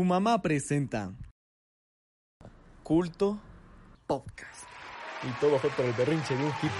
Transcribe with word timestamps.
Tu 0.00 0.04
mamá 0.04 0.40
presenta 0.40 1.12
Culto 2.82 3.38
Podcast. 4.06 4.64
Y 5.28 5.30
todo 5.38 5.58
fue 5.58 5.68
por 5.68 5.84
el 5.84 5.92
berrinche 5.92 6.34
de 6.34 6.42
un 6.42 6.48
hippie. 6.48 6.70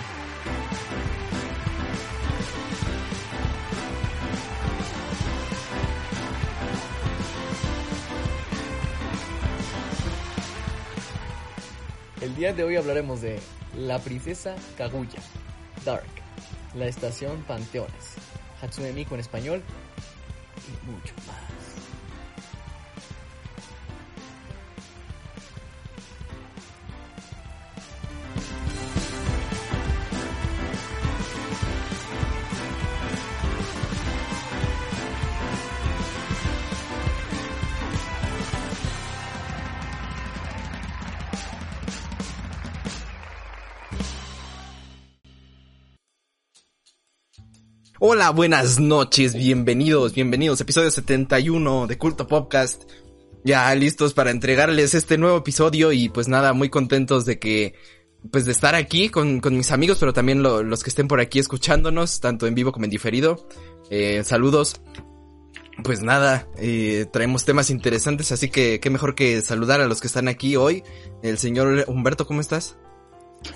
El 12.23 12.35
día 12.37 12.55
de 12.55 12.65
hoy 12.65 12.77
hablaremos 12.77 13.21
de 13.21 13.39
La 13.77 13.99
Princesa 13.99 14.57
Kaguya, 14.79 15.21
Dark, 15.85 16.09
La 16.75 16.87
Estación 16.87 17.43
Panteones, 17.43 18.15
Hatsune 18.63 18.95
Miku 18.95 19.13
en 19.13 19.21
español 19.21 19.63
y 20.67 20.91
mucho 20.91 21.13
más. 21.27 21.50
Hola, 48.13 48.31
buenas 48.31 48.81
noches, 48.81 49.37
bienvenidos, 49.37 50.15
bienvenidos, 50.15 50.61
episodio 50.61 50.91
71 50.91 51.87
de 51.87 51.97
Culto 51.97 52.27
Podcast. 52.27 52.83
Ya 53.45 53.73
listos 53.77 54.15
para 54.15 54.33
entregarles 54.33 54.95
este 54.95 55.17
nuevo 55.17 55.37
episodio 55.39 55.93
y 55.93 56.09
pues 56.09 56.27
nada, 56.27 56.53
muy 56.53 56.71
contentos 56.71 57.25
de 57.25 57.39
que, 57.39 57.75
pues 58.33 58.47
de 58.47 58.51
estar 58.51 58.75
aquí 58.75 59.11
con, 59.11 59.39
con 59.39 59.57
mis 59.57 59.71
amigos, 59.71 59.99
pero 60.01 60.13
también 60.13 60.43
lo- 60.43 60.65
los 60.65 60.83
que 60.83 60.91
estén 60.91 61.07
por 61.07 61.21
aquí 61.21 61.39
escuchándonos, 61.39 62.19
tanto 62.19 62.49
en 62.49 62.57
vivo 62.57 62.73
como 62.73 62.85
en 62.87 62.91
diferido. 62.91 63.47
Eh, 63.91 64.25
saludos. 64.25 64.81
Pues 65.85 66.03
nada, 66.03 66.49
eh, 66.59 67.07
traemos 67.13 67.45
temas 67.45 67.71
interesantes, 67.71 68.33
así 68.33 68.51
que 68.51 68.81
qué 68.81 68.91
mejor 68.91 69.15
que 69.15 69.41
saludar 69.41 69.81
a 69.81 69.87
los 69.87 70.01
que 70.01 70.09
están 70.09 70.27
aquí 70.27 70.57
hoy. 70.57 70.83
El 71.23 71.39
señor 71.39 71.85
Humberto, 71.87 72.27
¿cómo 72.27 72.41
estás? 72.41 72.77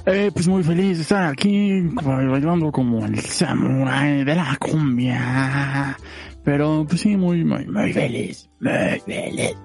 Eh, 0.06 0.30
pues 0.32 0.48
muy 0.48 0.62
feliz 0.62 0.96
de 0.98 1.02
estar 1.02 1.26
aquí 1.26 1.80
bailando 1.82 2.70
como 2.72 3.04
el 3.04 3.18
samurai 3.20 4.24
de 4.24 4.34
la 4.34 4.56
cumbia. 4.58 5.96
Pero 6.42 6.84
pues 6.88 7.00
sí, 7.00 7.16
muy, 7.16 7.44
muy, 7.44 7.66
muy 7.66 7.92
feliz. 7.92 8.50
Muy 8.60 9.00
feliz. 9.00 9.56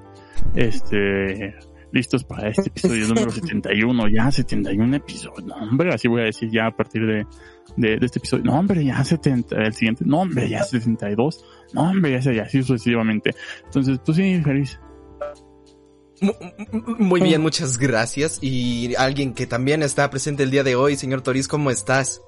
Este, 0.56 1.56
listos 1.92 2.24
para 2.24 2.50
este 2.50 2.70
episodio 2.70 3.08
número 3.10 3.32
71, 3.32 4.08
ya 4.10 4.32
71 4.32 4.96
episodios. 4.96 5.44
No, 5.44 5.56
hombre, 5.56 5.94
así 5.94 6.08
voy 6.08 6.22
a 6.22 6.26
decir 6.26 6.50
ya 6.52 6.68
a 6.68 6.72
partir 6.72 7.06
de, 7.06 7.26
de, 7.76 7.98
de 7.98 8.06
este 8.06 8.20
episodio. 8.20 8.46
No, 8.46 8.60
hombre, 8.60 8.84
ya 8.84 9.04
70, 9.04 9.56
el 9.56 9.74
siguiente. 9.74 10.06
No, 10.06 10.22
hombre, 10.22 10.48
ya 10.50 10.64
62. 10.64 11.46
No, 11.74 11.82
hombre, 11.90 12.12
ya, 12.22 12.32
ya 12.32 12.44
así 12.44 12.64
sucesivamente. 12.64 13.32
Entonces, 13.66 14.00
pues 14.06 14.18
sí, 14.18 14.42
feliz. 14.42 14.80
Mu- 16.22 16.34
mu- 16.72 16.96
Muy 16.98 17.22
bien, 17.22 17.42
muchas 17.42 17.78
gracias. 17.78 18.40
Y 18.42 18.96
alguien 18.96 19.34
que 19.34 19.48
también 19.48 19.84
está 19.84 20.10
presente 20.10 20.44
el 20.44 20.52
día 20.52 20.64
de 20.64 20.76
hoy, 20.76 20.96
señor 20.98 21.22
Toriz, 21.22 21.48
¿cómo 21.48 21.72
estás? 21.72 22.22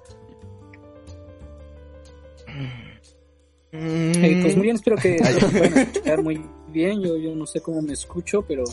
Eh, 3.73 4.39
pues 4.41 4.55
muy 4.55 4.63
bien, 4.63 4.75
espero 4.75 4.97
que 4.97 5.17
lo 5.41 5.47
puedan 5.49 5.77
escuchar 5.77 6.23
muy 6.23 6.45
bien. 6.69 7.01
Yo, 7.01 7.17
yo 7.17 7.35
no 7.35 7.45
sé 7.45 7.61
cómo 7.61 7.81
me 7.81 7.93
escucho, 7.93 8.41
pero, 8.47 8.63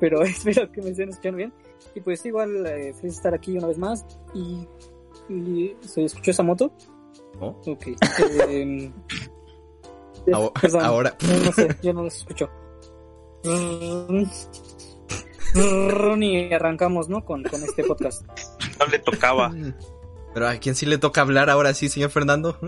pero 0.00 0.22
espero 0.24 0.70
que 0.72 0.80
me 0.82 0.90
estén 0.90 1.10
escuchando 1.10 1.36
bien. 1.38 1.52
Y 1.94 2.00
pues 2.00 2.24
igual, 2.26 2.66
eh, 2.66 2.92
feliz 2.94 3.00
de 3.02 3.08
estar 3.08 3.34
aquí 3.34 3.56
una 3.56 3.66
vez 3.68 3.78
más. 3.78 4.06
Y, 4.34 4.66
y 5.32 5.76
¿se 5.82 6.04
escuchó 6.04 6.30
esa 6.30 6.42
moto? 6.42 6.72
¿No? 7.40 7.48
Ok. 7.66 7.88
Eh, 8.48 8.90
Ahora- 10.32 10.52
perdón, 10.60 10.84
ahora- 10.84 11.16
No, 11.22 11.44
no 11.44 11.52
sé, 11.52 11.68
yo 11.82 11.92
no 11.94 12.02
los 12.02 12.16
escucho. 12.16 12.50
Y 15.54 16.52
arrancamos, 16.52 17.08
¿no? 17.08 17.24
Con, 17.24 17.42
con 17.44 17.62
este 17.62 17.84
podcast. 17.84 18.22
no 18.78 18.86
le 18.86 18.98
tocaba. 18.98 19.52
Pero 20.34 20.48
a 20.48 20.56
quién 20.56 20.74
sí 20.74 20.86
le 20.86 20.98
toca 20.98 21.20
hablar 21.22 21.50
ahora 21.50 21.74
sí, 21.74 21.88
señor 21.88 22.10
Fernando. 22.10 22.58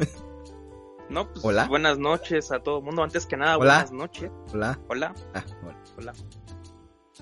No, 1.08 1.28
pues 1.32 1.44
Hola. 1.44 1.66
buenas 1.66 1.98
noches 1.98 2.52
a 2.52 2.60
todo 2.60 2.78
el 2.78 2.84
mundo. 2.84 3.02
Antes 3.02 3.26
que 3.26 3.36
nada, 3.36 3.56
Hola. 3.58 3.74
buenas 3.74 3.92
noches. 3.92 4.30
Hola. 4.52 4.78
Hola, 4.88 5.14
Ah, 5.34 5.44
bueno. 5.62 5.78
hola. 5.98 6.12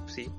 Sí. 0.06 0.30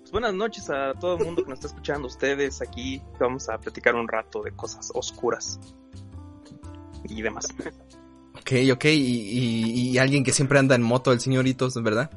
Pues 0.00 0.10
buenas 0.10 0.34
noches 0.34 0.68
a 0.70 0.92
todo 0.94 1.18
el 1.18 1.24
mundo 1.24 1.42
que 1.44 1.50
nos 1.50 1.58
está 1.58 1.68
escuchando. 1.68 2.08
Ustedes 2.08 2.60
aquí 2.60 3.00
vamos 3.20 3.48
a 3.48 3.58
platicar 3.58 3.94
un 3.94 4.08
rato 4.08 4.42
de 4.42 4.50
cosas 4.52 4.90
oscuras 4.94 5.60
y 7.04 7.22
demás. 7.22 7.46
Ok, 8.40 8.52
ok. 8.72 8.84
Y, 8.86 8.88
y- 8.88 9.90
y 9.90 9.98
alguien 9.98 10.24
que 10.24 10.32
siempre 10.32 10.58
anda 10.58 10.74
en 10.74 10.82
moto, 10.82 11.12
el 11.12 11.20
señoritos, 11.20 11.80
¿verdad? 11.82 12.10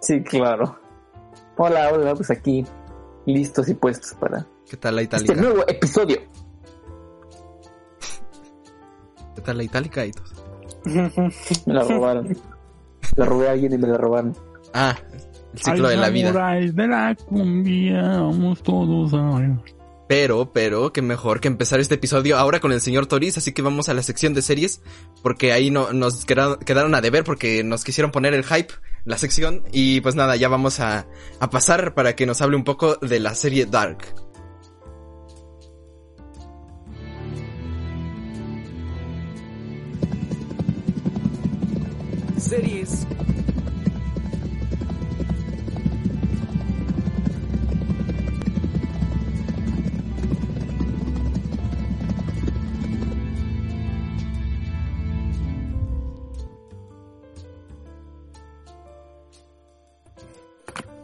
Sí, 0.00 0.22
claro. 0.24 0.78
Hola, 1.62 1.90
hola, 1.92 2.14
pues 2.14 2.30
aquí 2.30 2.64
listos 3.26 3.68
y 3.68 3.74
puestos 3.74 4.14
para 4.14 4.46
¿Qué 4.66 4.78
tal 4.78 4.96
la 4.96 5.02
este 5.02 5.16
itálica? 5.16 5.42
nuevo 5.42 5.62
episodio. 5.68 6.16
¿Qué 9.36 9.42
tal 9.42 9.58
la 9.58 9.64
itálica? 9.64 10.02
Me 11.66 11.74
la 11.74 11.84
robaron. 11.84 12.34
la 13.14 13.26
robé 13.26 13.48
a 13.48 13.50
alguien 13.52 13.74
y 13.74 13.76
me 13.76 13.88
la 13.88 13.98
robaron. 13.98 14.34
Ah, 14.72 14.96
el 15.52 15.58
ciclo 15.58 15.88
Ay, 15.88 15.96
de 15.96 16.00
la 16.00 16.08
vida. 16.08 16.32
de 16.32 16.88
la 16.88 17.14
cumbia, 17.14 18.04
vamos 18.04 18.62
todos 18.62 19.12
a 19.12 19.18
bailar. 19.18 19.62
Pero, 20.08 20.50
pero, 20.54 20.94
qué 20.94 21.02
mejor 21.02 21.40
que 21.40 21.48
empezar 21.48 21.78
este 21.78 21.96
episodio 21.96 22.38
ahora 22.38 22.60
con 22.60 22.72
el 22.72 22.80
señor 22.80 23.06
Toriz, 23.06 23.36
así 23.36 23.52
que 23.52 23.60
vamos 23.60 23.90
a 23.90 23.94
la 23.94 24.02
sección 24.02 24.32
de 24.32 24.40
series, 24.40 24.80
porque 25.22 25.52
ahí 25.52 25.70
no, 25.70 25.92
nos 25.92 26.24
quedaron, 26.24 26.58
quedaron 26.60 26.94
a 26.94 27.02
deber 27.02 27.22
porque 27.22 27.62
nos 27.64 27.84
quisieron 27.84 28.12
poner 28.12 28.32
el 28.32 28.44
hype, 28.44 28.72
la 29.04 29.18
sección, 29.18 29.64
y 29.72 30.00
pues 30.00 30.14
nada, 30.14 30.36
ya 30.36 30.48
vamos 30.48 30.80
a, 30.80 31.06
a 31.38 31.50
pasar 31.50 31.94
para 31.94 32.14
que 32.14 32.26
nos 32.26 32.40
hable 32.40 32.56
un 32.56 32.64
poco 32.64 32.96
de 32.96 33.20
la 33.20 33.34
serie 33.34 33.66
Dark. 33.66 34.14
Series. 42.38 43.06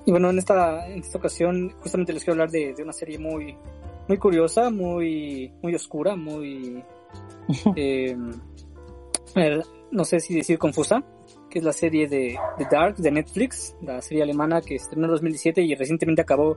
Y 0.07 0.13
bueno, 0.13 0.31
en 0.31 0.39
esta, 0.39 0.87
en 0.89 1.01
esta 1.01 1.19
ocasión 1.19 1.71
justamente 1.81 2.13
les 2.13 2.23
quiero 2.23 2.35
hablar 2.35 2.51
de, 2.51 2.73
de 2.75 2.83
una 2.83 2.93
serie 2.93 3.19
muy, 3.19 3.57
muy 4.09 4.19
curiosa, 4.19 4.71
muy, 4.71 5.53
muy 5.63 5.75
oscura, 5.75 6.15
muy, 6.15 6.83
eh, 7.77 8.17
no 9.91 10.05
sé 10.05 10.21
si 10.21 10.35
decir 10.35 10.59
confusa, 10.59 11.03
que 11.51 11.59
es 11.59 11.65
la 11.65 11.73
serie 11.73 12.07
de, 12.07 12.39
de 12.57 12.67
Dark 12.71 12.97
de 12.97 13.11
Netflix, 13.11 13.77
la 13.83 14.01
serie 14.01 14.23
alemana 14.23 14.61
que 14.61 14.77
estrenó 14.77 15.07
en 15.07 15.11
2017 15.13 15.63
y 15.63 15.75
recientemente 15.75 16.23
acabó 16.23 16.57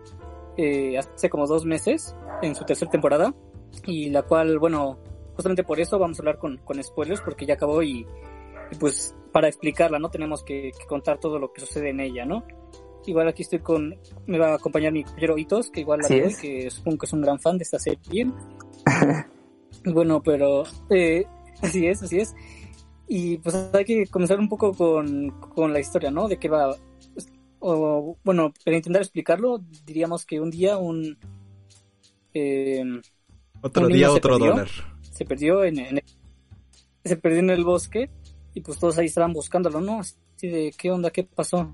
eh, 0.56 0.98
hace 0.98 1.30
como 1.30 1.48
dos 1.48 1.66
meses 1.66 2.16
en 2.44 2.54
su 2.54 2.66
tercera 2.66 2.92
temporada 2.92 3.34
y 3.86 4.10
la 4.10 4.22
cual, 4.24 4.60
bueno, 4.60 5.00
justamente 5.36 5.64
por 5.64 5.80
eso 5.80 5.98
vamos 5.98 6.20
a 6.20 6.22
hablar 6.22 6.38
con, 6.38 6.58
con 6.58 6.84
spoilers 6.84 7.22
porque 7.22 7.48
ya 7.48 7.56
acabó 7.56 7.82
y, 7.82 8.06
y 8.72 8.76
pues 8.80 9.16
para 9.32 9.48
explicarla, 9.48 9.98
¿no? 9.98 10.10
Tenemos 10.10 10.44
que, 10.44 10.72
que 10.78 10.86
contar 10.86 11.20
todo 11.20 11.40
lo 11.40 11.52
que 11.52 11.62
sucede 11.62 11.90
en 11.90 12.00
ella, 12.00 12.26
¿no? 12.26 12.44
Igual 13.06 13.28
aquí 13.28 13.42
estoy 13.44 13.60
con, 13.60 13.96
me 14.28 14.38
va 14.38 14.52
a 14.52 14.56
acompañar 14.56 14.92
mi 14.94 15.04
compañero 15.04 15.38
Hitos, 15.38 15.72
que 15.72 15.82
igual 15.82 16.00
la 16.02 16.08
veo 16.08 16.28
que 16.42 16.70
supongo 16.70 16.98
que 17.00 17.06
es 17.06 17.14
un 17.14 17.22
gran 17.22 17.40
fan 17.40 17.58
de 17.58 17.64
esta 17.64 17.80
serie. 17.80 18.28
bueno, 19.86 20.22
pero 20.22 20.64
eh, 20.90 21.26
así 21.62 21.88
es, 21.88 22.04
así 22.04 22.20
es. 22.20 22.36
Y 23.08 23.38
pues 23.40 23.56
hay 23.74 23.86
que 23.86 24.06
comenzar 24.08 24.40
un 24.40 24.48
poco 24.50 24.74
con, 24.74 25.32
con 25.40 25.74
la 25.74 25.80
historia, 25.80 26.12
¿no? 26.12 26.28
De 26.28 26.38
qué 26.38 26.50
va. 26.50 26.76
O, 27.60 28.18
bueno, 28.24 28.54
para 28.64 28.78
intentar 28.78 29.02
explicarlo, 29.02 29.60
diríamos 29.86 30.26
que 30.26 30.40
un 30.40 30.50
día 30.52 30.78
un... 30.78 31.18
eh, 32.34 32.84
Otro 33.62 33.88
Un 33.88 33.94
día, 33.94 34.12
otro 34.12 34.34
perdió. 34.38 34.52
dólar. 34.52 34.70
se 35.02 35.26
perdió 35.26 35.64
en, 35.64 35.80
en- 35.80 36.04
se 37.04 37.18
perdió 37.18 37.40
en 37.40 37.50
el 37.50 37.64
bosque 37.64 38.10
y 38.54 38.62
pues 38.62 38.78
todos 38.78 38.98
ahí 38.98 39.08
estaban 39.08 39.34
buscándolo, 39.34 39.82
¿no? 39.82 40.00
Así 40.00 40.48
de 40.48 40.72
qué 40.78 40.92
onda, 40.92 41.10
qué 41.12 41.24
pasó. 41.24 41.72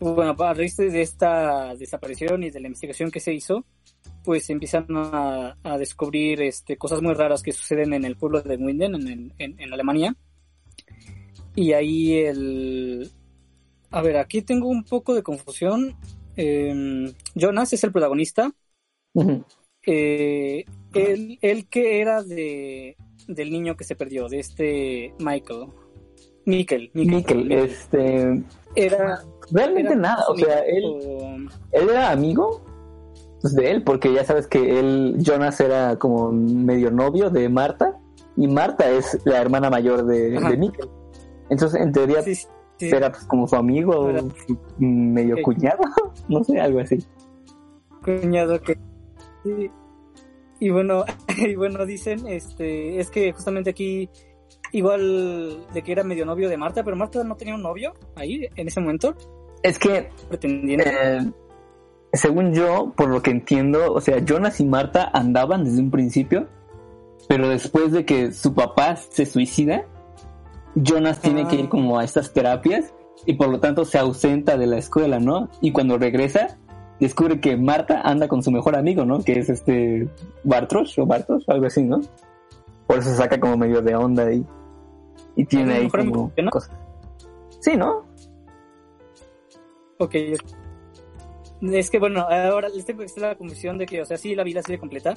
Bueno, 0.00 0.34
a 0.38 0.54
raíz 0.54 0.76
de 0.76 1.02
esta 1.02 1.74
desaparición 1.76 2.42
y 2.42 2.50
de 2.50 2.58
la 2.60 2.68
investigación 2.68 3.10
que 3.10 3.20
se 3.20 3.34
hizo, 3.34 3.64
pues 4.24 4.48
empiezan 4.50 4.86
a, 4.96 5.56
a 5.62 5.78
descubrir 5.78 6.40
este, 6.42 6.76
cosas 6.76 7.02
muy 7.02 7.14
raras 7.14 7.42
que 7.42 7.52
suceden 7.52 7.92
en 7.92 8.04
el 8.04 8.16
pueblo 8.16 8.40
de 8.42 8.56
Winden, 8.56 8.94
en, 8.94 9.32
en- 9.38 9.60
en 9.60 9.72
Alemania. 9.72 10.16
Y 11.54 11.72
ahí 11.72 12.14
el, 12.14 13.10
A 13.90 14.02
ver, 14.02 14.16
aquí 14.16 14.42
tengo 14.42 14.68
un 14.68 14.84
poco 14.84 15.14
de 15.14 15.22
confusión. 15.22 15.96
Eh, 16.36 17.12
Jonas 17.34 17.72
es 17.72 17.84
el 17.84 17.92
protagonista. 17.92 18.52
Ujú. 19.12 19.44
Eh, 19.84 20.64
él, 20.94 21.38
él 21.42 21.66
que 21.68 22.00
era 22.00 22.22
de 22.22 22.96
del 23.26 23.50
niño 23.50 23.76
que 23.76 23.84
se 23.84 23.96
perdió, 23.96 24.28
de 24.28 24.40
este 24.40 25.12
Michael. 25.18 25.66
Mikkel. 26.46 26.90
Mikkel, 26.94 27.52
este, 27.52 28.42
Era. 28.74 29.22
Realmente 29.52 29.96
nada, 29.96 30.24
o 30.28 30.36
sea, 30.36 30.60
él, 30.60 30.84
o- 30.84 31.36
él 31.72 31.88
era 31.90 32.10
amigo 32.10 32.62
pues, 33.40 33.54
de 33.54 33.70
él, 33.70 33.82
porque 33.84 34.12
ya 34.12 34.24
sabes 34.24 34.46
que 34.46 34.78
él, 34.78 35.16
Jonas 35.18 35.60
era 35.60 35.96
como 35.98 36.30
medio 36.32 36.90
novio 36.90 37.30
de 37.30 37.48
Marta, 37.48 37.98
y 38.36 38.46
Marta 38.46 38.88
es 38.90 39.18
la 39.24 39.40
hermana 39.40 39.70
mayor 39.70 40.04
de, 40.06 40.36
Ajá. 40.38 40.50
de 40.50 40.56
Mikkel. 40.56 40.88
Entonces, 41.50 41.80
en 41.80 41.92
teoría, 41.92 42.22
Sí, 42.22 42.34
sí, 42.34 42.46
sí. 42.78 42.88
era 42.88 43.10
pues, 43.10 43.24
como 43.24 43.46
su 43.48 43.56
amigo, 43.56 44.08
Era- 44.10 44.22
medio 44.78 45.36
cuñado, 45.42 45.78
no 46.28 46.44
sé, 46.44 46.60
algo 46.60 46.80
así. 46.80 46.98
cuñado 48.04 48.60
que 48.60 48.78
y, 49.44 49.70
y 50.66 50.70
bueno 50.70 51.04
y 51.38 51.54
bueno 51.54 51.84
dicen 51.86 52.26
este 52.26 53.00
es 53.00 53.10
que 53.10 53.32
justamente 53.32 53.70
aquí 53.70 54.08
igual 54.72 55.66
de 55.72 55.82
que 55.82 55.92
era 55.92 56.04
medio 56.04 56.24
novio 56.26 56.48
de 56.48 56.56
Marta 56.56 56.82
pero 56.84 56.96
Marta 56.96 57.22
no 57.24 57.36
tenía 57.36 57.54
un 57.54 57.62
novio 57.62 57.94
ahí 58.16 58.46
en 58.56 58.68
ese 58.68 58.80
momento 58.80 59.14
Es 59.62 59.78
que 59.78 60.10
Eh, 60.42 61.30
según 62.12 62.52
yo, 62.52 62.92
por 62.96 63.08
lo 63.08 63.22
que 63.22 63.30
entiendo, 63.30 63.92
o 63.92 64.00
sea, 64.00 64.18
Jonas 64.24 64.60
y 64.60 64.64
Marta 64.64 65.10
andaban 65.12 65.64
desde 65.64 65.80
un 65.80 65.90
principio, 65.90 66.48
pero 67.28 67.48
después 67.48 67.92
de 67.92 68.04
que 68.04 68.32
su 68.32 68.54
papá 68.54 68.96
se 68.96 69.26
suicida, 69.26 69.84
Jonas 70.74 71.20
tiene 71.20 71.42
Ah. 71.42 71.48
que 71.48 71.56
ir 71.56 71.68
como 71.68 71.98
a 71.98 72.04
estas 72.04 72.32
terapias 72.32 72.92
y 73.26 73.34
por 73.34 73.48
lo 73.48 73.60
tanto 73.60 73.84
se 73.84 73.98
ausenta 73.98 74.56
de 74.56 74.66
la 74.66 74.78
escuela, 74.78 75.20
¿no? 75.20 75.48
Y 75.60 75.72
cuando 75.72 75.98
regresa, 75.98 76.58
descubre 76.98 77.40
que 77.40 77.56
Marta 77.56 78.00
anda 78.02 78.28
con 78.28 78.42
su 78.42 78.50
mejor 78.50 78.76
amigo, 78.76 79.04
¿no? 79.04 79.22
Que 79.22 79.38
es 79.38 79.48
este 79.50 80.08
Bartos 80.42 80.98
o 80.98 81.06
Bartos, 81.06 81.44
algo 81.48 81.66
así, 81.66 81.82
¿no? 81.82 82.00
Por 82.86 82.98
eso 82.98 83.10
se 83.10 83.16
saca 83.16 83.38
como 83.38 83.56
medio 83.56 83.82
de 83.82 83.94
onda 83.94 84.24
ahí. 84.26 84.44
Y 85.36 85.44
tiene 85.44 85.64
¿Es 85.64 85.70
el 85.70 85.82
ahí 85.82 85.90
amigo 86.02 86.12
como 86.32 86.32
no? 86.42 86.50
cosas. 86.50 86.72
Sí, 87.60 87.76
¿no? 87.76 88.04
Ok. 90.00 90.14
Es 91.60 91.90
que 91.90 91.98
bueno, 91.98 92.20
ahora 92.20 92.70
les 92.70 92.86
tengo 92.86 93.00
que 93.00 93.04
hacer 93.04 93.22
la 93.22 93.34
confusión 93.34 93.76
de 93.76 93.84
que, 93.84 94.00
o 94.00 94.06
sea, 94.06 94.16
sí 94.16 94.34
la 94.34 94.42
vi 94.44 94.54
la 94.54 94.62
serie 94.62 94.78
completa, 94.78 95.14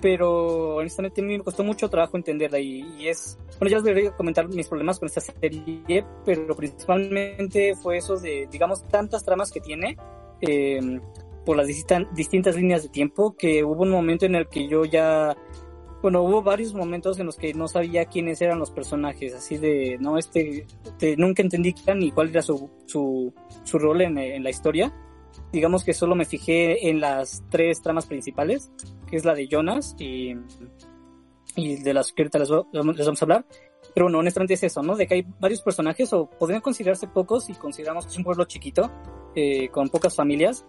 pero 0.00 0.74
honestamente 0.76 1.20
a 1.20 1.24
mí 1.24 1.38
me 1.38 1.44
costó 1.44 1.62
mucho 1.62 1.88
trabajo 1.88 2.16
entenderla 2.16 2.58
y, 2.58 3.06
es, 3.06 3.38
bueno, 3.60 3.70
ya 3.70 3.78
os 3.78 3.84
voy 3.84 4.06
a 4.06 4.16
comentar 4.16 4.48
mis 4.48 4.66
problemas 4.66 4.98
con 4.98 5.06
esta 5.06 5.20
serie, 5.20 6.04
pero 6.24 6.56
principalmente 6.56 7.76
fue 7.76 7.98
eso 7.98 8.16
de, 8.16 8.48
digamos, 8.50 8.82
tantas 8.88 9.24
tramas 9.24 9.52
que 9.52 9.60
tiene 9.60 9.96
eh, 10.40 10.98
por 11.46 11.56
las 11.56 11.68
distintas 11.68 12.56
líneas 12.56 12.82
de 12.82 12.88
tiempo 12.88 13.36
que 13.36 13.62
hubo 13.62 13.82
un 13.82 13.90
momento 13.90 14.26
en 14.26 14.34
el 14.34 14.48
que 14.48 14.66
yo 14.66 14.84
ya, 14.84 15.36
bueno, 16.04 16.20
hubo 16.22 16.42
varios 16.42 16.74
momentos 16.74 17.18
en 17.18 17.24
los 17.24 17.36
que 17.38 17.54
no 17.54 17.66
sabía 17.66 18.04
quiénes 18.04 18.42
eran 18.42 18.58
los 18.58 18.70
personajes, 18.70 19.32
así 19.32 19.56
de, 19.56 19.96
no, 19.98 20.18
este, 20.18 20.66
de- 20.98 21.16
nunca 21.16 21.40
entendí 21.40 21.72
quién 21.72 21.98
ni 22.00 22.10
cuál 22.10 22.28
era 22.28 22.42
su, 22.42 22.68
su, 22.84 23.32
su 23.62 23.78
rol 23.78 24.02
en, 24.02 24.18
en 24.18 24.44
la 24.44 24.50
historia. 24.50 24.94
Digamos 25.50 25.82
que 25.82 25.94
solo 25.94 26.14
me 26.14 26.26
fijé 26.26 26.90
en 26.90 27.00
las 27.00 27.42
tres 27.48 27.80
tramas 27.80 28.04
principales, 28.04 28.70
que 29.06 29.16
es 29.16 29.24
la 29.24 29.34
de 29.34 29.48
Jonas 29.48 29.96
y, 29.98 30.34
y 31.56 31.76
de 31.76 31.94
las 31.94 32.12
que 32.12 32.20
ahorita 32.20 32.38
les, 32.38 32.50
les 32.50 33.06
vamos 33.06 33.22
a 33.22 33.24
hablar. 33.24 33.46
Pero 33.94 34.04
bueno, 34.04 34.18
honestamente 34.18 34.52
es 34.52 34.62
eso, 34.62 34.82
¿no? 34.82 34.96
De 34.96 35.06
que 35.06 35.14
hay 35.14 35.26
varios 35.40 35.62
personajes, 35.62 36.12
o 36.12 36.28
podrían 36.28 36.60
considerarse 36.60 37.08
pocos, 37.08 37.48
y 37.48 37.54
consideramos 37.54 38.04
que 38.04 38.12
es 38.12 38.18
un 38.18 38.24
pueblo 38.24 38.44
chiquito, 38.44 38.90
eh, 39.34 39.70
con 39.70 39.88
pocas 39.88 40.14
familias, 40.14 40.66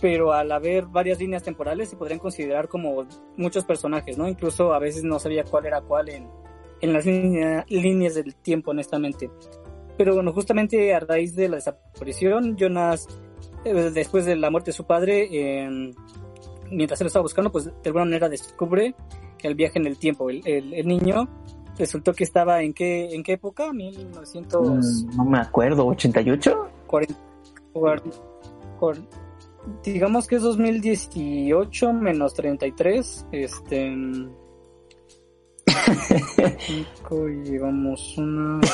pero 0.00 0.32
al 0.32 0.50
haber 0.52 0.86
varias 0.86 1.18
líneas 1.18 1.42
temporales 1.42 1.88
se 1.88 1.96
podrían 1.96 2.18
considerar 2.18 2.68
como 2.68 3.06
muchos 3.36 3.64
personajes, 3.64 4.18
¿no? 4.18 4.28
Incluso 4.28 4.72
a 4.74 4.78
veces 4.78 5.04
no 5.04 5.18
sabía 5.18 5.44
cuál 5.44 5.66
era 5.66 5.80
cuál 5.80 6.08
en, 6.08 6.28
en 6.80 6.92
las 6.92 7.06
línea- 7.06 7.64
líneas 7.68 8.14
del 8.14 8.34
tiempo, 8.34 8.72
honestamente. 8.72 9.30
Pero 9.96 10.14
bueno, 10.14 10.32
justamente 10.32 10.92
a 10.94 11.00
raíz 11.00 11.36
de 11.36 11.48
la 11.48 11.56
desaparición, 11.56 12.56
Jonas, 12.56 13.06
eh, 13.64 13.72
después 13.94 14.24
de 14.26 14.36
la 14.36 14.50
muerte 14.50 14.70
de 14.70 14.76
su 14.76 14.84
padre, 14.84 15.28
eh, 15.30 15.92
mientras 16.70 17.00
él 17.00 17.06
estaba 17.06 17.22
buscando, 17.22 17.52
pues 17.52 17.66
de 17.66 17.72
alguna 17.86 18.04
manera 18.04 18.28
descubre 18.28 18.94
el 19.42 19.54
viaje 19.54 19.78
en 19.78 19.86
el 19.86 19.96
tiempo. 19.98 20.28
El, 20.30 20.42
el- 20.46 20.74
el 20.74 20.86
niño 20.88 21.28
resultó 21.78 22.12
que 22.12 22.24
estaba 22.24 22.62
en 22.62 22.72
qué, 22.74 23.14
en 23.14 23.22
qué 23.22 23.32
época, 23.34 23.72
1940. 23.72 24.80
Mm, 25.12 25.16
no 25.16 25.24
me 25.24 25.38
acuerdo, 25.38 25.86
¿88? 25.86 26.68
cuar- 26.86 27.06
cuar- 27.72 28.02
digamos 29.82 30.26
que 30.26 30.36
es 30.36 30.42
2018 30.42 31.92
menos 31.92 32.34
33. 32.34 33.26
Este. 33.32 33.94
5 35.66 37.28
y 37.28 37.42
llevamos 37.44 38.16
una. 38.18 38.60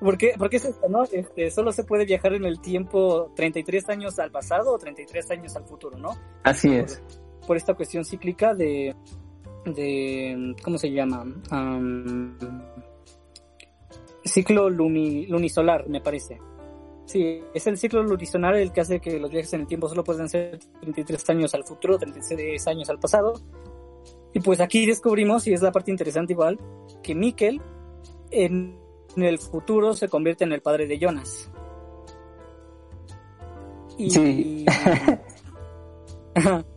¿Por 0.00 0.16
qué, 0.16 0.32
¿Por 0.38 0.48
qué 0.48 0.56
es 0.56 0.64
esto, 0.64 0.88
no? 0.88 1.04
Este, 1.04 1.50
solo 1.50 1.72
se 1.72 1.84
puede 1.84 2.06
viajar 2.06 2.32
en 2.32 2.44
el 2.46 2.60
tiempo 2.60 3.30
33 3.36 3.88
años 3.90 4.18
al 4.18 4.30
pasado 4.30 4.72
o 4.72 4.78
33 4.78 5.30
años 5.32 5.54
al 5.56 5.64
futuro, 5.66 5.98
¿no? 5.98 6.16
Así 6.42 6.74
es. 6.74 7.02
Por 7.46 7.56
esta 7.58 7.74
cuestión 7.74 8.04
cíclica 8.04 8.54
de. 8.54 8.94
de 9.66 10.54
¿Cómo 10.64 10.78
se 10.78 10.90
llama? 10.90 11.26
Am, 11.50 12.38
ciclo 14.24 14.70
luni- 14.70 15.26
lunisolar, 15.28 15.86
me 15.88 16.00
parece. 16.00 16.38
Sí, 17.10 17.42
es 17.52 17.66
el 17.66 17.76
ciclo 17.76 18.04
lunisolar 18.04 18.54
el 18.54 18.70
que 18.70 18.82
hace 18.82 19.00
que 19.00 19.18
los 19.18 19.32
viajes 19.32 19.52
en 19.54 19.62
el 19.62 19.66
tiempo 19.66 19.88
solo 19.88 20.04
pueden 20.04 20.28
ser 20.28 20.60
33 20.80 21.30
años 21.30 21.52
al 21.54 21.64
futuro, 21.64 21.98
33 21.98 22.64
años 22.68 22.88
al 22.88 23.00
pasado. 23.00 23.34
Y 24.32 24.38
pues 24.38 24.60
aquí 24.60 24.86
descubrimos, 24.86 25.44
y 25.48 25.52
es 25.52 25.60
la 25.60 25.72
parte 25.72 25.90
interesante 25.90 26.34
igual, 26.34 26.56
que 27.02 27.16
Mikkel 27.16 27.60
en, 28.30 28.78
en 29.16 29.22
el 29.24 29.40
futuro 29.40 29.92
se 29.94 30.08
convierte 30.08 30.44
en 30.44 30.52
el 30.52 30.62
padre 30.62 30.86
de 30.86 31.00
Jonas. 31.00 31.50
Y, 33.98 34.10
Sí. 34.10 34.66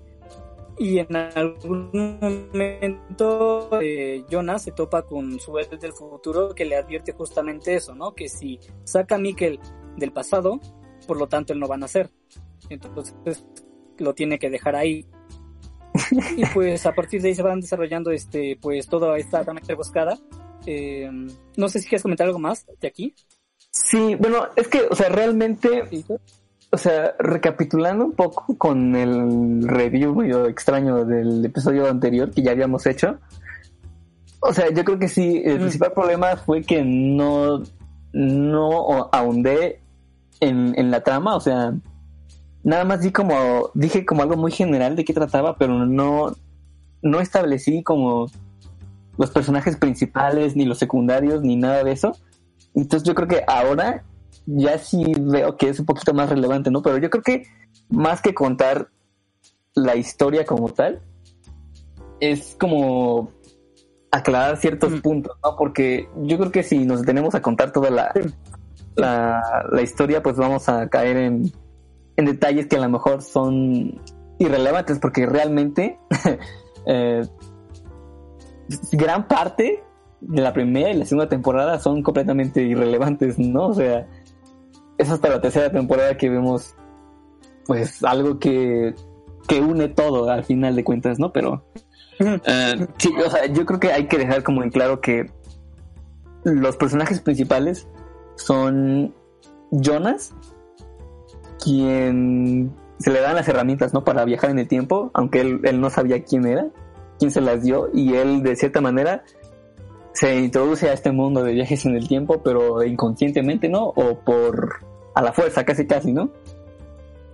Y 0.78 1.00
en 1.00 1.16
algún 1.16 2.50
momento 2.52 3.70
eh, 3.82 4.24
Jonas 4.30 4.64
se 4.64 4.72
topa 4.72 5.04
con 5.04 5.40
su 5.40 5.58
él 5.60 5.68
del 5.80 5.94
futuro 5.94 6.54
que 6.56 6.66
le 6.66 6.76
advierte 6.76 7.12
justamente 7.14 7.76
eso, 7.76 7.94
¿no? 7.94 8.14
Que 8.14 8.28
si 8.28 8.60
saca 8.84 9.16
a 9.16 9.18
Mikkel 9.20 9.60
del 9.98 10.12
pasado, 10.12 10.60
por 11.08 11.18
lo 11.18 11.28
tanto 11.28 11.54
él 11.54 11.60
no 11.60 11.68
va 11.68 11.76
a 11.76 11.80
nacer. 11.80 12.10
Entonces 12.70 13.46
lo 13.98 14.14
tiene 14.14 14.40
que 14.40 14.50
dejar 14.50 14.76
ahí. 14.76 15.06
y 16.38 16.46
pues 16.48 16.86
a 16.86 16.94
partir 16.94 17.22
de 17.22 17.30
ahí 17.30 17.36
se 17.36 17.44
van 17.44 17.60
desarrollando 17.60 18.12
este, 18.12 18.58
pues 18.60 18.88
toda 18.88 19.18
esta 19.18 19.44
trama 19.44 19.62
rebuscada. 19.66 20.18
Eh, 20.66 21.10
no 21.58 21.70
sé 21.70 21.80
si 21.80 21.88
quieres 21.88 22.04
comentar 22.04 22.28
algo 22.28 22.40
más 22.40 22.66
de 22.80 22.88
aquí. 22.88 23.14
Sí, 23.70 24.16
bueno, 24.16 24.48
es 24.56 24.68
que, 24.68 24.82
o 24.90 24.96
sea, 24.96 25.10
realmente, 25.10 25.88
Sí. 25.90 26.06
O 26.74 26.78
sea, 26.78 27.14
recapitulando 27.20 28.04
un 28.04 28.14
poco 28.14 28.58
con 28.58 28.96
el 28.96 29.68
review 29.68 30.16
medio 30.16 30.48
extraño 30.48 31.06
del 31.06 31.46
episodio 31.46 31.88
anterior 31.88 32.32
que 32.32 32.42
ya 32.42 32.50
habíamos 32.50 32.88
hecho, 32.88 33.20
o 34.40 34.52
sea, 34.52 34.74
yo 34.74 34.84
creo 34.84 34.98
que 34.98 35.08
sí, 35.08 35.40
el 35.46 35.58
Mm. 35.58 35.62
principal 35.62 35.92
problema 35.94 36.36
fue 36.36 36.64
que 36.64 36.84
no, 36.84 37.62
no 38.12 39.08
ahondé 39.12 39.82
en, 40.40 40.74
en 40.76 40.90
la 40.90 41.02
trama, 41.02 41.36
o 41.36 41.40
sea, 41.40 41.74
nada 42.64 42.86
más 42.86 43.02
di 43.02 43.12
como, 43.12 43.70
dije 43.76 44.04
como 44.04 44.24
algo 44.24 44.36
muy 44.36 44.52
general 44.52 44.96
de 44.96 45.06
qué 45.06 45.14
trataba, 45.14 45.56
pero 45.58 45.86
no, 45.86 46.36
no 47.04 47.20
establecí 47.20 47.84
como 47.84 48.32
los 49.20 49.30
personajes 49.30 49.78
principales, 49.78 50.56
ni 50.56 50.66
los 50.66 50.80
secundarios, 50.80 51.44
ni 51.44 51.56
nada 51.56 51.84
de 51.84 51.92
eso. 51.92 52.18
Entonces 52.74 53.08
yo 53.08 53.14
creo 53.14 53.28
que 53.28 53.44
ahora 53.46 54.04
ya 54.46 54.78
sí 54.78 55.04
veo 55.20 55.58
que 55.58 55.70
es 55.70 55.80
un 55.80 55.86
poquito 55.86 56.14
más 56.14 56.30
relevante, 56.30 56.72
¿no? 56.72 56.82
Pero 56.82 56.98
yo 56.98 57.10
creo 57.10 57.24
que 57.24 57.44
más 57.90 58.22
que 58.22 58.34
contar 58.34 58.90
la 59.76 59.96
historia 59.96 60.46
como 60.46 60.70
tal, 60.70 61.02
es 62.20 62.56
como 62.60 63.30
aclarar 64.12 64.58
ciertos 64.58 64.92
Mm. 64.92 65.02
puntos, 65.02 65.38
¿no? 65.44 65.56
Porque 65.58 66.08
yo 66.24 66.38
creo 66.38 66.52
que 66.52 66.64
si 66.64 66.86
nos 66.86 67.02
detenemos 67.02 67.36
a 67.36 67.42
contar 67.42 67.72
toda 67.72 67.90
la, 67.90 68.14
la, 68.96 69.42
la 69.72 69.82
historia, 69.82 70.22
pues 70.22 70.36
vamos 70.38 70.70
a 70.70 70.88
caer 70.90 71.18
en, 71.18 71.52
en 72.16 72.26
detalles 72.26 72.68
que 72.68 72.76
a 72.76 72.80
lo 72.80 72.90
mejor 72.90 73.22
son 73.22 74.00
irrelevantes, 74.38 75.00
porque 75.00 75.26
realmente 75.26 75.98
eh, 76.86 77.26
gran 78.92 79.28
parte 79.28 79.84
de 80.22 80.42
la 80.42 80.54
primera 80.54 80.92
y 80.92 80.94
la 80.98 81.06
segunda 81.06 81.28
temporada 81.28 81.80
son 81.80 82.02
completamente 82.04 82.62
irrelevantes, 82.62 83.38
¿no? 83.40 83.68
O 83.68 83.74
sea, 83.74 84.08
es 84.98 85.10
hasta 85.10 85.30
la 85.30 85.42
tercera 85.42 85.72
temporada 85.72 86.18
que 86.18 86.30
vemos, 86.30 86.76
pues, 87.66 88.04
algo 88.04 88.40
que, 88.40 88.96
que 89.48 89.62
une 89.62 89.90
todo 89.90 90.30
al 90.30 90.44
final 90.44 90.76
de 90.76 90.84
cuentas, 90.84 91.20
¿no? 91.20 91.32
Pero, 91.32 91.64
eh, 92.20 92.88
sí, 92.98 93.14
o 93.26 93.30
sea, 93.30 93.46
yo 93.48 93.66
creo 93.66 93.80
que 93.80 93.92
hay 93.92 94.08
que 94.08 94.18
dejar 94.18 94.44
como 94.44 94.64
en 94.64 94.70
claro 94.70 95.02
que 95.02 95.32
los 96.44 96.76
personajes 96.76 97.22
principales 97.22 97.88
son 98.36 99.14
Jonas, 99.72 100.34
quien 101.64 102.74
se 103.00 103.12
le 103.12 103.22
dan 103.22 103.36
las 103.36 103.48
herramientas, 103.48 103.94
¿no? 103.94 104.04
Para 104.04 104.26
viajar 104.26 104.50
en 104.50 104.60
el 104.60 104.68
tiempo, 104.68 105.12
aunque 105.14 105.42
él, 105.42 105.62
él 105.64 105.82
no 105.82 105.90
sabía 105.90 106.24
quién 106.24 106.46
era, 106.46 106.68
quién 107.20 107.32
se 107.32 107.42
las 107.42 107.64
dio, 107.64 107.90
y 107.94 108.14
él 108.16 108.44
de 108.44 108.56
cierta 108.56 108.82
manera 108.82 109.24
se 110.14 110.40
introduce 110.40 110.90
a 110.90 110.94
este 110.94 111.12
mundo 111.12 111.44
de 111.44 111.54
viajes 111.54 111.86
en 111.86 111.96
el 111.96 112.08
tiempo, 112.08 112.42
pero 112.44 112.84
inconscientemente, 112.84 113.68
¿no? 113.68 113.88
O 113.88 114.20
por 114.20 114.86
a 115.16 115.22
la 115.22 115.34
fuerza, 115.34 115.66
casi 115.66 115.86
casi, 115.86 116.14
¿no? 116.14 116.32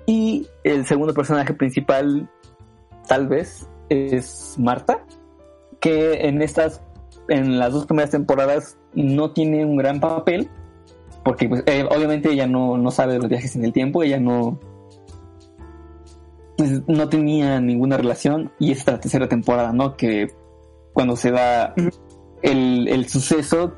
Y 0.06 0.48
el 0.64 0.86
segundo 0.86 1.14
personaje 1.14 1.54
principal, 1.54 2.30
tal 3.08 3.28
vez, 3.28 3.70
es 3.90 4.56
Marta, 4.58 5.06
que 5.80 6.28
en 6.28 6.42
estas, 6.42 6.82
en 7.28 7.60
las 7.60 7.74
dos 7.74 7.86
primeras 7.86 8.12
temporadas 8.12 8.78
no 8.94 9.32
tiene 9.32 9.66
un 9.66 9.78
gran 9.78 10.00
papel, 10.00 10.50
porque 11.24 11.50
pues, 11.50 11.64
eh, 11.68 11.86
obviamente 11.90 12.32
ella 12.32 12.48
no, 12.48 12.78
no 12.78 12.92
sabe 12.92 13.14
de 13.14 13.20
los 13.20 13.30
viajes 13.30 13.56
en 13.56 13.66
el 13.66 13.74
tiempo, 13.74 14.04
ella 14.04 14.20
no, 14.20 14.58
pues, 16.58 16.82
no 16.88 17.10
tenía 17.10 17.60
ninguna 17.60 17.98
relación, 17.98 18.52
y 18.58 18.72
esta 18.72 19.00
tercera 19.00 19.28
temporada, 19.28 19.74
¿no? 19.74 19.96
Que 19.96 20.28
cuando 20.94 21.16
se 21.16 21.32
da 21.32 21.76
el, 22.42 22.88
el 22.88 23.08
suceso 23.10 23.74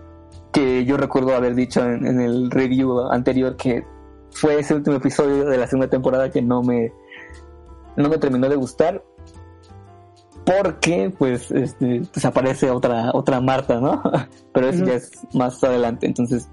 que 0.51 0.85
yo 0.85 0.97
recuerdo 0.97 1.35
haber 1.35 1.55
dicho 1.55 1.81
en, 1.83 2.05
en 2.05 2.19
el 2.19 2.51
review 2.51 3.09
anterior 3.11 3.55
que 3.55 3.85
fue 4.31 4.59
ese 4.59 4.75
último 4.75 4.97
episodio 4.97 5.45
de 5.45 5.57
la 5.57 5.67
segunda 5.67 5.89
temporada 5.89 6.29
que 6.29 6.41
no 6.41 6.61
me 6.63 6.91
no 7.95 8.09
me 8.09 8.17
terminó 8.17 8.47
de 8.49 8.55
gustar 8.55 9.03
porque 10.45 11.13
pues 11.17 11.51
este 11.51 12.01
pues 12.11 12.25
aparece 12.25 12.69
otra 12.71 13.11
otra 13.13 13.39
Marta 13.41 13.79
no 13.79 14.01
pero 14.53 14.67
eso 14.69 14.85
ya 14.85 14.93
es 14.95 15.11
más 15.33 15.63
adelante. 15.63 16.07
Entonces 16.07 16.49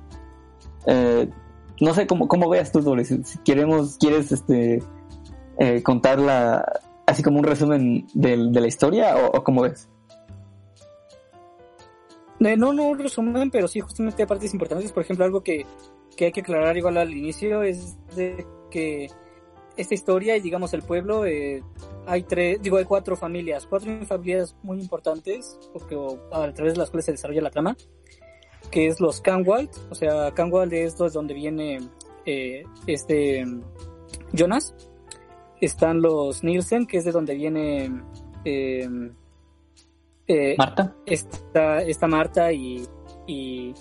eh, 0.86 1.28
no 1.80 1.94
sé 1.94 2.06
cómo 2.06 2.28
cómo 2.28 2.48
veas 2.48 2.70
tú 2.72 2.80
Doris. 2.80 3.08
Si, 3.24 3.38
queremos 3.38 3.96
quieres 3.98 4.30
este 4.32 4.82
eh, 5.58 5.82
contarla 5.82 6.64
así 7.06 7.22
como 7.22 7.38
un 7.38 7.44
resumen 7.44 8.06
del- 8.14 8.52
de, 8.52 8.60
la 8.60 8.66
historia 8.66 9.16
o, 9.16 9.38
o 9.38 9.42
cómo 9.44 9.62
ves 9.62 9.88
Eh, 12.40 12.56
no, 12.56 12.72
no 12.72 12.94
resumen, 12.94 13.50
pero 13.50 13.68
sí 13.68 13.80
justamente 13.80 14.26
partes 14.26 14.52
importantes. 14.52 14.92
Por 14.92 15.02
ejemplo, 15.02 15.24
algo 15.24 15.42
que, 15.42 15.66
que 16.16 16.26
hay 16.26 16.32
que 16.32 16.40
aclarar 16.40 16.76
igual 16.76 16.96
al 16.96 17.10
inicio 17.10 17.62
es 17.62 17.96
de 18.14 18.46
que 18.70 19.08
esta 19.76 19.94
historia 19.94 20.36
y 20.36 20.40
digamos 20.40 20.74
el 20.74 20.82
pueblo, 20.82 21.24
eh, 21.24 21.62
hay 22.06 22.24
tres, 22.24 22.60
digo, 22.60 22.78
hay 22.78 22.84
cuatro 22.84 23.16
familias, 23.16 23.66
cuatro 23.66 24.04
familias 24.06 24.56
muy 24.62 24.80
importantes, 24.80 25.58
porque 25.72 25.94
o, 25.94 26.18
a 26.32 26.52
través 26.52 26.74
de 26.74 26.80
las 26.80 26.90
cuales 26.90 27.06
se 27.06 27.12
desarrolla 27.12 27.42
la 27.42 27.50
trama, 27.50 27.76
que 28.70 28.88
es 28.88 29.00
los 29.00 29.20
Canwald, 29.20 29.70
o 29.88 29.94
sea, 29.94 30.32
Canwald 30.32 30.72
es 30.72 30.98
de 30.98 31.08
donde 31.10 31.34
viene 31.34 31.78
eh, 32.26 32.64
este 32.86 33.44
Jonas. 34.32 34.74
Están 35.60 36.02
los 36.02 36.44
Nielsen, 36.44 36.86
que 36.86 36.98
es 36.98 37.04
de 37.04 37.10
donde 37.10 37.34
viene 37.34 37.90
eh, 38.44 38.88
eh, 40.28 40.54
Marta 40.58 40.94
está, 41.06 41.82
está 41.82 42.06
Marta 42.06 42.52
y, 42.52 42.86
y, 43.26 43.74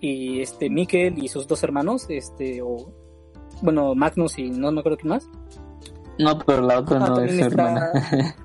y 0.00 0.40
este 0.40 0.68
Mikkel 0.70 1.22
y 1.22 1.28
sus 1.28 1.46
dos 1.46 1.62
hermanos, 1.62 2.06
este, 2.08 2.60
o 2.62 2.76
bueno, 3.62 3.94
Magnus 3.94 4.38
y 4.38 4.50
no 4.50 4.72
me 4.72 4.80
acuerdo 4.80 4.98
quién 4.98 5.10
más. 5.10 5.28
no 6.18 6.38
pero 6.40 6.62
la 6.62 6.78
otra 6.80 6.98
Ah, 7.04 7.08
no 7.10 7.20
es 7.20 7.36
su 7.38 7.44
hermana 7.44 7.90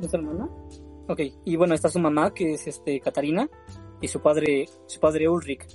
¿No 0.00 0.06
es 0.06 0.14
hermana? 0.14 0.48
Ok, 1.08 1.20
y 1.44 1.56
bueno, 1.56 1.74
está 1.74 1.88
su 1.88 1.98
mamá, 1.98 2.32
que 2.34 2.54
es 2.54 2.66
este 2.66 3.00
Catarina, 3.00 3.48
y 4.00 4.08
su 4.08 4.20
padre, 4.20 4.68
su 4.86 5.00
padre 5.00 5.28
Ulrich. 5.28 5.66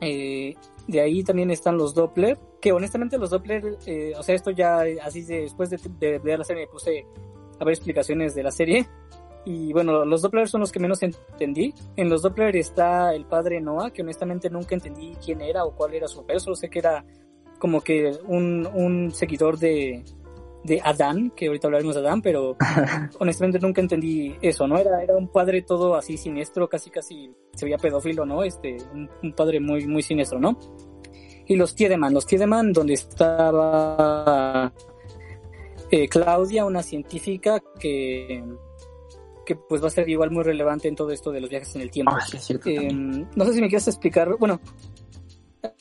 Eh, 0.00 0.54
de 0.86 1.00
ahí 1.00 1.22
también 1.24 1.50
están 1.50 1.76
los 1.78 1.94
Doppler, 1.94 2.38
que 2.60 2.72
honestamente 2.72 3.16
los 3.18 3.30
Doppler, 3.30 3.78
eh, 3.86 4.12
o 4.18 4.22
sea, 4.22 4.34
esto 4.34 4.50
ya 4.50 4.80
así 5.02 5.22
de- 5.22 5.42
después 5.42 5.70
de, 5.70 5.78
de 6.00 6.18
ver 6.18 6.38
la 6.38 6.44
serie 6.44 6.64
me 6.66 6.72
puse 6.72 7.06
a 7.60 7.64
ver 7.64 7.74
explicaciones 7.74 8.34
de 8.34 8.42
la 8.42 8.50
serie. 8.50 8.88
Y 9.44 9.72
bueno, 9.72 10.04
los 10.04 10.22
Doppler 10.22 10.48
son 10.48 10.60
los 10.60 10.72
que 10.72 10.80
menos 10.80 11.02
entendí. 11.02 11.72
En 11.96 12.08
los 12.08 12.22
Doppler 12.22 12.56
está 12.56 13.14
el 13.14 13.24
padre 13.24 13.60
Noah, 13.60 13.90
que 13.90 14.02
honestamente 14.02 14.50
nunca 14.50 14.74
entendí 14.74 15.16
quién 15.24 15.40
era 15.40 15.64
o 15.64 15.74
cuál 15.74 15.94
era 15.94 16.08
su 16.08 16.20
papel, 16.20 16.40
solo 16.40 16.56
sé 16.56 16.68
que 16.68 16.80
era 16.80 17.04
como 17.58 17.80
que 17.80 18.12
un, 18.26 18.68
un 18.72 19.10
seguidor 19.10 19.58
de, 19.58 20.04
de 20.64 20.80
Adán, 20.84 21.32
que 21.34 21.46
ahorita 21.46 21.66
hablaremos 21.66 21.94
de 21.94 22.00
Adán, 22.02 22.22
pero 22.22 22.56
honestamente 23.18 23.58
nunca 23.58 23.80
entendí 23.80 24.36
eso, 24.40 24.66
¿no? 24.66 24.78
Era, 24.78 25.02
era 25.02 25.16
un 25.16 25.28
padre 25.28 25.62
todo 25.62 25.96
así 25.96 26.16
siniestro, 26.16 26.68
casi 26.68 26.90
casi 26.90 27.32
se 27.54 27.64
veía 27.64 27.78
pedófilo, 27.78 28.24
¿no? 28.24 28.42
Este, 28.44 28.76
un, 28.92 29.08
un 29.22 29.32
padre 29.32 29.60
muy, 29.60 29.86
muy 29.86 30.02
siniestro, 30.02 30.38
¿no? 30.38 30.58
Y 31.46 31.56
los 31.56 31.74
Tiedemann, 31.74 32.12
los 32.12 32.26
Tiedemann, 32.26 32.72
donde 32.72 32.94
estaba 32.94 34.72
eh, 35.90 36.08
Claudia, 36.08 36.66
una 36.66 36.82
científica 36.82 37.62
que, 37.80 38.44
que 39.48 39.56
pues 39.56 39.82
va 39.82 39.86
a 39.86 39.90
ser 39.90 40.06
igual 40.10 40.30
muy 40.30 40.44
relevante 40.44 40.88
en 40.88 40.94
todo 40.94 41.10
esto 41.10 41.32
de 41.32 41.40
los 41.40 41.48
viajes 41.48 41.74
en 41.74 41.80
el 41.80 41.90
tiempo. 41.90 42.12
Ah, 42.14 42.20
sí, 42.20 42.36
cierto, 42.36 42.68
Eh, 42.68 42.92
no 42.92 43.44
sé 43.46 43.54
si 43.54 43.62
me 43.62 43.68
quieres 43.68 43.88
explicar, 43.88 44.36
bueno, 44.38 44.60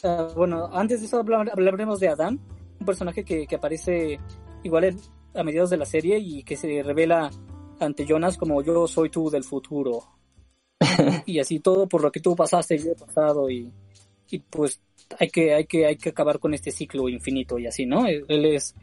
ah, 0.03 0.29
bueno, 0.35 0.69
antes 0.71 1.01
de 1.01 1.07
eso 1.07 1.19
hablar- 1.19 1.49
hablaremos 1.51 1.99
de 1.99 2.07
Adán, 2.07 2.39
un 2.79 2.85
personaje 2.85 3.25
que, 3.25 3.45
que 3.45 3.55
aparece 3.57 4.19
igual 4.63 4.85
en- 4.85 4.99
a 5.35 5.43
mediados 5.43 5.69
de 5.69 5.75
la 5.77 5.85
serie 5.85 6.17
y 6.17 6.43
que 6.43 6.55
se 6.55 6.81
revela 6.81 7.29
ante 7.81 8.05
Jonas 8.05 8.37
como 8.37 8.61
yo 8.63 8.87
soy 8.87 9.09
tú 9.09 9.29
del 9.29 9.43
futuro. 9.43 10.03
y 11.25 11.39
así 11.39 11.59
todo 11.59 11.87
por 11.87 12.01
lo 12.01 12.09
que 12.11 12.19
tú 12.21 12.35
pasaste 12.37 12.77
yo 12.77 12.91
he 12.91 12.95
pasado 12.95 13.49
y, 13.49 13.69
y 14.29 14.39
pues 14.39 14.79
hay 15.19 15.29
que, 15.29 15.53
hay 15.53 15.65
que, 15.65 15.85
hay 15.85 15.97
que 15.97 16.09
acabar 16.09 16.39
con 16.39 16.53
este 16.53 16.71
ciclo 16.71 17.09
infinito 17.09 17.59
y 17.59 17.67
así, 17.67 17.85
¿no? 17.85 18.05
Él, 18.05 18.23
él 18.29 18.45
es, 18.45 18.75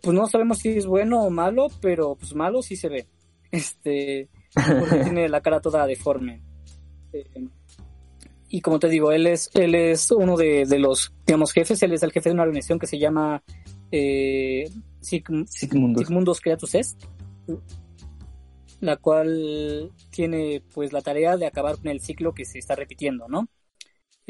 pues 0.00 0.14
no 0.14 0.26
sabemos 0.28 0.58
si 0.58 0.68
es 0.78 0.86
bueno 0.86 1.24
o 1.24 1.30
malo, 1.30 1.66
pero 1.80 2.14
pues 2.14 2.34
malo 2.34 2.62
sí 2.62 2.76
se 2.76 2.88
ve. 2.88 3.06
Este, 3.50 4.28
porque 4.54 4.96
tiene 5.04 5.28
la 5.28 5.40
cara 5.40 5.60
toda 5.60 5.86
deforme. 5.86 6.42
Eh, 7.12 7.48
y 8.50 8.60
como 8.60 8.78
te 8.78 8.88
digo, 8.88 9.12
él 9.12 9.26
es, 9.26 9.50
él 9.54 9.74
es 9.74 10.10
uno 10.10 10.36
de, 10.36 10.64
de 10.64 10.78
los, 10.78 11.12
digamos, 11.26 11.52
jefes, 11.52 11.82
él 11.82 11.92
es 11.92 12.02
el 12.02 12.12
jefe 12.12 12.30
de 12.30 12.34
una 12.34 12.44
organización 12.44 12.78
que 12.78 12.86
se 12.86 12.98
llama 12.98 13.42
eh, 13.92 14.64
Sig- 15.02 15.46
Sigmundur. 15.46 16.06
Sigmundos 16.06 16.40
Creatus 16.40 16.74
Est, 16.74 17.02
la 18.80 18.96
cual 18.96 19.92
tiene 20.10 20.62
pues 20.72 20.92
la 20.92 21.02
tarea 21.02 21.36
de 21.36 21.46
acabar 21.46 21.76
con 21.76 21.88
el 21.88 22.00
ciclo 22.00 22.32
que 22.32 22.44
se 22.44 22.58
está 22.58 22.74
repitiendo, 22.74 23.28
¿no? 23.28 23.48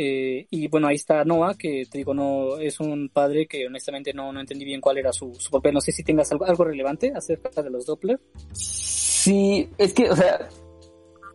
Eh, 0.00 0.46
y 0.48 0.68
bueno, 0.68 0.86
ahí 0.86 0.94
está 0.94 1.24
Noah, 1.24 1.54
que 1.54 1.84
te 1.90 1.98
digo, 1.98 2.14
no 2.14 2.56
es 2.58 2.78
un 2.78 3.10
padre 3.12 3.48
que 3.48 3.66
honestamente 3.66 4.14
no, 4.14 4.32
no 4.32 4.38
entendí 4.38 4.64
bien 4.64 4.80
cuál 4.80 4.96
era 4.98 5.12
su, 5.12 5.34
su 5.34 5.50
papel. 5.50 5.74
No 5.74 5.80
sé 5.80 5.90
si 5.90 6.04
tengas 6.04 6.30
algo, 6.30 6.44
algo 6.44 6.64
relevante 6.64 7.12
acerca 7.14 7.62
de 7.62 7.70
los 7.70 7.84
Doppler. 7.84 8.20
Sí, 8.52 9.68
es 9.76 9.92
que, 9.92 10.08
o 10.08 10.14
sea, 10.14 10.48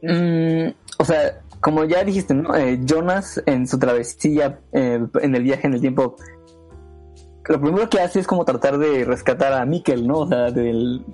mm, 0.02 0.70
o 0.98 1.06
sea, 1.06 1.42
como 1.60 1.84
ya 1.84 2.06
dijiste, 2.06 2.34
¿no? 2.34 2.56
Eh, 2.56 2.80
Jonas 2.86 3.44
en 3.46 3.68
su 3.68 3.78
travesía, 3.78 4.62
eh, 4.72 5.06
en 5.22 5.36
el 5.36 5.44
viaje 5.44 5.68
en 5.68 5.74
el 5.74 5.82
tiempo, 5.82 6.16
lo 7.50 7.60
primero 7.60 7.90
que 7.90 8.00
hace 8.00 8.22
es 8.22 8.28
como 8.28 8.46
tratar 8.46 8.78
de 8.78 9.04
rescatar 9.04 9.52
a 9.52 9.66
Mikkel, 9.66 10.08
¿no? 10.08 10.20
O 10.20 10.28
sea, 10.30 10.52
del, 10.52 11.06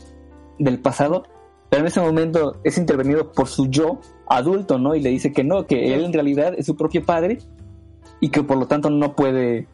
del 0.60 0.80
pasado. 0.80 1.24
Pero 1.70 1.82
en 1.82 1.88
ese 1.88 2.02
momento 2.02 2.60
es 2.64 2.78
intervenido 2.78 3.32
por 3.32 3.48
su 3.48 3.68
yo 3.68 4.00
adulto, 4.28 4.80
¿no? 4.80 4.96
Y 4.96 5.02
le 5.02 5.10
dice 5.10 5.32
que 5.32 5.44
no, 5.44 5.68
que 5.68 5.94
él 5.94 6.04
en 6.04 6.14
realidad 6.14 6.54
es 6.58 6.66
su 6.66 6.76
propio 6.76 7.06
padre 7.06 7.40
y 8.20 8.30
que 8.30 8.44
por 8.44 8.58
lo 8.58 8.68
tanto 8.68 8.90
no 8.90 9.16
puede, 9.16 9.68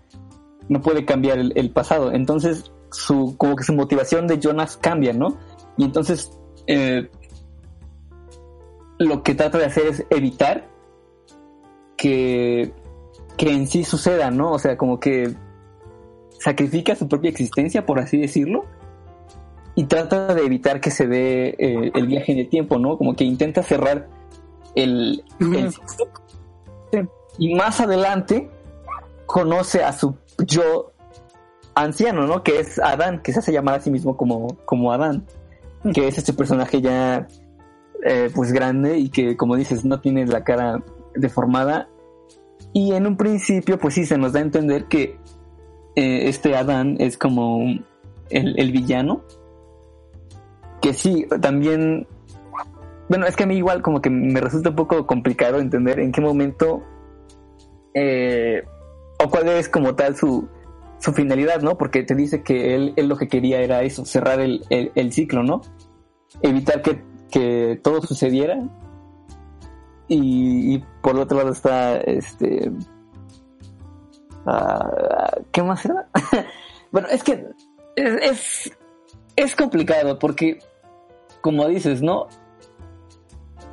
no 0.68 0.82
puede 0.82 1.06
cambiar 1.06 1.40
el, 1.40 1.72
pasado. 1.72 2.12
Entonces, 2.12 2.72
su, 2.92 3.36
como 3.38 3.56
que 3.56 3.64
su 3.64 3.74
motivación 3.74 4.28
de 4.28 4.40
Jonas 4.40 4.78
cambia, 4.78 5.14
¿no? 5.14 5.38
Y 5.78 5.86
entonces 5.86 6.38
eh, 6.68 7.10
lo 8.98 9.24
que 9.24 9.36
trata 9.36 9.58
de 9.58 9.66
hacer 9.66 9.88
es 9.88 10.06
evitar 10.10 10.68
que, 11.96 12.74
que 13.38 13.52
en 13.52 13.68
sí 13.68 13.86
suceda, 13.86 14.32
¿no? 14.32 14.52
O 14.52 14.60
sea, 14.60 14.76
como 14.78 15.00
que 15.00 15.34
sacrifica 16.40 16.96
su 16.96 17.08
propia 17.08 17.30
existencia, 17.30 17.86
por 17.86 18.00
así 18.00 18.18
decirlo, 18.18 18.66
y 19.76 19.86
trata 19.86 20.34
de 20.34 20.46
evitar 20.46 20.80
que 20.80 20.90
se 20.90 21.06
dé 21.06 21.56
eh, 21.60 21.92
el 21.94 22.08
viaje 22.08 22.32
en 22.32 22.40
el 22.40 22.50
tiempo, 22.50 22.80
¿no? 22.80 22.98
Como 22.98 23.16
que 23.16 23.26
intenta 23.26 23.62
cerrar 23.62 24.08
el, 24.74 25.24
el. 25.40 25.74
Y 27.38 27.54
más 27.56 27.82
adelante 27.82 28.50
conoce 29.26 29.84
a 29.84 29.92
su 29.92 30.16
yo 30.48 30.94
anciano, 31.76 32.26
¿no? 32.26 32.42
Que 32.42 32.60
es 32.62 32.80
Adán, 32.80 33.22
que 33.22 33.34
se 33.34 33.40
hace 33.40 33.52
llamar 33.52 33.76
a 33.76 33.80
sí 33.82 33.92
mismo 33.92 34.16
como, 34.16 34.48
como 34.64 34.94
Adán, 34.94 35.26
que 35.94 36.08
es 36.08 36.18
este 36.18 36.32
personaje 36.32 36.82
ya 36.82 37.28
eh, 38.04 38.30
pues 38.34 38.54
grande 38.54 38.98
y 38.98 39.10
que 39.10 39.36
como 39.36 39.58
dices 39.58 39.84
no 39.84 40.00
tiene 40.00 40.26
la 40.26 40.44
cara 40.44 40.84
deformada 41.16 41.90
y 42.72 42.94
en 42.94 43.08
un 43.08 43.18
principio 43.18 43.80
pues 43.80 43.96
sí 43.96 44.06
se 44.06 44.18
nos 44.18 44.34
da 44.34 44.40
a 44.40 44.44
entender 44.44 44.86
que 44.86 45.18
eh, 45.96 46.28
este 46.30 46.56
Adán 46.56 46.98
es 47.00 47.18
como 47.18 47.62
el, 48.30 48.60
el 48.60 48.72
villano 48.72 49.24
que 50.86 50.94
sí 50.94 51.26
también 51.42 52.06
bueno 53.10 53.26
es 53.26 53.36
que 53.36 53.42
a 53.42 53.48
mí 53.48 53.58
igual 53.58 53.82
como 53.82 54.04
que 54.04 54.12
me 54.12 54.40
resulta 54.40 54.70
un 54.70 54.76
poco 54.76 55.08
complicado 55.08 55.58
entender 55.58 56.00
en 56.00 56.12
qué 56.12 56.22
momento 56.22 56.84
eh, 57.96 58.64
o 59.18 59.28
cuál 59.28 59.50
es 59.50 59.68
como 59.68 59.96
tal 59.96 60.16
su, 60.16 60.48
su 61.00 61.12
finalidad, 61.14 61.62
¿no? 61.62 61.76
Porque 61.76 62.04
te 62.04 62.14
dice 62.14 62.44
que 62.44 62.76
él, 62.76 62.94
lo 62.98 63.18
que 63.18 63.28
quería 63.28 63.62
era 63.62 63.82
eso, 63.82 64.06
cerrar 64.06 64.40
el, 64.40 64.64
el, 64.70 65.12
ciclo, 65.12 65.42
¿no? 65.42 65.62
Evitar 66.44 66.84
que, 66.84 67.02
que 67.32 67.80
todo 67.82 68.02
sucediera. 68.04 68.60
Y, 70.08 70.76
y 70.76 70.86
por 71.02 71.18
otro 71.18 71.38
lado 71.38 71.52
está 71.52 71.98
este. 71.98 72.72
ah, 74.46 75.32
¿Qué 75.52 75.64
más 75.64 75.84
era? 75.86 76.10
bueno, 76.92 77.08
es 77.08 77.24
que 77.24 77.48
es, 77.96 78.72
es 79.36 79.56
complicado 79.56 80.20
porque, 80.20 80.60
como 81.46 81.68
dices, 81.68 82.02
¿no? 82.02 82.26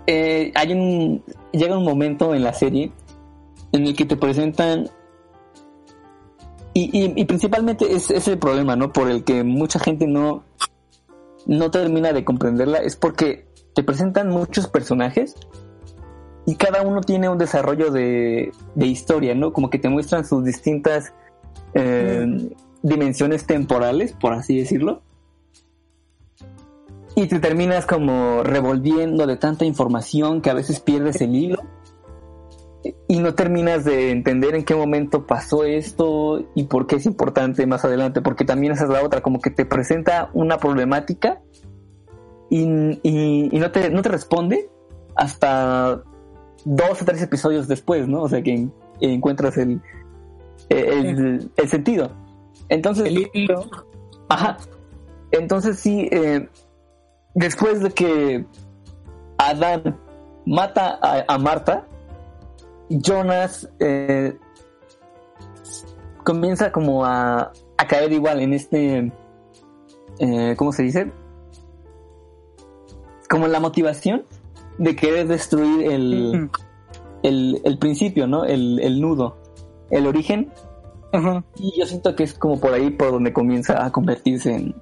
Eh, 0.07 0.53
hay 0.55 0.75
un. 0.75 1.25
Llega 1.53 1.79
un 1.79 1.85
momento 1.85 2.35
en 2.35 2.45
la 2.45 2.53
serie 2.53 2.93
en 3.73 3.87
el 3.87 3.97
que 3.97 4.05
te 4.05 4.19
presentan 4.19 4.91
y, 6.75 6.91
y, 6.93 7.15
y 7.17 7.25
principalmente 7.25 7.95
es, 7.95 8.11
es 8.11 8.29
el 8.29 8.37
problema, 8.37 8.77
¿no? 8.77 8.93
Por 8.93 9.11
el 9.11 9.25
que 9.25 9.43
mucha 9.43 9.79
gente 9.79 10.07
no, 10.07 10.45
no 11.47 11.71
termina 11.71 12.13
de 12.13 12.27
comprenderla, 12.27 12.77
es 12.77 12.97
porque 12.97 13.47
te 13.75 13.83
presentan 13.83 14.29
muchos 14.29 14.69
personajes 14.69 15.35
y 16.45 16.57
cada 16.57 16.83
uno 16.83 17.01
tiene 17.01 17.31
un 17.31 17.39
desarrollo 17.39 17.91
de, 17.91 18.53
de 18.75 18.87
historia, 18.87 19.35
¿no? 19.35 19.55
Como 19.55 19.71
que 19.71 19.79
te 19.79 19.89
muestran 19.89 20.27
sus 20.27 20.45
distintas 20.45 21.15
eh, 21.73 22.51
dimensiones 22.83 23.47
temporales, 23.47 24.13
por 24.13 24.35
así 24.35 24.59
decirlo. 24.59 25.01
Y 27.23 27.29
te 27.29 27.39
terminas 27.39 27.87
como 27.87 28.43
revolviendo 28.43 29.27
de 29.29 29.37
tanta 29.37 29.65
información 29.65 30.41
que 30.41 30.51
a 30.51 30.55
veces 30.55 30.81
pierdes 30.81 31.21
el 31.21 31.37
hilo 31.37 31.59
y 33.07 33.21
no 33.21 33.35
terminas 33.37 33.85
de 33.85 34.11
entender 34.11 34.57
en 34.57 34.65
qué 34.65 34.75
momento 34.75 35.25
pasó 35.25 35.63
esto 35.63 36.43
y 36.57 36.65
por 36.65 36.89
qué 36.89 36.97
es 36.97 37.07
importante 37.07 37.65
más 37.65 37.85
adelante, 37.85 38.23
porque 38.23 38.45
también 38.45 38.73
esa 38.73 38.85
es 38.85 38.91
la 38.91 39.05
otra, 39.05 39.21
como 39.21 39.41
que 39.41 39.51
te 39.51 39.65
presenta 39.65 40.31
una 40.33 40.59
problemática 40.59 41.41
y, 42.51 42.65
y, 43.05 43.49
y 43.53 43.59
no, 43.61 43.71
te, 43.71 43.89
no 43.91 44.03
te 44.03 44.09
responde 44.09 44.69
hasta 45.15 46.03
dos 46.65 47.03
o 47.03 47.05
tres 47.05 47.23
episodios 47.23 47.69
después, 47.69 48.09
¿no? 48.09 48.23
O 48.23 48.29
sea 48.29 48.43
que 48.43 48.53
en- 48.53 48.73
encuentras 49.01 49.57
el, 49.59 49.81
el, 50.71 51.51
el 51.55 51.69
sentido. 51.69 52.11
Entonces, 52.69 53.07
El 53.07 53.31
hilo. 53.33 53.65
Ajá. 54.29 54.57
Entonces 55.31 55.79
sí, 55.79 56.09
eh, 56.11 56.49
después 57.35 57.83
de 57.83 57.91
que 57.91 58.45
Adán 59.39 59.99
mata 60.47 60.99
a, 61.03 61.25
a 61.29 61.39
Marta, 61.39 61.87
Jonas 62.89 63.69
eh, 63.79 64.37
comienza 66.25 66.73
como 66.73 67.05
a, 67.05 67.53
a 67.77 67.87
caer 67.87 68.13
igual 68.13 68.41
en 68.41 68.53
este, 68.53 69.13
eh, 70.19 70.55
¿cómo 70.57 70.73
se 70.73 70.83
dice? 70.83 71.13
Como 73.29 73.49
la 73.49 73.61
motivación 73.61 74.25
de 74.79 74.97
querer 74.97 75.27
destruir 75.27 75.91
el, 75.91 76.51
el, 77.23 77.61
el 77.65 77.79
principio, 77.79 78.27
¿no? 78.27 78.45
El, 78.45 78.81
el 78.81 79.01
nudo, 79.01 79.37
el 79.91 80.07
origen 80.07 80.53
y 81.57 81.79
yo 81.79 81.87
siento 81.87 82.17
que 82.17 82.25
es 82.25 82.33
como 82.33 82.59
por 82.59 82.73
ahí 82.73 82.91
por 82.91 83.11
donde 83.13 83.33
comienza 83.35 83.85
a 83.85 83.93
convertirse 83.93 84.55
en, 84.55 84.75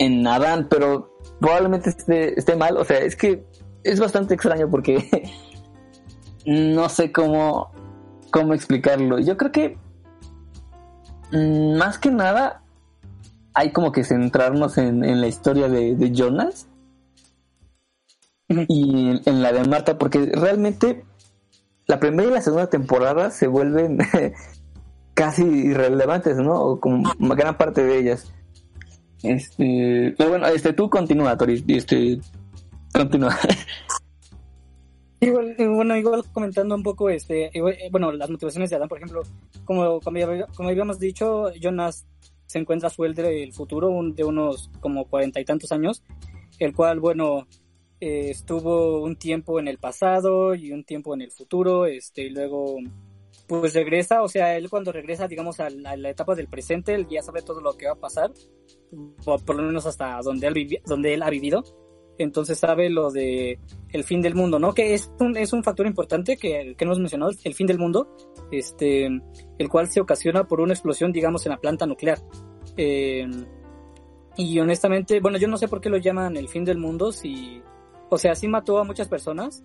en 0.00 0.26
Adán, 0.26 0.66
pero 0.68 1.16
probablemente 1.40 1.90
esté, 1.90 2.38
esté 2.38 2.56
mal. 2.56 2.76
O 2.76 2.84
sea, 2.84 2.98
es 2.98 3.16
que 3.16 3.44
es 3.84 4.00
bastante 4.00 4.34
extraño 4.34 4.68
porque 4.70 5.30
no 6.46 6.88
sé 6.88 7.12
cómo, 7.12 7.72
cómo 8.30 8.54
explicarlo. 8.54 9.18
Yo 9.18 9.36
creo 9.36 9.52
que 9.52 9.78
mm, 11.32 11.76
más 11.76 11.98
que 11.98 12.10
nada 12.10 12.62
hay 13.54 13.72
como 13.72 13.92
que 13.92 14.04
centrarnos 14.04 14.78
en, 14.78 15.04
en 15.04 15.20
la 15.20 15.26
historia 15.26 15.68
de, 15.68 15.96
de 15.96 16.12
Jonas 16.12 16.68
y 18.48 19.10
en, 19.10 19.20
en 19.24 19.42
la 19.42 19.52
de 19.52 19.64
Marta, 19.64 19.98
porque 19.98 20.30
realmente 20.32 21.04
la 21.86 21.98
primera 21.98 22.28
y 22.28 22.32
la 22.32 22.42
segunda 22.42 22.68
temporada 22.68 23.30
se 23.30 23.46
vuelven 23.46 23.98
casi 25.14 25.42
irrelevantes, 25.42 26.36
¿no? 26.36 26.54
O 26.54 26.80
como 26.80 27.02
gran 27.18 27.56
parte 27.56 27.82
de 27.82 27.98
ellas. 27.98 28.32
Este, 29.22 30.14
pero 30.16 30.30
bueno, 30.30 30.46
este, 30.46 30.72
tú 30.72 30.88
continúa, 30.88 31.36
Tori, 31.36 31.64
este, 31.68 32.18
continúa. 32.92 33.36
Igual, 35.20 35.56
bueno, 35.58 35.96
igual 35.96 36.22
comentando 36.32 36.76
un 36.76 36.84
poco, 36.84 37.10
este, 37.10 37.46
eh, 37.52 37.88
bueno, 37.90 38.12
las 38.12 38.30
motivaciones 38.30 38.70
de 38.70 38.76
Adán, 38.76 38.88
por 38.88 38.98
ejemplo, 38.98 39.22
como, 39.64 40.00
como, 40.00 40.68
habíamos 40.68 41.00
dicho, 41.00 41.52
Jonas 41.60 42.06
se 42.46 42.60
encuentra 42.60 42.88
su 42.88 43.02
del 43.28 43.52
futuro, 43.52 43.88
un- 43.90 44.14
de 44.14 44.22
unos 44.22 44.70
como 44.78 45.06
cuarenta 45.06 45.40
y 45.40 45.44
tantos 45.44 45.72
años, 45.72 46.04
el 46.60 46.72
cual, 46.72 47.00
bueno, 47.00 47.48
eh, 48.00 48.30
estuvo 48.30 49.02
un 49.02 49.16
tiempo 49.16 49.58
en 49.58 49.66
el 49.66 49.78
pasado 49.78 50.54
y 50.54 50.70
un 50.70 50.84
tiempo 50.84 51.12
en 51.14 51.22
el 51.22 51.32
futuro, 51.32 51.86
este, 51.86 52.22
y 52.26 52.30
luego, 52.30 52.76
pues 53.48 53.74
regresa, 53.74 54.22
o 54.22 54.28
sea, 54.28 54.56
él 54.56 54.68
cuando 54.68 54.92
regresa, 54.92 55.26
digamos, 55.26 55.58
a 55.58 55.70
la, 55.70 55.94
etapa 56.10 56.34
del 56.34 56.48
presente, 56.48 56.94
él 56.94 57.06
ya 57.08 57.22
sabe 57.22 57.40
todo 57.42 57.62
lo 57.62 57.72
que 57.72 57.86
va 57.86 57.92
a 57.92 57.98
pasar, 57.98 58.30
por, 59.24 59.42
por 59.42 59.56
lo 59.56 59.62
menos 59.62 59.86
hasta 59.86 60.20
donde 60.22 60.46
él, 60.46 61.22
ha 61.22 61.30
vivido, 61.30 61.64
entonces 62.18 62.58
sabe 62.58 62.90
lo 62.90 63.10
de 63.10 63.58
el 63.90 64.04
fin 64.04 64.20
del 64.20 64.34
mundo, 64.34 64.58
¿no? 64.58 64.74
Que 64.74 64.92
es 64.92 65.10
un, 65.18 65.36
es 65.36 65.54
un 65.54 65.64
factor 65.64 65.86
importante 65.86 66.36
que, 66.36 66.74
que 66.76 66.84
hemos 66.84 66.98
mencionado, 66.98 67.32
el 67.42 67.54
fin 67.54 67.66
del 67.66 67.78
mundo, 67.78 68.14
este, 68.50 69.06
el 69.06 69.68
cual 69.70 69.88
se 69.88 70.00
ocasiona 70.00 70.44
por 70.46 70.60
una 70.60 70.74
explosión, 70.74 71.10
digamos, 71.10 71.46
en 71.46 71.50
la 71.50 71.58
planta 71.58 71.86
nuclear. 71.86 72.18
Eh, 72.76 73.26
y 74.36 74.60
honestamente, 74.60 75.20
bueno, 75.20 75.38
yo 75.38 75.48
no 75.48 75.56
sé 75.56 75.68
por 75.68 75.80
qué 75.80 75.88
lo 75.88 75.96
llaman 75.96 76.36
el 76.36 76.48
fin 76.48 76.64
del 76.64 76.76
mundo, 76.76 77.12
si, 77.12 77.62
o 78.10 78.18
sea, 78.18 78.34
sí 78.34 78.46
mató 78.46 78.78
a 78.78 78.84
muchas 78.84 79.08
personas, 79.08 79.62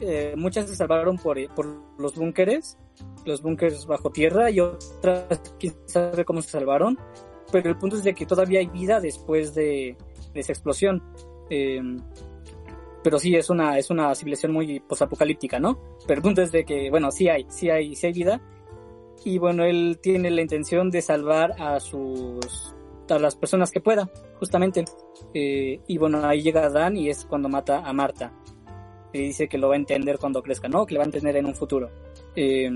eh, 0.00 0.34
muchas 0.36 0.66
se 0.66 0.76
salvaron 0.76 1.18
por, 1.18 1.36
por 1.54 1.66
los 1.98 2.14
búnkeres, 2.14 2.78
los 3.24 3.42
búnkeres 3.42 3.86
bajo 3.86 4.10
tierra, 4.10 4.50
y 4.50 4.60
otras, 4.60 5.40
quién 5.58 5.74
sabe 5.86 6.24
cómo 6.24 6.42
se 6.42 6.50
salvaron, 6.50 6.98
pero 7.52 7.70
el 7.70 7.76
punto 7.76 7.96
es 7.96 8.04
de 8.04 8.14
que 8.14 8.26
todavía 8.26 8.60
hay 8.60 8.68
vida 8.68 9.00
después 9.00 9.54
de, 9.54 9.96
esa 10.34 10.52
explosión. 10.52 11.02
Eh, 11.50 11.80
pero 13.02 13.18
sí 13.18 13.34
es 13.36 13.48
una 13.48 13.78
es 13.78 13.90
una 13.90 14.14
civilización 14.14 14.52
muy 14.52 14.80
posapocalíptica, 14.80 15.58
¿no? 15.58 15.80
Pero 16.06 16.18
el 16.18 16.22
punto 16.22 16.42
es 16.42 16.52
de 16.52 16.64
que 16.64 16.90
bueno, 16.90 17.10
sí 17.10 17.28
hay, 17.28 17.46
sí 17.48 17.70
hay, 17.70 17.94
sí 17.94 18.06
hay 18.06 18.12
vida 18.12 18.42
y 19.24 19.38
bueno, 19.38 19.64
él 19.64 19.98
tiene 20.00 20.30
la 20.30 20.42
intención 20.42 20.90
de 20.90 21.02
salvar 21.02 21.54
a 21.58 21.80
sus 21.80 22.74
a 23.08 23.18
las 23.18 23.36
personas 23.36 23.70
que 23.70 23.80
pueda, 23.80 24.10
justamente. 24.38 24.84
Eh, 25.32 25.80
y 25.86 25.98
bueno, 25.98 26.24
ahí 26.26 26.42
llega 26.42 26.64
Adán 26.64 26.96
y 26.96 27.08
es 27.08 27.24
cuando 27.24 27.48
mata 27.48 27.78
a 27.78 27.92
Marta. 27.92 28.32
Y 29.12 29.20
dice 29.20 29.48
que 29.48 29.56
lo 29.56 29.68
va 29.68 29.74
a 29.74 29.78
entender 29.78 30.18
cuando 30.18 30.42
crezca, 30.42 30.68
¿no? 30.68 30.84
Que 30.84 30.92
le 30.92 30.98
va 30.98 31.04
a 31.04 31.06
entender 31.06 31.36
en 31.36 31.46
un 31.46 31.54
futuro. 31.54 31.90
Eh, 32.40 32.70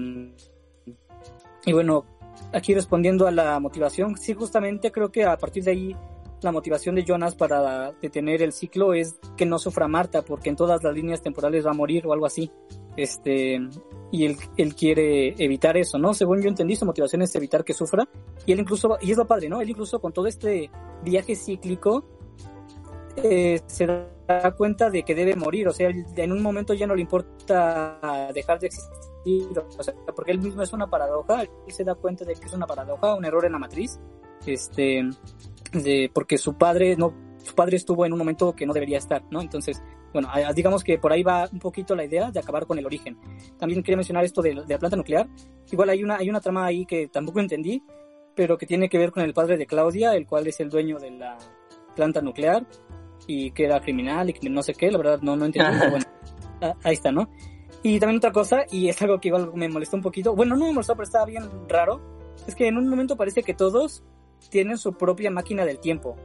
y 1.65 1.73
bueno, 1.73 2.05
aquí 2.53 2.75
respondiendo 2.75 3.29
a 3.29 3.31
la 3.31 3.61
motivación, 3.61 4.17
sí, 4.17 4.35
justamente 4.35 4.91
creo 4.91 5.13
que 5.13 5.25
a 5.25 5.37
partir 5.37 5.63
de 5.63 5.71
ahí 5.71 5.97
la 6.41 6.51
motivación 6.51 6.97
de 6.97 7.05
Jonas 7.05 7.37
para 7.37 7.93
detener 8.03 8.43
el 8.43 8.53
ciclo 8.53 8.93
es 8.93 9.21
que 9.37 9.47
no 9.47 9.61
sufra 9.61 9.87
Marta, 9.87 10.23
porque 10.23 10.49
en 10.49 10.57
todas 10.57 10.83
las 10.83 10.93
líneas 10.93 11.23
temporales 11.23 11.65
va 11.65 11.71
a 11.71 11.75
morir 11.75 12.05
o 12.09 12.13
algo 12.13 12.27
así. 12.27 12.51
Este, 12.97 13.61
y 14.11 14.27
él, 14.27 14.37
él 14.57 14.75
quiere 14.75 15.37
evitar 15.39 15.77
eso, 15.77 15.97
¿no? 15.97 16.13
Según 16.13 16.43
yo 16.43 16.49
entendí, 16.49 16.75
su 16.75 16.85
motivación 16.85 17.23
es 17.23 17.33
evitar 17.37 17.65
que 17.65 17.73
sufra. 17.73 18.09
Y 18.45 18.51
él 18.51 18.59
incluso, 18.59 18.99
y 19.01 19.13
es 19.13 19.17
lo 19.17 19.29
padre, 19.29 19.49
¿no? 19.49 19.61
Él 19.61 19.71
incluso 19.71 20.01
con 20.01 20.13
todo 20.13 20.27
este 20.27 20.69
viaje 21.05 21.37
cíclico, 21.37 22.05
eh, 23.15 23.61
se 23.67 23.87
da 23.87 24.51
cuenta 24.57 24.91
de 24.91 25.05
que 25.05 25.15
debe 25.15 25.37
morir. 25.37 25.69
O 25.69 25.73
sea, 25.73 25.91
en 25.91 26.33
un 26.33 26.43
momento 26.43 26.75
ya 26.75 26.89
no 26.89 26.97
le 26.97 27.03
importa 27.03 28.31
dejar 28.35 28.59
de 28.59 28.67
existir. 28.67 29.12
O 29.25 29.83
sea, 29.83 29.95
porque 30.15 30.33
él 30.33 30.41
mismo 30.41 30.63
es 30.63 30.73
una 30.73 30.89
paradoja. 30.89 31.43
Él 31.43 31.49
se 31.69 31.85
da 31.85 31.95
cuenta 31.95 32.25
de 32.25 32.35
que 32.35 32.47
es 32.47 32.53
una 32.53 32.67
paradoja, 32.67 33.15
un 33.15 33.25
error 33.25 33.45
en 33.45 33.53
la 33.53 33.59
matriz. 33.59 34.01
Este, 34.47 35.03
de, 35.73 36.11
porque 36.13 36.39
su 36.39 36.55
padre 36.55 36.97
no, 36.97 37.15
su 37.39 37.55
padre 37.55 37.77
estuvo 37.77 38.05
en 38.05 38.13
un 38.13 38.19
momento 38.19 38.55
que 38.55 38.67
no 38.67 38.73
debería 38.73 38.99
estar, 38.99 39.23
¿no? 39.31 39.41
Entonces, 39.41 39.83
bueno, 40.13 40.29
digamos 40.55 40.85
que 40.85 40.99
por 40.99 41.13
ahí 41.13 41.23
va 41.23 41.49
un 41.53 41.59
poquito 41.59 41.95
la 41.95 42.05
idea 42.05 42.31
de 42.31 42.41
acabar 42.41 42.67
con 42.67 42.79
el 42.79 42.87
origen. 42.87 43.19
También 43.59 43.83
quería 43.83 43.97
mencionar 43.97 44.25
esto 44.25 44.43
de, 44.43 44.55
de 44.55 44.75
la 44.75 44.79
planta 44.79 44.97
nuclear. 44.97 45.29
Igual 45.71 45.91
hay 45.91 46.03
una, 46.03 46.17
hay 46.17 46.29
una 46.29 46.41
trama 46.41 46.67
ahí 46.67 46.85
que 46.85 47.09
tampoco 47.09 47.41
entendí, 47.41 47.83
pero 48.35 48.59
que 48.59 48.67
tiene 48.67 48.89
que 48.89 48.99
ver 48.99 49.13
con 49.13 49.23
el 49.23 49.33
padre 49.33 49.57
de 49.57 49.67
Claudia, 49.67 50.15
el 50.15 50.27
cual 50.27 50.47
es 50.47 50.61
el 50.61 50.69
dueño 50.69 50.99
de 50.99 51.13
la 51.13 51.39
planta 51.95 52.21
nuclear 52.21 52.67
y 53.27 53.53
que 53.53 53.65
era 53.65 53.81
criminal 53.81 54.31
y 54.31 54.33
que 54.33 54.49
no 54.51 54.63
sé 54.63 54.75
qué, 54.75 54.91
la 54.91 54.99
verdad 54.99 55.21
no, 55.23 55.37
no 55.37 55.45
entendí, 55.45 55.79
pero 55.79 55.91
bueno, 55.93 56.07
ah, 56.61 56.75
ahí 56.83 56.95
está, 56.95 57.13
¿no? 57.13 57.29
Y 57.83 57.99
también 57.99 58.19
otra 58.19 58.33
cosa, 58.33 58.65
y 58.71 58.89
es 58.89 59.01
algo 59.03 59.21
que 59.21 59.29
igual 59.29 59.51
me 59.55 59.69
molestó 59.69 59.97
un 59.97 60.03
poquito, 60.03 60.37
bueno, 60.37 60.57
no 60.57 60.67
me 60.67 60.73
molestó, 60.73 60.95
pero 60.95 61.05
estaba 61.05 61.25
bien 61.25 61.45
raro, 61.69 62.01
es 62.47 62.55
que 62.55 62.69
en 62.69 62.77
un 62.77 62.89
momento 62.89 63.17
parece 63.17 63.43
que 63.43 63.55
todos 63.55 64.05
tienen 64.51 64.79
su 64.79 64.93
propia 64.95 65.31
máquina 65.31 65.65
del 65.65 65.79
tiempo. 65.79 66.17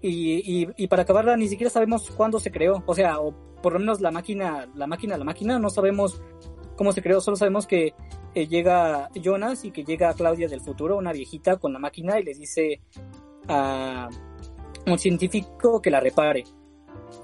Y, 0.00 0.68
y, 0.76 0.86
para 0.88 1.02
acabarla 1.02 1.34
ni 1.34 1.48
siquiera 1.48 1.70
sabemos 1.70 2.10
cuándo 2.10 2.38
se 2.38 2.50
creó. 2.50 2.82
O 2.84 2.94
sea, 2.94 3.20
o 3.20 3.34
por 3.62 3.72
lo 3.72 3.78
menos 3.78 4.02
la 4.02 4.10
máquina, 4.10 4.68
la 4.74 4.86
máquina, 4.86 5.16
la 5.16 5.24
máquina, 5.24 5.58
no 5.58 5.70
sabemos 5.70 6.20
cómo 6.76 6.92
se 6.92 7.00
creó, 7.00 7.22
solo 7.22 7.38
sabemos 7.38 7.66
que 7.66 7.94
eh, 8.34 8.46
llega 8.46 9.08
Jonas 9.14 9.64
y 9.64 9.70
que 9.70 9.82
llega 9.82 10.12
Claudia 10.12 10.48
del 10.48 10.60
futuro, 10.60 10.98
una 10.98 11.12
viejita 11.12 11.56
con 11.56 11.72
la 11.72 11.78
máquina 11.78 12.20
y 12.20 12.24
les 12.24 12.38
dice 12.38 12.82
a 13.48 14.10
un 14.86 14.98
científico 14.98 15.80
que 15.80 15.90
la 15.90 16.00
repare. 16.00 16.44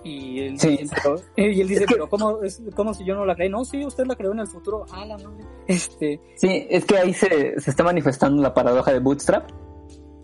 Y 0.02 0.40
él, 0.40 0.58
Sí. 0.58 0.76
dice, 0.78 0.96
pero, 1.02 1.16
y 1.36 1.60
él 1.60 1.68
dice, 1.68 1.82
Es 1.82 1.86
que- 1.88 1.94
pero 1.94 2.08
¿cómo, 2.08 2.42
es, 2.42 2.62
¿cómo 2.74 2.94
si 2.94 3.04
yo 3.04 3.14
no 3.14 3.24
la 3.24 3.34
creé? 3.34 3.48
No, 3.50 3.64
sí, 3.64 3.84
usted 3.84 4.06
la 4.06 4.16
creó 4.16 4.32
en 4.32 4.40
el 4.40 4.46
futuro. 4.46 4.84
Ah, 4.92 5.04
la 5.04 5.16
madre. 5.18 5.44
Este, 5.66 6.20
Sí, 6.36 6.66
es 6.70 6.84
que 6.84 6.96
ahí 6.98 7.12
se, 7.12 7.60
se 7.60 7.70
está 7.70 7.84
manifestando 7.84 8.42
la 8.42 8.54
paradoja 8.54 8.92
de 8.92 9.00
Bootstrap, 9.00 9.48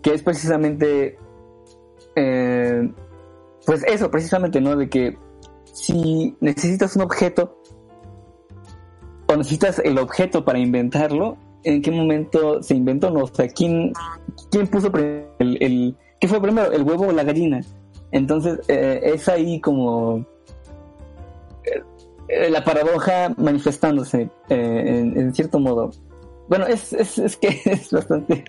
que 0.01 0.13
es 0.13 0.23
precisamente, 0.23 1.17
eh, 2.15 2.91
pues 3.65 3.83
eso, 3.87 4.09
precisamente, 4.09 4.61
¿no? 4.61 4.75
De 4.75 4.89
que 4.89 5.17
si 5.73 6.35
necesitas 6.39 6.95
un 6.95 7.03
objeto 7.03 7.61
o 9.27 9.35
necesitas 9.35 9.79
el 9.79 9.97
objeto 9.99 10.43
para 10.45 10.57
inventarlo, 10.57 11.37
¿en 11.63 11.81
qué 11.81 11.91
momento 11.91 12.63
se 12.63 12.75
inventó? 12.75 13.09
No, 13.11 13.23
o 13.23 13.27
sea, 13.27 13.47
¿quién, 13.49 13.91
quién 14.49 14.67
puso 14.67 14.89
el, 15.39 15.57
el, 15.61 15.97
qué 16.19 16.27
fue 16.27 16.41
primero, 16.41 16.71
el 16.71 16.83
huevo 16.83 17.07
o 17.07 17.11
la 17.11 17.23
gallina? 17.23 17.61
Entonces, 18.11 18.59
eh, 18.67 19.01
es 19.03 19.27
ahí 19.27 19.59
como 19.59 20.25
eh, 22.27 22.49
la 22.49 22.63
paradoja 22.63 23.33
manifestándose 23.37 24.29
eh, 24.49 24.83
en, 24.85 25.17
en 25.17 25.33
cierto 25.33 25.59
modo. 25.59 25.91
Bueno, 26.49 26.65
es, 26.65 26.93
es, 26.93 27.17
es 27.17 27.37
que 27.37 27.47
es 27.65 27.91
bastante 27.91 28.43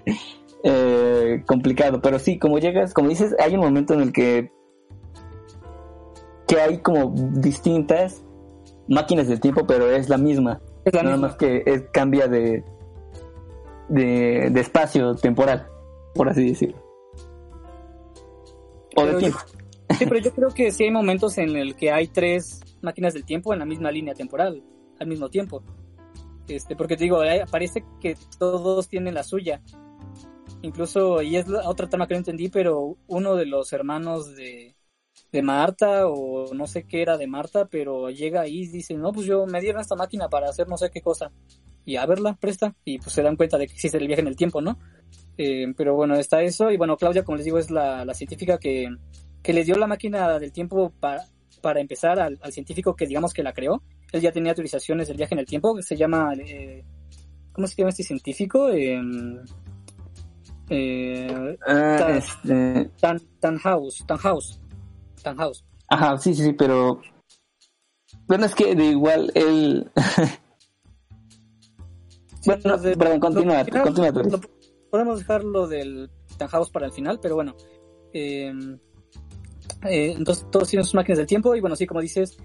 eh, 0.65 1.43
complicado, 1.47 2.01
pero 2.01 2.19
sí, 2.19 2.39
como 2.39 2.59
llegas, 2.59 2.93
como 2.93 3.09
dices, 3.09 3.35
hay 3.39 3.55
un 3.55 3.61
momento 3.61 3.95
en 3.95 4.01
el 4.01 4.13
que 4.13 4.53
que 6.47 6.61
hay 6.61 6.79
como 6.79 7.13
distintas 7.35 8.25
máquinas 8.89 9.29
del 9.29 9.39
tiempo, 9.39 9.67
pero 9.67 9.91
es 9.91 10.09
la 10.09 10.17
misma. 10.17 10.61
es 10.85 10.95
la 10.95 11.03
Nada 11.03 11.17
misma. 11.17 11.29
más 11.29 11.37
que 11.37 11.63
es, 11.67 11.83
cambia 11.93 12.27
de, 12.27 12.65
de, 13.91 14.49
de 14.51 14.61
espacio 14.61 15.15
temporal, 15.15 15.69
por 16.15 16.29
así 16.31 16.49
decirlo. 16.49 16.88
O 18.99 19.07
de 19.07 19.07
Pero 19.07 19.13
yo- 19.13 19.19
tiempo. 19.21 19.39
Sí, 19.99 20.05
pero 20.07 20.19
yo 20.21 20.33
creo 20.35 20.49
que 20.51 20.71
sí 20.71 20.85
hay 20.85 20.91
momentos 20.91 21.39
en 21.39 21.57
el 21.57 21.75
que 21.75 21.91
hay 21.91 22.09
tres 22.09 22.61
máquinas 22.83 23.15
del 23.15 23.25
tiempo 23.25 23.53
en 23.53 23.59
la 23.61 23.65
misma 23.65 23.91
línea 23.91 24.15
temporal, 24.15 24.63
al 25.01 25.07
mismo 25.07 25.29
tiempo. 25.31 25.63
Este, 26.47 26.77
porque 26.77 26.97
te 26.97 27.05
digo, 27.05 27.25
eh, 27.25 27.45
parece 27.51 27.85
que 28.01 28.17
todos 28.39 28.87
tienen 28.89 29.15
la 29.15 29.23
suya. 29.23 29.63
Incluso, 30.63 31.23
y 31.23 31.37
es 31.37 31.49
la 31.49 31.69
otra 31.69 31.89
trama 31.89 32.07
que 32.07 32.15
no 32.15 32.19
entendí, 32.19 32.49
pero 32.49 32.97
uno 33.07 33.35
de 33.37 33.47
los 33.47 33.73
hermanos 33.73 34.35
de, 34.35 34.75
de 35.33 35.43
Marta, 35.43 36.07
o 36.07 36.53
no 36.55 36.67
sé 36.67 36.85
qué 36.85 37.01
era 37.03 37.17
de 37.17 37.27
Marta, 37.27 37.67
pero 37.67 38.11
llega 38.11 38.43
ahí 38.43 38.63
y 38.63 38.67
dice, 38.69 38.95
no, 38.95 39.13
pues 39.13 39.27
yo 39.27 39.47
me 39.47 39.61
dieron 39.61 39.81
esta 39.81 39.95
máquina 39.97 40.29
para 40.29 40.49
hacer 40.49 40.69
no 40.69 40.77
sé 40.77 40.91
qué 40.91 41.01
cosa. 41.01 41.31
Y 41.85 41.97
a 41.97 42.05
verla, 42.07 42.37
presta. 42.39 42.75
Y 42.85 42.99
pues 42.99 43.13
se 43.13 43.23
dan 43.23 43.37
cuenta 43.37 43.57
de 43.57 43.67
que 43.67 43.73
existe 43.73 43.97
el 43.99 44.07
viaje 44.07 44.21
en 44.23 44.29
el 44.29 44.37
tiempo, 44.37 44.61
¿no? 44.61 44.79
Eh, 45.39 45.73
pero 45.77 45.95
bueno, 45.95 46.15
está 46.17 46.43
eso. 46.43 46.71
Y 46.71 46.77
bueno, 46.77 46.97
Claudia, 46.97 47.23
como 47.25 47.37
les 47.37 47.45
digo, 47.45 47.59
es 47.59 47.71
la, 47.71 48.05
la 48.05 48.13
científica 48.13 48.59
que, 48.59 48.89
que 49.43 49.53
le 49.53 49.65
dio 49.65 49.77
la 49.77 49.87
máquina 49.87 50.39
del 50.39 50.53
tiempo 50.53 50.93
para, 51.01 51.23
para 51.63 51.81
empezar 51.81 52.19
al, 52.19 52.39
al 52.43 52.53
científico 52.53 52.95
que 52.97 53.07
digamos 53.07 53.33
que 53.33 53.43
la 53.45 53.53
creó. 53.53 53.83
Él 54.13 54.21
ya 54.21 54.33
tenía 54.33 54.53
autorizaciones 54.53 55.07
del 55.09 55.17
viaje 55.17 55.35
en 55.35 55.41
el 55.41 55.47
tiempo, 55.47 55.75
que 55.77 55.83
se 55.83 55.97
llama... 55.97 56.33
eh, 56.35 56.85
¿Cómo 57.53 57.67
se 57.67 57.75
llama 57.77 57.91
este 57.91 58.03
científico? 58.05 58.69
Eh, 58.71 59.01
eh, 60.71 61.57
Ah, 61.67 61.97
ta- 61.99 62.17
este, 62.17 62.91
Tan, 63.01 63.21
Tannhaus, 63.41 64.05
Tannhaus, 64.07 64.61
Tannhaus. 65.23 65.65
Ajá, 65.89 66.19
sí, 66.19 66.35
sí, 66.35 66.45
sí, 66.45 66.53
pero. 66.53 67.01
Bueno, 68.27 68.47
es 68.47 68.55
que 68.55 68.75
de 68.75 68.85
igual 68.85 69.33
él. 69.35 69.91
bueno, 72.47 72.63
perdón, 72.99 73.21
continúa, 73.21 73.65
continúa 73.83 74.13
podemos 74.91 75.19
dejar 75.19 75.45
lo 75.45 75.67
del 75.67 76.11
Tannhaus 76.37 76.71
para 76.71 76.87
el 76.87 76.93
final, 76.93 77.19
pero 77.21 77.35
bueno. 77.35 77.55
Eh, 78.13 78.53
eh, 79.85 80.15
entonces 80.17 80.47
todos 80.51 80.69
tienen 80.69 80.85
sus 80.85 80.95
máquinas 80.95 81.19
del 81.19 81.27
tiempo 81.27 81.55
y 81.55 81.61
bueno, 81.61 81.77
sí, 81.77 81.87
como 81.87 82.01
dices, 82.01 82.39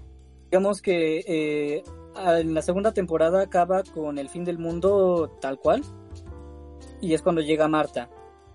digamos 0.50 0.82
que 0.82 1.24
eh, 1.26 1.82
en 2.16 2.54
la 2.54 2.62
segunda 2.62 2.92
temporada 2.92 3.42
acaba 3.42 3.82
con 3.82 4.18
el 4.18 4.28
fin 4.28 4.44
del 4.44 4.58
mundo 4.58 5.36
tal 5.40 5.58
cual 5.58 5.82
y 7.00 7.14
es 7.14 7.22
cuando 7.22 7.40
llega 7.40 7.68
Marta. 7.68 8.08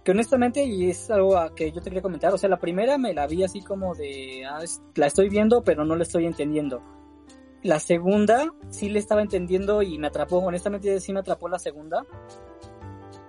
Que 0.03 0.11
honestamente, 0.11 0.63
y 0.63 0.89
es 0.89 1.09
algo 1.11 1.37
a 1.37 1.53
que 1.53 1.71
yo 1.71 1.81
te 1.81 1.89
quería 1.89 2.01
comentar, 2.01 2.33
o 2.33 2.37
sea, 2.37 2.49
la 2.49 2.59
primera 2.59 2.97
me 2.97 3.13
la 3.13 3.27
vi 3.27 3.43
así 3.43 3.61
como 3.61 3.93
de, 3.95 4.43
ah, 4.45 4.63
la 4.95 5.07
estoy 5.07 5.29
viendo, 5.29 5.63
pero 5.63 5.85
no 5.85 5.95
la 5.95 6.03
estoy 6.03 6.25
entendiendo. 6.25 6.81
La 7.61 7.79
segunda 7.79 8.53
sí 8.69 8.89
le 8.89 8.99
estaba 8.99 9.21
entendiendo 9.21 9.81
y 9.81 9.97
me 9.97 10.07
atrapó, 10.07 10.37
honestamente 10.37 10.99
sí 11.01 11.11
me 11.11 11.19
atrapó 11.19 11.49
la 11.49 11.59
segunda. 11.59 12.05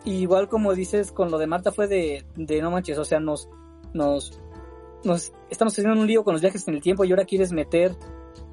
Igual 0.05 0.49
como 0.49 0.75
dices, 0.75 1.13
con 1.13 1.31
lo 1.31 1.39
de 1.39 1.47
Marta 1.47 1.73
fue 1.73 1.87
de, 1.87 2.25
de 2.37 2.63
no 2.63 2.71
manches, 2.71 2.99
o 2.99 3.05
sea, 3.05 3.21
nos, 3.21 3.49
nos, 3.93 4.41
nos 5.05 5.33
estamos 5.51 5.75
haciendo 5.75 6.01
un 6.01 6.07
lío 6.07 6.25
con 6.25 6.33
los 6.33 6.41
viajes 6.41 6.67
en 6.69 6.75
el 6.75 6.83
tiempo 6.83 7.05
y 7.05 7.11
ahora 7.11 7.25
quieres 7.25 7.53
meter 7.53 7.95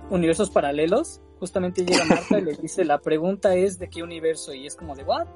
universos 0.10 0.49
paralelos. 0.49 1.21
Justamente 1.39 1.86
llega 1.86 2.03
Marta 2.05 2.39
y 2.39 2.41
le 2.41 2.53
dice, 2.55 2.83
la 2.83 2.99
pregunta 2.99 3.55
es 3.55 3.77
de 3.79 3.89
qué 3.89 4.03
universo 4.03 4.53
y 4.53 4.65
es 4.65 4.75
como 4.75 4.95
de, 4.95 5.03
¿what? 5.03 5.27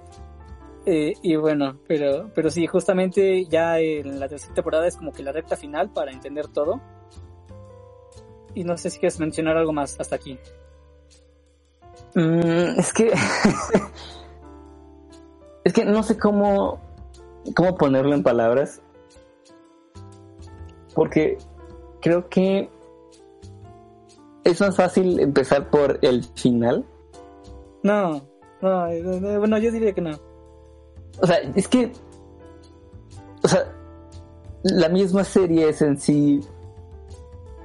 Eh, 0.85 1.13
y 1.21 1.35
bueno, 1.35 1.79
pero, 1.87 2.31
pero 2.33 2.49
sí, 2.49 2.65
justamente 2.65 3.45
ya 3.45 3.79
en 3.79 4.19
la 4.19 4.27
tercera 4.27 4.53
temporada 4.55 4.87
es 4.87 4.97
como 4.97 5.11
que 5.11 5.21
la 5.21 5.31
recta 5.31 5.55
final 5.55 5.91
para 5.93 6.11
entender 6.11 6.47
todo. 6.47 6.81
Y 8.55 8.63
no 8.63 8.77
sé 8.77 8.89
si 8.89 8.99
quieres 8.99 9.19
mencionar 9.19 9.57
algo 9.57 9.73
más 9.73 9.99
hasta 9.99 10.15
aquí. 10.15 10.37
Mm, 12.15 12.79
es 12.79 12.93
que. 12.93 13.11
es 15.63 15.73
que 15.73 15.85
no 15.85 16.03
sé 16.03 16.17
cómo. 16.17 16.79
cómo 17.55 17.75
ponerlo 17.75 18.13
en 18.13 18.23
palabras. 18.23 18.81
Porque 20.93 21.37
creo 22.01 22.27
que. 22.29 22.69
Es 24.43 24.59
más 24.59 24.75
fácil 24.75 25.19
empezar 25.19 25.69
por 25.69 25.99
el 26.01 26.23
final. 26.23 26.85
No, 27.83 28.21
no, 28.61 28.87
bueno, 29.39 29.57
yo 29.59 29.71
diría 29.71 29.93
que 29.93 30.01
no. 30.01 30.11
O 31.21 31.27
sea, 31.27 31.37
es 31.55 31.67
que. 31.67 31.91
O 33.43 33.47
sea, 33.47 33.65
la 34.63 34.89
misma 34.89 35.23
serie 35.23 35.69
es 35.69 35.81
en 35.81 35.97
sí. 35.97 36.41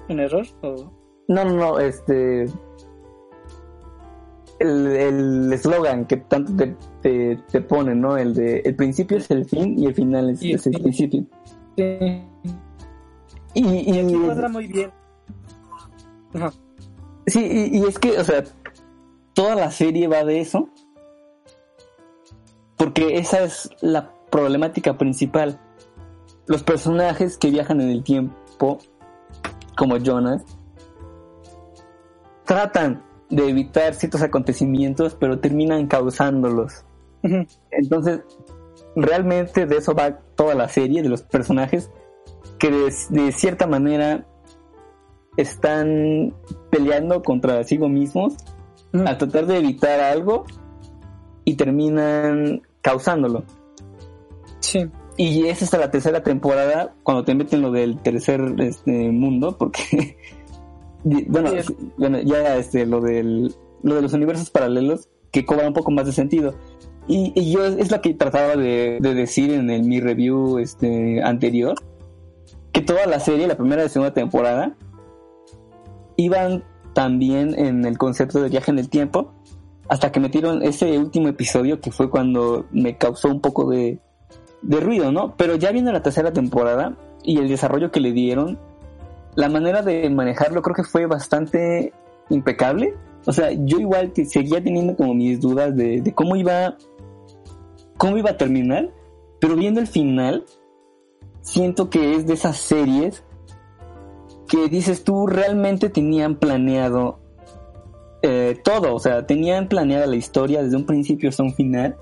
¿Un 0.09 0.21
error? 0.21 0.47
O... 0.63 0.91
No, 1.29 1.45
no, 1.45 1.53
no, 1.55 1.79
este. 1.79 2.47
El 4.59 4.87
el 4.87 5.53
eslogan 5.53 6.07
que 6.07 6.17
tanto 6.17 6.55
te, 6.57 6.77
te, 7.03 7.37
te 7.51 7.61
ponen, 7.61 8.01
¿no? 8.01 8.17
El 8.17 8.35
de 8.35 8.61
el 8.61 8.75
principio 8.75 9.19
es 9.19 9.31
el 9.31 9.45
fin 9.45 9.79
y 9.79 9.87
el 9.87 9.95
final 9.95 10.31
es, 10.31 10.43
Y 10.43 10.51
el 10.53 10.57
es 10.57 10.67
el 10.67 10.73
fin. 10.75 10.83
principio. 10.83 11.25
Sí, 11.77 12.23
Y, 13.55 13.93
y, 13.95 13.99
aquí 14.01 14.15
cuadra 14.15 14.49
muy 14.49 14.67
bien. 14.67 14.91
Ajá. 16.35 16.53
sí, 17.27 17.41
y, 17.73 17.79
y 17.79 17.85
es 17.85 17.99
que, 17.99 18.19
o 18.19 18.25
sea, 18.25 18.45
toda 19.35 19.55
la 19.55 19.71
serie 19.71 20.09
va 20.09 20.25
de 20.25 20.41
eso. 20.41 20.69
Porque 22.77 23.17
esa 23.19 23.45
es 23.45 23.71
la 23.81 24.13
problemática 24.31 24.99
principal. 24.99 25.59
Los 26.47 26.63
personajes 26.63 27.39
que 27.39 27.51
viajan 27.51 27.81
en 27.81 27.89
el 27.91 28.03
tiempo, 28.05 28.79
como 29.77 29.97
Jonas, 29.99 30.45
tratan 32.45 33.03
de 33.31 33.49
evitar 33.49 33.95
ciertos 33.95 34.23
acontecimientos, 34.23 35.17
pero 35.19 35.39
terminan 35.39 35.87
causándolos. 35.87 36.85
Entonces, 37.71 38.21
realmente 38.95 39.67
de 39.67 39.77
eso 39.77 39.95
va 39.95 40.19
toda 40.37 40.55
la 40.55 40.69
serie, 40.69 41.03
de 41.03 41.09
los 41.09 41.23
personajes 41.23 41.91
que 42.59 42.71
de, 42.71 42.93
de 43.11 43.33
cierta 43.33 43.67
manera 43.67 44.27
están 45.37 46.35
peleando 46.71 47.23
contra 47.23 47.63
sí 47.65 47.79
mismos 47.79 48.35
Ujú. 48.93 49.05
a 49.07 49.19
tratar 49.19 49.47
de 49.47 49.59
evitar 49.59 50.01
algo 50.01 50.45
y 51.45 51.55
terminan 51.57 52.63
causándolo. 52.81 53.45
Sí. 54.61 54.89
Y 55.17 55.47
es 55.47 55.63
hasta 55.63 55.79
la 55.79 55.91
tercera 55.91 56.23
temporada 56.23 56.95
cuando 57.03 57.25
te 57.25 57.35
meten 57.35 57.63
lo 57.63 57.71
del 57.71 57.99
tercer 58.01 58.41
este, 58.59 59.11
mundo, 59.11 59.57
porque 59.57 60.17
bueno, 61.05 61.51
bueno, 61.97 62.21
ya 62.21 62.57
este 62.57 62.87
lo 62.87 63.01
del 63.01 63.55
lo 63.83 63.95
de 63.95 64.03
los 64.03 64.13
universos 64.13 64.51
paralelos 64.51 65.09
que 65.31 65.45
cobra 65.45 65.69
un 65.69 65.75
poco 65.75 65.91
más 65.91 66.07
de 66.07 66.13
sentido. 66.13 66.55
Y, 67.09 67.33
y 67.37 67.53
yo 67.53 67.65
es 67.65 67.91
lo 67.91 68.01
que 68.01 68.15
trataba 68.15 68.57
de, 68.57 68.99
de 69.01 69.15
decir 69.15 69.53
en 69.53 69.71
el 69.71 69.85
mi 69.85 70.01
review 70.01 70.59
este 70.59 71.23
anterior, 71.23 71.77
que 72.73 72.83
toda 72.83 73.07
la 73.07 73.21
serie, 73.21 73.47
la 73.47 73.57
primera 73.57 73.85
y 73.85 73.89
segunda 73.89 74.13
temporada, 74.13 74.77
iban 76.17 76.65
también 76.95 77.57
en 77.59 77.85
el 77.85 77.97
concepto 77.97 78.43
de 78.43 78.49
viaje 78.49 78.71
en 78.73 78.79
el 78.79 78.89
tiempo, 78.89 79.33
hasta 79.89 80.11
que 80.11 80.19
metieron 80.19 80.63
ese 80.63 80.99
último 80.99 81.29
episodio 81.29 81.81
que 81.81 81.93
fue 81.93 82.11
cuando 82.11 82.67
me 82.73 82.97
causó 82.97 83.29
un 83.29 83.41
poco 83.41 83.71
de, 83.71 84.01
de 84.63 84.81
ruido, 84.81 85.13
¿no? 85.13 85.37
Pero 85.37 85.57
ya 85.57 85.71
viene 85.71 85.93
la 85.93 86.03
tercera 86.03 86.33
temporada 86.33 86.97
y 87.23 87.39
el 87.39 87.49
desarrollo 87.49 87.91
que 87.93 88.01
le 88.01 88.13
dieron, 88.13 88.59
la 89.37 89.49
manera 89.49 89.83
de 89.83 90.09
manejarlo 90.11 90.63
creo 90.63 90.75
que 90.75 90.83
fue 90.83 91.07
bastante 91.07 91.93
impecable. 92.31 92.95
O 93.27 93.33
sea, 93.33 93.51
yo 93.53 93.79
igual 93.79 94.13
que 94.13 94.25
seguía 94.25 94.63
teniendo 94.63 94.97
como 94.97 95.15
mis 95.15 95.41
dudas 95.41 95.77
de, 95.77 96.01
de 96.01 96.15
cómo 96.15 96.37
iba, 96.37 96.77
cómo 97.97 98.17
iba 98.17 98.31
a 98.31 98.37
terminar, 98.37 98.91
pero 99.41 99.57
viendo 99.57 99.81
el 99.81 99.87
final, 99.87 100.45
siento 101.43 101.91
que 101.91 102.15
es 102.15 102.27
de 102.27 102.35
esas 102.35 102.57
series 102.57 103.25
que 104.49 104.69
dices 104.69 105.05
tú 105.05 105.27
realmente 105.27 105.89
tenían 105.89 106.37
planeado 106.37 107.19
eh, 108.23 108.59
todo, 108.65 108.95
o 108.95 108.99
sea, 108.99 109.27
tenían 109.27 109.69
planeada 109.69 110.07
la 110.07 110.17
historia 110.17 110.63
desde 110.63 110.77
un 110.77 110.87
principio 110.87 111.29
hasta 111.29 111.43
un 111.43 111.55
final 111.55 111.97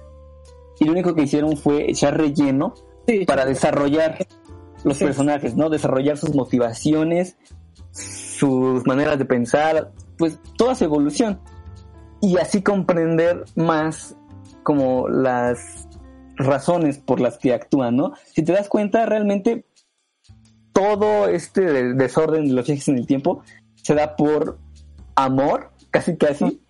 y 0.79 0.85
lo 0.85 0.93
único 0.93 1.15
que 1.15 1.23
hicieron 1.23 1.57
fue 1.57 1.91
echar 1.91 2.17
relleno 2.17 2.75
Sí, 3.07 3.27
para 3.27 3.45
desarrollar 3.45 4.27
los 4.85 4.97
Sí. 4.99 5.05
personajes, 5.05 5.57
¿no? 5.57 5.69
Desarrollar 5.71 6.17
sus 6.17 6.35
motivaciones, 6.35 7.37
sus 7.91 8.87
maneras 8.87 9.19
de 9.19 9.25
pensar, 9.25 9.93
pues 10.19 10.39
toda 10.57 10.75
su 10.75 10.85
evolución. 10.85 11.41
Y 12.21 12.39
así 12.39 12.63
comprender 12.63 13.45
más 13.57 14.17
como 14.63 15.09
las 15.09 15.89
razones 16.37 16.99
por 16.99 17.21
las 17.21 17.39
que 17.39 17.53
actúan, 17.55 17.97
¿no? 17.97 18.13
Si 18.33 18.43
te 18.43 18.53
das 18.53 18.69
cuenta, 18.69 19.07
realmente 19.07 19.67
todo 20.73 21.29
este 21.29 21.61
de- 21.61 21.95
desorden 21.95 22.47
de 22.49 22.53
los 22.55 22.67
viajes 22.67 22.89
en 22.89 22.99
el 22.99 23.07
tiempo 23.07 23.43
se 23.77 23.95
da 23.95 24.17
por 24.17 24.59
amor, 25.15 25.71
casi 25.91 26.17
casi, 26.17 26.61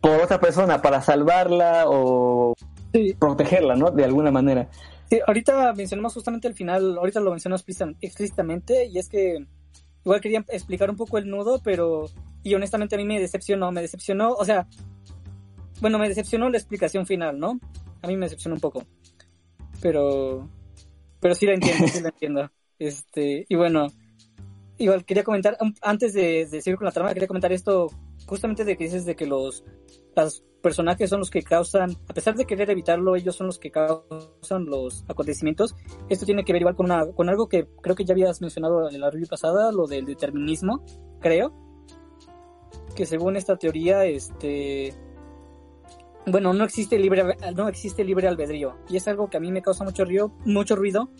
por 0.00 0.20
otra 0.20 0.38
persona, 0.40 0.82
para 0.82 1.00
salvarla 1.00 1.84
o 1.86 2.54
sí. 2.92 3.14
protegerla, 3.18 3.74
¿no? 3.76 3.90
De 3.90 4.04
alguna 4.04 4.30
manera. 4.30 4.68
Sí, 5.10 5.20
ahorita 5.26 5.72
mencionamos 5.74 6.14
justamente 6.14 6.48
el 6.48 6.54
final, 6.54 6.96
ahorita 6.98 7.20
lo 7.20 7.34
explícita- 7.34 7.94
explícitamente, 8.00 8.86
y 8.86 8.98
es 8.98 9.08
que 9.08 9.46
igual 10.04 10.20
quería 10.20 10.44
explicar 10.48 10.90
un 10.90 10.96
poco 10.96 11.18
el 11.18 11.28
nudo, 11.28 11.60
pero, 11.62 12.06
y 12.42 12.54
honestamente 12.54 12.94
a 12.94 12.98
mí 12.98 13.04
me 13.04 13.20
decepcionó, 13.20 13.70
me 13.70 13.82
decepcionó, 13.82 14.32
o 14.32 14.44
sea, 14.44 14.66
bueno, 15.80 15.98
me 15.98 16.08
decepcionó 16.08 16.48
la 16.48 16.58
explicación 16.58 17.06
final, 17.06 17.38
¿no? 17.38 17.60
A 18.02 18.06
mí 18.08 18.16
me 18.16 18.26
decepcionó 18.26 18.54
un 18.54 18.60
poco, 18.60 18.84
pero, 19.80 20.48
pero 21.20 21.34
sí 21.34 21.46
la 21.46 21.54
entiendo, 21.54 21.86
sí 21.88 22.00
la 22.00 22.08
entiendo. 22.14 22.50
Este, 22.78 23.46
y 23.48 23.54
bueno, 23.56 23.86
igual 24.78 25.04
quería 25.04 25.24
comentar, 25.24 25.56
antes 25.82 26.12
de, 26.12 26.46
de 26.46 26.62
seguir 26.62 26.76
con 26.76 26.86
la 26.86 26.92
trama, 26.92 27.12
quería 27.12 27.28
comentar 27.28 27.52
esto, 27.52 27.90
justamente 28.26 28.64
de 28.64 28.76
que 28.76 28.84
dices 28.84 29.04
de 29.04 29.16
que 29.16 29.26
los, 29.26 29.64
los 30.16 30.44
personajes 30.62 31.10
son 31.10 31.20
los 31.20 31.30
que 31.30 31.42
causan, 31.42 31.96
a 32.08 32.14
pesar 32.14 32.34
de 32.34 32.46
querer 32.46 32.70
evitarlo, 32.70 33.16
ellos 33.16 33.36
son 33.36 33.48
los 33.48 33.58
que 33.58 33.70
causan 33.70 34.64
los 34.64 35.04
acontecimientos. 35.08 35.74
Esto 36.08 36.24
tiene 36.24 36.44
que 36.44 36.52
ver 36.52 36.62
igual 36.62 36.74
con, 36.74 36.86
una, 36.86 37.06
con 37.12 37.28
algo 37.28 37.48
que 37.48 37.68
creo 37.82 37.94
que 37.94 38.04
ya 38.04 38.14
habías 38.14 38.40
mencionado 38.40 38.90
en 38.90 39.00
la 39.00 39.10
review 39.10 39.28
pasada, 39.28 39.70
lo 39.72 39.86
del 39.86 40.06
determinismo, 40.06 40.84
creo. 41.20 41.52
Que 42.96 43.06
según 43.06 43.36
esta 43.36 43.56
teoría, 43.56 44.04
este, 44.06 44.94
bueno, 46.26 46.54
no 46.54 46.64
existe 46.64 46.98
libre, 46.98 47.36
no 47.54 47.68
existe 47.68 48.04
libre 48.04 48.28
albedrío. 48.28 48.76
Y 48.88 48.96
es 48.96 49.06
algo 49.08 49.28
que 49.28 49.36
a 49.36 49.40
mí 49.40 49.52
me 49.52 49.62
causa 49.62 49.84
mucho 49.84 50.04
ruido, 50.04 50.32
mucho 50.46 50.76
ruido, 50.76 51.10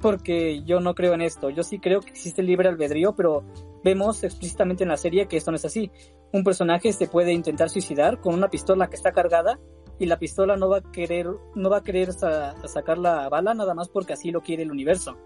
porque 0.00 0.62
yo 0.64 0.80
no 0.80 0.94
creo 0.94 1.14
en 1.14 1.22
esto. 1.22 1.50
Yo 1.50 1.62
sí 1.62 1.78
creo 1.78 2.00
que 2.00 2.10
existe 2.10 2.42
libre 2.42 2.68
albedrío, 2.68 3.14
pero 3.14 3.44
vemos 3.84 4.22
explícitamente 4.24 4.82
en 4.84 4.88
la 4.90 4.96
serie 4.96 5.26
que 5.26 5.36
esto 5.36 5.50
no 5.50 5.56
es 5.56 5.64
así. 5.64 5.90
Un 6.32 6.44
personaje 6.44 6.92
se 6.92 7.06
puede 7.08 7.32
intentar 7.32 7.70
suicidar 7.70 8.20
con 8.20 8.34
una 8.34 8.48
pistola 8.48 8.88
que 8.88 8.96
está 8.96 9.12
cargada 9.12 9.58
y 9.98 10.06
la 10.06 10.18
pistola 10.18 10.56
no 10.56 10.68
va 10.68 10.78
a 10.78 10.92
querer, 10.92 11.28
no 11.54 11.70
va 11.70 11.78
a 11.78 11.82
querer 11.82 12.12
sa- 12.12 12.54
sacar 12.68 12.98
la 12.98 13.28
bala 13.28 13.54
nada 13.54 13.74
más 13.74 13.88
porque 13.88 14.12
así 14.12 14.30
lo 14.30 14.40
quiere 14.42 14.62
el 14.62 14.70
universo. 14.70 15.16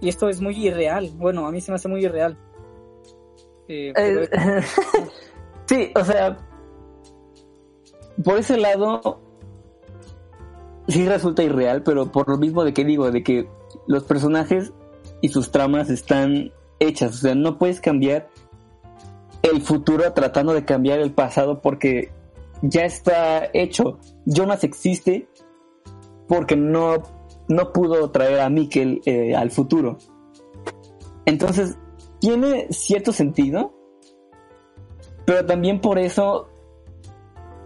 Y 0.00 0.08
esto 0.08 0.28
es 0.28 0.40
muy 0.40 0.54
irreal. 0.64 1.10
Bueno, 1.16 1.46
a 1.46 1.50
mí 1.50 1.60
se 1.60 1.72
me 1.72 1.76
hace 1.76 1.88
muy 1.88 2.04
irreal. 2.04 2.38
Eh, 3.68 3.92
pero- 3.94 4.22
Eh, 4.22 4.62
sí, 5.66 5.90
o 5.94 6.04
sea, 6.04 6.36
por 8.22 8.38
ese 8.38 8.56
lado 8.56 9.20
sí 10.88 11.06
resulta 11.06 11.42
irreal, 11.42 11.82
pero 11.82 12.10
por 12.10 12.28
lo 12.28 12.38
mismo 12.38 12.64
de 12.64 12.72
que 12.72 12.84
digo, 12.84 13.10
de 13.10 13.22
que 13.22 13.48
los 13.88 14.04
personajes 14.04 14.72
y 15.20 15.30
sus 15.30 15.50
tramas 15.50 15.90
están 15.90 16.52
hechas, 16.78 17.14
o 17.14 17.18
sea, 17.18 17.34
no 17.34 17.58
puedes 17.58 17.80
cambiar 17.80 18.28
el 19.42 19.62
futuro 19.62 20.12
tratando 20.12 20.52
de 20.52 20.64
cambiar 20.64 21.00
el 21.00 21.12
pasado 21.12 21.60
porque 21.60 22.12
ya 22.62 22.84
está 22.84 23.48
hecho. 23.52 23.98
Jonas 24.26 24.62
existe 24.62 25.28
porque 26.28 26.54
no, 26.54 27.02
no 27.48 27.72
pudo 27.72 28.10
traer 28.10 28.40
a 28.40 28.50
Mikkel 28.50 29.00
eh, 29.06 29.34
al 29.34 29.50
futuro. 29.50 29.98
Entonces, 31.24 31.78
tiene 32.20 32.68
cierto 32.70 33.12
sentido, 33.12 33.74
pero 35.24 35.46
también 35.46 35.80
por 35.80 35.98
eso 35.98 36.48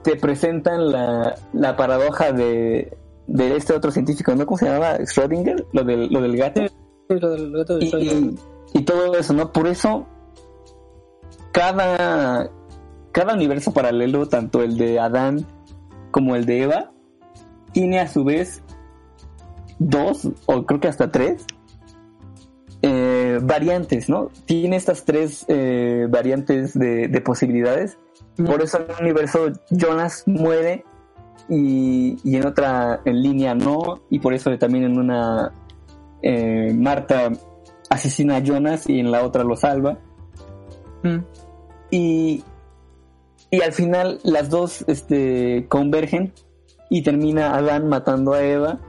te 0.05 0.17
presentan 0.17 0.91
la, 0.91 1.35
la 1.53 1.77
paradoja 1.77 2.33
de, 2.33 2.97
de 3.27 3.57
este 3.57 3.73
otro 3.73 3.91
científico, 3.91 4.35
¿no? 4.35 4.45
¿Cómo 4.47 4.59
se 4.59 4.67
llamaba? 4.67 4.99
Schrödinger, 4.99 5.67
lo 5.73 5.85
del, 5.85 6.09
lo 6.13 6.21
del 6.21 6.37
gato. 6.37 6.63
Sí, 6.67 7.15
lo 7.21 7.31
del 7.31 7.53
gato 7.53 7.77
de 7.79 7.85
Y, 7.85 7.91
Schrödinger. 7.91 8.39
y- 8.75 8.79
y 8.79 8.83
todo 8.85 9.15
eso, 9.17 9.35
¿no? 9.35 9.53
Por 9.53 9.67
eso, 9.67 10.07
cada, 11.53 12.51
cada 13.13 13.35
universo 13.35 13.73
paralelo, 13.73 14.27
tanto 14.29 14.63
el 14.63 14.77
de 14.77 14.99
Adán 14.99 15.47
como 16.11 16.37
el 16.37 16.47
de 16.47 16.63
Eva, 16.63 16.93
tiene 17.73 18.01
a 18.01 18.09
su 18.09 18.25
vez 18.25 18.63
dos, 19.79 20.29
o 20.47 20.65
creo 20.67 20.81
que 20.81 20.89
hasta 20.89 21.11
tres, 21.11 21.45
eh, 22.83 23.39
variantes, 23.43 24.09
¿no? 24.09 24.31
Tiene 24.47 24.77
estas 24.77 25.05
tres 25.05 25.45
eh, 25.49 26.07
variantes 26.11 26.75
de, 26.79 27.09
de 27.09 27.21
posibilidades. 27.21 27.99
Por 28.37 28.63
eso 28.63 28.79
en 28.79 28.85
un 28.85 29.03
universo 29.03 29.53
Jonas 29.71 30.25
muere 30.27 30.85
y, 31.55 32.17
y 32.25 32.37
en 32.37 32.47
otra 32.47 33.03
en 33.05 33.23
línea 33.23 33.55
no. 33.55 34.01
Y 34.09 34.21
por 34.21 34.33
eso 34.33 34.57
también 34.59 34.85
en 34.85 34.99
una 34.99 35.53
eh, 36.23 36.73
Marta 36.75 37.31
asesina 37.91 38.37
a 38.37 38.43
Jonas 38.43 38.89
y 38.89 38.99
en 38.99 39.11
la 39.11 39.23
otra 39.23 39.45
lo 39.45 39.55
salva. 39.55 39.99
Mm. 41.03 41.19
Y, 41.91 42.43
y 43.51 43.61
al 43.61 43.73
final 43.73 44.19
las 44.25 44.49
dos 44.49 44.83
este, 44.89 45.67
convergen 45.69 46.33
y 46.89 47.03
termina 47.03 47.55
Adán 47.55 47.87
matando 47.87 48.33
a 48.33 48.43
Eva 48.43 48.81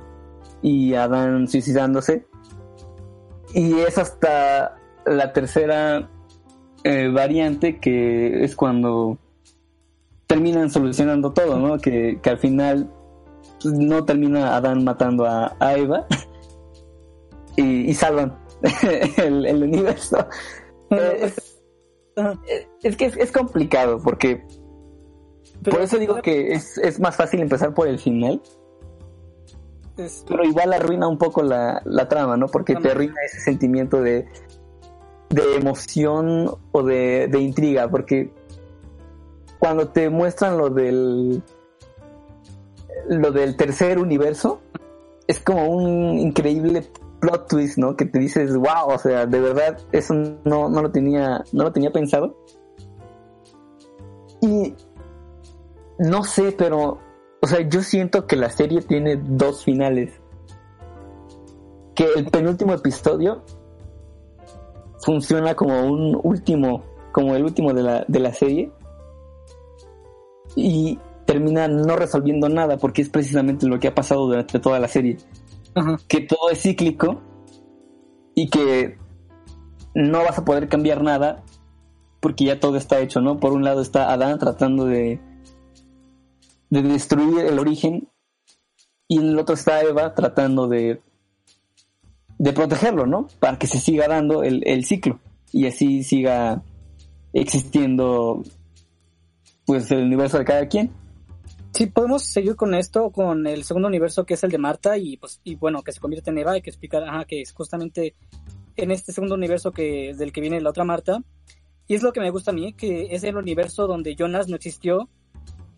y 0.61 0.93
Adán 0.93 1.49
suicidándose. 1.49 2.25
Y 3.53 3.77
es 3.79 3.97
hasta 3.97 4.77
la 5.05 5.33
tercera 5.33 6.09
eh, 6.85 7.09
variante 7.09 7.79
que 7.79 8.45
es 8.45 8.55
cuando 8.55 9.17
terminan 10.33 10.69
solucionando 10.69 11.31
todo, 11.31 11.59
¿no? 11.59 11.77
Que, 11.77 12.19
que 12.21 12.29
al 12.29 12.37
final 12.39 12.89
pues, 13.61 13.73
no 13.75 14.03
termina 14.05 14.55
Adán 14.55 14.83
matando 14.83 15.25
a, 15.25 15.55
a 15.59 15.75
Eva 15.75 16.05
y, 17.55 17.89
y 17.89 17.93
salvan 17.93 18.37
el, 19.17 19.45
el 19.45 19.63
universo. 19.63 20.25
Eh, 20.89 21.17
es, 21.21 21.61
Ajá. 22.15 22.39
es 22.83 22.95
que 22.97 23.05
es, 23.05 23.17
es 23.17 23.31
complicado 23.31 23.99
porque 24.03 24.43
Pero- 25.63 25.77
por 25.77 25.83
eso 25.83 25.97
digo 25.97 26.21
que 26.21 26.53
es, 26.53 26.77
es 26.77 26.99
más 26.99 27.15
fácil 27.15 27.41
empezar 27.41 27.73
por 27.73 27.87
el 27.87 27.99
final, 27.99 28.41
pero 30.27 30.43
igual 30.43 30.73
arruina 30.73 31.07
un 31.07 31.17
poco 31.19 31.43
la, 31.43 31.81
la 31.85 32.07
trama, 32.07 32.35
¿no? 32.37 32.47
Porque 32.47 32.75
te 32.75 32.89
arruina 32.91 33.13
ese 33.25 33.39
sentimiento 33.41 34.01
de, 34.01 34.25
de 35.29 35.55
emoción 35.55 36.55
o 36.71 36.83
de, 36.83 37.27
de 37.27 37.39
intriga, 37.39 37.87
porque 37.89 38.31
cuando 39.63 39.87
te 39.87 40.09
muestran 40.09 40.57
lo 40.57 40.69
del 40.69 41.41
lo 43.07 43.31
del 43.31 43.55
tercer 43.55 43.97
universo, 43.97 44.59
es 45.25 45.39
como 45.39 45.69
un 45.69 46.19
increíble 46.19 46.85
plot 47.21 47.47
twist, 47.47 47.77
¿no? 47.77 47.95
Que 47.95 48.03
te 48.03 48.19
dices, 48.19 48.53
wow, 48.57 48.89
o 48.89 48.97
sea, 48.97 49.25
de 49.25 49.39
verdad, 49.39 49.77
eso 49.93 50.15
no, 50.43 50.67
no 50.67 50.81
lo 50.81 50.91
tenía, 50.91 51.45
no 51.53 51.63
lo 51.63 51.71
tenía 51.71 51.93
pensado. 51.93 52.35
Y 54.41 54.75
no 55.97 56.25
sé, 56.25 56.51
pero, 56.51 56.99
o 57.41 57.47
sea, 57.47 57.61
yo 57.61 57.83
siento 57.83 58.27
que 58.27 58.35
la 58.35 58.49
serie 58.49 58.81
tiene 58.81 59.15
dos 59.15 59.63
finales. 59.63 60.11
Que 61.95 62.05
el 62.17 62.25
penúltimo 62.25 62.73
episodio 62.73 63.45
funciona 64.99 65.55
como 65.55 65.85
un 65.85 66.19
último, 66.21 66.83
como 67.13 67.33
el 67.33 67.45
último 67.45 67.73
de 67.73 67.83
la, 67.83 68.03
de 68.09 68.19
la 68.19 68.33
serie. 68.33 68.73
Y 70.55 70.99
termina 71.25 71.67
no 71.67 71.95
resolviendo 71.95 72.49
nada, 72.49 72.77
porque 72.77 73.01
es 73.01 73.09
precisamente 73.09 73.67
lo 73.67 73.79
que 73.79 73.87
ha 73.87 73.95
pasado 73.95 74.25
durante 74.27 74.59
toda 74.59 74.79
la 74.79 74.87
serie. 74.87 75.17
Ajá. 75.75 75.97
Que 76.07 76.21
todo 76.21 76.49
es 76.51 76.61
cíclico 76.61 77.21
y 78.35 78.49
que 78.49 78.97
no 79.95 80.19
vas 80.19 80.37
a 80.37 80.45
poder 80.45 80.67
cambiar 80.69 81.01
nada 81.01 81.43
porque 82.19 82.45
ya 82.45 82.59
todo 82.59 82.77
está 82.77 82.99
hecho, 82.99 83.21
¿no? 83.21 83.39
Por 83.39 83.51
un 83.51 83.63
lado 83.63 83.81
está 83.81 84.11
Adán 84.11 84.39
tratando 84.39 84.85
de, 84.85 85.19
de 86.69 86.81
destruir 86.81 87.45
el 87.45 87.59
origen 87.59 88.07
y 89.07 89.17
en 89.17 89.29
el 89.29 89.39
otro 89.39 89.55
está 89.55 89.81
Eva 89.81 90.15
tratando 90.15 90.67
de, 90.67 91.01
de 92.37 92.53
protegerlo, 92.53 93.05
¿no? 93.05 93.27
Para 93.39 93.59
que 93.59 93.67
se 93.67 93.79
siga 93.79 94.07
dando 94.07 94.43
el, 94.43 94.63
el 94.65 94.85
ciclo 94.85 95.19
y 95.51 95.67
así 95.67 96.03
siga 96.03 96.63
existiendo 97.33 98.43
pues 99.65 99.89
el 99.91 100.03
universo 100.03 100.37
de 100.37 100.45
cada 100.45 100.67
quien. 100.67 100.91
Sí, 101.73 101.87
podemos 101.87 102.23
seguir 102.23 102.55
con 102.55 102.75
esto, 102.75 103.09
con 103.09 103.47
el 103.47 103.63
segundo 103.63 103.87
universo 103.87 104.25
que 104.25 104.35
es 104.35 104.43
el 104.43 104.51
de 104.51 104.59
Marta 104.59 104.97
y 104.97 105.17
pues 105.17 105.41
y 105.43 105.55
bueno, 105.55 105.81
que 105.81 105.91
se 105.91 105.99
convierte 105.99 106.29
en 106.29 106.37
Eva, 106.37 106.51
hay 106.51 106.61
que 106.61 106.69
explicar, 106.69 107.03
ajá, 107.03 107.25
que 107.25 107.41
es 107.41 107.51
justamente 107.51 108.15
en 108.75 108.91
este 108.91 109.11
segundo 109.11 109.35
universo 109.35 109.71
que 109.71 110.13
del 110.13 110.31
que 110.31 110.41
viene 110.41 110.61
la 110.61 110.69
otra 110.69 110.83
Marta. 110.83 111.23
Y 111.87 111.95
es 111.95 112.03
lo 112.03 112.13
que 112.13 112.21
me 112.21 112.29
gusta 112.29 112.51
a 112.51 112.53
mí, 112.53 112.73
que 112.73 113.13
es 113.15 113.23
el 113.23 113.35
universo 113.35 113.87
donde 113.87 114.15
Jonas 114.15 114.47
no 114.47 114.55
existió 114.55 115.09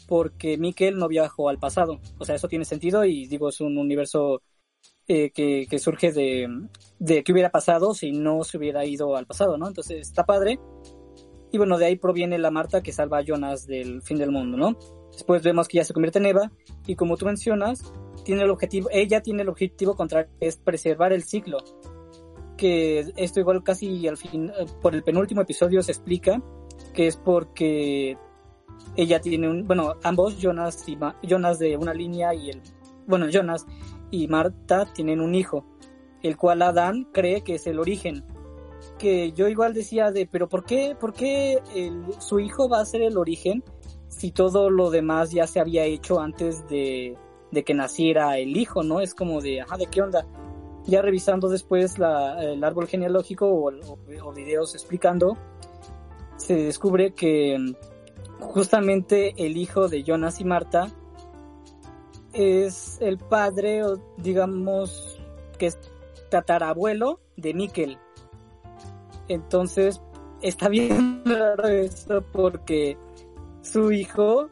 porque 0.08 0.58
Mikkel 0.58 0.98
no 0.98 1.08
viajó 1.08 1.50
al 1.50 1.58
pasado. 1.58 2.00
O 2.20 2.26
sea, 2.26 2.36
eso 2.36 2.48
tiene 2.48 2.66
sentido 2.66 3.06
y 3.06 3.26
digo, 3.28 3.50
es 3.50 3.62
un 3.62 3.78
universo 3.78 4.42
eh, 5.08 5.32
que, 5.32 5.66
que, 5.70 5.80
surge 5.80 6.12
de, 6.12 6.48
de 7.00 7.24
qué 7.24 7.32
hubiera 7.32 7.50
pasado 7.50 7.94
si 7.94 8.12
no 8.12 8.44
se 8.44 8.58
hubiera 8.58 8.86
ido 8.86 9.16
al 9.16 9.26
pasado, 9.26 9.58
¿no? 9.58 9.68
Entonces 9.68 10.10
está 10.10 10.26
padre. 10.26 10.60
Y 11.56 11.58
bueno, 11.58 11.78
de 11.78 11.86
ahí 11.86 11.96
proviene 11.96 12.38
la 12.38 12.52
Marta 12.52 12.84
que 12.84 12.92
salva 12.92 13.20
a 13.20 13.22
Jonas 13.22 13.66
del 13.66 14.02
fin 14.02 14.18
del 14.18 14.30
mundo, 14.30 14.58
¿no? 14.58 14.78
Después 15.14 15.42
vemos 15.42 15.70
que 15.70 15.78
ya 15.78 15.86
se 15.86 15.94
convierte 15.94 16.20
en 16.20 16.26
Eva 16.26 16.52
y 16.86 16.98
como 16.98 17.16
tú 17.16 17.26
mencionas, 17.26 17.94
tiene 18.26 18.42
el 18.42 18.50
objetivo, 18.50 18.90
ella 18.92 19.22
tiene 19.22 19.44
el 19.44 19.48
objetivo 19.48 19.96
contrario, 19.96 20.30
es 20.42 20.58
preservar 20.58 21.14
el 21.14 21.24
ciclo. 21.24 21.60
Que 22.58 23.06
esto 23.16 23.40
igual 23.40 23.64
casi 23.64 24.06
al 24.06 24.18
fin, 24.18 24.52
por 24.82 24.96
el 24.96 25.04
penúltimo 25.04 25.40
episodio 25.40 25.82
se 25.82 25.94
explica 25.94 26.44
que 26.94 27.08
es 27.08 27.16
porque 27.16 28.18
ella 28.98 29.22
tiene 29.22 29.50
un, 29.50 29.66
bueno, 29.66 29.94
ambos, 30.04 30.38
Jonas 30.38 30.84
y 30.90 30.98
Jonas 31.26 31.58
de 31.58 31.78
una 31.78 31.94
línea 31.94 32.34
y 32.34 32.50
el, 32.50 32.62
bueno, 33.08 33.30
Jonas 33.30 33.66
y 34.12 34.28
Marta 34.28 34.92
tienen 34.94 35.22
un 35.22 35.34
hijo, 35.34 35.66
el 36.22 36.36
cual 36.36 36.64
Adán 36.64 37.08
cree 37.14 37.46
que 37.46 37.56
es 37.56 37.66
el 37.66 37.80
origen. 37.80 38.26
Que 38.98 39.34
yo 39.34 39.48
igual 39.48 39.74
decía 39.74 40.12
de, 40.12 40.26
pero 40.26 40.48
¿por 40.48 40.64
qué, 40.64 40.96
por 41.00 41.14
qué 41.14 41.62
su 42.20 42.40
hijo 42.40 42.70
va 42.70 42.80
a 42.80 42.86
ser 42.86 43.02
el 43.02 43.18
origen 43.18 43.64
si 44.08 44.32
todo 44.32 44.70
lo 44.70 44.90
demás 44.90 45.32
ya 45.32 45.46
se 45.48 45.60
había 45.60 45.84
hecho 45.84 46.22
antes 46.22 46.68
de, 46.70 47.18
de 47.52 47.64
que 47.64 47.74
naciera 47.74 48.38
el 48.38 48.56
hijo, 48.56 48.84
¿no? 48.84 49.02
Es 49.02 49.14
como 49.14 49.42
de, 49.42 49.62
ajá, 49.62 49.78
¿de 49.78 49.88
qué 49.88 50.02
onda? 50.02 50.26
Ya 50.86 51.02
revisando 51.02 51.50
después 51.50 51.98
la, 51.98 52.42
el 52.42 52.64
árbol 52.64 52.88
genealógico 52.88 53.48
o, 53.48 53.72
o, 53.72 54.34
videos 54.34 54.76
explicando, 54.76 55.38
se 56.38 56.56
descubre 56.56 57.14
que 57.14 57.58
justamente 58.40 59.34
el 59.38 59.58
hijo 59.58 59.88
de 59.88 60.04
Jonas 60.04 60.40
y 60.40 60.46
Marta 60.46 60.92
es 62.34 62.98
el 63.02 63.18
padre, 63.18 63.82
digamos 64.18 65.20
que 65.58 65.68
es 65.68 65.80
tatarabuelo 66.30 67.20
de 67.38 67.54
Mikkel. 67.54 67.98
Entonces, 69.28 70.02
está 70.42 70.70
bien 70.70 71.24
raro 71.26 71.68
esto 71.68 72.24
porque 72.32 72.98
su 73.62 73.92
hijo 73.92 74.50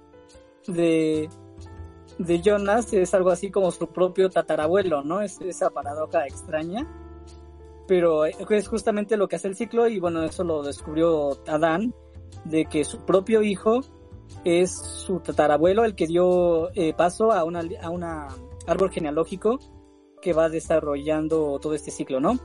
de, 0.68 1.30
de 2.18 2.42
Jonas 2.42 2.92
es 2.94 3.14
algo 3.14 3.30
así 3.30 3.52
como 3.52 3.72
su 3.72 3.88
propio 3.88 4.30
tatarabuelo, 4.30 5.04
¿no? 5.04 5.22
Es 5.22 5.40
esa 5.42 5.70
paradoja 5.70 6.26
extraña. 6.26 6.88
Pero 7.88 8.26
es 8.26 8.68
justamente 8.68 9.18
lo 9.18 9.28
que 9.28 9.36
hace 9.36 9.50
el 9.50 9.56
ciclo 9.56 9.88
y 9.88 10.00
bueno, 10.00 10.24
eso 10.24 10.44
lo 10.44 10.64
descubrió 10.64 11.38
Adán, 11.48 11.94
de 12.46 12.66
que 12.66 12.86
su 12.86 13.00
propio 13.06 13.44
hijo 13.44 13.82
es 14.46 14.72
su 14.72 15.20
tatarabuelo 15.20 15.84
el 15.84 15.94
que 15.94 16.08
dio 16.08 16.72
eh, 16.76 16.94
paso 16.94 17.32
a 17.32 17.44
una, 17.44 17.62
a 17.82 17.90
una 17.90 18.30
árbol 18.68 18.90
genealógico 18.90 19.60
que 20.22 20.34
va 20.34 20.50
desarrollando 20.50 21.60
todo 21.60 21.74
este 21.74 21.92
ciclo, 21.92 22.22
¿no? 22.22 22.40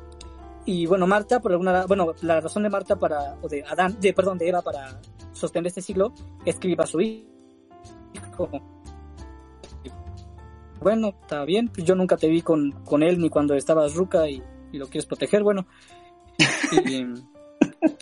Y 0.68 0.84
bueno, 0.84 1.06
Marta, 1.06 1.40
por 1.40 1.52
alguna 1.52 1.86
bueno, 1.86 2.12
la 2.20 2.42
razón 2.42 2.62
de 2.62 2.68
Marta 2.68 2.94
para, 2.96 3.38
o 3.40 3.48
de 3.48 3.64
Adán, 3.64 3.98
de, 4.00 4.12
perdón, 4.12 4.36
de 4.36 4.50
Eva 4.50 4.60
para 4.60 5.00
sostener 5.32 5.68
este 5.68 5.80
ciclo, 5.80 6.12
escriba 6.44 6.84
a 6.84 6.86
su 6.86 7.00
hijo. 7.00 8.50
Bueno, 10.78 11.14
está 11.22 11.46
bien, 11.46 11.68
pues 11.68 11.86
yo 11.86 11.94
nunca 11.94 12.18
te 12.18 12.28
vi 12.28 12.42
con, 12.42 12.72
con 12.84 13.02
él 13.02 13.18
ni 13.18 13.30
cuando 13.30 13.54
estabas 13.54 13.94
ruca 13.94 14.28
y, 14.28 14.42
lo 14.72 14.88
quieres 14.88 15.06
proteger, 15.06 15.42
bueno. 15.42 15.66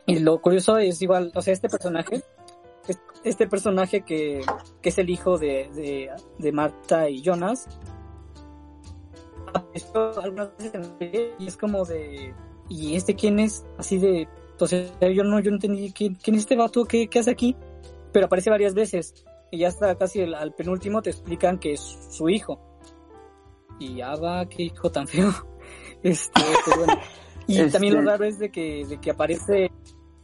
Y, 0.07 0.19
lo 0.19 0.41
curioso 0.41 0.77
es 0.79 1.01
igual, 1.01 1.31
o 1.37 1.43
sea, 1.43 1.53
este 1.53 1.69
personaje 1.69 2.21
este 3.23 3.47
personaje 3.47 4.03
que, 4.03 4.41
que 4.83 4.89
es 4.89 4.99
el 4.99 5.09
hijo 5.09 5.39
de, 5.39 6.11
de, 6.39 6.53
Marta 6.53 7.09
y 7.09 7.23
Jonas 7.23 7.69
algunas 10.23 10.57
veces 10.59 11.33
y 11.39 11.47
es 11.47 11.57
como 11.57 11.85
de 11.85 12.35
¿y 12.69 12.97
este 12.97 13.15
quién 13.15 13.39
es? 13.39 13.65
así 13.79 13.99
de 13.99 14.29
entonces 14.53 14.93
yo 15.01 15.25
no 15.25 15.41
yo 15.41 15.51
no 15.51 15.57
entendí 15.57 15.93
quién, 15.93 16.15
quién 16.15 16.37
es 16.37 16.43
este 16.43 16.57
vato 16.57 16.85
¿Qué, 16.85 17.09
qué 17.09 17.19
hace 17.19 17.31
aquí 17.31 17.57
pero 18.13 18.27
aparece 18.27 18.51
varias 18.51 18.75
veces 18.75 19.25
y 19.51 19.59
ya 19.59 19.69
está 19.69 19.95
casi 19.97 20.21
el, 20.21 20.35
al 20.35 20.55
penúltimo 20.55 21.03
te 21.03 21.11
explican 21.11 21.59
que 21.59 21.75
es 21.75 21.81
su 22.11 22.29
hijo 22.29 22.61
y 23.79 23.97
ya 23.97 24.17
va 24.17 24.47
qué 24.49 24.65
hijo 24.65 24.91
tan 24.91 25.07
feo 25.07 25.31
este, 26.03 26.41
este 26.41 26.79
bueno. 26.79 27.01
y 27.47 27.59
este... 27.59 27.73
también 27.73 27.95
lo 27.95 28.03
raro 28.03 28.25
es 28.25 28.39
de 28.39 28.51
que 28.51 28.87
de 28.87 28.99
que 28.99 29.11
aparece 29.11 29.71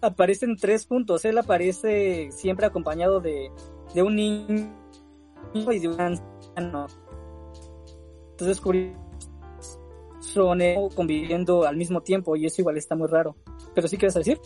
aparecen 0.02 0.56
tres 0.56 0.84
puntos. 0.84 1.24
Él 1.24 1.38
aparece 1.38 2.30
siempre 2.32 2.66
acompañado 2.66 3.20
de, 3.20 3.50
de 3.94 4.02
un 4.02 4.16
niño 4.16 4.70
y 5.54 5.78
de 5.78 5.88
un 5.88 6.00
anciano. 6.00 6.86
Entonces, 8.30 8.60
son 10.22 10.60
conviviendo 10.94 11.64
al 11.64 11.76
mismo 11.76 12.00
tiempo 12.00 12.36
y 12.36 12.46
eso 12.46 12.62
igual 12.62 12.76
está 12.76 12.94
muy 12.94 13.08
raro. 13.08 13.36
¿Pero 13.74 13.88
sí 13.88 13.96
quieres 13.96 14.14
decir? 14.14 14.40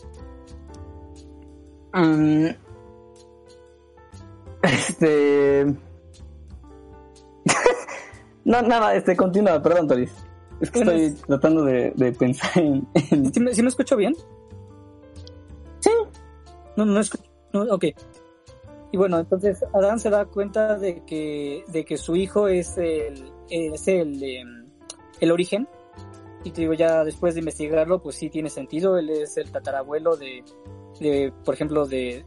Um, 1.95 2.47
este... 4.63 5.67
no, 8.45 8.63
nada, 8.63 8.95
este, 8.95 9.17
continúa, 9.17 9.63
perdón, 9.63 9.87
Toris. 9.89 10.13
Es 10.61 10.71
que 10.71 10.81
estoy 10.81 11.11
tratando 11.27 11.65
de, 11.65 11.93
de 11.95 12.13
pensar 12.13 12.51
en... 12.57 12.89
en... 13.11 13.33
¿Sí, 13.33 13.41
me, 13.41 13.55
¿Sí 13.55 13.63
me 13.63 13.69
escucho 13.69 13.97
bien? 13.97 14.15
Sí. 15.81 15.91
No, 16.77 16.85
no 16.85 16.99
es. 16.99 17.11
No, 17.53 17.63
ok. 17.63 17.85
Y 18.93 18.97
bueno, 18.97 19.19
entonces 19.19 19.63
Adán 19.75 19.99
se 20.01 20.11
da 20.11 20.25
cuenta 20.25 20.79
de 20.79 21.05
que, 21.05 21.65
de 21.69 21.85
que 21.85 21.97
su 21.97 22.17
hijo 22.17 22.49
es 22.49 22.79
el, 22.79 23.31
es 23.51 23.89
el, 23.89 24.23
eh, 24.23 24.45
el 25.21 25.33
origen. 25.33 25.69
Y 26.45 26.51
te 26.53 26.61
digo, 26.61 26.75
ya 26.75 27.03
después 27.05 27.35
de 27.35 27.41
investigarlo, 27.41 28.01
pues 28.01 28.17
sí 28.17 28.31
tiene 28.31 28.51
sentido. 28.51 28.99
Él 28.99 29.11
es 29.11 29.37
el 29.37 29.51
tatarabuelo 29.51 30.17
de, 30.17 30.45
de 31.01 31.33
por 31.45 31.55
ejemplo, 31.55 31.87
de. 31.87 32.25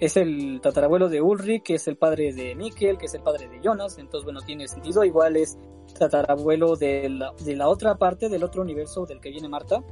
Es 0.00 0.16
el 0.16 0.60
tatarabuelo 0.62 1.08
de 1.08 1.20
Ulrich, 1.20 1.62
que 1.62 1.74
es 1.74 1.86
el 1.86 1.96
padre 1.96 2.32
de 2.32 2.54
Mikkel, 2.54 2.96
que 2.96 3.06
es 3.06 3.14
el 3.14 3.22
padre 3.22 3.48
de 3.48 3.60
Jonas. 3.62 3.98
Entonces, 3.98 4.24
bueno, 4.24 4.40
tiene 4.40 4.66
sentido. 4.66 5.04
Igual 5.04 5.36
es 5.36 5.58
tatarabuelo 5.98 6.76
de 6.76 7.10
la, 7.10 7.32
de 7.44 7.54
la 7.54 7.68
otra 7.68 7.96
parte, 7.96 8.28
del 8.28 8.42
otro 8.42 8.62
universo 8.62 9.04
del 9.04 9.20
que 9.20 9.30
viene 9.30 9.48
Marta. 9.48 9.84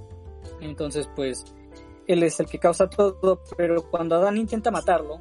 Entonces, 0.60 1.08
pues 1.14 1.44
él 2.08 2.22
es 2.22 2.40
el 2.40 2.46
que 2.46 2.58
causa 2.58 2.88
todo, 2.88 3.42
pero 3.56 3.82
cuando 3.90 4.16
Adán 4.16 4.38
intenta 4.38 4.70
matarlo, 4.70 5.20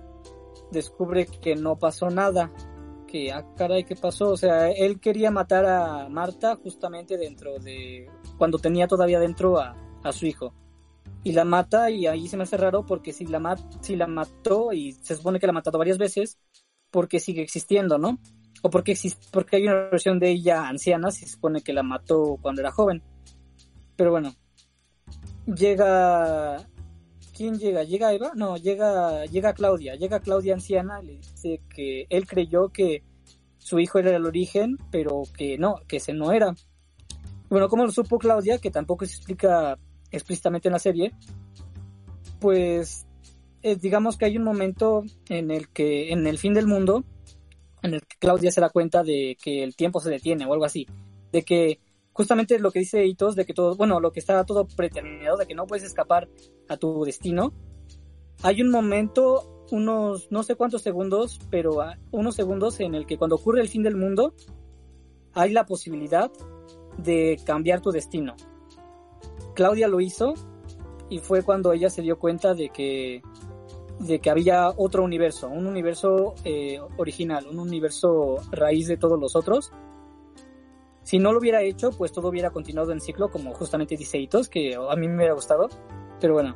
descubre 0.71 1.25
que 1.25 1.55
no 1.55 1.77
pasó 1.77 2.09
nada, 2.09 2.51
que, 3.07 3.31
ah, 3.31 3.45
caray, 3.55 3.83
¿qué 3.83 3.95
pasó? 3.95 4.29
O 4.29 4.37
sea, 4.37 4.69
él 4.69 4.99
quería 4.99 5.31
matar 5.31 5.65
a 5.65 6.09
Marta 6.09 6.55
justamente 6.57 7.17
dentro 7.17 7.57
de, 7.57 8.09
cuando 8.37 8.59
tenía 8.59 8.87
todavía 8.87 9.19
dentro 9.19 9.59
a, 9.59 9.75
a 10.03 10.11
su 10.11 10.25
hijo. 10.27 10.53
Y 11.23 11.31
la 11.31 11.45
mata 11.45 11.89
y 11.89 12.05
ahí 12.05 12.27
se 12.27 12.37
me 12.37 12.43
hace 12.43 12.57
raro 12.57 12.85
porque 12.85 13.13
si 13.13 13.25
la, 13.25 13.39
mat, 13.39 13.59
si 13.81 13.95
la 13.95 14.07
mató 14.07 14.71
y 14.71 14.93
se 14.93 15.15
supone 15.15 15.39
que 15.39 15.47
la 15.47 15.51
ha 15.51 15.53
matado 15.53 15.77
varias 15.77 15.97
veces, 15.97 16.37
porque 16.91 17.19
sigue 17.19 17.41
existiendo, 17.41 17.97
¿no? 17.97 18.19
O 18.61 18.69
porque, 18.69 18.93
existe, 18.93 19.25
porque 19.31 19.57
hay 19.57 19.63
una 19.63 19.89
versión 19.89 20.19
de 20.19 20.29
ella 20.29 20.67
anciana, 20.67 21.11
si 21.11 21.25
se 21.25 21.31
supone 21.31 21.61
que 21.61 21.73
la 21.73 21.83
mató 21.83 22.37
cuando 22.41 22.61
era 22.61 22.71
joven. 22.71 23.03
Pero 23.95 24.11
bueno, 24.11 24.35
llega 25.45 26.57
¿quién 27.37 27.59
llega? 27.59 27.83
¿Llega 27.83 28.13
Eva? 28.13 28.31
No, 28.35 28.57
llega, 28.57 29.25
llega 29.25 29.53
Claudia, 29.53 29.95
llega 29.95 30.19
Claudia 30.19 30.55
anciana, 30.55 31.01
le 31.01 31.17
dice 31.17 31.61
que 31.73 32.07
él 32.09 32.25
creyó 32.25 32.69
que 32.69 33.03
su 33.59 33.79
hijo 33.79 33.99
era 33.99 34.15
el 34.15 34.25
origen, 34.25 34.77
pero 34.91 35.23
que 35.37 35.57
no, 35.57 35.75
que 35.87 35.97
ese 35.97 36.13
no 36.13 36.31
era. 36.31 36.55
Bueno, 37.49 37.69
como 37.69 37.85
lo 37.85 37.91
supo 37.91 38.17
Claudia, 38.17 38.57
que 38.57 38.71
tampoco 38.71 39.05
se 39.05 39.15
explica 39.15 39.77
explícitamente 40.11 40.67
en 40.67 40.73
la 40.73 40.79
serie, 40.79 41.13
pues 42.39 43.05
eh, 43.61 43.75
digamos 43.75 44.17
que 44.17 44.25
hay 44.25 44.37
un 44.37 44.43
momento 44.43 45.03
en 45.29 45.51
el 45.51 45.69
que, 45.69 46.11
en 46.11 46.25
el 46.25 46.39
fin 46.39 46.55
del 46.55 46.65
mundo, 46.65 47.03
en 47.83 47.93
el 47.93 48.01
que 48.01 48.17
Claudia 48.17 48.51
se 48.51 48.61
da 48.61 48.69
cuenta 48.69 49.03
de 49.03 49.37
que 49.41 49.63
el 49.63 49.75
tiempo 49.75 49.99
se 49.99 50.09
detiene 50.09 50.45
o 50.45 50.53
algo 50.53 50.65
así, 50.65 50.87
de 51.31 51.43
que 51.43 51.79
justamente 52.17 52.57
lo 52.57 52.71
que 52.71 52.79
dice 52.79 53.05
Itos 53.05 53.35
de 53.35 53.45
que 53.45 53.53
todo, 53.53 53.75
bueno, 53.75 53.99
lo 53.99 54.11
que 54.11 54.19
está 54.19 54.43
todo 54.43 54.67
preterminado, 54.67 55.37
de 55.37 55.45
que 55.45 55.53
no 55.53 55.67
puedes 55.67 55.85
escapar 55.85 56.27
a 56.67 56.75
tu 56.75 57.03
destino. 57.05 57.53
Hay 58.41 58.59
un 58.63 58.71
momento, 58.71 59.63
unos 59.69 60.31
no 60.31 60.41
sé 60.41 60.55
cuántos 60.55 60.81
segundos, 60.81 61.39
pero 61.51 61.77
unos 62.11 62.35
segundos 62.35 62.79
en 62.79 62.95
el 62.95 63.05
que 63.05 63.19
cuando 63.19 63.35
ocurre 63.35 63.61
el 63.61 63.69
fin 63.69 63.83
del 63.83 63.95
mundo, 63.95 64.33
hay 65.33 65.51
la 65.51 65.67
posibilidad 65.67 66.31
de 66.97 67.39
cambiar 67.45 67.81
tu 67.81 67.91
destino. 67.91 68.35
Claudia 69.53 69.87
lo 69.87 70.01
hizo 70.01 70.33
y 71.09 71.19
fue 71.19 71.43
cuando 71.43 71.71
ella 71.71 71.91
se 71.91 72.01
dio 72.01 72.17
cuenta 72.17 72.55
de 72.55 72.69
que 72.69 73.21
de 73.99 74.19
que 74.19 74.29
había 74.29 74.69
otro 74.75 75.03
universo, 75.03 75.47
un 75.47 75.67
universo 75.67 76.33
eh, 76.43 76.79
original, 76.97 77.47
un 77.47 77.59
universo 77.59 78.37
raíz 78.51 78.87
de 78.87 78.97
todos 78.97 79.19
los 79.19 79.35
otros. 79.35 79.71
Si 81.07 81.19
no 81.19 81.31
lo 81.31 81.39
hubiera 81.39 81.61
hecho, 81.61 81.91
pues 81.91 82.11
todo 82.11 82.27
hubiera 82.27 82.49
continuado 82.49 82.91
en 82.91 82.99
ciclo, 82.99 83.31
como 83.31 83.53
justamente 83.53 83.95
dice 83.95 84.17
Itos, 84.17 84.49
que 84.49 84.75
a 84.75 84.93
mí 84.97 85.07
me 85.07 85.15
hubiera 85.15 85.35
gustado. 85.35 85.69
Pero 86.19 86.33
bueno, 86.33 86.53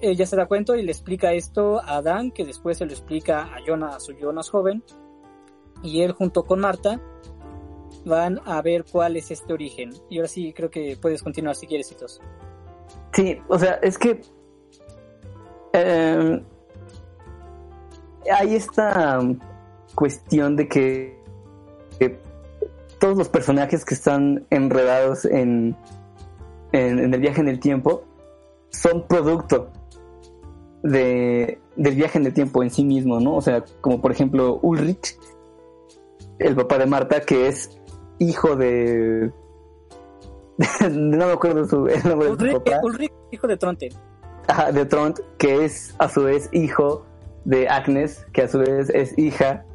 ella 0.00 0.26
se 0.26 0.36
da 0.36 0.46
cuenta 0.46 0.76
y 0.76 0.84
le 0.84 0.92
explica 0.92 1.32
esto 1.32 1.80
a 1.84 2.00
Dan, 2.00 2.30
que 2.30 2.44
después 2.44 2.78
se 2.78 2.86
lo 2.86 2.92
explica 2.92 3.52
a 3.52 3.58
Jonas, 3.66 3.96
a 3.96 3.98
su 3.98 4.12
Jonas 4.12 4.48
joven. 4.48 4.84
Y 5.82 6.02
él 6.02 6.12
junto 6.12 6.44
con 6.44 6.60
Marta 6.60 7.00
van 8.04 8.40
a 8.44 8.62
ver 8.62 8.84
cuál 8.84 9.16
es 9.16 9.32
este 9.32 9.52
origen. 9.52 9.90
Y 10.08 10.18
ahora 10.18 10.28
sí 10.28 10.52
creo 10.52 10.70
que 10.70 10.96
puedes 10.96 11.24
continuar 11.24 11.56
si 11.56 11.66
quieres, 11.66 11.90
Itos. 11.90 12.20
Sí, 13.12 13.40
o 13.48 13.58
sea, 13.58 13.80
es 13.82 13.98
que 13.98 14.20
eh, 15.72 16.44
hay 18.32 18.54
esta 18.54 19.18
cuestión 19.96 20.54
de 20.54 20.68
que 20.68 21.18
todos 22.98 23.16
los 23.16 23.28
personajes 23.28 23.84
que 23.84 23.94
están 23.94 24.46
enredados 24.50 25.24
en, 25.24 25.76
en, 26.72 26.98
en 26.98 27.14
el 27.14 27.20
viaje 27.20 27.40
en 27.40 27.48
el 27.48 27.60
tiempo 27.60 28.04
son 28.70 29.06
producto 29.06 29.70
de, 30.82 31.60
del 31.76 31.94
viaje 31.94 32.18
en 32.18 32.26
el 32.26 32.34
tiempo 32.34 32.62
en 32.62 32.70
sí 32.70 32.84
mismo, 32.84 33.20
¿no? 33.20 33.36
O 33.36 33.42
sea, 33.42 33.64
como 33.80 34.00
por 34.00 34.12
ejemplo 34.12 34.58
Ulrich, 34.62 35.18
el 36.38 36.54
papá 36.54 36.78
de 36.78 36.86
Marta, 36.86 37.20
que 37.20 37.48
es 37.48 37.78
hijo 38.18 38.56
de... 38.56 39.32
no 40.90 41.26
me 41.26 41.32
acuerdo 41.32 41.66
su, 41.66 41.86
el 41.86 42.02
nombre 42.04 42.34
de 42.36 42.52
su 42.52 42.58
papá. 42.58 42.80
Ulrich, 42.82 43.12
hijo 43.30 43.46
de 43.46 43.56
Tronte. 43.56 43.88
Ajá, 44.48 44.72
de 44.72 44.86
Trond, 44.86 45.20
que 45.36 45.64
es 45.64 45.94
a 45.98 46.08
su 46.08 46.24
vez 46.24 46.48
hijo 46.52 47.04
de 47.44 47.68
Agnes, 47.68 48.26
que 48.32 48.42
a 48.42 48.48
su 48.48 48.58
vez 48.58 48.88
es 48.90 49.16
hija 49.18 49.66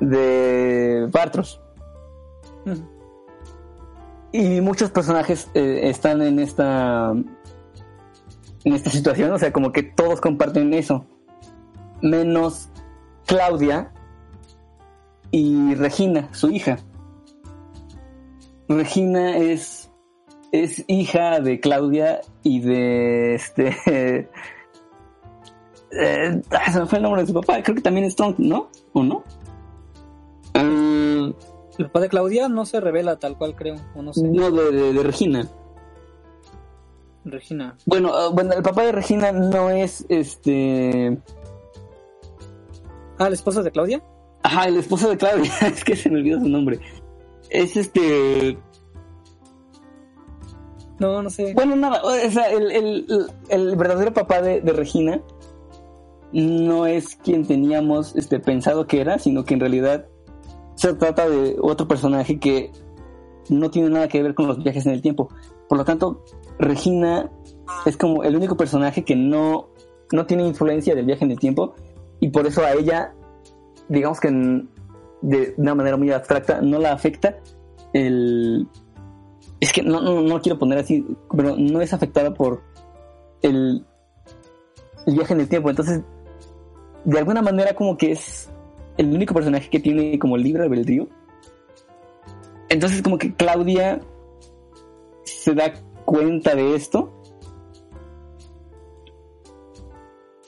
de 0.00 1.08
Bartros. 1.12 1.61
Y 4.32 4.60
muchos 4.60 4.90
personajes 4.90 5.48
eh, 5.54 5.80
están 5.84 6.22
en 6.22 6.38
esta 6.38 7.12
en 8.64 8.72
esta 8.72 8.90
situación, 8.90 9.32
o 9.32 9.38
sea, 9.38 9.52
como 9.52 9.72
que 9.72 9.82
todos 9.82 10.20
comparten 10.20 10.72
eso, 10.72 11.04
menos 12.00 12.68
Claudia 13.26 13.92
y 15.30 15.74
Regina, 15.74 16.28
su 16.32 16.50
hija. 16.50 16.78
Regina 18.68 19.36
es 19.36 19.90
es 20.52 20.84
hija 20.86 21.40
de 21.40 21.60
Claudia 21.60 22.20
y 22.42 22.60
de 22.60 23.34
este 23.34 23.68
eh, 25.90 26.42
se 26.72 26.80
me 26.80 26.86
fue 26.86 26.98
el 26.98 27.02
nombre 27.02 27.22
de 27.22 27.28
su 27.28 27.34
papá, 27.34 27.62
creo 27.62 27.74
que 27.74 27.82
también 27.82 28.06
es 28.06 28.16
Trump, 28.16 28.38
¿no? 28.38 28.68
¿O 28.92 29.02
no? 29.02 29.24
Mm, 30.54 31.32
El 31.78 31.86
papá 31.86 32.00
de 32.00 32.08
Claudia 32.08 32.48
no 32.48 32.66
se 32.66 32.80
revela 32.80 33.16
tal 33.18 33.36
cual, 33.38 33.54
creo. 33.56 33.76
O 33.94 34.02
no 34.02 34.12
sé. 34.12 34.22
no, 34.28 34.50
de, 34.50 34.70
de- 34.72 34.92
de 34.92 35.02
Regina. 35.02 35.48
Regina. 37.24 37.76
Bueno, 37.86 38.10
ah, 38.14 38.28
bueno, 38.32 38.52
el 38.52 38.62
papá 38.62 38.82
de 38.82 38.92
Regina 38.92 39.32
no 39.32 39.70
es 39.70 40.04
este. 40.08 41.18
Ah, 43.18 43.28
la 43.28 43.34
esposa 43.34 43.62
de 43.62 43.70
Claudia. 43.70 44.02
Ajá, 44.42 44.66
el 44.66 44.76
esposo 44.76 45.08
de 45.08 45.16
Claudia, 45.16 45.52
es 45.66 45.84
que 45.84 45.94
se 45.96 46.10
me 46.10 46.18
olvidó 46.18 46.40
su 46.40 46.48
nombre. 46.48 46.80
Es 47.48 47.76
este. 47.76 48.58
No, 50.98 51.22
no 51.22 51.30
sé. 51.30 51.52
Bueno, 51.54 51.74
nada, 51.76 52.02
o 52.02 52.10
sea, 52.30 52.50
el, 52.50 52.70
el- 52.70 53.06
el 53.48 53.76
verdadero 53.76 54.12
papá 54.12 54.40
de, 54.42 54.60
de 54.60 54.72
Regina 54.72 55.20
no 56.32 56.86
es 56.86 57.16
quien 57.16 57.46
teníamos 57.46 58.14
este, 58.16 58.38
pensado 58.40 58.86
que 58.86 59.00
era, 59.00 59.18
sino 59.18 59.44
que 59.44 59.54
en 59.54 59.60
realidad 59.60 60.06
se 60.74 60.94
trata 60.94 61.28
de 61.28 61.56
otro 61.60 61.86
personaje 61.86 62.38
que 62.38 62.70
no 63.48 63.70
tiene 63.70 63.90
nada 63.90 64.08
que 64.08 64.22
ver 64.22 64.34
con 64.34 64.46
los 64.46 64.62
viajes 64.62 64.86
en 64.86 64.92
el 64.92 65.02
tiempo. 65.02 65.28
Por 65.68 65.78
lo 65.78 65.84
tanto, 65.84 66.24
Regina 66.58 67.30
es 67.86 67.96
como 67.96 68.22
el 68.22 68.36
único 68.36 68.56
personaje 68.56 69.04
que 69.04 69.16
no, 69.16 69.68
no 70.12 70.26
tiene 70.26 70.46
influencia 70.46 70.94
del 70.94 71.06
viaje 71.06 71.24
en 71.24 71.30
el 71.30 71.38
tiempo 71.38 71.74
y 72.20 72.28
por 72.28 72.46
eso 72.46 72.62
a 72.64 72.72
ella, 72.72 73.14
digamos 73.88 74.20
que 74.20 74.30
de 75.22 75.54
una 75.56 75.74
manera 75.74 75.96
muy 75.96 76.10
abstracta, 76.10 76.60
no 76.60 76.78
la 76.78 76.92
afecta 76.92 77.38
el... 77.92 78.68
Es 79.60 79.72
que 79.72 79.82
no, 79.82 80.00
no, 80.00 80.20
no 80.22 80.40
quiero 80.40 80.58
poner 80.58 80.78
así, 80.78 81.06
pero 81.36 81.56
no 81.56 81.80
es 81.80 81.92
afectada 81.92 82.34
por 82.34 82.62
el, 83.42 83.86
el 85.06 85.14
viaje 85.14 85.34
en 85.34 85.40
el 85.40 85.48
tiempo. 85.48 85.70
Entonces, 85.70 86.02
de 87.04 87.18
alguna 87.18 87.42
manera 87.42 87.74
como 87.74 87.96
que 87.96 88.12
es 88.12 88.51
el 88.96 89.12
único 89.12 89.34
personaje 89.34 89.68
que 89.70 89.80
tiene 89.80 90.18
como 90.18 90.36
libre 90.36 90.64
albedrío. 90.64 91.08
Entonces 92.68 93.02
como 93.02 93.18
que 93.18 93.34
Claudia 93.34 94.00
se 95.24 95.54
da 95.54 95.72
cuenta 96.04 96.54
de 96.54 96.74
esto. 96.74 97.12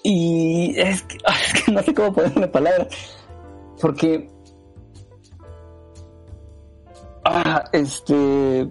Y 0.03 0.74
es 0.78 1.03
que, 1.03 1.16
es 1.55 1.64
que 1.64 1.72
no 1.72 1.82
sé 1.82 1.95
cómo 1.95 2.12
ponerle 2.12 2.49
palabras. 2.49 2.88
Porque... 3.80 4.28
Ah, 7.24 7.64
este... 7.72 8.68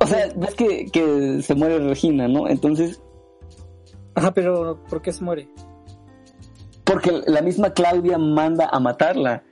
O 0.00 0.06
sea, 0.06 0.28
ves 0.36 0.54
que, 0.54 0.86
que 0.90 1.42
se 1.42 1.54
muere 1.54 1.78
Regina, 1.78 2.28
¿no? 2.28 2.46
Entonces, 2.46 3.00
Ajá, 4.14 4.32
pero 4.32 4.80
¿por 4.88 5.02
qué 5.02 5.12
se 5.12 5.24
muere? 5.24 5.48
Porque 6.84 7.22
la 7.26 7.42
misma 7.42 7.70
Claudia 7.70 8.18
manda 8.18 8.68
a 8.70 8.78
matarla 8.80 9.42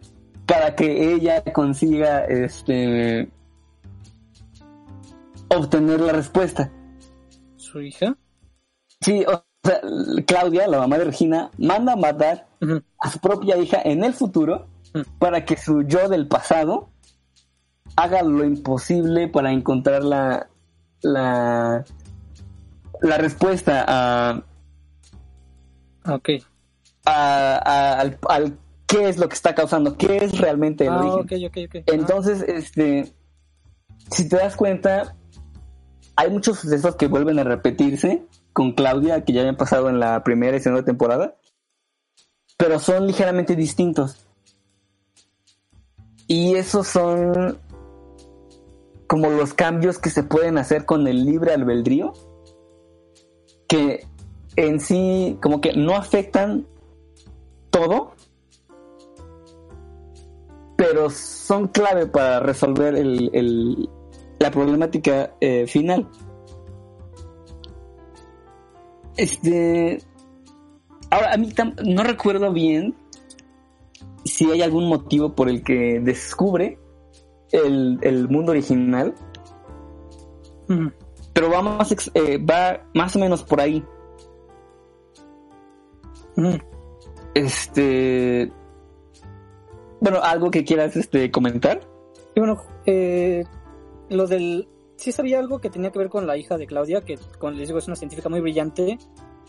para 0.46 0.74
que 0.74 1.14
ella 1.14 1.42
consiga 1.52 2.24
este 2.24 3.30
obtener 5.48 6.00
la 6.00 6.12
respuesta. 6.12 6.70
¿Su 7.56 7.80
hija? 7.80 8.16
Sí, 9.00 9.24
o 9.26 9.44
sea, 9.62 9.80
Claudia, 10.26 10.68
la 10.68 10.78
mamá 10.78 10.98
de 10.98 11.04
Regina, 11.04 11.50
manda 11.58 11.94
a 11.94 11.96
matar 11.96 12.48
a 12.98 13.10
su 13.10 13.18
propia 13.18 13.56
hija 13.56 13.80
en 13.82 14.04
el 14.04 14.12
futuro 14.14 14.66
para 15.18 15.44
que 15.44 15.56
su 15.56 15.82
yo 15.82 16.08
del 16.08 16.28
pasado 16.28 16.90
haga 17.96 18.22
lo 18.22 18.44
imposible 18.44 19.28
para 19.28 19.52
encontrar 19.52 20.04
la 20.04 20.48
la, 21.02 21.84
la 23.00 23.18
respuesta 23.18 23.84
a, 23.86 24.42
Ah, 26.04 26.14
ok. 26.14 26.30
A- 27.04 27.56
a- 27.64 28.00
al, 28.00 28.18
al 28.28 28.58
qué 28.86 29.08
es 29.08 29.18
lo 29.18 29.28
que 29.28 29.34
está 29.34 29.54
causando, 29.54 29.96
qué 29.96 30.16
es 30.18 30.38
realmente 30.38 30.84
el 30.86 30.92
Ah, 30.92 30.98
origen. 30.98 31.50
Entonces, 31.86 32.42
este, 32.42 33.12
si 34.10 34.28
te 34.28 34.36
das 34.36 34.54
cuenta, 34.56 35.16
hay 36.16 36.30
muchos 36.30 36.58
sucesos 36.58 36.96
que 36.96 37.06
vuelven 37.08 37.38
a 37.38 37.44
repetirse 37.44 38.22
con 38.52 38.72
Claudia, 38.72 39.24
que 39.24 39.32
ya 39.32 39.40
habían 39.40 39.56
pasado 39.56 39.88
en 39.88 39.98
la 39.98 40.22
primera 40.24 40.56
y 40.56 40.60
segunda 40.60 40.84
temporada, 40.84 41.36
pero 42.58 42.78
son 42.78 43.06
ligeramente 43.06 43.56
distintos. 43.56 44.26
Y 46.28 46.54
esos 46.54 46.86
son 46.86 47.58
como 49.06 49.30
los 49.30 49.52
cambios 49.54 49.98
que 49.98 50.10
se 50.10 50.22
pueden 50.22 50.56
hacer 50.58 50.84
con 50.86 51.06
el 51.06 51.24
libre 51.24 51.52
albedrío, 51.52 52.12
que 53.68 54.06
en 54.56 54.80
sí 54.80 55.38
como 55.42 55.60
que 55.60 55.72
no 55.74 55.96
afectan 55.96 56.66
todo, 57.72 58.12
pero 60.76 61.10
son 61.10 61.66
clave 61.68 62.06
para 62.06 62.38
resolver 62.38 62.94
el, 62.94 63.28
el- 63.32 63.90
la 64.38 64.50
problemática 64.52 65.34
eh, 65.40 65.66
final. 65.66 66.08
Este. 69.16 70.02
Ahora, 71.10 71.34
a 71.34 71.36
mí 71.36 71.50
tam- 71.52 71.76
no 71.84 72.02
recuerdo 72.02 72.52
bien 72.52 72.94
si 74.24 74.50
hay 74.50 74.62
algún 74.62 74.88
motivo 74.88 75.34
por 75.34 75.48
el 75.48 75.62
que 75.62 76.00
descubre 76.00 76.78
el, 77.52 77.98
el 78.02 78.28
mundo 78.28 78.52
original, 78.52 79.14
pero 81.34 81.50
va 81.50 81.60
más, 81.62 82.10
eh, 82.14 82.38
va 82.38 82.86
más 82.94 83.14
o 83.14 83.18
menos 83.18 83.42
por 83.42 83.60
ahí. 83.60 83.84
Este. 87.34 88.52
Bueno, 90.00 90.20
algo 90.22 90.50
que 90.50 90.64
quieras 90.64 90.96
este, 90.96 91.30
comentar. 91.30 91.80
Y 92.34 92.40
bueno, 92.40 92.62
eh, 92.86 93.44
lo 94.08 94.26
del... 94.26 94.68
Sí 94.96 95.12
sabía 95.12 95.38
algo 95.38 95.60
que 95.60 95.70
tenía 95.70 95.90
que 95.90 95.98
ver 95.98 96.08
con 96.08 96.26
la 96.26 96.36
hija 96.36 96.56
de 96.56 96.66
Claudia, 96.66 97.00
que 97.00 97.18
como 97.38 97.52
les 97.52 97.68
digo 97.68 97.78
es 97.78 97.86
una 97.86 97.96
científica 97.96 98.28
muy 98.28 98.40
brillante, 98.40 98.98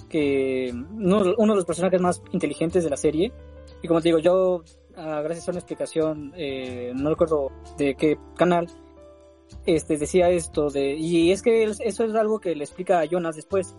que 0.10 0.72
uno, 0.74 1.34
uno 1.38 1.54
de 1.54 1.58
los 1.58 1.66
personajes 1.66 2.02
más 2.02 2.24
inteligentes 2.32 2.84
de 2.84 2.90
la 2.90 2.98
serie. 2.98 3.32
Y 3.82 3.88
como 3.88 4.02
te 4.02 4.10
digo, 4.10 4.20
yo, 4.20 4.64
ah, 4.96 5.22
gracias 5.24 5.48
a 5.48 5.52
una 5.52 5.60
explicación, 5.60 6.34
eh, 6.36 6.92
no 6.96 7.10
recuerdo 7.10 7.52
de 7.78 7.96
qué 7.96 8.18
canal, 8.36 8.68
este 9.66 9.98
decía 9.98 10.30
esto 10.30 10.70
de... 10.70 10.96
Y 10.96 11.32
es 11.32 11.42
que 11.42 11.64
eso 11.64 12.04
es 12.04 12.16
algo 12.16 12.40
que 12.40 12.56
le 12.56 12.64
explica 12.64 13.00
a 13.00 13.06
Jonas 13.06 13.36
después, 13.36 13.76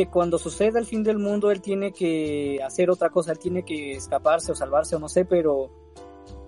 que 0.00 0.06
cuando 0.10 0.38
suceda 0.38 0.78
el 0.78 0.86
fin 0.86 1.02
del 1.02 1.18
mundo 1.18 1.50
él 1.50 1.60
tiene 1.60 1.92
que 1.92 2.58
hacer 2.64 2.90
otra 2.90 3.10
cosa, 3.10 3.32
él 3.32 3.38
tiene 3.38 3.64
que 3.64 3.92
escaparse 3.92 4.50
o 4.50 4.54
salvarse 4.54 4.96
o 4.96 4.98
no 4.98 5.10
sé, 5.10 5.26
pero 5.26 5.68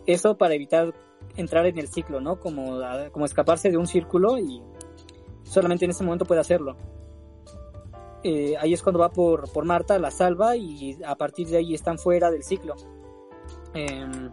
eso 0.07 0.39
para 0.39 0.55
evitar 0.55 0.95
entrar 1.37 1.67
en 1.67 1.77
el 1.77 1.89
ciclo, 1.89 2.19
¿no? 2.19 2.41
Como, 2.41 2.81
como 3.11 3.27
escaparse 3.27 3.71
de 3.71 3.77
un 3.77 3.87
círculo 3.87 4.39
y 4.39 4.63
solamente 5.43 5.85
en 5.85 5.91
ese 5.91 6.03
momento 6.03 6.25
puede 6.25 6.41
hacerlo. 6.41 6.77
Eh, 8.25 8.55
ahí 8.59 8.73
es 8.73 8.83
cuando 8.83 9.01
va 9.01 9.11
por, 9.11 9.53
por 9.53 9.67
Marta, 9.67 9.99
la 9.99 10.11
salva 10.11 10.57
y 10.57 10.97
a 11.05 11.15
partir 11.17 11.49
de 11.49 11.59
ahí 11.59 11.75
están 11.75 11.99
fuera 11.99 12.31
del 12.31 12.45
ciclo. 12.45 12.75
Em, 13.75 14.31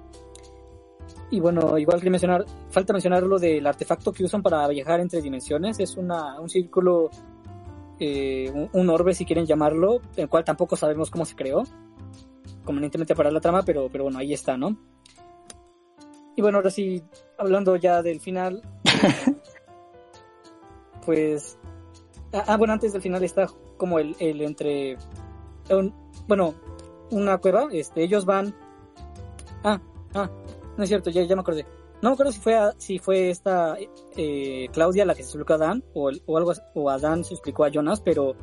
y 1.30 1.42
bueno, 1.42 1.78
igual 1.78 2.00
que 2.00 2.10
mencionar, 2.10 2.46
falta 2.70 2.94
mencionar 2.94 3.24
lo 3.24 3.38
del 3.38 3.68
artefacto 3.68 4.14
que 4.14 4.24
usan 4.24 4.42
para 4.42 4.66
viajar 4.70 5.02
entre 5.02 5.22
dimensiones. 5.22 5.78
Es 5.82 5.98
una, 5.98 6.40
un 6.40 6.50
círculo, 6.50 7.10
eh, 8.00 8.52
un, 8.54 8.70
un 8.74 8.90
orbe 8.90 9.14
si 9.14 9.26
quieren 9.26 9.46
llamarlo, 9.46 10.02
el 10.16 10.30
cual 10.30 10.44
tampoco 10.44 10.76
sabemos 10.76 11.10
cómo 11.12 11.26
se 11.26 11.36
creó, 11.36 11.64
convenientemente 12.64 13.16
para 13.16 13.32
la 13.32 13.42
trama, 13.42 13.64
pero, 13.64 13.90
pero 13.92 14.06
bueno, 14.06 14.20
ahí 14.20 14.34
está, 14.34 14.58
¿no? 14.58 14.78
Y 16.36 16.42
bueno, 16.42 16.60
ahora 16.60 16.70
sí, 16.70 17.04
hablando 17.38 17.76
ya 17.76 18.02
del 18.02 18.20
final, 18.20 18.62
pues... 21.06 21.58
Ah, 22.32 22.44
ah, 22.48 22.58
bueno, 22.58 22.74
antes 22.74 22.94
del 22.94 23.02
final 23.02 23.24
está 23.24 23.48
como 23.78 24.00
el, 24.00 24.16
el 24.20 24.42
entre... 24.42 24.98
un- 25.70 25.94
bueno, 26.28 26.54
una 27.12 27.38
cueva, 27.40 27.68
este, 27.72 28.04
ellos 28.04 28.26
van... 28.26 28.54
Ah, 29.64 29.82
ah, 30.14 30.30
no 30.78 30.84
es 30.84 30.90
cierto, 30.90 31.10
ya, 31.10 31.24
ya 31.24 31.36
me 31.36 31.42
acordé. 31.42 31.66
No 32.02 32.10
me 32.10 32.14
acuerdo 32.14 32.32
si 32.32 32.40
fue, 32.40 32.56
a- 32.56 32.74
si 32.78 33.00
fue 33.00 33.30
esta 33.30 33.78
eh, 34.16 34.68
Claudia 34.72 35.06
la 35.06 35.16
que 35.16 35.24
se 35.24 35.30
explicó 35.30 35.54
a 35.54 35.58
Dan, 35.58 35.84
o, 35.94 36.10
o 36.26 36.38
algo 36.38 36.54
o 36.74 36.90
Adán 36.90 37.24
se 37.24 37.34
explicó 37.34 37.66
a 37.66 37.70
Jonas, 37.70 38.02
pero 38.02 38.36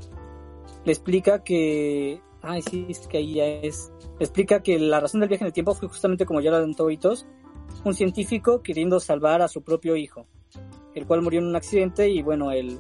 le 0.85 0.93
explica 0.93 1.43
que... 1.43 2.21
Ay, 2.43 2.63
sí, 2.63 2.87
es 2.89 3.09
que 3.09 3.19
ahí 3.19 3.35
ya 3.35 3.47
es... 3.47 3.91
Le 4.19 4.25
explica 4.25 4.63
que 4.63 4.79
la 4.79 5.01
razón 5.01 5.21
del 5.21 5.29
viaje 5.29 5.45
en 5.45 5.49
el 5.49 5.53
tiempo 5.53 5.75
fue 5.75 5.89
justamente 5.89 6.27
como 6.27 6.41
ya 6.41 6.51
lo 6.51 6.57
adelantó 6.57 6.91
Hitos, 6.91 7.27
un 7.85 7.95
científico 7.95 8.63
queriendo 8.63 9.01
salvar 9.01 9.43
a 9.43 9.49
su 9.49 9.63
propio 9.63 9.97
hijo, 9.97 10.27
el 10.95 11.07
cual 11.07 11.23
murió 11.23 11.41
en 11.41 11.47
un 11.47 11.57
accidente 11.57 12.09
y 12.09 12.23
bueno, 12.23 12.53
él, 12.53 12.79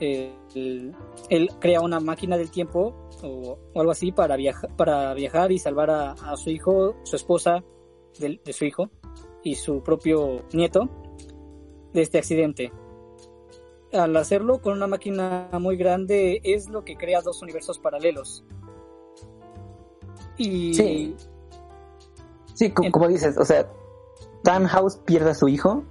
él, 0.00 0.94
él 1.30 1.50
crea 1.60 1.80
una 1.80 2.00
máquina 2.00 2.36
del 2.36 2.50
tiempo 2.50 3.08
o, 3.22 3.58
algo 3.74 3.92
así 3.92 4.12
para, 4.12 4.36
viaja, 4.36 4.68
para 4.76 5.14
viajar 5.14 5.52
y 5.52 5.58
salvar 5.58 5.90
a, 5.90 6.36
su 6.36 6.50
hijo, 6.50 6.96
su 7.04 7.16
esposa 7.16 7.62
de 8.18 8.52
su 8.52 8.64
hijo 8.64 8.90
y 9.42 9.56
su 9.56 9.82
propio 9.82 10.42
nieto 10.52 10.88
de 11.92 12.02
este 12.02 12.18
accidente. 12.18 12.72
Al 13.92 14.16
hacerlo 14.16 14.60
con 14.60 14.74
una 14.74 14.86
máquina 14.86 15.48
muy 15.60 15.76
grande 15.76 16.40
es 16.44 16.68
lo 16.68 16.84
que 16.84 16.96
crea 16.96 17.20
dos 17.20 17.42
universos 17.42 17.78
paralelos. 17.78 18.44
Y 20.38 20.74
Sí. 20.74 21.16
Sí, 22.54 22.70
como 22.70 23.08
dices, 23.08 23.38
o 23.38 23.44
sea, 23.44 23.66
Tannhaus 24.42 24.96
pierde 24.96 25.30
a 25.30 25.34
su 25.34 25.48
hijo 25.48 25.84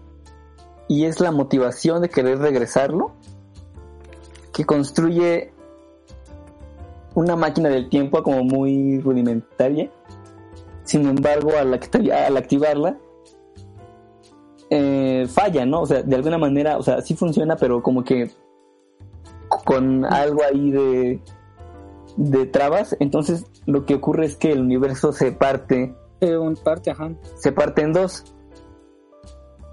y 0.87 1.05
es 1.05 1.19
la 1.19 1.31
motivación 1.31 2.01
de 2.01 2.09
querer 2.09 2.37
regresarlo 2.39 3.13
que 4.53 4.65
construye 4.65 5.53
una 7.15 7.35
máquina 7.35 7.69
del 7.69 7.89
tiempo 7.89 8.21
como 8.23 8.43
muy 8.43 8.99
rudimentaria. 8.99 9.89
Sin 10.83 11.07
embargo, 11.07 11.51
al 11.57 11.73
activarla, 11.73 12.97
eh, 14.71 15.27
falla, 15.27 15.65
¿no? 15.65 15.81
O 15.81 15.85
sea, 15.85 16.01
de 16.01 16.15
alguna 16.15 16.37
manera, 16.37 16.77
o 16.77 16.81
sea, 16.81 17.01
sí 17.01 17.13
funciona, 17.13 17.57
pero 17.57 17.83
como 17.83 18.03
que 18.05 18.31
con 19.65 20.05
algo 20.05 20.41
ahí 20.43 20.71
de, 20.71 21.21
de 22.15 22.45
trabas. 22.45 22.95
Entonces, 23.01 23.45
lo 23.65 23.85
que 23.85 23.95
ocurre 23.95 24.25
es 24.25 24.37
que 24.37 24.53
el 24.53 24.61
universo 24.61 25.11
se 25.11 25.33
parte 25.33 25.93
eh, 26.21 26.37
un 26.37 26.55
parte, 26.55 26.91
ajá, 26.91 27.11
se 27.35 27.51
parte 27.51 27.81
en 27.81 27.93
dos 27.93 28.23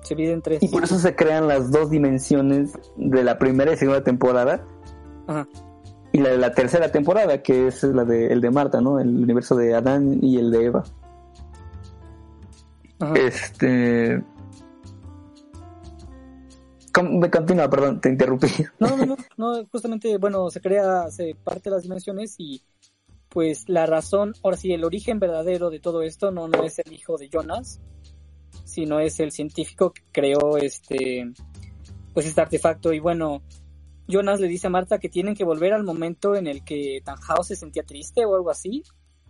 se 0.01 0.15
divide 0.15 0.33
en 0.33 0.43
tres. 0.43 0.63
y 0.63 0.69
por 0.69 0.83
eso 0.83 0.99
se 0.99 1.15
crean 1.15 1.47
las 1.47 1.71
dos 1.71 1.91
dimensiones 1.91 2.73
de 2.97 3.23
la 3.23 3.39
primera 3.39 3.75
y 3.75 3.77
segunda 3.77 4.03
temporada 4.03 4.65
Ajá. 5.27 5.47
y 6.11 6.19
la 6.19 6.31
de 6.31 6.39
la 6.39 6.55
tercera 6.55 6.91
temporada 6.91 7.43
que 7.43 7.67
es 7.67 7.83
la 7.83 8.07
de 8.07 8.33
el 8.33 8.41
de 8.41 8.51
Marta, 8.51 8.81
¿no? 8.81 8.99
El 8.99 9.09
universo 9.11 9.55
de 9.55 9.75
Adán 9.75 10.19
y 10.23 10.39
el 10.39 10.51
de 10.51 10.65
Eva. 10.65 10.85
Ajá. 12.99 13.15
Este 13.15 14.25
continúa, 17.31 17.69
perdón, 17.69 18.01
te 18.01 18.09
interrumpí. 18.11 18.49
No, 18.79 18.97
no, 18.97 19.17
no, 19.37 19.67
justamente, 19.71 20.19
bueno, 20.19 20.51
se 20.51 20.61
crea, 20.61 21.11
se 21.11 21.35
parte 21.43 21.71
las 21.71 21.83
dimensiones 21.83 22.35
y 22.39 22.63
pues 23.29 23.69
la 23.69 23.87
razón, 23.87 24.35
ahora 24.43 24.57
sí, 24.57 24.73
el 24.73 24.85
origen 24.85 25.19
verdadero 25.19 25.71
de 25.71 25.81
todo 25.81 26.03
esto 26.03 26.31
no, 26.31 26.49
no 26.49 26.65
es 26.65 26.79
el 26.79 26.93
hijo 26.93 27.19
de 27.19 27.29
Jonas, 27.29 27.81
sino 28.65 29.01
es 29.01 29.21
el 29.21 29.33
científico 29.33 29.93
que 29.93 30.03
creó 30.13 30.57
este, 30.57 31.31
pues 32.15 32.27
este 32.27 32.41
artefacto 32.41 32.93
y 32.93 33.01
bueno, 33.01 33.43
Jonas 34.07 34.41
le 34.41 34.49
dice 34.49 34.69
a 34.69 34.71
Marta 34.71 34.99
que 34.99 35.11
tienen 35.11 35.35
que 35.35 35.45
volver 35.45 35.75
al 35.75 35.85
momento 35.85 36.35
en 36.35 36.47
el 36.47 36.65
que 36.65 37.01
Tannhaus 37.05 37.49
se 37.49 37.57
sentía 37.57 37.83
triste 37.83 38.25
o 38.25 38.35
algo 38.35 38.51
así, 38.51 38.83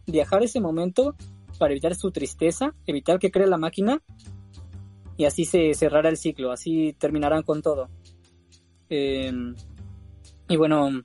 viajar 0.07 0.43
ese 0.43 0.61
momento 0.61 1.17
para 1.59 1.73
evitar 1.73 1.95
su 1.97 2.13
tristeza, 2.13 2.75
evitar 2.87 3.19
que 3.19 3.33
cree 3.33 3.49
la 3.49 3.59
máquina 3.59 4.01
y 5.19 5.27
así 5.27 5.45
se 5.45 5.75
cerrará 5.75 6.09
el 6.09 6.17
ciclo, 6.17 6.53
así 6.53 6.95
terminarán 6.99 7.43
con 7.43 7.61
todo. 7.61 7.91
Eh, 8.89 9.31
y 10.49 10.57
bueno, 10.57 11.03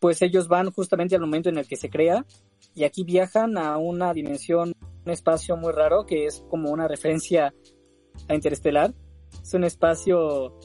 pues 0.00 0.20
ellos 0.20 0.48
van 0.48 0.70
justamente 0.70 1.14
al 1.14 1.22
momento 1.22 1.48
en 1.48 1.56
el 1.56 1.66
que 1.66 1.76
se 1.76 1.88
crea 1.88 2.26
y 2.74 2.84
aquí 2.84 3.04
viajan 3.04 3.56
a 3.56 3.78
una 3.78 4.12
dimensión, 4.12 4.74
un 5.06 5.12
espacio 5.12 5.56
muy 5.56 5.72
raro 5.72 6.04
que 6.04 6.26
es 6.26 6.44
como 6.50 6.70
una 6.70 6.88
referencia 6.88 7.54
a 8.28 8.34
Interestelar. 8.34 8.92
Es 9.40 9.54
un 9.54 9.62
espacio, 9.62 10.58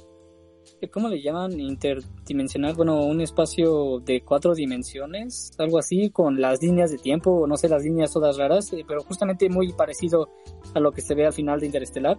¿cómo 0.91 1.07
le 1.07 1.21
llaman? 1.21 1.59
Interdimensional, 1.59 2.73
bueno, 2.73 3.05
un 3.05 3.21
espacio 3.21 3.99
de 3.99 4.21
cuatro 4.21 4.55
dimensiones, 4.55 5.51
algo 5.59 5.77
así, 5.77 6.09
con 6.09 6.41
las 6.41 6.61
líneas 6.63 6.89
de 6.89 6.97
tiempo, 6.97 7.45
no 7.47 7.57
sé, 7.57 7.69
las 7.69 7.83
líneas 7.83 8.11
todas 8.11 8.37
raras, 8.37 8.73
eh, 8.73 8.83
pero 8.87 9.03
justamente 9.03 9.49
muy 9.49 9.71
parecido 9.73 10.29
a 10.73 10.79
lo 10.79 10.91
que 10.91 11.01
se 11.01 11.13
ve 11.13 11.27
al 11.27 11.33
final 11.33 11.59
de 11.59 11.67
Interestelar. 11.67 12.17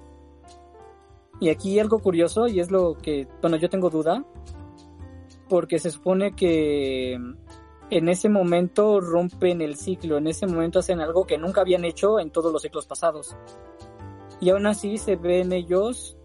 Y 1.40 1.48
aquí 1.48 1.78
algo 1.78 1.98
curioso, 2.00 2.46
y 2.46 2.60
es 2.60 2.70
lo 2.70 2.94
que, 2.94 3.26
bueno, 3.40 3.56
yo 3.56 3.70
tengo 3.70 3.88
duda, 3.88 4.24
porque 5.48 5.78
se 5.78 5.90
supone 5.90 6.36
que 6.36 7.18
en 7.90 8.08
ese 8.08 8.28
momento 8.28 9.00
rompen 9.00 9.62
el 9.62 9.76
ciclo, 9.76 10.18
en 10.18 10.28
ese 10.28 10.46
momento 10.46 10.78
hacen 10.78 11.00
algo 11.00 11.26
que 11.26 11.38
nunca 11.38 11.62
habían 11.62 11.84
hecho 11.84 12.20
en 12.20 12.30
todos 12.30 12.52
los 12.52 12.62
ciclos 12.62 12.86
pasados. 12.86 13.34
Y 14.40 14.50
aún 14.50 14.66
así 14.66 14.98
se 14.98 15.16
ven 15.16 15.52
ellos 15.52 16.16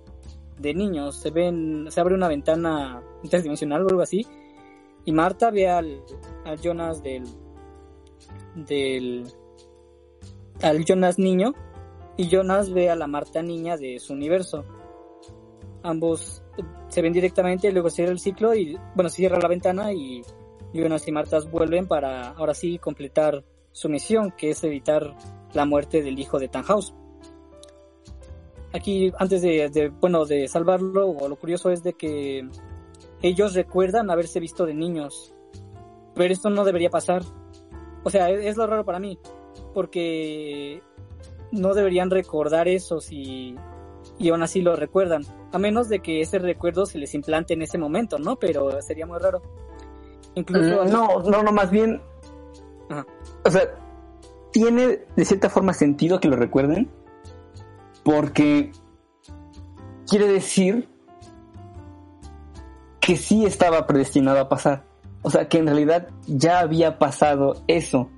de 0.59 0.73
niños, 0.73 1.15
se 1.17 1.31
ven, 1.31 1.87
se 1.89 1.99
abre 1.99 2.15
una 2.15 2.27
ventana 2.27 3.01
interdimensional 3.23 3.83
o 3.83 3.89
algo 3.89 4.01
así, 4.01 4.27
y 5.05 5.11
Marta 5.11 5.49
ve 5.49 5.69
al, 5.69 6.03
al 6.43 6.59
Jonas 6.59 7.01
del, 7.01 7.23
del, 8.55 9.25
al 10.61 10.83
Jonas 10.85 11.17
niño, 11.19 11.53
y 12.17 12.29
Jonas 12.29 12.71
ve 12.71 12.89
a 12.89 12.95
la 12.95 13.07
Marta 13.07 13.41
niña 13.41 13.77
de 13.77 13.99
su 13.99 14.13
universo. 14.13 14.65
Ambos 15.85 16.43
se 16.87 17.01
ven 17.03 17.13
directamente, 17.13 17.71
luego 17.71 17.91
cierra 17.91 18.11
el 18.11 18.19
ciclo 18.19 18.55
y, 18.55 18.75
bueno, 18.95 19.09
se 19.09 19.17
cierra 19.17 19.39
la 19.39 19.47
ventana 19.47 19.93
y 19.93 20.23
Jonas 20.73 21.07
y 21.07 21.11
Marta 21.11 21.39
vuelven 21.39 21.87
para 21.87 22.29
ahora 22.29 22.55
sí 22.55 22.79
completar 22.79 23.43
su 23.71 23.87
misión, 23.87 24.31
que 24.31 24.49
es 24.49 24.63
evitar 24.63 25.15
la 25.53 25.65
muerte 25.65 26.01
del 26.01 26.17
hijo 26.17 26.39
de 26.39 26.47
Tannhaus. 26.47 26.95
Aquí, 28.73 29.13
antes 29.19 29.41
de, 29.41 29.91
bueno, 30.01 30.25
de 30.25 30.47
salvarlo, 30.47 31.15
lo 31.29 31.35
curioso 31.35 31.69
es 31.69 31.83
de 31.83 31.93
que 31.93 32.49
ellos 33.21 33.53
recuerdan 33.53 34.09
haberse 34.09 34.39
visto 34.39 34.65
de 34.65 34.73
niños, 34.73 35.33
pero 36.15 36.33
esto 36.33 36.49
no 36.49 36.65
debería 36.65 36.89
pasar. 36.89 37.21
O 38.03 38.09
sea, 38.09 38.29
es, 38.31 38.43
es 38.43 38.57
lo 38.57 38.65
raro 38.65 38.83
para 38.83 38.99
mí, 38.99 39.19
porque 39.73 40.81
no 41.51 41.73
deberían 41.73 42.09
recordar 42.09 42.67
eso 42.67 42.99
si 42.99 43.55
y 44.17 44.29
aún 44.29 44.43
así 44.43 44.61
lo 44.61 44.75
recuerdan, 44.75 45.23
a 45.51 45.57
menos 45.57 45.89
de 45.89 45.99
que 45.99 46.21
ese 46.21 46.39
recuerdo 46.39 46.85
se 46.85 46.97
les 46.97 47.13
implante 47.13 47.53
en 47.53 47.61
ese 47.61 47.77
momento, 47.77 48.17
¿no? 48.17 48.37
Pero 48.37 48.81
sería 48.81 49.05
muy 49.05 49.19
raro. 49.19 49.41
Incluso 50.35 50.85
Mm, 50.85 50.89
no, 50.89 51.19
no, 51.19 51.43
no, 51.43 51.51
más 51.51 51.71
bien, 51.71 52.01
Ajá. 52.89 53.05
o 53.43 53.51
sea, 53.51 53.73
tiene 54.51 55.05
de 55.15 55.25
cierta 55.25 55.49
forma 55.49 55.73
sentido 55.73 56.19
que 56.19 56.27
lo 56.27 56.35
recuerden, 56.35 56.89
porque 58.03 58.71
quiere 60.07 60.27
decir 60.27 60.89
que 62.99 63.17
sí 63.17 63.45
estaba 63.45 63.85
predestinado 63.85 64.39
a 64.39 64.49
pasar. 64.49 64.85
O 65.21 65.29
sea, 65.29 65.47
que 65.47 65.57
en 65.57 65.65
realidad 65.67 66.09
ya 66.27 66.59
había 66.59 66.99
pasado 66.99 67.63
eso. 67.67 68.09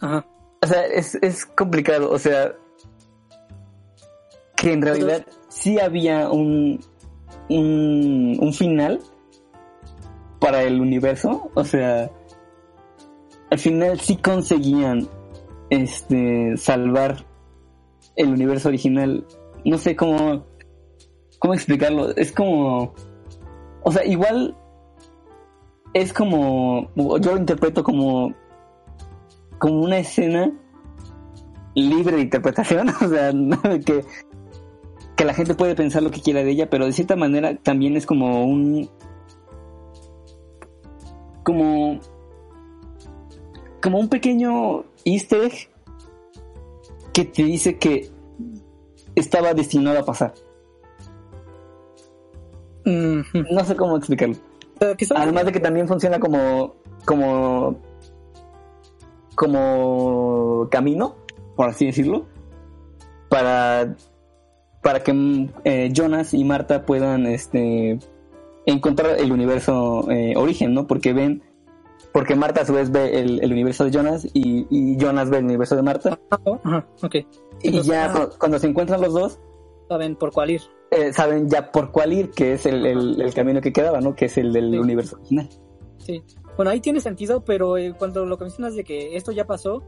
Ajá. 0.00 0.26
O 0.62 0.66
sea, 0.66 0.84
es, 0.86 1.16
es 1.16 1.46
complicado. 1.46 2.10
O 2.10 2.18
sea, 2.18 2.56
que 4.62 4.72
en 4.72 4.80
realidad 4.80 5.26
sí 5.48 5.80
había 5.80 6.30
un, 6.30 6.78
un, 7.48 8.38
un 8.40 8.52
final 8.52 9.00
para 10.38 10.62
el 10.62 10.80
universo. 10.80 11.50
O 11.54 11.64
sea, 11.64 12.08
al 13.50 13.58
final 13.58 13.98
sí 13.98 14.16
conseguían 14.18 15.08
este 15.68 16.56
salvar 16.56 17.26
el 18.14 18.28
universo 18.28 18.68
original. 18.68 19.26
No 19.64 19.78
sé 19.78 19.96
cómo 19.96 20.46
cómo 21.40 21.54
explicarlo. 21.54 22.14
Es 22.14 22.30
como 22.30 22.94
o 23.82 23.90
sea, 23.90 24.06
igual 24.06 24.56
es 25.92 26.12
como 26.12 26.88
yo 26.94 27.32
lo 27.32 27.36
interpreto 27.36 27.82
como 27.82 28.32
como 29.58 29.80
una 29.82 29.98
escena 29.98 30.52
libre 31.74 32.16
de 32.16 32.22
interpretación, 32.22 32.88
o 33.00 33.08
sea, 33.08 33.32
que 33.84 34.04
que 35.22 35.26
la 35.26 35.34
gente 35.34 35.54
puede 35.54 35.76
pensar 35.76 36.02
lo 36.02 36.10
que 36.10 36.20
quiera 36.20 36.42
de 36.42 36.50
ella, 36.50 36.68
pero 36.68 36.84
de 36.84 36.92
cierta 36.92 37.14
manera 37.14 37.54
también 37.54 37.96
es 37.96 38.06
como 38.06 38.44
un 38.44 38.90
como 41.44 42.00
como 43.80 44.00
un 44.00 44.08
pequeño 44.08 44.84
easter 45.04 45.44
egg 45.44 45.68
que 47.12 47.24
te 47.24 47.44
dice 47.44 47.78
que 47.78 48.10
estaba 49.14 49.54
destinado 49.54 50.00
a 50.00 50.04
pasar. 50.04 50.34
No 52.84 53.64
sé 53.64 53.76
cómo 53.76 53.96
explicarlo. 53.96 54.34
Pero 54.80 54.96
Además 55.14 55.44
de 55.44 55.52
que 55.52 55.60
también 55.60 55.86
funciona 55.86 56.18
como 56.18 56.74
como 57.04 57.78
como 59.36 60.66
camino, 60.68 61.14
por 61.54 61.68
así 61.68 61.86
decirlo, 61.86 62.26
para 63.28 63.94
para 64.82 65.00
que 65.02 65.12
mm, 65.12 65.48
eh, 65.64 65.90
Jonas 65.92 66.34
y 66.34 66.44
Marta 66.44 66.84
puedan 66.84 67.26
este 67.26 67.98
encontrar 68.66 69.18
el 69.18 69.32
universo 69.32 70.10
eh, 70.10 70.34
origen, 70.36 70.74
¿no? 70.74 70.86
Porque 70.86 71.12
ven 71.12 71.42
porque 72.12 72.34
Marta 72.36 72.60
a 72.60 72.66
su 72.66 72.74
vez 72.74 72.90
ve 72.90 73.20
el, 73.20 73.42
el 73.42 73.52
universo 73.52 73.84
de 73.84 73.90
Jonas 73.90 74.26
y, 74.34 74.66
y 74.70 74.96
Jonas 74.98 75.30
ve 75.30 75.38
el 75.38 75.44
universo 75.44 75.76
de 75.76 75.82
Marta 75.82 76.18
Ajá, 76.30 76.86
ok. 77.02 77.14
y 77.14 77.26
Entonces, 77.68 77.86
ya 77.86 78.12
ah. 78.12 78.12
cu- 78.28 78.36
cuando 78.38 78.58
se 78.58 78.66
encuentran 78.66 79.00
los 79.00 79.14
dos 79.14 79.40
Saben 79.88 80.16
por 80.16 80.30
cuál 80.32 80.50
ir. 80.50 80.60
eh, 80.90 81.12
saben 81.12 81.48
ya 81.48 81.70
por 81.72 81.90
cuál 81.90 82.12
ir, 82.12 82.30
que 82.30 82.52
es 82.54 82.66
el, 82.66 82.84
el- 82.86 83.20
el 83.20 83.34
camino 83.34 83.60
que 83.60 83.72
quedaba, 83.72 84.00
¿no? 84.00 84.14
Que 84.14 84.26
es 84.26 84.36
el 84.38 84.52
del 84.52 84.72
Sí. 84.72 84.78
universo 84.78 85.16
original. 85.16 85.48
Sí. 85.98 86.22
Bueno, 86.56 86.70
ahí 86.70 86.80
tiene 86.80 87.00
sentido, 87.00 87.44
pero 87.44 87.78
eh, 87.78 87.94
cuando 87.98 88.26
lo 88.26 88.36
que 88.36 88.44
mencionas 88.44 88.74
de 88.74 88.84
que 88.84 89.16
esto 89.16 89.32
ya 89.32 89.46
pasó, 89.46 89.82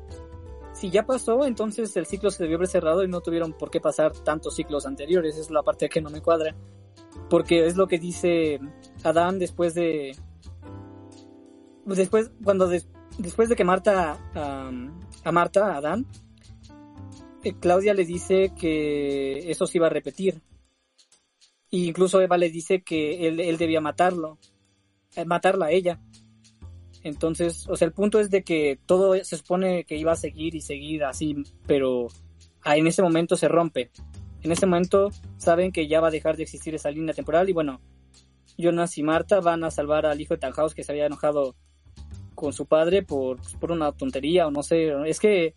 si 0.74 0.90
ya 0.90 1.06
pasó, 1.06 1.44
entonces 1.46 1.96
el 1.96 2.04
ciclo 2.06 2.30
se 2.30 2.42
debió 2.42 2.56
haber 2.56 2.68
cerrado 2.68 3.02
y 3.04 3.08
no 3.08 3.20
tuvieron 3.20 3.52
por 3.54 3.70
qué 3.70 3.80
pasar 3.80 4.12
tantos 4.12 4.56
ciclos 4.56 4.84
anteriores. 4.86 5.36
Es 5.38 5.50
la 5.50 5.62
parte 5.62 5.88
que 5.88 6.02
no 6.02 6.10
me 6.10 6.20
cuadra. 6.20 6.54
Porque 7.30 7.66
es 7.66 7.76
lo 7.76 7.86
que 7.86 7.98
dice 7.98 8.58
Adán 9.04 9.38
después 9.38 9.74
de. 9.74 10.16
Después, 11.86 12.30
cuando 12.42 12.66
des- 12.68 12.88
después 13.18 13.48
de 13.48 13.56
que 13.56 13.64
Marta. 13.64 14.18
a 14.34 15.32
Marta, 15.32 15.72
a 15.72 15.76
Adán. 15.78 16.06
eh, 17.44 17.54
Claudia 17.60 17.94
le 17.94 18.04
dice 18.04 18.52
que 18.58 19.50
eso 19.50 19.66
se 19.66 19.78
iba 19.78 19.86
a 19.86 19.90
repetir. 19.90 20.42
E 21.70 21.76
incluso 21.78 22.20
Eva 22.20 22.36
le 22.38 22.50
dice 22.50 22.82
que 22.82 23.26
él, 23.28 23.40
él 23.40 23.56
debía 23.58 23.80
matarlo 23.80 24.38
eh, 25.16 25.24
matarla 25.24 25.66
a 25.66 25.70
ella. 25.70 26.00
Entonces, 27.04 27.68
o 27.68 27.76
sea, 27.76 27.86
el 27.86 27.92
punto 27.92 28.18
es 28.18 28.30
de 28.30 28.42
que 28.42 28.78
todo 28.86 29.14
se 29.22 29.36
supone 29.36 29.84
que 29.84 29.96
iba 29.96 30.12
a 30.12 30.16
seguir 30.16 30.54
y 30.54 30.62
seguir 30.62 31.04
así, 31.04 31.36
pero 31.66 32.08
ah, 32.62 32.76
en 32.76 32.86
ese 32.86 33.02
momento 33.02 33.36
se 33.36 33.46
rompe. 33.46 33.90
En 34.42 34.50
ese 34.50 34.66
momento 34.66 35.10
saben 35.36 35.70
que 35.70 35.86
ya 35.86 36.00
va 36.00 36.08
a 36.08 36.10
dejar 36.10 36.36
de 36.36 36.42
existir 36.42 36.74
esa 36.74 36.90
línea 36.90 37.14
temporal 37.14 37.48
y 37.48 37.52
bueno, 37.52 37.80
Jonas 38.56 38.96
y 38.98 39.02
Marta 39.02 39.40
van 39.40 39.64
a 39.64 39.70
salvar 39.70 40.06
al 40.06 40.20
hijo 40.20 40.34
de 40.34 40.40
Tannhaus 40.40 40.74
que 40.74 40.82
se 40.82 40.92
había 40.92 41.06
enojado 41.06 41.54
con 42.34 42.52
su 42.52 42.66
padre 42.66 43.02
por, 43.02 43.38
por 43.60 43.70
una 43.70 43.92
tontería 43.92 44.46
o 44.46 44.50
no 44.50 44.62
sé. 44.62 44.92
Es 45.06 45.20
que 45.20 45.54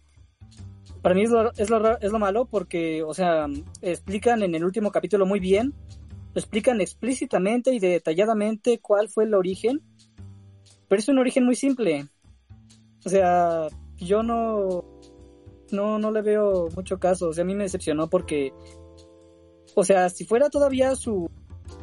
para 1.01 1.15
mí 1.15 1.23
es 1.23 1.29
lo, 1.29 1.53
es 1.53 1.69
lo, 1.69 1.97
es 1.99 2.11
lo 2.11 2.19
malo 2.19 2.45
porque, 2.45 3.03
o 3.03 3.13
sea, 3.13 3.47
explican 3.81 4.43
en 4.43 4.53
el 4.53 4.65
último 4.65 4.91
capítulo 4.91 5.25
muy 5.25 5.39
bien 5.39 5.73
explican 6.37 6.81
explícitamente 6.81 7.73
y 7.73 7.79
detalladamente 7.79 8.79
cuál 8.79 9.09
fue 9.09 9.25
el 9.25 9.33
origen, 9.33 9.81
pero 10.87 10.99
es 10.99 11.07
un 11.07 11.19
origen 11.19 11.45
muy 11.45 11.55
simple. 11.55 12.07
O 13.05 13.09
sea, 13.09 13.67
yo 13.97 14.23
no, 14.23 14.83
no, 15.71 15.99
no 15.99 16.11
le 16.11 16.21
veo 16.21 16.69
mucho 16.75 16.99
caso. 16.99 17.29
O 17.29 17.33
sea, 17.33 17.43
a 17.43 17.45
mí 17.45 17.55
me 17.55 17.63
decepcionó 17.63 18.09
porque, 18.09 18.53
o 19.75 19.83
sea, 19.83 20.09
si 20.09 20.25
fuera 20.25 20.49
todavía 20.49 20.95
su, 20.95 21.29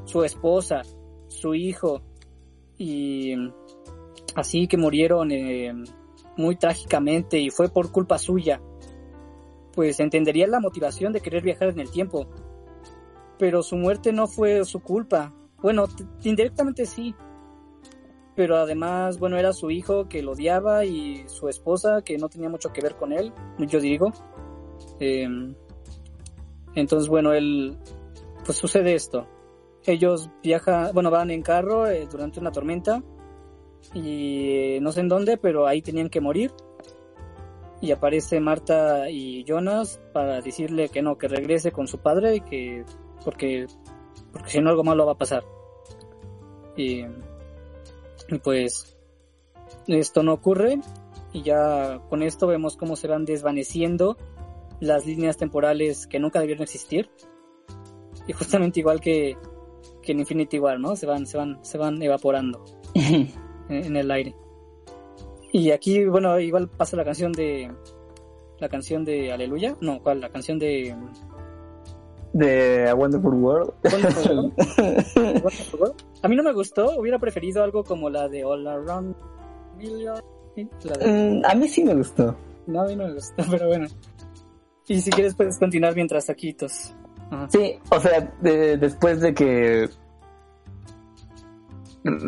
su 0.04 0.24
esposa, 0.24 0.82
su 1.28 1.54
hijo, 1.54 2.02
y 2.76 3.34
así 4.34 4.66
que 4.66 4.76
murieron 4.76 5.30
eh, 5.30 5.72
muy 6.36 6.56
trágicamente 6.56 7.38
y 7.38 7.50
fue 7.50 7.68
por 7.68 7.92
culpa 7.92 8.18
suya, 8.18 8.60
pues 9.72 10.00
entendería 10.00 10.46
la 10.46 10.60
motivación 10.60 11.12
de 11.12 11.20
querer 11.20 11.42
viajar 11.42 11.68
en 11.68 11.80
el 11.80 11.90
tiempo 11.90 12.28
pero 13.38 13.62
su 13.62 13.76
muerte 13.76 14.12
no 14.12 14.26
fue 14.26 14.64
su 14.64 14.80
culpa. 14.80 15.32
Bueno, 15.60 15.86
indirectamente 16.22 16.86
sí. 16.86 17.14
Pero 18.36 18.56
además, 18.56 19.18
bueno, 19.18 19.38
era 19.38 19.52
su 19.52 19.70
hijo 19.70 20.08
que 20.08 20.22
lo 20.22 20.32
odiaba 20.32 20.84
y 20.84 21.24
su 21.28 21.48
esposa 21.48 22.02
que 22.04 22.18
no 22.18 22.28
tenía 22.28 22.48
mucho 22.48 22.72
que 22.72 22.80
ver 22.80 22.96
con 22.96 23.12
él, 23.12 23.32
yo 23.58 23.80
digo. 23.80 24.12
Em, 24.98 25.54
entonces, 26.74 27.08
bueno, 27.08 27.32
él, 27.32 27.76
pues 28.44 28.58
sucede 28.58 28.94
esto. 28.94 29.28
Ellos 29.86 30.30
viajan, 30.42 30.92
bueno, 30.92 31.10
van 31.10 31.30
en 31.30 31.42
carro 31.42 31.86
eh, 31.86 32.08
durante 32.10 32.40
una 32.40 32.50
tormenta 32.50 33.02
y 33.92 34.76
eh, 34.76 34.78
no 34.80 34.90
sé 34.92 35.00
en 35.00 35.08
dónde, 35.08 35.36
pero 35.36 35.66
ahí 35.66 35.82
tenían 35.82 36.08
que 36.08 36.20
morir. 36.20 36.52
Y 37.80 37.92
aparece 37.92 38.40
Marta 38.40 39.10
y 39.10 39.44
Jonas 39.44 40.00
para 40.12 40.40
decirle 40.40 40.88
que 40.88 41.02
no, 41.02 41.18
que 41.18 41.28
regrese 41.28 41.70
con 41.70 41.86
su 41.86 41.98
padre 41.98 42.36
y 42.36 42.40
que 42.40 42.84
porque 43.24 43.66
porque 44.32 44.50
si 44.50 44.60
no 44.60 44.70
algo 44.70 44.84
malo 44.84 45.06
va 45.06 45.12
a 45.12 45.18
pasar 45.18 45.44
y, 46.76 47.04
pues 48.38 48.96
esto 49.86 50.22
no 50.22 50.32
ocurre. 50.32 50.80
Y 51.32 51.42
ya 51.42 52.00
con 52.08 52.22
esto 52.22 52.46
vemos 52.46 52.76
cómo 52.76 52.96
se 52.96 53.08
van 53.08 53.24
desvaneciendo 53.24 54.16
las 54.80 55.06
líneas 55.06 55.36
temporales 55.36 56.06
que 56.06 56.20
nunca 56.20 56.40
debieron 56.40 56.62
existir. 56.62 57.10
Y 58.26 58.32
justamente 58.32 58.80
igual 58.80 59.00
que, 59.00 59.36
que 60.02 60.12
en 60.12 60.20
Infinity 60.20 60.58
War 60.58 60.78
no 60.78 60.96
se 60.96 61.06
van 61.06 61.26
se 61.26 61.36
van 61.36 61.64
se 61.64 61.76
van 61.76 62.00
evaporando 62.02 62.64
en, 62.94 63.30
en 63.68 63.96
el 63.96 64.10
aire. 64.10 64.34
Y 65.52 65.70
aquí 65.70 66.04
bueno 66.04 66.38
igual 66.38 66.68
pasa 66.68 66.96
la 66.96 67.04
canción 67.04 67.32
de 67.32 67.70
la 68.58 68.68
canción 68.68 69.04
de 69.04 69.32
Aleluya. 69.32 69.76
No 69.80 70.00
cuál 70.02 70.20
la 70.20 70.30
canción 70.30 70.58
de 70.58 70.96
de 72.34 72.88
A 72.90 72.94
Wonderful 72.94 73.32
World. 73.34 73.72
Wonderful 73.90 74.36
World. 74.36 74.52
Wonderful 75.16 75.80
World. 75.80 75.94
A 76.22 76.28
mí 76.28 76.36
no 76.36 76.42
me 76.42 76.52
gustó, 76.52 76.98
hubiera 76.98 77.18
preferido 77.18 77.62
algo 77.64 77.82
como 77.84 78.10
la 78.10 78.28
de 78.28 78.44
All 78.44 78.66
Around 78.66 79.14
Million. 79.78 80.16
De- 80.56 80.68
Mm, 81.04 81.42
a 81.44 81.54
mí 81.54 81.66
sí 81.68 81.82
me 81.82 81.94
gustó. 81.94 82.36
No, 82.66 82.82
a 82.82 82.84
mí 82.86 82.94
no 82.94 83.06
me 83.06 83.14
gustó, 83.14 83.42
pero 83.50 83.66
bueno. 83.68 83.86
Y 84.86 85.00
si 85.00 85.10
quieres 85.10 85.34
puedes 85.34 85.58
continuar 85.58 85.94
mientras 85.94 86.26
taquitos. 86.26 86.92
Ajá. 87.30 87.48
Sí, 87.50 87.78
o 87.90 87.98
sea, 88.00 88.32
de- 88.42 88.76
después 88.76 89.20
de 89.20 89.32
que 89.34 89.88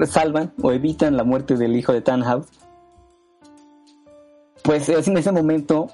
salvan 0.06 0.52
o 0.62 0.72
evitan 0.72 1.16
la 1.16 1.24
muerte 1.24 1.54
del 1.56 1.76
hijo 1.76 1.92
de 1.92 2.00
Tannhaus, 2.00 2.46
pues 4.62 4.88
es 4.88 5.06
en 5.08 5.16
ese 5.18 5.30
momento 5.32 5.88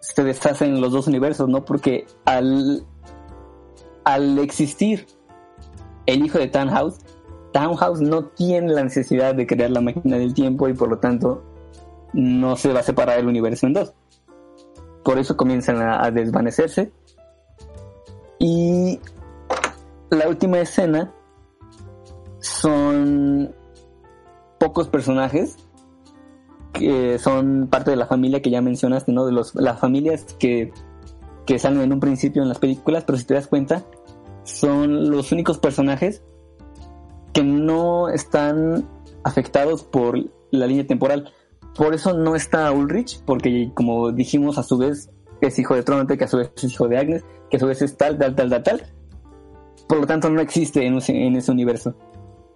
se 0.00 0.22
deshacen 0.22 0.80
los 0.80 0.92
dos 0.92 1.06
universos, 1.06 1.48
¿no? 1.48 1.64
Porque 1.64 2.06
al, 2.24 2.84
al 4.04 4.38
existir 4.38 5.06
el 6.06 6.24
hijo 6.24 6.38
de 6.38 6.48
Tannhaus, 6.48 6.98
Tannhaus 7.52 8.00
no 8.00 8.26
tiene 8.26 8.72
la 8.72 8.82
necesidad 8.84 9.34
de 9.34 9.46
crear 9.46 9.70
la 9.70 9.80
máquina 9.80 10.18
del 10.18 10.34
tiempo 10.34 10.68
y 10.68 10.74
por 10.74 10.88
lo 10.88 10.98
tanto 10.98 11.42
no 12.12 12.56
se 12.56 12.72
va 12.72 12.80
a 12.80 12.82
separar 12.82 13.18
el 13.18 13.26
universo 13.26 13.66
en 13.66 13.72
dos. 13.74 13.94
Por 15.04 15.18
eso 15.18 15.36
comienzan 15.36 15.80
a- 15.82 16.04
a 16.04 16.10
desvanecerse 16.10 16.92
y 18.38 18.98
la 20.10 20.28
última 20.28 20.58
escena 20.58 21.12
son 22.40 23.54
pocos 24.58 24.88
personajes 24.88 25.56
que 26.72 27.18
son 27.18 27.68
parte 27.70 27.90
de 27.90 27.96
la 27.96 28.06
familia 28.06 28.42
que 28.42 28.50
ya 28.50 28.60
mencionaste, 28.60 29.12
¿no? 29.12 29.26
De 29.26 29.32
los, 29.32 29.54
las 29.54 29.78
familias 29.78 30.24
que, 30.38 30.72
que 31.46 31.58
salen 31.58 31.82
en 31.82 31.92
un 31.92 32.00
principio 32.00 32.42
en 32.42 32.48
las 32.48 32.58
películas, 32.58 33.04
pero 33.04 33.18
si 33.18 33.24
te 33.24 33.34
das 33.34 33.46
cuenta, 33.46 33.84
son 34.44 35.10
los 35.10 35.32
únicos 35.32 35.58
personajes 35.58 36.22
que 37.32 37.42
no 37.42 38.08
están 38.08 38.88
afectados 39.24 39.82
por 39.82 40.18
la 40.50 40.66
línea 40.66 40.86
temporal. 40.86 41.32
Por 41.76 41.94
eso 41.94 42.12
no 42.14 42.36
está 42.36 42.70
Ulrich, 42.70 43.20
porque 43.24 43.70
como 43.74 44.12
dijimos, 44.12 44.58
a 44.58 44.62
su 44.62 44.78
vez 44.78 45.10
es 45.40 45.58
hijo 45.58 45.74
de 45.74 45.82
Tronte, 45.82 46.16
que 46.16 46.24
a 46.24 46.28
su 46.28 46.36
vez 46.38 46.52
es 46.56 46.64
hijo 46.64 46.88
de 46.88 46.98
Agnes, 46.98 47.24
que 47.50 47.56
a 47.56 47.60
su 47.60 47.66
vez 47.66 47.82
es 47.82 47.96
tal, 47.96 48.18
tal, 48.18 48.34
tal, 48.34 48.50
tal, 48.50 48.62
tal. 48.62 48.82
Por 49.88 49.98
lo 49.98 50.06
tanto, 50.06 50.30
no 50.30 50.40
existe 50.40 50.86
en, 50.86 50.96
ese- 50.98 51.50
universo. 51.50 51.94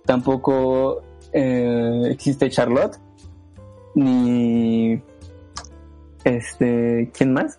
Tampoco 0.07 1.03
eh, 1.33 2.03
existe 2.11 2.49
Charlotte, 2.49 2.99
ni 3.95 5.03
este, 6.25 7.11
¿quién 7.13 7.33
más? 7.33 7.59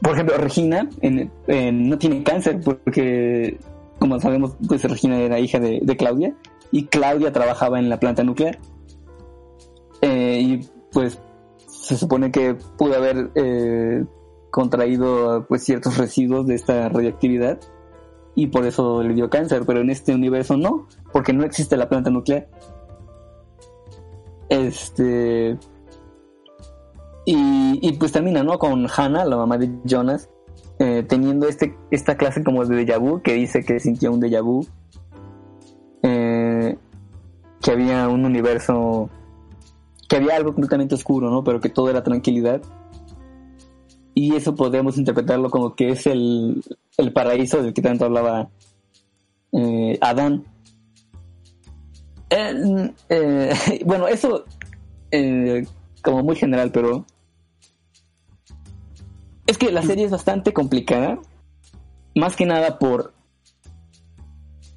Por 0.00 0.14
ejemplo, 0.14 0.36
Regina 0.38 0.88
no 1.02 1.98
tiene 1.98 2.22
cáncer 2.22 2.60
porque, 2.64 3.58
como 3.98 4.18
sabemos, 4.18 4.56
pues 4.66 4.82
Regina 4.84 5.18
era 5.18 5.38
hija 5.38 5.58
de, 5.58 5.80
de 5.82 5.96
Claudia 5.96 6.34
y 6.72 6.86
Claudia 6.86 7.32
trabajaba 7.32 7.78
en 7.78 7.88
la 7.88 8.00
planta 8.00 8.24
nuclear. 8.24 8.58
Eh, 10.02 10.40
y 10.40 10.68
pues 10.92 11.20
se 11.66 11.96
supone 11.96 12.30
que 12.30 12.54
pudo 12.54 12.96
haber 12.96 13.30
eh, 13.34 14.04
contraído 14.50 15.44
pues 15.48 15.64
ciertos 15.64 15.98
residuos 15.98 16.46
de 16.46 16.54
esta 16.54 16.88
radioactividad 16.88 17.60
y 18.34 18.46
por 18.46 18.64
eso 18.64 19.02
le 19.02 19.14
dio 19.14 19.28
cáncer, 19.28 19.64
pero 19.66 19.80
en 19.80 19.90
este 19.90 20.14
universo 20.14 20.56
no, 20.56 20.86
porque 21.12 21.32
no 21.32 21.44
existe 21.44 21.76
la 21.76 21.88
planta 21.88 22.10
nuclear. 22.10 22.48
Este 24.48 25.58
y, 27.32 27.92
pues 27.92 28.12
termina, 28.12 28.42
¿no? 28.42 28.58
Con 28.58 28.86
Hannah, 28.88 29.24
la 29.24 29.36
mamá 29.36 29.56
de 29.56 29.70
Jonas, 29.84 30.28
eh, 30.80 31.04
teniendo 31.08 31.46
este, 31.46 31.76
esta 31.90 32.16
clase 32.16 32.42
como 32.42 32.64
de 32.64 32.84
déjà 32.84 32.98
vu, 32.98 33.22
que 33.22 33.34
dice 33.34 33.62
que 33.62 33.78
sintió 33.78 34.12
un 34.12 34.20
déjà 34.20 34.42
vu, 34.42 34.66
eh, 36.02 36.76
que 37.62 37.70
había 37.70 38.08
un 38.08 38.24
universo, 38.24 39.10
que 40.08 40.16
había 40.16 40.36
algo 40.36 40.54
completamente 40.54 40.96
oscuro, 40.96 41.30
¿no? 41.30 41.44
Pero 41.44 41.60
que 41.60 41.68
todo 41.68 41.88
era 41.88 42.02
tranquilidad. 42.02 42.62
Y 44.14 44.34
eso 44.34 44.56
podemos 44.56 44.98
interpretarlo 44.98 45.50
como 45.50 45.76
que 45.76 45.90
es 45.90 46.06
el, 46.06 46.64
el 46.98 47.12
paraíso 47.12 47.62
del 47.62 47.72
que 47.72 47.82
tanto 47.82 48.06
hablaba 48.06 48.48
eh, 49.52 49.98
Adán. 50.00 50.44
Eh, 52.28 53.52
bueno, 53.84 54.08
eso 54.08 54.44
como 56.02 56.22
muy 56.22 56.36
general, 56.36 56.70
pero 56.72 57.04
es 59.50 59.58
que 59.58 59.72
la 59.72 59.82
serie 59.82 60.04
es 60.04 60.10
bastante 60.10 60.52
complicada, 60.52 61.18
más 62.14 62.36
que 62.36 62.46
nada 62.46 62.78
por 62.78 63.12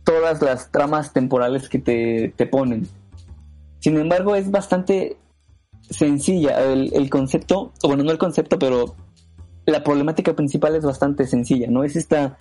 todas 0.04 0.42
las 0.42 0.72
tramas 0.72 1.14
temporales 1.14 1.70
que 1.70 1.80
te, 1.80 2.34
te 2.36 2.46
ponen. 2.46 2.88
Sin 3.80 3.98
embargo, 3.98 4.36
es 4.36 4.50
bastante 4.52 5.18
sencilla 5.90 6.64
el, 6.72 6.94
el 6.94 7.10
concepto, 7.10 7.72
o 7.84 7.88
bueno, 7.88 8.04
no 8.04 8.12
el 8.12 8.18
concepto, 8.18 8.58
pero 8.58 8.96
la 9.66 9.84
problemática 9.84 10.34
principal 10.36 10.76
es 10.76 10.84
bastante 10.84 11.28
sencilla, 11.28 11.68
¿no? 11.70 11.84
Es 11.84 11.96
esta 11.96 12.38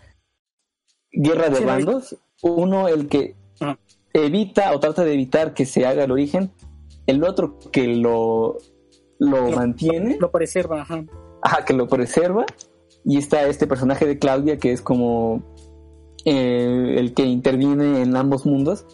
guerra 1.12 1.50
de 1.50 1.64
bandos, 1.64 2.16
uno 2.42 2.88
el 2.88 3.08
que 3.08 3.34
Ajá. 3.60 3.78
evita 4.12 4.72
o 4.72 4.80
trata 4.80 5.04
de 5.04 5.12
evitar 5.14 5.54
que 5.54 5.66
se 5.66 5.86
haga 5.86 6.04
el 6.04 6.10
origen, 6.10 6.50
el 7.06 7.22
otro 7.24 7.58
que 7.70 7.86
lo, 7.88 8.58
lo 9.18 9.50
Lo- 9.50 9.56
mantiene, 9.56 10.16
Lo 10.18 10.30
preserva, 10.30 10.82
ajá. 10.82 11.04
ajá, 11.42 11.64
que 11.64 11.72
lo 11.74 11.88
preserva, 11.88 12.44
y 13.04 13.18
está 13.18 13.46
este 13.46 13.66
personaje 13.66 14.06
de 14.06 14.18
Claudia 14.18 14.58
que 14.58 14.72
es 14.72 14.80
como 14.80 15.42
eh, 16.24 16.94
el 16.98 17.14
que 17.14 17.24
interviene 17.24 18.02
en 18.02 18.16
ambos 18.16 18.46
mundos, 18.46 18.86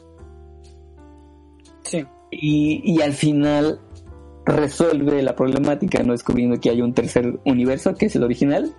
Sí. 1.82 2.06
y, 2.30 2.82
y 2.84 3.00
al 3.02 3.12
final 3.14 3.80
resuelve 4.44 5.22
la 5.22 5.34
problemática, 5.36 6.02
no 6.02 6.12
descubriendo 6.12 6.58
que 6.60 6.70
hay 6.70 6.82
un 6.82 6.94
tercer 6.94 7.38
universo, 7.44 7.94
que 7.94 8.06
es 8.06 8.16
el 8.16 8.24
original, 8.24 8.74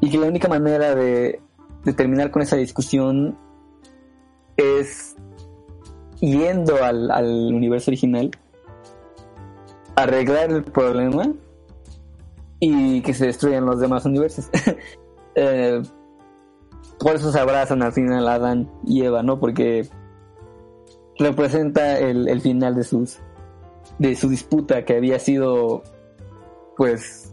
y 0.00 0.10
que 0.10 0.18
la 0.18 0.26
única 0.26 0.48
manera 0.48 0.94
de, 0.94 1.40
de 1.84 1.92
terminar 1.92 2.30
con 2.30 2.42
esa 2.42 2.56
discusión 2.56 3.36
es 4.56 5.16
yendo 6.20 6.82
al, 6.82 7.10
al 7.10 7.54
universo 7.54 7.90
original, 7.90 8.30
arreglar 9.96 10.50
el 10.50 10.64
problema 10.64 11.32
y 12.60 13.00
que 13.02 13.14
se 13.14 13.26
destruyan 13.26 13.66
los 13.66 13.80
demás 13.80 14.04
universos. 14.04 14.50
Eh, 15.40 15.80
por 16.98 17.14
eso 17.14 17.30
se 17.30 17.38
abrazan 17.38 17.80
al 17.84 17.92
final 17.92 18.26
Adán 18.26 18.68
y 18.84 19.04
Eva, 19.04 19.22
¿no? 19.22 19.38
Porque 19.38 19.88
representa 21.16 21.96
el, 21.96 22.28
el 22.28 22.40
final 22.40 22.74
de 22.74 22.82
sus 22.82 23.20
de 23.98 24.14
su 24.14 24.28
disputa 24.28 24.84
que 24.84 24.96
había 24.96 25.18
sido 25.18 25.82
pues 26.76 27.32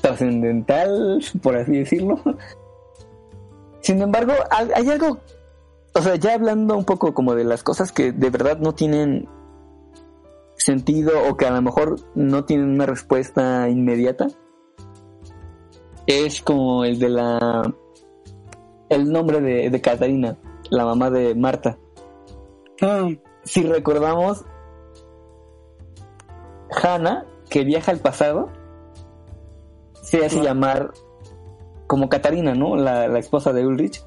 trascendental 0.00 1.20
por 1.42 1.56
así 1.56 1.78
decirlo 1.78 2.20
sin 3.80 4.02
embargo 4.02 4.32
hay, 4.50 4.88
algo 4.88 5.18
o 5.94 6.00
sea 6.02 6.16
ya 6.16 6.34
hablando 6.34 6.76
un 6.76 6.84
poco 6.84 7.14
como 7.14 7.34
de 7.34 7.44
las 7.44 7.62
cosas 7.62 7.90
que 7.90 8.12
de 8.12 8.30
verdad 8.30 8.58
no 8.58 8.74
tienen 8.74 9.28
sentido 10.68 11.12
o 11.28 11.36
que 11.36 11.46
a 11.46 11.50
lo 11.50 11.62
mejor 11.62 11.96
no 12.14 12.44
tienen 12.44 12.68
una 12.70 12.84
respuesta 12.86 13.68
inmediata 13.68 14.26
es 16.06 16.42
como 16.42 16.84
el 16.84 16.98
de 16.98 17.08
la 17.08 17.74
el 18.90 19.10
nombre 19.10 19.40
de, 19.40 19.70
de 19.70 19.80
Catarina 19.80 20.36
la 20.70 20.84
mamá 20.84 21.10
de 21.10 21.34
Marta 21.34 21.78
Ah, 22.80 23.08
si 23.42 23.64
recordamos, 23.64 24.44
Hannah, 26.80 27.24
que 27.50 27.64
viaja 27.64 27.90
al 27.90 27.98
pasado, 27.98 28.50
se 30.02 30.24
hace 30.24 30.38
Ah. 30.40 30.44
llamar 30.44 30.92
como 31.88 32.08
Catarina, 32.08 32.54
¿no? 32.54 32.76
La, 32.76 33.08
la 33.08 33.18
esposa 33.18 33.52
de 33.52 33.66
Ulrich, 33.66 34.00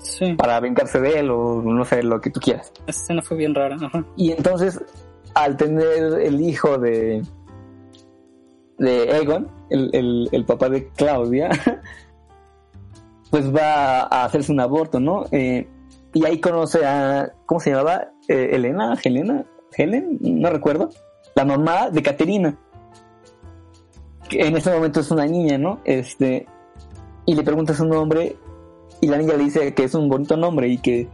sí. 0.00 0.32
para 0.34 0.58
vengarse 0.60 1.00
de 1.00 1.18
él 1.18 1.30
o 1.30 1.60
no 1.60 1.84
sé, 1.84 2.02
lo 2.02 2.18
que 2.20 2.30
tú 2.30 2.40
quieras. 2.40 2.72
Esa 2.86 3.02
escena 3.02 3.20
fue 3.20 3.36
bien 3.36 3.54
rara, 3.54 3.76
ajá. 3.76 4.04
Y 4.16 4.30
entonces, 4.32 4.80
al 5.36 5.58
tener 5.58 6.18
el 6.22 6.40
hijo 6.40 6.78
de, 6.78 7.22
de 8.78 9.18
Egon, 9.18 9.50
el, 9.68 10.30
el, 10.32 10.44
papá 10.46 10.70
de 10.70 10.88
Claudia, 10.88 11.50
pues 13.30 13.54
va 13.54 14.00
a 14.00 14.24
hacerse 14.24 14.50
un 14.50 14.60
aborto, 14.60 14.98
¿no? 14.98 15.26
Eh, 15.32 15.68
y 16.14 16.24
ahí 16.24 16.40
conoce 16.40 16.86
a, 16.86 17.34
¿cómo 17.44 17.60
se 17.60 17.70
llamaba? 17.70 18.12
Eh, 18.28 18.48
Elena, 18.52 18.96
Helena, 19.04 19.44
Helen, 19.76 20.18
no 20.22 20.48
recuerdo, 20.48 20.88
la 21.34 21.44
mamá 21.44 21.90
de 21.90 22.02
Caterina, 22.02 22.58
que 24.30 24.40
en 24.40 24.56
ese 24.56 24.72
momento 24.72 25.00
es 25.00 25.10
una 25.10 25.26
niña, 25.26 25.58
¿no? 25.58 25.80
Este, 25.84 26.46
y 27.26 27.34
le 27.34 27.42
pregunta 27.42 27.74
su 27.74 27.84
nombre 27.84 28.36
y 29.02 29.08
la 29.08 29.18
niña 29.18 29.34
le 29.34 29.44
dice 29.44 29.74
que 29.74 29.84
es 29.84 29.94
un 29.94 30.08
bonito 30.08 30.38
nombre 30.38 30.68
y 30.68 30.78
que 30.78 31.10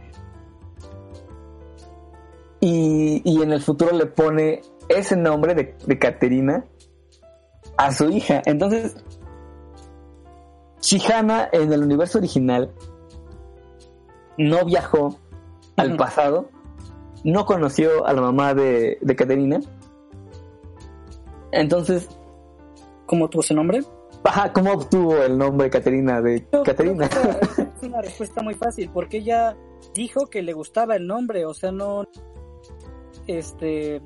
y, 2.65 3.21
y 3.25 3.41
en 3.41 3.51
el 3.51 3.61
futuro 3.61 3.91
le 3.91 4.05
pone 4.05 4.61
ese 4.87 5.17
nombre 5.17 5.53
de, 5.53 5.75
de 5.85 5.99
Caterina 5.99 6.63
a 7.75 7.91
su 7.91 8.09
hija. 8.09 8.41
Entonces, 8.45 8.95
si 10.79 11.01
Hannah 11.01 11.49
en 11.51 11.73
el 11.73 11.83
universo 11.83 12.19
original 12.19 12.71
no 14.37 14.63
viajó 14.63 15.19
al 15.75 15.97
pasado, 15.97 16.49
no 17.25 17.45
conoció 17.45 18.05
a 18.05 18.13
la 18.13 18.21
mamá 18.21 18.53
de, 18.53 18.97
de 19.01 19.15
Caterina, 19.15 19.59
entonces, 21.51 22.07
¿Cómo 23.05 23.29
tuvo 23.29 23.41
ese 23.41 23.53
nombre? 23.53 23.81
ajá, 24.23 24.53
¿cómo 24.53 24.71
obtuvo 24.71 25.17
el 25.17 25.37
nombre 25.37 25.69
Caterina 25.69 26.21
de 26.21 26.47
Caterina? 26.63 27.07
Es 27.07 27.83
una 27.89 28.01
respuesta 28.01 28.41
muy 28.41 28.53
fácil, 28.53 28.89
porque 28.93 29.17
ella 29.17 29.57
dijo 29.93 30.27
que 30.27 30.41
le 30.41 30.53
gustaba 30.53 30.95
el 30.95 31.05
nombre, 31.05 31.45
o 31.45 31.53
sea, 31.53 31.73
no, 31.73 32.07
este, 33.27 34.01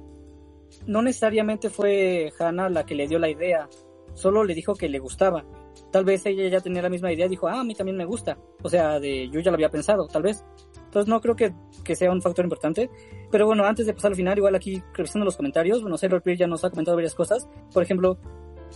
no 0.85 1.01
necesariamente 1.01 1.69
fue 1.69 2.31
Hannah 2.39 2.69
la 2.69 2.85
que 2.85 2.95
le 2.95 3.07
dio 3.07 3.19
la 3.19 3.29
idea, 3.29 3.69
solo 4.13 4.43
le 4.43 4.53
dijo 4.53 4.75
que 4.75 4.89
le 4.89 4.99
gustaba. 4.99 5.45
Tal 5.91 6.03
vez 6.03 6.25
ella 6.25 6.47
ya 6.47 6.59
tenía 6.59 6.81
la 6.81 6.89
misma 6.89 7.11
idea, 7.11 7.27
dijo, 7.27 7.47
ah, 7.47 7.61
a 7.61 7.63
mí 7.63 7.75
también 7.75 7.97
me 7.97 8.05
gusta. 8.05 8.37
O 8.63 8.69
sea, 8.69 8.99
de 8.99 9.29
yo 9.29 9.39
ya 9.39 9.51
lo 9.51 9.55
había 9.55 9.69
pensado, 9.69 10.07
tal 10.07 10.23
vez. 10.23 10.43
Entonces 10.85 11.07
no 11.07 11.21
creo 11.21 11.35
que, 11.35 11.53
que 11.83 11.95
sea 11.95 12.11
un 12.11 12.21
factor 12.21 12.43
importante. 12.43 12.89
Pero 13.31 13.45
bueno, 13.45 13.65
antes 13.65 13.85
de 13.85 13.93
pasar 13.93 14.11
al 14.11 14.15
final, 14.17 14.37
igual 14.37 14.55
aquí 14.55 14.81
revisando 14.93 15.25
los 15.25 15.37
comentarios, 15.37 15.81
bueno, 15.81 15.97
Sailor 15.97 16.21
Peer 16.23 16.37
ya 16.37 16.47
nos 16.47 16.63
ha 16.65 16.69
comentado 16.69 16.97
varias 16.97 17.13
cosas. 17.13 17.47
Por 17.73 17.83
ejemplo, 17.83 18.17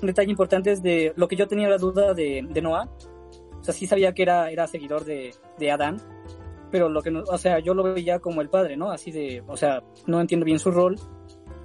un 0.02 0.08
detalle 0.08 0.30
importante 0.30 0.72
es 0.72 0.84
de 0.84 1.14
lo 1.16 1.28
que 1.28 1.36
yo 1.36 1.48
tenía 1.48 1.70
la 1.70 1.78
duda 1.78 2.14
de, 2.14 2.46
de 2.48 2.62
Noah. 2.62 2.90
O 3.60 3.64
sea, 3.64 3.74
sí 3.74 3.88
sabía 3.88 4.14
que 4.14 4.24
era, 4.24 4.50
era 4.52 4.68
seguidor 4.68 5.06
de, 5.06 5.34
de 5.58 5.72
Adán, 5.72 5.98
pero 6.72 6.90
lo 6.90 7.02
que 7.02 7.12
no, 7.12 7.24
o 7.24 7.38
sea, 7.38 7.60
yo 7.60 7.74
lo 7.74 7.84
veía 7.84 8.20
como 8.20 8.42
el 8.42 8.50
padre, 8.50 8.78
¿no? 8.78 8.92
Así 8.92 9.12
de, 9.12 9.44
o 9.48 9.58
sea, 9.58 9.84
no 10.08 10.22
entiendo 10.22 10.46
bien 10.46 10.60
su 10.60 10.72
rol. 10.72 10.96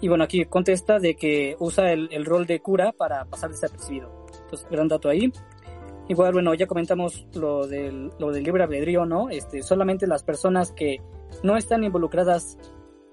Y 0.01 0.09
bueno, 0.09 0.25
aquí 0.25 0.45
contesta 0.45 0.99
de 0.99 1.15
que 1.15 1.57
usa 1.59 1.93
el, 1.93 2.09
el 2.11 2.25
rol 2.25 2.47
de 2.47 2.61
cura 2.61 2.93
para 2.93 3.25
pasar 3.25 3.51
desapercibido. 3.51 4.27
Entonces, 4.43 4.69
gran 4.71 4.89
dato 4.89 5.09
ahí. 5.09 5.33
Igual, 6.09 6.35
bueno, 6.35 6.55
ya 6.55 6.67
comentamos 6.67 7.27
lo 7.35 7.67
del, 7.67 8.11
lo 8.19 8.31
del 8.31 8.45
libre 8.45 8.63
albedrío, 8.63 9.07
¿no? 9.07 9.29
Este, 9.31 9.63
solamente 9.63 10.07
las 10.07 10.23
personas 10.23 10.73
que 10.73 11.01
no 11.43 11.57
están 11.57 11.83
involucradas 11.83 12.59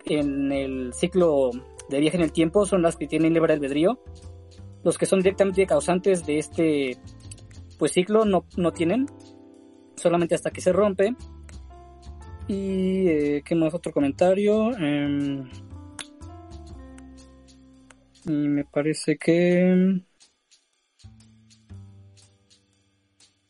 en 0.05 0.51
el 0.51 0.93
ciclo 0.93 1.49
de 1.89 1.99
viaje 1.99 2.17
en 2.17 2.23
el 2.23 2.31
tiempo 2.31 2.65
son 2.65 2.81
las 2.81 2.95
que 2.95 3.07
tienen 3.07 3.33
libre 3.33 3.53
albedrío. 3.53 3.99
Los 4.83 4.97
que 4.97 5.05
son 5.05 5.19
directamente 5.19 5.65
causantes 5.65 6.25
de 6.25 6.39
este 6.39 6.97
pues 7.79 7.93
ciclo 7.93 8.25
no, 8.25 8.45
no 8.55 8.71
tienen, 8.71 9.07
solamente 9.95 10.35
hasta 10.35 10.51
que 10.51 10.61
se 10.61 10.71
rompe. 10.71 11.15
Y 12.47 13.07
eh, 13.07 13.43
qué 13.45 13.55
más 13.55 13.73
otro 13.73 13.91
comentario. 13.91 14.75
Em, 14.77 15.49
y 18.25 18.31
me 18.31 18.63
parece 18.65 19.17
que 19.17 20.01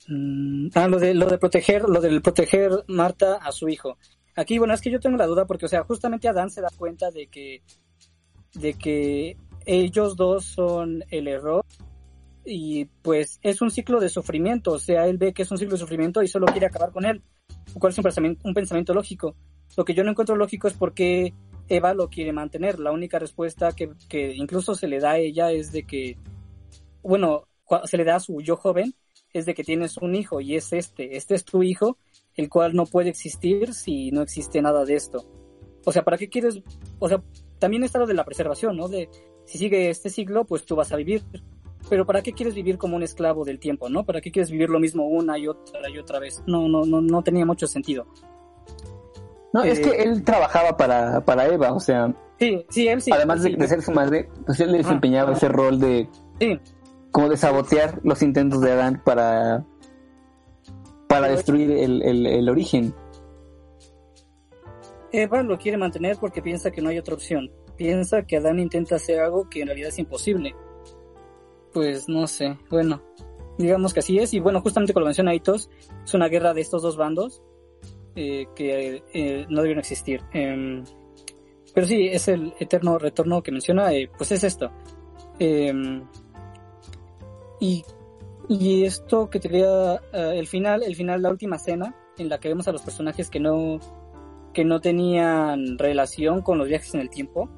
mm, 0.07 0.67
ah 0.73 0.87
lo 0.87 0.99
de 0.99 1.13
lo 1.13 1.27
de 1.27 1.37
proteger 1.37 1.83
lo 1.83 2.01
del 2.01 2.21
proteger 2.21 2.71
Marta 2.87 3.35
a 3.35 3.51
su 3.51 3.69
hijo. 3.69 3.97
Aquí 4.35 4.57
bueno 4.57 4.73
es 4.73 4.81
que 4.81 4.91
yo 4.91 4.99
tengo 4.99 5.17
la 5.17 5.27
duda 5.27 5.45
porque 5.45 5.65
o 5.65 5.69
sea 5.69 5.83
justamente 5.83 6.27
Adán 6.27 6.49
se 6.49 6.61
da 6.61 6.69
cuenta 6.75 7.11
de 7.11 7.27
que 7.27 7.61
de 8.55 8.73
que 8.73 9.37
ellos 9.65 10.15
dos 10.15 10.45
son 10.45 11.03
el 11.09 11.27
error 11.27 11.63
y 12.45 12.85
pues 13.01 13.39
es 13.41 13.61
un 13.61 13.71
ciclo 13.71 13.99
de 13.99 14.09
sufrimiento, 14.09 14.73
o 14.73 14.79
sea, 14.79 15.07
él 15.07 15.17
ve 15.17 15.33
que 15.33 15.43
es 15.43 15.51
un 15.51 15.57
ciclo 15.57 15.73
de 15.73 15.79
sufrimiento 15.79 16.21
y 16.21 16.27
solo 16.27 16.47
quiere 16.47 16.65
acabar 16.65 16.91
con 16.91 17.05
él, 17.05 17.21
lo 17.73 17.79
cual 17.79 17.91
es 17.91 17.97
un 17.97 18.03
pensamiento, 18.03 18.41
un 18.47 18.53
pensamiento 18.53 18.93
lógico. 18.93 19.35
Lo 19.75 19.85
que 19.85 19.93
yo 19.93 20.03
no 20.03 20.11
encuentro 20.11 20.35
lógico 20.35 20.67
es 20.67 20.73
por 20.73 20.93
qué 20.93 21.33
Eva 21.67 21.93
lo 21.93 22.09
quiere 22.09 22.33
mantener. 22.33 22.79
La 22.79 22.91
única 22.91 23.19
respuesta 23.19 23.71
que, 23.71 23.91
que 24.07 24.33
incluso 24.35 24.75
se 24.75 24.87
le 24.87 24.99
da 24.99 25.11
a 25.11 25.17
ella 25.17 25.51
es 25.51 25.71
de 25.71 25.83
que, 25.83 26.17
bueno, 27.01 27.47
se 27.85 27.97
le 27.97 28.03
da 28.03 28.17
a 28.17 28.19
su 28.19 28.41
yo 28.41 28.55
joven, 28.55 28.93
es 29.33 29.45
de 29.45 29.53
que 29.53 29.63
tienes 29.63 29.97
un 29.97 30.15
hijo 30.15 30.41
y 30.41 30.55
es 30.55 30.73
este, 30.73 31.17
este 31.17 31.35
es 31.35 31.43
tu 31.43 31.63
hijo, 31.63 31.97
el 32.35 32.49
cual 32.49 32.75
no 32.75 32.85
puede 32.85 33.09
existir 33.09 33.73
si 33.73 34.11
no 34.11 34.21
existe 34.21 34.61
nada 34.61 34.85
de 34.85 34.95
esto. 34.95 35.25
O 35.85 35.91
sea, 35.91 36.03
¿para 36.03 36.17
qué 36.17 36.29
quieres? 36.29 36.61
O 36.99 37.09
sea, 37.09 37.21
también 37.59 37.83
está 37.83 37.99
lo 37.99 38.07
de 38.07 38.13
la 38.13 38.25
preservación, 38.25 38.77
¿no? 38.77 38.87
De 38.87 39.09
si 39.45 39.57
sigue 39.57 39.89
este 39.89 40.09
ciclo, 40.09 40.45
pues 40.45 40.65
tú 40.65 40.75
vas 40.75 40.91
a 40.91 40.97
vivir. 40.97 41.23
Pero 41.89 42.05
¿para 42.05 42.21
qué 42.21 42.31
quieres 42.34 42.55
vivir 42.55 42.77
como 42.77 42.95
un 42.95 43.03
esclavo 43.03 43.43
del 43.43 43.59
tiempo, 43.59 43.89
no? 43.89 44.05
¿Para 44.05 44.21
qué 44.21 44.31
quieres 44.31 44.49
vivir 44.49 44.69
lo 44.69 44.79
mismo 44.79 45.05
una 45.07 45.38
y 45.38 45.47
otra 45.47 45.89
y 45.89 45.97
otra 45.97 46.19
vez? 46.19 46.41
No, 46.47 46.67
no, 46.67 46.86
no, 46.86 47.01
no 47.01 47.21
tenía 47.23 47.45
mucho 47.45 47.67
sentido. 47.67 48.05
No, 49.53 49.63
es 49.63 49.79
Eh, 49.79 49.81
que 49.84 50.01
él 50.03 50.23
trabajaba 50.23 50.75
para, 50.77 51.23
para 51.25 51.47
Eva, 51.47 51.73
o 51.73 51.79
sea, 51.79 52.13
Sí, 52.39 52.65
sí, 52.69 52.88
él 52.88 53.01
sí. 53.01 53.11
además 53.11 53.43
de, 53.43 53.51
sí, 53.51 53.55
de 53.55 53.67
ser 53.67 53.81
su 53.81 53.91
madre, 53.91 54.29
pues 54.45 54.59
él 54.59 54.71
desempeñaba 54.71 55.34
ese 55.34 55.47
rol 55.49 55.79
de 55.79 56.09
Sí, 56.39 56.59
como 57.11 57.29
de 57.29 57.38
sabotear 57.38 57.99
los 58.03 58.21
intentos 58.23 58.61
de 58.61 58.71
Adán 58.71 59.01
para 59.05 59.65
para 61.07 61.27
Pero- 61.27 61.36
destruir 61.36 61.69
el, 61.71 62.01
el, 62.01 62.25
el 62.25 62.49
origen. 62.49 62.93
Eva 65.11 65.43
lo 65.43 65.57
quiere 65.59 65.77
mantener 65.77 66.17
porque 66.19 66.41
piensa 66.41 66.71
que 66.71 66.81
no 66.81 66.89
hay 66.89 66.97
otra 66.97 67.13
opción. 67.13 67.51
Piensa 67.77 68.23
que 68.23 68.38
Adán 68.38 68.59
intenta 68.59 68.95
hacer 68.95 69.19
algo 69.19 69.47
que 69.47 69.61
en 69.61 69.67
realidad 69.67 69.89
es 69.89 69.99
imposible. 69.99 70.55
Pues 71.74 72.07
no 72.07 72.28
sé, 72.28 72.57
bueno, 72.69 73.01
digamos 73.57 73.93
que 73.93 73.99
así 73.99 74.19
es. 74.19 74.34
Y 74.34 74.39
bueno, 74.39 74.61
justamente 74.61 74.93
como 74.93 75.01
lo 75.01 75.07
menciona 75.07 75.32
Aitos, 75.32 75.69
es 76.03 76.13
una 76.13 76.28
guerra 76.28 76.53
de 76.53 76.61
estos 76.61 76.82
dos 76.82 76.97
bandos 76.97 77.41
eh, 78.15 78.47
que 78.55 79.03
eh, 79.13 79.45
no 79.49 79.61
debieron 79.61 79.80
existir. 79.80 80.21
Em, 80.34 80.84
pero 81.74 81.88
sí, 81.88 82.07
es 82.07 82.28
el 82.28 82.53
eterno 82.59 82.97
retorno 82.99 83.41
que 83.41 83.51
menciona, 83.51 83.91
eh, 83.93 84.09
pues 84.15 84.32
es 84.32 84.43
esto. 84.43 84.71
Em, 85.39 86.07
y, 87.59 87.84
y 88.49 88.86
esto 88.86 89.30
que 89.30 89.39
te 89.39 89.49
quería, 89.49 89.95
el 90.13 90.47
final, 90.47 90.84
el 90.84 90.95
final, 90.95 91.21
la 91.21 91.30
última 91.30 91.55
escena 91.55 91.95
en 92.17 92.30
la 92.30 92.39
que 92.39 92.49
vemos 92.49 92.67
a 92.67 92.71
los 92.71 92.84
personajes 92.84 93.30
que 93.30 93.39
no, 93.39 93.80
que 94.53 94.63
no 94.63 94.80
tenían 94.80 95.80
relación 95.80 96.41
con 96.41 96.59
los 96.59 96.67
viajes 96.67 96.93
en 96.93 97.01
el 97.01 97.09
tiempo. 97.09 97.49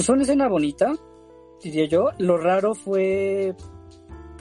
Pues 0.00 0.06
fue 0.06 0.14
una 0.14 0.22
escena 0.22 0.48
bonita, 0.48 0.94
diría 1.62 1.84
yo. 1.84 2.08
Lo 2.16 2.38
raro 2.38 2.74
fue. 2.74 3.54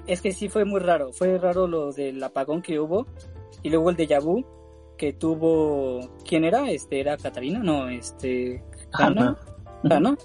Es 0.07 0.21
que 0.21 0.31
sí 0.31 0.47
fue 0.47 0.63
muy 0.63 0.79
raro. 0.79 1.11
Fue 1.11 1.37
raro 1.37 1.67
lo 1.67 1.91
del 1.91 2.23
apagón 2.23 2.61
que 2.61 2.79
hubo. 2.79 3.07
Y 3.61 3.69
luego 3.69 3.89
el 3.89 3.97
déjà 3.97 4.23
vu 4.23 4.45
que 4.97 5.11
tuvo. 5.11 5.99
¿Quién 6.25 6.45
era? 6.45 6.71
Este, 6.71 7.01
¿era 7.01 7.17
Catarina? 7.17 7.59
No, 7.59 7.89
este. 7.89 8.63
Ana. 8.93 9.37
Ana. 9.83 10.15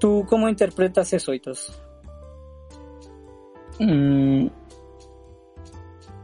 ¿Tú 0.00 0.26
cómo 0.28 0.48
interpretas 0.48 1.12
eso, 1.12 1.32
Itos? 1.32 1.80
Mm, 3.78 4.48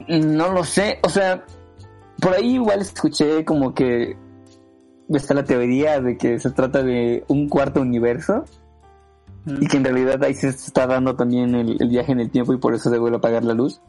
no 0.09 0.53
lo 0.53 0.65
sé, 0.65 0.99
o 1.05 1.09
sea, 1.09 1.47
por 2.21 2.35
ahí 2.35 2.55
igual 2.55 2.81
escuché 2.81 3.45
como 3.45 3.73
que 3.73 4.17
está 5.09 5.35
la 5.35 5.45
teoría 5.45 6.01
de 6.01 6.17
que 6.17 6.39
se 6.39 6.51
trata 6.51 6.83
de 6.83 7.25
un 7.29 7.49
cuarto 7.49 7.81
universo 7.81 8.45
y 9.47 9.67
que 9.69 9.77
en 9.77 9.85
realidad 9.85 10.23
ahí 10.25 10.35
se 10.35 10.49
está 10.49 10.87
dando 10.87 11.15
también 11.15 11.55
el, 11.55 11.81
el 11.81 11.89
viaje 11.89 12.13
en 12.13 12.21
el 12.21 12.31
tiempo 12.31 12.53
y 12.53 12.59
por 12.59 12.75
eso 12.75 12.91
se 12.91 12.99
vuelve 12.99 13.17
a 13.17 13.19
apagar 13.19 13.45
la 13.45 13.55
luz. 13.55 13.81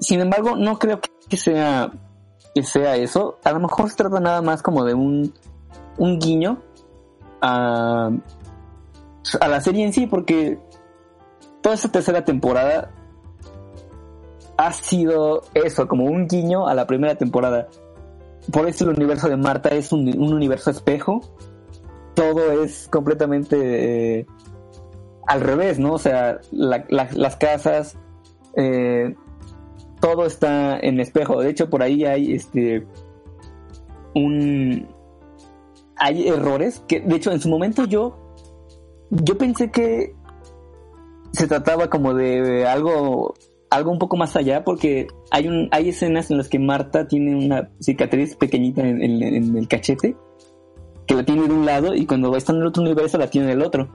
Sin 0.00 0.20
embargo, 0.20 0.56
no 0.56 0.78
creo 0.78 1.00
que 1.28 1.36
sea 1.36 1.92
que 2.54 2.62
sea 2.62 2.96
eso. 2.96 3.38
A 3.44 3.52
lo 3.52 3.60
mejor 3.60 3.88
se 3.88 3.96
trata 3.96 4.20
nada 4.20 4.42
más 4.42 4.62
como 4.62 4.84
de 4.84 4.94
un, 4.94 5.32
un 5.98 6.18
guiño 6.18 6.58
a, 7.40 8.10
a 9.40 9.48
la 9.48 9.60
serie 9.60 9.84
en 9.84 9.92
sí, 9.92 10.06
porque 10.06 10.58
toda 11.60 11.74
esta 11.74 11.90
tercera 11.90 12.24
temporada 12.24 12.90
ha 14.56 14.72
sido 14.72 15.42
eso, 15.54 15.88
como 15.88 16.04
un 16.04 16.26
guiño 16.26 16.68
a 16.68 16.74
la 16.74 16.86
primera 16.86 17.16
temporada. 17.16 17.68
Por 18.50 18.68
eso 18.68 18.84
el 18.84 18.96
universo 18.96 19.28
de 19.28 19.36
Marta 19.36 19.68
es 19.70 19.92
un, 19.92 20.08
un 20.18 20.32
universo 20.32 20.70
espejo. 20.70 21.20
Todo 22.14 22.62
es 22.62 22.88
completamente 22.88 24.18
eh, 24.20 24.26
al 25.26 25.40
revés, 25.40 25.78
¿no? 25.78 25.92
O 25.94 25.98
sea, 25.98 26.40
la- 26.50 26.84
la- 26.88 27.08
las 27.12 27.36
casas, 27.36 27.96
eh, 28.56 29.14
todo 30.00 30.26
está 30.26 30.78
en 30.80 30.98
espejo. 31.00 31.40
De 31.40 31.50
hecho, 31.50 31.70
por 31.70 31.82
ahí 31.82 32.04
hay 32.04 32.32
este 32.32 32.86
un 34.14 34.88
hay 35.96 36.28
errores 36.28 36.82
que, 36.88 37.00
de 37.00 37.16
hecho, 37.16 37.30
en 37.30 37.40
su 37.40 37.48
momento 37.48 37.84
yo 37.84 38.18
yo 39.10 39.38
pensé 39.38 39.70
que 39.70 40.14
se 41.32 41.46
trataba 41.46 41.88
como 41.88 42.12
de 42.14 42.66
algo 42.66 43.34
algo 43.72 43.90
un 43.90 43.98
poco 43.98 44.16
más 44.16 44.36
allá 44.36 44.64
porque 44.64 45.06
hay 45.30 45.48
un 45.48 45.68
hay 45.70 45.88
escenas 45.88 46.30
en 46.30 46.38
las 46.38 46.48
que 46.48 46.58
Marta 46.58 47.08
tiene 47.08 47.34
una 47.34 47.70
cicatriz 47.80 48.36
pequeñita 48.36 48.82
en, 48.86 49.02
en- 49.02 49.22
en 49.22 49.56
el 49.56 49.66
cachete 49.68 50.16
que 51.06 51.14
la 51.14 51.24
tiene 51.24 51.48
de 51.48 51.54
un 51.54 51.64
lado 51.66 51.94
y 51.94 52.06
cuando 52.06 52.36
está 52.36 52.52
en 52.52 52.58
el 52.60 52.66
otro 52.66 52.82
universo 52.82 53.18
la 53.18 53.28
tiene 53.28 53.48
del 53.48 53.62
otro. 53.62 53.88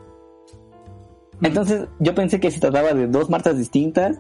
Entonces 1.42 1.88
yo 2.00 2.14
pensé 2.16 2.40
que 2.40 2.52
se 2.52 2.60
trataba 2.60 2.94
de 2.94 3.08
dos 3.08 3.30
Martas 3.30 3.58
distintas 3.58 4.20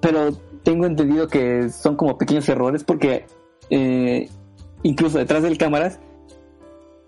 pero 0.00 0.30
tengo 0.62 0.86
entendido 0.86 1.26
que 1.28 1.68
son 1.70 1.96
como 1.96 2.16
pequeños 2.18 2.48
errores 2.48 2.84
porque 2.84 3.26
eh, 3.70 4.28
incluso 4.82 5.18
detrás 5.18 5.42
del 5.42 5.58
cámaras 5.58 5.98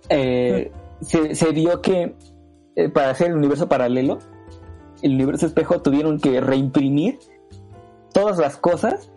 eh, 0.08 0.72
se, 1.00 1.34
se 1.34 1.52
vio 1.52 1.80
que 1.80 2.14
eh, 2.76 2.88
para 2.88 3.10
hacer 3.10 3.28
el 3.28 3.36
universo 3.36 3.68
paralelo, 3.68 4.18
el 5.02 5.14
universo 5.14 5.46
espejo 5.46 5.80
tuvieron 5.80 6.18
que 6.18 6.40
reimprimir 6.40 7.18
todas 8.12 8.38
las 8.38 8.56
cosas, 8.56 9.10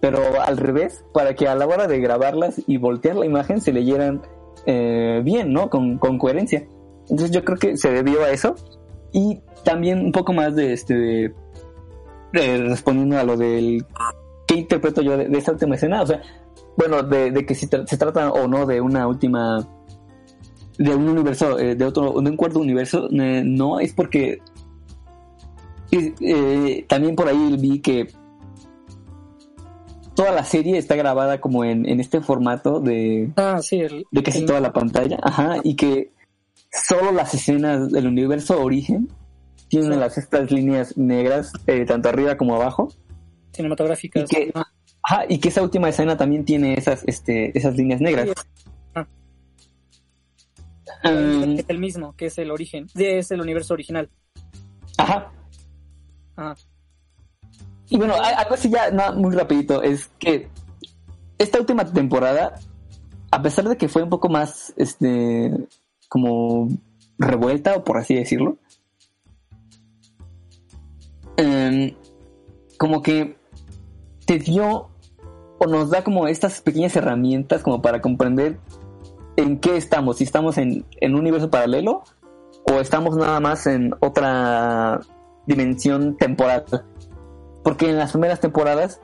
pero 0.00 0.40
al 0.40 0.56
revés, 0.56 1.04
para 1.12 1.34
que 1.34 1.48
a 1.48 1.54
la 1.54 1.66
hora 1.66 1.86
de 1.86 2.00
grabarlas 2.00 2.62
y 2.66 2.76
voltear 2.76 3.16
la 3.16 3.26
imagen 3.26 3.60
se 3.60 3.72
leyeran 3.72 4.22
eh, 4.66 5.20
bien, 5.24 5.52
¿no? 5.52 5.70
Con, 5.70 5.98
coherencia. 5.98 6.66
Entonces 7.02 7.30
yo 7.30 7.44
creo 7.44 7.58
que 7.58 7.76
se 7.76 7.90
debió 7.90 8.22
a 8.22 8.30
eso. 8.30 8.54
Y 9.12 9.40
también 9.64 10.00
un 10.00 10.12
poco 10.12 10.32
más 10.32 10.54
de 10.54 10.72
este 10.72 11.34
respondiendo 12.32 13.18
a 13.18 13.24
lo 13.24 13.36
del 13.36 13.86
qué 14.46 14.56
interpreto 14.56 15.00
yo 15.00 15.16
de, 15.16 15.38
esta 15.38 15.52
última 15.52 15.76
escena, 15.76 16.02
o 16.02 16.06
sea, 16.06 16.20
bueno, 16.76 17.02
de, 17.02 17.46
que 17.46 17.54
si 17.54 17.66
se 17.66 17.96
trata 17.96 18.30
o 18.30 18.46
no 18.46 18.66
de 18.66 18.80
una 18.80 19.06
última 19.08 19.66
de 20.78 20.94
un 20.94 21.08
universo, 21.08 21.58
eh, 21.58 21.74
de 21.74 21.84
otro, 21.84 22.20
de 22.20 22.30
un 22.30 22.36
cuarto 22.36 22.58
universo, 22.58 23.08
eh, 23.10 23.42
no, 23.44 23.80
es 23.80 23.94
porque 23.94 24.40
y, 25.90 26.12
eh, 26.20 26.84
también 26.88 27.14
por 27.16 27.28
ahí 27.28 27.56
vi 27.58 27.80
que 27.80 28.08
toda 30.14 30.32
la 30.32 30.44
serie 30.44 30.78
está 30.78 30.96
grabada 30.96 31.40
como 31.40 31.64
en, 31.64 31.86
en 31.88 32.00
este 32.00 32.20
formato 32.20 32.80
de, 32.80 33.30
Ah, 33.36 33.58
sí, 33.62 33.80
el, 33.80 34.06
de 34.10 34.22
casi 34.22 34.40
el- 34.40 34.46
toda 34.46 34.60
la 34.60 34.72
pantalla, 34.72 35.18
ajá, 35.22 35.56
y 35.62 35.74
que 35.76 36.10
solo 36.72 37.12
las 37.12 37.34
escenas 37.34 37.90
del 37.90 38.06
universo 38.06 38.60
origen 38.62 39.08
tienen 39.68 39.92
Sí. 39.94 39.98
las 39.98 40.16
estas 40.18 40.50
líneas 40.50 40.96
negras, 40.96 41.52
eh, 41.66 41.84
tanto 41.84 42.08
arriba 42.08 42.36
como 42.36 42.54
abajo, 42.56 42.88
cinematográficas. 43.52 44.22
y 44.30 44.34
que, 44.34 44.50
Ah, 44.54 44.64
ajá, 45.02 45.24
y 45.28 45.38
que 45.38 45.48
esa 45.48 45.62
última 45.62 45.88
escena 45.88 46.16
también 46.16 46.44
tiene 46.44 46.74
esas, 46.74 47.02
este, 47.06 47.56
esas 47.56 47.76
líneas 47.76 48.00
negras. 48.00 48.28
sí, 48.28 48.34
Ah. 48.94 49.06
Mm, 51.04 51.58
es 51.58 51.64
el 51.68 51.78
mismo, 51.78 52.14
que 52.16 52.26
es 52.26 52.38
el 52.38 52.50
origen, 52.50 52.86
es 52.94 53.30
el 53.30 53.40
universo 53.40 53.74
original. 53.74 54.08
ajá, 54.98 55.30
Y 57.88 57.98
bueno, 57.98 58.14
algo 58.14 58.54
así 58.54 58.70
ya 58.70 58.90
muy 59.12 59.34
rapidito, 59.34 59.82
es 59.82 60.08
que 60.18 60.48
esta 61.38 61.58
última 61.58 61.84
temporada, 61.84 62.54
a 63.30 63.42
pesar 63.42 63.68
de 63.68 63.76
que 63.76 63.88
fue 63.88 64.02
un 64.02 64.10
poco 64.10 64.28
más, 64.28 64.72
este, 64.76 65.52
como 66.08 66.68
revuelta, 67.18 67.76
o 67.76 67.84
por 67.84 67.98
así 67.98 68.14
decirlo, 68.14 68.58
em, 71.36 71.94
como 72.78 73.02
que 73.02 73.36
te 74.26 74.38
dio 74.38 74.90
o 75.58 75.66
nos 75.66 75.90
da 75.90 76.02
como 76.04 76.26
estas 76.28 76.60
pequeñas 76.60 76.96
herramientas 76.96 77.62
como 77.62 77.80
para 77.80 78.00
comprender 78.00 78.58
en 79.36 79.58
qué 79.58 79.76
estamos, 79.76 80.18
si 80.18 80.24
estamos 80.24 80.58
en, 80.58 80.84
en 81.00 81.14
un 81.14 81.20
universo 81.20 81.50
paralelo 81.50 82.02
o 82.64 82.80
estamos 82.80 83.16
nada 83.16 83.38
más 83.40 83.66
en 83.66 83.94
otra 84.00 85.00
dimensión 85.46 86.16
temporal. 86.16 86.64
Porque 87.62 87.90
en 87.90 87.98
las 87.98 88.12
primeras 88.12 88.40
temporadas 88.40 89.00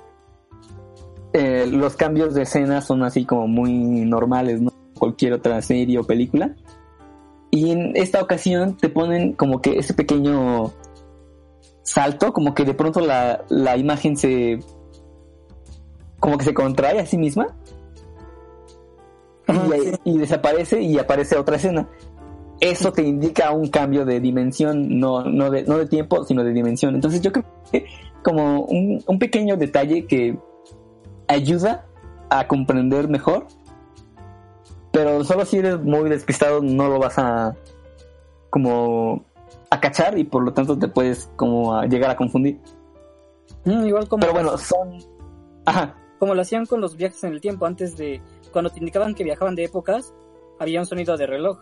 eh, 1.32 1.66
los 1.66 1.96
cambios 1.96 2.34
de 2.34 2.42
escena 2.42 2.80
son 2.80 3.02
así 3.02 3.24
como 3.24 3.48
muy 3.48 3.72
normales, 3.72 4.60
¿no? 4.60 4.72
Cualquier 4.94 5.32
otra 5.32 5.60
serie 5.62 5.98
o 5.98 6.04
película. 6.04 6.54
Y 7.50 7.70
en 7.70 7.96
esta 7.96 8.22
ocasión 8.22 8.76
te 8.76 8.88
ponen 8.88 9.32
como 9.32 9.60
que 9.60 9.78
ese 9.78 9.94
pequeño 9.94 10.72
salto, 11.82 12.32
como 12.32 12.54
que 12.54 12.64
de 12.64 12.74
pronto 12.74 13.00
la, 13.00 13.44
la 13.48 13.76
imagen 13.76 14.16
se... 14.16 14.60
como 16.20 16.38
que 16.38 16.44
se 16.44 16.54
contrae 16.54 17.00
a 17.00 17.06
sí 17.06 17.18
misma. 17.18 17.48
Y, 20.04 20.10
y 20.12 20.18
desaparece 20.18 20.80
y 20.80 20.98
aparece 20.98 21.36
otra 21.36 21.56
escena. 21.56 21.88
Eso 22.62 22.92
te 22.92 23.02
indica 23.02 23.50
un 23.50 23.68
cambio 23.68 24.04
de 24.04 24.20
dimensión, 24.20 25.00
no, 25.00 25.24
no, 25.24 25.50
de, 25.50 25.64
no 25.64 25.78
de 25.78 25.86
tiempo, 25.86 26.24
sino 26.24 26.44
de 26.44 26.52
dimensión. 26.52 26.94
Entonces 26.94 27.20
yo 27.20 27.32
creo 27.32 27.44
que 27.72 27.86
como 28.22 28.60
un, 28.62 29.02
un 29.04 29.18
pequeño 29.18 29.56
detalle 29.56 30.06
que 30.06 30.38
ayuda 31.26 31.84
a 32.30 32.46
comprender 32.46 33.08
mejor, 33.08 33.48
pero 34.92 35.24
solo 35.24 35.44
si 35.44 35.58
eres 35.58 35.80
muy 35.80 36.08
despistado 36.08 36.62
no 36.62 36.88
lo 36.88 37.00
vas 37.00 37.18
a 37.18 37.56
como 38.48 39.24
a 39.70 39.80
cachar 39.80 40.16
y 40.16 40.22
por 40.22 40.44
lo 40.44 40.52
tanto 40.52 40.78
te 40.78 40.86
puedes 40.86 41.28
como 41.34 41.74
a 41.74 41.86
llegar 41.86 42.12
a 42.12 42.16
confundir. 42.16 42.60
Mm, 43.64 43.86
igual 43.86 44.06
como, 44.06 44.20
Pero 44.20 44.34
bueno, 44.34 44.56
son... 44.56 44.98
Ajá, 45.64 45.96
como 46.20 46.36
lo 46.36 46.42
hacían 46.42 46.66
con 46.66 46.80
los 46.80 46.96
viajes 46.96 47.24
en 47.24 47.32
el 47.32 47.40
tiempo, 47.40 47.66
antes 47.66 47.96
de 47.96 48.22
cuando 48.52 48.70
te 48.70 48.78
indicaban 48.78 49.16
que 49.16 49.24
viajaban 49.24 49.56
de 49.56 49.64
épocas, 49.64 50.14
había 50.60 50.78
un 50.78 50.86
sonido 50.86 51.16
de 51.16 51.26
reloj. 51.26 51.58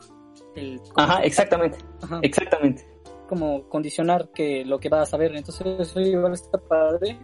Ajá, 0.97 1.23
exactamente, 1.23 1.79
ajá, 2.03 2.19
exactamente. 2.23 2.85
como 3.29 3.69
condicionar 3.69 4.31
que 4.33 4.65
lo 4.65 4.79
que 4.81 4.89
vas 4.89 5.13
a 5.15 5.17
ver. 5.17 5.35
Entonces 5.37 5.67
eso 5.79 6.01
igual 6.01 6.33
está 6.35 6.59
padre. 6.59 7.19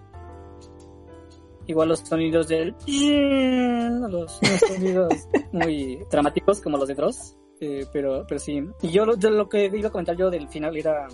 Igual 1.69 1.89
los 1.89 1.99
sonidos 2.01 2.47
del... 2.47 2.75
Los, 4.09 4.39
los 4.41 4.61
sonidos 4.69 5.13
muy 5.53 5.99
dramáticos 6.11 6.61
como 6.61 6.79
los 6.79 6.87
de 6.89 6.95
Dross. 6.95 7.37
Eh, 7.61 7.87
pero, 7.93 8.25
pero 8.29 8.39
sí. 8.39 8.63
Y 8.83 8.91
yo, 8.91 9.05
lo- 9.05 9.17
yo 9.17 9.31
lo 9.31 9.49
que 9.49 9.65
iba 9.75 9.89
a 9.89 9.91
comentar 9.91 10.17
yo 10.17 10.31
del 10.31 10.49
final 10.49 10.77
era 10.77 11.09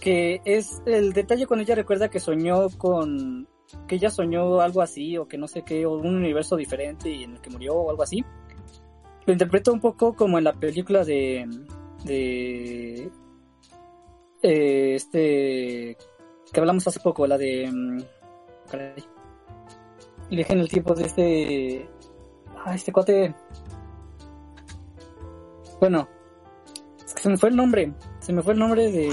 que 0.00 0.40
es 0.44 0.82
el 0.86 1.12
detalle 1.12 1.46
cuando 1.46 1.62
ella 1.62 1.76
recuerda 1.76 2.08
que 2.10 2.18
soñó 2.18 2.68
con... 2.76 3.46
Que 3.86 3.94
ella 3.96 4.10
soñó 4.10 4.60
algo 4.60 4.82
así 4.82 5.16
o 5.18 5.26
que 5.28 5.38
no 5.38 5.46
sé 5.48 5.62
qué, 5.62 5.86
o 5.86 5.92
un 5.92 6.16
universo 6.16 6.56
diferente 6.56 7.08
y 7.10 7.22
en 7.24 7.32
el 7.34 7.40
que 7.40 7.50
murió 7.50 7.74
o 7.74 7.90
algo 7.90 8.02
así. 8.02 8.24
Lo 9.26 9.32
interpreto 9.32 9.72
un 9.72 9.80
poco 9.80 10.14
como 10.14 10.38
en 10.38 10.44
la 10.44 10.52
película 10.52 11.04
de... 11.04 11.48
de 12.04 13.10
eh, 14.42 14.94
este 14.94 15.96
que 16.52 16.60
hablamos 16.60 16.86
hace 16.86 17.00
poco, 17.00 17.26
la 17.26 17.38
de 17.38 17.68
mm, 17.72 18.02
caray, 18.70 19.04
el 20.30 20.36
viaje 20.36 20.52
en 20.52 20.60
el 20.60 20.68
tiempo 20.68 20.94
de 20.94 21.04
este 21.04 21.88
ah, 22.64 22.74
este 22.74 22.92
cuate 22.92 23.34
bueno 25.80 26.08
es 27.04 27.14
que 27.14 27.22
se 27.22 27.28
me 27.28 27.36
fue 27.36 27.48
el 27.48 27.56
nombre 27.56 27.92
se 28.20 28.32
me 28.32 28.42
fue 28.42 28.52
el 28.52 28.58
nombre 28.58 28.90
de, 28.90 29.08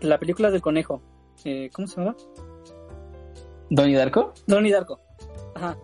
de 0.00 0.06
la 0.06 0.18
película 0.18 0.50
del 0.50 0.62
conejo 0.62 1.02
eh, 1.44 1.70
¿cómo 1.72 1.88
se 1.88 1.96
llama? 1.96 2.16
Donnie 3.70 3.96
Darko. 3.96 4.32
Donnie 4.46 4.72
Darko 4.72 5.00
ajá 5.54 5.76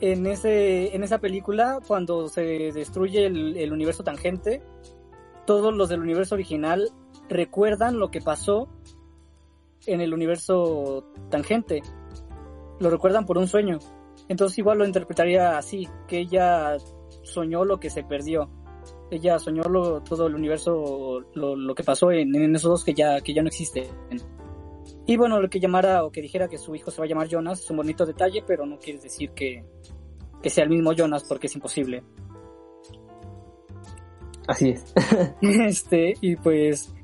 en 0.00 0.26
ese 0.26 0.94
en 0.94 1.02
esa 1.02 1.18
película 1.18 1.78
cuando 1.86 2.28
se 2.28 2.72
destruye 2.72 3.26
el, 3.26 3.72
universo 3.72 4.02
tangente 4.02 4.62
todos 5.46 5.74
los 5.74 5.88
del 5.88 6.00
universo 6.00 6.34
original 6.34 6.90
recuerdan 7.28 7.98
lo 7.98 8.10
que 8.10 8.20
pasó 8.20 8.68
en 9.86 10.00
el 10.00 10.12
universo 10.12 11.04
tangente. 11.30 11.82
Lo 12.80 12.90
recuerdan 12.90 13.26
por 13.26 13.38
un 13.38 13.48
sueño. 13.48 13.78
Entonces 14.28 14.58
igual 14.58 14.78
lo 14.78 14.86
interpretaría 14.86 15.56
así, 15.58 15.88
que 16.06 16.18
ella 16.18 16.76
soñó 17.22 17.64
lo 17.64 17.80
que 17.80 17.90
se 17.90 18.04
perdió. 18.04 18.50
Ella 19.10 19.38
soñó 19.38 19.62
lo- 19.64 20.02
todo 20.02 20.26
el 20.26 20.34
universo, 20.34 21.22
lo, 21.34 21.56
lo 21.56 21.74
que 21.74 21.82
pasó 21.82 22.12
en, 22.12 22.34
en 22.34 22.54
esos 22.54 22.70
dos 22.70 22.84
que 22.84 22.94
ya, 22.94 23.20
que 23.20 23.34
ya 23.34 23.42
no 23.42 23.48
existen. 23.48 23.86
Y 25.10 25.16
bueno, 25.16 25.40
lo 25.40 25.50
que 25.50 25.58
llamara 25.58 26.04
o 26.04 26.12
que 26.12 26.22
dijera 26.22 26.46
que 26.46 26.56
su 26.56 26.72
hijo 26.76 26.92
se 26.92 26.98
va 26.98 27.04
a 27.04 27.08
llamar 27.08 27.26
Jonas 27.26 27.58
es 27.58 27.68
un 27.68 27.78
bonito 27.78 28.06
detalle, 28.06 28.44
pero 28.46 28.64
no 28.64 28.78
quiere 28.78 29.00
decir 29.00 29.32
que, 29.32 29.64
que 30.40 30.50
sea 30.50 30.62
el 30.62 30.70
mismo 30.70 30.92
Jonas 30.92 31.24
porque 31.28 31.48
es 31.48 31.54
imposible. 31.56 32.04
Así 34.46 34.68
es. 34.68 34.94
Este, 35.66 36.14
y 36.20 36.36
pues, 36.36 36.94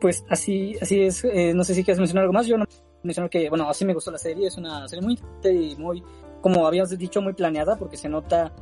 pues 0.00 0.24
así, 0.28 0.74
así 0.82 1.02
es. 1.02 1.22
Eh, 1.22 1.54
no 1.54 1.62
sé 1.62 1.74
si 1.74 1.84
quieres 1.84 2.00
mencionar 2.00 2.22
algo 2.22 2.32
más. 2.32 2.48
Yo 2.48 2.58
no 2.58 2.64
mencionar 3.04 3.30
que, 3.30 3.48
bueno, 3.48 3.70
así 3.70 3.84
me 3.84 3.94
gustó 3.94 4.10
la 4.10 4.18
serie. 4.18 4.48
Es 4.48 4.56
una 4.56 4.88
serie 4.88 5.06
muy, 5.06 5.20
y 5.44 5.76
muy, 5.76 6.02
como 6.40 6.66
habíamos 6.66 6.98
dicho, 6.98 7.22
muy 7.22 7.32
planeada 7.32 7.76
porque 7.78 7.96
se 7.96 8.08
nota 8.08 8.52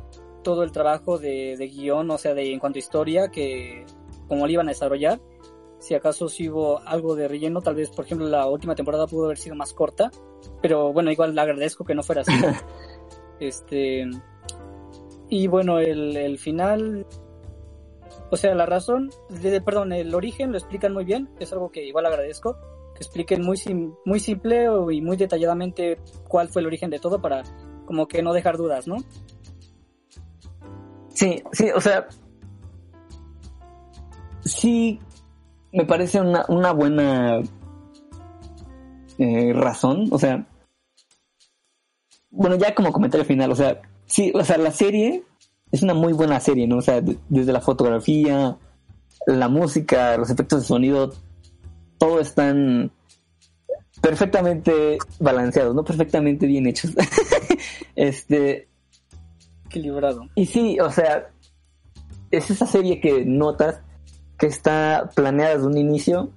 todo 0.43 0.61
el 0.61 0.71
trabajo 0.71 1.17
de, 1.17 1.55
de 1.57 1.67
guion, 1.69 2.11
o 2.11 2.19
sea, 2.19 2.35
de 2.35 2.53
en 2.53 2.59
cuanto 2.59 2.77
a 2.77 2.81
historia, 2.81 3.29
que 3.29 3.83
como 4.27 4.45
lo 4.45 4.51
iban 4.53 4.67
a 4.67 4.73
desarrollar. 4.73 5.19
Si 5.79 5.93
acaso 5.93 6.27
sí 6.27 6.49
hubo 6.49 6.79
algo 6.79 7.15
de 7.15 7.27
relleno, 7.27 7.61
tal 7.61 7.75
vez, 7.75 7.89
por 7.91 8.05
ejemplo, 8.05 8.27
la 8.27 8.47
última 8.47 8.75
temporada 8.75 9.05
pudo 9.07 9.25
haber 9.25 9.37
sido 9.37 9.55
más 9.55 9.73
corta, 9.73 10.09
pero 10.61 10.91
bueno, 10.91 11.11
igual 11.11 11.35
le 11.35 11.41
agradezco 11.41 11.83
que 11.85 11.93
no 11.95 12.01
fuera 12.03 12.21
así. 12.21 12.31
este, 13.39 14.09
y 15.29 15.47
bueno, 15.47 15.79
el, 15.79 16.17
el 16.17 16.39
final, 16.39 17.05
o 18.31 18.35
sea, 18.37 18.55
la 18.55 18.65
razón, 18.65 19.11
de- 19.29 19.61
perdón, 19.61 19.93
el 19.93 20.13
origen 20.15 20.51
lo 20.51 20.57
explican 20.57 20.93
muy 20.93 21.05
bien, 21.05 21.29
es 21.39 21.53
algo 21.53 21.69
que 21.71 21.85
igual 21.85 22.07
agradezco, 22.07 22.57
que 22.95 23.03
expliquen 23.03 23.43
muy, 23.43 23.57
sim- 23.57 23.93
muy 24.03 24.19
simple 24.19 24.67
y 24.91 25.01
muy 25.01 25.15
detalladamente 25.15 25.99
cuál 26.27 26.49
fue 26.49 26.61
el 26.61 26.65
origen 26.67 26.89
de 26.89 26.99
todo 26.99 27.21
para 27.21 27.43
como 27.85 28.07
que 28.07 28.23
no 28.23 28.33
dejar 28.33 28.57
dudas, 28.57 28.87
¿no? 28.87 28.97
Sí, 31.09 31.43
sí, 31.51 31.69
o 31.71 31.79
sea, 31.79 32.07
sí 34.43 34.99
me 35.71 35.85
parece 35.85 36.19
una, 36.21 36.45
una 36.47 36.71
buena 36.71 37.41
eh, 39.17 39.53
razón, 39.53 40.07
o 40.11 40.19
sea, 40.19 40.47
bueno, 42.29 42.55
ya 42.55 42.75
como 42.75 42.91
comentario 42.91 43.25
final, 43.25 43.51
o 43.51 43.55
sea, 43.55 43.81
sí, 44.05 44.31
o 44.35 44.43
sea, 44.43 44.57
la 44.57 44.71
serie 44.71 45.23
es 45.71 45.81
una 45.83 45.93
muy 45.93 46.13
buena 46.13 46.39
serie, 46.39 46.67
¿no? 46.67 46.77
O 46.77 46.81
sea, 46.81 47.01
de- 47.01 47.17
desde 47.29 47.51
la 47.51 47.61
fotografía, 47.61 48.57
la 49.25 49.49
música, 49.49 50.17
los 50.17 50.29
efectos 50.29 50.61
de 50.61 50.67
sonido, 50.67 51.13
todo 51.97 52.19
están 52.19 52.91
perfectamente 54.01 54.97
balanceados, 55.19 55.73
¿no? 55.75 55.83
Perfectamente 55.83 56.45
bien 56.45 56.67
hechos. 56.67 56.91
este, 57.95 58.67
Equilibrado. 59.65 60.29
y 60.35 60.45
sí, 60.45 60.79
o 60.79 60.89
sea, 60.91 61.29
es 62.31 62.49
esa 62.51 62.65
serie 62.67 63.01
que 63.01 63.25
notas 63.25 63.81
que 64.37 64.47
está 64.47 65.09
planeada 65.15 65.55
desde 65.55 65.67
un 65.67 65.77
inicio 65.77 66.29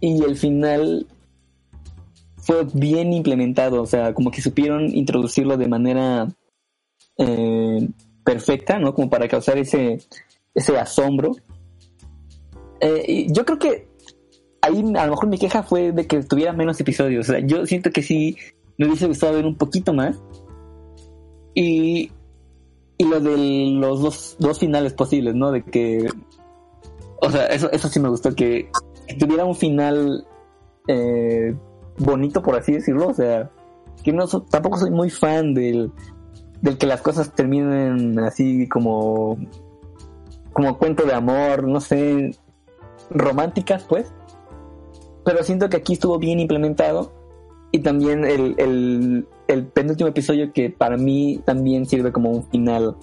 y 0.00 0.22
el 0.24 0.36
final 0.36 1.06
fue 2.36 2.66
bien 2.72 3.12
implementado, 3.12 3.82
o 3.82 3.86
sea, 3.86 4.14
como 4.14 4.30
que 4.30 4.42
supieron 4.42 4.94
introducirlo 4.94 5.56
de 5.56 5.68
manera 5.68 6.28
eh, 7.18 7.88
perfecta, 8.24 8.78
¿no? 8.78 8.94
Como 8.94 9.08
para 9.08 9.28
causar 9.28 9.58
ese, 9.58 10.00
ese 10.54 10.76
asombro. 10.76 11.32
Eh, 12.80 13.04
y 13.06 13.32
yo 13.32 13.44
creo 13.44 13.58
que 13.58 13.88
ahí 14.60 14.78
a 14.96 15.06
lo 15.06 15.10
mejor 15.10 15.28
mi 15.28 15.38
queja 15.38 15.62
fue 15.62 15.92
de 15.92 16.06
que 16.06 16.22
tuviera 16.24 16.52
menos 16.52 16.80
episodios, 16.80 17.28
o 17.28 17.32
sea, 17.32 17.40
yo 17.46 17.64
siento 17.66 17.90
que 17.90 18.02
sí 18.02 18.36
me 18.76 18.86
hubiese 18.86 19.06
gustado 19.06 19.34
ver 19.34 19.46
un 19.46 19.56
poquito 19.56 19.92
más. 19.92 20.20
Y 21.54 22.10
y 23.02 23.04
lo 23.04 23.20
de 23.20 23.36
los 23.80 24.00
dos, 24.00 24.36
dos 24.38 24.58
finales 24.58 24.92
posibles, 24.92 25.34
¿no? 25.34 25.50
De 25.50 25.62
que, 25.64 26.08
o 27.22 27.30
sea, 27.30 27.46
eso, 27.46 27.70
eso 27.70 27.88
sí 27.88 28.00
me 28.00 28.08
gustó, 28.08 28.34
que, 28.34 28.68
tuviera 29.18 29.44
un 29.44 29.54
final 29.54 30.26
eh, 30.88 31.54
bonito, 31.98 32.42
por 32.42 32.56
así 32.56 32.72
decirlo, 32.72 33.08
o 33.08 33.14
sea, 33.14 33.50
que 34.02 34.12
no 34.12 34.26
so- 34.26 34.42
tampoco 34.42 34.78
soy 34.78 34.90
muy 34.90 35.08
fan 35.08 35.54
del, 35.54 35.92
del 36.60 36.78
que 36.78 36.86
las 36.86 37.00
cosas 37.00 37.32
terminen 37.32 38.18
así 38.18 38.68
como, 38.68 39.38
como 40.52 40.78
cuento 40.78 41.04
de 41.04 41.14
amor, 41.14 41.68
no 41.68 41.80
sé, 41.80 42.36
románticas, 43.10 43.84
pues, 43.88 44.12
pero 45.24 45.44
siento 45.44 45.68
que 45.68 45.76
aquí 45.76 45.92
estuvo 45.92 46.18
bien 46.18 46.40
implementado. 46.40 47.12
Y 47.74 47.78
también 47.78 48.26
el, 48.26 48.54
el, 48.58 49.26
el 49.48 49.66
penúltimo 49.68 50.06
episodio 50.10 50.52
que 50.52 50.68
para 50.68 50.98
mí 50.98 51.40
también 51.46 51.86
sirve 51.86 52.12
como 52.12 52.28
un 52.28 52.44
final, 52.50 52.96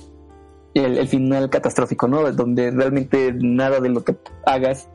el, 0.73 1.07
final 1.07 1.49
catastrófico, 1.49 2.07
¿no? 2.07 2.31
Donde 2.31 2.71
realmente 2.71 3.33
nada 3.33 3.79
de 3.79 3.89
lo 3.89 4.03
que 4.03 4.15
hagas 4.45 4.89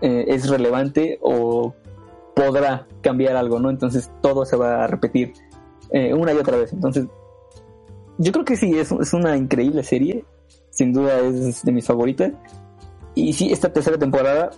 eh, 0.00 0.26
es 0.28 0.48
relevante 0.48 1.18
o 1.22 1.74
podrá 2.34 2.86
cambiar 3.00 3.36
algo, 3.36 3.58
¿no? 3.60 3.70
Entonces 3.70 4.10
todo 4.20 4.44
se 4.44 4.56
va 4.56 4.84
a 4.84 4.86
repetir 4.86 5.32
eh, 5.90 6.12
una 6.12 6.32
y 6.32 6.36
otra 6.36 6.56
vez. 6.56 6.72
Entonces, 6.72 7.06
yo 8.18 8.32
creo 8.32 8.44
que 8.44 8.56
sí, 8.56 8.78
es, 8.78 8.92
es 8.92 9.12
una 9.12 9.36
increíble 9.36 9.82
serie. 9.82 10.24
Sin 10.70 10.92
duda 10.92 11.20
es 11.20 11.62
de 11.62 11.72
mis 11.72 11.86
favoritas. 11.86 12.32
Y 13.14 13.32
sí, 13.32 13.52
esta 13.52 13.72
tercera 13.72 13.96
temporada 13.96 14.50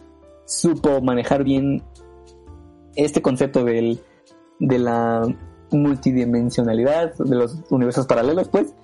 supo 0.46 1.00
manejar 1.02 1.44
bien 1.44 1.82
este 2.94 3.20
concepto 3.20 3.64
del, 3.64 4.00
de 4.58 4.78
la 4.78 5.26
multidimensionalidad, 5.70 7.14
de 7.18 7.36
los 7.36 7.62
universos 7.70 8.06
paralelos, 8.06 8.48
pues. 8.48 8.74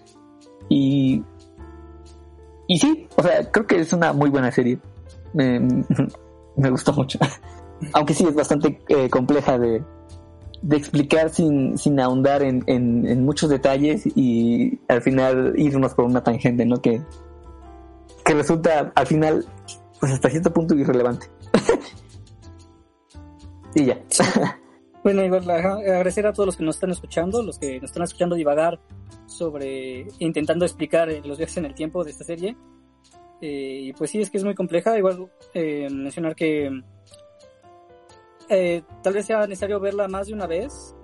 Y, 0.68 1.22
y 2.72 2.78
sí, 2.78 3.06
o 3.16 3.22
sea, 3.22 3.50
creo 3.50 3.66
que 3.66 3.80
es 3.80 3.92
una 3.92 4.14
muy 4.14 4.30
buena 4.30 4.50
serie. 4.50 4.78
Me, 5.34 5.60
me 6.56 6.70
gustó 6.70 6.94
mucho. 6.94 7.18
Aunque 7.92 8.14
sí 8.14 8.24
es 8.24 8.34
bastante 8.34 8.80
eh, 8.88 9.10
compleja 9.10 9.58
de, 9.58 9.84
de 10.62 10.76
explicar 10.78 11.28
sin, 11.28 11.76
sin 11.76 12.00
ahondar 12.00 12.42
en, 12.42 12.64
en, 12.66 13.26
muchos 13.26 13.50
detalles 13.50 14.06
y 14.16 14.80
al 14.88 15.02
final 15.02 15.52
irnos 15.58 15.92
por 15.92 16.06
una 16.06 16.24
tangente, 16.24 16.64
¿no? 16.64 16.80
Que, 16.80 17.02
que 18.24 18.32
resulta 18.32 18.90
al 18.94 19.06
final, 19.06 19.44
pues 20.00 20.12
hasta 20.12 20.30
cierto 20.30 20.50
punto 20.50 20.74
irrelevante. 20.74 21.26
y 23.74 23.84
ya. 23.84 24.00
Bueno, 25.04 25.22
igual 25.22 25.50
agradecer 25.50 26.26
a 26.26 26.32
todos 26.32 26.46
los 26.46 26.56
que 26.56 26.64
nos 26.64 26.76
están 26.76 26.90
escuchando, 26.90 27.42
los 27.42 27.58
que 27.58 27.80
nos 27.80 27.90
están 27.90 28.04
escuchando 28.04 28.34
divagar 28.34 28.80
sobre 29.32 30.06
intentando 30.18 30.64
explicar 30.64 31.10
eh, 31.10 31.22
los 31.24 31.38
viajes 31.38 31.56
en 31.56 31.64
el 31.64 31.74
tiempo 31.74 32.04
de 32.04 32.10
esta 32.10 32.24
serie. 32.24 32.56
Eh, 33.40 33.80
y 33.82 33.92
pues 33.92 34.10
sí, 34.10 34.20
es 34.20 34.30
que 34.30 34.38
es 34.38 34.44
muy 34.44 34.54
compleja. 34.54 34.96
Igual 34.96 35.30
eh, 35.54 35.88
mencionar 35.90 36.34
que 36.36 36.70
eh, 38.48 38.82
tal 39.02 39.14
vez 39.14 39.26
sea 39.26 39.46
necesario 39.46 39.80
verla 39.80 40.08
más 40.08 40.26
de 40.26 40.34
una 40.34 40.46
vez 40.46 40.94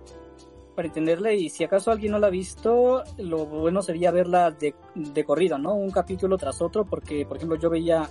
para 0.77 0.87
entenderla 0.87 1.33
y 1.33 1.49
si 1.49 1.65
acaso 1.65 1.91
alguien 1.91 2.13
no 2.13 2.19
la 2.19 2.29
ha 2.29 2.31
visto, 2.31 3.03
lo 3.17 3.47
bueno 3.47 3.83
sería 3.83 4.13
verla 4.13 4.53
de, 4.53 4.75
de 4.95 5.25
corrido, 5.25 5.59
¿no? 5.59 5.75
Un 5.75 5.91
capítulo 5.91 6.37
tras 6.37 6.63
otro, 6.63 6.85
porque 6.85 7.27
por 7.27 7.39
ejemplo 7.39 7.59
yo 7.59 7.69
veía 7.69 8.09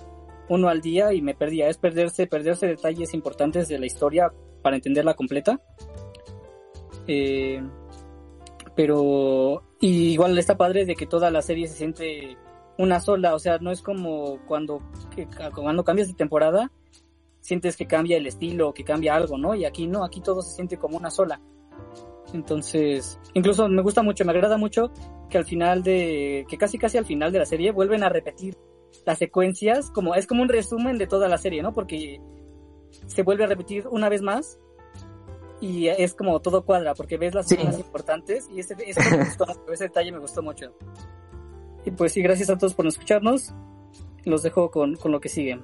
uno 0.48 0.68
al 0.68 0.80
día 0.80 1.12
y 1.12 1.22
me 1.22 1.34
perdía. 1.34 1.68
Es 1.68 1.78
perderse, 1.78 2.26
perderse 2.26 2.66
detalles 2.66 3.14
importantes 3.14 3.68
de 3.68 3.78
la 3.78 3.86
historia 3.86 4.32
para 4.62 4.76
entenderla 4.76 5.14
completa. 5.14 5.60
Eh, 7.06 7.62
pero 8.74 9.62
y 9.80 10.12
igual 10.12 10.36
está 10.38 10.56
padre 10.56 10.84
de 10.84 10.94
que 10.94 11.06
toda 11.06 11.30
la 11.30 11.42
serie 11.42 11.68
se 11.68 11.76
siente 11.76 12.36
una 12.78 13.00
sola, 13.00 13.34
o 13.34 13.38
sea, 13.38 13.58
no 13.58 13.70
es 13.70 13.82
como 13.82 14.38
cuando, 14.46 14.80
cuando 15.54 15.84
cambias 15.84 16.08
de 16.08 16.14
temporada, 16.14 16.70
sientes 17.40 17.76
que 17.76 17.86
cambia 17.86 18.16
el 18.16 18.26
estilo, 18.26 18.72
que 18.72 18.84
cambia 18.84 19.16
algo, 19.16 19.38
¿no? 19.38 19.54
Y 19.54 19.64
aquí 19.64 19.86
no, 19.86 20.04
aquí 20.04 20.20
todo 20.20 20.42
se 20.42 20.54
siente 20.54 20.78
como 20.78 20.96
una 20.96 21.10
sola. 21.10 21.40
Entonces, 22.32 23.18
incluso 23.34 23.68
me 23.68 23.82
gusta 23.82 24.02
mucho, 24.02 24.24
me 24.24 24.32
agrada 24.32 24.58
mucho 24.58 24.92
que 25.30 25.38
al 25.38 25.44
final 25.44 25.82
de, 25.82 26.46
que 26.48 26.58
casi 26.58 26.78
casi 26.78 26.98
al 26.98 27.06
final 27.06 27.32
de 27.32 27.38
la 27.38 27.46
serie 27.46 27.72
vuelven 27.72 28.04
a 28.04 28.08
repetir 28.08 28.56
las 29.06 29.18
secuencias, 29.18 29.90
como 29.90 30.14
es 30.14 30.26
como 30.26 30.42
un 30.42 30.48
resumen 30.48 30.98
de 30.98 31.06
toda 31.06 31.28
la 31.28 31.38
serie, 31.38 31.62
¿no? 31.62 31.72
Porque 31.72 32.20
se 33.06 33.22
vuelve 33.22 33.44
a 33.44 33.46
repetir 33.48 33.86
una 33.88 34.08
vez 34.08 34.22
más 34.22 34.58
y 35.60 35.88
es 35.88 36.14
como 36.14 36.40
todo 36.40 36.64
cuadra, 36.64 36.94
porque 36.94 37.16
ves 37.18 37.34
las 37.34 37.46
Sí. 37.48 37.54
escenas 37.54 37.78
importantes 37.78 38.48
y 38.54 38.60
ese, 38.60 38.76
ese, 38.86 39.00
me 39.16 39.24
gustó 39.24 39.46
ese 39.72 39.84
detalle 39.84 40.12
me 40.12 40.18
gustó 40.18 40.42
mucho. 40.42 40.72
Y 41.84 41.90
pues 41.90 42.12
sí, 42.12 42.22
gracias 42.22 42.50
a 42.50 42.58
todos 42.58 42.74
por 42.74 42.86
escucharnos. 42.86 43.52
Los 44.24 44.42
dejo 44.42 44.70
con, 44.70 44.96
con 44.96 45.10
lo 45.12 45.20
que 45.20 45.28
sigue. 45.28 45.58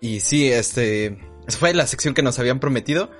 Y 0.00 0.20
sí, 0.20 0.50
este, 0.50 1.18
esa 1.46 1.58
fue 1.58 1.72
la 1.74 1.86
sección 1.86 2.14
que 2.14 2.22
nos 2.22 2.38
habían 2.38 2.60
prometido. 2.60 3.10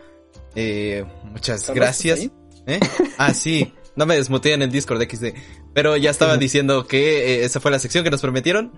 Eh, 0.55 1.05
muchas 1.25 1.61
¿Estás 1.63 1.75
gracias. 1.75 2.21
ahí? 2.21 2.33
¿Eh? 2.67 2.81
Ah, 3.19 3.33
sí. 3.35 3.73
No 3.97 4.07
me 4.07 4.17
desmuteé 4.17 4.55
en 4.55 4.63
el 4.63 4.71
Discord 4.71 5.03
XD. 5.03 5.35
Pero 5.73 5.97
ya 5.97 6.11
estaba 6.11 6.37
diciendo 6.37 6.87
que 6.87 7.37
eh, 7.41 7.45
esa 7.45 7.61
fue 7.61 7.71
la 7.71 7.79
sección 7.79 8.05
que 8.05 8.11
nos 8.11 8.21
prometieron. 8.21 8.73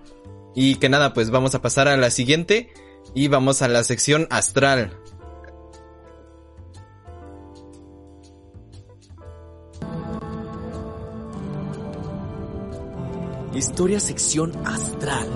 Y 0.54 0.76
que 0.76 0.88
nada, 0.88 1.12
pues 1.12 1.30
vamos 1.30 1.54
a 1.54 1.62
pasar 1.62 1.88
a 1.88 1.96
la 1.96 2.10
siguiente. 2.10 2.70
Y 3.16 3.28
vamos 3.28 3.62
a 3.62 3.68
la 3.68 3.82
sección 3.82 4.28
astral. 4.28 4.94
Historia 13.54 14.00
sección 14.00 14.52
astral. 14.66 15.26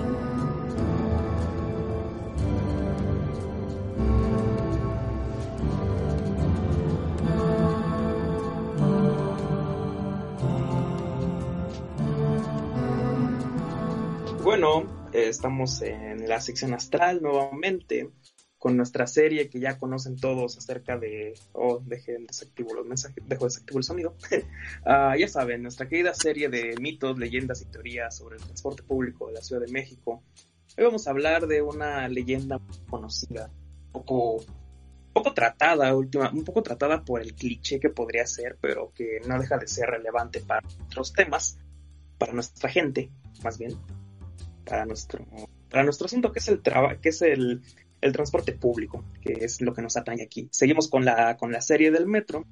Bueno, 14.43 15.00
estamos 15.13 15.81
en 15.81 16.27
la 16.27 16.41
sección 16.41 16.73
astral 16.73 17.21
nuevamente 17.21 18.09
con 18.57 18.77
nuestra 18.77 19.07
serie 19.07 19.49
que 19.49 19.59
ya 19.59 19.79
conocen 19.79 20.17
todos 20.17 20.55
acerca 20.55 20.95
de... 20.95 21.33
Oh, 21.53 21.81
dejen 21.83 22.27
desactivo 22.27 22.75
los 22.75 22.85
mensajes, 22.85 23.23
dejo 23.27 23.45
desactivo 23.45 23.79
el 23.79 23.83
sonido. 23.83 24.15
Ah, 24.85 25.15
ya 25.17 25.27
saben, 25.27 25.63
nuestra 25.63 25.87
querida 25.87 26.13
serie 26.13 26.47
de 26.47 26.75
mitos, 26.79 27.17
leyendas 27.17 27.61
y 27.61 27.65
teorías 27.65 28.15
sobre 28.15 28.37
el 28.37 28.43
transporte 28.43 28.83
público 28.83 29.27
de 29.27 29.33
la 29.33 29.41
Ciudad 29.41 29.63
de 29.65 29.71
México. 29.71 30.21
Hoy 30.77 30.83
vamos 30.83 31.07
a 31.07 31.09
hablar 31.09 31.47
de 31.47 31.61
una 31.61 32.07
leyenda 32.07 32.59
conocida, 32.87 33.49
poco, 33.91 34.43
poco 35.11 35.33
tratada, 35.33 35.95
última, 35.95 36.31
un 36.31 36.43
poco 36.43 36.61
tratada 36.61 37.03
por 37.03 37.21
el 37.21 37.33
cliché 37.33 37.79
que 37.79 37.89
podría 37.89 38.27
ser, 38.27 38.57
pero 38.61 38.91
que 38.93 39.21
no 39.27 39.39
deja 39.39 39.57
de 39.57 39.67
ser 39.67 39.89
relevante 39.89 40.39
para 40.39 40.67
otros 40.85 41.13
temas, 41.13 41.57
para 42.19 42.33
nuestra 42.33 42.69
gente, 42.69 43.09
más 43.43 43.57
bien 43.57 43.75
para 44.65 44.85
nuestro 44.85 45.25
para 45.69 45.83
nuestro 45.83 46.05
asunto 46.05 46.31
que 46.31 46.39
es 46.39 46.47
el 46.49 46.61
que 47.01 47.09
es 47.09 47.21
el, 47.21 47.61
el 48.01 48.11
transporte 48.11 48.53
público, 48.53 49.03
que 49.21 49.33
es 49.33 49.61
lo 49.61 49.73
que 49.73 49.81
nos 49.81 49.95
atañe 49.97 50.23
aquí. 50.23 50.49
Seguimos 50.51 50.89
con 50.89 51.05
la 51.05 51.37
con 51.37 51.51
la 51.51 51.61
serie 51.61 51.91
del 51.91 52.07
metro. 52.07 52.45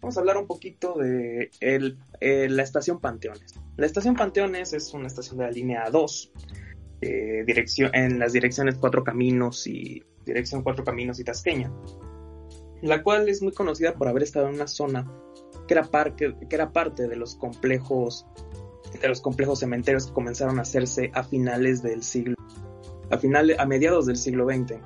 Vamos 0.00 0.16
a 0.16 0.20
hablar 0.20 0.36
un 0.36 0.46
poquito 0.46 0.94
de 0.94 1.50
el, 1.60 1.98
eh, 2.20 2.48
la 2.48 2.62
estación 2.62 3.00
Panteones. 3.00 3.54
La 3.76 3.86
estación 3.86 4.16
Panteones 4.16 4.72
es 4.72 4.92
una 4.94 5.06
estación 5.06 5.38
de 5.38 5.44
la 5.44 5.50
línea 5.50 5.88
2, 5.90 6.32
eh, 7.02 7.44
dirección, 7.46 7.94
en 7.94 8.18
las 8.18 8.32
direcciones 8.32 8.76
Cuatro 8.78 9.04
Caminos 9.04 9.66
y 9.66 10.02
dirección 10.24 10.62
Cuatro 10.62 10.84
Caminos 10.84 11.20
y 11.20 11.24
Tasqueña, 11.24 11.72
la 12.80 13.02
cual 13.02 13.28
es 13.28 13.42
muy 13.42 13.52
conocida 13.52 13.94
por 13.94 14.08
haber 14.08 14.24
estado 14.24 14.48
en 14.48 14.54
una 14.54 14.66
zona 14.66 15.08
que 15.68 15.74
era, 15.74 15.84
parque, 15.84 16.34
que 16.48 16.54
era 16.54 16.72
parte 16.72 17.06
de 17.06 17.16
los 17.16 17.36
complejos 17.36 18.26
de 19.00 19.08
los 19.08 19.20
complejos 19.20 19.60
cementerios 19.60 20.06
que 20.06 20.12
comenzaron 20.12 20.58
a 20.58 20.62
hacerse 20.62 21.10
a 21.14 21.22
finales 21.22 21.82
del 21.82 22.02
siglo 22.02 22.36
a 23.10 23.18
finales 23.18 23.58
a 23.58 23.66
mediados 23.66 24.06
del 24.06 24.16
siglo 24.16 24.46
XX 24.46 24.80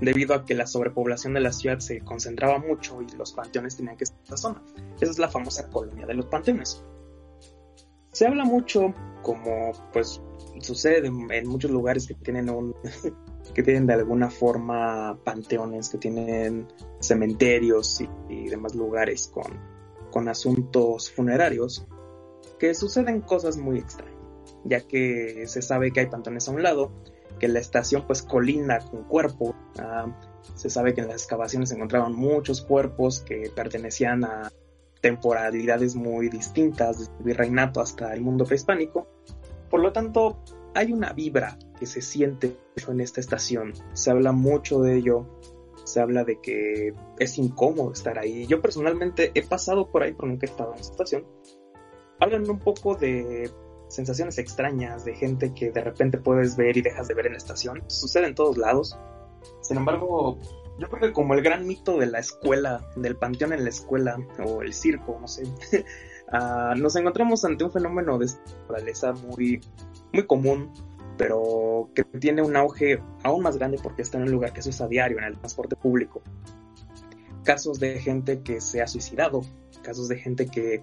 debido 0.00 0.34
a 0.34 0.44
que 0.44 0.54
la 0.54 0.66
sobrepoblación 0.66 1.34
de 1.34 1.40
la 1.40 1.52
ciudad 1.52 1.78
se 1.78 2.00
concentraba 2.00 2.58
mucho 2.58 3.00
y 3.02 3.16
los 3.16 3.32
panteones 3.32 3.76
tenían 3.76 3.96
que 3.96 4.04
estar 4.04 4.18
en 4.18 4.24
esa 4.26 4.36
zona. 4.36 4.62
Esa 5.00 5.10
es 5.10 5.18
la 5.18 5.28
famosa 5.28 5.68
colonia 5.70 6.06
de 6.06 6.14
los 6.14 6.26
panteones. 6.26 6.82
Se 8.12 8.26
habla 8.26 8.44
mucho, 8.44 8.94
como 9.22 9.72
pues 9.92 10.20
sucede 10.60 11.06
en, 11.06 11.30
en 11.30 11.48
muchos 11.48 11.70
lugares 11.70 12.06
que 12.06 12.14
tienen 12.14 12.48
un 12.50 12.74
que 13.54 13.62
tienen 13.62 13.86
de 13.86 13.94
alguna 13.94 14.30
forma 14.30 15.18
panteones, 15.24 15.90
que 15.90 15.98
tienen 15.98 16.66
cementerios 17.00 18.00
y, 18.00 18.08
y 18.28 18.48
demás 18.48 18.74
lugares 18.74 19.28
con, 19.28 19.58
con 20.10 20.28
asuntos 20.28 21.10
funerarios, 21.10 21.86
suceden 22.72 23.20
cosas 23.20 23.58
muy 23.58 23.78
extrañas, 23.78 24.16
ya 24.64 24.80
que 24.80 25.44
se 25.46 25.60
sabe 25.60 25.90
que 25.90 26.00
hay 26.00 26.06
panteones 26.06 26.48
a 26.48 26.52
un 26.52 26.62
lado, 26.62 26.92
que 27.38 27.48
la 27.48 27.58
estación 27.58 28.06
pues 28.06 28.22
colinda 28.22 28.78
con 28.78 29.04
cuerpos, 29.04 29.54
ah, 29.78 30.06
se 30.54 30.70
sabe 30.70 30.94
que 30.94 31.00
en 31.00 31.08
las 31.08 31.22
excavaciones 31.22 31.70
se 31.70 31.74
encontraban 31.74 32.14
muchos 32.14 32.62
cuerpos 32.62 33.20
que 33.20 33.50
pertenecían 33.54 34.24
a 34.24 34.52
temporalidades 35.00 35.94
muy 35.96 36.28
distintas, 36.28 36.98
desde 36.98 37.12
el 37.18 37.24
virreinato 37.24 37.80
hasta 37.80 38.14
el 38.14 38.22
mundo 38.22 38.44
prehispánico, 38.44 39.06
por 39.68 39.80
lo 39.80 39.92
tanto 39.92 40.42
hay 40.74 40.92
una 40.92 41.12
vibra 41.12 41.58
que 41.78 41.86
se 41.86 42.00
siente 42.00 42.56
en 42.88 43.00
esta 43.00 43.20
estación, 43.20 43.74
se 43.92 44.10
habla 44.10 44.32
mucho 44.32 44.80
de 44.80 44.96
ello, 44.96 45.26
se 45.84 46.00
habla 46.00 46.24
de 46.24 46.40
que 46.40 46.94
es 47.18 47.38
incómodo 47.38 47.92
estar 47.92 48.18
ahí, 48.18 48.46
yo 48.46 48.62
personalmente 48.62 49.30
he 49.34 49.42
pasado 49.42 49.90
por 49.90 50.02
ahí 50.02 50.14
pero 50.14 50.28
nunca 50.28 50.46
he 50.46 50.50
estado 50.50 50.72
en 50.72 50.80
esta 50.80 50.92
estación, 50.92 51.26
hablan 52.20 52.48
un 52.48 52.58
poco 52.58 52.94
de 52.94 53.50
sensaciones 53.88 54.38
extrañas, 54.38 55.04
de 55.04 55.14
gente 55.14 55.54
que 55.54 55.70
de 55.70 55.80
repente 55.80 56.18
puedes 56.18 56.56
ver 56.56 56.76
y 56.76 56.82
dejas 56.82 57.08
de 57.08 57.14
ver 57.14 57.26
en 57.26 57.32
la 57.32 57.38
estación. 57.38 57.82
Sucede 57.86 58.26
en 58.26 58.34
todos 58.34 58.56
lados. 58.56 58.98
Sin 59.60 59.76
embargo, 59.76 60.38
yo 60.78 60.88
creo 60.88 61.00
que 61.00 61.12
como 61.12 61.34
el 61.34 61.42
gran 61.42 61.66
mito 61.66 61.98
de 61.98 62.06
la 62.06 62.18
escuela, 62.18 62.84
del 62.96 63.16
panteón 63.16 63.52
en 63.52 63.62
la 63.62 63.70
escuela, 63.70 64.16
o 64.44 64.62
el 64.62 64.72
circo, 64.72 65.18
no 65.20 65.28
sé, 65.28 65.44
uh, 65.44 66.76
nos 66.76 66.96
encontramos 66.96 67.44
ante 67.44 67.64
un 67.64 67.70
fenómeno 67.70 68.18
de 68.18 68.26
naturaleza 68.26 69.12
muy, 69.12 69.60
muy 70.12 70.26
común, 70.26 70.72
pero 71.16 71.90
que 71.94 72.02
tiene 72.04 72.42
un 72.42 72.56
auge 72.56 73.00
aún 73.22 73.42
más 73.42 73.56
grande 73.56 73.78
porque 73.80 74.02
está 74.02 74.18
en 74.18 74.24
un 74.24 74.32
lugar 74.32 74.52
que 74.52 74.62
se 74.62 74.70
usa 74.70 74.88
diario 74.88 75.18
en 75.18 75.24
el 75.24 75.38
transporte 75.38 75.76
público. 75.76 76.22
Casos 77.44 77.78
de 77.78 78.00
gente 78.00 78.40
que 78.40 78.60
se 78.60 78.82
ha 78.82 78.86
suicidado, 78.86 79.42
casos 79.82 80.08
de 80.08 80.16
gente 80.16 80.46
que 80.46 80.82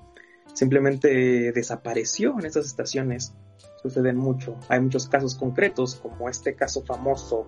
simplemente 0.53 1.51
desapareció 1.51 2.37
en 2.39 2.45
esas 2.45 2.65
estaciones, 2.65 3.33
suceden 3.81 4.17
mucho. 4.17 4.57
Hay 4.69 4.79
muchos 4.79 5.07
casos 5.07 5.35
concretos, 5.35 5.95
como 5.95 6.29
este 6.29 6.55
caso 6.55 6.83
famoso, 6.83 7.47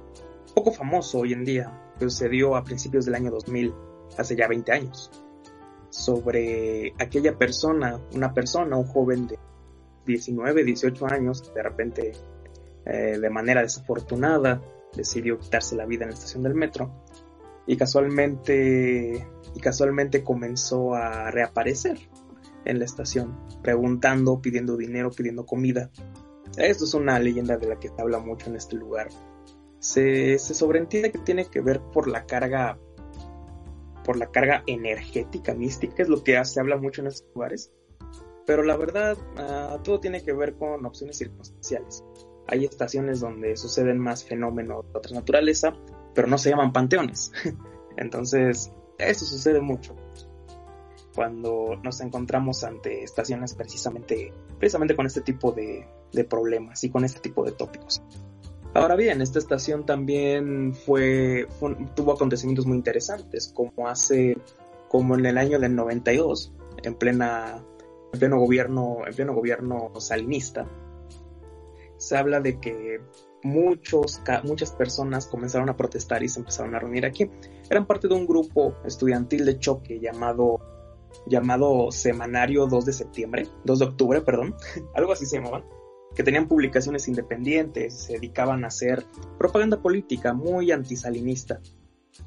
poco 0.54 0.72
famoso 0.72 1.20
hoy 1.20 1.34
en 1.34 1.46
día, 1.46 1.94
que 2.00 2.06
sucedió 2.06 2.56
a 2.56 2.64
principios 2.64 3.06
del 3.06 3.16
año 3.16 3.32
2000, 3.32 3.74
hace 4.18 4.36
ya 4.36 4.48
20 4.48 4.72
años, 4.72 5.12
sobre 5.90 6.94
aquella 7.00 7.38
persona, 7.38 8.00
una 8.14 8.34
persona, 8.34 8.78
un 8.78 8.86
joven 8.86 9.28
de 9.28 9.40
19, 10.06 10.64
18 10.64 11.08
años, 11.08 11.54
de 11.54 11.64
repente, 11.64 12.12
eh, 12.86 13.18
de 13.20 13.30
manera 13.30 13.62
desafortunada, 13.62 14.62
decidió 14.96 15.40
quitarse 15.40 15.76
la 15.76 15.86
vida 15.86 16.04
en 16.04 16.10
la 16.10 16.16
estación 16.16 16.44
del 16.44 16.56
metro 16.56 16.92
y 17.66 17.78
casualmente 17.78 19.26
y 19.56 19.60
casualmente 19.60 20.24
comenzó 20.24 20.94
a 20.94 21.32
reaparecer 21.32 21.98
en 22.66 22.80
la 22.80 22.86
estación, 22.86 23.38
preguntando, 23.62 24.42
pidiendo 24.42 24.78
dinero, 24.78 25.12
pidiendo 25.12 25.46
comida. 25.46 25.90
Esto 26.58 26.86
es 26.86 26.94
una 26.94 27.20
leyenda 27.20 27.58
de 27.58 27.68
la 27.68 27.80
que 27.80 27.90
se 27.90 28.02
habla 28.02 28.20
mucho 28.20 28.50
en 28.50 28.56
este 28.56 28.76
lugar. 28.76 29.10
Se, 29.80 30.38
se 30.40 30.54
sobreentiende 30.54 31.12
que 31.12 31.20
tiene 31.20 31.46
que 31.46 31.62
ver 31.62 31.82
por 31.82 32.08
la 32.08 32.26
carga 32.26 32.78
por 34.04 34.18
la 34.18 34.30
carga 34.30 34.64
energética, 34.68 35.54
mística, 35.54 36.04
es 36.04 36.10
lo 36.10 36.24
que 36.24 36.44
se 36.44 36.60
habla 36.60 36.78
mucho 36.78 37.02
en 37.02 37.08
estos 37.08 37.26
lugares. 37.34 37.72
Pero 38.46 38.64
la 38.64 38.76
verdad, 38.76 39.18
ah, 39.38 39.80
todo 39.82 40.02
tiene 40.02 40.22
que 40.22 40.34
ver 40.34 40.56
con 40.56 40.86
opciones 40.86 41.18
circunstanciales. 41.18 42.04
Hay 42.48 42.66
estaciones 42.66 43.22
donde 43.22 43.56
suceden 43.56 44.00
más 44.00 44.26
fenómenos 44.26 44.84
de 44.92 44.98
otra 44.98 45.16
naturaleza, 45.16 45.74
pero 46.14 46.28
no 46.28 46.38
se 46.38 46.50
llaman 46.50 46.74
panteones. 46.74 47.32
Entonces, 47.98 48.74
eso 48.98 49.26
sucede 49.26 49.62
mucho 49.62 49.96
cuando 51.16 51.80
nos 51.84 52.02
encontramos 52.02 52.64
ante 52.64 53.04
estaciones 53.04 53.54
precisamente, 53.54 54.34
precisamente 54.60 54.96
con 54.96 55.06
este 55.06 55.22
tipo 55.22 55.52
de, 55.52 55.88
de 56.12 56.24
problemas 56.24 56.84
y 56.84 56.90
con 56.90 57.06
este 57.06 57.20
tipo 57.20 57.44
de 57.44 57.52
tópicos. 57.52 58.02
Ahora 58.74 58.96
bien, 58.96 59.22
esta 59.22 59.38
estación 59.38 59.86
también 59.86 60.74
fue, 60.74 61.48
tuvo 61.96 62.14
acontecimientos 62.14 62.66
muy 62.66 62.78
interesantes, 62.78 63.52
como 63.54 63.88
hace, 63.88 64.36
como 64.88 65.16
en 65.16 65.26
el 65.28 65.38
año 65.38 65.60
del 65.60 65.76
92, 65.76 66.54
en 66.82 66.96
plena, 66.96 67.64
en 68.12 68.20
pleno 68.20 68.40
gobierno, 68.40 68.98
en 69.06 69.14
pleno 69.14 69.36
gobierno 69.36 69.92
salinista, 70.00 70.68
se 71.98 72.18
habla 72.18 72.42
de 72.42 72.60
que 72.60 73.00
muchos, 73.44 74.22
muchas 74.44 74.72
personas 74.72 75.28
comenzaron 75.28 75.70
a 75.70 75.78
protestar 75.78 76.24
y 76.24 76.28
se 76.28 76.40
empezaron 76.40 76.76
a 76.76 76.80
reunir 76.80 77.06
aquí. 77.06 77.30
Eran 77.70 77.86
parte 77.86 78.08
de 78.08 78.16
un 78.16 78.26
grupo 78.26 78.76
estudiantil 78.86 79.46
de 79.46 79.58
choque 79.60 80.00
llamado, 80.00 80.60
llamado 81.26 81.92
Semanario 81.92 82.68
2 82.68 82.86
de 82.86 82.94
septiembre, 82.94 83.48
2 83.66 83.80
de 83.80 83.86
octubre, 83.86 84.22
perdón, 84.22 84.56
algo 84.96 85.14
así 85.14 85.26
se 85.26 85.38
llamaban 85.38 85.64
que 86.16 86.24
tenían 86.24 86.48
publicaciones 86.48 87.08
independientes, 87.08 87.94
se 87.94 88.14
dedicaban 88.14 88.64
a 88.64 88.68
hacer 88.68 89.06
propaganda 89.38 89.82
política 89.82 90.34
muy 90.34 90.72
antisalinista. 90.72 91.60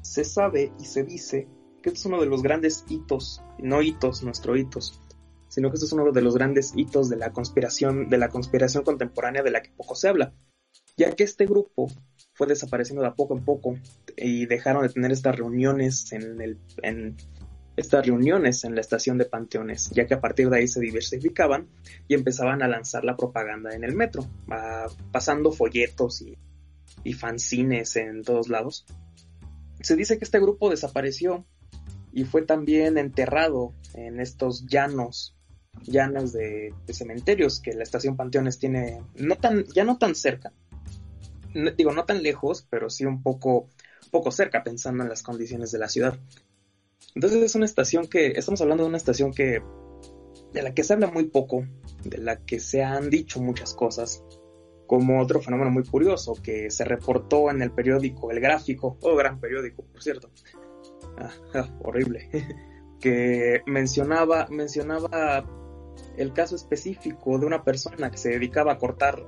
Se 0.01 0.25
sabe 0.25 0.73
y 0.79 0.85
se 0.85 1.03
dice 1.03 1.47
que 1.81 1.89
este 1.89 1.99
es 1.99 2.05
uno 2.05 2.19
de 2.19 2.25
los 2.25 2.41
grandes 2.41 2.83
hitos, 2.89 3.41
no 3.59 3.81
hitos, 3.81 4.23
nuestro 4.23 4.57
hitos, 4.57 5.01
sino 5.47 5.69
que 5.69 5.75
este 5.75 5.85
es 5.85 5.93
uno 5.93 6.11
de 6.11 6.21
los 6.21 6.35
grandes 6.35 6.73
hitos 6.75 7.09
de 7.09 7.15
la 7.15 7.31
conspiración, 7.31 8.09
de 8.09 8.17
la 8.17 8.29
conspiración 8.29 8.83
contemporánea 8.83 9.43
de 9.43 9.51
la 9.51 9.61
que 9.61 9.71
poco 9.71 9.95
se 9.95 10.09
habla, 10.09 10.33
ya 10.97 11.11
que 11.15 11.23
este 11.23 11.45
grupo 11.45 11.87
fue 12.33 12.47
desapareciendo 12.47 13.01
de 13.01 13.07
a 13.07 13.15
poco 13.15 13.37
en 13.37 13.45
poco 13.45 13.75
y 14.17 14.45
dejaron 14.47 14.83
de 14.83 14.89
tener 14.89 15.11
estas 15.11 15.37
reuniones 15.37 16.11
en 16.11 16.41
el, 16.41 16.59
en, 16.83 17.15
estas 17.77 18.05
reuniones 18.05 18.63
en 18.63 18.75
la 18.75 18.81
estación 18.81 19.17
de 19.17 19.25
Panteones, 19.25 19.91
ya 19.91 20.07
que 20.07 20.15
a 20.15 20.19
partir 20.19 20.49
de 20.49 20.57
ahí 20.57 20.67
se 20.67 20.81
diversificaban 20.81 21.67
y 22.07 22.15
empezaban 22.15 22.63
a 22.63 22.67
lanzar 22.67 23.05
la 23.05 23.15
propaganda 23.15 23.73
en 23.73 23.83
el 23.83 23.95
metro, 23.95 24.25
pasando 25.11 25.51
folletos 25.51 26.21
y, 26.21 26.35
y 27.03 27.13
fanzines 27.13 27.95
en 27.95 28.23
todos 28.23 28.49
lados. 28.49 28.85
Se 29.81 29.95
dice 29.95 30.17
que 30.17 30.25
este 30.25 30.39
grupo 30.39 30.69
desapareció 30.71 31.45
y 32.11 32.25
fue 32.25 32.41
también 32.41 32.97
enterrado 32.97 33.73
en 33.93 34.19
estos 34.19 34.65
llanos, 34.65 35.35
llanos 35.83 36.33
de, 36.33 36.73
cementerios 36.89 37.59
que 37.59 37.73
la 37.73 37.83
estación 37.83 38.17
Panteones 38.17 38.57
tiene, 38.57 39.03
no 39.15 39.35
tan, 39.35 39.65
ya 39.65 39.83
no 39.83 39.99
tan 39.99 40.15
cerca, 40.15 40.51
digo 41.77 41.93
no 41.93 42.05
tan 42.05 42.23
lejos, 42.23 42.65
pero 42.71 42.89
sí 42.89 43.05
un 43.05 43.21
poco, 43.21 43.69
poco 44.09 44.31
cerca 44.31 44.63
pensando 44.63 45.03
en 45.03 45.09
las 45.09 45.21
condiciones 45.21 45.71
de 45.71 45.77
la 45.77 45.89
ciudad. 45.89 46.17
Entonces 47.15 47.41
es 47.41 47.55
una 47.55 47.65
estación 47.65 48.07
que, 48.07 48.27
estamos 48.27 48.61
hablando 48.61 48.83
de 48.83 48.89
una 48.89 48.97
estación 48.97 49.33
que, 49.33 49.61
de 50.53 50.61
la 50.61 50.73
que 50.73 50.83
se 50.83 50.93
habla 50.93 51.07
muy 51.07 51.25
poco, 51.25 51.65
de 52.03 52.17
la 52.17 52.45
que 52.45 52.59
se 52.59 52.83
han 52.83 53.09
dicho 53.09 53.41
muchas 53.41 53.73
cosas, 53.73 54.23
como 54.85 55.21
otro 55.21 55.41
fenómeno 55.41 55.69
muy 55.69 55.83
curioso 55.83 56.33
que 56.41 56.71
se 56.71 56.85
reportó 56.85 57.51
en 57.51 57.61
el 57.61 57.71
periódico 57.71 58.31
El 58.31 58.39
Gráfico, 58.39 58.97
oh 59.01 59.15
gran 59.15 59.39
periódico, 59.39 59.83
por 59.83 60.01
cierto, 60.01 60.31
ah, 61.17 61.29
ah, 61.53 61.77
horrible, 61.83 62.29
que 62.99 63.61
mencionaba, 63.65 64.47
mencionaba 64.49 65.45
el 66.15 66.33
caso 66.33 66.55
específico 66.55 67.37
de 67.37 67.45
una 67.45 67.63
persona 67.63 68.09
que 68.09 68.17
se 68.17 68.29
dedicaba 68.29 68.73
a 68.73 68.77
cortar, 68.77 69.27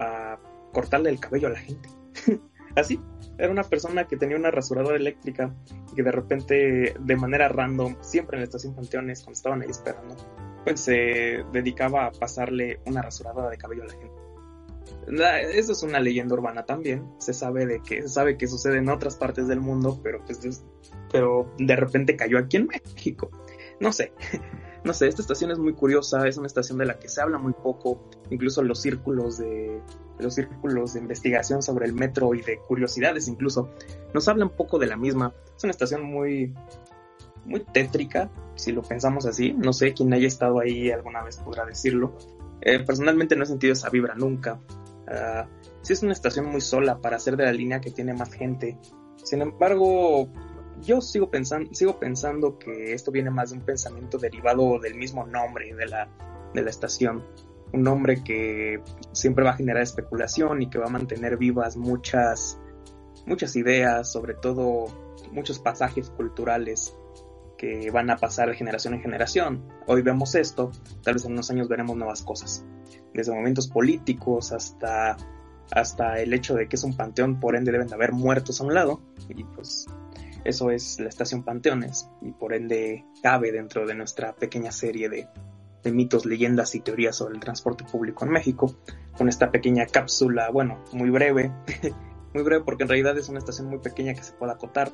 a 0.00 0.38
cortarle 0.72 1.10
el 1.10 1.20
cabello 1.20 1.48
a 1.48 1.50
la 1.50 1.58
gente. 1.58 1.88
Así, 2.74 3.00
era 3.38 3.50
una 3.50 3.62
persona 3.64 4.06
que 4.06 4.16
tenía 4.16 4.36
una 4.36 4.50
rasuradora 4.50 4.96
eléctrica 4.96 5.54
y 5.92 5.96
que 5.96 6.02
de 6.02 6.12
repente, 6.12 6.94
de 6.98 7.16
manera 7.16 7.48
random, 7.48 7.96
siempre 8.00 8.36
en 8.36 8.40
la 8.40 8.44
estación 8.44 8.74
Panteones, 8.74 9.20
cuando 9.20 9.36
estaban 9.36 9.62
ahí 9.62 9.70
esperando, 9.70 10.16
pues 10.64 10.80
se 10.80 11.44
dedicaba 11.52 12.06
a 12.06 12.12
pasarle 12.12 12.80
una 12.86 13.02
rasuradora 13.02 13.50
de 13.50 13.58
cabello 13.58 13.82
a 13.82 13.86
la 13.86 13.92
gente. 13.92 14.22
Eso 15.58 15.72
es 15.72 15.82
una 15.82 16.00
leyenda 16.00 16.34
urbana 16.34 16.64
también. 16.64 17.12
Se 17.18 17.34
sabe 17.34 17.66
de 17.66 17.82
que 17.82 18.02
se 18.02 18.08
sabe 18.08 18.36
que 18.36 18.46
sucede 18.46 18.78
en 18.78 18.88
otras 18.88 19.16
partes 19.16 19.48
del 19.48 19.60
mundo, 19.60 20.00
pero 20.02 20.24
pues 20.24 20.64
pero 21.10 21.52
de 21.58 21.76
repente 21.76 22.16
cayó 22.16 22.38
aquí 22.38 22.58
en 22.58 22.66
México. 22.66 23.30
No 23.80 23.92
sé. 23.92 24.12
No 24.84 24.92
sé, 24.92 25.06
esta 25.06 25.22
estación 25.22 25.50
es 25.52 25.58
muy 25.58 25.74
curiosa, 25.74 26.26
es 26.26 26.36
una 26.38 26.48
estación 26.48 26.78
de 26.78 26.86
la 26.86 26.98
que 26.98 27.08
se 27.08 27.20
habla 27.20 27.38
muy 27.38 27.52
poco, 27.52 28.02
incluso 28.30 28.62
los 28.62 28.80
círculos 28.80 29.38
de 29.38 29.80
los 30.18 30.34
círculos 30.34 30.94
de 30.94 31.00
investigación 31.00 31.62
sobre 31.62 31.86
el 31.86 31.92
metro 31.92 32.34
y 32.34 32.42
de 32.42 32.58
curiosidades 32.58 33.28
incluso, 33.28 33.70
nos 34.14 34.28
hablan 34.28 34.50
poco 34.50 34.78
de 34.78 34.86
la 34.86 34.96
misma. 34.96 35.34
Es 35.56 35.64
una 35.64 35.72
estación 35.72 36.02
muy, 36.02 36.54
muy 37.44 37.60
tétrica, 37.60 38.30
si 38.54 38.72
lo 38.72 38.82
pensamos 38.82 39.26
así. 39.26 39.52
No 39.52 39.72
sé 39.72 39.92
quién 39.94 40.12
haya 40.12 40.28
estado 40.28 40.60
ahí 40.60 40.90
alguna 40.90 41.22
vez 41.22 41.38
podrá 41.38 41.64
decirlo. 41.64 42.16
Eh, 42.60 42.78
personalmente 42.80 43.36
no 43.36 43.44
he 43.44 43.46
sentido 43.46 43.72
esa 43.72 43.90
vibra 43.90 44.14
nunca. 44.14 44.60
Uh, 45.06 45.46
sí 45.82 45.92
es 45.92 46.02
una 46.02 46.12
estación 46.12 46.46
muy 46.46 46.60
sola 46.60 46.98
para 47.00 47.18
ser 47.18 47.36
de 47.36 47.44
la 47.44 47.52
línea 47.52 47.80
que 47.80 47.90
tiene 47.90 48.14
más 48.14 48.32
gente. 48.32 48.78
Sin 49.24 49.42
embargo, 49.42 50.28
yo 50.80 51.00
sigo 51.00 51.30
pensando, 51.30 51.72
sigo 51.74 51.98
pensando 51.98 52.58
que 52.58 52.92
esto 52.92 53.10
viene 53.10 53.30
más 53.30 53.50
de 53.50 53.58
un 53.58 53.64
pensamiento 53.64 54.18
derivado 54.18 54.78
del 54.78 54.94
mismo 54.94 55.26
nombre 55.26 55.74
de 55.74 55.86
la, 55.86 56.08
de 56.54 56.62
la 56.62 56.70
estación 56.70 57.22
un 57.72 57.82
nombre 57.82 58.22
que 58.22 58.82
siempre 59.12 59.44
va 59.44 59.50
a 59.50 59.56
generar 59.56 59.82
especulación 59.82 60.62
y 60.62 60.68
que 60.68 60.78
va 60.78 60.86
a 60.86 60.90
mantener 60.90 61.36
vivas 61.36 61.76
muchas, 61.76 62.58
muchas 63.26 63.56
ideas, 63.56 64.12
sobre 64.12 64.34
todo 64.34 64.86
muchos 65.32 65.58
pasajes 65.58 66.10
culturales 66.10 66.94
que 67.56 67.90
van 67.90 68.10
a 68.10 68.16
pasar 68.16 68.50
de 68.50 68.56
generación 68.56 68.94
en 68.94 69.00
generación. 69.00 69.68
Hoy 69.86 70.02
vemos 70.02 70.34
esto, 70.34 70.70
tal 71.02 71.14
vez 71.14 71.24
en 71.24 71.32
unos 71.32 71.50
años 71.50 71.68
veremos 71.68 71.96
nuevas 71.96 72.22
cosas, 72.22 72.64
desde 73.14 73.32
momentos 73.32 73.68
políticos 73.68 74.52
hasta, 74.52 75.16
hasta 75.70 76.20
el 76.20 76.34
hecho 76.34 76.54
de 76.54 76.68
que 76.68 76.76
es 76.76 76.84
un 76.84 76.96
panteón, 76.96 77.40
por 77.40 77.56
ende 77.56 77.72
deben 77.72 77.86
de 77.86 77.94
haber 77.94 78.12
muertos 78.12 78.60
a 78.60 78.64
un 78.64 78.74
lado, 78.74 79.00
y 79.28 79.44
pues 79.44 79.86
eso 80.44 80.70
es 80.70 80.98
la 81.00 81.08
estación 81.08 81.44
Panteones, 81.44 82.08
y 82.20 82.32
por 82.32 82.54
ende 82.54 83.04
cabe 83.22 83.52
dentro 83.52 83.86
de 83.86 83.94
nuestra 83.94 84.34
pequeña 84.34 84.72
serie 84.72 85.08
de 85.08 85.28
mitos, 85.90 86.26
leyendas 86.26 86.74
y 86.74 86.80
teorías 86.80 87.16
sobre 87.16 87.34
el 87.34 87.40
transporte 87.40 87.84
público 87.84 88.24
en 88.24 88.30
México, 88.30 88.76
con 89.16 89.28
esta 89.28 89.50
pequeña 89.50 89.86
cápsula, 89.86 90.50
bueno, 90.50 90.82
muy 90.92 91.10
breve, 91.10 91.52
muy 92.34 92.42
breve 92.42 92.64
porque 92.64 92.84
en 92.84 92.88
realidad 92.88 93.18
es 93.18 93.28
una 93.28 93.38
estación 93.38 93.68
muy 93.68 93.78
pequeña 93.78 94.14
que 94.14 94.22
se 94.22 94.32
puede 94.32 94.52
acotar. 94.52 94.92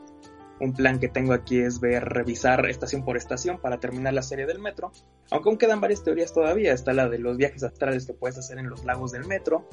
Un 0.60 0.72
plan 0.72 0.98
que 0.98 1.08
tengo 1.08 1.34
aquí 1.34 1.60
es 1.60 1.78
ver, 1.78 2.04
revisar 2.04 2.66
estación 2.68 3.04
por 3.04 3.16
estación 3.16 3.60
para 3.60 3.78
terminar 3.78 4.12
la 4.12 4.22
serie 4.22 4.44
del 4.44 4.58
metro, 4.58 4.90
aunque 5.30 5.48
aún 5.48 5.58
quedan 5.58 5.80
varias 5.80 6.02
teorías 6.02 6.32
todavía, 6.32 6.72
está 6.72 6.92
la 6.92 7.08
de 7.08 7.18
los 7.18 7.36
viajes 7.36 7.62
astrales 7.62 8.06
que 8.06 8.12
puedes 8.12 8.38
hacer 8.38 8.58
en 8.58 8.68
los 8.68 8.84
lagos 8.84 9.12
del 9.12 9.24
metro, 9.24 9.68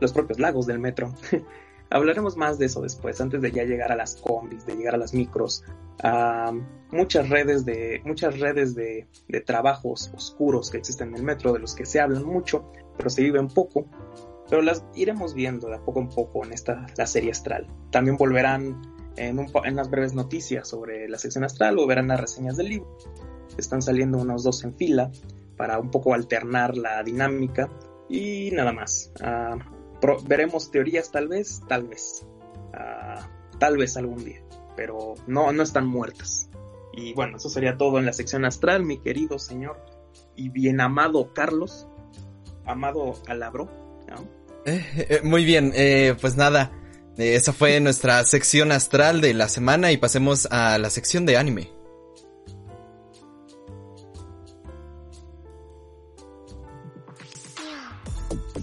los 0.00 0.12
propios 0.12 0.38
lagos 0.38 0.66
del 0.66 0.78
metro, 0.78 1.12
Hablaremos 1.92 2.38
más 2.38 2.58
de 2.58 2.66
eso 2.66 2.80
después, 2.80 3.20
antes 3.20 3.42
de 3.42 3.52
ya 3.52 3.64
llegar 3.64 3.92
a 3.92 3.96
las 3.96 4.16
combis, 4.16 4.64
de 4.64 4.74
llegar 4.76 4.94
a 4.94 4.98
las 4.98 5.12
micros, 5.12 5.62
a 6.02 6.50
muchas 6.90 7.28
redes 7.28 7.66
de, 7.66 8.00
muchas 8.06 8.40
redes 8.40 8.74
de, 8.74 9.06
trabajos 9.44 10.10
oscuros 10.14 10.70
que 10.70 10.78
existen 10.78 11.08
en 11.10 11.16
el 11.16 11.22
metro, 11.22 11.52
de 11.52 11.58
los 11.58 11.74
que 11.74 11.84
se 11.84 12.00
hablan 12.00 12.24
mucho, 12.24 12.64
pero 12.96 13.10
se 13.10 13.22
viven 13.22 13.48
poco. 13.48 13.84
pero 14.48 14.62
las 14.62 14.84
iremos 14.94 15.34
viendo 15.34 15.68
de 15.68 15.76
a 15.76 15.80
poco 15.80 16.00
en 16.00 16.08
poco 16.08 16.46
en 16.46 16.52
esta 16.52 16.86
la 16.96 17.06
serie 17.06 17.30
astral. 17.30 17.66
También 17.90 18.16
volverán 18.16 18.80
en, 19.16 19.38
un, 19.38 19.50
unas 19.54 19.90
breves 19.90 20.14
noticias 20.14 20.68
sobre 20.68 21.10
la 21.10 21.18
sección 21.18 21.44
astral 21.44 21.78
o 21.78 21.86
verán 21.86 22.08
las 22.08 22.20
reseñas 22.20 22.56
del 22.56 22.68
libro. 22.70 22.96
Están 23.58 23.82
saliendo 23.82 24.16
unos 24.16 24.44
dos 24.44 24.64
en 24.64 24.74
fila 24.74 25.10
para 25.58 25.78
un 25.78 25.90
poco 25.90 26.14
alternar 26.14 26.74
la 26.74 27.02
dinámica 27.02 27.68
y 28.08 28.50
nada 28.52 28.72
más. 28.72 29.12
Veremos 30.26 30.70
teorías 30.70 31.10
tal 31.10 31.28
vez, 31.28 31.62
tal 31.68 31.86
vez. 31.86 32.26
Ah, 32.74 33.28
tal 33.58 33.76
vez 33.76 33.96
algún 33.96 34.24
día, 34.24 34.42
pero 34.76 35.14
no, 35.26 35.52
no 35.52 35.62
están 35.62 35.86
muertas. 35.86 36.48
Y 36.92 37.14
bueno, 37.14 37.36
eso 37.36 37.48
sería 37.48 37.76
todo 37.76 37.98
en 37.98 38.06
la 38.06 38.12
sección 38.12 38.44
astral, 38.44 38.84
mi 38.84 38.98
querido 38.98 39.38
señor 39.38 39.76
y 40.36 40.48
bien 40.48 40.80
amado 40.80 41.32
Carlos, 41.32 41.86
amado 42.66 43.14
Alabro. 43.28 43.70
Eh, 44.64 44.84
eh, 45.08 45.20
muy 45.22 45.44
bien, 45.44 45.72
eh, 45.74 46.14
pues 46.20 46.36
nada, 46.36 46.72
esa 47.16 47.52
fue 47.52 47.80
nuestra 47.80 48.24
sección 48.24 48.72
astral 48.72 49.20
de 49.20 49.34
la 49.34 49.48
semana 49.48 49.92
y 49.92 49.96
pasemos 49.96 50.46
a 50.50 50.78
la 50.78 50.90
sección 50.90 51.26
de 51.26 51.36
anime. 51.36 51.70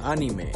Anime. 0.02 0.52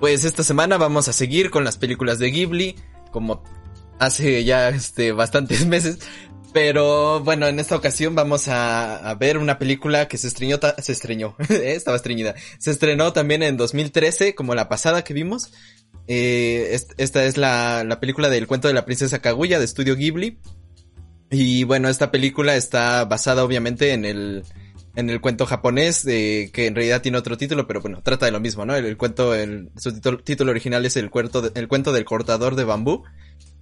Pues 0.00 0.24
esta 0.24 0.42
semana 0.42 0.78
vamos 0.78 1.08
a 1.08 1.12
seguir 1.12 1.50
con 1.50 1.62
las 1.62 1.76
películas 1.76 2.18
de 2.18 2.30
Ghibli, 2.30 2.74
como 3.12 3.44
hace 3.98 4.42
ya 4.44 4.70
este 4.70 5.12
bastantes 5.12 5.66
meses. 5.68 5.98
Pero 6.54 7.20
bueno, 7.20 7.46
en 7.46 7.60
esta 7.60 7.76
ocasión 7.76 8.14
vamos 8.14 8.48
a, 8.48 9.14
ver 9.20 9.36
una 9.36 9.58
película 9.58 10.08
que 10.08 10.16
se 10.16 10.26
estrenó, 10.26 10.58
se 10.78 10.92
estrenó, 10.92 11.36
eh, 11.50 11.74
estaba 11.76 11.98
estreñida. 11.98 12.34
Se 12.58 12.70
estrenó 12.70 13.12
también 13.12 13.42
en 13.42 13.58
2013, 13.58 14.34
como 14.34 14.54
la 14.54 14.70
pasada 14.70 15.04
que 15.04 15.12
vimos. 15.12 15.52
Eh, 16.08 16.80
esta 16.96 17.24
es 17.24 17.36
la, 17.36 17.84
la 17.84 18.00
película 18.00 18.30
del 18.30 18.46
cuento 18.46 18.68
de 18.68 18.74
la 18.74 18.86
princesa 18.86 19.20
Kaguya 19.20 19.58
de 19.58 19.66
Estudio 19.66 19.96
Ghibli. 19.96 20.38
Y 21.30 21.64
bueno, 21.64 21.90
esta 21.90 22.10
película 22.10 22.56
está 22.56 23.04
basada 23.04 23.44
obviamente 23.44 23.92
en 23.92 24.06
el, 24.06 24.44
en 24.96 25.10
el 25.10 25.20
cuento 25.20 25.46
japonés, 25.46 26.04
que 26.04 26.50
en 26.54 26.74
realidad 26.74 27.02
tiene 27.02 27.18
otro 27.18 27.36
título, 27.36 27.66
pero 27.66 27.80
bueno, 27.80 28.02
trata 28.02 28.26
de 28.26 28.32
lo 28.32 28.40
mismo, 28.40 28.64
¿no? 28.64 28.74
El, 28.74 28.96
cuento, 28.96 29.34
el, 29.34 29.70
su 29.76 30.00
título, 30.22 30.50
original 30.50 30.84
es 30.84 30.96
el, 30.96 31.10
cuento 31.10 31.50
el 31.54 31.68
cuento 31.68 31.92
del 31.92 32.04
cortador 32.04 32.56
de 32.56 32.64
bambú. 32.64 33.04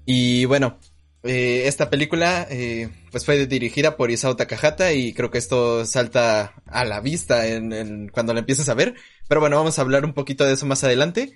Y 0.06 0.46
bueno, 0.46 0.78
eh, 1.24 1.64
esta 1.66 1.90
película 1.90 2.46
eh, 2.48 2.88
pues 3.10 3.24
fue 3.24 3.46
dirigida 3.46 3.96
por 3.96 4.10
Isao 4.10 4.36
Takahata 4.36 4.92
y 4.92 5.12
creo 5.12 5.30
que 5.30 5.38
esto 5.38 5.84
salta 5.84 6.54
a 6.64 6.84
la 6.84 7.00
vista 7.00 7.46
en, 7.46 8.08
cuando 8.08 8.32
la 8.32 8.40
empiezas 8.40 8.68
a 8.68 8.74
ver. 8.74 8.94
Pero 9.28 9.40
bueno, 9.40 9.56
vamos 9.56 9.78
a 9.78 9.82
hablar 9.82 10.04
un 10.04 10.14
poquito 10.14 10.44
de 10.44 10.54
eso 10.54 10.66
más 10.66 10.84
adelante. 10.84 11.34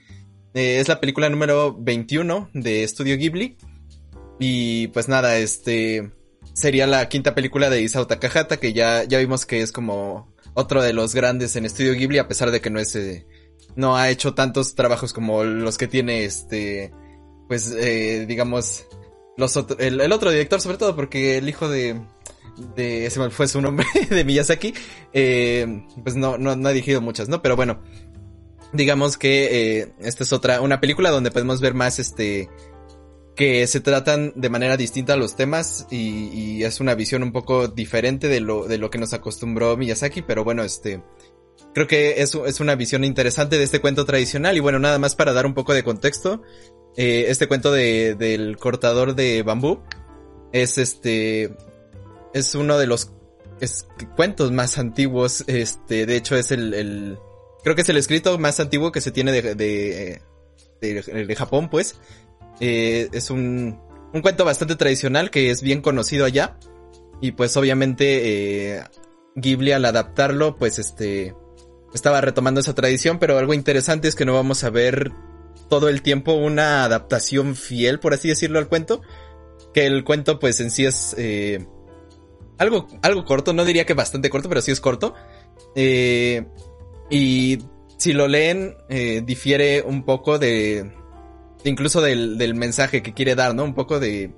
Eh, 0.55 0.79
es 0.81 0.89
la 0.89 1.01
película 1.01 1.29
número 1.29 1.77
21 1.79 2.51
de 2.55 2.87
Studio 2.87 3.17
Ghibli. 3.17 3.57
Y 4.39 4.89
pues 4.89 5.09
nada, 5.09 5.37
este 5.37 6.11
sería 6.53 6.87
la 6.87 7.09
quinta 7.09 7.35
película 7.35 7.71
de 7.71 7.83
Isao 7.83 8.07
Takahata, 8.07 8.59
que 8.59 8.73
ya, 8.73 9.05
ya 9.05 9.19
vimos 9.19 9.47
que 9.47 9.63
es 9.63 9.73
como 9.73 10.33
otro 10.55 10.83
de 10.83 10.93
los 10.93 11.15
grandes 11.15 11.57
en 11.57 11.65
Estudio 11.65 11.95
Ghibli, 11.95 12.19
a 12.19 12.29
pesar 12.29 12.51
de 12.51 12.61
que 12.61 12.71
no 12.71 12.79
es, 12.79 12.95
eh, 12.97 13.27
no 13.77 13.97
ha 13.97 14.11
hecho 14.11 14.35
tantos 14.35 14.75
trabajos 14.75 15.13
como 15.13 15.45
los 15.45 15.79
que 15.79 15.89
tiene 15.89 16.25
este, 16.25 16.93
pues, 17.49 17.75
eh, 17.77 18.27
digamos, 18.27 18.87
los 19.37 19.57
el, 19.79 20.01
el, 20.01 20.13
otro 20.13 20.31
director, 20.31 20.61
sobre 20.61 20.79
todo 20.79 20.95
porque 20.95 21.39
el 21.39 21.49
hijo 21.49 21.69
de, 21.69 22.01
de, 22.77 23.07
ese 23.07 23.31
fue 23.31 23.49
su 23.49 23.61
nombre, 23.61 23.87
de 24.11 24.25
Miyazaki, 24.25 24.75
eh, 25.13 25.85
pues 26.03 26.17
no, 26.17 26.39
no, 26.39 26.57
no 26.57 26.69
ha 26.69 26.73
dirigido 26.73 27.01
muchas, 27.01 27.29
¿no? 27.29 27.43
Pero 27.43 27.57
bueno, 27.57 27.81
digamos 28.73 29.17
que 29.17 29.81
eh, 29.81 29.93
esta 30.01 30.25
es 30.25 30.33
otra, 30.33 30.61
una 30.61 30.81
película 30.81 31.11
donde 31.11 31.31
podemos 31.31 31.61
ver 31.61 31.75
más 31.75 31.99
este, 31.99 32.49
que 33.35 33.67
se 33.67 33.81
tratan 33.81 34.33
de 34.37 34.51
manera 34.51 34.77
distinta 34.77 35.17
los 35.17 35.37
temas 35.37 35.87
y, 35.91 36.63
es 36.63 36.81
una 36.81 36.95
visión 36.95 37.23
un 37.23 37.33
poco 37.33 37.67
diferente 37.69 38.29
de 38.29 38.41
lo, 38.41 38.69
de 38.69 38.79
lo 38.79 38.91
que 38.91 38.99
nos 38.99 39.15
acostumbró 39.15 39.77
Miyazaki, 39.77 40.23
pero 40.23 40.45
bueno, 40.45 40.63
este, 40.63 41.03
creo 41.75 41.87
que 41.87 42.23
es, 42.23 42.35
es 42.35 42.61
una 42.61 42.75
visión 42.77 43.05
interesante 43.05 43.59
de 43.59 43.65
este 43.65 43.81
cuento 43.81 44.05
tradicional. 44.05 44.57
Y 44.57 44.61
bueno, 44.61 44.79
nada 44.79 44.99
más 44.99 45.17
para 45.17 45.33
dar 45.33 45.47
un 45.47 45.55
poco 45.55 45.75
de 45.75 45.83
contexto, 45.83 46.43
eh, 46.97 47.27
este 47.29 47.49
cuento 47.49 47.73
de, 47.73 48.15
del 48.15 48.59
cortador 48.59 49.15
de 49.15 49.43
bambú 49.43 49.81
es 50.53 50.79
este, 50.79 51.57
es 52.35 52.55
uno 52.55 52.79
de 52.79 52.87
los 52.87 53.13
cuentos 54.15 54.53
más 54.53 54.79
antiguos, 54.79 55.45
este, 55.47 56.07
de 56.07 56.17
hecho 56.17 56.37
es 56.37 56.51
el, 56.51 56.75
el, 56.75 57.19
creo 57.63 57.75
que 57.75 57.83
es 57.83 57.89
el 57.89 57.97
escrito 57.97 58.39
más 58.39 58.61
antiguo 58.61 58.93
que 58.93 59.01
se 59.01 59.13
tiene 59.13 59.33
de, 59.33 59.55
de, 59.55 60.21
de 60.81 61.37
Japón, 61.37 61.71
pues, 61.71 61.97
eh, 62.61 63.09
es 63.13 63.31
un, 63.31 63.79
un 64.13 64.21
cuento 64.21 64.45
bastante 64.45 64.77
tradicional 64.77 65.31
que 65.31 65.51
es 65.51 65.63
bien 65.63 65.81
conocido 65.81 66.25
allá. 66.25 66.59
Y 67.21 67.33
pues 67.33 67.57
obviamente 67.57 68.77
eh, 68.77 68.85
Ghibli 69.37 69.73
al 69.73 69.85
adaptarlo, 69.85 70.57
pues 70.57 70.79
este 70.79 71.35
estaba 71.95 72.21
retomando 72.21 72.61
esa 72.61 72.75
tradición, 72.75 73.19
pero 73.19 73.39
algo 73.39 73.55
interesante 73.55 74.09
es 74.09 74.15
que 74.15 74.25
no 74.25 74.35
vamos 74.35 74.65
a 74.65 74.71
ver 74.71 75.13
todo 75.69 75.89
el 75.89 76.03
tiempo 76.03 76.33
una 76.33 76.85
adaptación 76.85 77.55
fiel, 77.55 78.01
por 78.01 78.15
así 78.15 78.29
decirlo, 78.29 78.59
al 78.59 78.69
cuento. 78.69 79.03
Que 79.73 79.87
el 79.87 80.05
cuento 80.05 80.39
pues 80.39 80.61
en 80.61 80.71
sí 80.71 80.85
es 80.85 81.15
eh, 81.17 81.67
algo, 82.59 82.89
algo 83.03 83.25
corto, 83.25 83.53
no 83.53 83.65
diría 83.65 83.87
que 83.87 83.95
bastante 83.95 84.29
corto, 84.29 84.49
pero 84.49 84.61
sí 84.61 84.71
es 84.71 84.81
corto. 84.81 85.15
Eh, 85.75 86.47
y 87.09 87.59
si 87.99 88.13
lo 88.13 88.27
leen, 88.27 88.75
difiere 89.25 89.83
un 89.83 90.05
poco 90.05 90.39
de, 90.39 90.91
incluso 91.65 92.01
del, 92.01 92.39
del 92.39 92.55
mensaje 92.55 93.03
que 93.03 93.15
quiere 93.15 93.35
dar, 93.35 93.55
¿no? 93.55 93.65
Un 93.65 93.75
poco 93.75 94.01
de, 94.01 94.33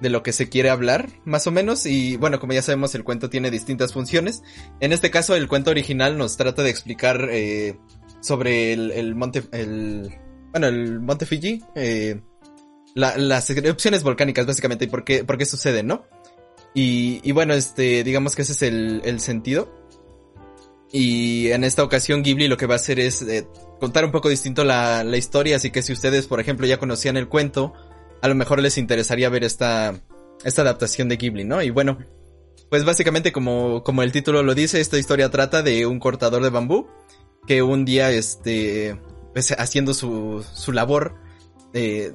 de 0.00 0.10
lo 0.10 0.22
que 0.22 0.32
se 0.32 0.48
quiere 0.48 0.70
hablar, 0.70 1.08
más 1.24 1.46
o 1.46 1.50
menos. 1.50 1.86
Y 1.86 2.16
bueno, 2.16 2.40
como 2.40 2.52
ya 2.52 2.62
sabemos, 2.62 2.94
el 2.94 3.04
cuento 3.04 3.30
tiene 3.30 3.50
distintas 3.50 3.92
funciones. 3.92 4.42
En 4.80 4.92
este 4.92 5.10
caso, 5.10 5.36
el 5.36 5.48
cuento 5.48 5.70
original 5.70 6.16
nos 6.18 6.36
trata 6.36 6.62
de 6.62 6.70
explicar 6.70 7.28
eh, 7.30 7.78
sobre 8.20 8.72
el, 8.72 8.90
el, 8.92 9.14
monte, 9.14 9.44
el, 9.52 10.10
bueno, 10.50 10.66
el 10.66 11.00
monte 11.00 11.26
Fiji, 11.26 11.62
eh, 11.74 12.20
la, 12.94 13.16
las 13.16 13.48
erupciones 13.50 14.02
volcánicas, 14.02 14.46
básicamente, 14.46 14.86
y 14.86 14.88
por 14.88 15.04
qué, 15.04 15.24
por 15.24 15.38
qué 15.38 15.46
suceden, 15.46 15.86
¿no? 15.86 16.06
Y, 16.74 17.20
y 17.22 17.32
bueno, 17.32 17.54
este, 17.54 18.04
digamos 18.04 18.36
que 18.36 18.42
ese 18.42 18.52
es 18.52 18.62
el, 18.62 19.02
el 19.04 19.20
sentido. 19.20 19.74
Y 20.92 21.52
en 21.52 21.62
esta 21.62 21.84
ocasión 21.84 22.22
Ghibli 22.22 22.48
lo 22.48 22.56
que 22.56 22.66
va 22.66 22.74
a 22.74 22.76
hacer 22.76 22.98
es 22.98 23.22
eh, 23.22 23.46
contar 23.80 24.04
un 24.04 24.12
poco 24.12 24.28
distinto 24.28 24.62
la, 24.62 25.02
la, 25.02 25.16
historia, 25.16 25.56
así 25.56 25.70
que 25.70 25.82
si 25.82 25.92
ustedes, 25.92 26.26
por 26.26 26.40
ejemplo, 26.40 26.66
ya 26.66 26.78
conocían 26.78 27.16
el 27.16 27.28
cuento, 27.28 27.72
a 28.22 28.28
lo 28.28 28.34
mejor 28.34 28.60
les 28.60 28.78
interesaría 28.78 29.28
ver 29.28 29.42
esta, 29.44 29.94
esta 30.44 30.62
adaptación 30.62 31.08
de 31.08 31.16
Ghibli, 31.16 31.44
¿no? 31.44 31.62
Y 31.62 31.70
bueno, 31.70 31.98
pues 32.68 32.84
básicamente 32.84 33.32
como, 33.32 33.82
como 33.82 34.02
el 34.02 34.12
título 34.12 34.42
lo 34.42 34.54
dice, 34.54 34.80
esta 34.80 34.98
historia 34.98 35.30
trata 35.30 35.62
de 35.62 35.86
un 35.86 35.98
cortador 35.98 36.42
de 36.42 36.50
bambú 36.50 36.86
que 37.46 37.62
un 37.62 37.84
día, 37.84 38.10
este, 38.10 39.00
pues, 39.32 39.52
haciendo 39.52 39.94
su, 39.94 40.44
su 40.54 40.72
labor, 40.72 41.14
eh, 41.72 42.12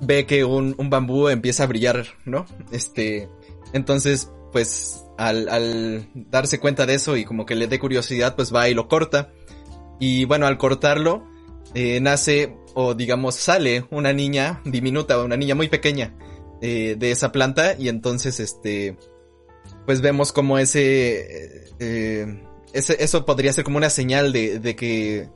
ve 0.00 0.26
que 0.26 0.44
un, 0.44 0.74
un 0.78 0.90
bambú 0.90 1.28
empieza 1.28 1.64
a 1.64 1.66
brillar, 1.66 2.06
¿no? 2.24 2.46
Este, 2.72 3.28
entonces, 3.72 4.30
pues 4.52 5.04
al, 5.18 5.48
al 5.48 6.08
darse 6.14 6.58
cuenta 6.60 6.86
de 6.86 6.94
eso 6.94 7.16
y 7.16 7.24
como 7.24 7.44
que 7.44 7.56
le 7.56 7.66
dé 7.66 7.78
curiosidad, 7.78 8.36
pues 8.36 8.54
va 8.54 8.68
y 8.68 8.74
lo 8.74 8.88
corta. 8.88 9.32
Y 9.98 10.24
bueno, 10.24 10.46
al 10.46 10.58
cortarlo, 10.58 11.26
eh, 11.74 12.00
nace 12.00 12.56
o 12.74 12.94
digamos 12.94 13.34
sale 13.34 13.86
una 13.90 14.12
niña 14.12 14.60
diminuta, 14.64 15.22
una 15.22 15.36
niña 15.36 15.54
muy 15.54 15.68
pequeña 15.68 16.16
eh, 16.62 16.96
de 16.98 17.10
esa 17.10 17.32
planta 17.32 17.74
y 17.78 17.88
entonces 17.88 18.40
este, 18.40 18.96
pues 19.84 20.00
vemos 20.00 20.32
como 20.32 20.58
ese, 20.58 21.66
eh, 21.78 22.42
eso 22.72 23.26
podría 23.26 23.52
ser 23.52 23.64
como 23.64 23.78
una 23.78 23.90
señal 23.90 24.32
de, 24.32 24.60
de 24.60 24.76
que, 24.76 25.28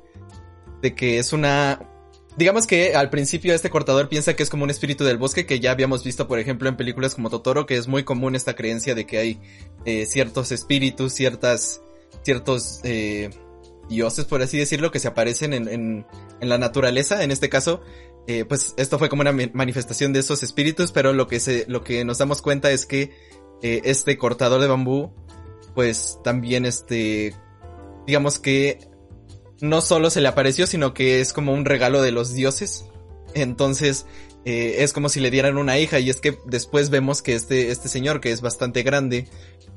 de 0.81 0.95
que 0.95 1.19
es 1.19 1.33
una, 1.33 1.93
Digamos 2.37 2.67
que 2.67 2.95
al 2.95 3.11
principio 3.11 3.55
este 3.55 3.69
cortador 3.69 4.09
piensa 4.09 4.35
que 4.35 4.43
es 4.43 4.49
como 4.49 4.65
un 4.65 4.71
espíritu 4.71 5.05
del 5.05 5.19
bosque 5.19 5.45
que 5.45 5.61
ya 5.61 5.71
habíamos 5.71 6.03
visto, 6.03 6.27
por 6.27 6.39
ejemplo, 6.39 6.69
en 6.69 6.77
películas 6.77 7.15
como 7.15 7.29
Totoro, 7.29 7.67
que 7.67 7.77
es 7.77 7.89
muy 7.89 8.05
común 8.05 8.35
esta 8.35 8.55
creencia 8.55 8.95
de 8.95 9.05
que 9.05 9.19
hay 9.19 9.41
eh, 9.85 10.07
ciertos 10.07 10.51
espíritus, 10.51 11.13
ciertas, 11.13 11.83
ciertos 12.23 12.81
eh, 12.85 13.29
dioses, 13.89 14.25
por 14.25 14.43
así 14.43 14.59
decirlo, 14.59 14.91
que 14.91 14.99
se 14.99 15.09
aparecen 15.09 15.53
en, 15.53 15.69
en, 15.69 16.07
la 16.41 16.59
naturaleza. 16.59 17.23
En 17.23 17.31
este 17.31 17.49
caso, 17.49 17.83
eh, 18.27 18.45
pues 18.45 18.75
esto 18.77 18.99
fue 18.99 19.09
como 19.09 19.23
una 19.23 19.33
manifestación 19.33 20.13
de 20.13 20.21
esos 20.21 20.43
espíritus, 20.43 20.93
pero 20.93 21.13
lo 21.13 21.27
que 21.27 21.41
se, 21.41 21.65
lo 21.69 21.83
que 21.83 22.05
nos 22.05 22.19
damos 22.19 22.43
cuenta 22.43 22.71
es 22.71 22.87
que 22.87 23.11
eh, 23.63 23.81
este 23.85 24.17
cortador 24.19 24.61
de 24.61 24.69
bambú, 24.69 25.13
pues 25.75 26.19
también 26.25 26.67
este, 26.67 27.35
digamos 28.07 28.39
que 28.39 28.79
no 29.61 29.81
solo 29.81 30.11
se 30.11 30.21
le 30.21 30.29
apareció, 30.29 30.67
sino 30.67 30.95
que 30.95 31.21
es 31.21 31.33
como 31.33 31.53
un 31.53 31.65
regalo 31.65 32.03
de 32.03 32.13
los 32.13 32.35
dioses. 32.35 32.85
Entonces, 33.35 34.07
eh, 34.45 34.77
es 34.79 34.93
como 34.93 35.09
si 35.09 35.21
le 35.21 35.31
dieran 35.31 35.57
una 35.57 35.79
hija 35.79 36.01
y 36.01 36.11
es 36.11 36.21
que 36.21 36.39
después 36.47 36.91
vemos 36.91 37.23
que 37.23 37.35
este, 37.35 37.71
este 37.71 37.89
señor, 37.89 38.21
que 38.21 38.33
es 38.33 38.41
bastante 38.41 38.83
grande, 38.83 39.29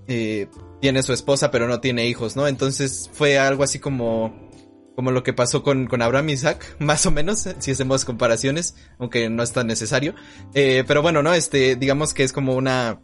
eh, 0.08 0.48
tiene 0.82 1.04
su 1.04 1.14
esposa 1.14 1.52
pero 1.52 1.68
no 1.68 1.80
tiene 1.82 2.08
hijos, 2.08 2.36
¿no? 2.36 2.48
Entonces 2.48 3.10
fue 3.14 3.38
algo 3.38 3.64
así 3.64 3.80
como, 3.80 4.50
como 4.96 5.12
lo 5.12 5.24
que 5.24 5.34
pasó 5.34 5.62
con, 5.62 5.88
con 5.88 6.02
Abraham 6.02 6.30
Isaac, 6.30 6.76
más 6.80 7.06
o 7.06 7.12
menos, 7.12 7.48
si 7.60 7.72
hacemos 7.72 8.06
comparaciones, 8.06 8.76
aunque 8.98 9.30
no 9.30 9.44
es 9.44 9.52
tan 9.52 9.68
necesario. 9.68 10.16
Eh, 10.54 10.84
pero 10.88 11.02
bueno, 11.02 11.22
¿no? 11.22 11.34
Este, 11.34 11.76
digamos 11.76 12.14
que 12.14 12.24
es 12.24 12.34
como 12.34 12.56
una, 12.56 13.02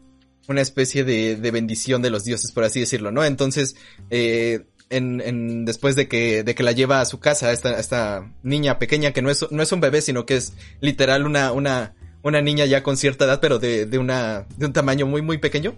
una 0.48 0.62
especie 0.62 1.04
de, 1.04 1.36
de 1.36 1.52
bendición 1.52 2.02
de 2.02 2.10
los 2.10 2.24
dioses, 2.24 2.52
por 2.52 2.64
así 2.64 2.80
decirlo, 2.80 3.12
¿no? 3.12 3.24
Entonces, 3.24 3.76
eh, 4.10 4.66
en, 4.92 5.22
en, 5.22 5.66
después 5.66 5.96
de 5.96 6.08
que, 6.08 6.44
de 6.44 6.56
que 6.56 6.64
la 6.64 6.72
lleva 6.72 7.02
a 7.02 7.06
su 7.06 7.20
casa, 7.20 7.52
esta, 7.52 7.80
esta 7.80 8.32
niña 8.44 8.78
pequeña 8.78 9.12
que 9.12 9.22
no 9.22 9.32
es, 9.32 9.46
no 9.52 9.64
es 9.64 9.72
un 9.72 9.82
bebé, 9.82 10.02
sino 10.02 10.26
que 10.26 10.38
es 10.38 10.54
literal 10.82 11.26
una, 11.26 11.52
una, 11.52 11.96
una 12.22 12.42
niña 12.42 12.66
ya 12.66 12.84
con 12.84 12.98
cierta 12.98 13.26
edad, 13.26 13.40
pero 13.42 13.58
de, 13.58 13.86
de 13.86 13.98
una, 13.98 14.48
de 14.58 14.66
un 14.66 14.74
tamaño 14.74 15.08
muy, 15.08 15.22
muy 15.22 15.38
pequeño. 15.38 15.76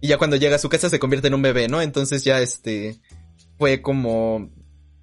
Y 0.00 0.08
ya 0.08 0.18
cuando 0.18 0.36
llega 0.36 0.56
a 0.56 0.60
su 0.60 0.68
casa 0.68 0.90
se 0.90 0.98
convierte 0.98 1.28
en 1.28 1.34
un 1.34 1.42
bebé, 1.42 1.68
¿no? 1.68 1.80
Entonces 1.80 2.24
ya 2.24 2.40
este, 2.40 3.00
fue 3.58 3.82
como, 3.82 4.50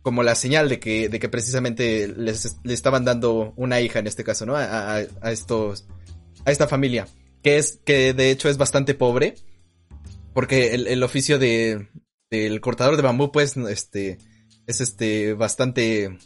como 0.02 0.24
la 0.24 0.36
señal 0.36 0.70
de 0.70 0.80
que, 0.80 1.10
de 1.10 1.20
que 1.20 1.30
precisamente 1.30 2.08
les, 2.08 2.58
le 2.64 2.74
estaban 2.74 3.06
dando 3.06 3.54
una 3.56 3.82
hija 3.82 4.00
en 4.00 4.08
este 4.08 4.24
caso, 4.24 4.46
¿no? 4.46 4.56
A, 4.56 4.98
a, 4.98 5.06
a 5.22 5.32
estos, 5.32 5.88
a 6.46 6.52
esta 6.52 6.68
familia. 6.68 7.08
Que 7.42 7.58
es, 7.58 7.80
que 7.86 8.14
de 8.14 8.32
hecho 8.32 8.50
es 8.50 8.58
bastante 8.58 8.94
pobre. 8.94 9.36
Porque 10.34 10.76
el, 10.76 10.88
el 10.88 11.02
oficio 11.02 11.40
de, 11.40 11.88
del 12.30 12.62
cortador 12.62 12.96
de 12.96 13.02
bambú, 13.02 13.32
pues, 13.32 13.58
este, 13.58 14.18
es 14.68 14.82
este, 14.82 15.34
bastante 15.34 16.18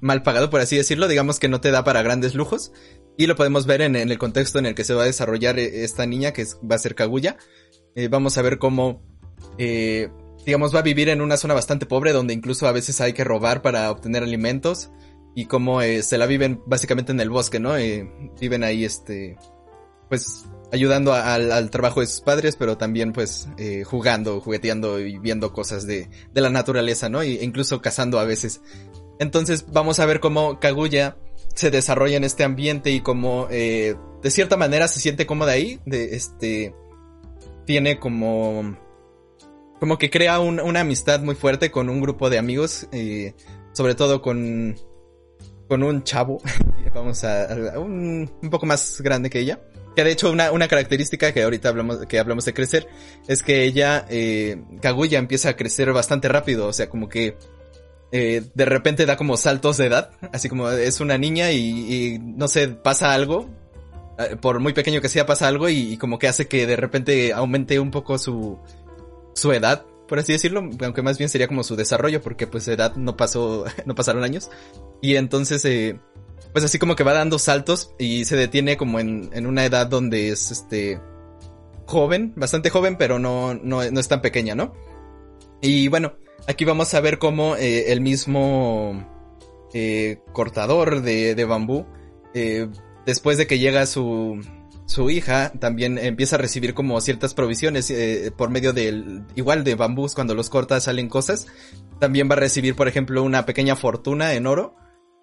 mal 0.00 0.22
pagado, 0.22 0.50
por 0.50 0.60
así 0.60 0.76
decirlo. 0.76 1.08
Digamos 1.08 1.38
que 1.38 1.48
no 1.48 1.60
te 1.60 1.70
da 1.70 1.84
para 1.84 2.02
grandes 2.02 2.34
lujos. 2.34 2.72
Y 3.16 3.26
lo 3.26 3.36
podemos 3.36 3.66
ver 3.66 3.82
en, 3.82 3.96
el 3.96 4.18
contexto 4.18 4.58
en 4.58 4.66
el 4.66 4.74
que 4.74 4.84
se 4.84 4.94
va 4.94 5.02
a 5.02 5.06
desarrollar 5.06 5.58
eh, 5.58 5.84
esta 5.84 6.06
niña, 6.06 6.32
que 6.32 6.46
va 6.70 6.76
a 6.76 6.78
ser 6.78 6.94
Kaguya. 6.94 7.36
Eh, 7.94 8.08
vamos 8.08 8.38
a 8.38 8.42
ver 8.42 8.58
cómo, 8.58 9.02
eh, 9.58 10.08
digamos, 10.46 10.74
va 10.74 10.78
a 10.78 10.82
vivir 10.82 11.08
en 11.10 11.20
una 11.20 11.36
zona 11.36 11.52
bastante 11.52 11.84
pobre, 11.84 12.12
donde 12.12 12.32
incluso 12.32 12.66
a 12.66 12.72
veces 12.72 13.00
hay 13.00 13.12
que 13.12 13.24
robar 13.24 13.60
para 13.60 13.90
obtener 13.90 14.22
alimentos. 14.22 14.90
Y 15.34 15.46
cómo 15.46 15.80
se 15.80 16.18
la 16.18 16.26
viven 16.26 16.60
básicamente 16.66 17.12
en 17.12 17.20
el 17.20 17.30
bosque, 17.30 17.60
¿no? 17.60 17.74
Viven 18.40 18.64
ahí, 18.64 18.84
este, 18.84 19.36
pues, 20.08 20.44
ayudando 20.72 21.12
al, 21.12 21.52
al, 21.52 21.70
trabajo 21.70 22.00
de 22.00 22.06
sus 22.06 22.20
padres, 22.20 22.56
pero 22.56 22.76
también 22.76 23.12
pues 23.12 23.48
eh, 23.58 23.84
jugando, 23.84 24.40
jugueteando 24.40 25.00
y 25.00 25.18
viendo 25.18 25.52
cosas 25.52 25.86
de, 25.86 26.08
de 26.32 26.40
la 26.40 26.50
naturaleza, 26.50 27.08
¿no? 27.08 27.22
E 27.22 27.44
incluso 27.44 27.80
cazando 27.80 28.18
a 28.18 28.24
veces. 28.24 28.60
Entonces 29.18 29.66
vamos 29.70 29.98
a 29.98 30.06
ver 30.06 30.20
cómo 30.20 30.60
Kaguya 30.60 31.16
se 31.54 31.70
desarrolla 31.70 32.16
en 32.16 32.24
este 32.24 32.44
ambiente 32.44 32.90
y 32.90 33.00
cómo 33.00 33.48
eh, 33.50 33.96
de 34.22 34.30
cierta 34.30 34.56
manera 34.56 34.88
se 34.88 35.00
siente 35.00 35.26
cómoda 35.26 35.52
ahí, 35.52 35.80
de 35.84 36.16
este 36.16 36.74
tiene 37.66 37.98
como 37.98 38.76
como 39.78 39.98
que 39.98 40.10
crea 40.10 40.40
un, 40.40 40.60
una 40.60 40.80
amistad 40.80 41.20
muy 41.20 41.34
fuerte 41.34 41.70
con 41.70 41.88
un 41.88 42.00
grupo 42.00 42.30
de 42.30 42.38
amigos, 42.38 42.86
eh, 42.92 43.34
sobre 43.72 43.94
todo 43.94 44.22
con 44.22 44.76
con 45.68 45.82
un 45.82 46.02
chavo, 46.02 46.38
vamos 46.94 47.22
a, 47.24 47.44
a 47.74 47.78
un, 47.78 48.30
un 48.42 48.50
poco 48.50 48.66
más 48.66 49.00
grande 49.00 49.30
que 49.30 49.40
ella. 49.40 49.60
Que 49.94 50.04
de 50.04 50.12
hecho 50.12 50.30
una, 50.30 50.52
una 50.52 50.68
característica 50.68 51.32
que 51.32 51.42
ahorita 51.42 51.68
hablamos, 51.68 52.06
que 52.06 52.18
hablamos 52.18 52.44
de 52.44 52.54
crecer, 52.54 52.88
es 53.26 53.42
que 53.42 53.64
ella, 53.64 54.06
eh, 54.08 54.62
Kaguya 54.80 55.18
empieza 55.18 55.50
a 55.50 55.56
crecer 55.56 55.92
bastante 55.92 56.28
rápido, 56.28 56.66
o 56.68 56.72
sea, 56.72 56.88
como 56.88 57.08
que 57.08 57.36
eh, 58.12 58.42
de 58.54 58.64
repente 58.64 59.06
da 59.06 59.16
como 59.16 59.36
saltos 59.36 59.76
de 59.76 59.86
edad, 59.86 60.10
así 60.32 60.48
como 60.48 60.70
es 60.70 61.00
una 61.00 61.18
niña 61.18 61.52
y, 61.52 62.18
no 62.20 62.48
sé, 62.48 62.68
pasa 62.68 63.12
algo, 63.12 63.48
eh, 64.18 64.36
por 64.36 64.60
muy 64.60 64.72
pequeño 64.72 65.00
que 65.00 65.08
sea 65.08 65.26
pasa 65.26 65.48
algo 65.48 65.68
y, 65.68 65.94
y, 65.94 65.96
como 65.96 66.18
que 66.18 66.28
hace 66.28 66.46
que 66.46 66.66
de 66.66 66.76
repente 66.76 67.32
aumente 67.32 67.80
un 67.80 67.90
poco 67.90 68.18
su, 68.18 68.58
su 69.34 69.52
edad, 69.52 69.84
por 70.10 70.18
así 70.18 70.32
decirlo, 70.32 70.68
aunque 70.82 71.02
más 71.02 71.18
bien 71.18 71.30
sería 71.30 71.46
como 71.46 71.62
su 71.62 71.76
desarrollo, 71.76 72.20
porque 72.20 72.48
pues 72.48 72.66
edad 72.66 72.96
no 72.96 73.16
pasó, 73.16 73.64
no 73.86 73.94
pasaron 73.94 74.24
años. 74.24 74.50
Y 75.00 75.14
entonces, 75.14 75.64
eh, 75.64 76.00
pues 76.52 76.64
así 76.64 76.78
como 76.78 76.96
que 76.96 77.04
va 77.04 77.12
dando 77.12 77.38
saltos 77.38 77.94
y 77.98 78.24
se 78.24 78.36
detiene 78.36 78.76
como 78.76 79.00
en, 79.00 79.30
en 79.32 79.46
una 79.46 79.64
edad 79.64 79.86
donde 79.86 80.30
es 80.30 80.50
este 80.50 81.00
joven, 81.86 82.32
bastante 82.36 82.70
joven, 82.70 82.96
pero 82.96 83.18
no, 83.18 83.54
no, 83.54 83.88
no 83.90 84.00
es 84.00 84.08
tan 84.08 84.22
pequeña, 84.22 84.54
¿no? 84.54 84.72
Y 85.60 85.88
bueno, 85.88 86.14
aquí 86.48 86.64
vamos 86.64 86.94
a 86.94 87.00
ver 87.00 87.18
cómo 87.18 87.56
eh, 87.56 87.92
el 87.92 88.00
mismo 88.00 89.06
eh, 89.74 90.20
cortador 90.32 91.02
de, 91.02 91.34
de 91.34 91.44
bambú, 91.44 91.86
eh, 92.34 92.68
después 93.06 93.38
de 93.38 93.46
que 93.46 93.58
llega 93.58 93.86
su, 93.86 94.40
su 94.90 95.08
hija, 95.08 95.52
también 95.60 95.98
empieza 95.98 96.34
a 96.34 96.38
recibir 96.40 96.74
como 96.74 97.00
ciertas 97.00 97.32
provisiones 97.32 97.90
eh, 97.90 98.32
por 98.36 98.50
medio 98.50 98.72
del, 98.72 99.22
igual 99.36 99.62
de 99.62 99.76
bambús, 99.76 100.16
cuando 100.16 100.34
los 100.34 100.50
corta 100.50 100.80
salen 100.80 101.08
cosas. 101.08 101.46
También 102.00 102.28
va 102.28 102.34
a 102.34 102.40
recibir, 102.40 102.74
por 102.74 102.88
ejemplo, 102.88 103.22
una 103.22 103.46
pequeña 103.46 103.76
fortuna 103.76 104.34
en 104.34 104.48
oro. 104.48 104.74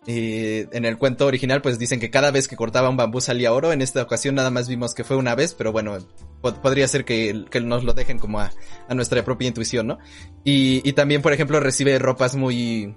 Eh, 0.09 0.69
en 0.71 0.85
el 0.85 0.97
cuento 0.97 1.25
original, 1.25 1.61
pues 1.61 1.77
dicen 1.77 1.99
que 1.99 2.09
cada 2.09 2.31
vez 2.31 2.47
que 2.47 2.55
cortaba 2.55 2.89
un 2.89 2.95
bambú 2.95 3.19
salía 3.19 3.51
oro. 3.51 3.73
En 3.73 3.81
esta 3.81 4.01
ocasión 4.01 4.35
nada 4.35 4.49
más 4.49 4.69
vimos 4.69 4.95
que 4.95 5.03
fue 5.03 5.17
una 5.17 5.35
vez, 5.35 5.53
pero 5.53 5.73
bueno, 5.73 5.97
pod 6.41 6.55
podría 6.61 6.87
ser 6.87 7.03
que, 7.03 7.43
que, 7.51 7.59
nos 7.59 7.83
lo 7.83 7.93
dejen 7.93 8.17
como 8.17 8.39
a, 8.39 8.51
a 8.87 8.95
nuestra 8.95 9.23
propia 9.25 9.49
intuición, 9.49 9.87
¿no? 9.87 9.99
Y, 10.45 10.81
y, 10.87 10.93
también, 10.93 11.21
por 11.21 11.33
ejemplo, 11.33 11.59
recibe 11.59 11.99
ropas 11.99 12.35
muy, 12.35 12.95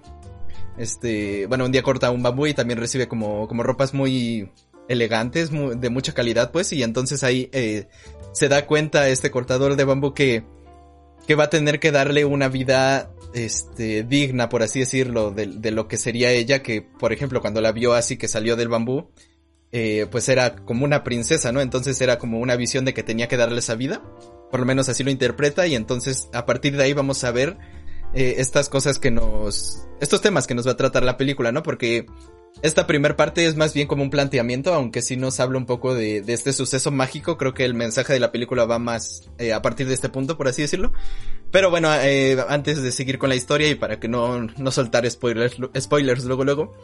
este, 0.79 1.47
bueno, 1.47 1.65
un 1.65 1.73
día 1.73 1.83
corta 1.83 2.13
un 2.13 2.23
bambú 2.23 2.47
y 2.47 2.55
también 2.55 2.79
recibe 2.79 3.09
como, 3.09 3.49
como 3.49 3.65
ropas 3.65 3.93
muy 3.93 4.49
elegantes, 4.89 5.51
de 5.51 5.91
mucha 5.91 6.15
calidad, 6.15 6.53
pues, 6.53 6.73
y 6.73 6.85
entonces 6.85 7.25
ahí 7.25 7.51
eh, 7.53 7.89
se 8.33 8.49
da 8.49 8.67
cuenta 8.67 9.09
este 9.09 9.33
cortador 9.33 9.75
de 9.75 9.85
bambú 9.85 10.15
que, 10.15 10.45
que 11.27 11.35
va 11.35 11.45
a 11.45 11.51
tener 11.51 11.81
que 11.81 11.91
darle 11.91 12.25
una 12.25 12.49
vida 12.49 13.11
este, 13.35 14.03
digna, 14.03 14.49
por 14.49 14.63
así 14.63 14.81
decirlo, 14.81 15.31
de, 15.31 15.47
de, 15.47 15.71
lo 15.71 15.89
que 15.89 15.97
sería 15.97 16.31
ella, 16.31 16.63
que 16.63 16.83
por 16.83 17.13
ejemplo 17.13 17.41
cuando 17.41 17.61
la 17.61 17.73
vio 17.73 17.95
así 17.95 18.17
que 18.17 18.29
salió 18.29 18.57
del 18.57 18.69
bambú, 18.69 19.11
eh, 19.73 20.07
pues 20.11 20.29
era 20.29 20.57
como 20.57 20.85
una 20.85 21.05
princesa, 21.05 21.53
¿no? 21.53 21.61
Entonces 21.61 22.01
era 22.01 22.19
como 22.19 22.41
una 22.41 22.57
visión 22.57 22.85
de 22.85 22.93
que 22.93 23.05
tenía 23.05 23.29
que 23.29 23.37
darle 23.37 23.61
esa 23.61 23.77
vida, 23.77 24.03
por 24.51 24.59
lo 24.59 24.67
menos 24.67 24.89
así 24.89 25.05
lo 25.05 25.11
interpreta, 25.11 25.67
y 25.67 25.77
entonces 25.77 26.29
a 26.33 26.45
partir 26.45 26.77
de 26.77 26.83
ahí 26.83 26.93
vamos 26.93 27.23
a 27.23 27.31
ver 27.31 27.57
eh, 28.13 28.37
estas 28.39 28.69
cosas 28.69 28.99
que 28.99 29.13
nos, 29.13 29.87
estos 30.01 30.21
temas 30.21 30.49
que 30.49 30.57
nos 30.57 30.67
va 30.67 30.73
a 30.73 30.77
tratar 30.77 31.05
la 31.05 31.17
película, 31.17 31.53
¿no? 31.53 31.63
Porque 31.63 32.07
esta 32.63 32.87
primera 32.87 33.17
parte 33.17 33.47
es 33.47 33.57
más 33.57 33.73
bien 33.73 33.87
como 33.87 34.03
un 34.03 34.11
planteamiento, 34.11 34.75
aunque 34.75 35.01
sí 35.01 35.17
nos 35.17 35.41
habla 35.41 35.57
un 35.57 35.65
poco 35.65 35.95
de, 35.95 36.23
este 36.27 36.53
suceso 36.53 36.91
mágico. 36.91 37.39
Creo 37.39 37.55
que 37.55 37.65
el 37.65 37.75
mensaje 37.75 38.13
de 38.13 38.21
la 38.21 38.33
película 38.33 38.67
va 38.67 38.79
más 38.79 39.31
eh, 39.39 39.55
a 39.55 39.63
partir 39.63 39.87
de 39.89 39.95
este 39.95 40.11
punto, 40.11 40.37
por 40.37 40.47
así 40.47 40.63
decirlo. 40.63 40.93
Pero 41.51 41.71
bueno, 41.71 41.93
eh, 41.95 42.37
antes 42.49 42.83
de 42.83 42.93
seguir 42.93 43.19
con 43.19 43.31
la 43.31 43.35
historia 43.35 43.69
y 43.69 43.77
para 43.77 43.99
que 43.99 44.09
no, 44.09 44.43
no 44.43 44.71
soltar 44.71 45.11
spoilers, 45.11 45.57
spoilers 45.79 46.25
luego 46.25 46.45
luego. 46.45 46.75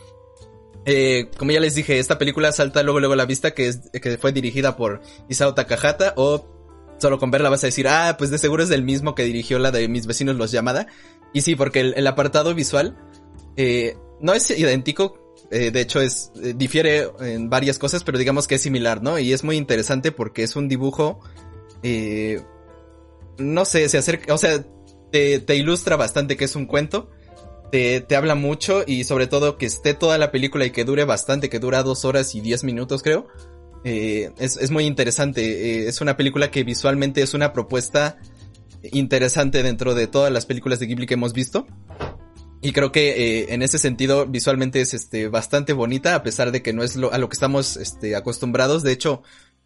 Eh, 0.86 1.30
como 1.36 1.51
ya 1.51 1.60
les 1.60 1.74
dije, 1.74 1.98
esta 1.98 2.16
película 2.16 2.52
salta 2.52 2.82
luego 2.82 3.01
luego 3.01 3.14
a 3.14 3.16
la 3.16 3.26
vista 3.26 3.52
que, 3.52 3.74
que 4.01 4.18
fue 4.18 4.32
dirigida 4.32 4.76
por 4.76 5.02
Isao 5.28 5.52
Takahata 5.52 6.14
o 6.16 6.47
solo 6.98 7.18
con 7.18 7.30
verla 7.30 7.51
vas 7.51 7.64
a 7.64 7.66
decir, 7.66 7.88
ah, 7.88 8.14
pues 8.16 8.30
de 8.30 8.38
seguro 8.38 8.62
es 8.62 8.68
del 8.70 8.82
mismo 8.82 9.14
que 9.14 9.24
dirigió 9.24 9.59
la 9.59 9.72
de 9.72 9.88
Mis 9.88 10.06
vecinos 10.06 10.36
los 10.36 10.52
llamada. 10.52 10.86
Y 11.34 11.43
sí, 11.43 11.55
porque 11.55 11.80
el, 11.80 11.94
el 11.97 12.06
apartado 12.06 12.55
visual 12.55 12.97
no 14.20 14.32
es 14.32 14.51
idéntico, 14.51 15.26
eh, 15.51 15.70
de 15.70 15.81
hecho 15.81 16.01
es 16.01 16.32
eh, 16.43 16.55
difiere 16.56 17.09
en 17.20 17.48
varias 17.48 17.78
cosas, 17.78 18.02
pero 18.05 18.18
digamos 18.18 18.48
que 18.48 18.56
es 18.56 18.62
similar, 18.62 19.02
¿no? 19.02 19.18
Y 19.18 19.32
es 19.32 19.44
muy 19.44 19.56
interesante 19.56 20.12
porque 20.12 20.43
es 20.43 20.56
un 20.56 20.68
dibujo, 20.68 21.20
eh, 21.82 22.43
no 23.39 23.64
sé, 23.64 23.89
se 23.89 23.98
acerca, 23.98 24.35
o 24.35 24.39
sea, 24.39 24.64
te, 25.10 25.56
ilustra 25.56 25.97
bastante 25.97 26.36
que 26.36 26.44
es 26.44 26.56
un 26.56 26.66
cuento, 26.66 27.10
te, 27.70 28.05
habla 28.16 28.35
mucho 28.35 28.82
y 28.86 29.05
sobre 29.05 29.27
todo 29.27 29.56
que 29.56 29.66
esté 29.66 29.94
toda 29.94 30.18
la 30.18 30.32
película 30.32 30.64
y 30.64 30.70
que 30.70 30.85
dure 30.85 31.05
bastante, 31.05 31.48
que 31.48 31.59
dura 31.59 31.82
dos 31.82 32.05
horas 32.05 32.35
y 32.35 32.40
diez 32.40 32.64
minutos 32.64 33.02
creo. 33.02 33.28
Eh, 33.85 34.32
es, 34.39 34.56
es, 34.56 34.73
muy 34.73 34.85
interesante, 34.85 35.86
es 35.86 36.01
una 36.01 36.16
película 36.16 36.51
que 36.51 36.64
visualmente 36.64 37.23
es 37.23 37.35
una 37.35 37.52
propuesta 37.52 38.18
interesante 38.82 39.62
dentro 39.62 39.94
de 39.94 40.09
todas 40.09 40.32
las 40.32 40.44
películas 40.44 40.81
de 40.81 40.86
Ghibli 40.86 41.06
que 41.06 41.14
hemos 41.14 41.32
visto. 41.32 41.66
Y 42.62 42.73
creo 42.73 42.91
que 42.91 43.11
eh, 43.11 43.47
en 43.55 43.62
ese 43.62 43.78
sentido 43.78 44.27
visualmente 44.27 44.81
es 44.81 44.95
este 44.95 45.28
bastante 45.28 45.73
bonita, 45.73 46.15
a 46.15 46.23
pesar 46.23 46.53
de 46.53 46.62
que 46.62 46.73
no 46.73 46.83
es 46.83 46.97
lo, 46.97 47.12
a 47.12 47.19
lo 47.19 47.28
que 47.28 47.35
estamos 47.35 47.77
este, 47.77 48.16
acostumbrados. 48.16 48.83
De 48.83 48.93
hecho, 48.93 49.23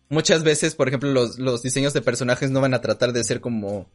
muchas 0.08 0.42
veces, 0.42 0.74
por 0.74 0.88
ejemplo, 0.88 1.10
los, 1.10 1.38
los 1.38 1.62
diseños 1.62 1.92
de 1.92 2.02
personajes 2.02 2.50
no 2.50 2.60
van 2.60 2.74
a 2.74 2.80
tratar 2.80 3.12
de 3.12 3.24
ser 3.24 3.40
como 3.40 3.88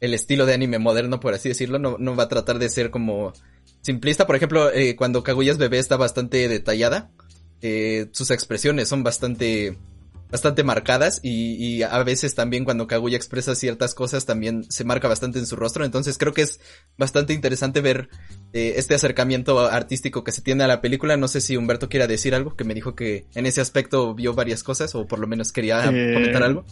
el 0.00 0.14
estilo 0.14 0.46
de 0.46 0.54
anime 0.54 0.78
moderno, 0.78 1.20
por 1.20 1.32
así 1.32 1.48
decirlo. 1.48 1.78
No, 1.78 1.96
no 1.98 2.16
va 2.16 2.24
a 2.24 2.28
tratar 2.28 2.58
de 2.58 2.68
ser 2.68 2.90
como 2.90 3.32
simplista. 3.80 4.26
Por 4.26 4.36
ejemplo, 4.36 4.70
eh, 4.72 4.96
cuando 4.96 5.22
Kaguya 5.22 5.52
es 5.52 5.58
bebé 5.58 5.78
está 5.78 5.96
bastante 5.96 6.48
detallada. 6.48 7.10
Eh, 7.60 8.08
sus 8.12 8.32
expresiones 8.32 8.88
son 8.88 9.04
bastante 9.04 9.78
bastante 10.32 10.64
marcadas 10.64 11.20
y, 11.22 11.54
y 11.64 11.82
a 11.84 12.02
veces 12.02 12.34
también 12.34 12.64
cuando 12.64 12.88
Kaguya 12.88 13.16
expresa 13.16 13.54
ciertas 13.54 13.94
cosas 13.94 14.26
también 14.26 14.64
se 14.70 14.82
marca 14.82 15.06
bastante 15.06 15.38
en 15.38 15.46
su 15.46 15.54
rostro. 15.54 15.84
Entonces 15.84 16.18
creo 16.18 16.32
que 16.32 16.42
es 16.42 16.58
bastante 16.98 17.34
interesante 17.34 17.80
ver 17.80 18.08
eh, 18.52 18.74
este 18.76 18.94
acercamiento 18.94 19.60
artístico 19.60 20.24
que 20.24 20.32
se 20.32 20.42
tiene 20.42 20.64
a 20.64 20.66
la 20.66 20.80
película. 20.80 21.16
No 21.16 21.28
sé 21.28 21.40
si 21.40 21.56
Humberto 21.56 21.88
quiera 21.88 22.06
decir 22.08 22.34
algo, 22.34 22.56
que 22.56 22.64
me 22.64 22.74
dijo 22.74 22.96
que 22.96 23.26
en 23.36 23.46
ese 23.46 23.60
aspecto 23.60 24.14
vio 24.14 24.34
varias 24.34 24.64
cosas 24.64 24.94
o 24.96 25.06
por 25.06 25.20
lo 25.20 25.26
menos 25.28 25.52
quería 25.52 25.84
Eh, 25.92 26.14
comentar 26.14 26.42
algo. 26.42 26.64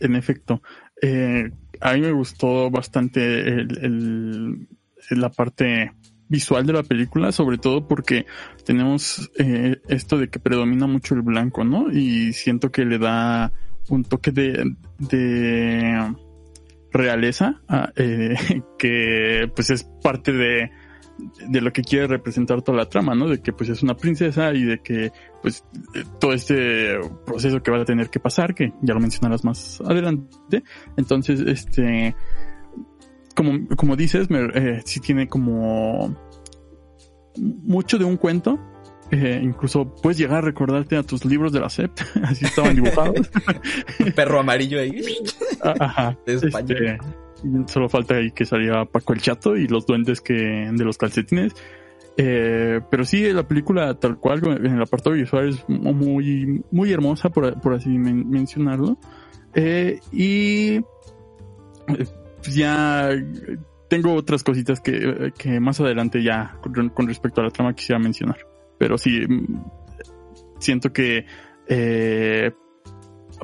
En 0.00 0.14
efecto, 0.16 0.62
eh, 1.02 1.50
a 1.80 1.92
mí 1.94 2.00
me 2.00 2.12
gustó 2.12 2.70
bastante 2.70 3.20
el, 3.40 3.78
el- 3.84 4.68
la 5.10 5.30
parte 5.30 5.92
visual 6.28 6.66
de 6.66 6.72
la 6.72 6.82
película, 6.82 7.32
sobre 7.32 7.58
todo 7.58 7.86
porque 7.86 8.26
tenemos 8.64 9.30
eh, 9.38 9.80
esto 9.88 10.18
de 10.18 10.28
que 10.28 10.38
predomina 10.38 10.86
mucho 10.86 11.14
el 11.14 11.22
blanco, 11.22 11.64
¿no? 11.64 11.90
Y 11.90 12.32
siento 12.32 12.70
que 12.70 12.84
le 12.84 12.98
da 12.98 13.52
un 13.88 14.04
toque 14.04 14.30
de, 14.30 14.76
de 14.98 16.14
realeza 16.92 17.60
eh, 17.96 18.34
que 18.78 19.50
pues 19.54 19.70
es 19.70 19.84
parte 20.02 20.32
de, 20.32 20.70
de 21.48 21.60
lo 21.60 21.72
que 21.72 21.82
quiere 21.82 22.06
representar 22.06 22.62
toda 22.62 22.78
la 22.78 22.88
trama, 22.88 23.14
¿no? 23.14 23.28
De 23.28 23.40
que 23.40 23.52
pues 23.52 23.70
es 23.70 23.82
una 23.82 23.96
princesa 23.96 24.52
y 24.52 24.64
de 24.64 24.78
que 24.80 25.12
pues 25.42 25.64
eh, 25.94 26.04
todo 26.20 26.32
este 26.32 26.98
proceso 27.26 27.62
que 27.62 27.70
va 27.70 27.80
a 27.80 27.84
tener 27.84 28.10
que 28.10 28.20
pasar, 28.20 28.54
que 28.54 28.72
ya 28.82 28.94
lo 28.94 29.00
mencionarás 29.00 29.44
más 29.44 29.80
adelante. 29.80 30.62
Entonces, 30.96 31.40
este, 31.40 32.14
como, 33.38 33.68
como 33.76 33.94
dices, 33.94 34.28
me, 34.30 34.40
eh, 34.52 34.82
sí 34.84 34.98
tiene 34.98 35.28
como 35.28 36.12
mucho 37.36 37.96
de 37.98 38.04
un 38.04 38.16
cuento. 38.16 38.58
Eh, 39.10 39.40
incluso 39.42 39.94
puedes 40.02 40.18
llegar 40.18 40.38
a 40.38 40.40
recordarte 40.42 40.96
a 40.96 41.02
tus 41.04 41.24
libros 41.24 41.50
de 41.52 41.60
la 41.60 41.70
SEP, 41.70 41.92
así 42.24 42.44
estaban 42.44 42.74
dibujados. 42.74 43.30
Un 44.04 44.12
perro 44.16 44.40
amarillo 44.40 44.80
ahí. 44.80 45.00
Ah, 45.62 45.74
Ajá. 45.78 46.18
De 46.26 46.34
España. 46.34 46.74
Este, 46.74 47.72
solo 47.72 47.88
falta 47.88 48.16
ahí 48.16 48.32
que 48.32 48.44
saliera 48.44 48.84
Paco 48.84 49.12
el 49.14 49.20
Chato 49.22 49.56
y 49.56 49.68
los 49.68 49.86
duendes 49.86 50.20
que 50.20 50.34
de 50.34 50.84
los 50.84 50.98
calcetines. 50.98 51.54
Eh, 52.16 52.80
pero 52.90 53.04
sí, 53.04 53.32
la 53.32 53.46
película 53.46 53.94
tal 53.94 54.18
cual 54.18 54.42
en 54.66 54.74
el 54.74 54.82
apartado 54.82 55.14
visual 55.14 55.50
es 55.50 55.64
muy, 55.68 56.62
muy 56.72 56.92
hermosa, 56.92 57.30
por, 57.30 57.58
por 57.60 57.74
así 57.74 57.90
men- 57.90 58.28
mencionarlo. 58.28 58.98
Eh, 59.54 60.00
y 60.12 60.80
pues 62.42 62.54
ya 62.54 63.10
tengo 63.88 64.14
otras 64.14 64.44
cositas 64.44 64.80
que, 64.80 65.32
que 65.36 65.60
más 65.60 65.80
adelante 65.80 66.22
ya 66.22 66.58
con, 66.62 67.06
respecto 67.08 67.40
a 67.40 67.44
la 67.44 67.50
trama 67.50 67.74
quisiera 67.74 67.98
mencionar. 67.98 68.38
Pero 68.78 68.98
sí, 68.98 69.20
mm, 69.26 69.64
siento 70.58 70.92
que 70.92 71.26
eh, 71.66 72.52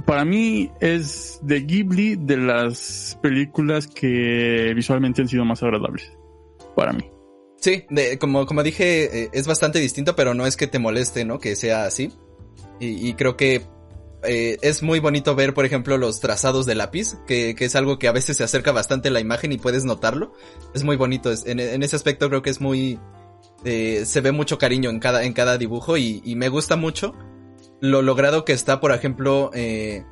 para 0.07 0.25
mí 0.25 0.71
es 0.81 1.41
de 1.43 1.61
Ghibli 1.61 2.17
de 2.17 2.37
las 2.37 3.19
películas 3.23 3.87
que 3.87 4.73
visualmente 4.75 5.23
han 5.23 5.29
sido 5.29 5.45
más 5.45 5.63
agradables. 5.63 6.13
Para 6.77 6.93
mí. 6.93 7.11
Sí, 7.57 7.85
de, 7.89 8.19
como, 8.19 8.45
como 8.47 8.63
dije, 8.63 9.23
eh, 9.25 9.31
es 9.33 9.47
bastante 9.47 9.79
distinto, 9.79 10.15
pero 10.15 10.35
no 10.35 10.47
es 10.47 10.57
que 10.57 10.67
te 10.67 10.79
moleste, 10.79 11.25
¿no? 11.25 11.39
Que 11.39 11.57
sea 11.57 11.85
así. 11.85 12.13
Y 12.81 13.15
creo 13.15 13.37
que 13.37 13.63
eh, 14.27 14.59
es 14.63 14.83
muy 14.83 15.01
bonito 15.01 15.35
ver, 15.35 15.55
por 15.55 15.65
ejemplo, 15.65 15.99
los 15.99 16.21
trazados 16.21 16.67
de 16.67 16.75
lápiz, 16.75 17.15
que, 17.27 17.55
que 17.55 17.65
es 17.65 17.75
algo 17.77 17.99
que 17.99 18.09
a 18.09 18.13
veces 18.13 18.37
se 18.37 18.45
acerca 18.45 18.73
bastante 18.73 19.09
a 19.09 19.11
la 19.13 19.21
imagen 19.21 19.53
y 19.53 19.59
puedes 19.59 19.85
notarlo. 19.85 20.33
Es 20.75 20.85
muy 20.85 20.97
bonito. 20.97 21.33
En, 21.47 21.61
en 21.61 21.83
ese 21.83 21.97
aspecto 21.97 22.29
creo 22.29 22.43
que 22.43 22.51
es 22.51 22.61
muy... 22.61 22.99
eh, 23.65 24.05
se 24.07 24.21
ve 24.21 24.33
mucho 24.33 24.59
cariño 24.59 24.91
en 24.91 25.01
cada, 25.01 25.25
en 25.25 25.33
cada 25.33 25.59
dibujo 25.59 25.97
y, 25.97 26.23
me 26.37 26.49
gusta 26.49 26.77
mucho 26.77 27.15
lo 27.81 28.03
logrado 28.03 28.45
que 28.45 28.53
está, 28.53 28.81
por 28.81 28.93
ejemplo, 28.93 29.51
eh, 29.55 30.05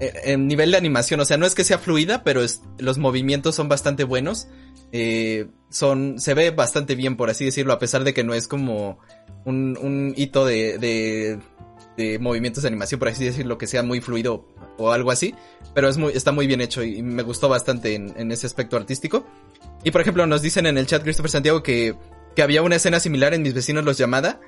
en 0.00 0.46
nivel 0.46 0.70
de 0.70 0.76
animación. 0.76 1.20
O 1.20 1.24
sea, 1.24 1.36
no 1.36 1.46
es 1.46 1.54
que 1.54 1.64
sea 1.64 1.78
fluida, 1.78 2.24
pero 2.24 2.40
los 2.78 2.98
movimientos 2.98 3.54
son 3.54 3.68
bastante 3.68 4.04
buenos. 4.04 4.48
Son, 5.70 6.20
se 6.20 6.34
ve 6.34 6.50
bastante 6.50 6.94
bien, 6.94 7.16
por 7.16 7.30
así 7.30 7.44
decirlo, 7.44 7.72
a 7.72 7.78
pesar 7.78 8.04
de 8.04 8.14
que 8.14 8.22
no 8.22 8.32
es 8.32 8.46
como 8.46 9.00
un, 9.44 10.14
hito 10.16 10.44
de, 10.44 11.38
de 11.96 12.18
movimientos 12.18 12.62
de 12.62 12.68
animación, 12.68 12.98
por 12.98 13.08
así 13.08 13.24
decirlo, 13.24 13.58
que 13.58 13.66
sea 13.66 13.82
muy 13.82 14.00
fluido 14.00 14.46
o 14.78 14.92
algo 14.92 15.10
así. 15.10 15.34
Pero 15.74 15.88
es 15.88 15.96
muy, 15.96 16.12
está 16.12 16.32
muy 16.32 16.46
bien 16.46 16.60
hecho 16.60 16.82
y 16.82 17.02
me 17.02 17.22
gustó 17.22 17.48
bastante 17.48 17.94
en, 17.94 18.32
ese 18.32 18.46
aspecto 18.46 18.76
artístico. 18.76 19.26
Y 19.82 19.90
por 19.90 20.00
ejemplo, 20.00 20.26
nos 20.26 20.42
dicen 20.42 20.66
en 20.66 20.78
el 20.78 20.86
chat 20.86 21.02
Christopher 21.02 21.30
Santiago 21.30 21.62
que, 21.62 21.94
que 22.34 22.42
había 22.42 22.62
una 22.62 22.76
escena 22.76 23.00
similar 23.00 23.34
en 23.34 23.42
Mis 23.42 23.54
vecinos 23.54 23.84
los 23.84 23.98
llamada. 23.98 24.40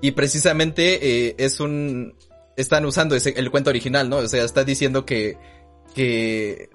Y 0.00 0.12
precisamente 0.12 1.28
eh, 1.28 1.34
es 1.38 1.60
un... 1.60 2.14
Están 2.56 2.84
usando 2.84 3.16
ese, 3.16 3.34
el 3.36 3.50
cuento 3.50 3.70
original, 3.70 4.08
¿no? 4.08 4.18
O 4.18 4.28
sea, 4.28 4.44
está 4.44 4.64
diciendo 4.64 5.04
que... 5.04 5.36
que 5.94 6.70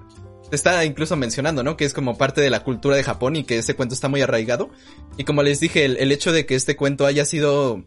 está 0.51 0.83
incluso 0.83 1.15
mencionando, 1.15 1.63
¿no? 1.63 1.77
Que 1.77 1.85
es 1.85 1.93
como 1.93 2.17
parte 2.17 2.41
de 2.41 2.49
la 2.49 2.63
cultura 2.63 2.95
de 2.95 3.03
Japón 3.03 3.35
y 3.35 3.43
que 3.43 3.59
ese 3.59 3.75
cuento 3.75 3.93
está 3.93 4.09
muy 4.09 4.21
arraigado. 4.21 4.69
Y 5.17 5.23
como 5.23 5.43
les 5.43 5.59
dije, 5.59 5.85
el, 5.85 5.97
el 5.97 6.11
hecho 6.11 6.31
de 6.31 6.45
que 6.45 6.55
este 6.55 6.75
cuento 6.75 7.05
haya 7.05 7.23
sido 7.25 7.85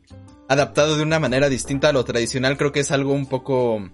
adaptado 0.52 0.96
de 0.96 1.02
una 1.02 1.18
manera 1.18 1.48
distinta 1.48 1.88
a 1.88 1.92
lo 1.92 2.04
tradicional, 2.04 2.56
creo 2.56 2.72
que 2.72 2.80
es 2.80 2.90
algo 2.90 3.12
un 3.12 3.26
poco 3.26 3.90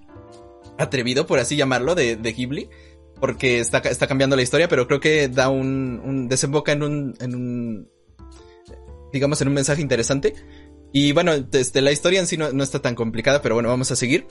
atrevido, 0.78 1.26
por 1.26 1.38
así 1.38 1.56
llamarlo, 1.56 1.94
de, 1.94 2.16
de 2.16 2.32
Ghibli. 2.32 2.68
Porque 3.20 3.58
está, 3.58 3.78
está 3.78 4.06
cambiando 4.06 4.36
la 4.36 4.42
historia, 4.42 4.68
pero 4.68 4.86
creo 4.86 5.00
que 5.00 5.28
da 5.28 5.48
un, 5.48 6.28
desemboca 6.28 6.70
en 6.70 6.84
un, 6.84 7.16
en 7.20 7.34
un, 7.34 7.88
digamos, 9.12 9.40
en 9.42 9.48
un 9.48 9.54
mensaje 9.54 9.82
interesante. 9.82 10.34
Y 10.92 11.12
bueno, 11.12 11.32
este, 11.52 11.80
la 11.80 11.90
historia 11.90 12.20
en 12.20 12.28
sí 12.28 12.36
no, 12.36 12.52
no 12.52 12.62
está 12.62 12.80
tan 12.80 12.94
complicada, 12.94 13.42
pero 13.42 13.56
bueno, 13.56 13.68
vamos 13.68 13.90
a 13.90 13.96
seguir. 13.96 14.26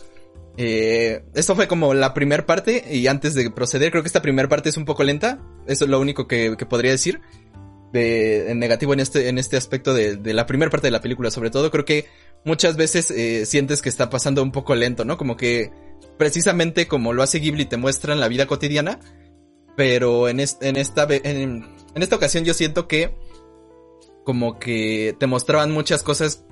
Eh, 0.60 1.24
esto 1.36 1.56
fue 1.56 1.68
como 1.68 1.94
la 1.94 2.16
primera 2.16 2.46
parte 2.48 2.84
y 2.92 3.06
antes 3.06 3.36
de 3.36 3.52
proceder 3.52 3.92
creo 3.92 4.02
que 4.02 4.08
esta 4.08 4.24
primera 4.24 4.50
parte 4.50 4.70
es 4.70 4.78
un 4.78 4.86
poco 4.86 5.04
lenta. 5.04 5.40
Eso 5.68 5.84
es 5.84 5.90
lo 5.90 6.00
único 6.00 6.28
que, 6.28 6.56
que 6.58 6.66
podría 6.66 6.92
decir. 6.92 7.20
De, 7.94 8.52
negativo 8.56 8.94
en 8.94 9.00
este, 9.00 9.30
en 9.30 9.38
este 9.38 9.56
aspecto 9.56 9.94
de, 9.94 10.18
de 10.18 10.34
la 10.34 10.46
primera 10.46 10.70
parte 10.70 10.88
de 10.88 10.92
la 10.92 11.02
película. 11.02 11.32
Sobre 11.32 11.50
todo 11.50 11.72
creo 11.72 11.86
que 11.86 12.06
muchas 12.44 12.76
veces 12.76 13.12
eh, 13.12 13.46
sientes 13.46 13.82
que 13.82 13.90
está 13.90 14.10
pasando 14.10 14.44
un 14.44 14.52
poco 14.52 14.76
lento, 14.76 15.06
¿no? 15.06 15.18
Como 15.18 15.38
que 15.38 15.72
precisamente 16.18 16.88
como 16.88 17.14
lo 17.14 17.24
hace 17.24 17.40
Ghibli 17.40 17.66
te 17.66 17.78
muestran 17.78 18.20
la 18.20 18.28
vida 18.28 18.46
cotidiana. 18.48 19.00
Pero 19.76 20.28
en, 20.28 20.40
es, 20.40 20.58
en 20.62 20.76
esta 20.76 21.08
en, 21.10 21.66
en 21.94 22.04
esta 22.04 22.16
ocasión 22.16 22.44
yo 22.46 22.54
siento 22.54 22.88
que 22.88 23.16
como 24.24 24.60
que 24.60 25.16
te 25.20 25.28
mostraban 25.28 25.72
muchas 25.72 26.04
cosas 26.04 26.44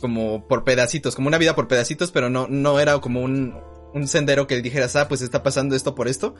como 0.00 0.46
por 0.46 0.64
pedacitos, 0.64 1.14
como 1.14 1.28
una 1.28 1.38
vida 1.38 1.54
por 1.54 1.68
pedacitos, 1.68 2.10
pero 2.10 2.30
no, 2.30 2.46
no 2.48 2.80
era 2.80 2.98
como 3.00 3.20
un, 3.20 3.54
un 3.92 4.08
sendero 4.08 4.46
que 4.46 4.62
dijeras, 4.62 4.96
ah, 4.96 5.08
pues 5.08 5.22
está 5.22 5.42
pasando 5.42 5.74
esto 5.74 5.94
por 5.94 6.08
esto. 6.08 6.34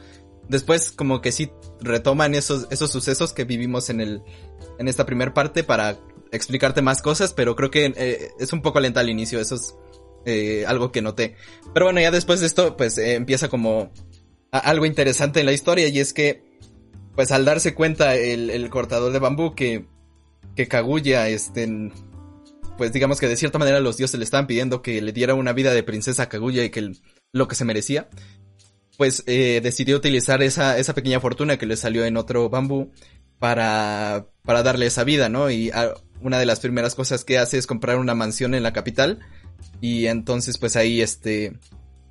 Después 0.49 0.91
como 0.91 1.21
que 1.21 1.33
sí 1.33 1.51
retoman 1.81 2.35
esos, 2.35 2.67
esos 2.71 2.91
sucesos 2.91 3.33
que 3.33 3.45
vivimos 3.45 3.91
en 3.91 4.01
el, 4.01 4.23
en 4.79 4.89
esta 4.89 5.05
primera 5.07 5.35
parte 5.35 5.63
para 5.65 5.99
explicarte 6.33 6.83
más 6.83 7.03
cosas, 7.03 7.33
pero 7.35 7.55
creo 7.57 7.71
que 7.71 7.93
eh, 7.97 8.31
es 8.39 8.53
un 8.53 8.63
poco 8.63 8.81
lenta 8.81 9.01
al 9.01 9.11
inicio, 9.11 9.41
eso 9.41 9.55
es 9.57 9.75
eh, 10.25 10.65
algo 10.67 10.91
que 10.93 11.03
noté. 11.03 11.37
Pero 11.75 11.87
bueno, 11.87 12.01
ya 12.01 12.11
después 12.11 12.41
de 12.41 12.47
esto, 12.47 12.77
pues 12.77 12.97
eh, 12.99 13.15
empieza 13.15 13.49
como 13.49 13.93
algo 14.51 14.87
interesante 14.87 15.41
en 15.41 15.47
la 15.47 15.53
historia 15.53 15.89
y 15.89 15.99
es 16.01 16.13
que, 16.13 16.43
pues 17.15 17.31
al 17.33 17.45
darse 17.45 17.75
cuenta 17.75 18.15
el, 18.15 18.49
el 18.51 18.71
cortador 18.71 19.13
de 19.13 19.19
bambú 19.19 19.55
que, 19.55 19.87
que 20.57 20.67
Kaguya, 20.69 21.29
este, 21.29 21.91
pues 22.79 22.93
digamos 22.93 23.21
que 23.21 23.29
de 23.29 23.37
cierta 23.37 23.59
manera 23.59 23.81
los 23.81 23.97
dioses 23.97 24.19
le 24.19 24.25
estaban 24.25 24.47
pidiendo 24.47 24.81
que 24.83 25.03
le 25.03 25.13
diera 25.13 25.35
una 25.35 25.53
vida 25.53 25.75
de 25.75 25.83
princesa 25.83 26.25
a 26.25 26.29
Kaguya 26.29 26.65
y 26.65 26.71
que 26.71 26.81
el- 26.81 26.99
lo 27.33 27.47
que 27.49 27.55
se 27.55 27.65
merecía, 27.67 28.09
pues 28.99 29.23
eh, 29.29 29.61
decidió 29.63 29.97
utilizar 29.97 30.43
esa, 30.43 30.77
esa 30.77 30.93
pequeña 30.93 31.21
fortuna 31.21 31.57
que 31.57 31.67
le 31.67 31.77
salió 31.77 32.05
en 32.05 32.17
otro 32.17 32.51
bambú 32.51 32.91
para, 33.39 34.27
para 34.43 34.65
darle 34.65 34.87
esa 34.87 35.05
vida, 35.05 35.29
¿no? 35.29 35.51
Y 35.51 35.71
ah, 35.71 35.95
una 36.21 36.41
de 36.41 36.47
las 36.47 36.59
primeras 36.59 36.97
cosas 36.97 37.25
que 37.25 37.39
hace 37.39 37.59
es 37.59 37.69
comprar 37.69 37.99
una 37.99 38.17
mansión 38.17 38.57
en 38.57 38.65
la 38.65 38.73
capital 38.73 39.21
y 39.81 40.07
entonces 40.07 40.59
pues 40.59 40.75
ahí 40.75 41.01
este, 41.01 41.57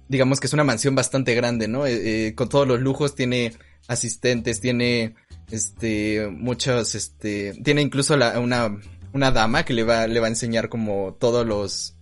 digamos 0.08 0.40
que 0.40 0.48
es 0.48 0.54
una 0.54 0.64
mansión 0.64 0.96
bastante 0.96 1.36
grande, 1.36 1.68
¿no? 1.68 1.86
Eh, 1.86 2.28
eh, 2.28 2.36
con 2.36 2.48
todos 2.48 2.66
los 2.66 2.80
lujos, 2.80 3.16
tiene 3.16 3.52
asistentes, 3.90 4.62
tiene 4.62 5.16
este 5.52 6.30
muchos 6.32 6.96
este 6.96 7.54
tiene 7.66 7.82
incluso 7.82 8.16
la, 8.16 8.40
una 8.40 8.80
una 9.12 9.32
dama 9.32 9.66
que 9.66 9.74
le 9.74 9.84
va 9.84 10.08
le 10.08 10.22
va 10.22 10.28
a 10.28 10.30
enseñar 10.30 10.70
como 10.70 11.18
todos 11.20 11.46
los 11.46 11.97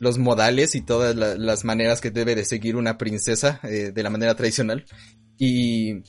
los 0.00 0.18
modales 0.18 0.74
y 0.74 0.80
todas 0.80 1.14
la- 1.14 1.36
las 1.36 1.64
maneras 1.64 2.00
que 2.00 2.10
debe 2.10 2.34
de 2.34 2.44
seguir 2.44 2.74
una 2.74 2.98
princesa 2.98 3.60
eh, 3.62 3.92
de 3.94 4.02
la 4.02 4.10
manera 4.10 4.34
tradicional 4.34 4.84
y 5.38 6.02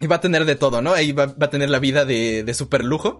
y 0.00 0.06
va 0.06 0.16
a 0.16 0.20
tener 0.20 0.44
de 0.44 0.54
todo, 0.54 0.80
¿no? 0.80 0.92
Ahí 0.94 1.10
va, 1.10 1.26
va 1.26 1.46
a 1.46 1.50
tener 1.50 1.68
la 1.70 1.80
vida 1.80 2.04
de, 2.04 2.44
de 2.44 2.54
super 2.54 2.84
lujo. 2.84 3.18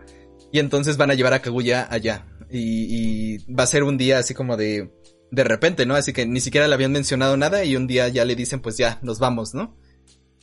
Y 0.52 0.60
entonces 0.60 0.96
van 0.96 1.10
a 1.10 1.14
llevar 1.14 1.32
a 1.34 1.42
Kaguya 1.42 1.88
allá. 1.90 2.24
Y, 2.52 3.34
y 3.38 3.52
va 3.52 3.64
a 3.64 3.66
ser 3.66 3.82
un 3.82 3.98
día 3.98 4.20
así 4.20 4.32
como 4.32 4.56
de, 4.56 4.88
de 5.32 5.42
repente, 5.44 5.86
¿no? 5.86 5.96
Así 5.96 6.12
que 6.12 6.24
ni 6.24 6.40
siquiera 6.40 6.68
le 6.68 6.74
habían 6.74 6.92
mencionado 6.92 7.36
nada 7.36 7.64
y 7.64 7.74
un 7.74 7.88
día 7.88 8.06
ya 8.06 8.24
le 8.24 8.36
dicen, 8.36 8.60
pues 8.60 8.76
ya, 8.76 9.00
nos 9.02 9.18
vamos, 9.18 9.54
¿no? 9.54 9.76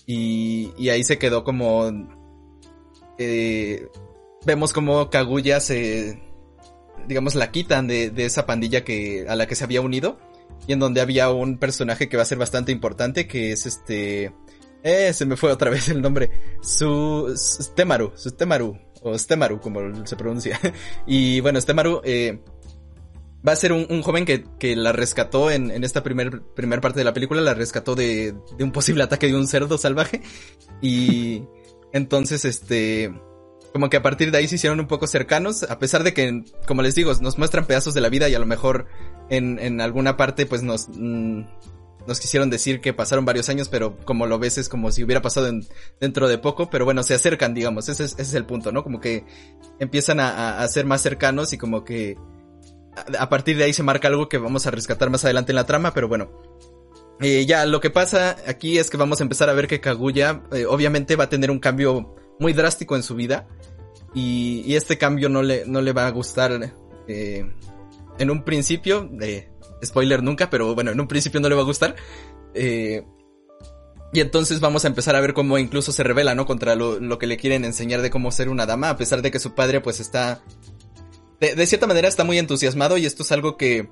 Y, 0.05 0.73
y 0.77 0.89
ahí 0.89 1.05
se 1.05 1.17
quedó 1.17 1.45
como, 1.45 1.89
eh, 3.17 3.87
vemos 4.45 4.73
como 4.73 5.09
Kaguya 5.09 5.61
se, 5.61 6.21
digamos, 7.07 7.35
la 7.35 7.51
quitan 7.51 7.87
de, 7.87 8.09
de 8.09 8.25
esa 8.25 8.45
pandilla 8.45 8.83
que, 8.83 9.25
a 9.27 9.35
la 9.35 9.47
que 9.47 9.55
se 9.55 9.63
había 9.63 9.81
unido. 9.81 10.19
y 10.67 10.73
en 10.73 10.79
donde 10.79 11.01
había 11.01 11.29
un 11.29 11.57
personaje 11.57 12.09
que 12.09 12.17
va 12.17 12.23
a 12.23 12.25
ser 12.25 12.37
bastante 12.37 12.71
importante, 12.71 13.27
que 13.27 13.51
es 13.51 13.65
este... 13.65 14.33
Eh, 14.83 15.13
se 15.13 15.25
me 15.25 15.35
fue 15.35 15.51
otra 15.51 15.69
vez 15.71 15.89
el 15.89 16.01
nombre. 16.01 16.29
Su... 16.61 17.33
Stemaru, 17.35 18.13
Stemaru, 18.17 18.77
o 19.01 19.17
Stemaru, 19.17 19.59
como 19.59 20.05
se 20.05 20.15
pronuncia. 20.15 20.59
y 21.07 21.39
bueno, 21.41 21.59
Stemaru, 21.59 22.01
eh, 22.03 22.39
va 23.47 23.51
a 23.51 23.55
ser 23.55 23.71
un, 23.71 23.85
un 23.89 24.01
joven 24.01 24.25
que, 24.25 24.43
que, 24.59 24.75
la 24.75 24.91
rescató 24.91 25.51
en, 25.51 25.71
en 25.71 25.83
esta 25.83 26.03
primer, 26.03 26.41
primer 26.41 26.81
parte 26.81 26.99
de 26.99 27.05
la 27.05 27.13
película, 27.13 27.41
la 27.41 27.53
rescató 27.53 27.95
de, 27.95 28.35
de 28.57 28.63
un 28.63 28.71
posible 28.71 29.03
ataque 29.03 29.27
de 29.27 29.35
un 29.35 29.47
cerdo 29.47 29.77
salvaje. 29.77 30.21
Y 30.81 31.43
entonces, 31.93 32.45
este, 32.45 33.13
como 33.75 33.89
que 33.89 33.97
a 33.97 34.01
partir 34.01 34.31
de 34.31 34.37
ahí 34.37 34.47
se 34.47 34.55
hicieron 34.55 34.79
un 34.79 34.87
poco 34.87 35.05
cercanos, 35.05 35.63
a 35.63 35.79
pesar 35.79 36.05
de 36.05 36.13
que, 36.13 36.45
como 36.65 36.81
les 36.81 36.95
digo, 36.95 37.11
nos 37.19 37.37
muestran 37.37 37.65
pedazos 37.65 37.93
de 37.93 37.99
la 37.99 38.07
vida 38.07 38.29
y 38.29 38.33
a 38.33 38.39
lo 38.39 38.45
mejor 38.45 38.87
en, 39.29 39.59
en 39.59 39.81
alguna 39.81 40.15
parte 40.15 40.45
pues 40.45 40.63
nos, 40.63 40.87
mm, 40.87 41.41
nos 42.07 42.19
quisieron 42.21 42.49
decir 42.49 42.79
que 42.79 42.93
pasaron 42.93 43.25
varios 43.25 43.49
años, 43.49 43.67
pero 43.67 43.97
como 44.05 44.27
lo 44.27 44.39
ves 44.39 44.57
es 44.57 44.69
como 44.69 44.93
si 44.93 45.03
hubiera 45.03 45.21
pasado 45.21 45.47
en, 45.47 45.67
dentro 45.99 46.29
de 46.29 46.37
poco, 46.37 46.69
pero 46.69 46.85
bueno, 46.85 47.03
se 47.03 47.15
acercan, 47.15 47.53
digamos, 47.53 47.89
ese 47.89 48.05
es, 48.05 48.13
ese 48.13 48.21
es 48.21 48.33
el 48.35 48.45
punto, 48.45 48.71
¿no? 48.71 48.81
Como 48.81 49.01
que 49.01 49.25
empiezan 49.77 50.21
a, 50.21 50.61
a, 50.61 50.67
ser 50.69 50.85
más 50.85 51.01
cercanos 51.01 51.51
y 51.51 51.57
como 51.57 51.83
que 51.83 52.15
a 53.19 53.27
partir 53.27 53.57
de 53.57 53.65
ahí 53.65 53.73
se 53.73 53.83
marca 53.83 54.07
algo 54.07 54.29
que 54.29 54.37
vamos 54.37 54.65
a 54.67 54.71
rescatar 54.71 55.09
más 55.09 55.25
adelante 55.25 55.51
en 55.51 55.57
la 55.57 55.65
trama, 55.65 55.93
pero 55.93 56.07
bueno. 56.07 56.31
Eh, 57.19 57.45
ya, 57.45 57.65
lo 57.65 57.81
que 57.81 57.89
pasa 57.89 58.37
aquí 58.47 58.77
es 58.77 58.89
que 58.89 58.95
vamos 58.95 59.19
a 59.19 59.23
empezar 59.23 59.49
a 59.49 59.53
ver 59.53 59.67
que 59.67 59.81
Kaguya 59.81 60.43
eh, 60.53 60.65
obviamente 60.65 61.17
va 61.17 61.25
a 61.25 61.29
tener 61.29 61.51
un 61.51 61.59
cambio 61.59 62.15
muy 62.39 62.53
drástico 62.53 62.95
en 62.95 63.03
su 63.03 63.15
vida 63.15 63.47
y, 64.13 64.63
y 64.65 64.75
este 64.75 64.97
cambio 64.97 65.29
no 65.29 65.43
le, 65.43 65.65
no 65.65 65.81
le 65.81 65.93
va 65.93 66.07
a 66.07 66.11
gustar 66.11 66.73
eh, 67.07 67.45
en 68.17 68.29
un 68.31 68.43
principio, 68.43 69.09
spoiler 69.83 70.23
nunca, 70.23 70.49
pero 70.49 70.73
bueno, 70.73 70.91
en 70.91 70.99
un 70.99 71.07
principio 71.07 71.39
no 71.39 71.49
le 71.49 71.55
va 71.55 71.61
a 71.61 71.65
gustar. 71.65 71.95
Eh, 72.53 73.03
y 74.13 74.21
entonces 74.21 74.61
vamos 74.61 74.85
a 74.85 74.87
empezar 74.87 75.15
a 75.15 75.19
ver 75.19 75.33
cómo 75.33 75.57
incluso 75.57 75.91
se 75.91 76.03
revela, 76.03 76.35
¿no? 76.35 76.45
Contra 76.45 76.75
lo, 76.75 76.99
lo, 77.01 77.19
que 77.19 77.27
le 77.27 77.35
quieren 77.35 77.65
enseñar 77.65 78.01
de 78.01 78.09
cómo 78.09 78.31
ser 78.31 78.47
una 78.47 78.65
dama, 78.65 78.89
a 78.89 78.97
pesar 78.97 79.21
de 79.21 79.31
que 79.31 79.39
su 79.39 79.53
padre 79.53 79.81
pues 79.81 79.99
está... 79.99 80.41
De 81.41 81.65
cierta 81.65 81.85
manera 81.85 82.07
está 82.07 82.23
muy 82.23 82.39
entusiasmado 82.39 82.97
y 82.97 83.05
esto 83.05 83.23
es 83.23 83.31
algo 83.33 83.57
que, 83.57 83.89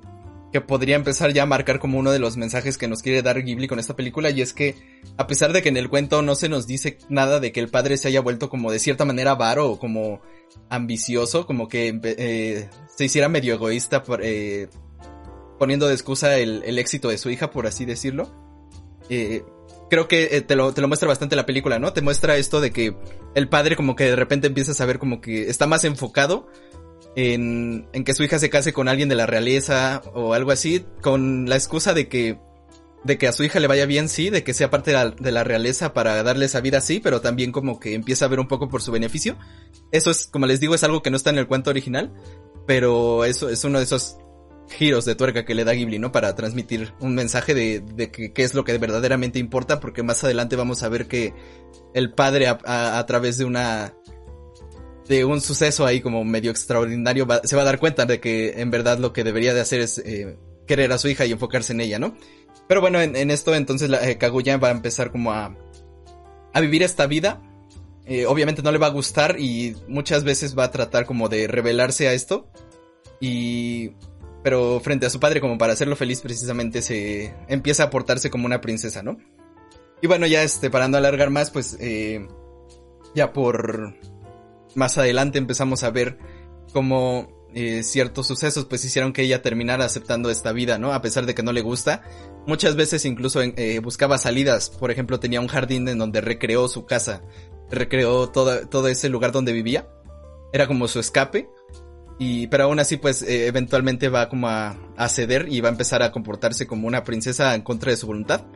que 0.54 0.60
podría 0.60 0.94
empezar 0.94 1.32
ya 1.32 1.42
a 1.42 1.46
marcar 1.46 1.80
como 1.80 1.98
uno 1.98 2.12
de 2.12 2.20
los 2.20 2.36
mensajes 2.36 2.78
que 2.78 2.86
nos 2.86 3.02
quiere 3.02 3.22
dar 3.22 3.42
Ghibli 3.42 3.66
con 3.66 3.80
esta 3.80 3.96
película 3.96 4.30
y 4.30 4.40
es 4.40 4.52
que 4.52 4.76
a 5.16 5.26
pesar 5.26 5.52
de 5.52 5.62
que 5.62 5.68
en 5.68 5.76
el 5.76 5.88
cuento 5.88 6.22
no 6.22 6.36
se 6.36 6.48
nos 6.48 6.68
dice 6.68 6.98
nada 7.08 7.40
de 7.40 7.50
que 7.50 7.58
el 7.58 7.70
padre 7.70 7.96
se 7.96 8.06
haya 8.06 8.20
vuelto 8.20 8.48
como 8.48 8.70
de 8.70 8.78
cierta 8.78 9.04
manera 9.04 9.32
avaro 9.32 9.68
o 9.68 9.80
como 9.80 10.22
ambicioso, 10.70 11.44
como 11.44 11.66
que 11.66 11.98
eh, 12.04 12.68
se 12.86 13.04
hiciera 13.04 13.28
medio 13.28 13.54
egoísta 13.54 14.04
eh, 14.22 14.68
poniendo 15.58 15.88
de 15.88 15.94
excusa 15.94 16.38
el, 16.38 16.62
el, 16.64 16.78
éxito 16.78 17.08
de 17.08 17.18
su 17.18 17.30
hija, 17.30 17.50
por 17.50 17.66
así 17.66 17.84
decirlo. 17.84 18.30
Eh, 19.08 19.42
creo 19.90 20.06
que 20.06 20.40
te, 20.42 20.54
lo, 20.54 20.72
te 20.72 20.80
lo 20.82 20.86
muestra 20.86 21.08
bastante 21.08 21.34
la 21.34 21.46
película, 21.46 21.80
¿no? 21.80 21.92
Te 21.92 22.00
muestra 22.00 22.36
esto 22.36 22.60
de 22.60 22.70
que 22.70 22.96
el 23.34 23.48
padre 23.48 23.74
como 23.74 23.96
que 23.96 24.04
de 24.04 24.14
repente 24.14 24.46
empieza 24.46 24.70
a 24.70 24.76
saber 24.76 25.00
como 25.00 25.20
que 25.20 25.50
está 25.50 25.66
más 25.66 25.82
enfocado 25.82 26.46
en, 27.16 27.86
en 27.92 28.04
que 28.04 28.14
su 28.14 28.24
hija 28.24 28.38
se 28.38 28.50
case 28.50 28.72
con 28.72 28.88
alguien 28.88 29.08
de 29.08 29.14
la 29.14 29.26
realeza 29.26 30.02
o 30.14 30.34
algo 30.34 30.50
así, 30.50 30.84
con 31.00 31.48
la 31.48 31.56
excusa 31.56 31.94
de 31.94 32.08
que 32.08 32.38
de 33.04 33.18
que 33.18 33.28
a 33.28 33.32
su 33.32 33.44
hija 33.44 33.60
le 33.60 33.66
vaya 33.66 33.86
bien, 33.86 34.08
sí, 34.08 34.30
de 34.30 34.42
que 34.42 34.54
sea 34.54 34.70
parte 34.70 34.90
de 34.90 34.96
la, 34.96 35.10
de 35.10 35.30
la, 35.30 35.44
realeza 35.44 35.92
para 35.92 36.22
darle 36.22 36.46
esa 36.46 36.60
vida, 36.60 36.80
sí, 36.80 37.00
pero 37.00 37.20
también 37.20 37.52
como 37.52 37.78
que 37.78 37.94
empieza 37.94 38.24
a 38.24 38.28
ver 38.28 38.40
un 38.40 38.48
poco 38.48 38.68
por 38.68 38.80
su 38.80 38.90
beneficio. 38.92 39.36
Eso 39.92 40.10
es, 40.10 40.26
como 40.26 40.46
les 40.46 40.58
digo, 40.58 40.74
es 40.74 40.84
algo 40.84 41.02
que 41.02 41.10
no 41.10 41.16
está 41.18 41.28
en 41.28 41.38
el 41.38 41.46
cuento 41.46 41.68
original, 41.68 42.14
pero 42.66 43.26
eso 43.26 43.50
es 43.50 43.62
uno 43.64 43.78
de 43.78 43.84
esos 43.84 44.16
giros 44.70 45.04
de 45.04 45.14
tuerca 45.14 45.44
que 45.44 45.54
le 45.54 45.64
da 45.64 45.74
Ghibli, 45.74 45.98
¿no? 45.98 46.12
Para 46.12 46.34
transmitir 46.34 46.94
un 46.98 47.14
mensaje 47.14 47.52
de, 47.52 47.80
de 47.80 48.10
que 48.10 48.32
qué 48.32 48.42
es 48.42 48.54
lo 48.54 48.64
que 48.64 48.76
verdaderamente 48.78 49.38
importa, 49.38 49.80
porque 49.80 50.02
más 50.02 50.24
adelante 50.24 50.56
vamos 50.56 50.82
a 50.82 50.88
ver 50.88 51.06
que 51.06 51.34
el 51.92 52.14
padre 52.14 52.46
a, 52.46 52.58
a, 52.64 52.98
a 52.98 53.06
través 53.06 53.36
de 53.36 53.44
una 53.44 53.94
de 55.08 55.24
un 55.24 55.40
suceso 55.40 55.84
ahí 55.84 56.00
como 56.00 56.24
medio 56.24 56.50
extraordinario 56.50 57.26
se 57.44 57.56
va 57.56 57.62
a 57.62 57.64
dar 57.64 57.78
cuenta 57.78 58.06
de 58.06 58.20
que 58.20 58.60
en 58.60 58.70
verdad 58.70 58.98
lo 58.98 59.12
que 59.12 59.24
debería 59.24 59.52
de 59.52 59.60
hacer 59.60 59.80
es 59.80 59.98
eh, 59.98 60.36
querer 60.66 60.92
a 60.92 60.98
su 60.98 61.08
hija 61.08 61.26
y 61.26 61.32
enfocarse 61.32 61.72
en 61.72 61.80
ella, 61.80 61.98
¿no? 61.98 62.16
Pero 62.66 62.80
bueno, 62.80 63.00
en, 63.00 63.30
esto 63.30 63.54
entonces 63.54 63.90
la, 63.90 64.08
eh, 64.08 64.16
Kaguya 64.16 64.56
va 64.56 64.68
a 64.68 64.72
empezar 64.72 65.10
como 65.10 65.32
a, 65.32 65.54
a 66.54 66.60
vivir 66.60 66.82
esta 66.82 67.06
vida. 67.06 67.42
Eh, 68.06 68.26
obviamente 68.26 68.62
no 68.62 68.72
le 68.72 68.78
va 68.78 68.86
a 68.86 68.90
gustar 68.90 69.36
y 69.38 69.76
muchas 69.88 70.24
veces 70.24 70.58
va 70.58 70.64
a 70.64 70.70
tratar 70.70 71.04
como 71.04 71.28
de 71.28 71.46
revelarse 71.46 72.08
a 72.08 72.14
esto. 72.14 72.48
Y... 73.20 73.90
Pero 74.42 74.78
frente 74.80 75.06
a 75.06 75.10
su 75.10 75.20
padre 75.20 75.40
como 75.40 75.56
para 75.56 75.72
hacerlo 75.72 75.96
feliz 75.96 76.20
precisamente 76.20 76.82
se 76.82 77.34
empieza 77.48 77.84
a 77.84 77.90
portarse 77.90 78.28
como 78.28 78.44
una 78.44 78.60
princesa, 78.60 79.02
¿no? 79.02 79.16
Y 80.02 80.06
bueno, 80.06 80.26
ya 80.26 80.42
este, 80.42 80.68
para 80.68 80.86
no 80.86 80.98
alargar 80.98 81.30
más, 81.30 81.50
pues 81.50 81.78
ya 83.14 83.32
por 83.32 83.94
más 84.76 84.98
adelante 84.98 85.38
empezamos 85.38 85.82
a 85.82 85.90
ver 85.90 86.18
cómo 86.72 87.28
eh, 87.56 87.84
ciertos 87.84 88.26
sucesos 88.26 88.64
pues 88.64 88.84
hicieron 88.84 89.12
que 89.12 89.22
ella 89.22 89.40
terminara 89.40 89.84
aceptando 89.84 90.28
esta 90.28 90.50
vida, 90.50 90.76
¿no? 90.76 90.92
A 90.92 91.00
pesar 91.00 91.24
de 91.24 91.36
que 91.36 91.44
no 91.44 91.52
le 91.52 91.60
gusta. 91.60 92.02
Muchas 92.48 92.74
veces 92.74 93.04
incluso 93.04 93.40
eh, 93.42 93.78
buscaba 93.78 94.18
salidas. 94.18 94.70
Por 94.70 94.90
ejemplo, 94.90 95.20
tenía 95.20 95.40
un 95.40 95.46
jardín 95.46 95.88
en 95.88 95.98
donde 95.98 96.20
recreó 96.20 96.66
su 96.66 96.84
casa. 96.84 97.22
Recreó 97.70 98.28
todo, 98.30 98.66
todo 98.66 98.88
ese 98.88 99.08
lugar 99.08 99.30
donde 99.30 99.52
vivía. 99.52 99.88
Era 100.52 100.66
como 100.66 100.88
su 100.88 100.98
escape. 100.98 101.48
Y, 102.18 102.48
pero 102.48 102.64
aún 102.64 102.80
así, 102.80 102.96
pues, 102.96 103.22
eh, 103.22 103.46
eventualmente 103.46 104.08
va 104.08 104.28
como 104.28 104.48
a, 104.48 104.76
a, 104.96 105.08
ceder 105.08 105.46
y 105.48 105.60
va 105.60 105.68
a 105.68 105.72
empezar 105.72 106.02
a 106.02 106.10
comportarse 106.10 106.66
como 106.66 106.88
una 106.88 107.04
princesa 107.04 107.54
en 107.54 107.62
contra 107.62 107.92
de 107.92 107.96
su 107.96 108.08
voluntad. 108.08 108.46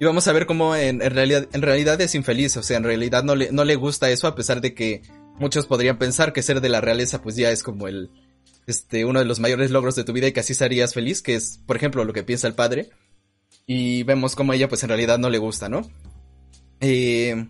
Y 0.00 0.04
vamos 0.04 0.26
a 0.26 0.32
ver 0.32 0.46
cómo 0.46 0.74
en, 0.74 1.02
en 1.02 1.14
realidad, 1.14 1.48
en 1.52 1.62
realidad 1.62 2.00
es 2.00 2.16
infeliz. 2.16 2.56
O 2.56 2.64
sea, 2.64 2.78
en 2.78 2.84
realidad 2.84 3.22
no 3.22 3.36
le, 3.36 3.52
no 3.52 3.64
le 3.64 3.76
gusta 3.76 4.10
eso 4.10 4.26
a 4.26 4.34
pesar 4.34 4.60
de 4.60 4.74
que 4.74 5.02
muchos 5.38 5.66
podrían 5.66 5.98
pensar 5.98 6.32
que 6.32 6.42
ser 6.42 6.60
de 6.60 6.68
la 6.68 6.80
realeza 6.80 7.22
pues 7.22 7.36
ya 7.36 7.50
es 7.50 7.62
como 7.62 7.88
el, 7.88 8.10
este, 8.66 9.04
uno 9.04 9.18
de 9.18 9.24
los 9.24 9.40
mayores 9.40 9.70
logros 9.70 9.96
de 9.96 10.04
tu 10.04 10.12
vida 10.12 10.28
y 10.28 10.32
que 10.32 10.40
así 10.40 10.54
serías 10.54 10.94
feliz, 10.94 11.22
que 11.22 11.34
es, 11.34 11.60
por 11.66 11.76
ejemplo, 11.76 12.04
lo 12.04 12.12
que 12.12 12.22
piensa 12.22 12.46
el 12.46 12.54
padre. 12.54 12.90
Y 13.66 14.02
vemos 14.02 14.36
como 14.36 14.52
ella 14.52 14.68
pues 14.68 14.82
en 14.82 14.90
realidad 14.90 15.18
no 15.18 15.30
le 15.30 15.38
gusta, 15.38 15.68
¿no? 15.68 15.90
Eh, 16.80 17.46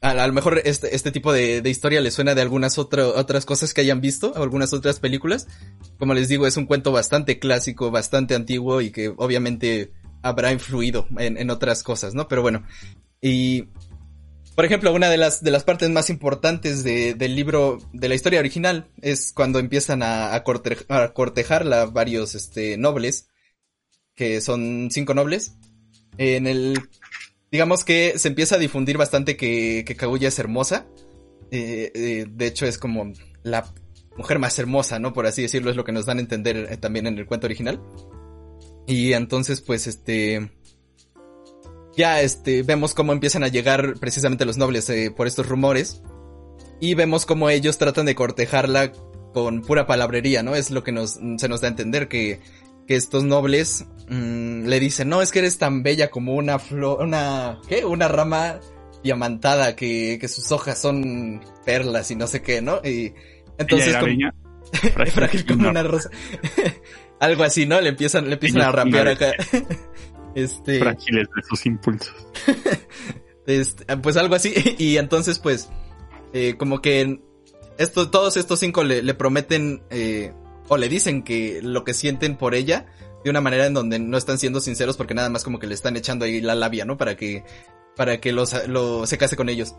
a, 0.00 0.26
lo 0.26 0.32
mejor 0.32 0.60
este, 0.64 0.94
este 0.94 1.12
tipo 1.12 1.32
de, 1.32 1.62
de, 1.62 1.70
historia 1.70 2.00
le 2.00 2.10
suena 2.10 2.34
de 2.34 2.42
algunas 2.42 2.78
otro, 2.78 3.14
otras 3.14 3.46
cosas 3.46 3.72
que 3.72 3.80
hayan 3.80 4.00
visto, 4.00 4.32
algunas 4.34 4.72
otras 4.72 4.98
películas. 4.98 5.46
Como 5.98 6.14
les 6.14 6.28
digo, 6.28 6.46
es 6.46 6.56
un 6.56 6.66
cuento 6.66 6.90
bastante 6.90 7.38
clásico, 7.38 7.90
bastante 7.90 8.34
antiguo 8.34 8.80
y 8.80 8.90
que 8.90 9.12
obviamente 9.16 9.92
habrá 10.22 10.52
influido 10.52 11.06
en 11.18 11.50
otras 11.50 11.82
cosas, 11.82 12.14
¿no? 12.14 12.28
Pero 12.28 12.42
bueno, 12.42 12.64
y 13.20 13.68
por 14.54 14.64
ejemplo, 14.64 14.92
una 14.92 15.08
de 15.08 15.16
las, 15.16 15.42
de 15.42 15.50
las 15.50 15.64
partes 15.64 15.88
más 15.90 16.10
importantes 16.10 16.84
de, 16.84 17.14
del 17.14 17.34
libro, 17.34 17.78
de 17.92 18.08
la 18.08 18.14
historia 18.14 18.40
original, 18.40 18.88
es 19.00 19.32
cuando 19.32 19.58
empiezan 19.58 20.02
a, 20.02 20.34
a, 20.34 20.42
corte, 20.44 20.76
a 20.88 21.12
cortejarla 21.12 21.86
varios 21.86 22.34
este, 22.34 22.76
nobles, 22.76 23.28
que 24.14 24.40
son 24.40 24.88
cinco 24.90 25.14
nobles. 25.14 25.54
En 26.18 26.46
el, 26.46 26.78
digamos 27.50 27.84
que 27.84 28.18
se 28.18 28.28
empieza 28.28 28.56
a 28.56 28.58
difundir 28.58 28.98
bastante 28.98 29.36
que, 29.36 29.84
que 29.86 29.96
Kaguya 29.96 30.28
es 30.28 30.38
hermosa. 30.38 30.86
Eh, 31.50 31.92
eh, 31.94 32.26
de 32.28 32.46
hecho, 32.46 32.66
es 32.66 32.78
como 32.78 33.12
la 33.42 33.72
mujer 34.16 34.38
más 34.38 34.58
hermosa, 34.58 34.98
¿no? 34.98 35.12
Por 35.12 35.26
así 35.26 35.42
decirlo, 35.42 35.70
es 35.70 35.76
lo 35.76 35.84
que 35.84 35.92
nos 35.92 36.06
dan 36.06 36.18
a 36.18 36.22
entender 36.22 36.68
eh, 36.70 36.76
también 36.76 37.06
en 37.06 37.18
el 37.18 37.26
cuento 37.26 37.46
original. 37.46 37.80
Y 38.86 39.12
entonces, 39.12 39.60
pues, 39.60 39.86
este, 39.86 40.50
ya 41.96 42.20
este, 42.20 42.62
vemos 42.62 42.94
cómo 42.94 43.12
empiezan 43.12 43.44
a 43.44 43.48
llegar 43.48 43.94
precisamente 43.98 44.44
los 44.44 44.56
nobles 44.56 44.88
eh, 44.90 45.10
por 45.14 45.26
estos 45.26 45.48
rumores. 45.48 46.02
Y 46.80 46.94
vemos 46.94 47.26
cómo 47.26 47.48
ellos 47.48 47.78
tratan 47.78 48.06
de 48.06 48.14
cortejarla 48.14 48.92
con 49.32 49.62
pura 49.62 49.86
palabrería, 49.86 50.42
¿no? 50.42 50.54
Es 50.54 50.70
lo 50.70 50.82
que 50.82 50.92
nos, 50.92 51.20
se 51.36 51.48
nos 51.48 51.60
da 51.60 51.68
a 51.68 51.70
entender 51.70 52.08
que, 52.08 52.40
que 52.86 52.96
estos 52.96 53.24
nobles 53.24 53.86
mmm, 54.08 54.66
le 54.66 54.80
dicen, 54.80 55.08
no, 55.08 55.22
es 55.22 55.30
que 55.30 55.40
eres 55.40 55.58
tan 55.58 55.82
bella 55.82 56.10
como 56.10 56.34
una 56.34 56.58
flor, 56.58 57.02
una, 57.02 57.60
¿qué? 57.68 57.84
Una 57.84 58.08
rama 58.08 58.58
diamantada 59.02 59.76
que, 59.76 60.18
que 60.20 60.28
sus 60.28 60.50
hojas 60.52 60.80
son 60.80 61.40
perlas 61.64 62.10
y 62.10 62.16
no 62.16 62.26
sé 62.26 62.42
qué, 62.42 62.62
¿no? 62.62 62.80
Y 62.84 63.14
entonces 63.58 63.96
como, 63.96 64.14
frágil, 64.92 65.12
frágil 65.12 65.46
como 65.46 65.68
una 65.68 65.82
rosa. 65.82 66.10
Algo 67.20 67.44
así, 67.44 67.66
¿no? 67.66 67.80
Le 67.80 67.90
empiezan, 67.90 68.26
le 68.26 68.34
empiezan 68.34 68.62
a 68.62 68.72
rapear 68.72 69.08
acá. 69.08 69.32
Este. 70.34 70.78
Frágiles 70.78 71.28
de 71.34 71.42
sus 71.42 71.66
impulsos. 71.66 72.14
este, 73.46 73.96
pues 73.98 74.16
algo 74.16 74.34
así. 74.34 74.54
Y 74.78 74.96
entonces, 74.96 75.38
pues, 75.38 75.68
eh, 76.32 76.54
como 76.56 76.80
que 76.80 77.20
esto, 77.78 78.10
todos 78.10 78.36
estos 78.36 78.60
cinco 78.60 78.84
le, 78.84 79.02
le 79.02 79.14
prometen, 79.14 79.82
eh, 79.90 80.32
o 80.68 80.76
le 80.76 80.88
dicen 80.88 81.22
que 81.22 81.60
lo 81.62 81.84
que 81.84 81.94
sienten 81.94 82.36
por 82.36 82.54
ella, 82.54 82.86
de 83.24 83.30
una 83.30 83.40
manera 83.40 83.66
en 83.66 83.74
donde 83.74 83.98
no 83.98 84.16
están 84.16 84.38
siendo 84.38 84.60
sinceros 84.60 84.96
porque 84.96 85.14
nada 85.14 85.28
más 85.28 85.44
como 85.44 85.58
que 85.58 85.66
le 85.66 85.74
están 85.74 85.96
echando 85.96 86.24
ahí 86.24 86.40
la 86.40 86.54
labia, 86.54 86.84
¿no? 86.84 86.96
Para 86.96 87.16
que, 87.16 87.44
para 87.96 88.20
que 88.20 88.32
los, 88.32 88.66
lo, 88.68 89.06
se 89.06 89.18
case 89.18 89.36
con 89.36 89.48
ellos. 89.48 89.74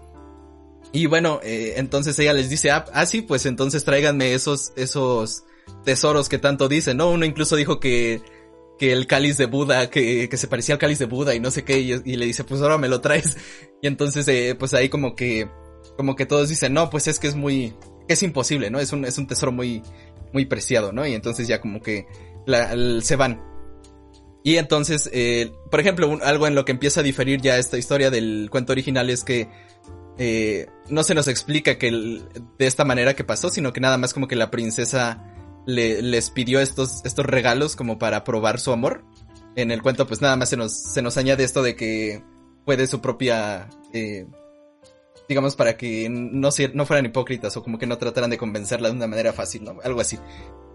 Y 0.92 1.08
bueno, 1.08 1.40
eh, 1.44 1.74
entonces 1.78 2.18
ella 2.20 2.34
les 2.34 2.50
dice, 2.50 2.72
ah, 2.72 2.86
ah, 2.94 3.06
sí, 3.06 3.22
pues 3.22 3.46
entonces 3.46 3.84
tráiganme 3.84 4.34
esos, 4.34 4.74
esos 4.76 5.44
tesoros 5.84 6.30
que 6.30 6.38
tanto 6.38 6.68
dicen, 6.68 6.98
¿no? 6.98 7.10
Uno 7.10 7.26
incluso 7.26 7.56
dijo 7.56 7.80
que 7.80 8.22
que 8.80 8.92
el 8.92 9.08
cáliz 9.08 9.38
de 9.38 9.46
Buda, 9.46 9.90
que, 9.90 10.28
que 10.30 10.38
se 10.38 10.48
parecía 10.48 10.76
al 10.76 10.80
cáliz 10.80 11.00
de 11.00 11.06
Buda 11.06 11.36
y 11.36 11.40
no 11.40 11.52
sé 11.52 11.64
qué, 11.64 11.80
y, 11.80 12.16
le 12.16 12.26
dice, 12.26 12.44
pues 12.44 12.62
ahora 12.62 12.78
me 12.78 12.90
lo 12.90 13.02
traes. 13.02 13.38
Y 13.82 13.88
entonces, 13.88 14.26
eh, 14.30 14.56
pues 14.58 14.74
ahí 14.74 14.88
como 14.88 15.14
que, 15.14 15.50
como 15.98 16.16
que 16.16 16.26
todos 16.26 16.48
dicen, 16.48 16.74
no, 16.74 16.90
pues 16.90 17.08
es 17.08 17.20
que 17.20 17.28
es 17.28 17.36
muy, 17.36 17.74
es 18.08 18.24
imposible, 18.24 18.70
¿no? 18.70 18.80
Es 18.80 18.94
un, 18.94 19.04
es 19.04 19.18
un 19.18 19.28
tesoro 19.28 19.52
muy, 19.52 19.84
muy 20.32 20.46
preciado, 20.46 20.94
¿no? 20.94 21.06
Y 21.06 21.14
entonces 21.14 21.48
ya 21.50 21.60
como 21.60 21.82
que 21.82 22.06
se 23.02 23.16
van. 23.18 23.42
Y 24.44 24.58
entonces, 24.58 25.10
eh, 25.14 25.52
por 25.72 25.80
ejemplo, 25.80 26.18
algo 26.22 26.48
en 26.48 26.56
lo 26.56 26.66
que 26.66 26.74
empieza 26.74 27.00
a 27.00 27.04
diferir 27.04 27.42
ya 27.42 27.58
esta 27.58 27.78
historia 27.78 28.10
del 28.10 28.50
cuento 28.50 28.74
original 28.74 29.10
es 29.10 29.24
que 29.24 29.50
eh, 30.18 30.68
no 30.90 31.04
se 31.04 31.16
nos 31.16 31.28
explica 31.28 31.78
que 31.78 31.88
el- 31.88 32.24
de 32.60 32.68
esta 32.68 32.86
manera 32.86 33.16
que 33.16 33.24
pasó, 33.24 33.50
sino 33.50 33.74
que 33.74 33.80
nada 33.82 33.98
más 33.98 34.14
como 34.14 34.28
que 34.28 34.36
la 34.36 34.52
princesa 34.52 35.33
le, 35.66 36.02
les 36.02 36.30
pidió 36.30 36.60
estos, 36.60 37.02
estos 37.06 37.26
regalos 37.26 37.76
como 37.76 37.98
para 37.98 38.24
probar 38.24 38.60
su 38.60 38.72
amor. 38.72 39.04
En 39.56 39.72
el 39.72 39.82
cuento 39.82 40.08
pues 40.08 40.22
nada 40.22 40.36
más 40.36 40.50
se 40.50 40.58
nos, 40.58 40.74
se 40.74 41.02
nos 41.02 41.18
añade 41.18 41.44
esto 41.44 41.62
de 41.62 41.76
que 41.76 42.24
fue 42.66 42.78
de 42.78 42.88
su 42.88 43.02
propia, 43.02 43.70
eh, 43.94 44.26
digamos 45.30 45.56
para 45.56 45.78
que 45.78 46.10
no, 46.10 46.50
no 46.74 46.86
fueran 46.86 47.06
hipócritas 47.06 47.56
o 47.58 47.64
como 47.64 47.78
que 47.78 47.88
no 47.88 47.98
trataran 47.98 48.30
de 48.30 48.38
convencerla 48.38 48.90
de 48.90 48.96
una 48.96 49.08
manera 49.08 49.34
fácil, 49.34 49.64
¿no? 49.64 49.78
Algo 49.84 50.02
así. 50.02 50.18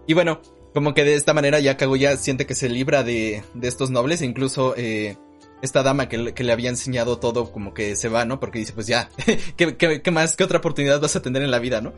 Y 0.07 0.13
bueno, 0.13 0.41
como 0.73 0.93
que 0.93 1.03
de 1.03 1.15
esta 1.15 1.33
manera 1.33 1.59
ya 1.59 1.77
Kaguya 1.77 2.15
siente 2.17 2.45
que 2.45 2.55
se 2.55 2.69
libra 2.69 3.03
de, 3.03 3.43
de 3.53 3.67
estos 3.67 3.89
nobles 3.89 4.21
incluso 4.21 4.73
eh, 4.77 5.17
esta 5.61 5.83
dama 5.83 6.07
que, 6.07 6.33
que 6.33 6.43
le 6.43 6.53
había 6.53 6.69
enseñado 6.69 7.19
todo 7.19 7.51
como 7.51 7.73
que 7.73 7.95
se 7.95 8.09
va, 8.09 8.25
¿no? 8.25 8.39
Porque 8.39 8.59
dice, 8.59 8.73
pues 8.73 8.87
ya, 8.87 9.09
¿qué, 9.57 9.75
qué, 9.75 10.01
qué 10.01 10.11
más, 10.11 10.35
qué 10.35 10.43
otra 10.43 10.59
oportunidad 10.59 11.01
vas 11.01 11.15
a 11.15 11.21
tener 11.21 11.41
en 11.41 11.51
la 11.51 11.59
vida, 11.59 11.81
¿no? 11.81 11.93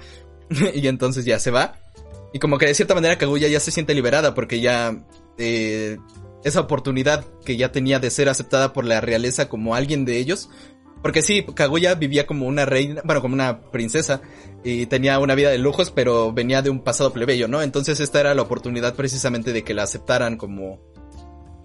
y 0.73 0.87
entonces 0.87 1.25
ya 1.25 1.39
se 1.39 1.51
va. 1.51 1.75
Y 2.33 2.39
como 2.39 2.57
que 2.57 2.65
de 2.65 2.73
cierta 2.73 2.95
manera 2.95 3.17
Kaguya 3.17 3.47
ya 3.47 3.59
se 3.59 3.71
siente 3.71 3.93
liberada 3.93 4.33
porque 4.33 4.61
ya 4.61 5.03
eh, 5.37 5.97
esa 6.43 6.61
oportunidad 6.61 7.25
que 7.45 7.57
ya 7.57 7.71
tenía 7.71 7.99
de 7.99 8.09
ser 8.09 8.29
aceptada 8.29 8.73
por 8.73 8.85
la 8.85 9.01
realeza 9.01 9.49
como 9.49 9.75
alguien 9.75 10.05
de 10.05 10.17
ellos. 10.17 10.49
Porque 11.01 11.23
sí, 11.23 11.45
Kaguya 11.55 11.95
vivía 11.95 12.27
como 12.27 12.45
una 12.45 12.65
reina, 12.65 13.01
bueno, 13.03 13.21
como 13.21 13.33
una 13.33 13.61
princesa 13.71 14.21
y 14.63 14.85
tenía 14.85 15.17
una 15.17 15.33
vida 15.33 15.49
de 15.49 15.57
lujos, 15.57 15.91
pero 15.91 16.31
venía 16.31 16.61
de 16.61 16.69
un 16.69 16.83
pasado 16.83 17.11
plebeyo, 17.11 17.47
¿no? 17.47 17.61
Entonces 17.61 17.99
esta 17.99 18.19
era 18.19 18.35
la 18.35 18.43
oportunidad 18.43 18.95
precisamente 18.95 19.51
de 19.51 19.63
que 19.63 19.73
la 19.73 19.83
aceptaran 19.83 20.37
como 20.37 20.79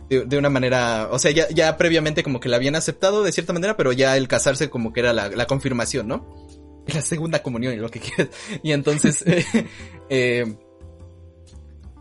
de, 0.09 0.39
una 0.39 0.51
manera, 0.51 1.09
o 1.11 1.19
sea, 1.19 1.33
ya, 1.33 1.49
ya 1.49 1.77
previamente 1.77 2.23
como 2.23 2.41
que 2.41 2.49
la 2.49 2.57
habían 2.57 2.77
aceptado 2.77 3.23
de 3.23 3.33
cierta 3.33 3.53
manera, 3.53 3.77
pero 3.77 3.93
ya 3.93 4.17
el 4.17 4.29
casarse 4.29 4.71
como 4.71 4.93
que 4.93 5.01
era 5.01 5.13
la, 5.13 5.29
la 5.29 5.47
confirmación, 5.47 6.09
¿no? 6.09 6.47
La 6.87 7.03
segunda 7.03 7.43
comunión 7.43 7.75
y 7.75 7.79
lo 7.79 7.91
que 7.91 7.99
quieras. 7.99 8.29
Y 8.63 8.71
entonces, 8.71 9.23
eh, 9.27 9.45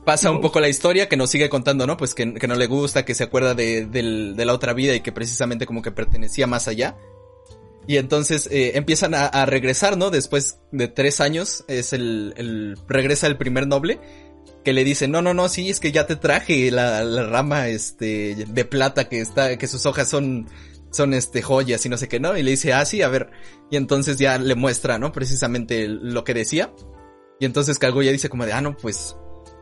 pasa 0.06 0.32
un 0.32 0.41
poco 0.41 0.60
la 0.60 0.69
historia 0.69 1.10
que 1.10 1.18
nos 1.18 1.30
sigue 1.30 1.49
contando, 1.49 1.88
¿no? 1.88 1.98
Pues 1.98 2.14
que, 2.14 2.34
que 2.34 2.48
no 2.48 2.56
le 2.56 2.68
gusta, 2.68 3.06
que 3.06 3.15
se 3.15 3.23
acuerda 3.23 3.53
de 3.56 4.34
la 4.38 4.53
otra 4.53 4.73
vida 4.73 4.95
y 4.95 5.02
que 5.02 5.11
precisamente 5.11 5.65
como 5.65 5.82
que 5.82 5.91
pertenecía 5.91 6.48
más 6.48 6.68
allá. 6.68 6.98
Y 7.88 7.98
entonces 7.98 8.48
eh, 8.52 8.72
empiezan 8.76 9.14
a, 9.14 9.26
a 9.26 9.45
regresar, 9.45 9.98
¿no? 9.98 10.10
Después 10.10 10.60
de 10.72 10.88
tres 10.88 11.22
años 11.22 11.64
es 11.68 11.94
el, 11.94 12.34
el 12.38 12.77
regresa 12.88 13.27
el 13.27 13.38
primer 13.38 13.68
noble 13.68 13.99
que 14.64 14.73
le 14.73 14.84
dice, 14.84 15.07
no, 15.07 15.22
no, 15.22 15.34
no, 15.36 15.48
sí, 15.48 15.69
es 15.69 15.80
que 15.80 15.91
ya 15.91 16.07
te 16.07 16.15
traje 16.15 16.72
la, 16.72 17.03
la 17.03 17.27
rama, 17.27 17.68
este, 17.68 18.45
de 18.48 18.65
plata 18.65 19.07
que 19.07 19.22
está, 19.22 19.56
que 19.57 19.68
sus 19.68 19.86
hojas 19.86 20.10
son, 20.10 20.49
son, 20.90 21.14
este, 21.14 21.44
joyas 21.44 21.86
y 21.86 21.90
no 21.90 21.98
sé 21.98 22.07
qué, 22.07 22.19
¿no? 22.19 22.36
Y 22.36 22.41
le 22.41 22.52
dice, 22.52 22.73
ah, 22.73 22.84
sí, 22.84 23.03
a 23.03 23.07
ver. 23.07 23.30
Y 23.69 23.77
entonces 23.77 24.18
ya 24.18 24.40
le 24.40 24.56
muestra, 24.56 24.98
¿no? 24.98 25.11
Precisamente 25.11 25.88
lo 25.88 26.23
que 26.23 26.34
decía. 26.34 26.73
Y 27.40 27.45
entonces 27.45 27.80
Kaguya 27.80 28.12
dice 28.12 28.30
como 28.30 28.45
de, 28.45 28.53
ah, 28.53 28.62
no, 28.62 28.76
pues, 28.78 29.16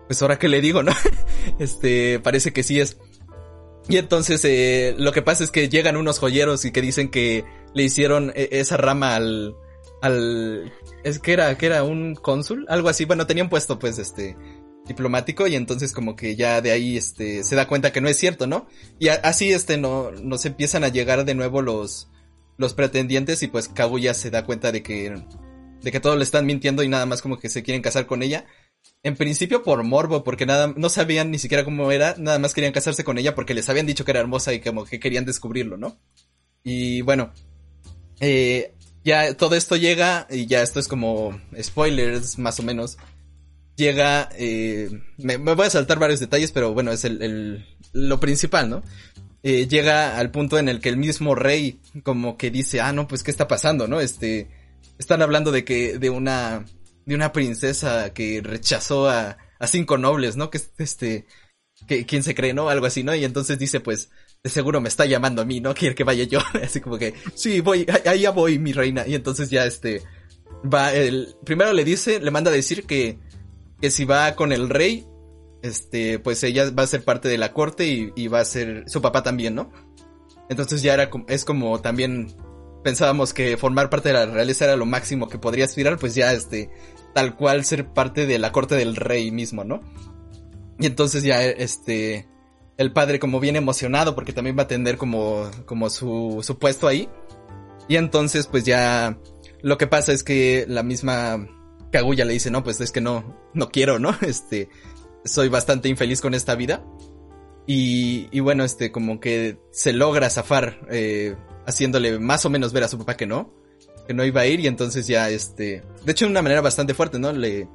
pues 0.07 0.21
ahora 0.21 0.37
que 0.37 0.47
le 0.47 0.61
digo, 0.61 0.83
¿no? 0.83 0.91
este, 1.59 2.19
parece 2.19 2.53
que 2.53 2.63
sí 2.63 2.79
es. 2.79 2.97
Y 3.89 3.97
entonces, 3.97 4.43
eh, 4.45 4.95
lo 4.97 5.11
que 5.11 5.21
pasa 5.21 5.43
es 5.43 5.51
que 5.51 5.69
llegan 5.69 5.97
unos 5.97 6.19
joyeros 6.19 6.65
y 6.65 6.71
que 6.71 6.81
dicen 6.81 7.09
que 7.09 7.43
le 7.73 7.83
hicieron 7.83 8.31
eh, 8.35 8.49
esa 8.51 8.77
rama 8.77 9.15
al, 9.15 9.55
al, 10.01 10.71
es 11.03 11.19
que 11.19 11.33
era, 11.33 11.57
que 11.57 11.65
era 11.65 11.83
un 11.83 12.15
cónsul, 12.15 12.65
algo 12.69 12.89
así, 12.89 13.05
bueno, 13.05 13.27
tenían 13.27 13.49
puesto 13.49 13.79
pues 13.79 13.99
este, 13.99 14.37
diplomático 14.85 15.47
y 15.47 15.55
entonces 15.55 15.93
como 15.93 16.15
que 16.15 16.35
ya 16.35 16.61
de 16.61 16.71
ahí 16.71 16.97
este 16.97 17.43
se 17.43 17.55
da 17.55 17.67
cuenta 17.67 17.91
que 17.91 18.01
no 18.01 18.09
es 18.09 18.17
cierto, 18.17 18.47
¿no? 18.47 18.67
Y 18.99 19.07
así 19.07 19.51
este 19.51 19.77
no 19.77 20.11
nos 20.11 20.45
empiezan 20.45 20.83
a 20.83 20.89
llegar 20.89 21.25
de 21.25 21.35
nuevo 21.35 21.61
los 21.61 22.09
los 22.57 22.73
pretendientes 22.73 23.41
y 23.43 23.47
pues 23.47 23.67
Kaguya 23.67 24.13
se 24.13 24.29
da 24.29 24.45
cuenta 24.45 24.71
de 24.71 24.83
que 24.83 25.15
de 25.83 25.91
que 25.91 25.99
todos 25.99 26.17
le 26.17 26.23
están 26.23 26.45
mintiendo 26.45 26.81
y 26.81 26.87
nada 26.89 27.05
más 27.05 27.21
como 27.21 27.37
que 27.39 27.49
se 27.49 27.61
quieren 27.61 27.81
casar 27.83 28.07
con 28.07 28.23
ella. 28.23 28.45
En 29.03 29.15
principio 29.15 29.63
por 29.63 29.83
morbo, 29.83 30.23
porque 30.23 30.45
nada 30.45 30.73
no 30.75 30.89
sabían 30.89 31.29
ni 31.29 31.37
siquiera 31.37 31.63
cómo 31.63 31.91
era, 31.91 32.15
nada 32.17 32.39
más 32.39 32.53
querían 32.53 32.73
casarse 32.73 33.03
con 33.03 33.17
ella 33.17 33.35
porque 33.35 33.53
les 33.53 33.69
habían 33.69 33.85
dicho 33.85 34.03
que 34.05 34.11
era 34.11 34.19
hermosa 34.21 34.53
y 34.53 34.59
como 34.61 34.85
que 34.85 34.99
querían 34.99 35.25
descubrirlo, 35.25 35.77
¿no? 35.77 35.97
Y 36.63 37.01
bueno, 37.01 37.31
eh, 38.19 38.73
ya 39.03 39.35
todo 39.35 39.55
esto 39.55 39.75
llega 39.75 40.27
y 40.29 40.45
ya 40.47 40.61
esto 40.61 40.79
es 40.79 40.87
como 40.87 41.39
spoilers 41.61 42.39
más 42.39 42.59
o 42.59 42.63
menos 42.63 42.97
llega, 43.75 44.29
eh, 44.37 44.89
me, 45.17 45.37
voy 45.37 45.65
a 45.65 45.69
saltar 45.69 45.99
varios 45.99 46.19
detalles, 46.19 46.51
pero 46.51 46.73
bueno, 46.73 46.91
es 46.91 47.05
el, 47.05 47.21
el- 47.21 47.65
lo 47.91 48.19
principal, 48.19 48.69
¿no? 48.69 48.83
Eh, 49.43 49.67
llega 49.67 50.17
al 50.17 50.31
punto 50.31 50.57
en 50.57 50.69
el 50.69 50.79
que 50.79 50.89
el 50.89 50.97
mismo 50.97 51.35
rey 51.35 51.79
como 52.03 52.37
que 52.37 52.49
dice, 52.49 52.79
ah, 52.81 52.93
no, 52.93 53.07
pues, 53.07 53.23
¿qué 53.23 53.31
está 53.31 53.47
pasando, 53.47 53.87
no? 53.87 53.99
Este, 53.99 54.47
están 54.97 55.21
hablando 55.21 55.51
de 55.51 55.63
que, 55.63 55.97
de 55.97 56.09
una, 56.09 56.65
de 57.05 57.15
una 57.15 57.31
princesa 57.31 58.13
que 58.13 58.41
rechazó 58.43 59.09
a, 59.09 59.37
a 59.59 59.67
cinco 59.67 59.97
nobles, 59.97 60.35
¿no? 60.35 60.49
Que 60.49 60.57
es, 60.57 60.71
este, 60.77 61.25
que, 61.87 62.05
¿quién 62.05 62.23
se 62.23 62.35
cree, 62.35 62.53
no? 62.53 62.69
Algo 62.69 62.85
así, 62.85 63.03
¿no? 63.03 63.15
Y 63.15 63.25
entonces 63.25 63.59
dice, 63.59 63.79
pues, 63.79 64.09
de 64.43 64.49
seguro 64.49 64.81
me 64.81 64.89
está 64.89 65.05
llamando 65.05 65.41
a 65.41 65.45
mí, 65.45 65.59
¿no? 65.61 65.73
Quiere 65.75 65.95
que 65.95 66.03
vaya 66.03 66.23
yo. 66.23 66.39
Así 66.63 66.81
como 66.81 66.97
que, 66.97 67.13
sí, 67.35 67.61
voy, 67.61 67.85
ahí 68.05 68.21
ya 68.21 68.31
voy, 68.31 68.59
mi 68.59 68.73
reina. 68.73 69.07
Y 69.07 69.15
entonces 69.15 69.49
ya, 69.49 69.65
este, 69.65 70.01
va, 70.71 70.93
el, 70.93 71.35
primero 71.45 71.73
le 71.73 71.83
dice, 71.83 72.19
le 72.19 72.31
manda 72.31 72.51
a 72.51 72.53
decir 72.53 72.85
que, 72.85 73.19
que 73.81 73.91
si 73.91 74.05
va 74.05 74.35
con 74.35 74.51
el 74.51 74.69
rey, 74.69 75.05
este, 75.61 76.19
pues 76.19 76.43
ella 76.43 76.69
va 76.71 76.83
a 76.83 76.87
ser 76.87 77.03
parte 77.03 77.29
de 77.29 77.37
la 77.37 77.53
corte 77.53 77.87
y, 77.87 78.11
y 78.15 78.27
va 78.27 78.41
a 78.41 78.45
ser 78.45 78.83
su 78.87 79.01
papá 79.01 79.23
también, 79.23 79.55
¿no? 79.55 79.71
Entonces 80.49 80.81
ya 80.81 80.93
era, 80.93 81.09
es 81.29 81.45
como 81.45 81.79
también 81.81 82.35
pensábamos 82.83 83.33
que 83.33 83.57
formar 83.57 83.89
parte 83.89 84.09
de 84.09 84.13
la 84.13 84.25
realeza 84.25 84.65
era 84.65 84.75
lo 84.75 84.85
máximo 84.85 85.29
que 85.29 85.37
podría 85.37 85.65
aspirar, 85.65 85.97
pues 85.97 86.15
ya, 86.15 86.33
este, 86.33 86.69
tal 87.13 87.35
cual 87.35 87.63
ser 87.65 87.87
parte 87.87 88.25
de 88.25 88.39
la 88.39 88.51
corte 88.51 88.75
del 88.75 88.95
rey 88.95 89.31
mismo, 89.31 89.63
¿no? 89.63 89.81
Y 90.79 90.85
entonces 90.85 91.23
ya, 91.23 91.43
este, 91.43 92.27
el 92.77 92.91
padre 92.91 93.19
como 93.19 93.39
bien 93.39 93.55
emocionado 93.55 94.15
porque 94.15 94.33
también 94.33 94.57
va 94.57 94.63
a 94.63 94.67
tener 94.67 94.97
como, 94.97 95.49
como 95.65 95.89
su, 95.89 96.57
puesto 96.59 96.87
ahí. 96.87 97.09
Y 97.87 97.97
entonces 97.97 98.47
pues 98.47 98.63
ya, 98.63 99.17
lo 99.61 99.77
que 99.77 99.87
pasa 99.87 100.11
es 100.11 100.23
que 100.23 100.65
la 100.67 100.83
misma 100.83 101.47
Kaguya 101.91 102.25
le 102.25 102.33
dice, 102.33 102.49
no, 102.51 102.63
pues 102.63 102.81
es 102.81 102.91
que 102.91 103.01
no, 103.01 103.37
no 103.53 103.69
quiero, 103.69 103.99
¿no? 103.99 104.15
Este, 104.21 104.69
soy 105.25 105.49
bastante 105.49 105.89
infeliz 105.89 106.21
con 106.21 106.33
esta 106.33 106.55
vida. 106.55 106.83
Y, 107.65 108.27
y 108.31 108.41
bueno, 108.41 108.65
este, 108.65 108.91
como 108.91 109.19
que 109.19 109.57
se 109.71 109.93
logra 109.93 110.29
zafar, 110.29 110.81
eh, 110.91 111.35
haciéndole 111.65 112.19
más 112.19 112.45
o 112.45 112.49
menos 112.49 112.73
ver 112.73 112.83
a 112.83 112.87
su 112.87 112.97
papá 112.97 113.15
que 113.15 113.25
no, 113.25 113.53
que 114.07 114.13
no 114.13 114.25
iba 114.25 114.41
a 114.41 114.45
ir 114.45 114.59
y 114.59 114.67
entonces 114.67 115.07
ya, 115.07 115.29
este, 115.29 115.83
de 116.03 116.11
hecho 116.11 116.25
de 116.25 116.31
una 116.31 116.41
manera 116.41 116.61
bastante 116.61 116.93
fuerte, 116.93 117.19
¿no? 117.19 117.31
Le, 117.31 117.67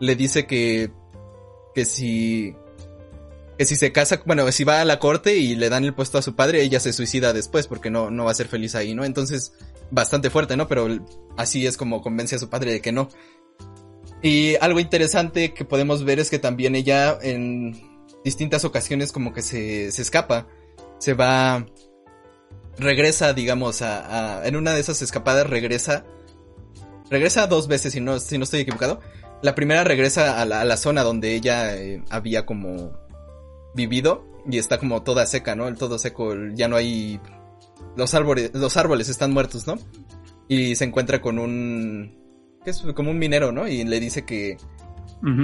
le 0.00 0.16
dice 0.16 0.46
que, 0.46 0.90
que 1.74 1.84
si, 1.84 2.54
que 3.58 3.64
si 3.64 3.76
se 3.76 3.92
casa, 3.92 4.22
bueno, 4.24 4.50
si 4.52 4.64
va 4.64 4.80
a 4.80 4.84
la 4.84 4.98
corte 4.98 5.36
y 5.36 5.54
le 5.54 5.68
dan 5.68 5.84
el 5.84 5.94
puesto 5.94 6.18
a 6.18 6.22
su 6.22 6.34
padre, 6.34 6.62
ella 6.62 6.80
se 6.80 6.92
suicida 6.92 7.32
después 7.32 7.66
porque 7.66 7.90
no, 7.90 8.10
no 8.10 8.24
va 8.24 8.30
a 8.30 8.34
ser 8.34 8.48
feliz 8.48 8.74
ahí, 8.74 8.94
¿no? 8.94 9.04
Entonces, 9.04 9.52
bastante 9.90 10.30
fuerte, 10.30 10.56
¿no? 10.56 10.68
Pero 10.68 10.88
así 11.36 11.66
es 11.66 11.76
como 11.76 12.02
convence 12.02 12.36
a 12.36 12.38
su 12.38 12.48
padre 12.48 12.72
de 12.72 12.80
que 12.80 12.92
no. 12.92 13.08
Y 14.22 14.54
algo 14.56 14.78
interesante 14.78 15.52
que 15.52 15.64
podemos 15.64 16.04
ver 16.04 16.20
es 16.20 16.30
que 16.30 16.38
también 16.38 16.76
ella 16.76 17.18
en 17.20 17.92
distintas 18.24 18.64
ocasiones 18.64 19.10
como 19.10 19.32
que 19.32 19.42
se, 19.42 19.90
se 19.90 20.02
escapa. 20.02 20.46
Se 20.98 21.14
va, 21.14 21.66
regresa, 22.78 23.32
digamos, 23.32 23.82
a, 23.82 24.40
a- 24.40 24.46
en 24.46 24.56
una 24.56 24.72
de 24.74 24.80
esas 24.80 25.02
escapadas 25.02 25.48
regresa, 25.48 26.04
regresa 27.10 27.46
dos 27.46 27.68
veces 27.68 27.92
si 27.92 28.00
no, 28.00 28.18
si 28.18 28.38
no 28.38 28.44
estoy 28.44 28.60
equivocado. 28.60 29.00
La 29.42 29.54
primera 29.54 29.82
regresa 29.84 30.40
a 30.40 30.44
la, 30.44 30.60
a 30.60 30.64
la 30.64 30.76
zona 30.76 31.02
donde 31.02 31.34
ella 31.34 31.76
eh, 31.76 32.02
había 32.10 32.46
como 32.46 32.92
vivido 33.74 34.24
y 34.48 34.58
está 34.58 34.78
como 34.78 35.02
toda 35.02 35.26
seca, 35.26 35.54
¿no? 35.56 35.68
El 35.68 35.76
todo 35.76 35.98
seco, 35.98 36.34
ya 36.54 36.68
no 36.68 36.76
hay, 36.76 37.20
los 37.96 38.14
árboles, 38.14 38.50
los 38.54 38.76
árboles 38.76 39.08
están 39.08 39.32
muertos, 39.32 39.66
¿no? 39.66 39.78
Y 40.48 40.74
se 40.76 40.84
encuentra 40.84 41.20
con 41.20 41.38
un, 41.38 42.16
que 42.64 42.70
es 42.70 42.82
como 42.94 43.10
un 43.10 43.18
minero, 43.18 43.50
¿no? 43.52 43.66
Y 43.66 43.82
le 43.84 43.98
dice 44.00 44.24
que, 44.24 44.56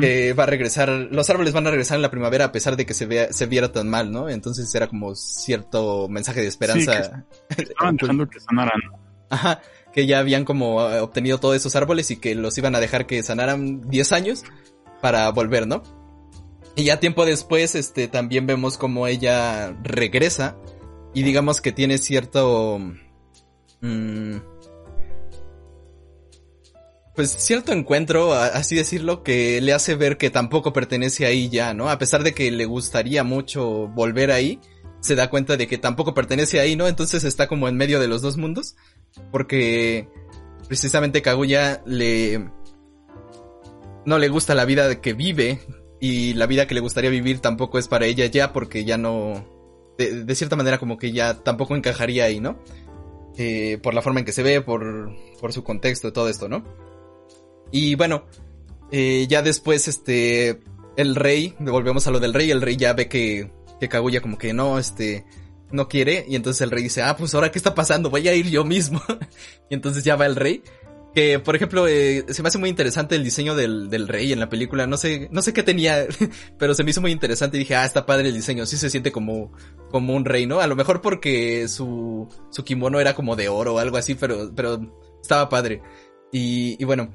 Que 0.01 0.33
va 0.33 0.43
a 0.43 0.47
regresar, 0.47 0.89
los 0.89 1.31
árboles 1.31 1.53
van 1.53 1.67
a 1.69 1.71
regresar 1.71 1.97
en 1.97 2.03
la 2.03 2.11
primavera 2.11 2.47
a 2.47 2.53
pesar 2.53 2.77
de 2.77 2.85
que 2.85 2.95
se 2.95 3.07
vea, 3.07 3.33
se 3.33 3.47
viera 3.47 3.71
tan 3.71 3.89
mal, 3.89 4.11
¿no? 4.11 4.29
Entonces 4.29 4.75
era 4.75 4.89
como 4.89 5.15
cierto 5.15 6.09
mensaje 6.09 6.41
de 6.41 6.49
esperanza. 6.49 7.25
Estaban 7.57 7.97
dejando 7.97 8.29
que 8.29 8.41
sanaran. 8.41 8.81
Ajá, 9.31 9.61
que 9.93 10.07
ya 10.07 10.19
habían 10.19 10.45
como 10.45 10.89
eh, 10.89 11.01
obtenido 11.01 11.39
todos 11.39 11.55
esos 11.55 11.77
árboles 11.77 12.11
y 12.11 12.17
que 12.17 12.35
los 12.35 12.59
iban 12.59 12.75
a 12.75 12.81
dejar 12.81 13.07
que 13.07 13.23
sanaran 13.23 13.89
10 13.89 14.13
años 14.13 14.45
para 15.01 15.31
volver, 15.31 15.69
¿no? 15.69 15.83
Y 16.75 16.85
ya 16.85 17.01
tiempo 17.01 17.25
después, 17.25 17.75
este, 17.75 18.09
también 18.09 18.47
vemos 18.47 18.79
como 18.79 19.07
ella 19.07 19.77
regresa 19.83 20.57
y 21.15 21.23
digamos 21.23 21.61
que 21.61 21.73
tiene 21.73 21.99
cierto... 21.99 22.81
mm, 23.81 24.37
pues 27.19 27.35
cierto 27.37 27.73
encuentro, 27.73 28.33
así 28.33 28.77
decirlo, 28.77 29.25
que 29.25 29.61
le 29.61 29.73
hace 29.73 29.97
ver 29.97 30.19
que 30.19 30.31
tampoco 30.31 30.73
pertenece 30.73 31.27
ahí 31.27 31.49
ya, 31.49 31.75
¿no? 31.75 31.91
A 31.91 31.99
pesar 31.99 32.23
de 32.23 32.33
que 32.33 32.49
le 32.53 32.65
gustaría 32.65 33.25
mucho 33.25 33.89
volver 33.89 34.31
ahí, 34.31 34.61
se 35.01 35.17
da 35.17 35.29
cuenta 35.29 35.57
de 35.57 35.67
que 35.67 35.79
tampoco 35.79 36.15
pertenece 36.15 36.61
ahí, 36.61 36.77
¿no? 36.77 36.87
Entonces 36.87 37.25
está 37.25 37.49
como 37.49 37.67
en 37.67 37.77
medio 37.77 37.99
de 37.99 38.07
los 38.07 38.23
dos 38.23 38.37
mundos, 38.37 38.77
porque 39.33 40.09
precisamente 40.69 41.21
Kaguya 41.21 41.83
le... 41.87 42.51
no 44.07 44.19
le 44.19 44.29
gusta 44.29 44.55
la 44.55 44.65
vida 44.65 45.01
que 45.01 45.13
vive 45.13 45.59
y 46.01 46.35
la 46.35 46.47
vida 46.47 46.69
que 46.69 46.75
le 46.75 46.81
gustaría 46.81 47.11
vivir 47.11 47.41
tampoco 47.41 47.81
es 47.81 47.89
para 47.89 48.07
ella 48.07 48.27
ya 48.27 48.53
porque 48.53 48.85
ya 48.85 48.97
no... 48.97 49.45
De, 49.99 50.23
de 50.23 50.35
cierta 50.37 50.55
manera 50.55 50.79
como 50.79 50.99
que 50.99 51.11
ya 51.11 51.35
tampoco 51.35 51.75
encajaría 51.75 52.27
ahí, 52.27 52.39
¿no? 52.39 52.63
Eh, 53.37 53.81
por 53.83 53.93
la 53.93 54.03
forma 54.03 54.21
en 54.21 54.25
que 54.25 54.31
se 54.31 54.45
ve, 54.45 54.61
por, 54.61 55.11
por 55.41 55.53
su 55.53 55.65
contexto, 55.65 56.13
todo 56.13 56.29
esto, 56.29 56.49
¿no? 56.49 56.88
Y 57.71 57.95
bueno, 57.95 58.25
eh, 58.91 59.27
ya 59.29 59.43
después, 59.43 59.89
este, 59.89 60.61
el 60.97 61.15
rey, 61.15 61.55
volvemos 61.59 62.07
a 62.07 62.11
lo 62.11 62.21
del 62.21 62.35
rey, 62.35 62.51
el 62.51 62.63
rey 62.63 62.77
ya 62.77 62.93
ve 62.93 63.09
que, 63.09 63.51
que 63.81 63.89
Kaguya 63.89 64.21
como 64.21 64.39
que 64.39 64.53
no, 64.53 64.79
este, 64.79 65.25
no 65.71 65.89
quiere, 65.89 66.25
y 66.29 66.37
entonces 66.37 66.63
el 66.63 66.71
rey 66.71 66.83
dice, 66.83 67.03
ah, 67.03 67.17
pues 67.17 67.35
ahora 67.35 67.51
qué 67.51 67.59
está 67.59 67.75
pasando, 67.75 68.11
voy 68.11 68.27
a 68.29 68.35
ir 68.35 68.49
yo 68.49 68.65
mismo. 68.65 69.03
y 69.71 69.75
entonces 69.75 70.05
ya 70.05 70.17
va 70.17 70.27
el 70.27 70.37
rey. 70.37 70.63
Que, 71.15 71.39
por 71.39 71.57
ejemplo, 71.57 71.89
eh, 71.89 72.27
se 72.29 72.43
me 72.43 72.49
hace 72.49 72.59
muy 72.59 72.69
interesante 72.69 73.17
el 73.17 73.25
diseño 73.25 73.57
del, 73.57 73.89
del 73.89 74.09
rey 74.09 74.33
en 74.33 74.41
la 74.41 74.49
película. 74.49 74.87
No 74.87 74.97
sé, 74.97 75.29
no 75.33 75.43
sé 75.43 75.53
qué 75.53 75.63
tenía, 75.63 76.07
pero 76.59 76.75
se 76.75 76.85
me 76.85 76.91
hizo 76.91 77.01
muy 77.01 77.11
interesante 77.11 77.57
y 77.57 77.61
dije, 77.61 77.75
ah, 77.75 77.85
está 77.85 78.07
padre 78.07 78.29
el 78.29 78.35
diseño. 78.35 78.67
Sí 78.67 78.77
se 78.77 78.91
siente 78.91 79.11
como, 79.11 79.53
como 79.91 80.15
un 80.15 80.25
rey, 80.25 80.47
¿no? 80.47 80.61
A 80.61 80.67
lo 80.67 80.77
mejor 80.77 81.01
porque 81.01 81.67
su, 81.67 82.29
su 82.51 82.63
kimono 82.63 83.01
era 83.01 83.15
como 83.15 83.37
de 83.37 83.49
oro 83.49 83.75
o 83.75 83.79
algo 83.79 83.97
así, 83.97 84.15
pero, 84.15 84.53
pero 84.55 84.81
estaba 85.21 85.49
padre. 85.49 85.83
Y, 86.31 86.77
y 86.81 86.85
bueno, 86.85 87.11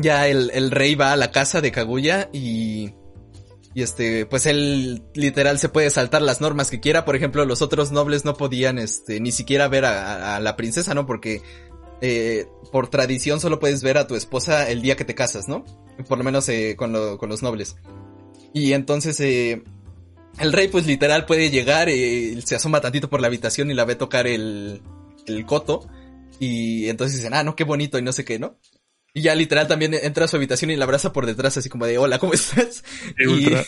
ya 0.00 0.28
el, 0.28 0.50
el 0.54 0.70
rey 0.70 0.94
va 0.94 1.12
a 1.12 1.16
la 1.16 1.30
casa 1.30 1.60
de 1.60 1.72
Kaguya 1.72 2.28
y, 2.32 2.94
y 3.74 3.82
este, 3.82 4.26
pues 4.26 4.46
él 4.46 5.02
literal 5.14 5.58
se 5.58 5.68
puede 5.68 5.90
saltar 5.90 6.22
las 6.22 6.40
normas 6.40 6.70
que 6.70 6.80
quiera. 6.80 7.04
Por 7.04 7.16
ejemplo, 7.16 7.44
los 7.44 7.62
otros 7.62 7.92
nobles 7.92 8.24
no 8.24 8.34
podían, 8.34 8.78
este, 8.78 9.20
ni 9.20 9.32
siquiera 9.32 9.68
ver 9.68 9.84
a, 9.84 10.40
la 10.40 10.56
princesa, 10.56 10.94
¿no? 10.94 11.06
Porque, 11.06 11.42
eh, 12.00 12.46
por 12.72 12.88
tradición 12.88 13.40
solo 13.40 13.60
puedes 13.60 13.82
ver 13.82 13.98
a 13.98 14.06
tu 14.06 14.14
esposa 14.16 14.68
el 14.70 14.82
día 14.82 14.96
que 14.96 15.04
te 15.04 15.14
casas, 15.14 15.48
¿no? 15.48 15.64
Por 16.08 16.18
lo 16.18 16.24
menos 16.24 16.48
eh, 16.48 16.74
con, 16.76 17.18
con 17.18 17.28
los 17.28 17.42
nobles. 17.42 17.76
Y 18.52 18.72
entonces, 18.72 19.20
eh, 19.20 19.62
el 20.38 20.52
rey 20.52 20.68
pues 20.68 20.86
literal 20.86 21.26
puede 21.26 21.50
llegar, 21.50 21.88
eh, 21.88 22.40
se 22.44 22.56
asoma 22.56 22.80
tantito 22.80 23.10
por 23.10 23.20
la 23.20 23.26
habitación 23.26 23.70
y 23.70 23.74
la 23.74 23.84
ve 23.84 23.94
tocar 23.94 24.26
el, 24.26 24.82
el 25.26 25.46
coto. 25.46 25.86
Y 26.38 26.88
entonces 26.88 27.18
dicen, 27.18 27.34
ah, 27.34 27.42
no, 27.42 27.54
qué 27.54 27.64
bonito 27.64 27.98
y 27.98 28.02
no 28.02 28.12
sé 28.12 28.24
qué, 28.24 28.38
¿no? 28.38 28.56
Y 29.12 29.22
ya 29.22 29.34
literal 29.34 29.66
también 29.66 29.92
entra 29.94 30.24
a 30.24 30.28
su 30.28 30.36
habitación 30.36 30.70
y 30.70 30.76
la 30.76 30.84
abraza 30.84 31.12
por 31.12 31.26
detrás 31.26 31.56
así 31.56 31.68
como 31.68 31.84
de, 31.86 31.98
hola, 31.98 32.18
¿cómo 32.18 32.32
estás? 32.34 32.84
Sí, 33.16 33.24
Y- 33.24 33.26
ultra, 33.26 33.64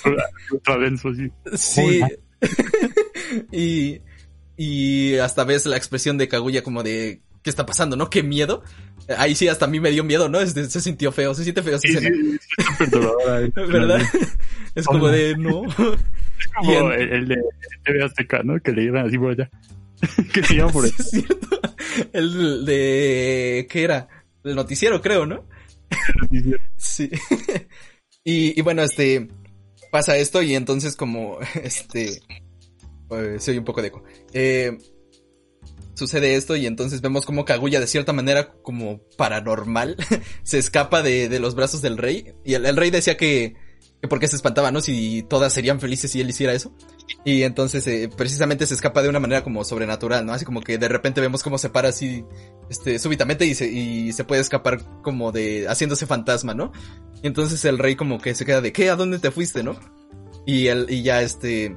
ultra 0.53 0.79
denso, 0.79 1.13
sí. 1.15 1.31
Sí. 1.57 2.01
Hola. 2.01 2.11
y, 3.53 4.01
y 4.57 5.17
hasta 5.17 5.45
ves 5.45 5.67
la 5.67 5.77
expresión 5.77 6.19
de 6.19 6.29
Kaguya 6.29 6.63
como 6.63 6.83
de, 6.83 7.21
¿qué 7.43 7.51
está 7.51 7.67
pasando, 7.67 7.97
no? 7.97 8.09
¿Qué 8.11 8.23
miedo? 8.23 8.63
Ahí 9.19 9.35
sí, 9.35 9.49
hasta 9.49 9.65
a 9.65 9.69
mí 9.69 9.81
me 9.81 9.91
dio 9.91 10.05
miedo, 10.05 10.29
¿no? 10.29 10.41
Este, 10.41 10.65
se 10.71 10.81
sintió 10.81 11.11
feo, 11.11 11.35
se 11.35 11.43
siente 11.43 11.63
feo 11.63 11.79
Sí, 11.79 11.89
sí, 11.89 11.99
sí. 11.99 12.39
¿Verdad? 13.57 14.01
Es 14.75 14.87
como 14.87 15.09
de, 15.09 15.37
no. 15.37 15.65
Es 15.67 16.47
como 16.57 16.93
el, 16.93 17.13
el 17.13 17.29
de 17.29 17.37
TV 17.85 18.03
Azteca, 18.05 18.43
¿no? 18.43 18.59
Que 18.61 18.73
le 18.73 18.85
llevan 18.85 19.07
así 19.07 19.19
por 19.19 19.33
allá. 19.33 19.51
que 20.33 20.43
se 20.43 20.55
llaman 20.57 20.73
por 20.73 20.85
allá. 20.85 20.95
es 20.99 21.11
cierto. 21.11 21.61
El 22.15 22.65
de, 22.65 23.67
¿qué 23.71 23.83
era? 23.83 24.09
El 24.45 24.57
noticiero, 24.57 25.01
creo, 25.01 25.27
¿no? 25.27 25.47
Sí. 26.77 27.11
y, 28.25 28.59
y 28.59 28.63
bueno, 28.63 28.83
este, 28.83 29.29
pasa 29.91 30.17
esto 30.17 30.43
y 30.43 30.55
entonces 30.55 30.97
como, 30.97 31.39
este, 31.63 32.23
eh, 33.11 33.37
se 33.39 33.51
oye 33.51 33.61
un 33.61 33.65
poco 33.65 33.83
de 33.83 33.89
eco. 33.89 34.03
Eh, 34.33 34.79
sucede 35.95 36.35
esto 36.35 36.57
y 36.57 36.67
entonces 36.67 37.01
vemos 37.03 37.27
como 37.27 37.45
Kaguya 37.45 37.79
de 37.79 37.87
cierta 37.87 38.13
manera 38.13 38.51
como 38.63 39.03
paranormal 39.17 39.97
se 40.43 40.59
escapa 40.59 41.03
de, 41.03 41.29
de 41.29 41.39
los 41.39 41.55
brazos 41.55 41.83
del 41.83 41.99
rey. 41.99 42.33
Y 42.45 42.55
el, 42.55 42.67
el 42.67 42.77
rey 42.77 42.91
decía 42.91 43.17
que, 43.17 43.55
que 43.55 43.55
porque 44.09 44.27
se 44.29 44.37
espantaba, 44.37 44.71
¿no? 44.73 44.81
Si 44.81 45.23
todas 45.23 45.53
serían 45.53 45.79
felices 45.81 46.11
si 46.11 46.21
él 46.21 46.29
hiciera 46.31 46.53
eso. 46.53 46.75
Y 47.25 47.43
entonces 47.43 47.87
eh, 47.87 48.11
precisamente 48.17 48.67
se 48.67 48.75
escapa 48.75 49.01
de 49.03 49.09
una 49.09 49.21
manera 49.21 49.45
como 49.45 49.65
sobrenatural, 49.65 50.27
¿no? 50.27 50.33
Así 50.33 50.45
como 50.45 50.61
que 50.61 50.77
de 50.79 50.89
repente 50.89 51.21
vemos 51.21 51.43
cómo 51.43 51.57
se 51.59 51.71
para 51.71 51.91
así, 51.91 52.25
este, 52.69 52.99
súbitamente 52.99 53.47
y 53.47 53.55
se, 53.55 53.69
y 53.69 54.13
se 54.13 54.25
puede 54.25 54.41
escapar 54.41 54.83
como 55.03 55.31
de, 55.33 55.67
haciéndose 55.69 56.07
fantasma, 56.07 56.53
¿no? 56.55 56.73
Y 57.23 57.27
entonces 57.29 57.65
el 57.65 57.79
rey 57.79 57.95
como 57.97 58.21
que 58.21 58.35
se 58.35 58.45
queda 58.45 58.61
de, 58.61 58.73
¿qué? 58.73 58.91
¿A 58.91 58.97
dónde 58.97 59.19
te 59.21 59.31
fuiste, 59.31 59.63
no? 59.63 59.77
Y 60.47 60.67
él, 60.67 60.87
y 60.89 61.03
ya 61.03 61.23
este, 61.23 61.77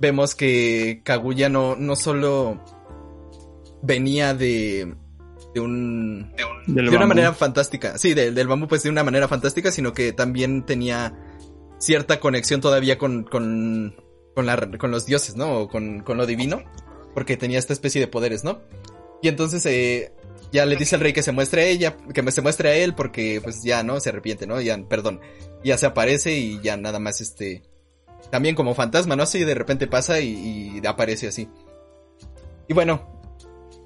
vemos 0.00 0.34
que 0.34 1.02
Kaguya 1.04 1.50
no, 1.50 1.76
no 1.76 1.94
solo 1.96 2.58
venía 3.82 4.34
de, 4.34 4.94
de 5.54 5.60
un, 5.60 6.32
Del 6.66 6.84
de 6.86 6.90
una 6.90 7.00
bambú. 7.00 7.08
manera 7.08 7.34
fantástica. 7.34 7.98
Sí, 7.98 8.14
de- 8.14 8.30
del 8.32 8.48
bambú 8.48 8.68
pues 8.68 8.82
de 8.82 8.90
una 8.90 9.04
manera 9.04 9.28
fantástica, 9.28 9.70
sino 9.72 9.92
que 9.92 10.12
también 10.12 10.64
tenía 10.64 11.14
cierta 11.80 12.20
conexión 12.20 12.60
todavía 12.60 12.98
con, 12.98 13.24
con, 13.24 13.96
con, 14.34 14.90
los 14.92 15.06
dioses, 15.06 15.34
¿no? 15.34 15.58
O 15.58 15.68
con, 15.68 16.00
con 16.00 16.16
lo 16.16 16.26
divino. 16.26 16.62
Porque 17.14 17.36
tenía 17.36 17.58
esta 17.58 17.72
especie 17.72 18.00
de 18.00 18.06
poderes, 18.06 18.44
¿no? 18.44 18.60
Y 19.20 19.28
entonces 19.28 19.66
eh, 19.66 20.12
ya 20.52 20.64
le 20.64 20.76
dice 20.76 20.94
al 20.94 21.00
rey 21.00 21.12
que 21.12 21.24
se 21.24 21.32
muestre 21.32 21.62
a 21.62 21.66
ella, 21.66 21.96
que 22.14 22.30
se 22.30 22.40
muestre 22.40 22.68
a 22.68 22.76
él 22.76 22.94
porque 22.94 23.40
pues 23.42 23.62
ya, 23.64 23.82
¿no? 23.82 23.98
Se 23.98 24.10
arrepiente, 24.10 24.46
¿no? 24.46 24.60
Ya, 24.60 24.78
perdón. 24.88 25.20
Ya 25.64 25.76
se 25.76 25.86
aparece 25.86 26.38
y 26.38 26.60
ya 26.60 26.76
nada 26.76 27.00
más 27.00 27.20
este... 27.20 27.62
También 28.30 28.54
como 28.54 28.74
fantasma, 28.74 29.16
¿no? 29.16 29.24
Así 29.24 29.42
de 29.42 29.54
repente 29.54 29.88
pasa 29.88 30.20
y, 30.20 30.80
y 30.80 30.86
aparece 30.86 31.26
así. 31.26 31.48
Y 32.68 32.74
bueno, 32.74 33.20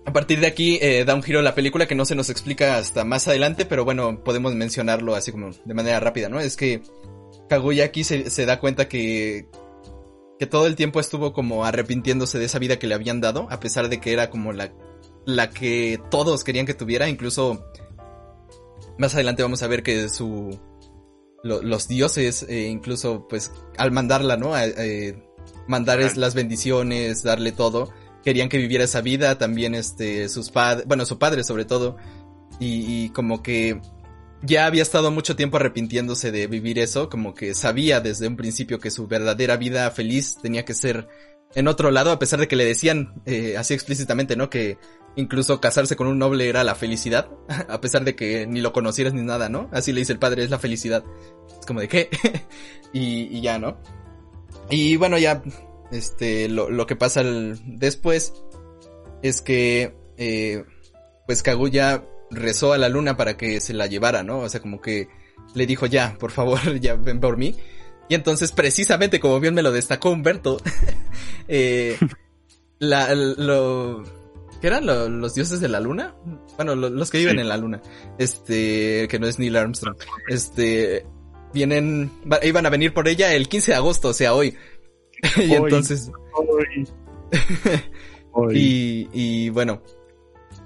a 0.06 0.12
partir 0.12 0.40
de 0.40 0.46
aquí 0.46 0.78
eh, 0.82 1.04
da 1.06 1.14
un 1.14 1.22
giro 1.22 1.40
la 1.40 1.54
película 1.54 1.86
que 1.86 1.94
no 1.94 2.04
se 2.04 2.14
nos 2.14 2.28
explica 2.28 2.76
hasta 2.76 3.04
más 3.04 3.26
adelante, 3.26 3.64
pero 3.64 3.84
bueno, 3.84 4.22
podemos 4.22 4.54
mencionarlo 4.54 5.14
así 5.14 5.32
como 5.32 5.50
de 5.64 5.74
manera 5.74 6.00
rápida, 6.00 6.28
¿no? 6.28 6.40
Es 6.40 6.56
que 6.56 6.82
Kaguya 7.48 7.84
aquí 7.84 8.04
se, 8.04 8.30
se 8.30 8.46
da 8.46 8.58
cuenta 8.60 8.88
que, 8.88 9.48
que 10.38 10.46
todo 10.46 10.66
el 10.66 10.76
tiempo 10.76 11.00
estuvo 11.00 11.32
como 11.32 11.64
arrepintiéndose 11.64 12.38
de 12.38 12.46
esa 12.46 12.58
vida 12.58 12.78
que 12.78 12.86
le 12.86 12.94
habían 12.94 13.20
dado, 13.20 13.46
a 13.50 13.60
pesar 13.60 13.88
de 13.88 14.00
que 14.00 14.12
era 14.12 14.30
como 14.30 14.52
la, 14.52 14.72
la 15.26 15.50
que 15.50 16.00
todos 16.10 16.42
querían 16.44 16.66
que 16.66 16.74
tuviera, 16.74 17.08
incluso 17.08 17.64
más 18.98 19.14
adelante 19.14 19.42
vamos 19.42 19.62
a 19.62 19.66
ver 19.66 19.82
que 19.82 20.08
su, 20.08 20.58
lo- 21.42 21.62
los 21.62 21.88
dioses, 21.88 22.44
eh, 22.48 22.68
incluso 22.68 23.26
pues 23.28 23.52
al 23.76 23.90
mandarla, 23.92 24.36
¿no? 24.36 24.54
A, 24.54 24.64
eh, 24.66 25.22
mandar 25.68 26.00
es- 26.00 26.16
las 26.16 26.34
bendiciones, 26.34 27.22
darle 27.22 27.52
todo, 27.52 27.90
querían 28.22 28.48
que 28.48 28.58
viviera 28.58 28.84
esa 28.84 29.00
vida, 29.02 29.36
también 29.38 29.74
este, 29.74 30.28
sus 30.28 30.50
padres, 30.50 30.86
bueno, 30.86 31.04
su 31.04 31.18
padre 31.18 31.44
sobre 31.44 31.64
todo, 31.64 31.96
y, 32.60 33.04
y 33.04 33.08
como 33.10 33.42
que 33.42 33.80
ya 34.44 34.66
había 34.66 34.82
estado 34.82 35.10
mucho 35.10 35.36
tiempo 35.36 35.56
arrepintiéndose 35.56 36.30
de 36.30 36.46
vivir 36.46 36.78
eso, 36.78 37.08
como 37.08 37.34
que 37.34 37.54
sabía 37.54 38.00
desde 38.00 38.28
un 38.28 38.36
principio 38.36 38.78
que 38.78 38.90
su 38.90 39.06
verdadera 39.06 39.56
vida 39.56 39.90
feliz 39.90 40.36
tenía 40.40 40.64
que 40.64 40.74
ser 40.74 41.08
en 41.54 41.68
otro 41.68 41.90
lado, 41.90 42.10
a 42.10 42.18
pesar 42.18 42.40
de 42.40 42.48
que 42.48 42.56
le 42.56 42.64
decían 42.64 43.22
eh, 43.26 43.56
así 43.56 43.74
explícitamente, 43.74 44.36
¿no? 44.36 44.50
Que 44.50 44.76
incluso 45.16 45.60
casarse 45.60 45.96
con 45.96 46.08
un 46.08 46.18
noble 46.18 46.48
era 46.48 46.64
la 46.64 46.74
felicidad, 46.74 47.28
a 47.68 47.80
pesar 47.80 48.04
de 48.04 48.16
que 48.16 48.46
ni 48.46 48.60
lo 48.60 48.72
conocieras 48.72 49.14
ni 49.14 49.22
nada, 49.22 49.48
¿no? 49.48 49.70
Así 49.72 49.92
le 49.92 50.00
dice 50.00 50.12
el 50.12 50.18
padre, 50.18 50.44
es 50.44 50.50
la 50.50 50.58
felicidad. 50.58 51.04
Es 51.58 51.66
como 51.66 51.80
de 51.80 51.88
qué? 51.88 52.10
y, 52.92 53.40
ya, 53.40 53.58
¿no? 53.58 53.78
Y 54.70 54.96
bueno, 54.96 55.16
ya, 55.18 55.42
este, 55.92 56.48
lo, 56.48 56.70
lo 56.70 56.86
que 56.86 56.96
pasa 56.96 57.22
después 57.24 58.34
es 59.22 59.40
que, 59.40 59.94
eh, 60.16 60.64
pues 61.26 61.42
Kaguya 61.42 62.04
rezó 62.34 62.72
a 62.72 62.78
la 62.78 62.88
luna 62.88 63.16
para 63.16 63.36
que 63.36 63.60
se 63.60 63.74
la 63.74 63.86
llevara, 63.86 64.22
¿no? 64.22 64.40
O 64.40 64.48
sea, 64.48 64.60
como 64.60 64.80
que 64.80 65.08
le 65.54 65.66
dijo, 65.66 65.86
ya, 65.86 66.16
por 66.18 66.30
favor, 66.30 66.58
ya 66.80 66.94
ven 66.96 67.20
por 67.20 67.36
mí. 67.36 67.56
Y 68.08 68.14
entonces, 68.14 68.52
precisamente, 68.52 69.18
como 69.20 69.40
bien 69.40 69.54
me 69.54 69.62
lo 69.62 69.72
destacó 69.72 70.10
Humberto, 70.10 70.58
eh, 71.48 71.96
la, 72.78 73.14
lo, 73.14 74.02
¿qué 74.60 74.66
eran 74.66 74.84
Lo- 74.86 75.08
los 75.08 75.34
dioses 75.34 75.60
de 75.60 75.68
la 75.68 75.80
luna? 75.80 76.14
Bueno, 76.56 76.74
lo- 76.74 76.90
los 76.90 77.10
que 77.10 77.18
viven 77.18 77.36
Sí. 77.36 77.40
en 77.40 77.48
la 77.48 77.56
luna. 77.56 77.80
Este, 78.18 79.08
que 79.08 79.18
no 79.18 79.26
es 79.26 79.38
Neil 79.38 79.56
Armstrong. 79.56 79.96
Este, 80.28 81.06
vienen, 81.54 82.10
va- 82.30 82.44
iban 82.44 82.66
a 82.66 82.70
venir 82.70 82.92
por 82.92 83.08
ella 83.08 83.32
el 83.34 83.48
15 83.48 83.70
de 83.72 83.76
agosto, 83.76 84.08
o 84.08 84.12
sea, 84.14 84.34
hoy. 84.34 84.54
y 85.38 85.40
Hoy. 85.52 85.54
entonces, 85.56 86.10
Hoy. 86.34 86.88
Hoy. 88.32 88.58
y, 88.58 89.08
y 89.12 89.48
bueno, 89.50 89.80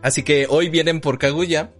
así 0.02 0.22
que 0.22 0.46
hoy 0.48 0.68
vienen 0.68 1.00
por 1.00 1.18
Kaguya 1.18 1.72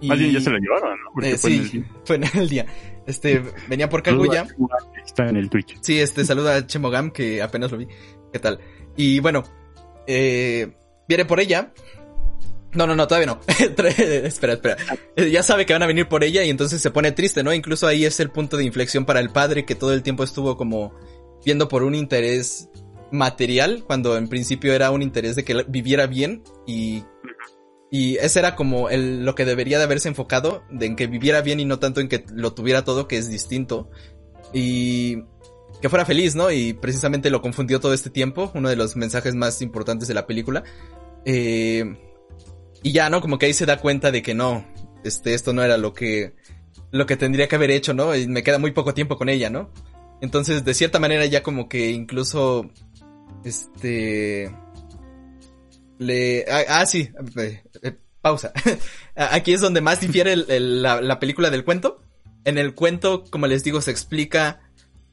Y, 0.00 0.08
Más 0.08 0.18
bien 0.18 0.32
ya 0.32 0.40
se 0.40 0.50
la 0.50 0.58
llevaron, 0.58 0.90
¿no? 0.90 1.10
Porque 1.14 1.32
eh, 1.32 1.38
fue 1.38 1.54
en 1.54 1.64
sí, 1.64 1.76
el 1.76 1.82
día. 1.82 1.92
fue 2.04 2.16
en 2.16 2.24
el 2.34 2.48
día. 2.48 2.66
Este, 3.06 3.42
venía 3.68 3.88
por 3.88 4.02
Kaguya. 4.02 4.46
Está 5.04 5.28
en 5.28 5.36
el 5.36 5.48
Twitch. 5.48 5.78
Sí, 5.80 6.00
este, 6.00 6.24
saluda 6.24 6.56
a 6.56 6.66
Chemogam, 6.66 7.10
que 7.10 7.40
apenas 7.40 7.70
lo 7.70 7.78
vi. 7.78 7.86
¿Qué 8.32 8.38
tal? 8.38 8.58
Y 8.96 9.20
bueno, 9.20 9.44
eh, 10.06 10.76
viene 11.08 11.24
por 11.24 11.40
ella. 11.40 11.72
No, 12.72 12.86
no, 12.86 12.94
no, 12.94 13.06
todavía 13.06 13.26
no. 13.26 13.40
espera, 13.48 14.52
espera. 14.52 14.76
Eh, 15.16 15.30
Ya 15.30 15.42
sabe 15.42 15.64
que 15.64 15.72
van 15.72 15.82
a 15.82 15.86
venir 15.86 16.08
por 16.08 16.24
ella 16.24 16.44
y 16.44 16.50
entonces 16.50 16.82
se 16.82 16.90
pone 16.90 17.12
triste, 17.12 17.42
¿no? 17.42 17.54
Incluso 17.54 17.86
ahí 17.86 18.04
es 18.04 18.20
el 18.20 18.30
punto 18.30 18.56
de 18.56 18.64
inflexión 18.64 19.06
para 19.06 19.20
el 19.20 19.30
padre 19.30 19.64
que 19.64 19.74
todo 19.74 19.94
el 19.94 20.02
tiempo 20.02 20.24
estuvo 20.24 20.56
como 20.56 20.92
viendo 21.44 21.68
por 21.68 21.84
un 21.84 21.94
interés 21.94 22.68
material, 23.12 23.84
cuando 23.86 24.16
en 24.16 24.28
principio 24.28 24.74
era 24.74 24.90
un 24.90 25.00
interés 25.00 25.36
de 25.36 25.44
que 25.44 25.64
viviera 25.68 26.06
bien 26.06 26.42
y, 26.66 27.04
y 27.90 28.16
ese 28.16 28.40
era 28.40 28.56
como 28.56 28.88
el, 28.90 29.24
lo 29.24 29.34
que 29.34 29.44
debería 29.44 29.78
de 29.78 29.84
haberse 29.84 30.08
enfocado, 30.08 30.64
de 30.70 30.86
en 30.86 30.96
que 30.96 31.06
viviera 31.06 31.40
bien 31.40 31.60
y 31.60 31.64
no 31.64 31.78
tanto 31.78 32.00
en 32.00 32.08
que 32.08 32.24
lo 32.32 32.52
tuviera 32.52 32.84
todo, 32.84 33.06
que 33.06 33.16
es 33.16 33.28
distinto. 33.28 33.90
Y 34.52 35.22
que 35.80 35.88
fuera 35.88 36.04
feliz, 36.04 36.34
¿no? 36.34 36.50
Y 36.50 36.72
precisamente 36.72 37.30
lo 37.30 37.42
confundió 37.42 37.80
todo 37.80 37.94
este 37.94 38.10
tiempo, 38.10 38.50
uno 38.54 38.68
de 38.68 38.76
los 38.76 38.96
mensajes 38.96 39.34
más 39.34 39.62
importantes 39.62 40.08
de 40.08 40.14
la 40.14 40.26
película. 40.26 40.64
Eh, 41.24 41.96
y 42.82 42.92
ya, 42.92 43.08
¿no? 43.08 43.20
Como 43.20 43.38
que 43.38 43.46
ahí 43.46 43.52
se 43.52 43.66
da 43.66 43.78
cuenta 43.78 44.10
de 44.10 44.22
que 44.22 44.34
no, 44.34 44.64
este, 45.04 45.34
esto 45.34 45.52
no 45.52 45.62
era 45.62 45.76
lo 45.76 45.92
que, 45.92 46.34
lo 46.90 47.06
que 47.06 47.16
tendría 47.16 47.48
que 47.48 47.56
haber 47.56 47.70
hecho, 47.70 47.94
¿no? 47.94 48.14
Y 48.16 48.26
me 48.26 48.42
queda 48.42 48.58
muy 48.58 48.72
poco 48.72 48.94
tiempo 48.94 49.16
con 49.16 49.28
ella, 49.28 49.50
¿no? 49.50 49.70
Entonces, 50.20 50.64
de 50.64 50.74
cierta 50.74 50.98
manera 50.98 51.26
ya 51.26 51.42
como 51.42 51.68
que 51.68 51.90
incluso, 51.90 52.70
este, 53.44 54.50
le, 55.98 56.44
ah, 56.50 56.62
ah, 56.68 56.86
sí, 56.86 57.10
eh, 57.38 57.62
eh, 57.82 57.96
pausa. 58.20 58.52
Aquí 59.14 59.52
es 59.52 59.60
donde 59.60 59.80
más 59.80 60.00
difiere 60.00 60.32
el- 60.32 60.46
el- 60.48 60.82
la, 60.82 61.00
la 61.00 61.18
película 61.20 61.50
del 61.50 61.64
cuento. 61.64 62.00
En 62.44 62.58
el 62.58 62.74
cuento, 62.74 63.24
como 63.30 63.46
les 63.46 63.64
digo, 63.64 63.80
se 63.80 63.90
explica 63.90 64.60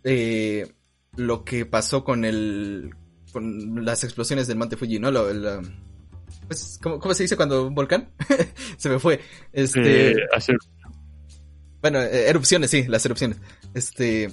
eh, 0.04 0.68
lo 1.16 1.44
que 1.44 1.66
pasó 1.66 2.04
con 2.04 2.26
el, 2.26 2.92
con 3.32 3.84
las 3.86 4.04
explosiones 4.04 4.48
del 4.48 4.58
Monte 4.58 4.78
Fuji, 4.78 5.00
¿no? 5.00 5.10
Lo, 5.12 5.28
pues, 6.48 6.80
¿cómo, 6.82 7.00
cómo 7.00 7.14
se 7.14 7.24
dice 7.24 7.36
cuando 7.38 7.66
un 7.68 7.74
volcán? 7.76 8.10
se 8.78 8.90
me 8.90 9.00
fue. 9.00 9.20
Este, 9.52 10.12
Eh, 10.12 10.16
hacer 10.36 10.56
bueno, 11.82 12.00
erupciones, 12.02 12.70
sí, 12.72 12.84
las 12.88 13.06
erupciones. 13.06 13.38
Este. 13.74 14.32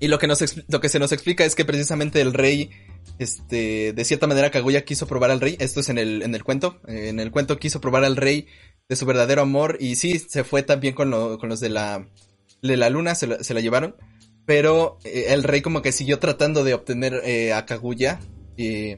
Y 0.00 0.08
lo 0.08 0.18
que 0.18 0.26
nos 0.26 0.42
expl- 0.42 0.64
lo 0.68 0.80
que 0.80 0.88
se 0.88 0.98
nos 0.98 1.12
explica 1.12 1.44
es 1.44 1.54
que 1.54 1.64
precisamente 1.64 2.20
el 2.20 2.32
rey, 2.34 2.70
este, 3.18 3.92
de 3.92 4.04
cierta 4.04 4.26
manera 4.26 4.50
Kaguya 4.50 4.84
quiso 4.84 5.06
probar 5.06 5.30
al 5.30 5.40
rey. 5.40 5.56
Esto 5.60 5.80
es 5.80 5.88
en 5.88 5.98
el, 5.98 6.22
en 6.22 6.34
el 6.34 6.44
cuento. 6.44 6.80
eh, 6.88 7.08
en 7.08 7.20
el 7.20 7.30
cuento 7.30 7.58
quiso 7.58 7.80
probar 7.80 8.04
al 8.04 8.16
rey 8.16 8.46
de 8.88 8.96
su 8.96 9.06
verdadero 9.06 9.42
amor. 9.42 9.76
Y 9.80 9.96
sí, 9.96 10.18
se 10.18 10.44
fue 10.44 10.62
también 10.62 10.94
con, 10.94 11.10
lo- 11.10 11.38
con 11.38 11.48
los 11.48 11.60
de 11.60 11.68
la, 11.70 12.08
de 12.62 12.76
la 12.76 12.90
luna, 12.90 13.14
se 13.14 13.26
la, 13.26 13.42
se 13.42 13.54
la 13.54 13.60
llevaron. 13.60 13.96
Pero 14.46 14.98
eh, 15.04 15.26
el 15.28 15.42
rey 15.44 15.60
como 15.62 15.82
que 15.82 15.92
siguió 15.92 16.18
tratando 16.18 16.64
de 16.64 16.74
obtener 16.74 17.20
eh, 17.24 17.52
a 17.52 17.66
Kaguya. 17.66 18.20
Y 18.56 18.96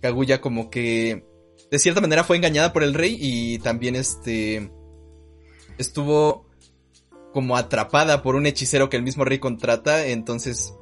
Kaguya 0.00 0.40
como 0.40 0.70
que 0.70 1.24
de 1.70 1.78
cierta 1.78 2.00
manera 2.00 2.24
fue 2.24 2.36
engañada 2.36 2.72
por 2.72 2.82
el 2.82 2.94
rey 2.94 3.18
y 3.20 3.58
también 3.58 3.94
este 3.96 4.70
estuvo 5.76 6.46
como 7.32 7.56
atrapada 7.56 8.22
por 8.22 8.34
un 8.36 8.46
hechicero 8.46 8.88
que 8.88 8.96
el 8.96 9.02
mismo 9.02 9.24
rey 9.24 9.38
contrata, 9.38 10.06
entonces 10.06 10.72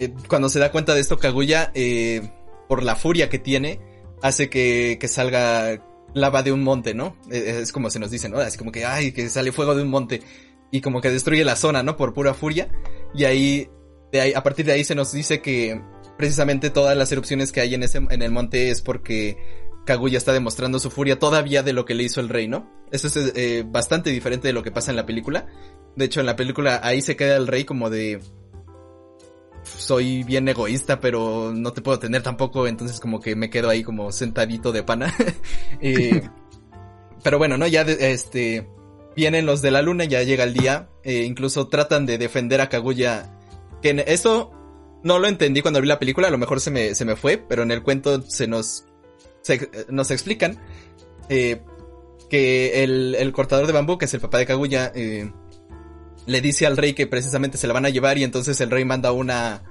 eh, 0.00 0.12
cuando 0.28 0.48
se 0.48 0.58
da 0.58 0.72
cuenta 0.72 0.94
de 0.94 1.00
esto 1.00 1.18
Kaguya, 1.18 1.70
eh, 1.74 2.28
por 2.68 2.82
la 2.82 2.96
furia 2.96 3.28
que 3.28 3.38
tiene, 3.38 3.80
hace 4.22 4.50
que, 4.50 4.98
que 5.00 5.08
salga 5.08 5.86
lava 6.14 6.42
de 6.42 6.52
un 6.52 6.64
monte, 6.64 6.94
¿no? 6.94 7.16
Eh, 7.30 7.60
es 7.62 7.70
como 7.70 7.90
se 7.90 7.98
nos 7.98 8.10
dice, 8.10 8.28
¿no? 8.28 8.38
Así 8.38 8.58
como 8.58 8.72
que, 8.72 8.84
ay, 8.84 9.12
que 9.12 9.28
sale 9.28 9.52
fuego 9.52 9.74
de 9.74 9.82
un 9.82 9.90
monte 9.90 10.22
y 10.72 10.80
como 10.80 11.00
que 11.00 11.10
destruye 11.10 11.44
la 11.44 11.56
zona, 11.56 11.82
¿no? 11.82 11.96
Por 11.96 12.14
pura 12.14 12.34
furia 12.34 12.68
y 13.14 13.24
ahí, 13.24 13.68
de 14.10 14.20
ahí 14.20 14.32
a 14.32 14.42
partir 14.42 14.66
de 14.66 14.72
ahí 14.72 14.84
se 14.84 14.94
nos 14.94 15.12
dice 15.12 15.40
que 15.40 15.80
precisamente 16.16 16.70
todas 16.70 16.96
las 16.96 17.12
erupciones 17.12 17.52
que 17.52 17.60
hay 17.60 17.74
en 17.74 17.82
ese 17.82 17.98
en 17.98 18.22
el 18.22 18.30
monte 18.30 18.70
es 18.70 18.82
porque 18.82 19.36
Kaguya 19.86 20.18
está 20.18 20.32
demostrando 20.32 20.78
su 20.78 20.90
furia 20.90 21.18
todavía 21.18 21.62
de 21.62 21.72
lo 21.72 21.84
que 21.84 21.94
le 21.94 22.04
hizo 22.04 22.20
el 22.20 22.28
rey, 22.28 22.48
¿no? 22.48 22.70
Eso 22.90 23.06
es 23.06 23.16
eh, 23.16 23.64
bastante 23.66 24.10
diferente 24.10 24.48
de 24.48 24.54
lo 24.54 24.62
que 24.62 24.70
pasa 24.70 24.90
en 24.90 24.96
la 24.96 25.06
película. 25.06 25.46
De 25.96 26.04
hecho, 26.04 26.20
en 26.20 26.26
la 26.26 26.36
película 26.36 26.80
ahí 26.82 27.02
se 27.02 27.16
queda 27.16 27.36
el 27.36 27.46
rey 27.46 27.64
como 27.64 27.90
de... 27.90 28.20
Soy 29.62 30.22
bien 30.24 30.48
egoísta, 30.48 31.00
pero 31.00 31.52
no 31.54 31.72
te 31.72 31.82
puedo 31.82 31.98
tener 31.98 32.22
tampoco, 32.22 32.66
entonces 32.66 32.98
como 33.00 33.20
que 33.20 33.36
me 33.36 33.50
quedo 33.50 33.68
ahí 33.68 33.82
como 33.82 34.10
sentadito 34.12 34.72
de 34.72 34.82
pana. 34.82 35.14
Eh, 35.80 36.22
pero 37.22 37.38
bueno, 37.38 37.56
¿no? 37.58 37.66
Ya 37.66 37.82
este... 37.82 38.68
Vienen 39.16 39.44
los 39.44 39.60
de 39.60 39.70
la 39.72 39.82
luna, 39.82 40.04
ya 40.04 40.22
llega 40.22 40.44
el 40.44 40.54
día. 40.54 40.88
eh, 41.02 41.24
incluso 41.24 41.66
tratan 41.68 42.06
de 42.06 42.16
defender 42.16 42.60
a 42.60 42.68
Kaguya. 42.68 43.30
Que 43.82 44.04
eso 44.06 44.52
no 45.02 45.18
lo 45.18 45.26
entendí 45.28 45.62
cuando 45.62 45.80
vi 45.80 45.88
la 45.88 45.98
película, 45.98 46.28
a 46.28 46.30
lo 46.30 46.38
mejor 46.38 46.60
se 46.60 46.70
me, 46.70 46.94
se 46.94 47.04
me 47.04 47.16
fue, 47.16 47.36
pero 47.36 47.62
en 47.62 47.70
el 47.72 47.82
cuento 47.82 48.22
se 48.22 48.46
nos, 48.46 48.84
se- 49.42 49.68
nos 49.88 50.10
explican 50.10 50.58
eh, 51.28 51.60
que 52.28 52.84
el, 52.84 53.16
el 53.18 53.32
cortador 53.32 53.66
de 53.66 53.72
bambú, 53.72 53.98
que 53.98 54.04
es 54.04 54.14
el 54.14 54.20
papá 54.20 54.38
de 54.38 54.46
Kaguya, 54.46 54.92
le 56.30 56.40
dice 56.40 56.66
al 56.66 56.76
rey 56.76 56.92
que 56.94 57.06
precisamente 57.06 57.58
se 57.58 57.66
la 57.66 57.72
van 57.74 57.86
a 57.86 57.90
llevar 57.90 58.16
y 58.18 58.24
entonces 58.24 58.60
el 58.60 58.70
rey 58.70 58.84
manda 58.84 59.12
una, 59.12 59.64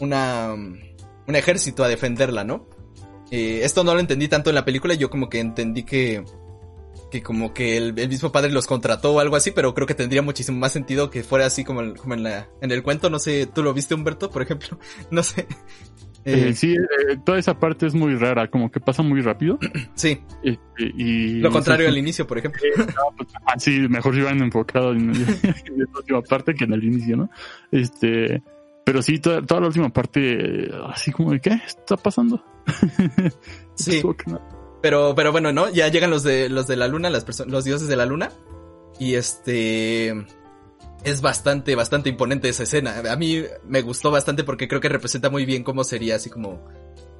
una, 0.00 0.52
un 0.54 1.34
ejército 1.36 1.82
a 1.84 1.88
defenderla, 1.88 2.44
¿no? 2.44 2.68
Eh, 3.30 3.60
esto 3.64 3.82
no 3.82 3.92
lo 3.92 4.00
entendí 4.00 4.28
tanto 4.28 4.50
en 4.50 4.54
la 4.54 4.64
película, 4.64 4.94
yo 4.94 5.10
como 5.10 5.28
que 5.28 5.40
entendí 5.40 5.82
que, 5.82 6.24
que 7.10 7.22
como 7.22 7.52
que 7.52 7.76
el, 7.76 7.98
el 7.98 8.08
mismo 8.08 8.30
padre 8.30 8.52
los 8.52 8.66
contrató 8.68 9.14
o 9.14 9.20
algo 9.20 9.34
así, 9.34 9.50
pero 9.50 9.74
creo 9.74 9.86
que 9.88 9.94
tendría 9.94 10.22
muchísimo 10.22 10.58
más 10.58 10.72
sentido 10.72 11.10
que 11.10 11.24
fuera 11.24 11.46
así 11.46 11.64
como, 11.64 11.80
el- 11.80 11.96
como 11.96 12.14
en, 12.14 12.22
la, 12.22 12.48
en 12.60 12.70
el 12.70 12.84
cuento, 12.84 13.10
no 13.10 13.18
sé, 13.18 13.46
¿tú 13.46 13.62
lo 13.64 13.74
viste 13.74 13.94
Humberto, 13.94 14.30
por 14.30 14.42
ejemplo? 14.42 14.78
No 15.10 15.22
sé. 15.24 15.46
Eh, 16.26 16.48
Eh, 16.48 16.52
sí, 16.54 16.74
eh, 16.74 17.16
toda 17.24 17.38
esa 17.38 17.58
parte 17.58 17.86
es 17.86 17.94
muy 17.94 18.16
rara, 18.16 18.50
como 18.50 18.68
que 18.70 18.80
pasa 18.80 19.02
muy 19.02 19.20
rápido. 19.20 19.58
sí, 19.94 20.20
este, 20.42 20.92
y 20.96 21.34
lo 21.34 21.52
contrario 21.52 21.86
sí, 21.86 21.92
al 21.92 21.98
inicio, 21.98 22.26
por 22.26 22.38
ejemplo. 22.38 22.60
Ah, 23.46 23.58
sí, 23.58 23.86
mejor 23.88 24.14
si 24.14 24.22
van 24.22 24.42
enfocados 24.42 24.96
en, 24.96 25.10
en 25.14 25.78
la 25.78 25.86
última 25.96 26.22
parte 26.22 26.52
que 26.52 26.64
en 26.64 26.72
el 26.72 26.82
inicio, 26.82 27.16
¿no? 27.16 27.30
Este, 27.70 28.42
pero 28.84 29.02
sí, 29.02 29.20
toda, 29.20 29.40
toda 29.42 29.60
la 29.60 29.66
última 29.68 29.88
parte, 29.88 30.66
eh, 30.66 30.70
así 30.88 31.12
como 31.12 31.30
de, 31.30 31.40
¿qué 31.40 31.60
está 31.66 31.96
pasando? 31.96 32.42
Sí. 33.74 34.02
Pero, 34.80 35.14
pero 35.14 35.32
bueno, 35.32 35.52
¿no? 35.52 35.68
Ya 35.68 35.88
llegan 35.88 36.10
los 36.10 36.22
de, 36.22 36.48
los 36.48 36.66
de 36.66 36.76
la 36.76 36.88
luna, 36.88 37.10
las 37.10 37.26
los 37.46 37.64
dioses 37.64 37.88
de 37.88 37.96
la 37.96 38.06
luna. 38.06 38.30
Y 38.98 39.14
este... 39.14 40.14
Es 41.04 41.20
bastante, 41.20 41.74
bastante 41.74 42.08
imponente 42.08 42.48
esa 42.48 42.64
escena. 42.64 43.02
A 43.10 43.16
mí 43.16 43.44
me 43.64 43.82
gustó 43.82 44.10
bastante 44.10 44.44
porque 44.44 44.66
creo 44.68 44.80
que 44.80 44.88
representa 44.88 45.30
muy 45.30 45.44
bien 45.44 45.62
cómo 45.62 45.84
sería 45.84 46.16
así 46.16 46.30
como... 46.30 46.64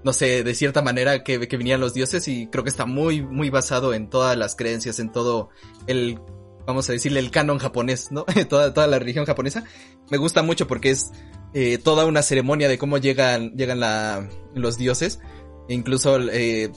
No 0.04 0.12
sé, 0.12 0.44
de 0.44 0.54
cierta 0.54 0.82
manera 0.82 1.24
que, 1.24 1.48
que 1.48 1.56
vinieran 1.56 1.80
los 1.80 1.92
dioses 1.92 2.28
y 2.28 2.46
creo 2.46 2.62
que 2.62 2.70
está 2.70 2.86
muy, 2.86 3.22
muy 3.22 3.50
basado 3.50 3.92
en 3.92 4.08
todas 4.08 4.36
las 4.36 4.54
creencias, 4.54 5.00
en 5.00 5.10
todo 5.10 5.48
el, 5.88 6.20
vamos 6.66 6.88
a 6.88 6.92
decirle, 6.92 7.20
el 7.20 7.30
canon 7.30 7.58
japonés, 7.58 8.10
¿no? 8.10 8.24
toda, 8.48 8.74
toda 8.74 8.86
la 8.86 8.98
religión 8.98 9.24
japonesa. 9.24 9.64
Me 10.10 10.18
gusta 10.18 10.42
mucho 10.42 10.66
porque 10.66 10.90
es 10.90 11.12
eh, 11.54 11.78
toda 11.78 12.04
una 12.04 12.22
ceremonia 12.22 12.68
de 12.68 12.76
cómo 12.76 12.98
llegan, 12.98 13.52
llegan 13.56 13.80
la, 13.80 14.28
los 14.54 14.76
dioses. 14.76 15.20
Incluso, 15.68 16.18
eh, 16.18 16.70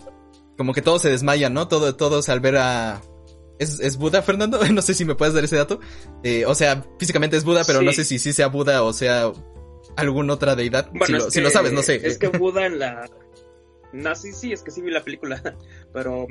como 0.58 0.74
que 0.74 0.82
todos 0.82 1.02
se 1.02 1.10
desmayan, 1.10 1.54
¿no? 1.54 1.68
Todo, 1.68 1.96
todos 1.96 2.30
al 2.30 2.40
ver 2.40 2.58
a... 2.58 3.02
¿Es, 3.60 3.80
es 3.80 3.98
Buda, 3.98 4.22
Fernando? 4.24 4.60
No 4.74 4.82
sé 4.82 4.94
si 4.94 5.06
me 5.06 5.16
puedes 5.16 5.34
dar 5.36 5.44
ese 5.44 5.58
dato. 5.58 5.80
Eh, 6.24 6.46
o 6.46 6.56
sea, 6.56 6.84
físicamente 6.98 7.38
es 7.38 7.44
Buda, 7.44 7.64
pero 7.68 7.80
Sí. 7.80 7.86
no 7.86 7.92
sé 7.94 8.04
si 8.06 8.18
sí 8.20 8.34
sea 8.34 8.48
Buda 8.48 8.82
o 8.84 8.94
sea 8.94 9.32
alguna 9.98 10.34
otra 10.34 10.56
deidad. 10.56 10.90
Bueno, 10.92 11.06
si, 11.06 11.12
lo, 11.14 11.32
si 11.32 11.42
lo 11.42 11.50
sabes, 11.50 11.72
no 11.74 11.82
sé. 11.84 11.96
Es 12.08 12.18
que 12.18 12.28
Buda 12.40 12.66
en 12.66 12.80
la. 12.80 13.10
No, 13.92 14.16
sí, 14.16 14.32
sí, 14.34 14.52
es 14.54 14.62
que 14.64 14.72
sí 14.72 14.82
vi 14.82 14.92
la 14.92 15.04
película. 15.04 15.42
Pero 15.94 16.28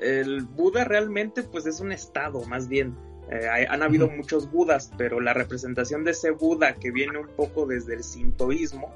el 0.00 0.44
Buda 0.44 0.84
realmente, 0.84 1.42
pues 1.42 1.66
es 1.66 1.80
un 1.80 1.92
estado, 1.92 2.42
más 2.44 2.68
bien. 2.68 2.96
Eh, 3.30 3.46
hay- 3.48 3.64
han 3.68 3.82
habido 3.82 4.08
muchos 4.08 4.50
Budas, 4.50 4.90
pero 4.96 5.20
la 5.20 5.34
representación 5.34 6.02
de 6.04 6.12
ese 6.12 6.30
Buda 6.30 6.76
que 6.76 6.90
viene 6.90 7.18
un 7.18 7.28
poco 7.28 7.66
desde 7.66 7.94
el 7.94 8.02
sintoísmo. 8.04 8.90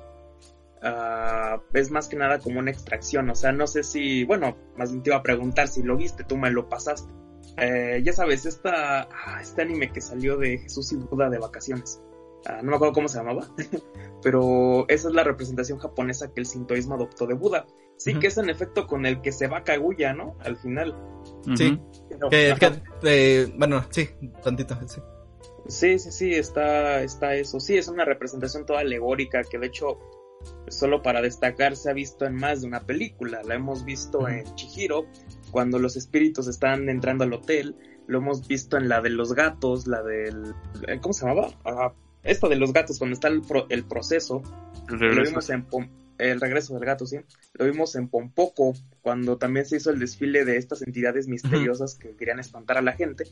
Ah, 0.83 1.63
es 1.73 1.91
más 1.91 2.09
que 2.09 2.17
nada 2.17 2.39
como 2.39 2.59
una 2.59 2.71
extracción, 2.71 3.31
o 3.31 3.35
sea, 3.35 3.53
no 3.53 3.67
sé 3.67 3.83
si, 3.83 4.25
bueno, 4.25 4.57
más 4.77 4.91
bien 4.91 5.03
te 5.03 5.11
iba 5.11 5.17
a 5.17 5.23
preguntar 5.23 5.69
si 5.69 5.83
lo 5.83 5.97
viste, 5.97 6.25
tú 6.25 6.37
me 6.37 6.51
lo 6.51 6.69
pasaste. 6.69 7.13
Eh, 7.59 8.01
ya 8.05 8.13
sabes, 8.13 8.47
esta, 8.47 9.03
ah, 9.03 9.41
este 9.41 9.63
anime 9.63 9.93
que 9.93 10.01
salió 10.01 10.37
de 10.37 10.59
Jesús 10.59 10.93
y 10.93 10.97
Buda 10.97 11.29
de 11.29 11.39
vacaciones. 11.39 12.01
Ah, 12.47 12.61
no 12.63 12.71
me 12.71 12.77
acuerdo 12.77 12.95
cómo 12.95 13.09
se 13.09 13.19
llamaba, 13.19 13.47
pero 14.23 14.87
esa 14.89 15.09
es 15.09 15.15
la 15.15 15.23
representación 15.23 15.79
japonesa 15.79 16.33
que 16.33 16.41
el 16.41 16.47
sintoísmo 16.47 16.95
adoptó 16.95 17.27
de 17.27 17.35
Buda. 17.35 17.67
Sí 17.99 18.19
que 18.19 18.27
es 18.27 18.39
en 18.39 18.51
efecto 18.51 18.89
con 18.89 19.07
el 19.07 19.21
que 19.21 19.31
se 19.31 19.47
va 19.47 19.63
Kaguya, 19.63 20.13
¿no? 20.13 20.37
Al 20.41 20.57
final. 20.57 20.97
Sí. 21.57 21.81
Que, 22.31 22.57
eh, 23.05 23.55
bueno, 23.57 23.85
sí, 23.91 24.09
tantito, 24.43 24.77
sí. 24.89 25.01
Sí, 25.69 25.99
sí, 26.01 26.11
sí, 26.11 26.35
está, 26.35 27.03
está 27.03 27.35
eso. 27.37 27.61
Sí, 27.61 27.77
es 27.77 27.87
una 27.87 28.05
representación 28.05 28.67
toda 28.67 28.81
alegórica 28.81 29.45
que 29.45 29.59
de 29.59 29.69
hecho, 29.69 29.99
solo 30.69 31.03
para 31.03 31.21
destacar, 31.23 31.77
se 31.77 31.91
ha 31.91 31.93
visto 31.93 32.25
en 32.25 32.35
más 32.35 32.63
de 32.63 32.69
una 32.69 32.81
película. 32.81 33.43
La 33.45 33.55
hemos 33.55 33.85
visto 33.85 34.29
en 34.29 34.45
Chihiro, 34.55 35.07
cuando 35.51 35.79
los 35.79 35.97
espíritus 35.97 36.49
están 36.49 36.89
entrando 36.89 37.25
al 37.25 37.33
hotel, 37.33 37.77
lo 38.07 38.19
hemos 38.19 38.47
visto 38.49 38.77
en 38.77 38.89
la 38.89 39.01
de 39.01 39.11
los 39.11 39.35
gatos, 39.35 39.87
la 39.87 40.03
del... 40.03 40.55
eh, 40.89 40.99
¿Cómo 41.01 41.13
se 41.13 41.27
llamaba? 41.27 41.51
Ah, 41.65 41.93
esta 42.23 42.49
de 42.49 42.57
los 42.57 42.73
gatos, 42.73 42.99
cuando 42.99 43.15
está 43.15 43.29
el, 43.29 43.43
pro- 43.43 43.67
el 43.69 43.85
proceso, 43.85 44.43
El 44.89 44.99
lo 44.99 45.23
vimos 45.23 45.51
en 45.51 45.67
el 46.19 46.41
regreso 46.41 46.75
del 46.75 46.85
gato, 46.85 47.07
sí. 47.07 47.19
Lo 47.55 47.65
vimos 47.65 47.97
en 47.97 48.09
Pompoco, 48.09 48.75
cuando 49.01 49.39
también 49.39 49.67
se 49.67 49.77
hizo 49.77 49.91
el 49.91 49.99
desfile 49.99 50.45
de 50.45 50.57
estas 50.57 50.83
entidades 50.83 51.27
misteriosas 51.27 51.97
que 51.97 52.15
querían 52.15 52.39
espantar 52.39 52.79
a 52.79 52.83
la 52.83 52.93
gente. 52.93 53.25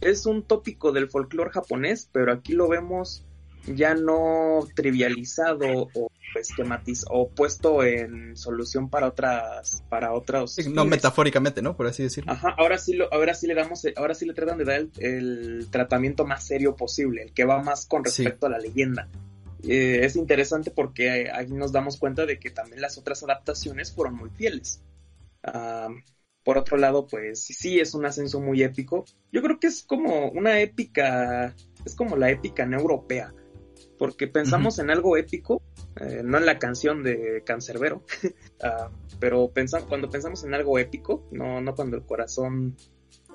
Es 0.00 0.26
un 0.26 0.42
tópico 0.42 0.90
del 0.90 1.08
folclore 1.08 1.50
japonés, 1.50 2.08
pero 2.12 2.32
aquí 2.32 2.54
lo 2.54 2.68
vemos 2.68 3.24
ya 3.66 3.94
no 3.94 4.60
trivializado 4.74 5.88
o 5.94 6.10
esquematiz 6.34 7.04
o 7.10 7.28
puesto 7.28 7.84
en 7.84 8.36
solución 8.36 8.88
para 8.88 9.08
otras 9.08 9.82
para 9.88 10.12
otros 10.12 10.56
no 10.66 10.84
fines. 10.84 10.86
metafóricamente, 10.86 11.60
¿no? 11.62 11.76
Por 11.76 11.86
así 11.86 12.02
decirlo. 12.02 12.32
Ajá, 12.32 12.54
ahora 12.58 12.78
sí 12.78 12.94
lo, 12.94 13.12
ahora 13.12 13.34
sí 13.34 13.46
le 13.46 13.54
damos, 13.54 13.82
ahora 13.96 14.14
sí 14.14 14.26
le 14.26 14.34
tratan 14.34 14.58
de 14.58 14.64
dar 14.64 14.76
el, 14.80 14.90
el 14.98 15.68
tratamiento 15.70 16.24
más 16.24 16.44
serio 16.44 16.74
posible, 16.76 17.22
el 17.22 17.32
que 17.32 17.44
va 17.44 17.62
más 17.62 17.86
con 17.86 18.04
Sí. 18.04 18.24
respecto 18.24 18.46
a 18.46 18.50
la 18.50 18.58
leyenda. 18.58 19.08
Eh, 19.68 20.00
es 20.04 20.16
interesante 20.16 20.70
porque 20.70 21.30
ahí 21.30 21.46
nos 21.48 21.70
damos 21.72 21.96
cuenta 21.98 22.26
de 22.26 22.38
que 22.38 22.50
también 22.50 22.80
las 22.80 22.98
otras 22.98 23.22
adaptaciones 23.22 23.92
fueron 23.92 24.14
muy 24.16 24.30
fieles. 24.30 24.82
Por 26.44 26.58
otro 26.58 26.76
lado, 26.76 27.06
pues 27.06 27.44
sí 27.44 27.78
es 27.78 27.94
un 27.94 28.04
ascenso 28.04 28.40
muy 28.40 28.62
épico. 28.64 29.04
Yo 29.30 29.42
creo 29.42 29.60
que 29.60 29.68
es 29.68 29.82
como 29.84 30.28
una 30.30 30.60
épica, 30.60 31.54
es 31.84 31.94
como 31.94 32.16
la 32.16 32.30
épica 32.30 32.66
no 32.66 32.78
europea, 32.80 33.32
porque 34.02 34.26
pensamos 34.26 34.80
en 34.80 34.90
algo 34.90 35.16
épico, 35.16 35.62
eh, 36.00 36.22
no 36.24 36.36
en 36.36 36.44
la 36.44 36.58
canción 36.58 37.04
de 37.04 37.44
Cancerbero, 37.46 38.02
ah, 38.64 38.90
pero 39.20 39.52
pensa- 39.52 39.86
cuando 39.86 40.10
pensamos 40.10 40.42
en 40.42 40.54
algo 40.54 40.76
épico, 40.80 41.22
no, 41.30 41.60
no 41.60 41.76
cuando 41.76 41.98
el 41.98 42.02
corazón 42.02 42.76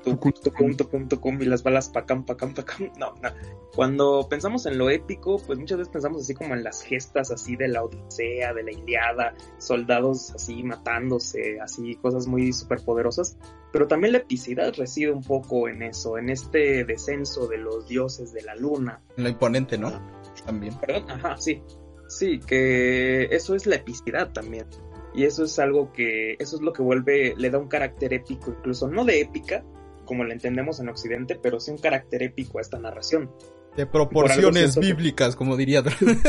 tucum, 0.04 0.34
tucum, 0.44 0.76
tucum, 0.76 1.08
tucum, 1.08 1.42
y 1.42 1.46
las 1.46 1.64
balas 1.64 1.88
pacam, 1.88 2.26
pacam, 2.26 2.54
pacam, 2.54 2.92
no, 3.00 3.14
no. 3.22 3.30
Cuando 3.76 4.28
pensamos 4.30 4.66
en 4.66 4.78
lo 4.78 4.90
épico, 4.90 5.38
pues 5.38 5.58
muchas 5.58 5.78
veces 5.78 5.94
pensamos 5.94 6.24
así 6.24 6.34
como 6.34 6.54
en 6.54 6.66
las 6.66 6.82
gestas 6.82 7.32
así 7.32 7.56
de 7.56 7.70
la 7.70 7.84
Odisea, 7.84 8.54
de 8.54 8.64
la 8.64 8.72
Iliada, 8.74 9.36
soldados 9.60 10.32
así 10.32 10.64
matándose, 10.64 11.62
así 11.62 11.96
cosas 11.96 12.28
muy 12.28 12.52
superpoderosas. 12.52 13.38
Pero 13.72 13.88
también 13.88 14.14
la 14.14 14.20
epicidad 14.20 14.74
reside 14.76 15.12
un 15.12 15.24
poco 15.24 15.70
en 15.70 15.82
eso, 15.84 16.18
en 16.18 16.30
este 16.30 16.84
descenso 16.84 17.48
de 17.48 17.58
los 17.58 17.88
dioses 17.88 18.34
de 18.34 18.42
la 18.42 18.56
luna, 18.56 19.02
Lo 19.16 19.30
imponente, 19.30 19.78
¿no? 19.78 20.17
También. 20.48 20.74
Perdón, 20.80 21.12
ajá, 21.12 21.38
sí. 21.38 21.62
Sí, 22.08 22.40
que 22.40 23.26
eso 23.26 23.54
es 23.54 23.68
la 23.68 23.76
epicidad 23.76 24.32
también. 24.32 24.66
Y 25.14 25.26
eso 25.26 25.44
es 25.44 25.60
algo 25.60 25.92
que, 25.94 26.36
eso 26.40 26.56
es 26.56 26.62
lo 26.62 26.74
que 26.74 26.82
vuelve, 26.82 27.36
le 27.38 27.50
da 27.52 27.60
un 27.60 27.68
carácter 27.68 28.14
épico, 28.14 28.52
incluso 28.52 28.88
no 28.88 29.06
de 29.06 29.20
épica, 29.22 29.64
como 30.06 30.24
la 30.24 30.34
entendemos 30.34 30.80
en 30.80 30.90
Occidente, 30.90 31.38
pero 31.42 31.60
sí 31.60 31.70
un 31.72 31.78
carácter 31.78 32.24
épico 32.24 32.58
a 32.58 32.62
esta 32.62 32.80
narración. 32.80 33.30
De 33.76 33.86
proporciones 33.86 34.74
que- 34.74 34.80
bíblicas, 34.80 35.36
como 35.36 35.56
diría. 35.56 35.84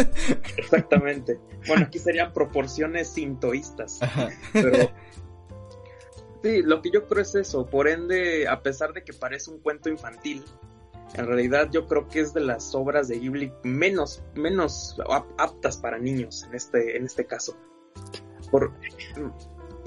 Exactamente. 0.57 1.39
Bueno, 1.67 1.87
aquí 1.87 1.99
serían 1.99 2.33
proporciones 2.35 3.09
sintoístas, 3.09 4.03
Ajá. 4.03 4.29
pero... 4.53 4.91
Sí, 6.41 6.63
lo 6.63 6.81
que 6.83 6.91
yo 6.93 7.05
creo 7.09 7.23
es 7.23 7.35
eso. 7.35 7.67
Por 7.67 7.89
ende, 7.89 8.47
a 8.47 8.63
pesar 8.63 8.93
de 8.93 9.03
que 9.03 9.13
parece 9.13 9.51
un 9.51 9.59
cuento 9.59 9.89
infantil, 9.89 10.45
en 11.15 11.27
realidad 11.27 11.69
yo 11.71 11.87
creo 11.87 12.09
que 12.09 12.21
es 12.21 12.35
de 12.35 12.41
las 12.41 12.75
obras 12.75 13.09
de 13.09 13.19
Ghibli 13.19 13.53
menos, 13.65 14.23
menos 14.35 14.97
ap- 15.11 15.27
aptas 15.39 15.77
para 15.79 15.99
niños 15.99 16.45
en 16.49 16.55
este, 16.55 16.97
en 16.97 17.05
este 17.07 17.27
caso. 17.27 17.57
Por, 18.51 18.73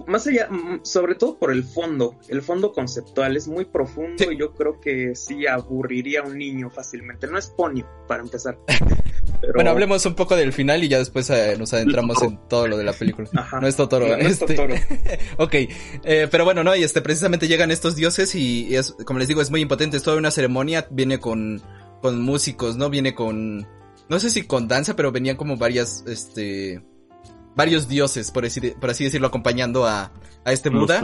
más 0.07 0.25
allá, 0.27 0.49
sobre 0.83 1.15
todo 1.15 1.37
por 1.37 1.51
el 1.51 1.63
fondo, 1.63 2.17
el 2.27 2.41
fondo 2.41 2.73
conceptual 2.73 3.35
es 3.37 3.47
muy 3.47 3.65
profundo 3.65 4.15
Sí. 4.23 4.29
y 4.31 4.37
yo 4.37 4.53
creo 4.53 4.79
que 4.79 5.15
sí 5.15 5.45
aburriría 5.47 6.21
a 6.21 6.23
un 6.23 6.37
niño 6.37 6.69
fácilmente. 6.69 7.27
No 7.27 7.37
es 7.37 7.47
Ponyo, 7.47 7.85
para 8.07 8.21
empezar. 8.23 8.57
Pero- 9.41 9.53
Bueno, 9.55 9.71
hablemos 9.71 10.05
un 10.05 10.13
poco 10.13 10.35
del 10.35 10.53
final 10.53 10.83
y 10.83 10.87
ya 10.87 10.99
después 10.99 11.29
eh, 11.31 11.55
nos 11.57 11.73
adentramos 11.73 12.21
en 12.21 12.37
todo 12.47 12.67
lo 12.67 12.77
de 12.77 12.83
la 12.83 12.93
película. 12.93 13.27
Ajá. 13.35 13.59
No 13.59 13.67
es 13.67 13.75
Totoro. 13.75 14.07
No, 14.07 14.15
no 14.17 14.23
es 14.23 14.33
este- 14.41 14.53
Totoro. 14.55 14.75
ok, 15.37 15.53
eh, 16.03 16.27
pero 16.29 16.45
bueno, 16.45 16.63
no, 16.63 16.75
y 16.75 16.83
este, 16.83 17.01
precisamente 17.01 17.47
llegan 17.47 17.71
estos 17.71 17.95
dioses 17.95 18.35
y, 18.35 18.67
y 18.67 18.75
es, 18.75 18.93
como 19.05 19.19
les 19.19 19.27
digo, 19.27 19.41
es 19.41 19.49
muy 19.51 19.61
importante, 19.61 19.97
es 19.97 20.03
toda 20.03 20.17
una 20.17 20.31
ceremonia, 20.31 20.87
viene 20.91 21.19
con, 21.19 21.61
con 22.01 22.21
músicos, 22.21 22.77
¿no? 22.77 22.89
Viene 22.89 23.15
con, 23.15 23.67
no 24.09 24.19
sé 24.19 24.29
si 24.29 24.43
con 24.43 24.67
danza, 24.67 24.95
pero 24.95 25.11
venían 25.11 25.35
como 25.37 25.57
varias, 25.57 26.03
este, 26.07 26.81
varios 27.55 27.87
dioses, 27.87 28.29
por 28.31 28.45
así, 28.45 28.59
de- 28.59 28.71
por 28.71 28.89
así 28.91 29.03
decirlo, 29.05 29.27
acompañando 29.27 29.85
a, 29.85 30.11
a 30.45 30.51
este 30.53 30.69
Buda. 30.69 31.01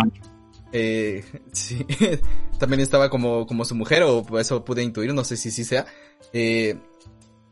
Eh, 0.74 1.24
sí, 1.54 1.86
también 2.60 2.82
estaba 2.82 3.10
como, 3.10 3.48
como 3.48 3.66
su 3.66 3.74
mujer, 3.76 4.04
o 4.04 4.26
eso 4.40 4.64
pude 4.64 4.84
intuir, 4.84 5.14
no 5.14 5.24
sé 5.24 5.38
si 5.38 5.50
sí 5.52 5.64
sea. 5.64 5.86
Eh, 6.34 6.76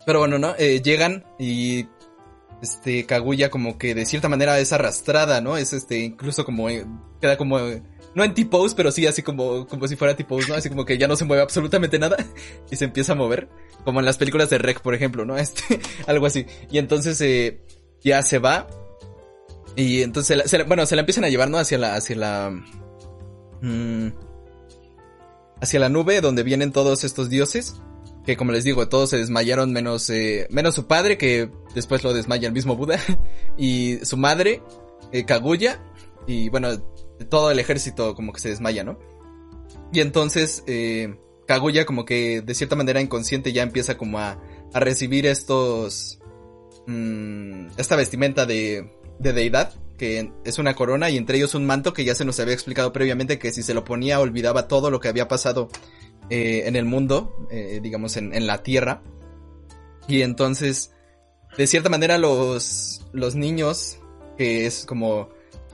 pero 0.05 0.19
bueno, 0.19 0.37
¿no? 0.39 0.53
Eh, 0.57 0.81
llegan 0.83 1.25
y 1.39 1.87
este 2.61 3.05
Kaguya 3.05 3.49
como 3.49 3.77
que 3.77 3.93
de 3.95 4.05
cierta 4.05 4.29
manera 4.29 4.57
es 4.59 4.71
arrastrada, 4.73 5.41
¿no? 5.41 5.57
Es 5.57 5.73
este, 5.73 5.99
incluso 5.99 6.45
como, 6.45 6.69
eh, 6.69 6.85
queda 7.21 7.37
como, 7.37 7.59
eh, 7.59 7.83
no 8.15 8.23
en 8.23 8.33
T-pose, 8.33 8.75
pero 8.75 8.91
sí 8.91 9.05
así 9.07 9.21
como, 9.21 9.67
como 9.67 9.87
si 9.87 9.95
fuera 9.95 10.15
T-pose, 10.15 10.47
¿no? 10.49 10.55
Así 10.55 10.69
como 10.69 10.85
que 10.85 10.97
ya 10.97 11.07
no 11.07 11.15
se 11.15 11.25
mueve 11.25 11.43
absolutamente 11.43 11.99
nada 11.99 12.17
y 12.71 12.75
se 12.75 12.85
empieza 12.85 13.11
a 13.11 13.15
mover, 13.15 13.49
como 13.83 13.99
en 13.99 14.05
las 14.05 14.17
películas 14.17 14.49
de 14.49 14.57
Rec, 14.57 14.81
por 14.81 14.95
ejemplo, 14.95 15.25
¿no? 15.25 15.37
Este, 15.45 15.79
algo 16.07 16.25
así. 16.25 16.45
Y 16.71 16.77
entonces, 16.77 17.19
eh, 17.21 17.61
ya 18.01 18.21
se 18.23 18.39
va 18.39 18.67
y 19.75 20.01
entonces, 20.03 20.49
se 20.49 20.57
la- 20.57 20.63
bueno, 20.63 20.85
se 20.85 20.95
la 20.95 21.01
empiezan 21.01 21.25
a 21.25 21.29
llevar, 21.29 21.49
¿no? 21.49 21.57
Hacia 21.57 21.77
la, 21.77 21.95
hacia 21.95 22.15
la, 22.15 22.51
mm, 23.61 24.07
hacia 25.61 25.79
la 25.79 25.89
nube 25.89 26.21
donde 26.21 26.43
vienen 26.43 26.71
todos 26.71 27.03
estos 27.03 27.29
dioses. 27.29 27.75
Que 28.25 28.35
como 28.37 28.51
les 28.51 28.63
digo, 28.63 28.87
todos 28.87 29.11
se 29.11 29.17
desmayaron 29.17 29.71
menos, 29.71 30.09
eh, 30.09 30.47
menos 30.49 30.75
su 30.75 30.87
padre, 30.87 31.17
que 31.17 31.49
después 31.73 32.03
lo 32.03 32.13
desmaya 32.13 32.47
el 32.47 32.53
mismo 32.53 32.75
Buda. 32.75 32.99
Y 33.57 33.97
su 34.03 34.17
madre, 34.17 34.61
eh, 35.11 35.25
Kaguya. 35.25 35.83
Y 36.27 36.49
bueno, 36.49 36.69
todo 37.29 37.51
el 37.51 37.59
ejército 37.59 38.15
como 38.15 38.33
que 38.33 38.39
se 38.39 38.49
desmaya, 38.49 38.83
¿no? 38.83 38.97
Y 39.93 39.99
entonces, 40.01 40.63
eh, 40.67 41.15
Kaguya 41.47 41.85
como 41.85 42.05
que 42.05 42.41
de 42.41 42.55
cierta 42.55 42.75
manera 42.75 42.99
inconsciente 42.99 43.53
ya 43.53 43.63
empieza 43.63 43.97
como 43.97 44.19
a, 44.19 44.41
a 44.73 44.79
recibir 44.79 45.25
estos... 45.27 46.19
mm, 46.87 47.67
esta 47.77 47.95
vestimenta 47.95 48.45
de, 48.45 48.91
de 49.19 49.33
deidad, 49.33 49.73
que 49.97 50.31
es 50.43 50.59
una 50.59 50.75
corona 50.75 51.09
y 51.09 51.17
entre 51.17 51.37
ellos 51.37 51.55
un 51.55 51.65
manto 51.65 51.93
que 51.93 52.03
ya 52.03 52.15
se 52.15 52.25
nos 52.25 52.39
había 52.39 52.53
explicado 52.53 52.91
previamente 52.91 53.39
que 53.39 53.51
si 53.51 53.63
se 53.63 53.73
lo 53.73 53.83
ponía 53.83 54.19
olvidaba 54.19 54.67
todo 54.67 54.91
lo 54.91 54.99
que 54.99 55.07
había 55.07 55.27
pasado 55.27 55.69
eh, 56.29 56.63
en 56.65 56.75
el 56.75 56.85
mundo, 56.85 57.47
eh, 57.51 57.79
digamos 57.81 58.17
en, 58.17 58.33
en 58.33 58.47
la 58.47 58.63
tierra. 58.63 59.01
Y 60.07 60.21
entonces, 60.21 60.91
de 61.57 61.67
cierta 61.67 61.89
manera 61.89 62.17
los, 62.17 63.05
los 63.13 63.35
niños, 63.35 63.99
que 64.37 64.65
es 64.65 64.85
como 64.85 65.29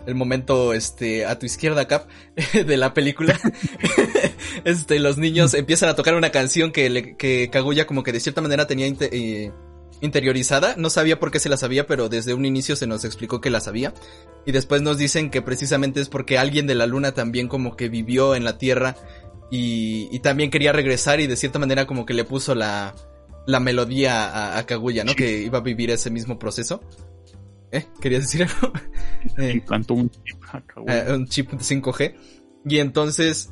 el 0.05 0.15
momento 0.15 0.73
este 0.73 1.25
a 1.25 1.37
tu 1.37 1.45
izquierda 1.45 1.87
Cap 1.87 2.07
de 2.53 2.77
la 2.77 2.93
película 2.93 3.39
este 4.65 4.99
los 4.99 5.17
niños 5.17 5.53
empiezan 5.53 5.89
a 5.89 5.95
tocar 5.95 6.15
una 6.15 6.31
canción 6.31 6.71
que 6.71 6.89
le, 6.89 7.15
que 7.15 7.49
Kaguya 7.51 7.85
como 7.85 8.03
que 8.03 8.11
de 8.11 8.19
cierta 8.19 8.41
manera 8.41 8.67
tenía 8.67 8.87
eh, 8.87 9.51
interiorizada 10.01 10.75
no 10.77 10.89
sabía 10.89 11.19
por 11.19 11.31
qué 11.31 11.39
se 11.39 11.49
la 11.49 11.57
sabía 11.57 11.85
pero 11.85 12.09
desde 12.09 12.33
un 12.33 12.45
inicio 12.45 12.75
se 12.75 12.87
nos 12.87 13.05
explicó 13.05 13.41
que 13.41 13.49
la 13.49 13.59
sabía 13.59 13.93
y 14.45 14.51
después 14.51 14.81
nos 14.81 14.97
dicen 14.97 15.29
que 15.29 15.41
precisamente 15.41 16.01
es 16.01 16.09
porque 16.09 16.37
alguien 16.37 16.65
de 16.65 16.75
la 16.75 16.87
luna 16.87 17.13
también 17.13 17.47
como 17.47 17.75
que 17.75 17.89
vivió 17.89 18.33
en 18.33 18.43
la 18.43 18.57
tierra 18.57 18.95
y, 19.51 20.07
y 20.11 20.19
también 20.19 20.49
quería 20.49 20.71
regresar 20.71 21.19
y 21.19 21.27
de 21.27 21.35
cierta 21.35 21.59
manera 21.59 21.85
como 21.85 22.05
que 22.05 22.13
le 22.15 22.23
puso 22.23 22.55
la 22.55 22.95
la 23.45 23.59
melodía 23.59 24.27
a, 24.29 24.57
a 24.57 24.65
Kaguya 24.65 25.03
no 25.03 25.13
que 25.15 25.39
iba 25.43 25.57
a 25.59 25.61
vivir 25.61 25.91
ese 25.91 26.09
mismo 26.09 26.39
proceso 26.39 26.81
¿Eh? 27.73 27.85
¿Querías 28.01 28.23
decir 28.23 28.43
algo? 28.43 28.73
Me 29.37 29.47
Eh, 29.49 29.51
implantó 29.53 29.93
un 29.93 30.09
chip 30.09 30.43
acá, 30.51 30.81
güey. 30.81 30.97
eh, 30.97 31.13
un 31.13 31.25
chip 31.27 31.51
5G. 31.53 32.15
Y 32.65 32.79
entonces, 32.79 33.49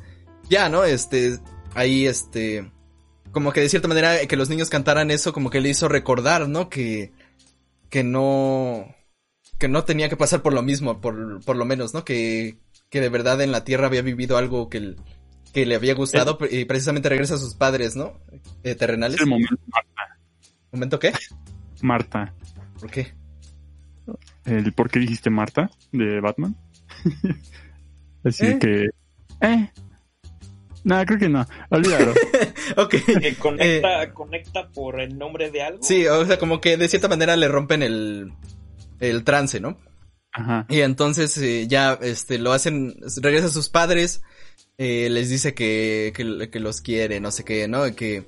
ya, 0.50 0.68
¿no? 0.68 0.84
Este, 0.84 1.38
ahí, 1.74 2.06
este, 2.06 2.70
como 3.32 3.50
que 3.52 3.62
de 3.62 3.70
cierta 3.70 3.88
manera 3.88 4.26
que 4.26 4.36
los 4.36 4.50
niños 4.50 4.68
cantaran 4.68 5.10
eso, 5.10 5.32
como 5.32 5.48
que 5.48 5.62
le 5.62 5.70
hizo 5.70 5.88
recordar, 5.88 6.50
¿no? 6.50 6.68
Que, 6.68 7.12
que 7.88 8.04
no, 8.04 8.94
que 9.58 9.68
no 9.68 9.84
tenía 9.84 10.10
que 10.10 10.18
pasar 10.18 10.42
por 10.42 10.52
lo 10.52 10.60
mismo, 10.60 11.00
por, 11.00 11.42
por 11.42 11.56
lo 11.56 11.64
menos, 11.64 11.94
¿no? 11.94 12.04
Que, 12.04 12.58
que 12.90 13.00
de 13.00 13.08
verdad 13.08 13.40
en 13.40 13.52
la 13.52 13.64
Tierra 13.64 13.86
había 13.86 14.02
vivido 14.02 14.36
algo 14.36 14.68
que, 14.68 14.76
el- 14.76 14.96
que 15.52 15.66
le 15.66 15.74
había 15.74 15.94
gustado 15.94 16.38
y 16.50 16.64
precisamente 16.64 17.08
regresa 17.08 17.34
a 17.34 17.38
sus 17.38 17.54
padres, 17.54 17.96
¿no? 17.96 18.20
Eh, 18.62 18.74
terrenales. 18.74 19.16
Es 19.16 19.22
el 19.22 19.28
momento 19.28 19.56
Marta. 19.66 20.18
¿Momento 20.72 20.98
qué? 20.98 21.12
Marta. 21.82 22.34
¿Por 22.78 22.90
qué? 22.90 23.14
El 24.44 24.72
¿Por 24.72 24.90
qué 24.90 25.00
dijiste 25.00 25.30
Marta? 25.30 25.70
De 25.92 26.20
Batman. 26.20 26.56
Así 28.24 28.46
¿Eh? 28.46 28.58
que... 28.58 28.90
Eh. 29.40 29.70
No, 30.84 31.04
creo 31.04 31.18
que 31.18 31.28
no. 31.28 31.46
Olvídalo. 31.68 32.12
ok. 32.76 32.94
Eh, 32.94 33.36
conecta, 33.38 34.12
conecta 34.12 34.68
por 34.68 35.00
el 35.00 35.18
nombre 35.18 35.50
de 35.50 35.62
algo. 35.62 35.82
Sí, 35.82 36.06
o 36.06 36.24
sea, 36.24 36.38
como 36.38 36.60
que 36.60 36.76
de 36.76 36.88
cierta 36.88 37.08
manera 37.08 37.36
le 37.36 37.48
rompen 37.48 37.82
el, 37.82 38.32
el 38.98 39.24
trance, 39.24 39.60
¿no? 39.60 39.78
Ajá. 40.32 40.66
Y 40.68 40.80
entonces 40.80 41.36
eh, 41.38 41.66
ya 41.66 41.98
este 42.00 42.38
lo 42.38 42.52
hacen, 42.52 42.94
regresa 43.20 43.46
a 43.46 43.50
sus 43.50 43.68
padres, 43.68 44.22
eh, 44.82 45.10
les 45.10 45.28
dice 45.28 45.52
que, 45.52 46.10
que, 46.16 46.48
que 46.48 46.58
los 46.58 46.80
quiere, 46.80 47.20
no 47.20 47.30
sé 47.30 47.44
qué, 47.44 47.68
¿no? 47.68 47.94
Que 47.94 48.24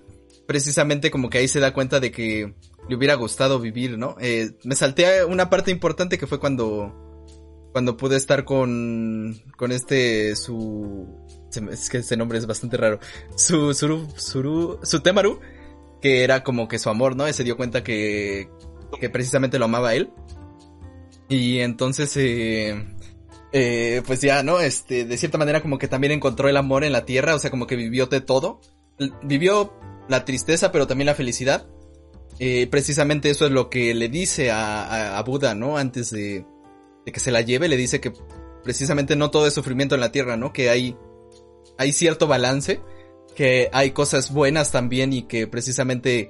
precisamente 0.47 1.11
como 1.11 1.31
que 1.31 1.39
ahí 1.39 1.49
se 1.49 1.61
da 1.61 1.73
cuenta 1.73 1.99
de 1.99 2.13
que 2.13 2.53
le 2.91 2.95
hubiera 2.95 3.15
gustado 3.15 3.59
vivir, 3.59 3.97
¿no? 3.97 4.17
Eh, 4.21 4.51
me 4.63 4.75
salté 4.75 5.25
una 5.25 5.49
parte 5.49 5.71
importante 5.71 6.19
que 6.19 6.27
fue 6.27 6.39
cuando 6.39 6.95
cuando 7.73 7.97
pude 7.97 8.19
estar 8.19 8.45
con 8.45 9.41
con 9.57 9.73
este 9.73 10.37
su 10.37 11.09
es 11.71 11.89
que 11.89 11.99
ese 11.99 12.19
nombre 12.19 12.37
es 12.37 12.45
bastante 12.45 12.77
raro. 12.77 13.01
Su 13.35 13.73
suru 13.73 14.07
suru 14.17 14.79
su 14.83 15.01
Temaru 15.01 15.41
que 16.03 16.23
era 16.23 16.45
como 16.45 16.69
que 16.69 16.79
su 16.79 16.91
amor, 16.91 17.17
¿no? 17.17 17.27
Y 17.27 17.33
se 17.33 17.45
dio 17.45 17.57
cuenta 17.57 17.83
que 17.83 18.51
que 19.01 19.09
precisamente 19.09 19.59
lo 19.59 19.65
amaba 19.65 19.95
él. 19.95 20.11
Y 21.31 21.61
entonces 21.61 22.15
eh, 22.19 22.92
eh, 23.53 24.03
pues 24.07 24.21
ya, 24.21 24.43
¿no? 24.43 24.61
Este, 24.61 25.05
de 25.05 25.17
cierta 25.17 25.39
manera 25.39 25.61
como 25.63 25.79
que 25.79 25.89
también 25.89 26.13
encontró 26.13 26.49
el 26.49 26.57
amor 26.57 26.85
en 26.85 26.93
la 26.93 27.05
tierra, 27.05 27.35
o 27.35 27.39
sea, 27.39 27.51
como 27.51 27.67
que 27.67 27.77
vivió 27.77 28.07
de 28.07 28.21
todo. 28.21 28.61
Vivió 29.23 29.73
la 30.09 30.25
tristeza, 30.25 30.73
pero 30.73 30.87
también 30.87 31.07
la 31.07 31.15
felicidad. 31.15 31.67
Eh, 32.39 32.67
precisamente 32.71 33.31
eso 33.31 33.47
es 33.47 33.53
lo 33.53 33.69
que 33.71 33.95
le 33.95 34.09
dice 34.09 34.51
a, 34.51 34.83
a- 34.85 35.19
a 35.19 35.23
Buda, 35.23 35.55
¿no? 35.55 35.77
Antes 35.77 36.11
de, 36.11 36.45
de 37.05 37.13
que 37.13 37.21
se 37.21 37.31
la 37.31 37.41
lleve, 37.43 37.69
le 37.69 37.77
dice 37.77 38.01
que 38.01 38.13
precisamente 38.65 39.17
no 39.17 39.31
todo 39.31 39.47
es 39.47 39.55
sufrimiento 39.55 39.95
en 39.95 40.01
la 40.01 40.13
tierra, 40.13 40.37
¿no? 40.37 40.53
Que 40.53 40.71
hay, 40.71 40.97
hay 41.79 41.93
cierto 41.93 42.27
balance, 42.27 42.81
que 43.37 43.69
hay 43.73 43.91
cosas 43.91 44.33
buenas 44.33 44.73
también 44.73 45.13
y 45.13 45.23
que 45.23 45.47
precisamente 45.47 46.29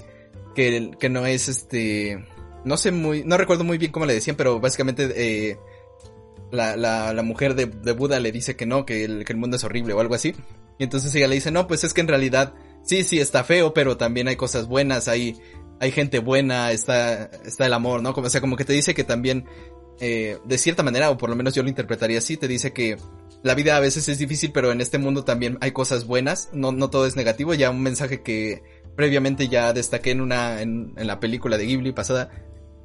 que, 0.55 0.90
que 0.99 1.09
no 1.09 1.24
es 1.27 1.49
este, 1.49 2.24
no 2.65 2.77
sé 2.77 2.90
muy, 2.93 3.23
no 3.24 3.36
recuerdo 3.36 3.65
muy 3.65 3.78
bien 3.78 3.93
cómo 3.93 4.07
le 4.07 4.15
decían, 4.15 4.36
pero 4.36 4.61
básicamente 4.61 5.12
eh, 5.16 5.59
la, 6.53 6.77
la, 6.77 7.12
la 7.12 7.23
mujer 7.23 7.55
de, 7.55 7.66
de 7.66 7.93
Buda 7.93 8.20
le 8.20 8.31
dice 8.31 8.55
que 8.57 8.66
no, 8.66 8.87
que 8.87 9.05
el, 9.05 9.24
que 9.24 9.33
el 9.33 9.39
mundo 9.39 9.57
es 9.57 9.65
horrible 9.65 9.95
o 9.95 10.01
algo 10.01 10.15
así. 10.15 10.35
Y 10.79 10.85
entonces 10.85 11.15
ella 11.15 11.27
le 11.27 11.35
dice, 11.35 11.51
no, 11.51 11.66
pues 11.66 11.83
es 11.83 11.95
que 11.95 12.03
en 12.03 12.09
realidad 12.09 12.55
sí, 12.85 13.03
sí 13.03 13.19
está 13.19 13.43
feo, 13.43 13.74
pero 13.74 13.97
también 13.97 14.29
hay 14.29 14.37
cosas 14.37 14.66
buenas, 14.66 15.09
hay, 15.09 15.37
hay 15.81 15.91
gente 15.91 16.19
buena, 16.19 16.70
está, 16.70 17.24
está 17.45 17.66
el 17.66 17.73
amor, 17.73 18.03
¿no? 18.03 18.12
Como, 18.12 18.27
o 18.27 18.31
sea, 18.31 18.41
como 18.41 18.57
que 18.57 18.65
te 18.65 18.73
dice 18.73 18.95
que 18.95 19.05
también, 19.05 19.47
eh, 20.01 20.39
de 20.45 20.59
cierta 20.59 20.83
manera, 20.83 21.11
o 21.11 21.19
por 21.19 21.31
lo 21.31 21.37
menos 21.37 21.55
yo 21.55 21.62
lo 21.62 21.69
interpretaría 21.69 22.19
así, 22.19 22.37
te 22.37 22.49
dice 22.49 22.73
que 22.73 22.97
la 23.43 23.55
vida 23.55 23.77
a 23.77 23.81
veces 23.81 24.09
es 24.09 24.19
difícil, 24.19 24.53
pero 24.53 24.73
en 24.73 24.81
este 24.81 24.99
mundo 24.99 25.24
también 25.24 25.59
hay 25.61 25.73
cosas 25.73 26.07
buenas, 26.07 26.51
no, 26.53 26.70
no 26.70 26.91
todo 26.91 27.07
es 27.07 27.16
negativo, 27.16 27.55
ya 27.55 27.70
un 27.70 27.83
mensaje 27.83 28.23
que 28.23 28.62
previamente 28.95 29.49
ya 29.49 29.73
destaqué 29.73 30.11
en 30.11 30.20
una, 30.20 30.61
en, 30.61 30.93
en 30.97 31.07
la 31.07 31.19
película 31.19 31.57
de 31.57 31.66
Ghibli 31.66 31.93
pasada, 31.93 32.31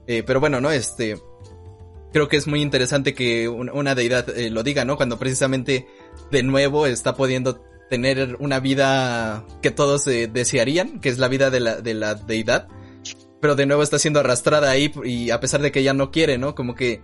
eh, 0.08 0.24
pero 0.26 0.40
bueno, 0.40 0.62
¿no? 0.62 0.72
Este, 0.72 1.18
creo 2.18 2.28
que 2.30 2.38
es 2.38 2.48
muy 2.48 2.64
interesante 2.64 3.14
que 3.14 3.48
un- 3.48 3.70
una 3.70 3.94
deidad 3.94 4.28
eh, 4.36 4.50
lo 4.50 4.64
diga, 4.64 4.86
¿no? 4.86 4.98
Cuando 4.98 5.20
precisamente 5.20 5.86
de 6.32 6.42
nuevo 6.42 6.88
está 6.88 7.16
pudiendo 7.16 7.62
tener 7.92 8.38
una 8.40 8.60
vida 8.60 9.46
que 9.62 9.70
todos 9.70 10.08
eh, 10.08 10.28
desearían, 10.28 11.00
que 11.00 11.10
es 11.10 11.20
la 11.20 11.28
vida 11.28 11.52
de 11.52 11.60
la, 11.60 11.80
de 11.80 11.94
la 11.94 12.16
deidad, 12.16 12.68
pero 13.40 13.54
de 13.54 13.68
nuevo 13.68 13.84
está 13.84 14.00
siendo 14.00 14.20
arrastrada 14.20 14.72
ahí 14.72 14.92
y 15.04 15.30
a 15.30 15.40
pesar 15.40 15.62
de 15.62 15.72
que 15.72 15.82
ella 15.82 15.94
no 15.94 16.10
quiere, 16.10 16.40
¿no? 16.40 16.56
Como 16.56 16.74
que 16.74 17.02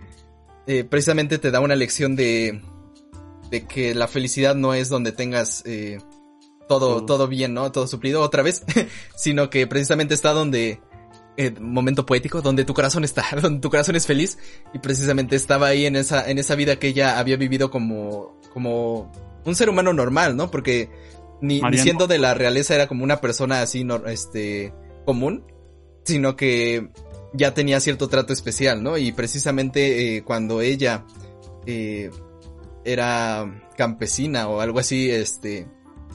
eh, 0.66 0.82
precisamente 0.82 1.38
te 1.38 1.52
da 1.52 1.60
una 1.60 1.76
lección 1.76 2.16
de, 2.16 2.60
de 3.52 3.66
que 3.68 3.94
la 3.94 4.08
felicidad 4.08 4.56
no 4.56 4.74
es 4.74 4.88
donde 4.88 5.12
tengas 5.12 5.62
eh, 5.64 5.98
todo, 6.68 6.96
Todo. 6.96 7.06
todo 7.06 7.28
bien, 7.28 7.54
¿no? 7.54 7.70
Todo 7.70 7.86
suplido 7.86 8.20
otra 8.20 8.42
vez, 8.42 8.64
sino 9.16 9.48
que 9.48 9.68
precisamente 9.68 10.12
está 10.14 10.32
donde 10.32 10.80
eh, 11.36 11.52
momento 11.60 12.06
poético 12.06 12.42
donde 12.42 12.64
tu 12.64 12.74
corazón 12.74 13.04
está, 13.04 13.24
donde 13.42 13.60
tu 13.60 13.70
corazón 13.70 13.96
es 13.96 14.06
feliz 14.06 14.38
y 14.72 14.78
precisamente 14.78 15.36
estaba 15.36 15.66
ahí 15.68 15.86
en 15.86 15.96
esa 15.96 16.28
en 16.30 16.38
esa 16.38 16.54
vida 16.54 16.76
que 16.78 16.88
ella 16.88 17.18
había 17.18 17.36
vivido 17.36 17.70
como 17.70 18.38
como 18.52 19.10
un 19.44 19.54
ser 19.54 19.68
humano 19.68 19.92
normal, 19.92 20.36
¿no? 20.36 20.50
Porque 20.50 20.90
ni, 21.40 21.56
ni 21.56 21.76
siendo 21.82 22.06
de 22.06 22.18
la 22.18 22.34
realeza 22.34 22.74
era 22.74 22.86
como 22.86 23.04
una 23.04 23.20
persona 23.20 23.60
así 23.62 23.82
nor- 23.84 24.08
este 24.08 24.72
común, 25.04 25.44
sino 26.04 26.36
que 26.36 26.88
ya 27.34 27.52
tenía 27.52 27.80
cierto 27.80 28.08
trato 28.08 28.32
especial, 28.32 28.82
¿no? 28.82 28.96
Y 28.96 29.12
precisamente 29.12 30.16
eh, 30.16 30.22
cuando 30.22 30.60
ella 30.60 31.04
eh, 31.66 32.10
era 32.84 33.68
campesina 33.76 34.48
o 34.48 34.60
algo 34.60 34.78
así, 34.78 35.10
este, 35.10 35.66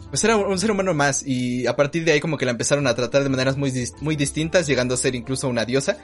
pues 0.09 0.23
era 0.23 0.37
un 0.37 0.59
ser 0.59 0.71
humano 0.71 0.93
más 0.93 1.25
y 1.25 1.67
a 1.67 1.75
partir 1.75 2.03
de 2.03 2.11
ahí 2.13 2.19
como 2.19 2.37
que 2.37 2.45
la 2.45 2.51
empezaron 2.51 2.87
a 2.87 2.95
tratar 2.95 3.23
de 3.23 3.29
maneras 3.29 3.57
muy, 3.57 3.71
dis- 3.71 3.93
muy 4.01 4.15
distintas, 4.15 4.67
llegando 4.67 4.93
a 4.93 4.97
ser 4.97 5.15
incluso 5.15 5.47
una 5.47 5.65
diosa. 5.65 5.97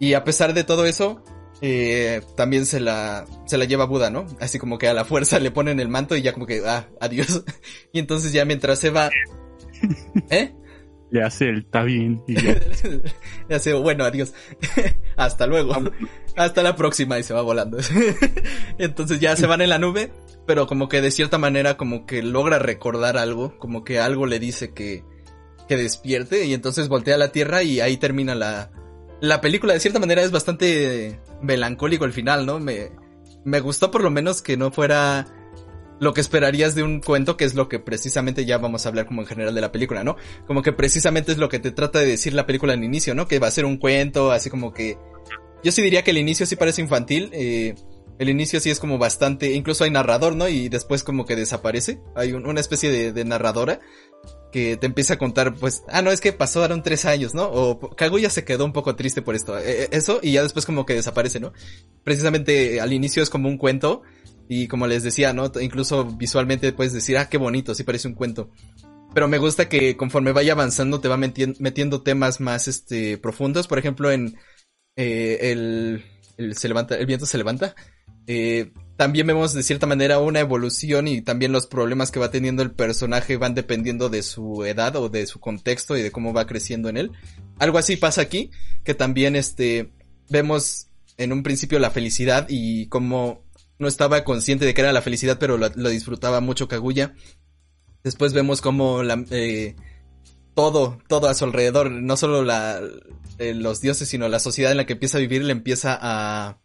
Y 0.00 0.14
a 0.14 0.22
pesar 0.24 0.54
de 0.54 0.64
todo 0.64 0.84
eso, 0.86 1.22
eh, 1.60 2.20
también 2.36 2.66
se 2.66 2.78
la, 2.80 3.26
se 3.46 3.58
la 3.58 3.64
lleva 3.64 3.84
Buda, 3.86 4.10
¿no? 4.10 4.26
Así 4.40 4.58
como 4.58 4.78
que 4.78 4.88
a 4.88 4.94
la 4.94 5.04
fuerza 5.04 5.40
le 5.40 5.50
ponen 5.50 5.80
el 5.80 5.88
manto 5.88 6.16
y 6.16 6.22
ya 6.22 6.32
como 6.32 6.46
que, 6.46 6.62
ah, 6.66 6.88
adiós. 7.00 7.42
y 7.92 7.98
entonces 7.98 8.32
ya 8.32 8.44
mientras 8.44 8.78
se 8.78 8.90
va, 8.90 9.10
¿eh? 10.30 10.54
Le 11.10 11.22
hace 11.22 11.46
el 11.46 11.60
está 11.60 11.82
bien 11.84 12.22
y 12.28 12.34
ya. 12.34 12.60
ya 13.48 13.58
sé, 13.58 13.72
bueno, 13.72 14.04
adiós. 14.04 14.34
Hasta 15.16 15.46
luego. 15.46 15.74
Hasta 16.38 16.62
la 16.62 16.76
próxima 16.76 17.18
y 17.18 17.24
se 17.24 17.34
va 17.34 17.42
volando. 17.42 17.78
Entonces 18.78 19.18
ya 19.18 19.34
se 19.34 19.46
van 19.46 19.60
en 19.60 19.70
la 19.70 19.78
nube, 19.78 20.12
pero 20.46 20.68
como 20.68 20.88
que 20.88 21.00
de 21.00 21.10
cierta 21.10 21.36
manera 21.36 21.76
como 21.76 22.06
que 22.06 22.22
logra 22.22 22.60
recordar 22.60 23.18
algo, 23.18 23.58
como 23.58 23.82
que 23.82 23.98
algo 23.98 24.24
le 24.24 24.38
dice 24.38 24.72
que, 24.72 25.02
que 25.68 25.76
despierte 25.76 26.46
y 26.46 26.54
entonces 26.54 26.88
voltea 26.88 27.16
a 27.16 27.18
la 27.18 27.32
tierra 27.32 27.64
y 27.64 27.80
ahí 27.80 27.96
termina 27.96 28.36
la, 28.36 28.70
la 29.20 29.40
película. 29.40 29.72
De 29.72 29.80
cierta 29.80 29.98
manera 29.98 30.22
es 30.22 30.30
bastante 30.30 31.20
melancólico 31.42 32.04
el 32.04 32.12
final, 32.12 32.46
¿no? 32.46 32.60
Me, 32.60 32.92
me 33.44 33.58
gustó 33.58 33.90
por 33.90 34.04
lo 34.04 34.10
menos 34.10 34.40
que 34.40 34.56
no 34.56 34.70
fuera 34.70 35.26
lo 36.00 36.14
que 36.14 36.20
esperarías 36.20 36.74
de 36.74 36.82
un 36.82 37.00
cuento, 37.00 37.36
que 37.36 37.44
es 37.44 37.54
lo 37.54 37.68
que 37.68 37.78
precisamente 37.78 38.44
ya 38.44 38.58
vamos 38.58 38.86
a 38.86 38.90
hablar 38.90 39.06
como 39.06 39.22
en 39.22 39.26
general 39.26 39.54
de 39.54 39.60
la 39.60 39.72
película, 39.72 40.04
¿no? 40.04 40.16
Como 40.46 40.62
que 40.62 40.72
precisamente 40.72 41.32
es 41.32 41.38
lo 41.38 41.48
que 41.48 41.58
te 41.58 41.72
trata 41.72 41.98
de 41.98 42.06
decir 42.06 42.32
la 42.34 42.46
película 42.46 42.74
al 42.74 42.84
inicio, 42.84 43.14
¿no? 43.14 43.26
Que 43.26 43.38
va 43.38 43.48
a 43.48 43.50
ser 43.50 43.64
un 43.64 43.78
cuento, 43.78 44.30
así 44.30 44.50
como 44.50 44.72
que... 44.72 44.96
Yo 45.64 45.72
sí 45.72 45.82
diría 45.82 46.02
que 46.02 46.10
el 46.12 46.18
inicio 46.18 46.46
sí 46.46 46.56
parece 46.56 46.80
infantil, 46.82 47.30
eh, 47.32 47.74
el 48.18 48.28
inicio 48.28 48.58
sí 48.60 48.70
es 48.70 48.80
como 48.80 48.98
bastante, 48.98 49.52
incluso 49.52 49.84
hay 49.84 49.90
narrador, 49.90 50.34
¿no? 50.34 50.48
Y 50.48 50.68
después 50.68 51.02
como 51.04 51.24
que 51.24 51.36
desaparece, 51.36 52.00
hay 52.16 52.32
un- 52.32 52.46
una 52.46 52.60
especie 52.60 53.12
de, 53.12 53.24
narradora 53.24 53.80
que 54.50 54.76
te 54.76 54.86
empieza 54.86 55.14
a 55.14 55.18
contar, 55.18 55.54
pues, 55.54 55.82
ah, 55.88 56.00
no, 56.02 56.10
es 56.10 56.20
que 56.20 56.32
pasaron 56.32 56.82
tres 56.82 57.04
años, 57.04 57.34
¿no? 57.34 57.44
O 57.44 57.78
Kaguya 57.94 58.30
se 58.30 58.44
quedó 58.44 58.64
un 58.64 58.72
poco 58.72 58.96
triste 58.96 59.20
por 59.22 59.34
esto, 59.34 59.58
eh, 59.58 59.82
eh, 59.84 59.88
eso, 59.92 60.20
y 60.22 60.32
ya 60.32 60.42
después 60.42 60.64
como 60.66 60.86
que 60.86 60.94
desaparece, 60.94 61.38
¿no? 61.38 61.52
Precisamente 62.02 62.80
al 62.80 62.92
inicio 62.92 63.22
es 63.22 63.30
como 63.30 63.48
un 63.48 63.58
cuento, 63.58 64.02
y 64.48 64.66
como 64.66 64.86
les 64.86 65.02
decía, 65.02 65.32
¿no? 65.32 65.52
Incluso 65.60 66.04
visualmente 66.06 66.72
puedes 66.72 66.92
decir, 66.94 67.18
ah, 67.18 67.28
qué 67.28 67.36
bonito, 67.36 67.74
sí 67.74 67.84
parece 67.84 68.08
un 68.08 68.14
cuento. 68.14 68.50
Pero 69.14 69.28
me 69.28 69.38
gusta 69.38 69.68
que 69.68 69.96
conforme 69.96 70.32
vaya 70.32 70.52
avanzando 70.54 71.00
te 71.00 71.08
va 71.08 71.16
metien- 71.18 71.56
metiendo 71.58 72.02
temas 72.02 72.40
más, 72.40 72.66
este, 72.68 73.18
profundos. 73.18 73.66
Por 73.68 73.78
ejemplo, 73.78 74.10
en 74.10 74.36
eh, 74.98 75.52
el, 75.52 76.04
el 76.36 76.56
se 76.56 76.66
levanta, 76.66 76.96
el 76.96 77.06
viento 77.06 77.24
se 77.24 77.38
levanta. 77.38 77.74
Eh, 78.26 78.72
también 78.96 79.28
vemos 79.28 79.54
de 79.54 79.62
cierta 79.62 79.86
manera 79.86 80.18
una 80.18 80.40
evolución 80.40 81.06
y 81.06 81.22
también 81.22 81.52
los 81.52 81.68
problemas 81.68 82.10
que 82.10 82.18
va 82.18 82.32
teniendo 82.32 82.64
el 82.64 82.72
personaje 82.72 83.36
van 83.36 83.54
dependiendo 83.54 84.08
de 84.08 84.24
su 84.24 84.64
edad 84.64 84.96
o 84.96 85.08
de 85.08 85.26
su 85.26 85.38
contexto 85.38 85.96
y 85.96 86.02
de 86.02 86.10
cómo 86.10 86.32
va 86.32 86.48
creciendo 86.48 86.88
en 86.88 86.96
él. 86.96 87.12
Algo 87.60 87.78
así 87.78 87.96
pasa 87.96 88.22
aquí, 88.22 88.50
que 88.82 88.94
también 88.94 89.36
este 89.36 89.92
vemos 90.28 90.88
en 91.16 91.32
un 91.32 91.44
principio 91.44 91.78
la 91.78 91.90
felicidad 91.90 92.46
y 92.48 92.86
cómo 92.88 93.44
no 93.78 93.86
estaba 93.86 94.24
consciente 94.24 94.64
de 94.64 94.74
que 94.74 94.80
era 94.80 94.92
la 94.92 95.02
felicidad, 95.02 95.38
pero 95.38 95.58
lo, 95.58 95.88
disfrutaba 95.88 96.40
mucho 96.40 96.66
Kaguya. 96.66 97.14
Después 98.02 98.32
vemos 98.32 98.60
cómo 98.60 99.04
la, 99.04 99.24
eh, 99.30 99.76
todo, 100.58 100.98
todo 101.06 101.28
a 101.28 101.34
su 101.34 101.44
alrededor, 101.44 101.88
no 101.88 102.16
solo 102.16 102.42
la, 102.42 102.80
eh, 103.38 103.54
los 103.54 103.80
dioses, 103.80 104.08
sino 104.08 104.28
la 104.28 104.40
sociedad 104.40 104.72
en 104.72 104.78
la 104.78 104.86
que 104.86 104.94
empieza 104.94 105.16
a 105.16 105.20
vivir, 105.20 105.44
le 105.44 105.52
empieza 105.52 105.96
a, 106.02 106.58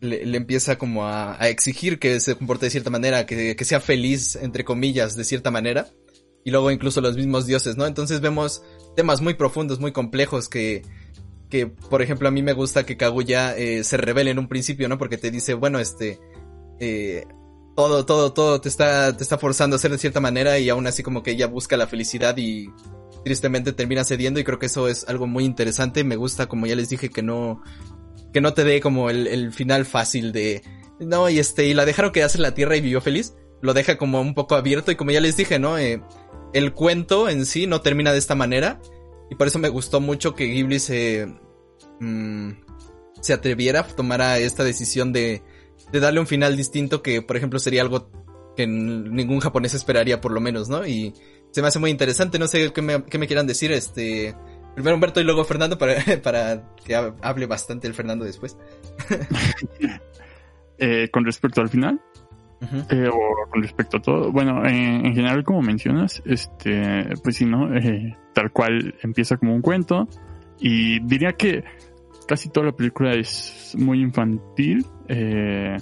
le, 0.00 0.36
empieza 0.36 0.76
como 0.76 1.06
a, 1.06 1.42
a 1.42 1.48
exigir 1.48 1.98
que 1.98 2.20
se 2.20 2.34
comporte 2.34 2.66
de 2.66 2.70
cierta 2.70 2.90
manera, 2.90 3.24
que, 3.24 3.56
que 3.56 3.64
sea 3.64 3.80
feliz, 3.80 4.36
entre 4.36 4.66
comillas, 4.66 5.16
de 5.16 5.24
cierta 5.24 5.50
manera. 5.50 5.88
Y 6.44 6.50
luego 6.50 6.70
incluso 6.70 7.00
los 7.00 7.16
mismos 7.16 7.46
dioses, 7.46 7.78
¿no? 7.78 7.86
Entonces 7.86 8.20
vemos 8.20 8.62
temas 8.96 9.22
muy 9.22 9.32
profundos, 9.32 9.80
muy 9.80 9.92
complejos 9.92 10.50
que, 10.50 10.82
que 11.48 11.68
por 11.68 12.02
ejemplo 12.02 12.28
a 12.28 12.30
mí 12.30 12.42
me 12.42 12.52
gusta 12.52 12.84
que 12.84 12.98
Kaguya 12.98 13.56
eh, 13.56 13.82
se 13.82 13.96
revele 13.96 14.30
en 14.30 14.38
un 14.38 14.48
principio, 14.48 14.90
¿no? 14.90 14.98
Porque 14.98 15.16
te 15.16 15.30
dice, 15.30 15.54
bueno, 15.54 15.78
este, 15.78 16.20
eh, 16.80 17.24
todo, 17.80 18.04
todo, 18.04 18.32
todo 18.32 18.60
te 18.60 18.68
está, 18.68 19.16
te 19.16 19.22
está 19.22 19.38
forzando 19.38 19.74
a 19.74 19.78
hacer 19.78 19.90
de 19.90 19.98
cierta 19.98 20.20
manera 20.20 20.58
y 20.58 20.68
aún 20.68 20.86
así 20.86 21.02
como 21.02 21.22
que 21.22 21.30
ella 21.30 21.46
busca 21.46 21.76
la 21.78 21.86
felicidad 21.86 22.36
y 22.36 22.68
tristemente 23.24 23.72
termina 23.72 24.04
cediendo 24.04 24.38
y 24.38 24.44
creo 24.44 24.58
que 24.58 24.66
eso 24.66 24.86
es 24.86 25.08
algo 25.08 25.26
muy 25.26 25.44
interesante. 25.44 26.04
Me 26.04 26.16
gusta, 26.16 26.46
como 26.46 26.66
ya 26.66 26.76
les 26.76 26.90
dije, 26.90 27.08
que 27.08 27.22
no, 27.22 27.62
que 28.34 28.40
no 28.40 28.52
te 28.52 28.64
dé 28.64 28.80
como 28.80 29.08
el, 29.08 29.26
el 29.26 29.52
final 29.52 29.86
fácil 29.86 30.32
de, 30.32 30.62
no, 30.98 31.30
y 31.30 31.38
este, 31.38 31.66
y 31.66 31.74
la 31.74 31.86
dejaron 31.86 32.12
quedarse 32.12 32.36
en 32.36 32.42
la 32.42 32.54
tierra 32.54 32.76
y 32.76 32.82
vivió 32.82 33.00
feliz. 33.00 33.34
Lo 33.62 33.72
deja 33.72 33.96
como 33.96 34.20
un 34.20 34.34
poco 34.34 34.54
abierto 34.54 34.92
y 34.92 34.96
como 34.96 35.10
ya 35.10 35.20
les 35.20 35.36
dije, 35.36 35.58
¿no? 35.58 35.78
Eh, 35.78 36.02
el 36.52 36.74
cuento 36.74 37.28
en 37.28 37.46
sí 37.46 37.66
no 37.66 37.80
termina 37.80 38.12
de 38.12 38.18
esta 38.18 38.34
manera 38.34 38.80
y 39.30 39.36
por 39.36 39.46
eso 39.46 39.58
me 39.58 39.68
gustó 39.68 40.00
mucho 40.00 40.34
que 40.34 40.46
Ghibli 40.46 40.80
se, 40.80 41.26
mm, 42.00 42.50
se 43.20 43.32
atreviera, 43.32 43.86
tomara 43.86 44.38
esta 44.38 44.64
decisión 44.64 45.12
de, 45.12 45.42
de 45.92 46.00
darle 46.00 46.20
un 46.20 46.26
final 46.26 46.56
distinto 46.56 47.02
que, 47.02 47.22
por 47.22 47.36
ejemplo, 47.36 47.58
sería 47.58 47.82
algo 47.82 48.10
que 48.56 48.66
ningún 48.66 49.40
japonés 49.40 49.74
esperaría 49.74 50.20
por 50.20 50.32
lo 50.32 50.40
menos, 50.40 50.68
¿no? 50.68 50.86
Y 50.86 51.14
se 51.50 51.62
me 51.62 51.68
hace 51.68 51.78
muy 51.78 51.90
interesante, 51.90 52.38
no 52.38 52.46
sé 52.46 52.72
qué 52.72 52.82
me, 52.82 53.04
qué 53.04 53.18
me 53.18 53.26
quieran 53.26 53.46
decir, 53.46 53.72
este... 53.72 54.34
Primero 54.74 54.94
Humberto 54.94 55.20
y 55.20 55.24
luego 55.24 55.44
Fernando 55.44 55.76
para, 55.78 55.94
para 56.22 56.74
que 56.84 56.94
hable 56.94 57.46
bastante 57.46 57.88
el 57.88 57.94
Fernando 57.94 58.24
después. 58.24 58.56
eh, 60.78 61.08
con 61.10 61.24
respecto 61.24 61.60
al 61.60 61.68
final, 61.68 62.00
eh, 62.90 63.08
o 63.08 63.50
con 63.50 63.62
respecto 63.62 63.96
a 63.96 64.02
todo, 64.02 64.30
bueno, 64.30 64.64
en 64.66 65.12
general 65.14 65.42
como 65.44 65.60
mencionas, 65.60 66.22
este, 66.24 67.04
pues 67.22 67.36
sí, 67.36 67.46
¿no? 67.46 67.74
Eh, 67.74 68.16
tal 68.32 68.52
cual 68.52 68.94
empieza 69.02 69.36
como 69.38 69.54
un 69.54 69.60
cuento 69.60 70.06
y 70.60 71.00
diría 71.00 71.32
que 71.32 71.64
casi 72.28 72.50
toda 72.50 72.66
la 72.66 72.72
película 72.72 73.14
es 73.14 73.74
muy 73.78 74.00
infantil. 74.00 74.86
Eh, 75.12 75.76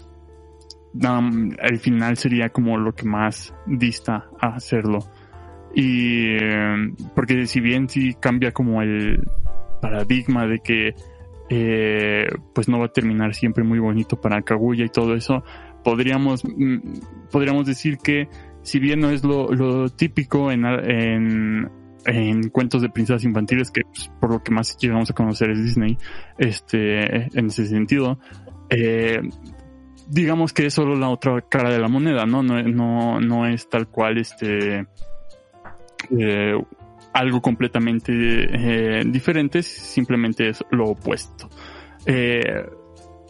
el 1.62 1.78
final 1.78 2.16
sería 2.16 2.48
como 2.48 2.78
lo 2.78 2.94
que 2.94 3.04
más 3.04 3.54
dista 3.66 4.26
a 4.40 4.54
hacerlo. 4.54 5.00
Y 5.74 6.30
eh, 6.30 6.92
porque 7.14 7.46
si 7.46 7.60
bien 7.60 7.88
sí 7.88 8.14
cambia 8.18 8.52
como 8.52 8.80
el 8.80 9.22
paradigma 9.82 10.46
de 10.46 10.58
que 10.60 10.94
eh, 11.50 12.26
pues 12.54 12.68
no 12.68 12.78
va 12.78 12.86
a 12.86 12.92
terminar 12.92 13.34
siempre 13.34 13.64
muy 13.64 13.78
bonito 13.78 14.20
para 14.20 14.42
Kaguya 14.42 14.86
y 14.86 14.88
todo 14.88 15.14
eso, 15.14 15.44
podríamos, 15.84 16.44
mm, 16.44 16.78
podríamos 17.30 17.66
decir 17.66 17.98
que 17.98 18.28
si 18.62 18.78
bien 18.78 19.00
no 19.00 19.10
es 19.10 19.24
lo, 19.24 19.52
lo 19.52 19.88
típico 19.90 20.50
en, 20.50 20.64
en, 20.64 21.70
en, 22.04 22.48
cuentos 22.50 22.82
de 22.82 22.90
princesas 22.90 23.24
infantiles, 23.24 23.70
que 23.70 23.82
pues, 23.82 24.10
por 24.20 24.30
lo 24.30 24.42
que 24.42 24.52
más 24.52 24.76
llegamos 24.78 25.10
a 25.10 25.14
conocer 25.14 25.50
es 25.50 25.62
Disney, 25.62 25.96
este, 26.38 27.38
en 27.38 27.46
ese 27.46 27.66
sentido, 27.66 28.18
eh, 28.70 29.20
digamos 30.08 30.52
que 30.52 30.66
es 30.66 30.74
solo 30.74 30.96
la 30.96 31.08
otra 31.08 31.40
cara 31.42 31.70
de 31.70 31.78
la 31.78 31.88
moneda, 31.88 32.26
¿no? 32.26 32.42
No, 32.42 32.62
no, 32.62 33.20
no 33.20 33.46
es 33.46 33.68
tal 33.68 33.88
cual 33.88 34.18
este 34.18 34.86
eh, 36.10 36.54
algo 37.12 37.40
completamente 37.40 38.12
eh, 38.12 39.02
diferente, 39.06 39.62
simplemente 39.62 40.48
es 40.48 40.64
lo 40.70 40.90
opuesto. 40.90 41.48
Eh, 42.06 42.64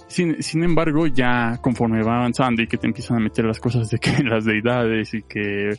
sin, 0.06 0.42
sin, 0.42 0.62
embargo, 0.62 1.06
ya 1.06 1.58
conforme 1.60 2.02
va 2.02 2.16
avanzando 2.16 2.62
y 2.62 2.66
que 2.66 2.78
te 2.78 2.86
empiezan 2.86 3.18
a 3.18 3.20
meter 3.20 3.44
las 3.44 3.60
cosas 3.60 3.90
de 3.90 3.98
que 3.98 4.22
las 4.24 4.44
deidades 4.44 5.14
y 5.14 5.22
que, 5.22 5.70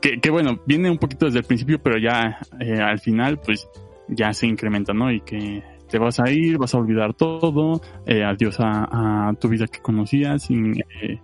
que, 0.00 0.20
que 0.20 0.30
bueno, 0.30 0.60
viene 0.66 0.90
un 0.90 0.98
poquito 0.98 1.26
desde 1.26 1.40
el 1.40 1.44
principio, 1.44 1.80
pero 1.82 1.98
ya 1.98 2.38
eh, 2.60 2.80
al 2.80 2.98
final, 2.98 3.38
pues 3.38 3.68
ya 4.08 4.32
se 4.32 4.46
incrementa, 4.46 4.92
¿no? 4.92 5.10
Y 5.10 5.20
que 5.20 5.62
te 5.92 5.98
vas 5.98 6.18
a 6.20 6.30
ir, 6.30 6.56
vas 6.56 6.74
a 6.74 6.78
olvidar 6.78 7.12
todo, 7.12 7.82
eh, 8.06 8.24
adiós 8.24 8.58
a, 8.60 9.28
a, 9.28 9.34
tu 9.34 9.50
vida 9.50 9.66
que 9.66 9.80
conocías 9.80 10.50
y, 10.50 10.54
eh, 11.02 11.20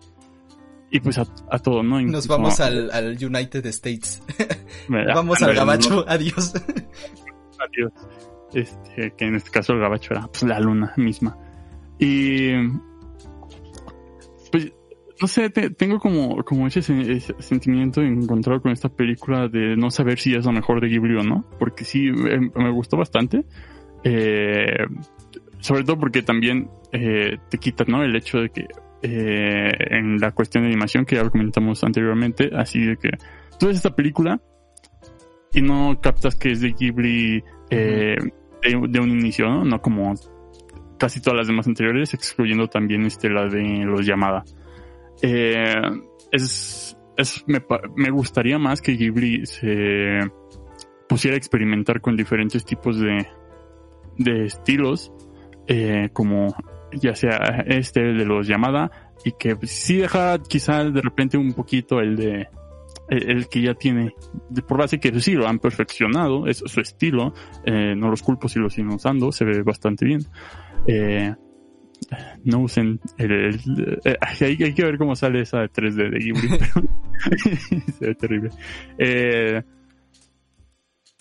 y 0.91 1.01
pues 1.01 1.17
a, 1.17 1.25
a, 1.51 1.59
todo, 1.59 1.83
¿no? 1.83 1.99
Incluso, 1.99 2.19
Nos 2.19 2.29
vamos 2.29 2.61
al, 2.61 2.91
al, 2.91 3.17
United 3.19 3.65
States. 3.65 4.23
vamos 4.89 5.41
al 5.43 5.55
gabacho, 5.55 6.05
adiós. 6.07 6.53
Adiós. 7.59 7.93
Este, 8.53 9.15
que 9.17 9.25
en 9.25 9.37
este 9.37 9.51
caso 9.51 9.73
el 9.73 9.81
gabacho 9.81 10.13
era 10.13 10.27
pues 10.27 10.43
la 10.43 10.61
luna 10.61 10.93
misma. 10.99 11.39
Y 11.99 12.53
pues 14.53 14.71
no 15.19 15.29
sé, 15.29 15.49
te, 15.49 15.71
tengo 15.71 15.99
como, 15.99 16.45
como 16.45 16.67
ese, 16.67 16.81
ese, 16.81 17.35
sentimiento 17.39 18.03
encontrado 18.03 18.61
con 18.61 18.73
esta 18.73 18.91
película 18.91 19.49
de 19.49 19.77
no 19.79 19.91
saber 19.91 20.19
si 20.19 20.35
es 20.35 20.45
lo 20.45 20.53
mejor 20.53 20.83
de 20.83 20.89
Ghibli 20.89 21.17
o 21.17 21.23
no, 21.23 21.47
porque 21.59 21.87
sí, 21.87 22.11
me, 22.13 22.51
me 22.55 22.71
gustó 22.71 22.99
bastante. 22.99 23.47
Eh, 24.05 24.87
sobre 25.61 25.85
todo 25.85 25.99
porque 25.99 26.23
también 26.23 26.71
eh, 26.93 27.39
te 27.49 27.59
quita, 27.59 27.85
¿no? 27.87 28.03
El 28.03 28.15
hecho 28.17 28.39
de 28.39 28.51
que 28.51 28.67
eh, 29.03 29.71
en 29.91 30.19
la 30.19 30.33
cuestión 30.33 30.65
de 30.65 30.71
animación 30.71 31.05
que 31.05 31.17
ya 31.17 31.29
comentamos 31.29 31.85
anteriormente, 31.85 32.51
así 32.55 32.81
de 32.85 32.97
que 32.97 33.11
tú 33.59 33.67
ves 33.67 33.77
esta 33.77 33.95
película 33.95 34.41
y 35.53 35.63
no 35.63 36.01
captas 36.01 36.35
que 36.35 36.51
es 36.51 36.61
de 36.61 36.73
Ghibli 36.73 37.45
eh, 37.71 38.17
de, 38.63 39.01
un 39.01 39.11
inicio, 39.11 39.49
¿no? 39.49 39.65
No 39.65 39.81
como 39.81 40.15
casi 40.99 41.21
todas 41.21 41.39
las 41.39 41.47
demás 41.47 41.69
anteriores, 41.69 42.13
excluyendo 42.13 42.67
también 42.67 43.05
este, 43.05 43.31
la 43.31 43.47
de 43.47 43.85
los 43.85 44.05
Yamada. 44.05 44.43
Eh, 45.23 45.81
es, 46.33 46.97
es 47.17 47.45
me, 47.47 47.63
me 47.95 48.11
gustaría 48.11 48.59
más 48.59 48.83
que 48.83 48.93
Ghibli 48.93 49.47
se 49.47 50.19
pusiera 51.09 51.37
a 51.37 51.39
experimentar 51.39 52.01
con 52.01 52.17
diferentes 52.17 52.65
tipos 52.65 52.99
de, 52.99 53.27
de 54.19 54.45
estilos, 54.45 55.13
eh, 55.67 56.11
como 56.13 56.55
ya 56.93 57.15
sea 57.15 57.65
este 57.67 58.01
de 58.01 58.25
los 58.25 58.47
llamada 58.47 58.91
y 59.25 59.33
que 59.33 59.57
sí 59.65 59.97
deja 59.97 60.39
quizá 60.39 60.85
de 60.85 61.03
repente 61.03 61.37
un 61.37 61.53
poquito 61.53 62.01
el 62.01 62.17
de 62.17 62.49
el, 63.09 63.49
que 63.49 63.63
ya 63.63 63.75
tiene 63.75 64.15
por 64.67 64.79
base 64.79 65.01
que 65.01 65.19
sí 65.21 65.33
lo 65.33 65.49
han 65.49 65.59
perfeccionado 65.59 66.47
es 66.47 66.59
su 66.65 66.81
estilo 66.81 67.35
eh, 67.65 67.95
no 67.97 68.11
los 68.11 68.23
culpo 68.23 68.49
si 68.49 68.59
lo 68.59 68.71
siguen 68.71 68.93
usando 68.93 69.33
se 69.33 69.45
ve 69.45 69.63
bastante 69.63 70.05
bien. 70.05 70.21
Eh, 70.87 71.35
no 72.45 72.61
usen 72.61 73.01
el, 73.19 73.33
el 73.33 74.01
eh, 74.05 74.17
hay, 74.41 74.57
que 74.57 74.85
ver 74.85 74.99
cómo 74.99 75.17
sale 75.17 75.41
esa 75.41 75.61
de 75.61 75.71
3D 75.71 76.11
de 76.11 76.19
Ghibli 76.19 76.49
se 77.99 78.07
ve 78.07 78.15
terrible. 78.15 78.51
Eh, 78.99 79.63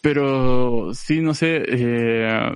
pero 0.01 0.93
sí 0.93 1.21
no 1.21 1.33
sé 1.33 1.63
eh, 1.67 2.51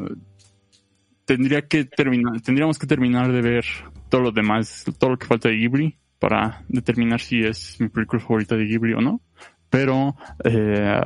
tendría 1.35 1.61
que 1.65 1.85
terminar, 1.85 2.41
tendríamos 2.41 2.77
que 2.77 2.85
terminar 2.85 3.31
de 3.31 3.41
ver 3.41 3.65
todo 4.09 4.19
lo 4.19 4.31
demás, 4.33 4.83
todo 4.99 5.11
lo 5.11 5.17
que 5.17 5.27
falta 5.27 5.47
de 5.47 5.55
Ghibli 5.55 5.97
para 6.19 6.65
determinar 6.67 7.21
si 7.21 7.39
es 7.39 7.79
mi 7.79 7.87
película 7.87 8.21
favorita 8.21 8.57
de 8.57 8.65
Ghibli 8.65 8.93
o 8.93 8.99
no. 8.99 9.21
Pero 9.69 10.17
eh, 10.43 10.99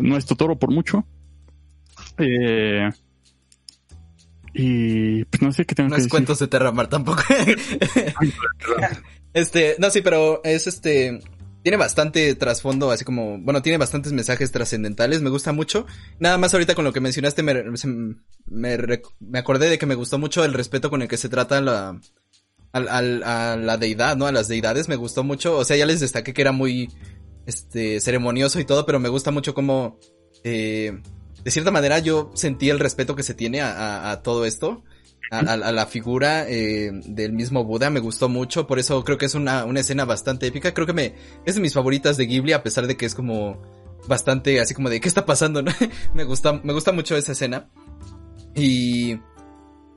no 0.00 0.16
es 0.16 0.26
Totoro 0.26 0.58
por 0.58 0.72
mucho. 0.72 1.06
Eh, 2.18 2.90
y 4.52 5.24
pues 5.26 5.42
no 5.42 5.52
sé 5.52 5.64
qué 5.64 5.76
tengo 5.76 5.90
no 5.90 5.94
que 5.94 6.00
es 6.00 6.04
decir. 6.06 6.10
cuentos 6.10 6.40
de 6.40 6.48
Terramar 6.48 6.88
tampoco. 6.88 7.22
este, 9.32 9.76
no, 9.78 9.90
sí, 9.90 10.00
pero 10.02 10.40
es 10.42 10.66
este 10.66 11.20
tiene 11.68 11.76
bastante 11.76 12.34
trasfondo, 12.34 12.90
así 12.90 13.04
como, 13.04 13.36
bueno, 13.40 13.60
tiene 13.60 13.76
bastantes 13.76 14.14
mensajes 14.14 14.50
trascendentales, 14.50 15.20
me 15.20 15.28
gusta 15.28 15.52
mucho. 15.52 15.84
Nada 16.18 16.38
más 16.38 16.54
ahorita 16.54 16.74
con 16.74 16.86
lo 16.86 16.94
que 16.94 17.02
mencionaste 17.02 17.42
me, 17.42 17.62
me, 18.46 19.02
me, 19.20 19.38
acordé 19.38 19.68
de 19.68 19.76
que 19.76 19.84
me 19.84 19.94
gustó 19.94 20.18
mucho 20.18 20.46
el 20.46 20.54
respeto 20.54 20.88
con 20.88 21.02
el 21.02 21.08
que 21.08 21.18
se 21.18 21.28
trata 21.28 21.60
la, 21.60 22.00
a, 22.72 22.78
a, 22.78 23.56
la 23.56 23.76
deidad, 23.76 24.16
¿no? 24.16 24.26
A 24.26 24.32
las 24.32 24.48
deidades 24.48 24.88
me 24.88 24.96
gustó 24.96 25.24
mucho, 25.24 25.58
o 25.58 25.64
sea, 25.66 25.76
ya 25.76 25.84
les 25.84 26.00
destaqué 26.00 26.32
que 26.32 26.40
era 26.40 26.52
muy, 26.52 26.88
este, 27.44 28.00
ceremonioso 28.00 28.58
y 28.60 28.64
todo, 28.64 28.86
pero 28.86 28.98
me 28.98 29.10
gusta 29.10 29.30
mucho 29.30 29.52
como, 29.52 29.98
eh, 30.44 31.02
de 31.44 31.50
cierta 31.50 31.70
manera 31.70 31.98
yo 31.98 32.30
sentí 32.32 32.70
el 32.70 32.78
respeto 32.78 33.14
que 33.14 33.22
se 33.22 33.34
tiene 33.34 33.60
a, 33.60 34.10
a 34.10 34.22
todo 34.22 34.46
esto. 34.46 34.84
A, 35.30 35.42
la 35.56 35.86
figura 35.86 36.48
eh, 36.48 36.90
del 37.04 37.32
mismo 37.32 37.64
Buda 37.64 37.90
me 37.90 38.00
gustó 38.00 38.28
mucho, 38.28 38.66
por 38.66 38.78
eso 38.78 39.04
creo 39.04 39.18
que 39.18 39.26
es 39.26 39.34
una, 39.34 39.66
una 39.66 39.80
escena 39.80 40.06
bastante 40.06 40.46
épica, 40.46 40.72
creo 40.72 40.86
que 40.86 40.94
me 40.94 41.14
es 41.44 41.54
de 41.54 41.60
mis 41.60 41.74
favoritas 41.74 42.16
de 42.16 42.26
Ghibli 42.26 42.52
a 42.52 42.62
pesar 42.62 42.86
de 42.86 42.96
que 42.96 43.04
es 43.04 43.14
como 43.14 43.60
bastante 44.06 44.58
así 44.58 44.72
como 44.72 44.88
de 44.88 45.00
qué 45.00 45.08
está 45.08 45.26
pasando, 45.26 45.60
¿no? 45.62 45.70
me 46.14 46.24
gusta 46.24 46.60
me 46.64 46.72
gusta 46.72 46.92
mucho 46.92 47.16
esa 47.16 47.32
escena. 47.32 47.68
Y 48.54 49.18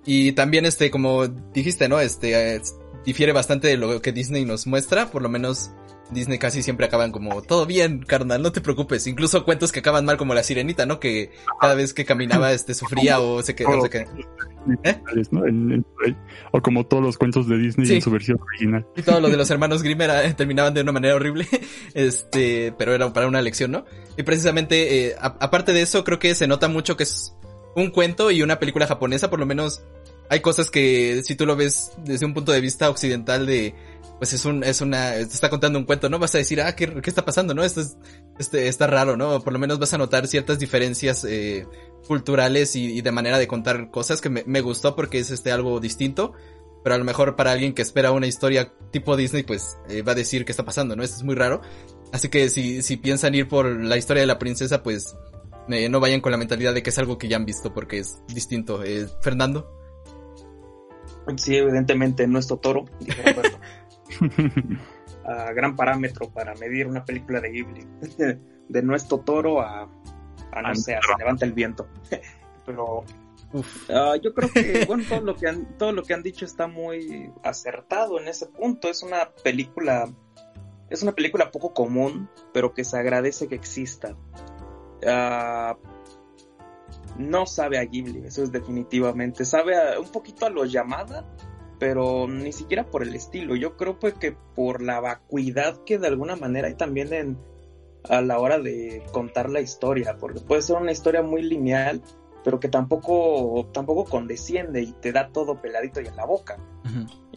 y 0.05 0.33
también 0.33 0.65
este 0.65 0.91
como 0.91 1.27
dijiste, 1.27 1.87
¿no? 1.87 1.99
Este 1.99 2.55
eh, 2.55 2.61
difiere 3.05 3.31
bastante 3.31 3.67
de 3.67 3.77
lo 3.77 4.01
que 4.01 4.11
Disney 4.11 4.45
nos 4.45 4.67
muestra, 4.67 5.11
por 5.11 5.21
lo 5.21 5.29
menos 5.29 5.71
Disney 6.11 6.37
casi 6.37 6.61
siempre 6.61 6.85
acaban 6.85 7.11
como, 7.11 7.41
todo 7.41 7.65
bien, 7.65 7.99
carnal, 7.99 8.41
no 8.41 8.51
te 8.51 8.61
preocupes. 8.61 9.07
Incluso 9.07 9.45
cuentos 9.45 9.71
que 9.71 9.79
acaban 9.79 10.05
mal 10.05 10.17
como 10.17 10.33
la 10.33 10.43
sirenita, 10.43 10.85
¿no? 10.85 10.99
Que 10.99 11.31
cada 11.59 11.73
vez 11.73 11.93
que 11.93 12.05
caminaba, 12.05 12.51
este, 12.51 12.73
sufría 12.73 13.19
o 13.19 13.41
se 13.41 13.55
quedó. 13.55 13.85
¿Eh? 14.83 15.01
¿no? 15.31 15.47
En, 15.47 15.85
o 16.51 16.61
como 16.61 16.85
todos 16.85 17.01
los 17.01 17.17
cuentos 17.17 17.47
de 17.47 17.57
Disney 17.57 17.87
sí. 17.87 17.95
en 17.95 18.01
su 18.01 18.11
versión 18.11 18.39
original. 18.41 18.85
Y 18.95 19.01
todo 19.01 19.19
lo 19.19 19.29
de 19.29 19.37
los 19.37 19.49
hermanos 19.49 19.81
Grimm 19.81 20.01
era, 20.01 20.25
eh, 20.25 20.33
terminaban 20.33 20.73
de 20.73 20.81
una 20.81 20.91
manera 20.91 21.15
horrible, 21.15 21.47
este, 21.93 22.73
pero 22.77 22.93
era 22.93 23.11
para 23.11 23.27
una 23.27 23.41
lección, 23.41 23.71
¿no? 23.71 23.85
Y 24.17 24.23
precisamente, 24.23 25.07
eh, 25.07 25.15
a, 25.19 25.37
aparte 25.39 25.73
de 25.73 25.81
eso, 25.81 26.03
creo 26.03 26.19
que 26.19 26.35
se 26.35 26.47
nota 26.47 26.67
mucho 26.67 26.97
que 26.97 27.03
es 27.03 27.33
un 27.75 27.89
cuento 27.89 28.31
y 28.31 28.41
una 28.41 28.59
película 28.59 28.85
japonesa, 28.85 29.29
por 29.29 29.39
lo 29.39 29.45
menos 29.45 29.83
hay 30.31 30.39
cosas 30.39 30.71
que 30.71 31.21
si 31.25 31.35
tú 31.35 31.45
lo 31.45 31.57
ves 31.57 31.91
desde 32.05 32.25
un 32.25 32.33
punto 32.33 32.53
de 32.53 32.61
vista 32.61 32.89
occidental 32.89 33.45
de 33.45 33.75
pues 34.17 34.31
es 34.31 34.45
un, 34.45 34.63
es 34.63 34.79
una, 34.79 35.13
te 35.13 35.23
está 35.23 35.49
contando 35.49 35.77
un 35.77 35.83
cuento, 35.83 36.07
¿no? 36.07 36.19
Vas 36.19 36.33
a 36.35 36.37
decir, 36.37 36.61
ah, 36.61 36.73
¿qué, 36.73 37.01
qué 37.01 37.09
está 37.09 37.25
pasando, 37.25 37.53
no? 37.53 37.63
Esto 37.63 37.81
es, 37.81 37.97
este, 38.39 38.69
está 38.69 38.87
raro, 38.87 39.17
¿no? 39.17 39.41
Por 39.41 39.51
lo 39.51 39.59
menos 39.59 39.77
vas 39.77 39.93
a 39.93 39.97
notar 39.97 40.27
ciertas 40.27 40.57
diferencias, 40.57 41.25
eh, 41.25 41.67
culturales 42.07 42.77
y, 42.77 43.01
de 43.01 43.11
manera 43.11 43.39
de 43.39 43.47
contar 43.47 43.91
cosas 43.91 44.21
que 44.21 44.29
me, 44.29 44.43
me, 44.45 44.61
gustó 44.61 44.95
porque 44.95 45.19
es 45.19 45.31
este 45.31 45.51
algo 45.51 45.79
distinto. 45.79 46.33
Pero 46.83 46.95
a 46.95 46.97
lo 46.97 47.03
mejor 47.03 47.35
para 47.35 47.51
alguien 47.51 47.73
que 47.73 47.81
espera 47.81 48.11
una 48.11 48.27
historia 48.27 48.71
tipo 48.91 49.17
Disney, 49.17 49.43
pues 49.43 49.77
eh, 49.89 50.01
va 50.01 50.13
a 50.13 50.15
decir 50.15 50.45
qué 50.45 50.51
está 50.51 50.63
pasando, 50.63 50.95
¿no? 50.95 51.03
Esto 51.03 51.17
es 51.17 51.23
muy 51.23 51.35
raro. 51.35 51.61
Así 52.13 52.29
que 52.29 52.49
si, 52.49 52.83
si 52.83 52.97
piensan 52.97 53.35
ir 53.35 53.47
por 53.47 53.65
la 53.65 53.97
historia 53.97 54.21
de 54.21 54.27
la 54.27 54.39
princesa, 54.39 54.81
pues 54.81 55.15
eh, 55.67 55.89
no 55.89 55.99
vayan 55.99 56.21
con 56.21 56.31
la 56.31 56.37
mentalidad 56.37 56.73
de 56.73 56.83
que 56.83 56.91
es 56.91 56.97
algo 56.99 57.17
que 57.17 57.27
ya 57.27 57.37
han 57.37 57.45
visto 57.45 57.73
porque 57.73 57.97
es 57.97 58.19
distinto. 58.27 58.83
Eh, 58.83 59.07
Fernando. 59.21 59.80
Sí, 61.37 61.55
evidentemente 61.55 62.27
no 62.27 62.39
es 62.39 62.47
Totoro, 62.47 62.85
dijo 62.99 63.21
Roberto. 63.25 63.59
Ah, 65.23 65.51
gran 65.53 65.75
parámetro 65.75 66.29
para 66.29 66.55
medir 66.55 66.87
una 66.87 67.05
película 67.05 67.39
de 67.39 67.51
Ghibli. 67.51 67.87
de 68.69 68.81
no 68.81 68.95
es 68.95 69.07
Totoro 69.07 69.61
a, 69.61 69.89
a 70.51 70.61
no 70.61 70.75
sé, 70.75 70.95
a 70.95 71.01
se 71.01 71.17
levanta 71.17 71.45
el 71.45 71.53
viento. 71.53 71.87
Pero 72.65 73.03
ah, 73.89 74.15
yo 74.21 74.33
creo 74.33 74.51
que, 74.51 74.85
bueno, 74.85 75.03
todo 75.07 75.21
lo 75.21 75.35
que, 75.35 75.47
han, 75.47 75.77
todo 75.77 75.91
lo 75.91 76.03
que 76.03 76.13
han 76.13 76.23
dicho 76.23 76.45
está 76.45 76.67
muy 76.67 77.31
acertado 77.43 78.19
en 78.19 78.27
ese 78.27 78.47
punto. 78.47 78.89
Es 78.89 79.03
una 79.03 79.31
película, 79.43 80.11
es 80.89 81.03
una 81.03 81.13
película 81.13 81.51
poco 81.51 81.73
común, 81.73 82.29
pero 82.53 82.73
que 82.73 82.83
se 82.83 82.97
agradece 82.97 83.47
que 83.47 83.55
exista. 83.55 84.15
Ah, 85.05 85.77
no 87.21 87.45
sabe 87.45 87.77
a 87.77 87.85
Ghibli, 87.85 88.25
eso 88.25 88.43
es 88.43 88.51
definitivamente. 88.51 89.45
Sabe 89.45 89.75
a- 89.77 89.99
un 89.99 90.11
poquito 90.11 90.45
a 90.45 90.49
los 90.49 90.71
Yamada, 90.71 91.25
pero 91.79 92.27
ni 92.27 92.51
siquiera 92.51 92.89
por 92.89 93.03
el 93.03 93.15
estilo. 93.15 93.55
Yo 93.55 93.77
creo 93.77 93.97
pues 93.99 94.13
que 94.15 94.33
por 94.55 94.81
la 94.81 94.99
vacuidad 94.99 95.83
que 95.85 95.97
de 95.97 96.07
alguna 96.07 96.35
manera 96.35 96.67
hay 96.67 96.75
también 96.75 97.13
en, 97.13 97.37
a 98.09 98.21
la 98.21 98.39
hora 98.39 98.59
de 98.59 99.03
contar 99.11 99.49
la 99.49 99.61
historia, 99.61 100.17
porque 100.19 100.41
puede 100.41 100.61
ser 100.61 100.75
una 100.77 100.91
historia 100.91 101.21
muy 101.21 101.41
lineal, 101.41 102.01
pero 102.43 102.59
que 102.59 102.67
tampoco, 102.69 103.69
tampoco 103.73 104.05
condesciende 104.05 104.81
y 104.81 104.91
te 104.93 105.11
da 105.11 105.29
todo 105.31 105.61
peladito 105.61 106.01
y 106.01 106.07
en 106.07 106.15
la 106.15 106.25
boca. 106.25 106.57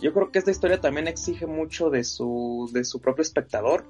Yo 0.01 0.13
creo 0.13 0.31
que 0.33 0.39
esta 0.39 0.51
historia 0.51 0.81
también 0.81 1.07
exige 1.09 1.47
mucho 1.47 1.89
de 1.91 2.05
su, 2.05 2.69
de 2.73 2.85
su 2.85 3.01
propio 3.01 3.23
espectador 3.23 3.87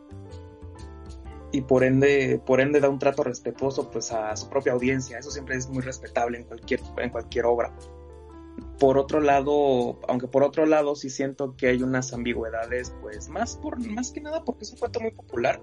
y 1.55 1.61
por 1.61 1.85
ende, 1.85 2.43
por 2.45 2.61
ende 2.61 2.81
da 2.81 2.89
un 2.89 2.99
trato 2.99 3.23
respetuoso 3.23 3.89
pues 3.89 4.11
a 4.11 4.35
su 4.37 4.49
propia 4.49 4.73
audiencia. 4.73 5.21
Eso 5.21 5.31
siempre 5.31 5.55
es 5.55 5.69
muy 5.69 5.83
respetable 5.83 6.37
en 6.37 6.45
cualquier, 6.45 6.81
en 6.99 7.11
cualquier 7.11 7.47
obra. 7.47 7.73
Por 8.81 8.99
otro 8.99 9.21
lado, 9.21 10.01
aunque 10.09 10.27
por 10.27 10.43
otro 10.43 10.67
lado 10.67 10.97
sí 10.97 11.11
siento 11.11 11.55
que 11.57 11.69
hay 11.69 11.85
unas 11.85 12.13
ambigüedades, 12.13 12.93
pues 13.01 13.29
más 13.29 13.57
por, 13.57 13.79
más 13.89 14.11
que 14.11 14.21
nada 14.21 14.43
porque 14.43 14.65
es 14.65 14.73
un 14.73 14.81
cuento 14.81 14.99
muy 14.99 15.13
popular. 15.13 15.63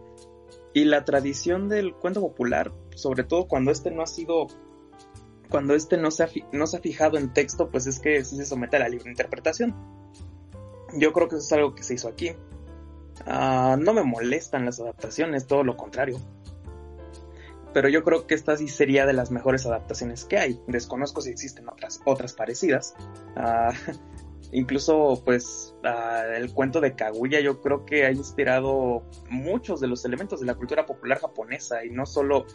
Y 0.73 0.85
la 0.85 1.03
tradición 1.03 1.67
del 1.67 1.93
cuento 1.93 2.21
popular, 2.21 2.71
sobre 2.95 3.25
todo 3.25 3.49
cuando 3.49 3.71
este 3.71 3.91
no 3.91 4.01
ha 4.01 4.07
sido 4.07 4.47
cuando 5.49 5.75
este 5.75 5.97
no 5.97 6.09
se 6.09 6.23
ha, 6.23 6.29
no 6.53 6.67
se 6.67 6.77
ha 6.77 6.79
fijado 6.79 7.17
en 7.17 7.33
texto, 7.33 7.69
pues 7.69 7.85
es 7.85 7.99
que 7.99 8.23
sí 8.23 8.37
se 8.37 8.45
somete 8.45 8.77
a 8.77 8.79
la 8.79 8.87
libre 8.87 9.09
interpretación. 9.09 9.75
Yo 10.93 11.11
creo 11.11 11.27
que 11.27 11.35
eso 11.35 11.43
es 11.43 11.51
algo 11.51 11.75
que 11.75 11.83
se 11.83 11.95
hizo 11.95 12.07
aquí. 12.07 12.31
Ah, 13.25 13.77
no 13.79 13.93
me 13.93 14.03
molestan 14.03 14.65
las 14.65 14.79
adaptaciones, 14.79 15.47
todo 15.47 15.63
lo 15.63 15.77
contrario. 15.77 16.19
Pero 17.73 17.87
yo 17.87 18.03
creo 18.03 18.27
que 18.27 18.35
esta 18.35 18.57
sí 18.57 18.67
sería 18.67 19.05
de 19.05 19.13
las 19.13 19.31
mejores 19.31 19.65
adaptaciones 19.65 20.25
que 20.25 20.37
hay. 20.37 20.61
Desconozco 20.67 21.21
si 21.21 21.29
existen 21.29 21.69
otras, 21.69 22.01
otras 22.05 22.33
parecidas. 22.33 22.95
Ah, 23.35 23.71
incluso, 24.51 25.21
pues, 25.23 25.73
ah, 25.83 26.23
el 26.35 26.53
cuento 26.53 26.81
de 26.81 26.95
Kaguya 26.95 27.39
yo 27.39 27.61
creo 27.61 27.85
que 27.85 28.05
ha 28.05 28.11
inspirado 28.11 29.03
muchos 29.29 29.79
de 29.79 29.87
los 29.87 30.03
elementos 30.03 30.41
de 30.41 30.45
la 30.47 30.55
cultura 30.55 30.85
popular 30.85 31.19
japonesa 31.19 31.85
y 31.85 31.89
no 31.91 32.05
solo 32.05 32.45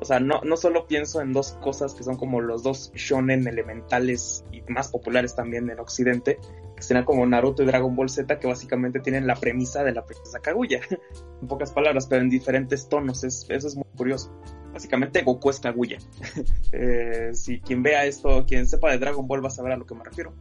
o 0.00 0.04
sea, 0.04 0.20
no, 0.20 0.40
no 0.42 0.56
solo 0.56 0.86
pienso 0.86 1.20
en 1.20 1.32
dos 1.32 1.52
cosas 1.60 1.94
que 1.94 2.04
son 2.04 2.16
como 2.16 2.40
los 2.40 2.62
dos 2.62 2.92
shonen 2.94 3.46
elementales 3.48 4.44
y 4.52 4.62
más 4.70 4.88
populares 4.88 5.34
también 5.34 5.68
en 5.70 5.80
Occidente, 5.80 6.38
que 6.78 6.84
serían 6.84 7.04
como 7.04 7.26
Naruto 7.26 7.62
y 7.62 7.66
Dragon 7.66 7.94
Ball 7.94 8.08
Z, 8.08 8.38
que 8.38 8.46
básicamente 8.46 9.00
tienen 9.00 9.26
la 9.26 9.34
premisa 9.34 9.82
de 9.82 9.92
la 9.92 10.06
princesa 10.06 10.38
Kaguya, 10.38 10.80
en 11.42 11.48
pocas 11.48 11.72
palabras, 11.72 12.06
pero 12.06 12.22
en 12.22 12.30
diferentes 12.30 12.88
tonos, 12.88 13.24
es, 13.24 13.46
eso 13.48 13.66
es 13.66 13.74
muy 13.74 13.84
curioso. 13.96 14.32
Básicamente 14.72 15.22
Goku 15.22 15.50
es 15.50 15.60
Kaguya. 15.60 15.98
Eh, 16.70 17.30
si 17.32 17.60
quien 17.60 17.82
vea 17.82 18.04
esto, 18.04 18.44
quien 18.46 18.66
sepa 18.66 18.90
de 18.90 18.98
Dragon 18.98 19.26
Ball 19.26 19.42
va 19.42 19.48
a 19.48 19.50
saber 19.50 19.72
a 19.72 19.76
lo 19.76 19.86
que 19.86 19.94
me 19.94 20.04
refiero. 20.04 20.34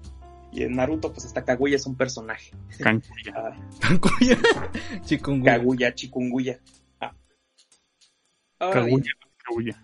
Y 0.51 0.64
en 0.64 0.76
Naruto, 0.76 1.11
pues 1.14 1.26
esta 1.26 1.43
Kaguya 1.43 1.77
es 1.77 1.85
un 1.88 1.95
personaje. 1.95 2.51
Cancuya. 2.80 3.34
Ah, 3.34 3.57
Kaguya. 3.80 4.38
Chikungunya. 5.05 5.57
Kaguya, 5.57 5.95
chikunguya. 5.95 6.59
Ah. 6.99 7.14
Kaguya. 8.59 9.11
Kaguya. 9.38 9.81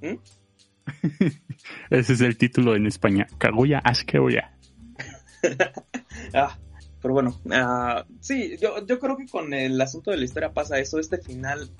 ¿Mm? 0.00 0.16
Ese 1.90 2.12
es 2.14 2.20
el 2.20 2.36
título 2.38 2.74
en 2.74 2.86
España. 2.86 3.26
Kaguya 3.38 3.78
Askeoya. 3.78 4.53
Ah, 6.32 6.56
pero 7.02 7.14
bueno, 7.14 7.38
ah, 7.50 8.06
sí, 8.20 8.56
yo, 8.60 8.84
yo 8.86 8.98
creo 8.98 9.16
que 9.16 9.26
con 9.26 9.52
el 9.52 9.80
asunto 9.80 10.10
de 10.10 10.16
la 10.16 10.24
historia 10.24 10.52
pasa 10.52 10.78
eso. 10.78 10.98
Este 10.98 11.18
final, 11.18 11.70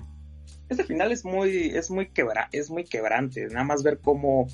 este 0.69 0.83
final 0.83 1.11
es 1.11 1.25
muy, 1.25 1.69
es 1.69 1.89
muy 1.89 2.09
quebra, 2.09 2.47
es 2.51 2.69
muy 2.69 2.83
quebrante. 2.83 3.47
Nada 3.47 3.63
más 3.63 3.81
ver 3.81 3.99
cómo, 3.99 4.47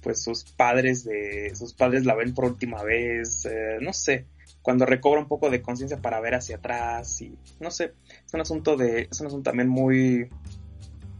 pues, 0.00 0.22
sus 0.22 0.44
padres 0.44 1.04
de, 1.04 1.52
sus 1.54 1.74
padres 1.74 2.04
la 2.04 2.14
ven 2.14 2.34
por 2.34 2.44
última 2.44 2.82
vez, 2.82 3.46
eh, 3.46 3.78
no 3.80 3.92
sé, 3.92 4.26
cuando 4.62 4.86
recobra 4.86 5.20
un 5.20 5.28
poco 5.28 5.50
de 5.50 5.60
conciencia 5.60 6.00
para 6.00 6.20
ver 6.20 6.34
hacia 6.34 6.56
atrás 6.56 7.20
y, 7.20 7.36
no 7.58 7.70
sé, 7.70 7.94
es 8.24 8.32
un 8.32 8.40
asunto 8.40 8.76
de, 8.76 9.08
es 9.10 9.20
un 9.20 9.26
asunto 9.26 9.50
también 9.50 9.68
muy, 9.68 10.28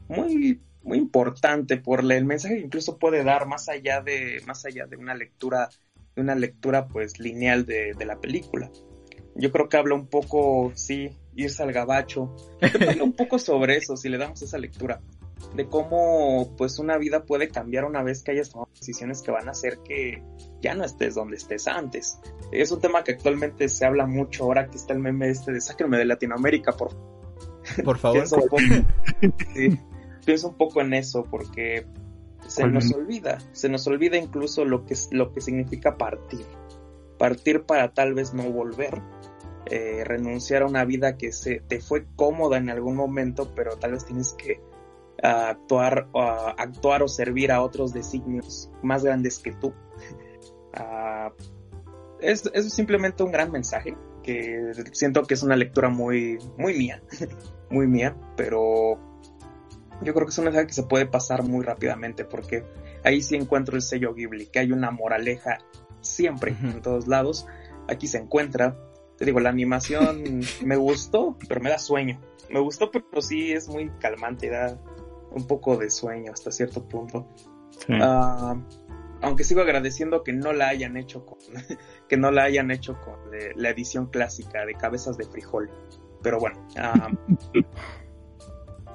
muy, 0.08 0.60
muy 0.82 0.98
importante 0.98 1.76
por 1.76 2.00
el 2.00 2.24
mensaje 2.24 2.56
que 2.56 2.66
incluso 2.66 2.98
puede 2.98 3.24
dar 3.24 3.46
más 3.46 3.68
allá 3.68 4.00
de, 4.00 4.40
más 4.46 4.64
allá 4.64 4.86
de 4.86 4.96
una 4.96 5.14
lectura 5.14 5.68
una 6.16 6.34
lectura 6.34 6.88
pues 6.88 7.18
lineal 7.18 7.64
de, 7.66 7.94
de 7.94 8.04
la 8.04 8.20
película. 8.20 8.70
Yo 9.34 9.50
creo 9.50 9.68
que 9.68 9.76
habla 9.76 9.94
un 9.94 10.06
poco, 10.08 10.72
sí, 10.74 11.10
irse 11.34 11.62
al 11.62 11.72
gabacho, 11.72 12.36
habla 12.88 13.04
un 13.04 13.14
poco 13.14 13.38
sobre 13.38 13.76
eso, 13.76 13.96
si 13.96 14.08
le 14.08 14.18
damos 14.18 14.42
esa 14.42 14.58
lectura, 14.58 15.00
de 15.54 15.66
cómo 15.66 16.54
pues 16.56 16.78
una 16.78 16.98
vida 16.98 17.24
puede 17.24 17.48
cambiar 17.48 17.84
una 17.84 18.02
vez 18.02 18.22
que 18.22 18.32
hayas 18.32 18.50
tomado 18.50 18.70
decisiones 18.78 19.22
que 19.22 19.30
van 19.30 19.48
a 19.48 19.52
hacer 19.52 19.78
que 19.84 20.22
ya 20.60 20.74
no 20.74 20.84
estés 20.84 21.14
donde 21.14 21.36
estés 21.36 21.66
antes. 21.66 22.18
Es 22.52 22.70
un 22.72 22.80
tema 22.80 23.04
que 23.04 23.12
actualmente 23.12 23.68
se 23.68 23.86
habla 23.86 24.06
mucho 24.06 24.44
ahora 24.44 24.68
que 24.68 24.76
está 24.76 24.92
el 24.92 24.98
meme 24.98 25.30
este 25.30 25.52
de 25.52 25.60
sáquenme 25.60 25.96
de 25.96 26.04
Latinoamérica, 26.04 26.72
por 26.72 26.90
Por 27.84 27.98
favor. 27.98 28.18
Pienso 28.18 28.36
un 28.36 28.48
poco, 28.48 28.62
sí, 29.54 29.78
pienso 30.24 30.48
un 30.48 30.56
poco 30.56 30.80
en 30.80 30.94
eso 30.94 31.24
porque 31.30 31.86
se 32.48 32.62
¿Cuál 32.62 32.74
nos 32.74 32.92
olvida, 32.92 33.38
se 33.52 33.68
nos 33.68 33.86
olvida 33.86 34.16
incluso 34.16 34.64
lo 34.64 34.84
que, 34.84 34.94
lo 35.10 35.32
que 35.32 35.40
significa 35.40 35.96
partir. 35.96 36.46
Partir 37.18 37.62
para 37.62 37.92
tal 37.92 38.14
vez 38.14 38.34
no 38.34 38.50
volver, 38.50 39.00
eh, 39.66 40.02
renunciar 40.04 40.62
a 40.62 40.66
una 40.66 40.84
vida 40.84 41.16
que 41.16 41.32
se 41.32 41.60
te 41.60 41.80
fue 41.80 42.06
cómoda 42.16 42.58
en 42.58 42.68
algún 42.68 42.96
momento, 42.96 43.52
pero 43.54 43.76
tal 43.76 43.92
vez 43.92 44.04
tienes 44.04 44.32
que 44.34 44.60
ah, 45.22 45.50
actuar, 45.50 46.08
ah, 46.14 46.54
actuar 46.58 47.02
o 47.02 47.08
servir 47.08 47.52
a 47.52 47.62
otros 47.62 47.92
designios 47.92 48.70
más 48.82 49.04
grandes 49.04 49.38
que 49.38 49.52
tú. 49.52 49.72
Ah, 50.74 51.30
es, 52.18 52.50
es 52.54 52.72
simplemente 52.72 53.22
un 53.22 53.30
gran 53.30 53.52
mensaje 53.52 53.94
que 54.22 54.72
siento 54.92 55.24
que 55.24 55.34
es 55.34 55.42
una 55.42 55.54
lectura 55.54 55.90
muy, 55.90 56.38
muy 56.56 56.78
mía, 56.78 57.02
muy 57.70 57.86
mía, 57.86 58.16
pero 58.38 58.98
yo 60.02 60.14
creo 60.14 60.26
que 60.26 60.30
es 60.30 60.38
un 60.38 60.44
mensaje 60.44 60.66
que 60.66 60.72
se 60.72 60.82
puede 60.84 61.06
pasar 61.06 61.42
muy 61.42 61.64
rápidamente 61.64 62.24
porque 62.24 62.64
ahí 63.04 63.22
sí 63.22 63.36
encuentro 63.36 63.76
el 63.76 63.82
sello 63.82 64.14
Ghibli, 64.14 64.46
que 64.46 64.60
hay 64.60 64.72
una 64.72 64.90
moraleja 64.90 65.58
siempre 66.00 66.52
Ujú. 66.52 66.66
en 66.66 66.82
todos 66.82 67.08
lados. 67.08 67.46
Aquí 67.88 68.06
se 68.06 68.18
encuentra. 68.18 68.76
Te 69.16 69.24
digo, 69.24 69.40
la 69.40 69.50
animación 69.50 70.40
me 70.64 70.76
gustó, 70.76 71.36
pero 71.48 71.60
me 71.60 71.70
da 71.70 71.78
sueño. 71.78 72.20
Me 72.50 72.60
gustó, 72.60 72.90
pero 72.90 73.22
sí 73.22 73.52
es 73.52 73.68
muy 73.68 73.90
calmante, 74.00 74.50
da 74.50 74.78
un 75.30 75.46
poco 75.46 75.76
de 75.76 75.90
sueño 75.90 76.32
hasta 76.32 76.50
cierto 76.50 76.86
punto. 76.86 77.26
Sí. 77.86 77.94
Ah, 78.00 78.56
aunque 79.22 79.44
sigo 79.44 79.62
agradeciendo 79.62 80.22
que 80.22 80.32
no 80.32 80.52
la 80.52 80.68
hayan 80.68 80.96
hecho 80.96 81.24
con 81.24 81.38
que 82.08 82.16
no 82.16 82.30
la 82.30 82.42
hayan 82.42 82.70
hecho 82.70 82.98
con 83.00 83.34
eh, 83.34 83.52
la 83.54 83.70
edición 83.70 84.06
clásica 84.06 84.66
de 84.66 84.74
cabezas 84.74 85.16
de 85.16 85.24
frijol. 85.24 85.70
Pero 86.22 86.38
bueno, 86.38 86.66
ah, 86.76 87.10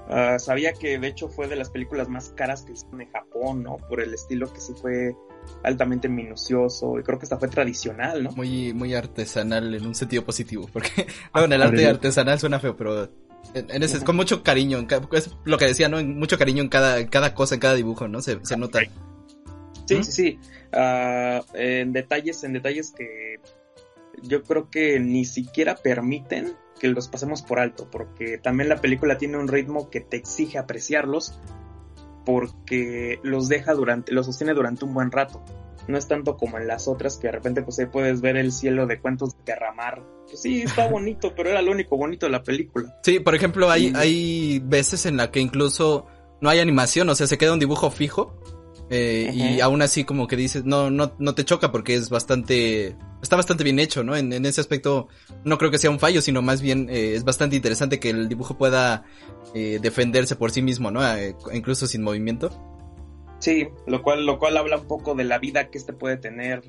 ah, 0.10 0.38
sabía 0.40 0.74
que 0.74 0.98
de 1.00 1.08
hecho 1.08 1.30
fue 1.30 1.48
de 1.48 1.56
las 1.56 1.70
películas 1.70 2.10
más 2.10 2.30
caras 2.30 2.64
que 2.64 2.74
hicieron 2.74 3.02
en 3.02 3.12
Japón, 3.12 3.64
¿no? 3.64 3.78
Por 3.90 4.02
el 4.02 4.14
estilo 4.14 4.52
que 4.52 4.60
sí 4.60 4.74
fue 4.82 5.16
altamente 5.64 6.10
minucioso 6.10 7.00
y 7.00 7.04
creo 7.04 7.18
que 7.20 7.26
esta 7.26 7.38
fue 7.38 7.48
tradicional, 7.48 8.24
¿no? 8.24 8.32
Muy, 8.32 8.74
muy 8.74 8.94
artesanal 8.94 9.74
en 9.74 9.86
un 9.86 9.96
sentido 9.96 10.24
positivo. 10.26 10.68
Porque 10.74 11.08
luego 11.34 11.46
en 11.46 11.54
el 11.54 11.62
arte 11.62 11.88
artesanal 11.88 12.40
suena 12.40 12.60
feo, 12.60 12.76
pero 12.76 13.04
en, 13.54 13.70
en 13.72 13.84
ese, 13.84 14.04
con 14.04 14.16
mucho 14.16 14.44
cariño. 14.44 14.78
en 14.78 14.86
ca- 14.88 15.02
Es 15.14 15.30
lo 15.46 15.58
que 15.58 15.66
decía, 15.66 15.88
¿no? 15.90 16.00
En 16.00 16.18
mucho 16.20 16.38
cariño 16.38 16.62
en 16.64 16.70
cada, 16.70 17.00
en 17.00 17.08
cada 17.08 17.34
cosa, 17.34 17.56
en 17.56 17.62
cada 17.62 17.76
dibujo, 17.76 18.08
¿no? 18.08 18.22
Se, 18.22 18.40
se 18.44 18.58
nota. 18.58 18.80
Sí, 19.86 19.96
¿Mm? 20.00 20.04
sí, 20.04 20.12
sí. 20.12 20.40
Ah, 20.74 21.42
en 21.54 21.94
detalles, 21.94 22.44
en 22.44 22.52
detalles 22.54 22.92
que 22.92 23.36
yo 24.24 24.44
creo 24.44 24.70
que 24.70 25.00
ni 25.00 25.24
siquiera 25.24 25.76
permiten 25.76 26.56
que 26.80 26.88
los 26.88 27.08
pasemos 27.08 27.42
por 27.42 27.60
alto, 27.60 27.88
porque 27.92 28.38
también 28.38 28.70
la 28.70 28.82
película 28.82 29.18
tiene 29.18 29.38
un 29.38 29.48
ritmo 29.48 29.90
que 29.90 30.02
te 30.02 30.18
exige 30.18 30.58
apreciarlos, 30.58 31.40
porque 32.26 33.20
los 33.24 33.48
deja 33.48 33.74
durante, 33.74 34.12
los 34.12 34.26
sostiene 34.26 34.54
durante 34.54 34.86
un 34.86 34.94
buen 34.94 35.12
rato. 35.12 35.44
No 35.88 35.98
es 35.98 36.08
tanto 36.08 36.36
como 36.36 36.58
en 36.58 36.68
las 36.68 36.88
otras 36.90 37.18
que 37.18 37.28
de 37.28 37.32
repente 37.32 37.62
pues 37.62 37.80
ahí 37.80 37.86
puedes 37.86 38.20
ver 38.20 38.36
el 38.36 38.52
cielo 38.52 38.86
de 38.88 39.00
cuentos 39.00 39.38
de 39.38 39.54
derramar. 39.54 40.04
Pues 40.28 40.42
sí, 40.42 40.62
está 40.64 40.88
bonito, 40.92 41.34
pero 41.36 41.50
era 41.50 41.62
lo 41.62 41.72
único 41.72 41.96
bonito 41.96 42.26
de 42.26 42.32
la 42.34 42.44
película. 42.44 42.98
Sí, 43.04 43.22
por 43.22 43.36
ejemplo, 43.36 43.70
hay, 43.72 43.90
Sí. 43.90 43.94
hay 43.96 44.60
veces 44.66 45.06
en 45.06 45.16
la 45.16 45.32
que 45.32 45.40
incluso 45.40 46.06
no 46.42 46.50
hay 46.50 46.60
animación, 46.60 47.08
o 47.10 47.16
sea, 47.16 47.26
se 47.28 47.38
queda 47.38 47.54
un 47.54 47.60
dibujo 47.60 47.90
fijo 47.90 48.38
Eh, 48.90 49.32
Y 49.34 49.60
aún 49.60 49.82
así 49.82 50.06
como 50.06 50.28
que 50.28 50.38
dices, 50.38 50.64
no, 50.64 50.90
no, 50.90 51.14
no 51.20 51.36
te 51.36 51.44
choca 51.44 51.72
porque 51.72 51.94
es 51.94 52.10
bastante, 52.10 52.96
está 53.22 53.36
bastante 53.36 53.66
bien 53.66 53.80
hecho, 53.80 54.04
¿no? 54.04 54.16
En, 54.16 54.32
en 54.32 54.46
ese 54.46 54.62
aspecto 54.62 55.10
no 55.44 55.58
creo 55.58 55.72
que 55.72 55.78
sea 55.78 55.90
un 55.90 56.00
fallo, 56.00 56.22
sino 56.22 56.42
más 56.42 56.62
bien 56.62 56.88
eh, 56.90 57.14
es 57.16 57.26
bastante 57.26 57.58
interesante 57.58 58.00
que 58.00 58.12
el 58.12 58.30
dibujo 58.30 58.58
pueda 58.58 59.04
eh, 59.54 59.80
defenderse 59.82 60.38
por 60.38 60.52
sí 60.52 60.62
mismo, 60.62 60.90
¿no? 60.90 61.06
Eh, 61.06 61.36
incluso 61.54 61.86
sin 61.86 62.02
movimiento. 62.02 62.50
Sí, 63.40 63.68
lo 63.86 64.02
cual, 64.02 64.26
lo 64.26 64.40
cual 64.40 64.56
habla 64.56 64.78
un 64.78 64.88
poco 64.88 65.16
de 65.16 65.26
la 65.26 65.38
vida 65.38 65.70
que 65.70 65.78
este 65.78 65.94
puede 65.94 66.18
tener 66.18 66.64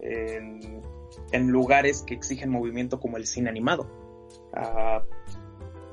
en, 0.00 0.82
en 1.32 1.48
lugares 1.48 2.02
que 2.02 2.14
exigen 2.14 2.50
movimiento 2.50 2.98
como 2.98 3.16
el 3.16 3.26
cine 3.26 3.48
animado. 3.48 3.88
Ah, 4.54 5.02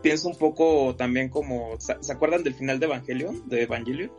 pienso 0.01 0.27
un 0.27 0.35
poco 0.37 0.95
también 0.95 1.29
como, 1.29 1.79
¿se 1.79 1.95
se 2.01 2.11
acuerdan 2.11 2.43
del 2.43 2.55
final 2.55 2.79
de 2.79 2.87
Evangelion? 2.87 3.47
De 3.47 3.61
Evangelion? 3.61 4.11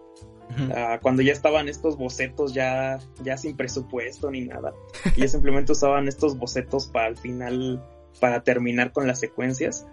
Ujú. 0.50 0.72
Ah, 0.74 0.98
cuando 1.02 1.22
ya 1.22 1.32
estaban 1.32 1.68
estos 1.68 1.96
bocetos 1.96 2.54
ya, 2.54 2.98
ya 3.22 3.36
sin 3.36 3.56
presupuesto 3.56 4.30
ni 4.30 4.42
nada. 4.42 4.72
Y 5.16 5.22
ya 5.22 5.28
simplemente 5.28 5.72
usaban 5.72 6.08
estos 6.08 6.38
bocetos 6.38 6.86
para 6.86 7.06
al 7.06 7.16
final, 7.16 7.84
para 8.20 8.42
terminar 8.42 8.92
con 8.92 9.06
las 9.06 9.20
secuencias. 9.20 9.86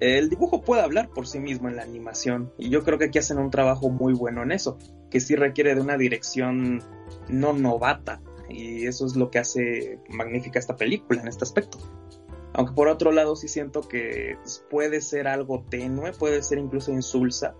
El 0.00 0.28
dibujo 0.28 0.62
puede 0.62 0.82
hablar 0.82 1.08
por 1.10 1.26
sí 1.26 1.38
mismo 1.38 1.68
en 1.68 1.76
la 1.76 1.82
animación. 1.82 2.52
Y 2.58 2.70
yo 2.70 2.82
creo 2.82 2.98
que 2.98 3.06
aquí 3.06 3.18
hacen 3.18 3.38
un 3.38 3.50
trabajo 3.50 3.88
muy 3.88 4.12
bueno 4.12 4.42
en 4.42 4.52
eso. 4.52 4.78
Que 5.10 5.20
sí 5.20 5.36
requiere 5.36 5.74
de 5.74 5.80
una 5.80 5.96
dirección 5.96 6.82
no 7.28 7.52
novata. 7.52 8.20
Y 8.48 8.86
eso 8.86 9.06
es 9.06 9.16
lo 9.16 9.30
que 9.30 9.38
hace 9.38 9.98
magnífica 10.08 10.58
esta 10.58 10.76
película 10.76 11.22
en 11.22 11.28
este 11.28 11.44
aspecto. 11.44 11.78
Aunque 12.54 12.74
por 12.74 12.88
otro 12.88 13.12
lado 13.12 13.34
sí 13.34 13.48
siento 13.48 13.80
que 13.80 14.36
puede 14.68 15.00
ser 15.00 15.26
algo 15.26 15.64
tenue, 15.70 16.12
puede 16.12 16.42
ser 16.42 16.58
incluso 16.58 16.92
insulsa 16.92 17.54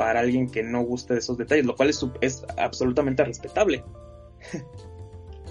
para 0.00 0.20
alguien 0.20 0.48
que 0.48 0.62
no 0.62 0.80
guste 0.80 1.12
de 1.12 1.18
esos 1.20 1.36
detalles, 1.36 1.66
lo 1.66 1.76
cual 1.76 1.90
es, 1.90 2.46
absolutamente 2.56 3.22
respetable. 3.22 3.84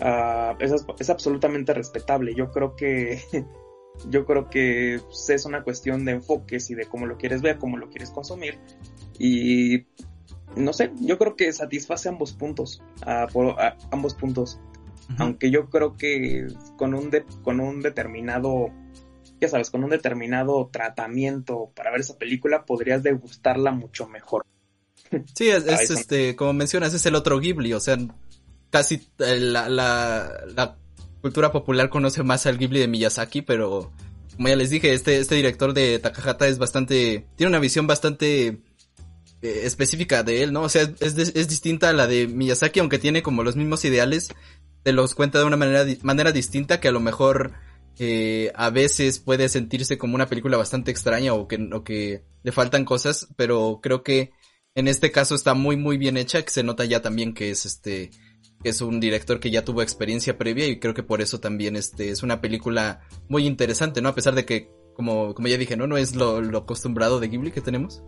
Ah, 0.01 0.55
es, 0.61 0.71
es 0.97 1.09
absolutamente 1.09 1.73
respetable. 1.73 2.33
Yo 2.33 2.51
creo 2.51 2.73
que 2.77 3.19
yo 4.09 4.25
creo 4.25 4.49
que 4.49 5.01
pues, 5.05 5.29
es 5.29 5.45
una 5.45 5.61
cuestión 5.61 6.05
de 6.05 6.13
enfoques 6.13 6.69
y 6.69 6.75
de 6.75 6.85
cómo 6.85 7.05
lo 7.05 7.17
quieres 7.17 7.41
ver, 7.41 7.57
cómo 7.57 7.75
lo 7.75 7.89
quieres 7.89 8.09
consumir. 8.09 8.57
Y 9.19 9.87
no 10.55 10.71
sé, 10.71 10.93
yo 11.01 11.17
creo 11.17 11.35
que 11.35 11.51
satisface 11.51 12.07
ambos 12.07 12.31
puntos, 12.31 12.81
por, 13.33 13.57
ambos 13.91 14.13
puntos. 14.13 14.61
Aunque 15.17 15.51
yo 15.51 15.69
creo 15.69 15.97
que 15.97 16.47
con 16.77 16.93
un, 16.93 17.09
de- 17.09 17.25
con 17.43 17.59
un 17.59 17.81
determinado, 17.81 18.69
ya 19.39 19.47
sabes, 19.47 19.69
con 19.69 19.83
un 19.83 19.89
determinado 19.89 20.69
tratamiento 20.71 21.71
para 21.75 21.91
ver 21.91 22.01
esa 22.01 22.17
película, 22.17 22.65
podrías 22.65 23.03
degustarla 23.03 23.71
mucho 23.71 24.07
mejor. 24.07 24.45
Sí, 25.33 25.49
es, 25.49 25.65
este, 25.65 26.35
como 26.35 26.53
mencionas, 26.53 26.93
es 26.93 27.05
el 27.05 27.15
otro 27.15 27.39
Ghibli, 27.39 27.73
o 27.73 27.79
sea, 27.79 27.97
casi 28.69 29.07
eh, 29.19 29.39
la, 29.39 29.67
la, 29.67 30.31
la 30.55 30.77
cultura 31.21 31.51
popular 31.51 31.89
conoce 31.89 32.21
más 32.21 32.45
al 32.45 32.59
Ghibli 32.59 32.79
de 32.79 32.87
Miyazaki, 32.87 33.41
pero 33.41 33.91
como 34.35 34.47
ya 34.49 34.55
les 34.55 34.69
dije, 34.69 34.93
este, 34.93 35.17
este 35.17 35.35
director 35.35 35.73
de 35.73 35.99
Takahata 35.99 36.47
es 36.47 36.59
bastante, 36.59 37.25
tiene 37.35 37.49
una 37.49 37.59
visión 37.59 37.87
bastante 37.87 38.61
eh, 39.41 39.61
específica 39.63 40.23
de 40.23 40.43
él, 40.43 40.53
¿no? 40.53 40.61
O 40.61 40.69
sea, 40.69 40.83
es, 40.83 41.17
es, 41.17 41.35
es 41.35 41.47
distinta 41.47 41.89
a 41.89 41.93
la 41.93 42.07
de 42.07 42.27
Miyazaki, 42.27 42.79
aunque 42.79 42.99
tiene 42.99 43.23
como 43.23 43.43
los 43.43 43.55
mismos 43.55 43.83
ideales, 43.83 44.29
te 44.83 44.93
los 44.93 45.15
cuenta 45.15 45.39
de 45.39 45.45
una 45.45 45.57
manera, 45.57 45.85
manera 46.03 46.31
distinta 46.31 46.79
que 46.79 46.87
a 46.87 46.91
lo 46.91 46.99
mejor 46.99 47.53
eh, 47.99 48.51
a 48.55 48.69
veces 48.69 49.19
puede 49.19 49.49
sentirse 49.49 49.97
como 49.97 50.15
una 50.15 50.27
película 50.27 50.57
bastante 50.57 50.91
extraña 50.91 51.33
o 51.33 51.47
que, 51.47 51.69
o 51.73 51.83
que 51.83 52.23
le 52.43 52.51
faltan 52.51 52.85
cosas, 52.85 53.27
pero 53.35 53.79
creo 53.81 54.03
que 54.03 54.31
en 54.75 54.87
este 54.87 55.11
caso 55.11 55.35
está 55.35 55.53
muy 55.53 55.75
muy 55.75 55.97
bien 55.97 56.17
hecha, 56.17 56.41
que 56.41 56.51
se 56.51 56.63
nota 56.63 56.85
ya 56.85 57.01
también 57.01 57.33
que 57.33 57.49
es 57.51 57.65
este 57.65 58.11
que 58.63 58.69
es 58.69 58.81
un 58.81 58.99
director 58.99 59.39
que 59.39 59.51
ya 59.51 59.63
tuvo 59.63 59.81
experiencia 59.81 60.37
previa 60.37 60.67
y 60.67 60.79
creo 60.79 60.93
que 60.93 61.03
por 61.03 61.21
eso 61.21 61.39
también 61.39 61.75
este 61.75 62.09
es 62.09 62.23
una 62.23 62.41
película 62.41 63.01
muy 63.27 63.45
interesante, 63.45 64.01
¿no? 64.01 64.09
A 64.09 64.15
pesar 64.15 64.35
de 64.35 64.45
que 64.45 64.71
como 64.93 65.33
como 65.33 65.47
ya 65.47 65.57
dije, 65.57 65.77
no 65.77 65.87
no 65.87 65.97
es 65.97 66.15
lo, 66.15 66.41
lo 66.41 66.59
acostumbrado 66.59 67.19
de 67.19 67.27
Ghibli 67.27 67.51
que 67.51 67.61
tenemos. 67.61 68.03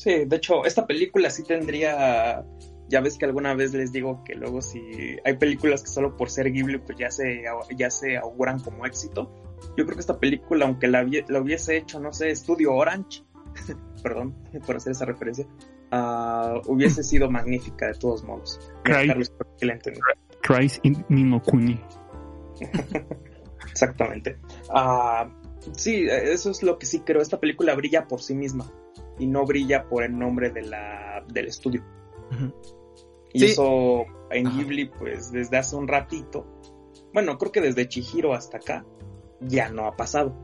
Sí, 0.00 0.24
de 0.24 0.36
hecho, 0.36 0.64
esta 0.64 0.86
película 0.86 1.28
sí 1.28 1.44
tendría. 1.44 2.42
Ya 2.90 3.00
ves 3.00 3.16
que 3.16 3.24
alguna 3.24 3.54
vez 3.54 3.72
les 3.72 3.92
digo 3.92 4.24
que 4.24 4.34
luego 4.34 4.60
si 4.60 5.16
hay 5.24 5.36
películas 5.36 5.82
que 5.82 5.88
solo 5.88 6.16
por 6.16 6.28
ser 6.28 6.50
Ghibli 6.50 6.78
pues 6.78 6.98
ya 6.98 7.10
se, 7.10 7.44
ya 7.76 7.90
se 7.90 8.16
auguran 8.16 8.58
como 8.58 8.84
éxito. 8.84 9.32
Yo 9.76 9.84
creo 9.84 9.94
que 9.94 10.00
esta 10.00 10.18
película, 10.18 10.66
aunque 10.66 10.88
la, 10.88 11.06
la 11.28 11.40
hubiese 11.40 11.76
hecho, 11.76 12.00
no 12.00 12.12
sé, 12.12 12.30
Estudio 12.30 12.74
Orange, 12.74 13.22
perdón 14.02 14.34
por 14.66 14.76
hacer 14.76 14.92
esa 14.92 15.04
referencia, 15.04 15.46
ah, 15.92 16.60
hubiese 16.66 17.04
sido 17.04 17.30
magnífica 17.30 17.86
de 17.86 17.94
todos 17.94 18.24
modos. 18.24 18.60
Entendí. 19.60 20.00
Christ 20.42 20.84
in 20.84 21.04
Ninokuni. 21.08 21.80
Exactamente. 23.70 24.38
Ah, 24.70 25.30
sí, 25.76 26.06
eso 26.08 26.50
es 26.50 26.62
lo 26.64 26.78
que 26.78 26.86
sí 26.86 27.00
creo. 27.00 27.22
Esta 27.22 27.38
película 27.38 27.74
brilla 27.76 28.08
por 28.08 28.20
sí 28.20 28.34
misma 28.34 28.70
y 29.18 29.26
no 29.26 29.44
brilla 29.44 29.88
por 29.88 30.02
el 30.02 30.18
nombre 30.18 30.50
de 30.50 30.62
la, 30.62 31.24
del 31.28 31.46
estudio. 31.46 31.84
Y 33.32 33.40
Sí. 33.40 33.46
eso 33.46 34.04
en 34.30 34.46
Ajá. 34.46 34.56
Ghibli, 34.58 34.86
pues 34.86 35.30
desde 35.32 35.56
hace 35.56 35.76
un 35.76 35.88
ratito, 35.88 36.46
bueno, 37.12 37.38
creo 37.38 37.52
que 37.52 37.60
desde 37.60 37.88
Chihiro 37.88 38.34
hasta 38.34 38.58
acá, 38.58 38.84
ya 39.40 39.68
no 39.70 39.86
ha 39.86 39.96
pasado. 39.96 40.34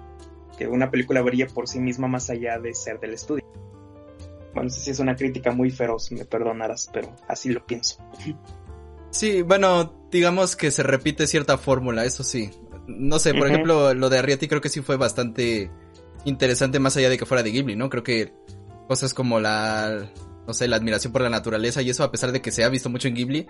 Que 0.59 0.67
una 0.67 0.91
película 0.91 1.21
brille 1.23 1.47
por 1.47 1.69
sí 1.69 1.79
misma 1.81 2.09
más 2.09 2.31
allá 2.31 2.59
de 2.59 2.75
ser 2.75 2.99
del 2.99 3.15
estudio. 3.15 3.45
Bueno, 4.55 4.65
no 4.65 4.71
sé 4.71 4.81
si 4.81 4.91
es 4.91 4.99
una 5.01 5.15
crítica 5.15 5.53
muy 5.53 5.71
feroz, 5.71 6.11
me 6.13 6.25
perdonarás, 6.25 6.89
pero 6.93 7.15
así 7.29 7.51
lo 7.51 7.65
pienso. 7.67 7.99
Sí, 9.11 9.43
bueno, 9.43 10.09
digamos 10.11 10.57
que 10.57 10.71
se 10.71 10.83
repite 10.83 11.27
cierta 11.27 11.59
fórmula, 11.59 12.05
eso 12.05 12.25
sí. 12.25 12.51
No 12.87 13.19
sé, 13.19 13.35
por 13.35 13.49
ejemplo, 13.49 13.93
lo 13.95 14.09
de 14.09 14.19
Arrietty 14.19 14.49
creo 14.49 14.61
que 14.61 14.69
sí 14.69 14.81
fue 14.81 14.97
bastante 14.97 15.71
interesante 16.25 16.79
más 16.79 16.97
allá 16.97 17.09
de 17.11 17.19
que 17.19 17.27
fuera 17.27 17.43
de 17.43 17.51
Ghibli, 17.51 17.77
¿no? 17.77 17.91
Creo 17.91 18.03
que 18.03 18.33
cosas 18.89 19.13
como 19.13 19.41
la, 19.41 20.11
no 20.47 20.55
sé, 20.55 20.69
la 20.69 20.77
admiración 20.77 21.13
por 21.13 21.23
la 21.23 21.31
naturaleza 21.31 21.83
y 21.83 21.91
eso, 21.91 22.05
a 22.05 22.11
pesar 22.11 22.33
de 22.33 22.41
que 22.41 22.51
se 22.53 22.65
ha 22.65 22.69
visto 22.69 22.89
mucho 22.91 23.09
en 23.09 23.15
Ghibli, 23.15 23.47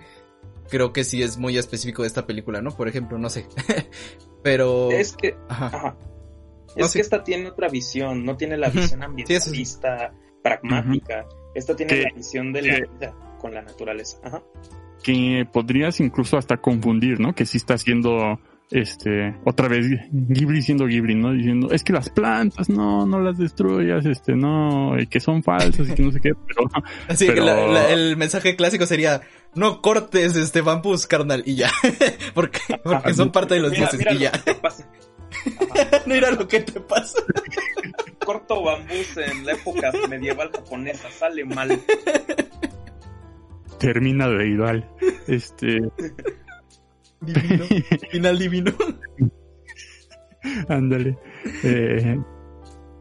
creo 0.69 0.93
que 0.93 1.03
sí 1.03 1.21
es 1.23 1.37
muy 1.37 1.57
específico 1.57 2.01
de 2.01 2.07
esta 2.07 2.25
película, 2.25 2.61
¿no? 2.61 2.71
Por 2.71 2.87
ejemplo, 2.87 3.17
no 3.17 3.29
sé. 3.29 3.45
Pero... 4.43 4.91
Es 4.91 5.15
que 5.15 5.35
Ajá. 5.49 5.67
Ajá. 5.67 5.97
No, 6.75 6.85
Es 6.85 6.91
sí. 6.91 6.99
que 6.99 7.01
esta 7.01 7.23
tiene 7.23 7.47
otra 7.47 7.69
visión, 7.69 8.23
no 8.25 8.37
tiene 8.37 8.57
la 8.57 8.69
visión 8.69 8.87
Sí, 8.89 8.93
eso 8.93 8.99
sí. 8.99 9.05
ambientalista, 9.05 10.13
pragmática. 10.43 11.25
Esta 11.55 11.75
tiene 11.75 11.93
Que- 11.93 12.01
la 12.03 12.09
visión 12.15 12.53
de 12.53 12.61
la 12.61 12.75
vida 12.75 13.15
con 13.39 13.53
la 13.53 13.61
naturaleza. 13.61 14.19
Ajá. 14.23 14.43
Que 15.03 15.47
podrías 15.51 15.99
incluso 15.99 16.37
hasta 16.37 16.57
confundir, 16.57 17.19
¿no? 17.19 17.33
Que 17.33 17.45
sí 17.45 17.57
está 17.57 17.75
haciendo, 17.75 18.39
este, 18.69 19.35
otra 19.45 19.67
vez 19.69 19.85
Ghibli 20.11 20.61
siendo 20.61 20.85
Ghibli, 20.87 21.15
¿no? 21.15 21.31
Diciendo, 21.31 21.69
es 21.71 21.83
que 21.83 21.93
las 21.93 22.09
plantas, 22.09 22.67
no, 22.69 23.05
no 23.05 23.19
las 23.21 23.37
destruyas, 23.37 24.05
este, 24.05 24.35
no, 24.35 24.99
y 24.99 25.07
que 25.07 25.19
son 25.19 25.41
falsas 25.43 25.87
y 25.89 25.93
que 25.93 26.03
no 26.03 26.11
sé 26.11 26.19
qué, 26.19 26.33
pero 26.47 26.69
Así 27.07 27.25
pero- 27.27 27.35
que 27.35 27.41
la- 27.49 27.67
la- 27.67 27.89
el 27.91 28.17
mensaje 28.17 28.55
clásico 28.55 28.85
sería, 28.85 29.21
no 29.55 29.81
cortes 29.81 30.35
este 30.35 30.61
bambús, 30.61 31.07
carnal, 31.07 31.43
y 31.45 31.55
ya. 31.55 31.71
porque, 32.33 32.59
porque 32.83 33.13
son 33.13 33.31
parte 33.31 33.55
de 33.55 33.61
los 33.61 33.71
Mira, 33.71 33.89
dioses 33.89 33.99
mira 33.99 34.11
y 34.11 34.15
lo 34.15 34.19
ya. 34.21 34.31
que 34.31 34.39
te 34.39 34.55
pasa. 34.55 34.87
Ajá. 35.71 36.01
Mira 36.05 36.31
lo 36.31 36.47
que 36.47 36.59
te 36.61 36.79
pasa. 36.79 37.19
Corto 38.25 38.61
bambús 38.63 39.15
en 39.17 39.45
la 39.45 39.53
época 39.53 39.91
medieval 40.09 40.49
japonesa, 40.53 41.09
sale 41.11 41.45
mal. 41.45 41.79
termina 43.79 44.27
de 44.27 44.47
igual. 44.47 44.89
Este, 45.27 45.79
Divino. 47.21 47.65
Final 48.11 48.39
divino. 48.39 48.71
ándale. 50.67 51.17
Eh, 51.63 52.19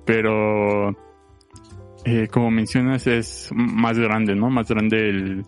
pero, 0.04 0.90
eh, 2.04 2.28
como 2.30 2.50
mencionas, 2.50 3.06
es 3.06 3.50
más 3.52 3.98
grande, 3.98 4.34
¿no? 4.34 4.50
Más 4.50 4.68
grande 4.68 5.08
el, 5.08 5.44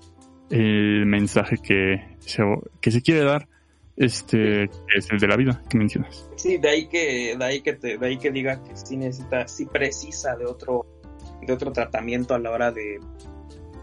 el 0.50 1.06
mensaje 1.06 1.56
que 1.62 2.16
se, 2.18 2.42
que 2.80 2.90
se 2.90 3.02
quiere 3.02 3.24
dar, 3.24 3.48
este, 3.96 4.68
que 4.68 4.98
es 4.98 5.10
el 5.10 5.18
de 5.18 5.28
la 5.28 5.36
vida 5.36 5.62
que 5.68 5.78
mencionas. 5.78 6.28
Sí, 6.36 6.58
de 6.58 6.68
ahí 6.68 6.88
que, 6.88 7.36
de 7.38 7.44
ahí 7.44 7.60
que 7.60 7.74
te, 7.74 7.98
de 7.98 8.06
ahí 8.06 8.18
que 8.18 8.30
diga 8.30 8.62
que 8.62 8.76
sí 8.76 8.96
necesita, 8.96 9.46
sí 9.48 9.66
precisa 9.66 10.36
de 10.36 10.46
otro, 10.46 10.86
de 11.46 11.52
otro 11.52 11.72
tratamiento 11.72 12.34
a 12.34 12.38
la 12.38 12.50
hora 12.50 12.72
de, 12.72 13.00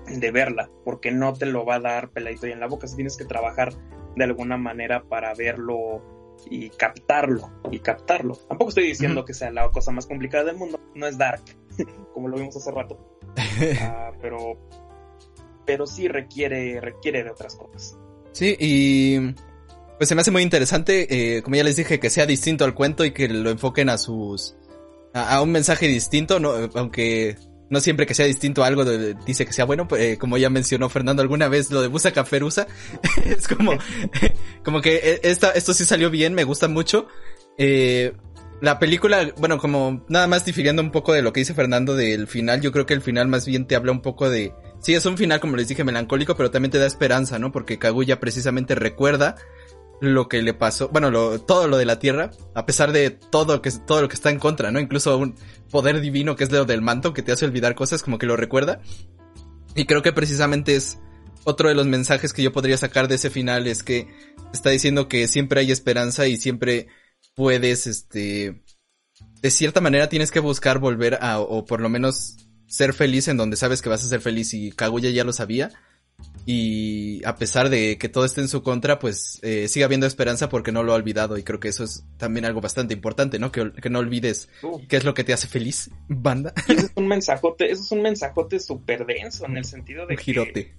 de 0.07 0.32
verla, 0.32 0.70
porque 0.84 1.12
no 1.12 1.34
te 1.34 1.45
lo 1.45 1.66
va 1.66 1.76
a 1.76 1.80
dar 1.80 2.10
peladito 2.10 2.48
y 2.48 2.52
en 2.52 2.60
la 2.60 2.68
boca, 2.68 2.88
si 2.88 2.95
tienes 2.95 3.18
que 3.18 3.26
trabajar 3.26 3.74
de 4.16 4.24
alguna 4.24 4.58
manera 4.58 5.04
para 5.04 5.34
verlo 5.34 6.02
y 6.50 6.70
captarlo, 6.70 7.52
y 7.72 7.80
captarlo. 7.80 8.36
Tampoco 8.48 8.70
estoy 8.70 8.88
diciendo 8.88 9.26
que 9.26 9.34
sea 9.34 9.52
la 9.52 9.70
cosa 9.70 9.92
más 9.92 10.06
complicada 10.06 10.46
del 10.46 10.58
mundo, 10.58 10.80
no 10.94 11.08
es 11.08 11.18
dark, 11.18 11.42
como 12.14 12.28
lo 12.28 12.38
vimos 12.38 12.56
hace 12.56 12.72
rato, 12.72 12.98
Ah, 13.82 14.12
pero, 14.22 14.58
pero 15.66 15.88
sí 15.88 16.08
requiere, 16.08 16.80
requiere 16.82 17.24
de 17.24 17.32
otras 17.32 17.56
cosas. 17.56 17.98
Sí, 18.32 18.56
y 18.60 19.34
pues 19.98 20.10
se 20.10 20.16
me 20.16 20.22
hace 20.22 20.32
muy 20.32 20.42
interesante, 20.42 21.38
eh, 21.38 21.42
como 21.42 21.56
ya 21.56 21.64
les 21.64 21.78
dije, 21.78 22.00
que 22.00 22.10
sea 22.10 22.26
distinto 22.26 22.66
al 22.66 22.74
cuento 22.74 23.06
y 23.06 23.12
que 23.12 23.30
lo 23.30 23.50
enfoquen 23.50 23.90
a 23.90 23.98
sus... 23.98 24.58
a, 25.14 25.36
a 25.36 25.42
un 25.42 25.52
mensaje 25.52 25.88
distinto, 25.88 26.40
¿no? 26.40 26.52
aunque 26.76 27.38
no 27.70 27.80
siempre 27.80 28.06
que 28.06 28.14
sea 28.14 28.26
distinto 28.26 28.64
a 28.64 28.68
algo 28.68 28.86
dice 28.86 29.46
que 29.46 29.54
sea 29.54 29.66
bueno, 29.66 29.88
pues, 29.88 30.02
eh, 30.02 30.18
como 30.18 30.38
ya 30.38 30.50
mencionó 30.50 30.90
Fernando 30.90 31.22
alguna 31.22 31.48
vez 31.48 31.72
lo 31.72 31.82
de 31.82 31.88
Busa 31.88 32.12
Caferusa, 32.12 32.68
es 33.26 33.48
como, 33.48 33.74
como 34.64 34.82
que 34.82 34.96
eh, 34.96 35.20
esta, 35.24 35.52
esto 35.52 35.74
sí 35.74 35.86
salió 35.86 36.10
bien, 36.10 36.34
me 36.34 36.44
gusta 36.44 36.68
mucho. 36.68 37.08
Eh, 37.58 38.14
la 38.62 38.80
película, 38.80 39.34
bueno, 39.38 39.58
como 39.58 40.06
nada 40.08 40.28
más 40.28 40.46
difiriendo 40.46 40.82
un 40.82 40.92
poco 40.92 41.14
de 41.14 41.22
lo 41.22 41.34
que 41.34 41.42
dice 41.42 41.54
Fernando 41.54 41.96
del 41.96 42.28
final, 42.28 42.62
yo 42.62 42.72
creo 42.72 42.86
que 42.86 42.94
el 42.94 43.02
final 43.02 43.28
más 43.28 43.46
bien 43.46 43.68
te 43.68 43.76
habla 43.76 43.92
un 43.92 44.02
poco 44.02 44.30
de, 44.30 44.54
sí, 44.80 44.94
es 44.94 45.06
un 45.06 45.18
final 45.18 45.40
como 45.40 45.58
les 45.58 45.68
dije 45.68 45.84
melancólico, 45.84 46.36
pero 46.36 46.52
también 46.52 46.72
te 46.72 46.78
da 46.78 46.86
esperanza, 46.86 47.38
¿no? 47.38 47.52
Porque 47.52 47.78
Kaguya 47.78 48.20
precisamente 48.20 48.74
recuerda 48.76 49.36
lo 50.02 50.28
que 50.28 50.42
le 50.42 50.54
pasó, 50.54 50.90
bueno, 50.90 51.10
lo, 51.10 51.40
todo 51.42 51.68
lo 51.68 51.78
de 51.78 51.86
la 51.86 52.00
Tierra, 52.00 52.32
a 52.54 52.66
pesar 52.66 52.92
de 52.92 53.10
todo 53.12 53.62
que 53.62 53.72
todo 53.72 54.02
lo 54.02 54.10
que 54.10 54.16
está 54.16 54.30
en 54.30 54.40
contra, 54.40 54.72
¿no? 54.72 54.80
Incluso 54.80 55.18
un 55.18 55.36
poder 55.72 56.02
divino 56.02 56.36
que 56.36 56.44
es 56.44 56.52
lo 56.52 56.66
del 56.66 56.82
manto 56.82 57.14
que 57.14 57.22
te 57.22 57.32
hace 57.32 57.46
olvidar 57.46 57.76
cosas, 57.76 58.04
como 58.04 58.18
que 58.18 58.26
lo 58.26 58.36
recuerda. 58.36 58.82
Y 59.76 59.86
creo 59.86 60.02
que 60.02 60.14
precisamente 60.14 60.76
es 60.76 61.00
otro 61.44 61.70
de 61.70 61.76
los 61.76 61.86
mensajes 61.86 62.34
que 62.34 62.44
yo 62.44 62.52
podría 62.52 62.78
sacar 62.78 63.08
de 63.08 63.16
ese 63.16 63.30
final 63.30 63.68
es 63.68 63.84
que 63.84 64.08
está 64.52 64.72
diciendo 64.72 65.08
que 65.08 65.28
siempre 65.28 65.62
hay 65.62 65.72
esperanza 65.72 66.28
y 66.28 66.38
siempre 66.38 66.88
puedes, 67.36 67.88
este, 67.88 68.64
de 69.42 69.52
cierta 69.52 69.80
manera 69.80 70.10
tienes 70.10 70.32
que 70.32 70.40
buscar 70.40 70.80
volver 70.80 71.20
a, 71.22 71.40
o 71.40 71.66
por 71.66 71.82
lo 71.82 71.90
menos 71.90 72.38
ser 72.68 72.94
feliz 72.94 73.28
en 73.28 73.38
donde 73.38 73.58
sabes 73.58 73.82
que 73.82 73.90
vas 73.90 74.04
a 74.04 74.10
ser 74.10 74.22
feliz 74.22 74.54
y 74.54 74.72
Kaguya 74.72 75.12
ya 75.12 75.24
lo 75.24 75.34
sabía. 75.34 75.72
Y 76.48 77.26
a 77.26 77.36
pesar 77.38 77.70
de 77.70 77.98
que 77.98 78.08
todo 78.08 78.24
esté 78.24 78.42
en 78.42 78.48
su 78.48 78.62
contra, 78.62 79.00
pues 79.00 79.40
eh, 79.42 79.68
sigue 79.68 79.84
habiendo 79.84 80.06
esperanza 80.06 80.48
porque 80.48 80.72
no 80.72 80.84
lo 80.84 80.94
ha 80.94 80.96
olvidado 80.96 81.38
y 81.38 81.44
creo 81.44 81.60
que 81.60 81.70
eso 81.70 81.84
es 81.84 82.06
también 82.18 82.46
algo 82.46 82.62
bastante 82.62 82.94
importante, 82.94 83.40
¿no? 83.40 83.52
Que, 83.52 83.72
que 83.74 83.90
no 83.90 84.00
olvides 84.00 84.48
Uh, 84.62 84.80
qué 84.88 84.98
es 84.98 85.04
lo 85.04 85.14
que 85.14 85.24
te 85.24 85.34
hace 85.34 85.48
feliz, 85.48 85.90
banda. 86.08 86.54
eso 86.68 86.86
es 86.86 86.92
un 86.96 87.08
mensajote, 87.08 87.72
eso 87.72 87.84
es 87.84 87.92
un 87.92 88.02
mensajote 88.02 88.60
súper 88.60 89.06
denso 89.06 89.46
en 89.46 89.58
el 89.58 89.66
sentido 89.66 90.06
de 90.06 90.14
Un 90.14 90.18
que 90.18 90.24
girote. 90.24 90.74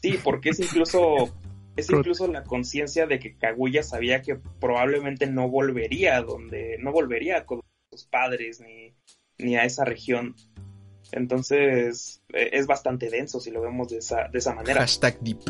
Sí, 0.00 0.18
porque 0.22 0.50
es 0.50 0.60
incluso 0.60 1.34
es 1.76 1.90
incluso 1.90 2.26
la 2.28 2.44
conciencia 2.44 3.06
de 3.06 3.18
que 3.18 3.36
Kaguya 3.36 3.82
sabía 3.82 4.22
que 4.22 4.36
probablemente 4.60 5.26
no 5.26 5.48
volvería 5.48 6.16
a 6.16 6.22
donde 6.22 6.78
no 6.78 6.92
volvería 6.92 7.44
con 7.46 7.60
sus 7.90 8.04
padres 8.04 8.60
ni, 8.60 8.94
ni 9.38 9.56
a 9.56 9.64
esa 9.64 9.84
región. 9.84 10.36
Entonces 11.12 12.22
eh, 12.32 12.50
es 12.52 12.66
bastante 12.66 13.08
denso 13.10 13.40
si 13.40 13.50
lo 13.50 13.60
vemos 13.60 13.88
de 13.88 13.98
esa 13.98 14.28
de 14.28 14.38
esa 14.38 14.54
manera. 14.54 14.80
Hashtag 14.80 15.18
deep. 15.20 15.40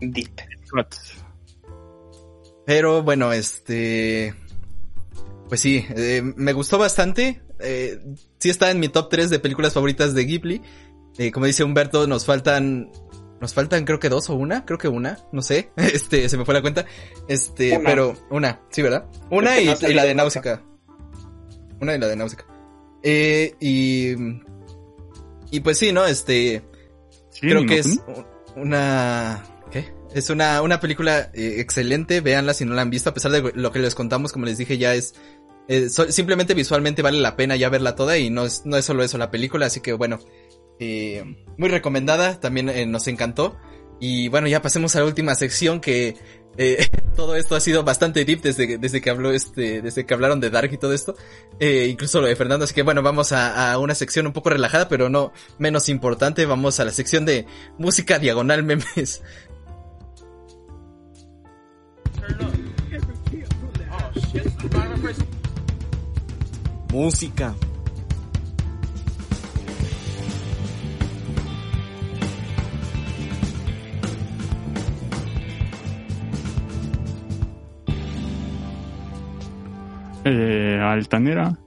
Deep. 0.00 0.30
Pero 2.66 3.02
bueno, 3.02 3.32
este. 3.32 4.34
Pues 5.48 5.60
sí, 5.60 5.84
eh, 5.96 6.22
me 6.22 6.52
gustó 6.52 6.78
bastante. 6.78 7.42
Eh, 7.58 7.98
sí 8.38 8.48
está 8.48 8.70
en 8.70 8.78
mi 8.78 8.88
top 8.88 9.08
3 9.10 9.30
de 9.30 9.38
películas 9.40 9.74
favoritas 9.74 10.14
de 10.14 10.24
Ghibli. 10.24 10.62
Eh, 11.18 11.32
como 11.32 11.46
dice 11.46 11.64
Humberto, 11.64 12.06
nos 12.06 12.24
faltan. 12.24 12.90
Nos 13.40 13.54
faltan 13.54 13.86
creo 13.86 13.98
que 13.98 14.10
dos 14.10 14.28
o 14.28 14.34
una, 14.34 14.66
creo 14.66 14.78
que 14.78 14.88
una, 14.88 15.18
no 15.32 15.42
sé. 15.42 15.70
Este, 15.76 16.28
se 16.28 16.36
me 16.36 16.44
fue 16.44 16.54
la 16.54 16.62
cuenta. 16.62 16.86
Este, 17.26 17.76
Una. 17.76 17.88
pero 17.88 18.14
una, 18.30 18.60
sí, 18.70 18.82
¿verdad? 18.82 19.06
Una 19.30 19.54
que 19.54 19.62
y, 19.62 19.66
no 19.66 19.72
ha 19.72 19.90
y 19.90 19.94
la 19.94 20.04
de. 20.04 20.14
Náusica. 20.14 20.62
Una 21.80 21.94
y 21.94 21.98
la 21.98 22.06
de 22.06 22.16
Náusica. 22.16 22.46
Eh, 23.02 23.54
y. 23.60 24.14
Y 25.50 25.60
pues 25.60 25.78
sí, 25.78 25.92
¿no? 25.92 26.04
Este. 26.06 26.62
Sí, 27.30 27.40
Creo 27.42 27.62
¿no, 27.62 27.66
que 27.66 27.78
es 27.78 27.98
una... 28.56 29.44
¿Qué? 29.70 29.92
Es 30.14 30.30
una, 30.30 30.62
una 30.62 30.80
película 30.80 31.30
eh, 31.32 31.56
excelente, 31.58 32.20
véanla 32.20 32.54
si 32.54 32.64
no 32.64 32.74
la 32.74 32.82
han 32.82 32.90
visto, 32.90 33.10
a 33.10 33.14
pesar 33.14 33.30
de 33.32 33.52
lo 33.54 33.72
que 33.72 33.78
les 33.78 33.94
contamos, 33.94 34.32
como 34.32 34.46
les 34.46 34.58
dije, 34.58 34.76
ya 34.78 34.94
es... 34.94 35.14
eh, 35.68 35.88
so- 35.88 36.10
simplemente 36.10 36.54
visualmente 36.54 37.02
vale 37.02 37.20
la 37.20 37.36
pena 37.36 37.54
ya 37.56 37.68
verla 37.68 37.94
toda 37.94 38.18
y 38.18 38.28
no 38.30 38.44
es, 38.44 38.62
no 38.66 38.76
es 38.76 38.84
solo 38.84 39.04
eso 39.04 39.16
la 39.18 39.30
película, 39.30 39.66
así 39.66 39.80
que 39.80 39.92
bueno, 39.92 40.18
eh, 40.80 41.24
muy 41.56 41.68
recomendada, 41.68 42.40
también 42.40 42.90
nos 42.90 43.06
encantó. 43.06 43.56
Y 44.00 44.28
bueno, 44.28 44.48
ya 44.48 44.62
pasemos 44.62 44.96
a 44.96 45.00
la 45.00 45.04
última 45.04 45.34
sección 45.34 45.80
que 45.80 46.16
eh, 46.56 46.88
todo 47.16 47.36
esto 47.36 47.54
ha 47.56 47.60
sido 47.60 47.84
bastante 47.84 48.24
deep 48.24 48.40
desde, 48.42 48.66
que- 48.66 48.78
desde 48.78 49.00
que 49.00 49.10
habló 49.10 49.30
este, 49.32 49.82
desde 49.82 50.04
que 50.06 50.14
hablaron 50.14 50.40
de 50.40 50.50
Dark 50.50 50.72
y 50.72 50.78
todo 50.78 50.92
esto, 50.92 51.14
eh, 51.58 51.88
incluso 51.90 52.20
lo 52.20 52.26
de 52.26 52.36
Fernando, 52.36 52.64
así 52.64 52.74
que 52.74 52.82
bueno, 52.82 53.02
vamos 53.02 53.32
a, 53.32 53.72
a 53.72 53.78
una 53.78 53.94
sección 53.94 54.26
un 54.26 54.32
poco 54.32 54.50
relajada, 54.50 54.88
pero 54.88 55.08
no 55.08 55.32
menos 55.58 55.88
importante, 55.88 56.46
vamos 56.46 56.80
a 56.80 56.84
la 56.84 56.92
sección 56.92 57.24
de 57.24 57.46
música 57.78 58.18
diagonal 58.18 58.62
memes. 58.64 59.22
Música. 66.92 67.54
Eh, 80.24 80.78
altanera, 80.82 81.58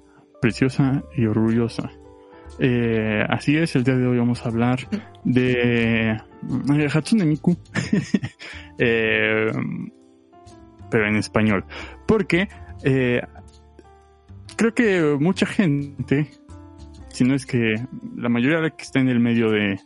preciosa 0.41 1.03
y 1.15 1.25
orgullosa. 1.25 1.89
Eh, 2.59 3.25
así 3.27 3.57
es, 3.57 3.75
el 3.75 3.83
día 3.83 3.95
de 3.95 4.05
hoy 4.05 4.19
vamos 4.19 4.45
a 4.45 4.49
hablar 4.49 4.79
de 5.23 6.11
eh, 6.11 6.87
Hatsune 6.93 7.25
Miku, 7.25 7.57
Eh, 8.77 9.51
pero 10.89 11.07
en 11.07 11.15
español. 11.15 11.65
Porque 12.07 12.47
creo 14.55 14.73
que 14.73 15.17
mucha 15.19 15.45
gente, 15.45 16.29
si 17.09 17.23
no 17.23 17.33
es 17.33 17.45
que 17.45 17.75
la 18.15 18.29
mayoría 18.29 18.59
de 18.59 18.71
que 18.71 18.83
está 18.83 18.99
en 18.99 19.09
el 19.09 19.19
medio 19.19 19.49
de 19.49 19.79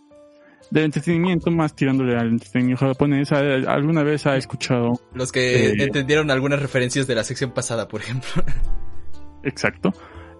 del 0.72 0.86
entretenimiento, 0.86 1.50
más 1.52 1.76
tirándole 1.76 2.16
al 2.18 2.28
entretenimiento 2.30 2.86
japonés, 2.88 3.32
alguna 3.32 4.04
vez 4.04 4.26
ha 4.26 4.36
escuchado 4.38 5.00
Los 5.14 5.32
que 5.32 5.68
Eh. 5.70 5.74
entendieron 5.80 6.30
algunas 6.32 6.62
referencias 6.62 7.08
de 7.08 7.16
la 7.16 7.24
sección 7.24 7.52
pasada, 7.52 7.88
por 7.88 8.02
ejemplo. 8.02 8.30
Exacto. 9.44 9.94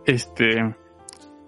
Este, 0.06 0.64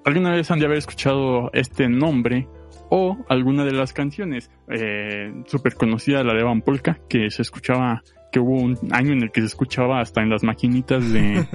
alguna 0.06 0.32
vez 0.32 0.50
han 0.52 0.60
de 0.60 0.66
haber 0.66 0.78
escuchado 0.78 1.50
este 1.54 1.88
nombre 1.90 2.48
o 2.90 3.18
alguna 3.30 3.66
de 3.66 3.72
las 3.72 3.94
canciones 3.94 4.50
eh, 4.70 5.32
súper 5.48 5.76
conocida, 5.76 6.24
la 6.24 6.34
de 6.34 6.44
Van 6.44 6.62
Polka, 6.62 7.00
que 7.08 7.30
se 7.30 7.42
escuchaba, 7.44 8.02
que 8.32 8.40
hubo 8.40 8.54
un 8.56 8.78
año 8.92 9.14
en 9.14 9.24
el 9.24 9.32
que 9.32 9.42
se 9.42 9.48
escuchaba 9.48 10.02
hasta 10.02 10.22
en 10.22 10.30
las 10.30 10.44
maquinitas 10.44 11.12
de... 11.12 11.46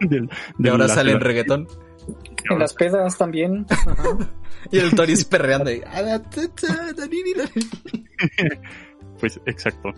De 0.58 0.70
ahora 0.70 0.86
la- 0.86 0.94
sale 0.94 1.12
en 1.12 1.20
reggaetón. 1.20 1.66
En 2.50 2.58
las 2.58 2.74
pedas 2.74 3.16
también. 3.18 3.66
Ajá. 3.68 3.94
Y 4.70 4.78
el 4.78 4.94
Toris 4.94 5.26
perreando. 5.26 5.68
ahí. 5.68 5.82
Pues 9.20 9.38
exacto. 9.46 9.90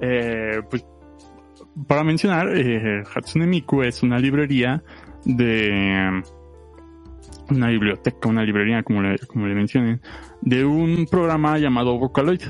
Eh, 0.00 0.60
pues 0.68 0.84
para 1.86 2.04
mencionar, 2.04 2.48
eh, 2.56 3.02
Hatsune 3.14 3.46
Miku 3.46 3.82
es 3.82 4.02
una 4.02 4.18
librería 4.18 4.82
de 5.24 6.22
una 7.50 7.68
biblioteca, 7.68 8.28
una 8.28 8.44
librería, 8.44 8.82
como 8.82 9.02
le, 9.02 9.18
como 9.18 9.46
le 9.46 9.54
mencionen, 9.54 10.00
de 10.40 10.64
un 10.64 11.06
programa 11.06 11.58
llamado 11.58 11.98
Vocaloid. 11.98 12.42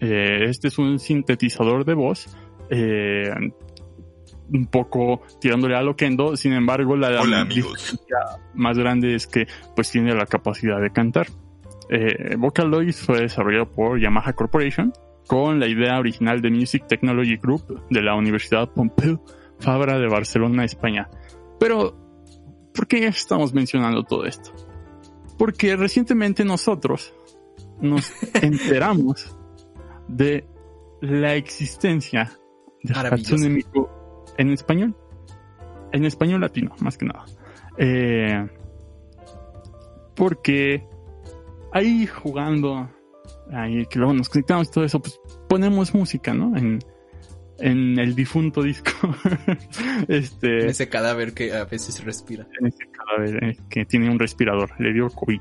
Eh, 0.00 0.46
este 0.48 0.68
es 0.68 0.78
un 0.78 0.98
sintetizador 0.98 1.84
de 1.84 1.94
voz, 1.94 2.36
eh, 2.70 3.30
un 4.50 4.66
poco 4.66 5.22
tirándole 5.40 5.76
a 5.76 5.82
lo 5.82 5.96
Kendo, 5.96 6.36
sin 6.36 6.52
embargo, 6.52 6.96
la 6.96 7.20
Hola 7.20 7.46
más 8.54 8.78
grande 8.78 9.14
es 9.14 9.26
que 9.26 9.46
pues 9.74 9.90
tiene 9.90 10.14
la 10.14 10.26
capacidad 10.26 10.80
de 10.80 10.90
cantar. 10.90 11.28
Eh, 11.88 12.36
Vocaloid 12.36 12.92
fue 12.92 13.20
desarrollado 13.20 13.70
por 13.70 14.00
Yamaha 14.00 14.32
Corporation 14.32 14.92
con 15.26 15.60
la 15.60 15.66
idea 15.66 15.98
original 15.98 16.40
de 16.40 16.50
Music 16.50 16.86
Technology 16.86 17.36
Group 17.36 17.86
de 17.90 18.02
la 18.02 18.14
Universidad 18.14 18.70
Pompeu 18.70 19.20
Fabra 19.58 19.98
de 19.98 20.08
Barcelona, 20.08 20.64
España. 20.64 21.08
Pero, 21.60 21.94
¿por 22.74 22.86
qué 22.86 23.06
estamos 23.06 23.54
mencionando 23.54 24.02
todo 24.02 24.24
esto? 24.24 24.52
Porque 25.38 25.76
recientemente 25.76 26.44
nosotros 26.44 27.14
nos 27.80 28.12
enteramos 28.42 29.36
de 30.08 30.46
la 31.00 31.34
existencia 31.34 32.38
de. 32.82 32.94
Hatsune 32.94 33.48
Miku 33.48 33.88
en 34.38 34.50
español. 34.50 34.94
En 35.92 36.04
español 36.04 36.40
latino, 36.40 36.74
más 36.80 36.96
que 36.96 37.06
nada. 37.06 37.24
Eh, 37.78 38.46
porque 40.14 40.86
ahí 41.72 42.06
jugando, 42.06 42.90
ahí 43.50 43.86
que 43.86 43.98
luego 43.98 44.14
nos 44.14 44.28
conectamos 44.28 44.68
y 44.68 44.70
todo 44.70 44.84
eso, 44.84 45.00
pues 45.00 45.20
ponemos 45.48 45.94
música, 45.94 46.34
¿no? 46.34 46.56
En, 46.56 46.78
en 47.58 47.98
el 47.98 48.14
difunto 48.14 48.62
disco. 48.62 48.92
este, 50.08 50.66
Ese 50.66 50.88
cadáver 50.88 51.34
que 51.34 51.52
a 51.52 51.64
veces 51.64 52.04
respira. 52.04 52.46
en 52.60 52.66
ese 52.66 52.86
cadáver 52.90 53.44
eh, 53.44 53.56
que 53.68 53.84
tiene 53.84 54.10
un 54.10 54.18
respirador, 54.18 54.70
le 54.80 54.92
dio 54.92 55.08
COVID. 55.08 55.40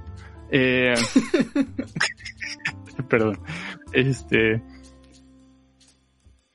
Eh, 0.51 0.93
perdón. 3.09 3.39
Este. 3.93 4.61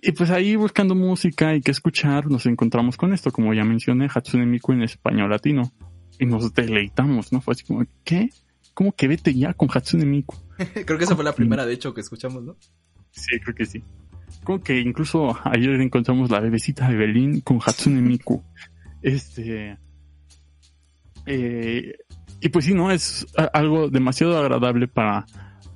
Y 0.07 0.12
pues 0.12 0.31
ahí 0.31 0.55
buscando 0.55 0.94
música 0.94 1.57
y 1.57 1.60
que 1.60 1.73
escuchar, 1.73 2.31
nos 2.31 2.47
encontramos 2.47 2.97
con 2.97 3.12
esto, 3.12 3.33
como 3.33 3.52
ya 3.55 3.65
mencioné, 3.65 4.09
Hatsune 4.15 4.47
Miku 4.47 4.70
en 4.73 4.85
español 4.85 5.31
latino. 5.31 5.73
Y 6.20 6.26
nos 6.26 6.55
deleitamos, 6.55 7.33
¿no? 7.33 7.41
Fue 7.41 7.52
así 7.52 7.65
como, 7.65 7.85
¿qué? 8.05 8.31
como 8.73 8.93
que 8.93 9.09
vete 9.09 9.35
ya 9.35 9.52
con 9.52 9.68
Hatsune 9.68 10.07
Miku. 10.07 10.36
Creo 10.86 10.97
que 10.97 11.02
esa 11.02 11.17
fue 11.17 11.25
la 11.25 11.35
primera, 11.35 11.67
de 11.67 11.75
hecho, 11.75 11.93
que 11.93 12.02
escuchamos, 12.02 12.44
¿no? 12.44 12.57
Sí, 13.10 13.41
creo 13.41 13.55
que 13.57 13.67
sí. 13.67 13.83
Como 14.44 14.62
que 14.62 14.78
incluso 14.78 15.36
ayer 15.44 15.81
encontramos 15.81 16.31
la 16.31 16.39
bebecita 16.39 16.89
de 16.89 16.97
Belín 16.97 17.41
con 17.41 17.59
Hatsune 17.59 18.01
Miku. 18.01 18.44
Este. 19.02 19.76
eh, 21.26 21.97
y 22.41 22.49
pues 22.49 22.65
sí, 22.65 22.75
¿no? 22.75 22.93
Es 22.93 23.26
algo 23.52 23.89
demasiado 23.89 24.39
agradable 24.39 24.86
para, 24.89 25.26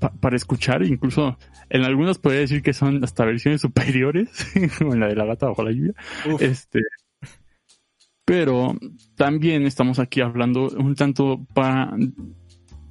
pa- 0.00 0.12
para 0.12 0.36
escuchar. 0.36 0.82
Incluso 0.84 1.38
en 1.68 1.82
algunas 1.84 2.18
podría 2.18 2.40
decir 2.40 2.62
que 2.62 2.72
son 2.72 3.04
hasta 3.04 3.24
versiones 3.24 3.60
superiores, 3.62 4.28
como 4.78 4.94
en 4.94 5.00
la 5.00 5.06
de 5.08 5.14
la 5.16 5.26
gata 5.26 5.46
bajo 5.46 5.62
la 5.62 5.70
lluvia. 5.70 5.94
Uf. 6.32 6.42
Este. 6.42 6.80
Pero 8.24 8.74
también 9.16 9.64
estamos 9.66 9.98
aquí 9.98 10.20
hablando 10.20 10.68
un 10.68 10.94
tanto 10.94 11.44
para, 11.52 11.96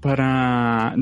para 0.02 0.96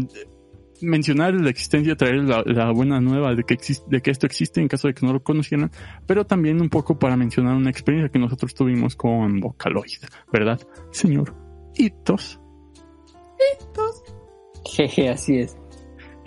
mencionar 0.82 1.34
la 1.34 1.50
existencia, 1.50 1.96
traer 1.96 2.18
la, 2.18 2.44
la 2.46 2.72
buena 2.72 3.02
nueva 3.02 3.34
de 3.34 3.44
que, 3.44 3.56
existe, 3.56 3.86
de 3.90 4.00
que 4.00 4.12
esto 4.12 4.28
existe 4.28 4.62
en 4.62 4.68
caso 4.68 4.88
de 4.88 4.94
que 4.94 5.04
no 5.08 5.14
lo 5.14 5.24
conocieran, 5.24 5.72
pero 6.06 6.26
también 6.28 6.62
un 6.62 6.70
poco 6.70 7.00
para 7.00 7.18
mencionar 7.18 7.56
una 7.56 7.72
experiencia 7.72 8.12
que 8.12 8.20
nosotros 8.20 8.54
tuvimos 8.54 8.96
con 8.96 9.40
Vocaloid, 9.40 10.04
¿verdad, 10.32 10.62
señor? 10.92 11.34
Hitos. 11.76 12.40
Jeje, 14.66 15.10
así 15.10 15.40
es. 15.40 15.58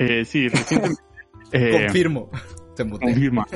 Eh, 0.00 0.24
sí, 0.24 0.48
recientemente. 0.48 1.02
eh, 1.52 1.84
Confirmo. 1.84 2.30
Mutea. 2.84 2.98
confirma. 2.98 3.46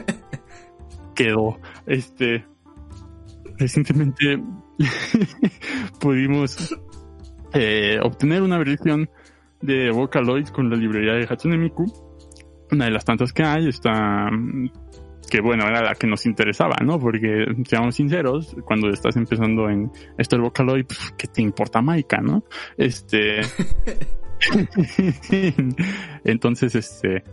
Quedó. 1.14 1.58
Este. 1.86 2.44
Recientemente 3.56 4.42
pudimos 6.00 6.76
eh, 7.54 7.98
obtener 8.02 8.42
una 8.42 8.58
versión 8.58 9.08
de 9.62 9.90
Vocaloid 9.90 10.48
con 10.48 10.68
la 10.68 10.76
librería 10.76 11.14
de 11.14 11.26
Hatsune 11.28 11.56
Miku. 11.56 11.84
Una 12.72 12.86
de 12.86 12.90
las 12.90 13.04
tantas 13.04 13.32
que 13.32 13.42
hay 13.44 13.68
está. 13.68 14.28
mm, 14.30 14.70
Que 15.30 15.40
bueno, 15.40 15.66
era 15.66 15.82
la 15.82 15.94
que 15.94 16.06
nos 16.06 16.26
interesaba, 16.26 16.76
¿no? 16.84 16.98
Porque, 16.98 17.46
seamos 17.64 17.94
sinceros, 17.94 18.54
cuando 18.66 18.90
estás 18.90 19.16
empezando 19.16 19.70
en 19.70 19.90
esto 20.18 20.36
del 20.36 20.42
Vocaloid, 20.42 20.84
pues, 20.84 21.14
¿qué 21.16 21.28
te 21.28 21.40
importa 21.40 21.80
Maika, 21.80 22.18
no? 22.18 22.44
Este. 22.76 23.40
Entonces, 26.24 26.74
este 26.74 27.24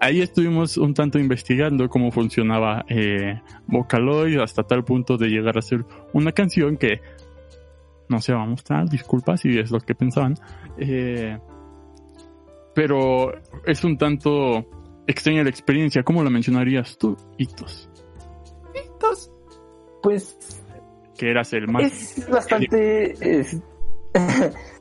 ahí 0.00 0.22
estuvimos 0.22 0.78
un 0.78 0.94
tanto 0.94 1.18
investigando 1.18 1.88
cómo 1.88 2.10
funcionaba 2.10 2.84
eh, 2.88 3.40
Vocaloid 3.66 4.40
hasta 4.40 4.62
tal 4.62 4.82
punto 4.82 5.16
de 5.16 5.28
llegar 5.28 5.58
a 5.58 5.62
ser 5.62 5.84
una 6.14 6.32
canción 6.32 6.76
que 6.76 7.00
no 8.08 8.20
se 8.20 8.32
va 8.32 8.42
a 8.42 8.46
mostrar, 8.46 8.88
disculpas 8.88 9.42
si 9.42 9.56
es 9.56 9.70
lo 9.70 9.78
que 9.78 9.94
pensaban, 9.94 10.34
eh, 10.78 11.38
pero 12.74 13.32
es 13.64 13.84
un 13.84 13.96
tanto 13.96 14.66
extraña 15.06 15.44
la 15.44 15.50
experiencia. 15.50 16.02
¿Cómo 16.02 16.24
la 16.24 16.30
mencionarías 16.30 16.98
tú, 16.98 17.16
Hitos? 17.38 17.88
Pues 20.02 20.64
Que 21.16 21.30
eras 21.30 21.52
el 21.52 21.68
más... 21.68 21.84
es 21.84 22.28
bastante. 22.28 23.40
Es, 23.40 23.60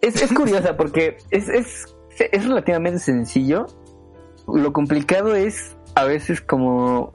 es, 0.00 0.22
es 0.22 0.32
curiosa 0.32 0.76
porque 0.76 1.18
es, 1.30 1.48
es, 1.48 1.96
es 2.18 2.44
relativamente 2.44 2.98
sencillo. 2.98 3.66
Lo 4.46 4.72
complicado 4.72 5.34
es 5.34 5.76
a 5.94 6.04
veces 6.04 6.40
como. 6.40 7.12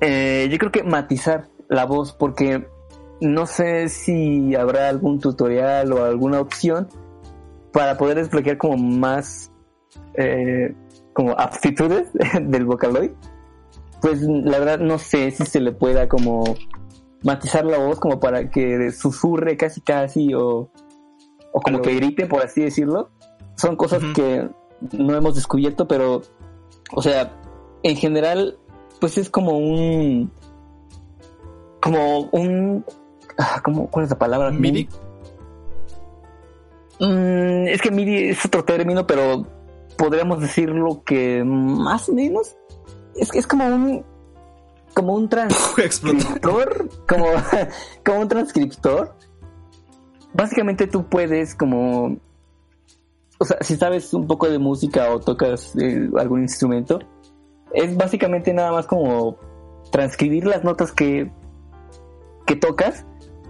eh, 0.00 0.48
yo 0.50 0.58
creo 0.58 0.72
que 0.72 0.82
matizar 0.82 1.48
la 1.68 1.84
voz 1.84 2.12
porque 2.12 2.66
no 3.20 3.46
sé 3.46 3.88
si 3.88 4.54
habrá 4.54 4.88
algún 4.88 5.20
tutorial 5.20 5.92
o 5.92 6.04
alguna 6.04 6.40
opción 6.40 6.88
para 7.72 7.96
poder 7.96 8.16
desbloquear 8.16 8.58
como 8.58 8.76
más 8.76 9.50
eh, 10.14 10.74
como 11.12 11.32
aptitudes 11.32 12.08
del 12.42 12.64
Vocaloid. 12.64 13.10
Pues 14.00 14.20
la 14.22 14.58
verdad 14.58 14.78
no 14.80 14.98
sé 14.98 15.30
si 15.30 15.46
se 15.46 15.60
le 15.60 15.72
pueda 15.72 16.08
como 16.08 16.42
matizar 17.22 17.64
la 17.64 17.78
voz 17.78 18.00
como 18.00 18.18
para 18.18 18.50
que 18.50 18.90
susurre 18.90 19.56
casi 19.56 19.80
casi 19.80 20.34
o, 20.34 20.70
o 21.52 21.60
como 21.60 21.80
que 21.80 21.94
grite 21.94 22.26
por 22.26 22.42
así 22.42 22.62
decirlo. 22.62 23.10
Son 23.56 23.76
cosas 23.76 24.02
que 24.14 24.48
no 24.92 25.14
hemos 25.14 25.34
descubierto, 25.34 25.86
pero 25.86 26.22
o 26.92 27.02
sea, 27.02 27.38
en 27.82 27.96
general 27.96 28.58
pues 29.00 29.18
es 29.18 29.30
como 29.30 29.58
un 29.58 30.30
como 31.80 32.20
un 32.32 32.84
ah, 33.38 33.60
¿cómo, 33.64 33.88
¿cuál 33.88 34.04
es 34.04 34.10
la 34.10 34.18
palabra? 34.18 34.50
MIDI. 34.50 34.88
Mm, 37.00 37.66
es 37.68 37.82
que 37.82 37.90
MIDI 37.90 38.30
es 38.30 38.44
otro 38.44 38.64
término, 38.64 39.06
pero 39.06 39.46
podríamos 39.96 40.40
decirlo 40.40 41.02
que 41.04 41.42
más 41.44 42.08
o 42.08 42.12
menos 42.12 42.56
es, 43.16 43.34
es 43.34 43.46
como 43.46 43.66
un 43.66 44.04
como 44.94 45.14
un 45.14 45.28
transcriptor, 45.28 46.88
como, 47.08 47.26
como 48.04 48.20
un 48.20 48.28
transcriptor. 48.28 49.14
Básicamente 50.34 50.86
tú 50.86 51.04
puedes 51.08 51.54
como 51.54 52.16
o 53.42 53.44
sea, 53.44 53.56
si 53.60 53.74
sabes 53.74 54.14
un 54.14 54.28
poco 54.28 54.48
de 54.48 54.60
música 54.60 55.10
o 55.10 55.18
tocas 55.18 55.74
eh, 55.76 56.08
algún 56.16 56.42
instrumento, 56.42 57.00
es 57.74 57.96
básicamente 57.96 58.54
nada 58.54 58.70
más 58.70 58.86
como 58.86 59.36
transcribir 59.90 60.46
las 60.46 60.62
notas 60.62 60.92
que, 60.92 61.28
que 62.46 62.54
tocas 62.54 63.04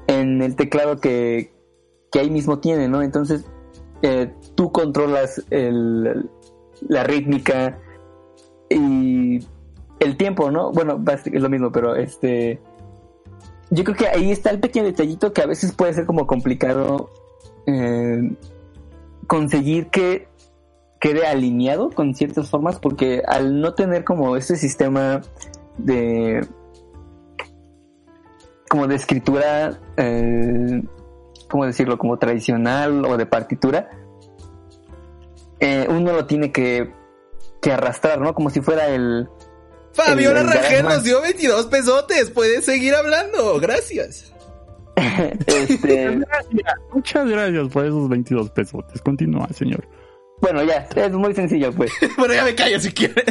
en 0.06 0.40
el 0.40 0.56
teclado 0.56 0.96
que, 0.96 1.52
que 2.10 2.20
ahí 2.20 2.30
mismo 2.30 2.58
tiene, 2.58 2.88
¿no? 2.88 3.02
Entonces, 3.02 3.44
eh, 4.00 4.32
tú 4.54 4.72
controlas 4.72 5.44
el, 5.50 6.30
la 6.88 7.04
rítmica 7.04 7.78
y 8.70 9.46
el 10.00 10.16
tiempo, 10.16 10.50
¿no? 10.50 10.72
Bueno, 10.72 11.04
es 11.06 11.42
lo 11.42 11.50
mismo, 11.50 11.70
pero 11.70 11.96
este... 11.96 12.62
Yo 13.74 13.84
creo 13.84 13.96
que 13.96 14.06
ahí 14.06 14.30
está 14.30 14.50
el 14.50 14.60
pequeño 14.60 14.84
detallito 14.84 15.32
que 15.32 15.40
a 15.40 15.46
veces 15.46 15.72
puede 15.72 15.94
ser 15.94 16.04
como 16.04 16.26
complicado 16.26 17.10
eh, 17.66 18.36
conseguir 19.26 19.88
que 19.88 20.28
quede 21.00 21.26
alineado 21.26 21.88
con 21.88 22.14
ciertas 22.14 22.50
formas 22.50 22.78
porque 22.78 23.22
al 23.26 23.62
no 23.62 23.72
tener 23.72 24.04
como 24.04 24.36
este 24.36 24.56
sistema 24.56 25.22
de 25.78 26.46
como 28.68 28.86
de 28.88 28.94
escritura 28.94 29.80
eh, 29.96 30.82
cómo 31.48 31.64
decirlo 31.64 31.96
como 31.96 32.18
tradicional 32.18 33.06
o 33.06 33.16
de 33.16 33.24
partitura 33.24 33.88
eh, 35.60 35.86
uno 35.88 36.12
lo 36.12 36.26
tiene 36.26 36.52
que 36.52 36.92
que 37.62 37.72
arrastrar 37.72 38.20
no 38.20 38.34
como 38.34 38.50
si 38.50 38.60
fuera 38.60 38.88
el 38.88 39.30
Fabiola 39.94 40.40
El- 40.40 40.46
el 40.48 40.52
Rangel 40.52 40.84
nos 40.84 41.02
dio 41.04 41.20
22 41.20 41.66
pesotes. 41.66 42.30
Puedes 42.30 42.64
seguir 42.64 42.94
hablando. 42.94 43.58
Gracias. 43.60 44.32
este 45.46 46.16
Gracias, 46.16 46.74
muchas 46.92 47.28
gracias 47.28 47.68
por 47.68 47.84
esos 47.86 48.08
22 48.08 48.50
pesos. 48.50 48.84
Continúa, 49.02 49.48
señor. 49.54 49.86
bueno 50.40 50.62
ya 50.64 50.86
es 50.96 51.12
muy 51.12 51.34
sencillo 51.34 51.72
pues 51.72 51.90
bueno, 52.18 52.34
ya 52.34 52.44
me 52.44 52.54
callo 52.54 52.78
si 52.80 52.90
quiere. 52.92 53.24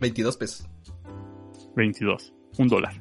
22 0.00 0.36
pesos. 0.36 0.68
22. 1.76 2.32
Un 2.58 2.68
dólar. 2.68 2.94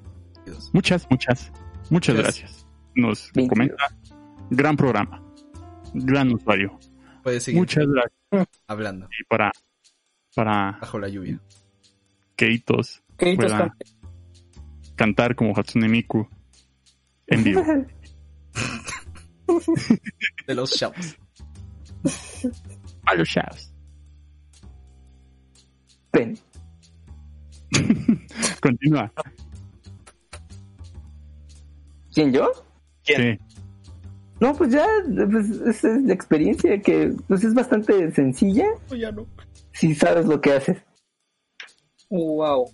22. 0.46 0.72
Muchas, 0.74 1.08
muchas, 1.10 1.52
muchas 1.90 2.16
Gracias. 2.16 2.40
gracias. 2.52 2.68
Nos 2.96 3.32
22. 3.34 3.50
comenta. 3.50 3.98
Gran 4.52 4.78
programa. 4.78 5.22
Gran 5.94 6.34
usuario. 6.34 6.78
Puedes 7.24 7.44
seguir 7.44 7.60
Muchas 7.62 7.86
gracias. 7.88 8.48
hablando. 8.68 9.08
Y 9.20 9.24
para, 9.26 9.52
para 10.36 10.78
Bajo 10.82 11.00
la 11.00 11.08
lluvia. 11.08 11.40
Keitos 12.36 13.02
Créditos 13.18 13.52
pueda 13.52 13.70
con- 13.70 13.78
cantar 14.96 15.36
como 15.36 15.54
Hatsune 15.58 15.88
Miku 15.88 16.28
en 17.28 17.44
vivo. 17.44 17.64
De 20.48 20.56
los 20.56 20.72
chavos. 20.72 21.18
A 23.06 23.16
los 23.16 23.28
chavos. 23.30 23.72
ven 26.14 26.38
Continúa. 28.62 29.12
quién 32.14 32.32
yo 32.32 32.52
¿Quién? 33.04 33.38
Sí. 33.38 33.58
no 34.40 34.54
pues 34.56 34.72
ya 34.72 34.86
pues, 35.30 35.50
esa 35.50 35.96
es 35.96 36.04
la 36.04 36.14
experiencia 36.14 36.82
que 36.82 37.14
pues 37.28 37.44
es 37.44 37.54
bastante 37.54 38.12
sencilla 38.12 38.66
ya 38.98 39.12
no. 39.12 39.26
Si 39.76 39.94
sabes 39.96 40.26
lo 40.26 40.42
que 40.42 40.54
haces 40.54 40.78
Wow. 42.10 42.72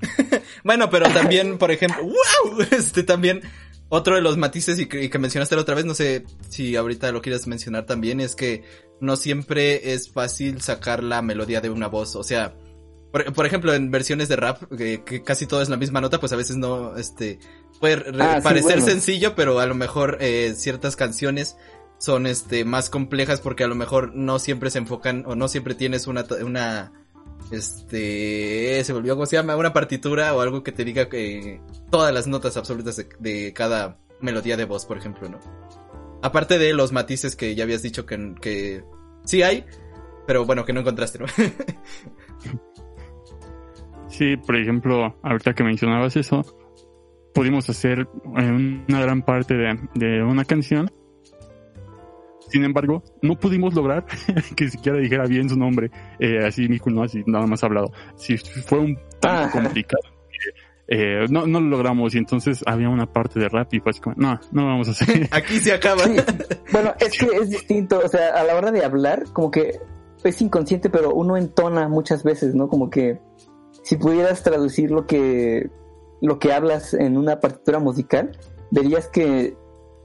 Bueno, 0.64 0.90
pero 0.90 1.06
también, 1.12 1.58
por 1.58 1.70
ejemplo, 1.70 2.02
wow, 2.02 2.60
este 2.70 3.02
también 3.02 3.42
otro 3.88 4.14
de 4.14 4.22
los 4.22 4.36
matices 4.36 4.78
y 4.78 4.86
que, 4.86 5.02
y 5.04 5.08
que 5.10 5.18
mencionaste 5.18 5.56
la 5.56 5.62
otra 5.62 5.74
vez, 5.74 5.84
no 5.84 5.94
sé 5.94 6.24
si 6.48 6.76
ahorita 6.76 7.10
lo 7.12 7.20
quieres 7.22 7.46
mencionar 7.48 7.86
también, 7.86 8.20
es 8.20 8.36
que 8.36 8.62
no 9.00 9.16
siempre 9.16 9.92
es 9.92 10.10
fácil 10.12 10.60
sacar 10.60 11.02
la 11.02 11.22
melodía 11.22 11.60
de 11.60 11.70
una 11.70 11.88
voz, 11.88 12.14
o 12.14 12.22
sea, 12.22 12.54
Por, 13.10 13.32
por 13.32 13.46
ejemplo, 13.46 13.74
en 13.74 13.90
versiones 13.90 14.28
de 14.28 14.36
rap, 14.36 14.62
que, 14.76 15.02
que 15.04 15.22
casi 15.24 15.46
todo 15.46 15.60
es 15.60 15.68
la 15.68 15.76
misma 15.76 16.00
nota, 16.00 16.20
pues 16.20 16.32
a 16.32 16.36
veces 16.36 16.56
no, 16.56 16.96
este, 16.96 17.40
puede 17.80 18.04
Ah, 18.20 18.36
sí, 18.38 18.44
parecer 18.44 18.76
bueno. 18.78 18.86
sencillo, 18.86 19.34
pero 19.34 19.58
a 19.58 19.66
lo 19.66 19.74
mejor 19.74 20.18
eh, 20.20 20.54
ciertas 20.56 20.94
canciones 20.94 21.56
son 22.00 22.26
este 22.26 22.64
más 22.64 22.90
complejas 22.90 23.40
porque 23.40 23.62
a 23.62 23.68
lo 23.68 23.76
mejor 23.76 24.14
no 24.14 24.38
siempre 24.38 24.70
se 24.70 24.78
enfocan 24.78 25.22
o 25.26 25.36
no 25.36 25.46
siempre 25.46 25.74
tienes 25.74 26.06
una 26.06 26.24
una 26.44 26.92
este 27.52 28.82
se 28.82 28.92
volvió 28.92 29.14
cómo 29.14 29.26
se 29.26 29.36
llama 29.36 29.54
una 29.56 29.72
partitura 29.72 30.34
o 30.34 30.40
algo 30.40 30.62
que 30.62 30.72
te 30.72 30.84
diga 30.84 31.08
que 31.08 31.60
todas 31.90 32.12
las 32.12 32.26
notas 32.26 32.56
absolutas 32.56 32.96
de, 32.96 33.08
de 33.18 33.52
cada 33.52 33.98
melodía 34.20 34.56
de 34.56 34.64
voz 34.64 34.86
por 34.86 34.96
ejemplo 34.96 35.28
no 35.28 35.38
aparte 36.22 36.58
de 36.58 36.72
los 36.72 36.90
matices 36.90 37.36
que 37.36 37.54
ya 37.54 37.64
habías 37.64 37.82
dicho 37.82 38.06
que, 38.06 38.34
que 38.40 38.82
sí 39.24 39.42
hay 39.42 39.66
pero 40.26 40.44
bueno 40.46 40.64
que 40.64 40.72
no 40.72 40.80
encontraste 40.80 41.18
no 41.18 41.26
Sí, 44.10 44.36
por 44.36 44.56
ejemplo, 44.56 45.16
ahorita 45.22 45.54
que 45.54 45.64
mencionabas 45.64 46.16
eso, 46.16 46.44
pudimos 47.32 47.70
hacer 47.70 48.00
eh, 48.00 48.84
una 48.88 49.00
gran 49.00 49.22
parte 49.22 49.54
de, 49.54 49.78
de 49.94 50.22
una 50.22 50.44
canción. 50.44 50.90
Sin 52.50 52.64
embargo, 52.64 53.02
no 53.22 53.38
pudimos 53.38 53.74
lograr 53.74 54.04
que 54.56 54.68
siquiera 54.68 54.98
dijera 54.98 55.24
bien 55.26 55.48
su 55.48 55.56
nombre. 55.56 55.90
Eh, 56.18 56.44
así, 56.46 56.68
Miku, 56.68 56.90
no, 56.90 57.02
así 57.02 57.22
nada 57.26 57.46
más 57.46 57.62
hablado. 57.64 57.92
Sí, 58.16 58.36
fue 58.36 58.78
un 58.80 58.98
tan 59.20 59.46
Ah. 59.46 59.50
complicado. 59.52 60.02
que, 60.30 60.92
eh, 60.92 61.26
no, 61.30 61.46
no 61.46 61.60
lo 61.60 61.68
logramos 61.68 62.14
y 62.14 62.18
entonces 62.18 62.64
había 62.66 62.88
una 62.88 63.06
parte 63.06 63.38
de 63.38 63.48
rap 63.48 63.72
y 63.74 63.78
fue 63.80 63.90
así 63.90 64.00
como, 64.00 64.16
no, 64.18 64.40
no 64.50 64.66
vamos 64.66 64.88
a 64.88 64.90
hacer. 64.90 65.28
aquí 65.30 65.58
se 65.60 65.72
acaba 65.72 66.02
Sí. 66.04 66.16
Bueno, 66.72 66.94
es 66.98 67.16
que 67.18 67.26
es 67.26 67.50
distinto, 67.50 68.00
o 68.04 68.08
sea, 68.08 68.30
a 68.34 68.42
la 68.44 68.56
hora 68.56 68.72
de 68.72 68.84
hablar, 68.84 69.24
como 69.32 69.50
que 69.52 69.78
es 70.24 70.42
inconsciente, 70.42 70.90
pero 70.90 71.14
uno 71.14 71.36
entona 71.36 71.88
muchas 71.88 72.24
veces, 72.24 72.54
¿no? 72.54 72.68
Como 72.68 72.90
que 72.90 73.20
si 73.84 73.96
pudieras 73.96 74.42
traducir 74.42 74.90
lo 74.90 75.06
que 75.06 75.70
lo 76.20 76.38
que 76.38 76.52
hablas 76.52 76.92
en 76.92 77.16
una 77.16 77.40
partitura 77.40 77.78
musical, 77.78 78.36
verías 78.70 79.08
que 79.08 79.56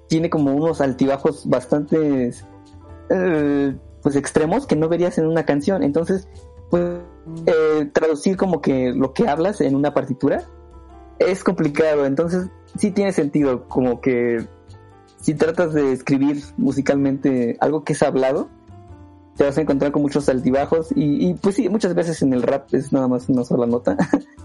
tiene 0.07 0.29
como 0.29 0.53
unos 0.53 0.81
altibajos 0.81 1.47
bastante 1.47 2.31
eh, 3.09 3.75
pues 4.01 4.15
extremos 4.15 4.67
que 4.67 4.75
no 4.75 4.87
verías 4.87 5.17
en 5.17 5.27
una 5.27 5.45
canción. 5.45 5.83
Entonces, 5.83 6.27
pues 6.69 6.99
eh, 7.47 7.89
traducir 7.93 8.37
como 8.37 8.61
que 8.61 8.91
lo 8.93 9.13
que 9.13 9.27
hablas 9.27 9.61
en 9.61 9.75
una 9.75 9.93
partitura 9.93 10.43
es 11.19 11.43
complicado. 11.43 12.05
Entonces, 12.05 12.47
sí 12.77 12.91
tiene 12.91 13.11
sentido 13.11 13.67
como 13.67 14.01
que 14.01 14.47
si 15.21 15.33
tratas 15.33 15.73
de 15.73 15.91
escribir 15.91 16.43
musicalmente 16.57 17.57
algo 17.59 17.83
que 17.83 17.93
es 17.93 18.03
hablado, 18.03 18.49
te 19.35 19.43
vas 19.43 19.57
a 19.57 19.61
encontrar 19.61 19.91
con 19.91 20.01
muchos 20.01 20.29
altibajos 20.29 20.91
y, 20.95 21.29
y, 21.29 21.33
pues 21.33 21.55
sí, 21.55 21.67
muchas 21.67 21.93
veces 21.95 22.21
en 22.21 22.33
el 22.33 22.43
rap 22.43 22.73
es 22.73 22.93
nada 22.93 23.07
más 23.07 23.27
una 23.27 23.43
sola 23.43 23.65
nota. 23.65 23.97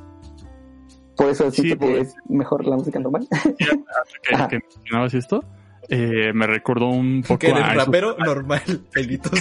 Por 1.17 1.29
eso 1.31 1.51
Sí, 1.51 1.63
siento 1.63 1.87
que 1.87 1.93
pues. 1.93 2.09
es 2.09 2.15
mejor 2.29 2.65
la 2.67 2.77
música 2.77 2.99
normal. 2.99 3.27
que, 4.49 4.59
mencionabas 4.77 5.15
esto, 5.15 5.45
eh, 5.89 6.33
me 6.33 6.47
recordó 6.47 6.87
un 6.89 7.23
poco 7.23 7.39
que 7.41 7.49
eres 7.49 7.63
a 7.63 7.73
esos- 7.75 7.85
rapero 7.87 8.17
normal 8.19 8.63
pelitos 8.93 9.33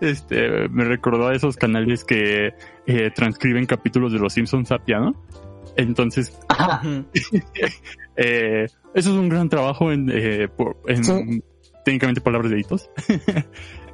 este, 0.00 0.68
me 0.68 0.84
recordó 0.84 1.28
a 1.28 1.34
esos 1.34 1.56
canales 1.56 2.04
que 2.04 2.54
eh, 2.86 3.10
transcriben 3.14 3.66
capítulos 3.66 4.12
de 4.12 4.18
Los 4.18 4.32
Simpsons 4.34 4.70
a 4.72 4.78
piano. 4.78 5.14
Entonces, 5.76 6.36
eh, 8.16 8.64
eso 8.94 9.10
es 9.10 9.16
un 9.16 9.28
gran 9.28 9.48
trabajo 9.48 9.92
en, 9.92 10.10
eh, 10.12 10.48
por- 10.48 10.78
en 10.86 11.04
Sí. 11.04 11.42
técnicamente 11.84 12.20
palabras 12.20 12.50
de 12.50 12.60
hitos. 12.60 12.90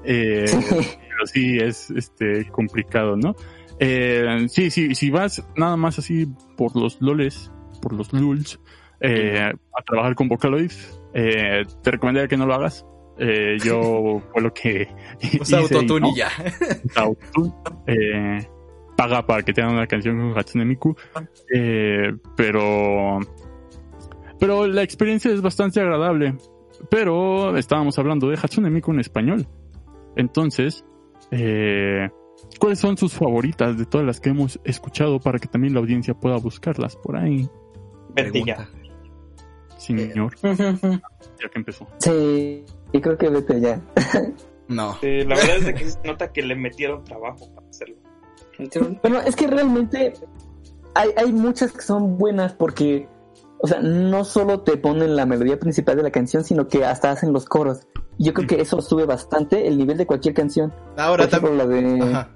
Eh, 0.05 0.47
Sí. 0.47 0.59
pero 0.69 1.27
sí 1.27 1.59
es 1.59 1.91
este 1.91 2.47
complicado, 2.51 3.17
¿no? 3.17 3.35
Eh, 3.79 4.47
sí, 4.49 4.71
sí, 4.71 4.95
si 4.95 5.11
vas 5.11 5.47
nada 5.57 5.77
más 5.77 5.99
así 5.99 6.27
por 6.57 6.77
los 6.77 7.01
loles, 7.01 7.51
por 7.83 7.93
los 7.93 8.13
lulz, 8.13 8.59
eh, 9.01 9.53
a 9.77 9.83
trabajar 9.83 10.15
con 10.15 10.29
Vocaloid, 10.29 10.73
eh, 11.15 11.65
te 11.83 11.91
recomendaría 11.91 12.29
que 12.29 12.37
no 12.37 12.47
lo 12.47 12.55
hagas. 12.55 12.87
Eh, 13.19 13.57
yo 13.65 14.23
fue 14.33 14.43
lo 14.43 14.53
que 14.53 14.89
Usa 15.41 15.61
y 15.61 15.63
autotune 15.63 16.01
no. 16.01 16.09
y 16.11 16.17
ya. 16.17 16.29
Autotune, 16.97 17.53
eh, 17.87 18.47
paga 18.97 19.27
para 19.27 19.43
que 19.43 19.53
tengan 19.53 19.75
una 19.75 19.87
canción 19.87 20.19
con 20.19 20.39
Hatsune 20.39 20.65
Miku. 20.65 20.97
Eh, 21.55 22.13
pero, 22.37 23.21
pero 24.39 24.67
la 24.67 24.83
experiencia 24.83 25.33
es 25.33 25.43
bastante 25.43 25.81
agradable. 25.81 26.37
Pero 26.91 27.57
estábamos 27.57 27.99
hablando 27.99 28.29
de 28.29 28.37
Hatsune 28.37 28.71
Miku 28.71 28.93
en 28.93 29.01
español. 29.01 29.47
Entonces, 30.17 30.85
eh, 31.31 32.09
¿cuáles 32.59 32.79
son 32.79 32.97
sus 32.97 33.15
favoritas 33.15 33.77
de 33.79 33.85
todas 33.87 34.07
las 34.07 34.21
que 34.21 34.31
hemos 34.31 34.61
escuchado 34.65 35.21
para 35.21 35.39
que 35.39 35.49
también 35.49 35.75
la 35.75 35.81
audiencia 35.81 36.15
pueda 36.15 36.37
buscarlas 36.37 36.97
por 36.97 37.17
ahí? 37.17 37.49
Vertiga. 38.15 38.69
Señor, 39.79 40.35
ya 40.43 41.49
que 41.53 41.59
empezó. 41.59 41.87
Sí, 41.99 42.65
y 42.93 43.01
creo 43.01 43.17
que 43.17 43.29
vete 43.29 43.61
ya. 43.61 43.81
No. 44.69 44.95
Sí, 45.01 45.23
la 45.23 45.37
verdad 45.37 45.59
es 45.59 45.75
que 45.75 45.89
se 45.89 45.99
nota 46.03 46.33
que 46.33 46.43
le 46.43 46.57
metieron 46.57 47.05
trabajo 47.05 47.49
para 47.55 47.69
hacerlo. 47.69 47.95
Bueno, 49.01 49.21
es 49.21 49.37
que 49.37 49.47
realmente 49.47 50.15
hay, 50.95 51.11
hay 51.17 51.33
muchas 51.33 51.73
que 51.73 51.83
son 51.83 52.19
buenas 52.19 52.55
porque, 52.55 53.07
o 53.61 53.69
sea, 53.69 53.81
no 53.81 54.25
solo 54.25 54.63
te 54.63 54.77
ponen 54.77 55.15
la 55.15 55.27
melodía 55.27 55.59
principal 55.59 55.97
de 55.97 56.03
la 56.03 56.11
canción, 56.11 56.43
sino 56.43 56.67
que 56.67 56.85
hasta 56.85 57.11
hacen 57.11 57.33
los 57.33 57.45
coros. 57.45 57.87
Yo 58.19 58.33
creo 58.33 58.47
que 58.47 58.61
eso 58.61 58.81
sube 58.81 59.05
bastante 59.05 59.67
el 59.67 59.77
nivel 59.77 59.97
de 59.99 60.07
cualquier 60.07 60.35
canción. 60.35 60.73
Ahora 60.97 61.25
Por 61.29 61.35
ejemplo, 61.35 61.59
también. 61.59 61.99
la 61.99 62.05
de, 62.07 62.13
Ajá. 62.13 62.31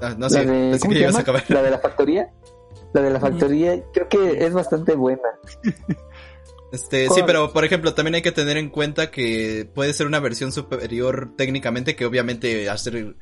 Ah, 0.00 0.14
no 0.18 0.26
la 0.26 0.30
sé, 0.30 0.38
de 0.40 0.44
pensé 0.46 0.80
¿cómo 0.80 0.90
que 0.90 0.96
se 0.96 1.02
ibas 1.02 1.12
llama? 1.12 1.18
a 1.18 1.22
acabar. 1.22 1.44
La 1.48 1.62
de 1.62 1.70
la 1.70 1.78
factoría. 1.78 2.30
La 2.92 3.00
de 3.02 3.10
la 3.10 3.20
factoría 3.20 3.82
creo 3.92 4.08
que 4.08 4.44
es 4.44 4.52
bastante 4.52 4.94
buena. 4.94 5.22
Este, 6.72 7.08
sí, 7.08 7.20
pero 7.24 7.52
por 7.52 7.64
ejemplo, 7.64 7.94
también 7.94 8.16
hay 8.16 8.22
que 8.22 8.32
tener 8.32 8.56
en 8.56 8.68
cuenta 8.68 9.12
que 9.12 9.70
puede 9.76 9.92
ser 9.92 10.08
una 10.08 10.18
versión 10.18 10.50
superior 10.50 11.30
técnicamente, 11.36 11.94
que 11.94 12.04
obviamente 12.04 12.68
hacer 12.68 13.14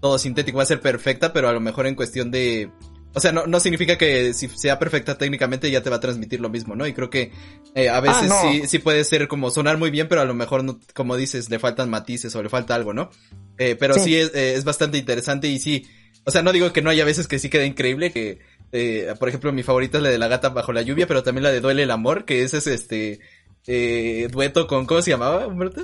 todo 0.00 0.16
sintético 0.16 0.58
va 0.58 0.62
a 0.62 0.66
ser 0.66 0.80
perfecta, 0.80 1.32
pero 1.32 1.48
a 1.48 1.52
lo 1.52 1.58
mejor 1.58 1.88
en 1.88 1.96
cuestión 1.96 2.30
de... 2.30 2.70
O 3.12 3.18
sea, 3.20 3.32
no, 3.32 3.46
no 3.46 3.58
significa 3.58 3.98
que 3.98 4.32
si 4.34 4.48
sea 4.48 4.78
perfecta 4.78 5.18
técnicamente 5.18 5.68
ya 5.70 5.82
te 5.82 5.90
va 5.90 5.96
a 5.96 6.00
transmitir 6.00 6.40
lo 6.40 6.48
mismo, 6.48 6.76
¿no? 6.76 6.86
Y 6.86 6.92
creo 6.92 7.10
que 7.10 7.32
eh, 7.74 7.88
a 7.88 8.00
veces 8.00 8.30
Ah, 8.30 8.42
no. 8.44 8.52
sí, 8.52 8.62
sí 8.68 8.78
puede 8.78 9.02
ser 9.04 9.26
como 9.26 9.50
sonar 9.50 9.78
muy 9.78 9.90
bien, 9.90 10.06
pero 10.08 10.20
a 10.20 10.24
lo 10.24 10.34
mejor, 10.34 10.62
no, 10.62 10.78
como 10.94 11.16
dices, 11.16 11.50
le 11.50 11.58
faltan 11.58 11.90
matices 11.90 12.34
o 12.36 12.42
le 12.42 12.48
falta 12.48 12.74
algo, 12.76 12.92
¿no? 12.94 13.10
Eh, 13.58 13.74
pero 13.78 13.94
sí, 13.94 14.00
Sí. 14.04 14.14
es, 14.16 14.34
eh, 14.34 14.54
es 14.54 14.62
bastante 14.64 14.96
interesante 14.98 15.48
y 15.48 15.58
sí, 15.58 15.86
o 16.24 16.30
sea, 16.30 16.42
no 16.42 16.52
digo 16.52 16.72
que 16.72 16.82
no 16.82 16.90
haya 16.90 17.04
veces 17.04 17.26
que 17.26 17.38
sí 17.40 17.48
quede 17.50 17.66
increíble, 17.66 18.12
que, 18.12 18.38
eh, 18.72 19.12
por 19.18 19.28
ejemplo, 19.28 19.52
mi 19.52 19.64
favorita 19.64 19.98
es 19.98 20.04
la 20.04 20.10
de 20.10 20.18
la 20.18 20.28
gata 20.28 20.50
bajo 20.50 20.72
la 20.72 20.82
lluvia, 20.82 21.06
pero 21.08 21.22
también 21.24 21.42
la 21.42 21.50
de 21.50 21.60
Duele 21.60 21.82
el 21.82 21.90
amor, 21.90 22.24
que 22.24 22.44
ese 22.44 22.58
es 22.58 22.66
este, 22.68 23.18
eh, 23.66 24.28
dueto 24.30 24.66
con, 24.68 24.86
¿cómo 24.86 25.02
se 25.02 25.10
llamaba, 25.10 25.46
Humberto? 25.48 25.82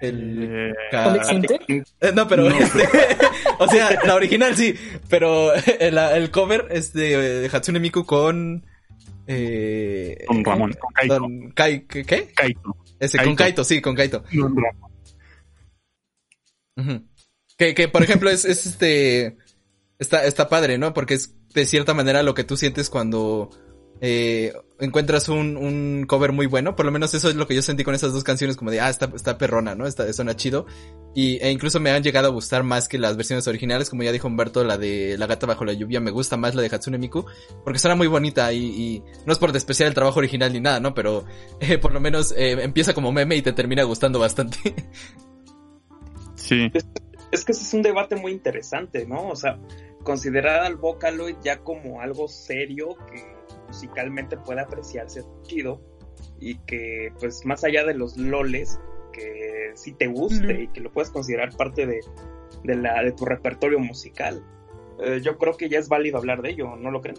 El... 0.00 0.70
Eh. 0.70 0.72
Eh, 2.00 2.12
No, 2.14 2.26
pero 2.26 2.48
No. 2.48 2.56
este, 2.58 2.88
o 3.62 3.68
sea, 3.68 3.98
la 4.04 4.14
original 4.14 4.56
sí, 4.56 4.74
pero 5.08 5.52
el, 5.80 5.98
el 5.98 6.30
cover 6.30 6.66
es 6.70 6.92
de, 6.92 7.44
eh, 7.46 7.50
Hatsune 7.52 7.80
Miku 7.80 8.04
con, 8.04 8.64
eh, 9.26 10.24
Con 10.26 10.44
Ramón, 10.44 10.72
con 10.72 10.92
Kaito. 10.92 11.18
con 11.18 11.50
Kai, 11.52 11.86
¿qué? 11.86 12.32
Kaito. 12.34 12.76
Ese, 12.98 13.18
con 13.18 13.26
Kaito. 13.26 13.36
Kaito, 13.36 13.64
sí, 13.64 13.80
con 13.80 13.94
Kaito. 13.94 14.24
Don 14.32 14.56
Ramón. 14.56 14.92
Ujú. 16.76 17.06
Que, 17.58 17.74
que, 17.74 17.88
por 17.88 18.02
ejemplo, 18.02 18.30
es, 18.30 18.44
es 18.44 18.66
este, 18.66 19.36
está, 19.98 20.24
está 20.24 20.48
padre, 20.48 20.78
¿no? 20.78 20.94
Porque 20.94 21.14
es 21.14 21.34
de 21.54 21.66
cierta 21.66 21.94
manera 21.94 22.22
lo 22.22 22.34
que 22.34 22.44
tú 22.44 22.56
sientes 22.56 22.90
cuando, 22.90 23.50
eh, 24.00 24.52
encuentras 24.86 25.28
un, 25.28 25.56
un 25.56 26.04
cover 26.06 26.32
muy 26.32 26.46
bueno. 26.46 26.74
Por 26.76 26.86
lo 26.86 26.92
menos 26.92 27.14
eso 27.14 27.28
es 27.28 27.34
lo 27.34 27.46
que 27.46 27.54
yo 27.54 27.62
sentí 27.62 27.84
con 27.84 27.94
esas 27.94 28.12
dos 28.12 28.24
canciones, 28.24 28.56
como 28.56 28.70
de, 28.70 28.80
ah, 28.80 28.90
está, 28.90 29.10
está 29.14 29.38
perrona, 29.38 29.74
¿no? 29.74 29.86
Está, 29.86 30.12
suena 30.12 30.36
chido. 30.36 30.66
Y, 31.14 31.36
e 31.36 31.50
incluso 31.50 31.80
me 31.80 31.90
han 31.90 32.02
llegado 32.02 32.28
a 32.28 32.30
gustar 32.30 32.62
más 32.62 32.88
que 32.88 32.98
las 32.98 33.16
versiones 33.16 33.46
originales, 33.48 33.90
como 33.90 34.02
ya 34.02 34.12
dijo 34.12 34.28
Humberto, 34.28 34.64
la 34.64 34.78
de 34.78 35.16
La 35.18 35.26
gata 35.26 35.46
bajo 35.46 35.64
la 35.64 35.72
lluvia, 35.72 36.00
me 36.00 36.10
gusta 36.10 36.36
más 36.36 36.54
la 36.54 36.62
de 36.62 36.68
Hatsune 36.68 36.98
Miku, 36.98 37.24
porque 37.64 37.78
suena 37.78 37.94
muy 37.94 38.06
bonita 38.06 38.52
y, 38.52 38.64
y 38.64 39.02
no 39.26 39.32
es 39.32 39.38
por 39.38 39.52
despreciar 39.52 39.88
el 39.88 39.94
trabajo 39.94 40.18
original 40.18 40.52
ni 40.52 40.60
nada, 40.60 40.80
¿no? 40.80 40.94
Pero, 40.94 41.24
eh, 41.60 41.78
por 41.78 41.92
lo 41.92 42.00
menos, 42.00 42.32
eh, 42.32 42.52
empieza 42.62 42.94
como 42.94 43.12
meme 43.12 43.36
y 43.36 43.42
te 43.42 43.52
termina 43.52 43.82
gustando 43.84 44.18
bastante. 44.18 44.58
Sí. 46.34 46.72
Es 47.30 47.44
que 47.44 47.52
ese 47.52 47.62
es 47.62 47.72
un 47.72 47.82
debate 47.82 48.16
muy 48.16 48.32
interesante, 48.32 49.06
¿no? 49.06 49.28
O 49.28 49.36
sea, 49.36 49.58
considerar 50.02 50.64
al 50.64 50.76
Vocaloid 50.76 51.36
ya 51.42 51.60
como 51.60 52.00
algo 52.00 52.28
serio 52.28 52.96
que 53.10 53.41
musicalmente 53.72 54.36
puede 54.36 54.60
apreciarse 54.60 55.22
chido 55.44 55.80
y 56.38 56.56
que, 56.66 57.10
pues, 57.18 57.44
más 57.46 57.64
allá 57.64 57.84
de 57.86 57.94
los 57.94 58.18
loles, 58.18 58.78
que 59.12 59.70
sí 59.74 59.92
te 59.92 60.08
guste 60.08 60.64
y 60.64 60.68
que 60.68 60.80
lo 60.80 60.92
puedes 60.92 61.10
considerar 61.10 61.56
parte 61.56 61.86
de, 61.86 62.00
de, 62.64 62.76
la, 62.76 63.02
de 63.02 63.12
tu 63.12 63.24
repertorio 63.24 63.78
musical. 63.78 64.44
Eh, 65.02 65.20
yo 65.22 65.38
creo 65.38 65.56
que 65.56 65.68
ya 65.70 65.78
es 65.78 65.88
válido 65.88 66.18
hablar 66.18 66.42
de 66.42 66.50
ello, 66.50 66.76
¿no 66.76 66.90
lo 66.90 67.00
creen? 67.00 67.16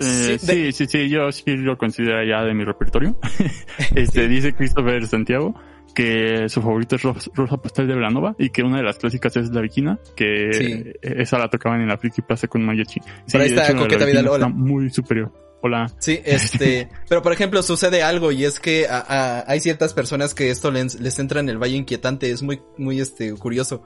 Eh, 0.00 0.38
Sí, 0.38 0.46
de- 0.46 0.72
sí, 0.72 0.72
sí, 0.72 0.86
sí, 0.86 1.08
yo 1.10 1.30
sí 1.30 1.44
lo 1.56 1.76
considero 1.76 2.24
ya 2.24 2.42
de 2.42 2.54
mi 2.54 2.64
repertorio. 2.64 3.16
este, 3.94 4.28
dice 4.28 4.54
Christopher 4.54 5.06
Santiago 5.06 5.54
que 5.94 6.48
su 6.48 6.62
favorito 6.62 6.94
es 6.96 7.02
Ros- 7.02 7.30
Rosa 7.34 7.56
Pastel 7.56 7.88
de 7.88 7.96
Velanova 7.96 8.36
y 8.38 8.50
que 8.50 8.62
una 8.62 8.76
de 8.76 8.84
las 8.84 8.96
clásicas 8.98 9.36
es 9.36 9.50
La 9.50 9.60
Viquina, 9.60 9.98
que 10.14 10.52
Sí. 10.52 10.84
esa 11.02 11.36
la 11.38 11.48
tocaban 11.50 11.80
en 11.80 11.88
la 11.88 11.98
Friki 11.98 12.22
Plaza 12.22 12.46
con 12.46 12.64
Mariachi. 12.64 13.00
Sí, 13.26 13.36
ahí 13.36 13.40
de 13.50 13.56
está 13.56 13.68
hecho, 13.72 13.76
Coqueta 13.82 14.04
Vidal, 14.06 14.26
está 14.26 14.48
muy 14.48 14.88
superior. 14.90 15.32
Hola. 15.62 15.92
Sí, 15.98 16.20
este, 16.24 16.88
pero 17.08 17.22
por 17.22 17.32
ejemplo 17.32 17.62
sucede 17.62 18.02
algo 18.02 18.32
y 18.32 18.44
es 18.44 18.60
que 18.60 18.86
a- 18.88 19.04
a- 19.06 19.44
hay 19.50 19.60
ciertas 19.60 19.92
personas 19.94 20.34
que 20.34 20.50
esto 20.50 20.70
les, 20.70 20.98
les 21.00 21.18
entra 21.18 21.40
en 21.40 21.48
el 21.48 21.58
valle 21.58 21.76
inquietante, 21.76 22.30
es 22.30 22.42
muy, 22.42 22.62
muy 22.78 23.00
este, 23.00 23.32
curioso. 23.34 23.82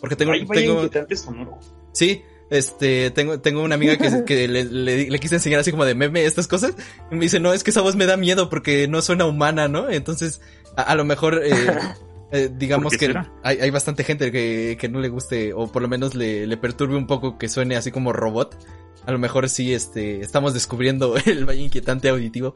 Porque 0.00 0.16
tengo, 0.16 0.32
Ay, 0.32 0.44
vaya 0.46 0.62
tengo, 0.62 0.74
inquietante 0.84 1.14
sonoro. 1.16 1.58
sí, 1.92 2.22
este, 2.48 3.10
tengo, 3.10 3.38
tengo 3.40 3.62
una 3.62 3.74
amiga 3.74 3.96
que, 3.98 4.24
que 4.24 4.48
le, 4.48 4.64
le, 4.64 5.10
le 5.10 5.18
quise 5.20 5.34
enseñar 5.36 5.60
así 5.60 5.70
como 5.70 5.84
de 5.84 5.94
meme 5.94 6.24
estas 6.24 6.48
cosas 6.48 6.74
y 7.10 7.14
me 7.14 7.20
dice, 7.22 7.38
no, 7.38 7.52
es 7.52 7.62
que 7.64 7.70
esa 7.70 7.82
voz 7.82 7.96
me 7.96 8.06
da 8.06 8.16
miedo 8.16 8.48
porque 8.48 8.88
no 8.88 9.02
suena 9.02 9.26
humana, 9.26 9.68
¿no? 9.68 9.90
Entonces, 9.90 10.40
a, 10.76 10.82
a 10.82 10.94
lo 10.94 11.04
mejor, 11.04 11.42
eh, 11.44 11.52
eh, 12.32 12.50
digamos 12.56 12.92
¿Por 12.94 12.98
qué 12.98 13.08
que 13.12 13.18
hay, 13.42 13.58
hay 13.60 13.70
bastante 13.70 14.04
gente 14.04 14.32
que, 14.32 14.78
que 14.80 14.88
no 14.88 15.00
le 15.00 15.08
guste 15.10 15.52
o 15.52 15.70
por 15.70 15.82
lo 15.82 15.88
menos 15.88 16.14
le, 16.14 16.46
le 16.46 16.56
perturbe 16.56 16.96
un 16.96 17.06
poco 17.06 17.36
que 17.36 17.48
suene 17.50 17.76
así 17.76 17.90
como 17.90 18.12
robot. 18.14 18.56
A 19.06 19.12
lo 19.12 19.18
mejor 19.18 19.48
sí, 19.48 19.72
este, 19.74 20.20
estamos 20.20 20.54
descubriendo 20.54 21.14
el 21.26 21.44
valle 21.48 21.62
inquietante 21.62 22.08
auditivo. 22.08 22.54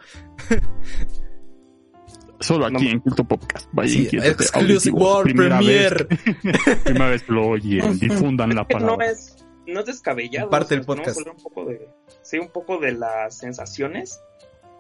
Solo 2.41 2.67
aquí 2.67 2.85
No. 2.85 2.91
en 2.91 3.01
Culto 3.01 3.25
Podcast. 3.25 3.69
Sí, 3.87 4.09
exclusive 4.13 4.61
auditivo. 4.91 4.99
World 4.99 5.23
Primera 5.25 5.57
Premiere. 5.59 6.05
Vez, 6.05 6.77
primera 6.85 7.09
vez 7.09 7.23
que 7.23 7.33
lo 7.33 7.47
oyen, 7.49 7.99
difundan 7.99 8.55
la 8.55 8.67
que 8.67 8.75
no 8.75 8.81
palabra. 8.81 9.11
es, 9.11 9.37
no 9.67 9.81
es 9.81 9.87
descabellado. 9.87 10.51
Parte 10.51 10.67
o 10.67 10.69
sea, 10.69 10.77
del 10.77 10.87
podcast. 10.87 11.21
Un 11.27 11.37
poco 11.43 11.65
de, 11.65 11.89
sí, 12.23 12.39
un 12.39 12.49
poco 12.49 12.79
de 12.79 12.93
las 12.93 13.39
sensaciones. 13.39 14.21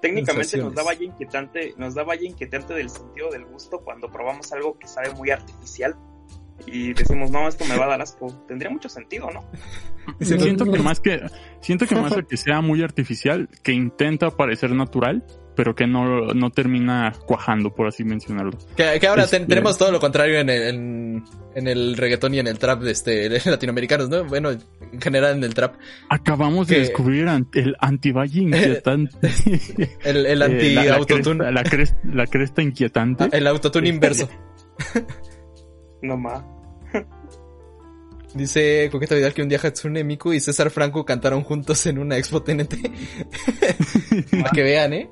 Técnicamente 0.02 0.59
nos 0.59 0.75
da 0.75 0.83
valla 0.83 1.05
inquietante, 1.05 1.73
nos 1.78 1.94
da 1.94 2.02
valla 2.05 2.26
inquietante 2.26 2.75
del 2.75 2.91
sentido 2.91 3.31
del 3.31 3.47
gusto 3.47 3.78
cuando 3.81 4.10
probamos 4.12 4.52
algo 4.52 4.78
que 4.78 4.86
sabe 4.86 5.10
muy 5.15 5.31
artificial 5.31 5.97
y 6.66 6.92
decimos, 6.94 7.31
no, 7.31 7.47
esto 7.49 7.65
me 7.66 7.76
va 7.76 7.84
a 7.86 7.89
dar 7.89 8.02
asco. 8.02 8.44
Tendría 8.49 8.70
mucho 8.70 8.89
sentido, 8.89 9.28
¿no? 9.31 9.44
Siento 10.20 10.65
que 10.70 10.78
más 10.81 11.00
que, 11.00 11.20
siento 11.60 11.86
que 11.86 11.94
más 11.97 12.15
que 12.28 12.36
sea 12.36 12.60
muy 12.60 12.83
artificial, 12.83 13.49
que 13.62 13.73
intenta 13.73 14.31
parecer 14.31 14.70
natural, 14.73 15.24
pero 15.57 15.74
que 15.74 15.86
no, 15.86 16.34
no 16.34 16.50
termina 16.50 17.12
cuajando, 17.26 17.74
por 17.74 17.86
así 17.86 18.05
mencionarlo. 18.05 18.58
Que, 18.76 18.99
que 19.00 19.07
ahora 19.07 19.23
Este- 19.24 19.39
ten- 19.39 19.49
tenemos 19.49 19.78
todo 19.78 19.91
lo 19.92 20.00
contrario 20.00 20.41
en 20.41 20.50
el, 20.50 20.62
en, 20.62 21.24
en 21.55 21.68
el 21.68 21.97
reggaetón 21.97 22.34
y 22.34 22.39
en 22.41 22.49
el 22.49 22.58
trap 22.58 22.83
de 22.83 22.91
este, 22.91 23.28
de 23.31 23.41
latinoamericanos, 23.47 24.10
¿no? 24.10 24.24
Bueno, 24.24 24.50
en 24.50 25.00
general 25.00 25.36
en 25.39 25.44
el 25.44 25.55
trap. 25.55 25.76
Acabamos 26.10 26.66
de 26.68 26.74
Que- 26.74 26.81
descubrir 26.83 27.26
an- 27.28 27.49
el 27.55 27.74
antivalle 27.81 28.41
inquietante. 28.42 29.16
El, 30.05 30.26
el 30.26 30.42
Eh, 30.42 30.44
anti 30.44 30.74
la, 30.74 30.84
la 30.84 31.05
cresta, 31.07 31.50
la, 31.50 31.62
cresta, 31.65 31.99
la 32.12 32.26
cresta 32.26 32.62
inquietante. 32.62 33.24
Ah, 33.24 33.28
el 33.33 33.47
autotune 33.47 33.89
inverso. 33.89 34.28
No 36.05 36.16
más. 36.16 36.42
Dice 38.34 38.89
Coqueta 38.91 39.15
Vidal 39.15 39.33
que 39.33 39.42
un 39.42 39.49
día 39.49 39.60
Hatsune 39.62 40.02
Miku 40.02 40.33
y 40.33 40.41
César 40.41 40.70
Franco 40.70 41.05
cantaron 41.05 41.44
juntos 41.44 41.86
en 41.86 41.99
una 41.99 42.18
expo 42.18 42.42
TNT. 42.42 42.74
Para 44.33 44.50
que 44.50 44.62
vean, 44.62 44.92
¿eh? 44.92 45.10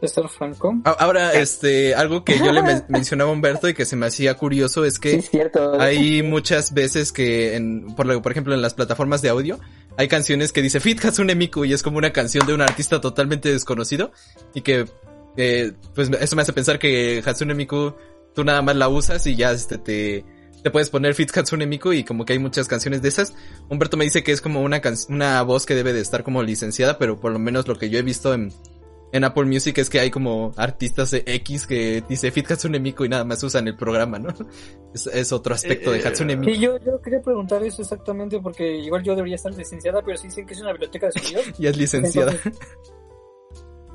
César 0.00 0.28
Franco. 0.28 0.74
Ahora, 0.84 1.32
este, 1.34 1.94
algo 1.94 2.24
que 2.24 2.36
yo 2.38 2.52
le 2.52 2.62
men- 2.62 2.84
mencionaba 2.88 3.30
a 3.30 3.32
Humberto 3.32 3.68
y 3.68 3.74
que 3.74 3.84
se 3.84 3.94
me 3.96 4.06
hacía 4.06 4.34
curioso 4.34 4.84
es 4.84 4.94
Sí, 4.94 5.00
que 5.00 5.14
es 5.16 5.30
hay 5.78 6.22
muchas 6.24 6.74
veces 6.74 7.12
que, 7.12 7.54
en, 7.56 7.94
por, 7.94 8.06
lo- 8.06 8.20
por 8.22 8.32
ejemplo, 8.32 8.54
en 8.54 8.62
las 8.62 8.74
plataformas 8.74 9.22
de 9.22 9.28
audio, 9.28 9.58
hay 9.96 10.08
canciones 10.08 10.52
que 10.52 10.60
dice 10.62 10.80
Fit 10.80 11.04
Hatsune 11.04 11.34
Miku 11.36 11.64
y 11.64 11.72
es 11.72 11.82
como 11.84 11.98
una 11.98 12.12
canción 12.12 12.44
de 12.46 12.54
un 12.54 12.60
artista 12.60 13.00
totalmente 13.00 13.52
desconocido 13.52 14.10
y 14.54 14.60
que, 14.62 14.84
eh, 15.36 15.72
pues 15.94 16.10
eso 16.20 16.34
me 16.36 16.42
hace 16.42 16.52
pensar 16.52 16.78
que 16.80 17.22
Hatsune 17.24 17.54
Miku 17.54 17.94
tú 18.34 18.44
nada 18.44 18.62
más 18.62 18.76
la 18.76 18.88
usas 18.88 19.26
y 19.26 19.36
ya 19.36 19.52
este, 19.52 19.78
te, 19.78 20.24
te 20.62 20.70
puedes 20.70 20.90
poner 20.90 21.14
Fit 21.14 21.36
Hatsune 21.36 21.66
Miku 21.66 21.92
y 21.92 22.04
como 22.04 22.24
que 22.24 22.32
hay 22.34 22.38
muchas 22.38 22.68
canciones 22.68 23.02
de 23.02 23.08
esas. 23.08 23.34
Humberto 23.68 23.96
me 23.96 24.04
dice 24.04 24.22
que 24.22 24.32
es 24.32 24.40
como 24.40 24.62
una, 24.62 24.80
can- 24.80 24.96
una 25.08 25.42
voz 25.42 25.66
que 25.66 25.74
debe 25.74 25.92
de 25.92 26.00
estar 26.00 26.22
como 26.24 26.42
licenciada, 26.42 26.98
pero 26.98 27.18
por 27.20 27.32
lo 27.32 27.38
menos 27.38 27.66
lo 27.68 27.76
que 27.76 27.90
yo 27.90 27.98
he 27.98 28.02
visto 28.02 28.32
en, 28.34 28.52
en 29.12 29.24
Apple 29.24 29.44
Music 29.46 29.78
es 29.78 29.88
que 29.88 30.00
hay 30.00 30.10
como 30.10 30.52
artistas 30.56 31.10
de 31.12 31.22
X 31.26 31.66
que 31.66 32.02
dice 32.08 32.30
Fit 32.30 32.50
Hatsune 32.50 32.78
Miku 32.78 33.04
y 33.04 33.08
nada 33.08 33.24
más 33.24 33.42
usan 33.42 33.66
el 33.68 33.76
programa, 33.76 34.18
¿no? 34.18 34.28
Es, 34.94 35.06
es 35.06 35.32
otro 35.32 35.54
aspecto 35.54 35.90
de 35.92 35.98
Eh, 35.98 36.02
Hatsune 36.06 36.34
Miku. 36.36 36.52
Sí, 36.54 36.60
yo, 36.60 36.78
yo 36.78 36.98
quería 37.02 37.20
preguntar 37.20 37.62
eso 37.62 37.82
exactamente 37.82 38.40
porque 38.40 38.76
igual 38.78 39.02
yo 39.02 39.14
debería 39.14 39.36
estar 39.36 39.52
licenciada, 39.54 40.00
pero 40.02 40.16
sí 40.16 40.28
dicen 40.28 40.46
que 40.46 40.54
es 40.54 40.60
una 40.62 40.72
biblioteca 40.72 41.06
de 41.08 41.20
sonidos. 41.20 41.44
Y 41.58 41.66
es 41.66 41.76
licenciada. 41.76 42.32
Entonces, 42.32 42.60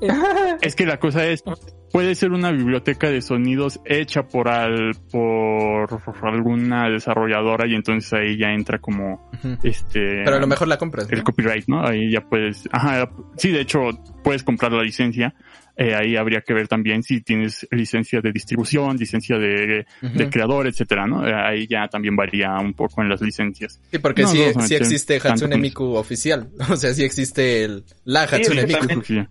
eh, 0.00 0.56
Es 0.62 0.74
que 0.76 0.86
la 0.86 0.98
cosa 1.00 1.26
es, 1.26 1.42
puede 1.94 2.16
ser 2.16 2.32
una 2.32 2.50
biblioteca 2.50 3.08
de 3.08 3.22
sonidos 3.22 3.78
hecha 3.84 4.24
por 4.24 4.48
al, 4.48 4.96
por 5.12 5.88
alguna 6.24 6.90
desarrolladora 6.90 7.68
y 7.68 7.76
entonces 7.76 8.12
ahí 8.12 8.36
ya 8.36 8.48
entra 8.48 8.80
como 8.80 9.30
este 9.62 10.22
Pero 10.24 10.34
a 10.34 10.40
lo 10.40 10.48
mejor 10.48 10.66
la 10.66 10.76
compras. 10.76 11.08
¿no? 11.08 11.16
el 11.16 11.22
copyright, 11.22 11.68
¿no? 11.68 11.86
Ahí 11.86 12.10
ya 12.10 12.20
puedes, 12.22 12.68
ajá, 12.72 13.08
sí, 13.36 13.52
de 13.52 13.60
hecho 13.60 13.78
puedes 14.24 14.42
comprar 14.42 14.72
la 14.72 14.82
licencia. 14.82 15.36
Eh, 15.76 15.94
ahí 15.94 16.16
habría 16.16 16.40
que 16.40 16.52
ver 16.52 16.66
también 16.66 17.04
si 17.04 17.20
tienes 17.20 17.66
licencia 17.70 18.20
de 18.20 18.32
distribución, 18.32 18.96
licencia 18.96 19.38
de, 19.38 19.86
de 20.00 20.30
creador, 20.30 20.66
etcétera, 20.66 21.06
¿no? 21.06 21.24
Eh, 21.24 21.32
ahí 21.32 21.68
ya 21.68 21.86
también 21.86 22.16
varía 22.16 22.58
un 22.58 22.74
poco 22.74 23.02
en 23.02 23.08
las 23.08 23.20
licencias. 23.20 23.80
Sí, 23.92 23.98
porque 23.98 24.22
No, 24.22 24.28
sí, 24.28 24.42
no 24.54 24.62
sí 24.62 24.74
existe 24.74 25.20
Hatsune 25.22 25.58
Miku 25.58 25.94
oficial. 25.94 26.50
O 26.70 26.76
sea, 26.76 26.92
sí 26.92 27.04
existe 27.04 27.64
el, 27.64 27.84
la 28.04 28.26
Sí, 28.26 28.34
Hatsune 28.34 28.66
que 28.66 28.94
Miku. 28.96 29.28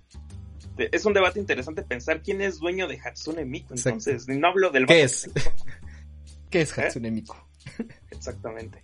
Sí. 0.77 0.85
Es 0.92 1.06
un 1.06 1.14
debate 1.14 1.40
interesante 1.40 1.84
pensar 1.84 2.22
quién 2.22 2.42
es 2.42 2.60
dueño 2.60 2.88
de 2.88 3.00
Hatsune 3.00 3.45
Miku. 3.45 3.74
Exacto. 3.74 4.10
Entonces, 4.10 4.27
no 4.27 4.48
hablo 4.48 4.69
del 4.72 4.85
¿Qué 4.85 5.03
es? 5.03 5.30
que- 5.34 5.42
¿Qué 6.50 6.61
es 6.61 6.77
¿Eh? 6.77 6.82
Hatsune 6.82 7.11
Miku? 7.11 7.35
Exactamente. 8.11 8.84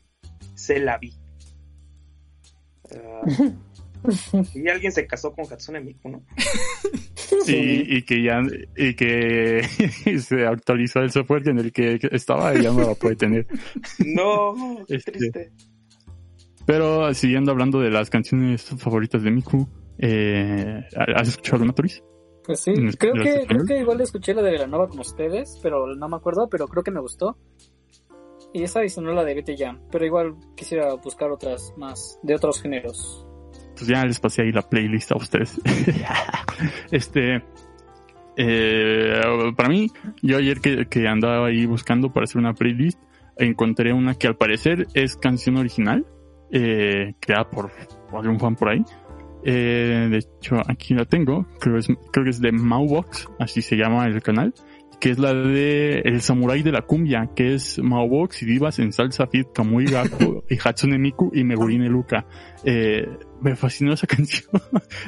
Se 0.55 0.79
la 0.79 0.97
vi. 0.97 1.13
Ah, 2.91 3.21
y 4.55 4.67
alguien 4.67 4.91
se 4.91 5.05
casó 5.05 5.33
con 5.33 5.45
Hatsune 5.51 5.79
Miku, 5.81 6.09
¿no? 6.09 6.23
Sí, 7.45 7.83
y 7.87 8.01
que 8.03 8.23
ya, 8.23 8.41
y 8.75 8.93
que 8.95 9.61
se 10.19 10.45
actualizó 10.47 10.99
el 10.99 11.11
software 11.11 11.47
en 11.49 11.59
el 11.59 11.71
que 11.71 11.99
estaba 12.11 12.55
y 12.55 12.63
ya 12.63 12.71
no 12.71 12.81
la 12.87 12.95
puede 12.95 13.15
tener. 13.15 13.47
No, 13.99 14.83
qué 14.87 14.95
Este, 14.95 15.11
triste. 15.11 15.51
Pero 16.65 17.13
siguiendo 17.13 17.51
hablando 17.51 17.79
de 17.79 17.89
las 17.89 18.09
canciones 18.09 18.63
favoritas 18.77 19.21
de 19.23 19.31
Miku, 19.31 19.67
eh, 19.99 20.83
¿has 20.95 21.27
escuchado 21.27 21.55
alguna, 21.55 21.73
Toris? 21.73 22.03
Pues 22.43 22.61
sí, 22.61 22.71
¿En 22.71 22.91
creo 22.93 23.13
que, 23.13 23.45
creo 23.47 23.65
que 23.65 23.77
igual 23.79 24.01
escuché 24.01 24.33
la 24.33 24.41
de 24.41 24.51
Velanova 24.51 24.87
con 24.87 24.99
ustedes, 24.99 25.59
pero 25.61 25.95
no 25.95 26.09
me 26.09 26.15
acuerdo, 26.15 26.49
pero 26.49 26.67
creo 26.67 26.83
que 26.83 26.91
me 26.91 26.99
gustó. 26.99 27.37
Y 28.53 28.63
esa 28.63 28.79
adicionó 28.79 29.13
la 29.13 29.23
de 29.23 29.35
Vete 29.35 29.55
Jam, 29.55 29.81
pero 29.91 30.05
igual 30.05 30.35
quisiera 30.55 30.93
buscar 30.95 31.29
otras 31.31 31.73
más, 31.77 32.19
de 32.23 32.33
otros 32.33 32.61
géneros. 32.61 33.27
Pues 33.75 33.87
ya 33.87 34.03
les 34.05 34.19
pasé 34.19 34.41
ahí 34.41 34.51
la 34.51 34.63
playlist 34.63 35.11
a 35.11 35.17
ustedes. 35.17 35.61
este, 36.91 37.43
eh, 38.35 39.21
para 39.55 39.69
mí, 39.69 39.91
yo 40.21 40.37
ayer 40.37 40.59
que, 40.59 40.87
que 40.87 41.07
andaba 41.07 41.47
ahí 41.47 41.65
buscando 41.65 42.11
para 42.11 42.23
hacer 42.23 42.37
una 42.37 42.53
playlist, 42.53 42.99
encontré 43.37 43.93
una 43.93 44.15
que 44.15 44.27
al 44.27 44.37
parecer 44.37 44.87
es 44.93 45.15
canción 45.15 45.57
original, 45.57 46.05
eh, 46.51 47.13
creada 47.19 47.49
por, 47.49 47.71
por 48.09 48.21
algún 48.21 48.39
fan 48.39 48.55
por 48.55 48.69
ahí. 48.69 48.83
Eh, 49.43 50.07
de 50.09 50.17
hecho, 50.17 50.55
aquí 50.67 50.93
la 50.93 51.05
tengo, 51.05 51.45
creo, 51.59 51.77
es, 51.77 51.87
creo 52.11 52.23
que 52.23 52.29
es 52.29 52.41
de 52.41 52.51
Maubox, 52.51 53.27
así 53.39 53.61
se 53.61 53.75
llama 53.77 54.05
el 54.05 54.21
canal, 54.21 54.53
que 54.99 55.11
es 55.11 55.17
la 55.19 55.33
de 55.33 55.99
El 55.99 56.21
Samurai 56.21 56.61
de 56.61 56.71
la 56.73 56.81
Cumbia, 56.81 57.29
que 57.35 57.53
es 57.55 57.79
Maubox 57.79 58.41
y 58.43 58.45
Divas 58.45 58.79
en 58.79 58.91
Salsa 58.91 59.27
Fit, 59.27 59.47
Kamui 59.53 59.85
Gakko 59.85 60.43
y 60.49 60.57
Hatsune 60.61 60.97
Miku 60.97 61.31
y 61.33 61.43
Megurine 61.45 61.87
Luka. 61.87 62.25
Eh, 62.65 63.07
me 63.41 63.55
fascinó 63.55 63.93
esa 63.93 64.05
canción. 64.07 64.49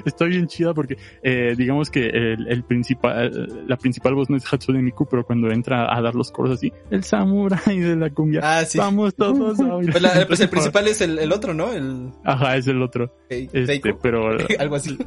Está 0.06 0.24
bien 0.26 0.48
chida 0.48 0.74
porque, 0.74 0.96
eh, 1.22 1.56
digamos 1.58 1.90
que 1.90 2.06
el, 2.08 2.48
el 2.48 2.64
principal, 2.64 3.66
la 3.68 3.76
principal 3.76 4.16
voz 4.16 4.30
no 4.30 4.38
es 4.38 4.46
Hatsune 4.52 4.82
Miku, 4.82 5.06
pero 5.10 5.26
cuando 5.26 5.52
entra 5.52 5.94
a 5.94 6.02
dar 6.02 6.16
los 6.16 6.32
coros 6.32 6.52
así, 6.54 6.72
el 6.90 7.04
Samurai 7.04 7.78
de 7.80 7.96
la 7.98 8.10
Cumbia. 8.12 8.40
Ah, 8.44 8.64
sí. 8.64 8.78
Vamos 8.78 9.14
todos 9.16 9.60
a. 9.60 9.68
Pues, 9.80 10.02
la- 10.02 10.26
pues 10.26 10.40
el 10.40 10.50
principal 10.52 10.88
es 10.88 11.02
el, 11.02 11.20
el 11.20 11.32
otro, 11.34 11.54
¿no? 11.54 11.74
El 11.74 12.12
Ajá, 12.24 12.56
es 12.56 12.66
el 12.68 12.82
otro. 12.82 13.14
Este, 13.30 13.82
pero, 14.02 14.30
Algo 14.60 14.76
así. 14.76 14.98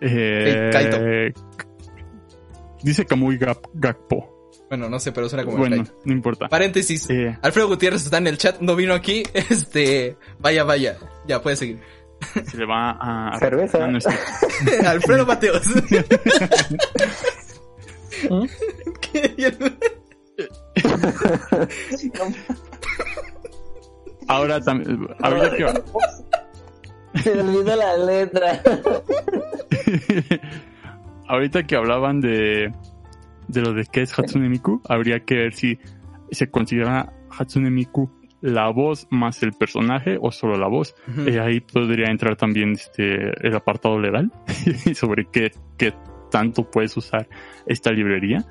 eh, 0.00 0.70
Kaito. 0.72 1.40
Dice 2.84 3.04
Kamui 3.04 3.36
Gap- 3.38 3.68
Gakpo. 3.74 4.30
Bueno, 4.68 4.88
no 4.88 4.98
sé, 5.00 5.10
pero 5.12 5.28
suena 5.28 5.44
como 5.44 5.58
Bueno, 5.58 5.84
no 6.04 6.12
importa. 6.12 6.48
Paréntesis. 6.48 7.08
Eh, 7.10 7.36
Alfredo 7.42 7.68
Gutiérrez 7.68 8.04
está 8.04 8.18
en 8.18 8.26
el 8.28 8.38
chat, 8.38 8.60
no 8.60 8.76
vino 8.76 8.94
aquí. 8.94 9.22
Este, 9.34 10.16
vaya, 10.38 10.64
vaya. 10.64 10.96
Ya, 11.26 11.42
puede 11.42 11.56
seguir. 11.56 11.80
se 12.46 12.56
le 12.56 12.64
va 12.66 12.90
a... 13.00 13.38
Cerveza. 13.38 13.78
No, 13.80 13.88
no 13.88 13.98
es 13.98 14.04
cierto. 14.04 14.88
Alfredo 14.88 15.26
Mateos. 15.26 15.62
¿Qué? 19.00 19.52
Ahora 24.28 24.60
también, 24.60 25.06
ahorita 25.20 25.56
que, 25.56 27.20
Se 27.22 27.40
olvidó 27.40 27.76
la 27.76 27.96
letra. 27.98 28.62
Ahorita 31.28 31.64
que 31.64 31.76
hablaban 31.76 32.20
de, 32.20 32.72
de 33.48 33.60
lo 33.60 33.72
de 33.72 33.84
qué 33.90 34.02
es 34.02 34.18
Hatsune 34.18 34.48
Miku, 34.48 34.82
habría 34.88 35.20
que 35.20 35.34
ver 35.36 35.54
si 35.54 35.78
se 36.30 36.50
considera 36.50 37.12
Hatsune 37.30 37.70
Miku 37.70 38.10
la 38.40 38.68
voz 38.68 39.06
más 39.10 39.42
el 39.42 39.52
personaje 39.52 40.18
o 40.20 40.30
solo 40.30 40.58
la 40.58 40.68
voz. 40.68 40.94
Ujú. 41.08 41.28
Eh, 41.28 41.40
ahí 41.40 41.60
podría 41.60 42.10
entrar 42.10 42.36
también 42.36 42.72
este 42.72 43.30
el 43.46 43.56
apartado 43.56 43.98
legal 43.98 44.30
sobre 44.94 45.26
qué, 45.32 45.50
qué 45.78 45.94
tanto 46.30 46.70
puedes 46.70 46.94
usar 46.96 47.26
esta 47.66 47.90
librería. 47.90 48.44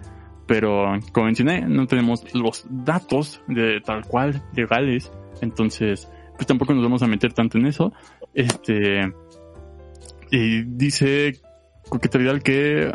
Pero 0.48 1.00
como 1.12 1.28
mencioné, 1.28 1.62
no 1.62 1.86
tenemos 1.86 2.34
los 2.34 2.66
datos 2.70 3.42
de 3.48 3.82
tal 3.82 4.06
cual 4.06 4.42
legales. 4.56 5.12
Entonces, 5.42 6.10
pues 6.36 6.48
tampoco 6.48 6.74
nos 6.74 6.84
vamos 6.84 7.04
a 7.04 7.08
meter 7.08 7.34
tanto 7.34 7.60
en 7.60 7.68
eso. 7.68 7.94
Este. 8.34 9.14
Y 10.32 10.64
dice 10.64 11.40
Coqueta 11.94 12.18
Vidal 12.18 12.42
que 12.42 12.92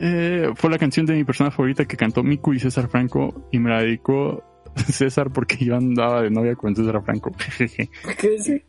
eh, 0.00 0.50
fue 0.56 0.70
la 0.70 0.78
canción 0.78 1.06
de 1.06 1.14
mi 1.14 1.24
persona 1.24 1.50
favorita 1.50 1.84
que 1.84 1.96
cantó 1.96 2.22
Miku 2.22 2.52
y 2.52 2.58
César 2.60 2.88
Franco 2.88 3.46
y 3.52 3.58
me 3.58 3.70
la 3.70 3.82
dedicó 3.82 4.42
César 4.76 5.32
porque 5.32 5.56
yo 5.64 5.76
andaba 5.76 6.22
de 6.22 6.30
novia 6.30 6.54
con 6.56 6.74
César 6.74 7.00
Franco. 7.04 7.30
¿Qué 8.18 8.30
decir? 8.30 8.64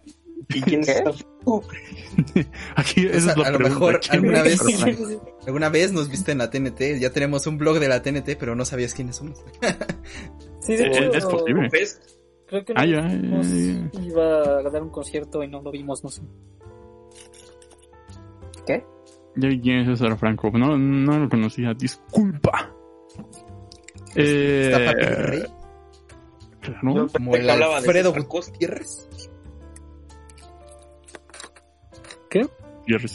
¿Y 0.49 0.61
quién 0.61 0.83
¿Qué? 0.83 0.91
está? 0.91 1.11
Aquí 2.75 3.05
O 3.07 3.09
esa 3.09 3.19
sea, 3.21 3.31
es 3.33 3.37
la 3.37 3.47
a 3.47 3.51
lo 3.51 3.59
mejor 3.59 3.99
¿Quién 4.01 4.13
alguna 4.25 4.37
es 4.39 4.43
vez- 4.43 4.59
César 4.61 4.93
Franco? 4.95 5.37
Alguna 5.47 5.69
vez 5.69 5.91
nos 5.93 6.09
viste 6.09 6.31
en 6.31 6.37
la 6.39 6.49
TNT, 6.51 6.99
ya 6.99 7.09
tenemos 7.11 7.47
un 7.47 7.57
blog 7.57 7.79
de 7.79 7.87
la 7.87 8.01
TNT, 8.01 8.35
pero 8.39 8.55
no 8.55 8.63
sabías 8.65 8.93
quiénes 8.93 9.15
somos. 9.15 9.43
Sí, 10.59 10.75
de 10.75 10.83
Eh, 10.83 10.87
hecho, 10.87 11.11
es 11.13 11.25
posible. 11.25 11.69
Creo 12.47 12.65
que 12.65 12.73
Ah, 12.75 12.85
ya, 12.85 13.07
ya, 13.07 13.41
ya. 13.41 14.01
iba 14.03 14.59
a 14.59 14.69
dar 14.69 14.83
un 14.83 14.89
concierto 14.89 15.41
y 15.43 15.47
no 15.47 15.61
lo 15.61 15.71
vimos, 15.71 16.03
no 16.03 16.09
sé. 16.09 16.21
¿Qué? 19.39 19.59
Quién 19.61 19.79
es 19.79 19.99
César 19.99 20.17
Franco. 20.17 20.51
No, 20.51 20.77
no 20.77 21.19
lo 21.19 21.29
conocía. 21.29 21.73
Disculpa. 21.73 22.73
Eh, 24.15 24.71
Rey, 25.19 25.43
claro. 26.61 27.07
Como 27.13 27.35
el 27.35 27.43
que 27.43 27.51
hablaba 27.51 27.73
de 27.81 27.87
Alfredo. 27.87 28.13
Gutiérrez. 28.13 29.07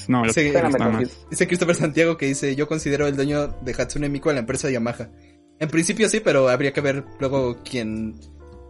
No, 0.09 0.25
Sí, 0.29 0.41
espérame 0.41 0.73
nada 0.73 0.91
más. 0.91 0.99
tantito. 1.01 1.29
Dice 1.31 1.47
Christopher 1.47 1.75
Santiago 1.75 2.17
que 2.17 2.27
dice, 2.27 2.55
yo 2.57 2.67
considero 2.69 3.07
el 3.07 3.17
dueño 3.17 3.49
de 3.49 3.73
Hatsune 3.77 4.09
Miku 4.09 4.31
a 4.31 4.33
la 4.33 4.39
empresa 4.41 4.71
Yamaha. 4.71 5.11
En 5.59 5.69
principio 5.69 6.09
sí, 6.09 6.21
pero 6.21 6.49
habría 6.49 6.73
que 6.73 6.81
ver 6.81 7.05
luego 7.19 7.59
quién 7.63 8.15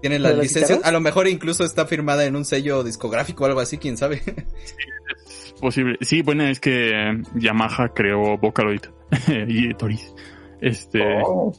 tiene 0.01 0.19
las 0.19 0.33
¿De 0.33 0.37
las 0.39 0.43
licencias. 0.45 0.71
guitarras? 0.79 0.89
A 0.89 0.93
lo 0.93 1.01
mejor 1.01 1.29
incluso 1.29 1.65
está 1.65 1.87
firmada 1.87 2.25
en 2.25 2.35
un 2.35 2.45
sello 2.45 2.83
discográfico 2.83 3.45
o 3.45 3.47
algo 3.47 3.61
así, 3.61 3.79
quién 3.79 3.97
sabe. 3.97 4.23
Es 4.27 5.26
posible. 5.61 5.97
Sí, 6.01 6.23
bueno, 6.23 6.45
es 6.45 6.61
que 6.61 7.21
Yamaha 7.35 7.89
creó 7.95 8.37
Vocaloid 8.39 8.83
y 9.49 9.73
Toris. 9.75 10.15
Este. 10.61 11.01
Oh, 11.25 11.53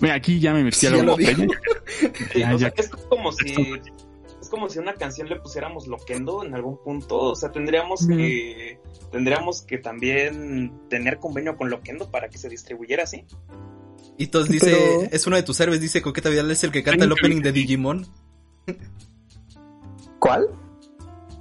Mira, 0.00 0.14
aquí 0.14 0.40
ya 0.40 0.54
me 0.54 0.64
metí 0.64 0.76
Sí, 0.78 0.86
a 0.86 0.90
la 0.92 1.02
botella. 1.12 1.46
Ya, 2.34 2.54
o 2.54 2.58
sea, 2.58 2.68
ya. 2.74 2.74
es 2.76 2.88
como 3.08 3.32
si 3.32 3.52
es 4.40 4.48
como 4.48 4.68
si 4.70 4.78
a 4.78 4.82
una 4.82 4.94
canción 4.94 5.28
le 5.28 5.36
pusiéramos 5.36 5.86
loquendo 5.86 6.42
en 6.44 6.54
algún 6.54 6.78
punto, 6.82 7.16
o 7.18 7.34
sea, 7.36 7.50
tendríamos 7.52 8.06
que 8.06 8.78
tendríamos 9.12 9.62
que 9.62 9.76
también 9.78 10.72
tener 10.88 11.18
convenio 11.18 11.56
con 11.56 11.68
loquendo 11.68 12.10
para 12.10 12.28
que 12.30 12.38
se 12.38 12.48
distribuyera 12.48 13.02
así. 13.04 13.24
Y 14.16 14.24
entonces 14.24 14.50
dice, 14.52 14.70
Pero- 14.70 15.08
es 15.12 15.26
uno 15.26 15.36
de 15.36 15.42
tus 15.42 15.60
héroes, 15.60 15.80
dice 15.80 16.00
Coqueta 16.00 16.30
Vidal, 16.30 16.50
es 16.50 16.64
el 16.64 16.70
que 16.72 16.82
canta 16.82 17.04
el 17.04 17.12
opening 17.12 17.42
de 17.42 17.52
Digimon. 17.52 18.06
¿Cuál? 20.18 20.48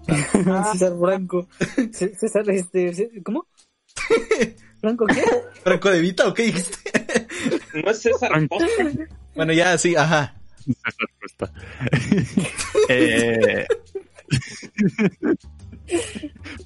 César 0.71 0.93
Franco. 0.99 1.47
César, 1.91 2.49
este, 2.49 3.11
¿cómo? 3.23 3.47
¿Franco 4.81 5.05
qué? 5.07 5.23
¿Franco 5.63 5.89
de 5.89 6.01
Vita 6.01 6.27
o 6.27 6.33
qué 6.33 6.43
dijiste? 6.43 6.77
No 7.83 7.91
es 7.91 8.01
César 8.01 8.31
bueno, 9.35 9.53
ya, 9.53 9.77
sí, 9.77 9.95
ajá. 9.95 10.35
Respuesta. 10.65 11.53
eh... 12.89 13.65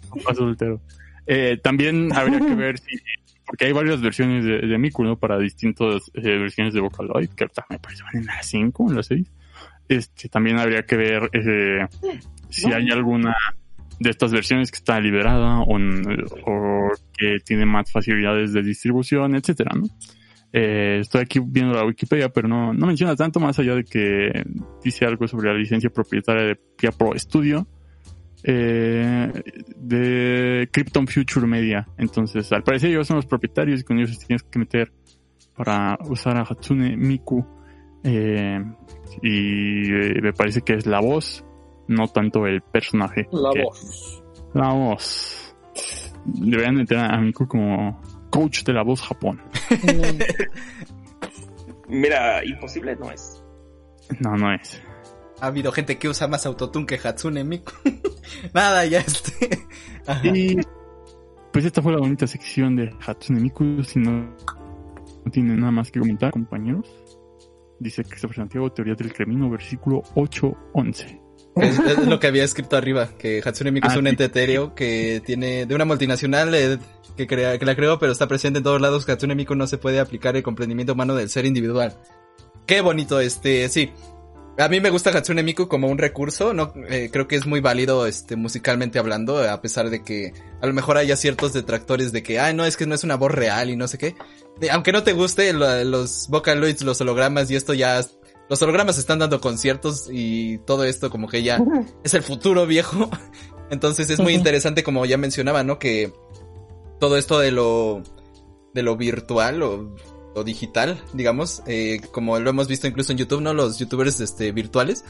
Papá 0.10 0.36
soltero. 0.36 0.82
Eh, 1.28 1.60
también 1.62 2.12
habría 2.14 2.40
que 2.40 2.56
ver 2.56 2.80
si, 2.80 2.98
porque 3.46 3.66
hay 3.66 3.72
varias 3.72 4.02
versiones 4.02 4.44
de, 4.44 4.60
de 4.60 4.78
Miku, 4.78 5.04
¿no? 5.04 5.18
Para 5.18 5.38
distintas 5.38 6.10
eh, 6.16 6.22
versiones 6.22 6.74
de 6.74 6.82
Vocaloid, 6.82 7.30
que 7.30 7.44
ahorita 7.44 7.66
me 7.70 7.80
parece 7.80 8.04
van 8.04 8.18
en 8.18 8.26
la 8.26 8.42
5 8.42 8.84
o 8.84 8.90
en 8.90 8.96
la 8.96 9.04
6. 9.04 9.32
Este, 9.90 10.30
también 10.30 10.60
habría 10.60 10.86
que 10.86 10.96
ver 10.96 11.30
eh, 11.34 11.88
si 12.54 12.72
hay 12.72 12.90
alguna 12.92 13.36
de 14.00 14.10
estas 14.10 14.32
versiones 14.32 14.72
que 14.72 14.78
está 14.78 15.00
liberada 15.00 15.62
o, 15.62 15.78
que 17.18 17.38
tiene 17.46 17.66
más 17.66 17.92
facilidades 17.92 18.54
de 18.54 18.62
distribución, 18.62 19.36
etcétera, 19.36 19.72
¿no? 19.76 19.86
Eh, 20.56 21.00
estoy 21.02 21.22
aquí 21.22 21.40
viendo 21.44 21.74
la 21.74 21.86
Wikipedia, 21.86 22.30
pero 22.30 22.48
no, 22.48 22.74
no 22.74 22.86
menciona 22.86 23.16
tanto 23.16 23.40
más 23.40 23.58
allá 23.58 23.74
de 23.74 23.84
que 23.84 24.44
dice 24.84 25.06
algo 25.06 25.28
sobre 25.28 25.52
la 25.52 25.58
licencia 25.58 25.90
propietaria 25.90 26.44
de 26.44 26.56
Pia 26.78 26.92
Pro 26.92 27.18
Studio 27.18 27.68
eh, 28.44 29.32
de 29.78 30.70
Krypton 30.72 31.08
Future 31.08 31.48
Media. 31.48 31.88
Entonces, 31.98 32.52
al 32.52 32.64
parecer 32.64 32.90
ellos 32.92 33.08
son 33.08 33.16
los 33.16 33.26
propietarios 33.26 33.82
y 33.82 33.84
con 33.84 33.98
ellos 33.98 34.20
tienes 34.20 34.44
que 34.44 34.60
meter 34.60 34.92
para 35.56 35.98
usar 36.08 36.38
a 36.38 36.42
Hatsune 36.42 36.98
Miku. 36.98 37.46
Eh, 38.04 38.60
y 39.22 39.90
me 40.22 40.34
parece 40.34 40.62
que 40.62 40.74
es 40.74 40.86
la 40.86 41.00
voz, 41.00 41.46
no 41.88 42.08
tanto 42.08 42.46
el 42.48 42.62
personaje. 42.62 43.28
La 43.32 43.52
que- 43.52 43.64
voz. 43.64 44.24
La 44.54 44.74
voz. 44.74 45.56
Deberían 46.26 46.76
meter 46.76 47.00
a 47.00 47.18
Miku 47.20 47.48
como 47.48 48.00
coach 48.30 48.64
de 48.64 48.74
la 48.74 48.84
voz 48.84 49.02
Japón. 49.02 49.42
Mira, 51.88 52.44
imposible 52.46 52.96
no 52.96 53.12
es. 53.12 53.44
No, 54.20 54.36
no 54.36 54.54
es. 54.54 54.82
Ha 55.42 55.48
habido 55.48 55.72
gente 55.72 55.98
que 55.98 56.08
usa 56.08 56.28
más 56.28 56.46
autotune 56.46 56.86
que 56.86 57.00
Hatsune 57.04 57.44
Miku. 57.44 57.72
Nada, 58.54 58.86
ya 58.86 59.00
este. 59.00 59.60
Y 60.24 60.58
pues 61.54 61.64
esta 61.66 61.82
fue 61.82 61.94
la 61.94 62.00
bonita 62.00 62.28
sección 62.28 62.76
de 62.76 62.94
Hatsune 63.06 63.40
Miku. 63.40 63.84
Si 63.84 64.00
no, 64.00 64.12
no 64.12 65.32
tiene 65.32 65.56
nada 65.56 65.72
más 65.72 65.92
que 65.92 66.00
comentar, 66.00 66.32
compañeros. 66.32 66.90
Dice 67.80 68.04
Christopher 68.04 68.38
Santiago, 68.38 68.72
teoría 68.72 68.96
del 68.96 69.14
cremino, 69.14 69.50
versículo 69.50 70.02
8.11. 70.16 71.22
Es, 71.56 71.78
es 71.80 72.08
lo 72.08 72.20
que 72.20 72.28
había 72.28 72.44
escrito 72.44 72.76
arriba, 72.78 73.10
que 73.18 73.42
Hatsune 73.46 73.72
Miku 73.72 73.88
es 73.88 73.94
Ah, 73.96 74.00
un 74.00 74.08
ente 74.08 74.26
etéreo 74.26 74.74
que 74.74 75.22
tiene 75.26 75.66
de 75.66 75.76
una 75.76 75.86
multinacional 75.86 76.54
eh, 76.56 76.80
que, 77.16 77.28
crea, 77.28 77.58
que 77.60 77.66
la 77.66 77.76
creó, 77.76 78.00
pero 78.00 78.12
está 78.12 78.28
presente 78.28 78.58
en 78.58 78.64
todos 78.64 78.82
lados. 78.82 79.08
Hatsune 79.08 79.36
Miku 79.36 79.54
no 79.56 79.68
se 79.68 79.78
puede 79.78 80.00
aplicar 80.00 80.36
el 80.36 80.44
comprendimiento 80.44 80.94
humano 80.94 81.16
del 81.16 81.30
ser 81.30 81.46
individual. 81.46 81.96
Qué 82.66 82.82
bonito, 82.82 83.20
este, 83.20 83.70
sí. 83.70 83.92
A 84.58 84.68
mí 84.70 84.80
me 84.80 84.92
gusta 84.92 85.10
Hatsune 85.10 85.42
Miku 85.44 85.68
como 85.68 85.88
un 85.88 85.98
recurso, 85.98 86.54
no 86.54 86.74
Eh, 86.90 87.10
creo 87.12 87.28
que 87.28 87.36
es 87.36 87.46
muy 87.48 87.60
válido 87.60 88.06
este 88.08 88.36
musicalmente 88.36 89.00
hablando, 89.00 89.38
a 89.50 89.62
pesar 89.62 89.90
de 89.90 90.04
que 90.04 90.32
a 90.62 90.68
lo 90.68 90.74
mejor 90.74 90.98
haya 90.98 91.16
ciertos 91.16 91.54
detractores 91.54 92.12
de 92.12 92.22
que, 92.24 92.40
ay, 92.40 92.54
no, 92.54 92.64
es 92.66 92.78
que 92.78 92.86
no 92.86 92.94
es 92.96 93.04
una 93.04 93.16
voz 93.16 93.32
real 93.32 93.70
y 93.72 93.76
no 93.76 93.88
sé 93.88 93.98
qué. 93.98 94.16
Aunque 94.72 94.92
no 94.92 95.02
te 95.04 95.14
guste 95.14 95.52
lo- 95.54 95.84
los 95.84 96.28
Vocaloids, 96.30 96.84
los 96.84 97.02
hologramas 97.02 97.50
y 97.50 97.56
esto 97.56 97.74
ya 97.74 98.04
los 98.54 98.62
hologramas 98.62 99.00
están 99.00 99.18
dando 99.18 99.42
conciertos 99.42 100.08
y 100.12 100.60
todo 100.60 100.84
esto 100.84 101.10
como 101.10 101.28
que 101.28 101.42
ya 101.42 101.60
es 102.04 102.14
el 102.14 102.22
futuro 102.22 102.68
viejo. 102.68 103.10
Entonces 103.72 104.12
es 104.12 104.20
muy 104.20 104.36
interesante 104.36 104.84
como 104.84 105.04
ya 105.08 105.18
mencionaba, 105.18 105.64
¿no? 105.64 105.80
Que 105.80 106.14
todo 107.00 107.18
esto 107.18 107.40
de 107.40 107.50
lo 107.50 108.04
de 108.76 108.84
lo 108.84 108.96
virtual 108.96 109.64
o, 109.64 109.96
o 110.36 110.44
digital, 110.44 111.04
digamos, 111.14 111.64
eh, 111.66 112.00
como 112.12 112.38
lo 112.38 112.52
hemos 112.52 112.68
visto 112.68 112.86
incluso 112.86 113.12
en 113.12 113.18
YouTube, 113.18 113.42
¿no? 113.42 113.56
Los 113.56 113.80
youtubers 113.80 114.20
este 114.20 114.52
virtuales 114.52 115.04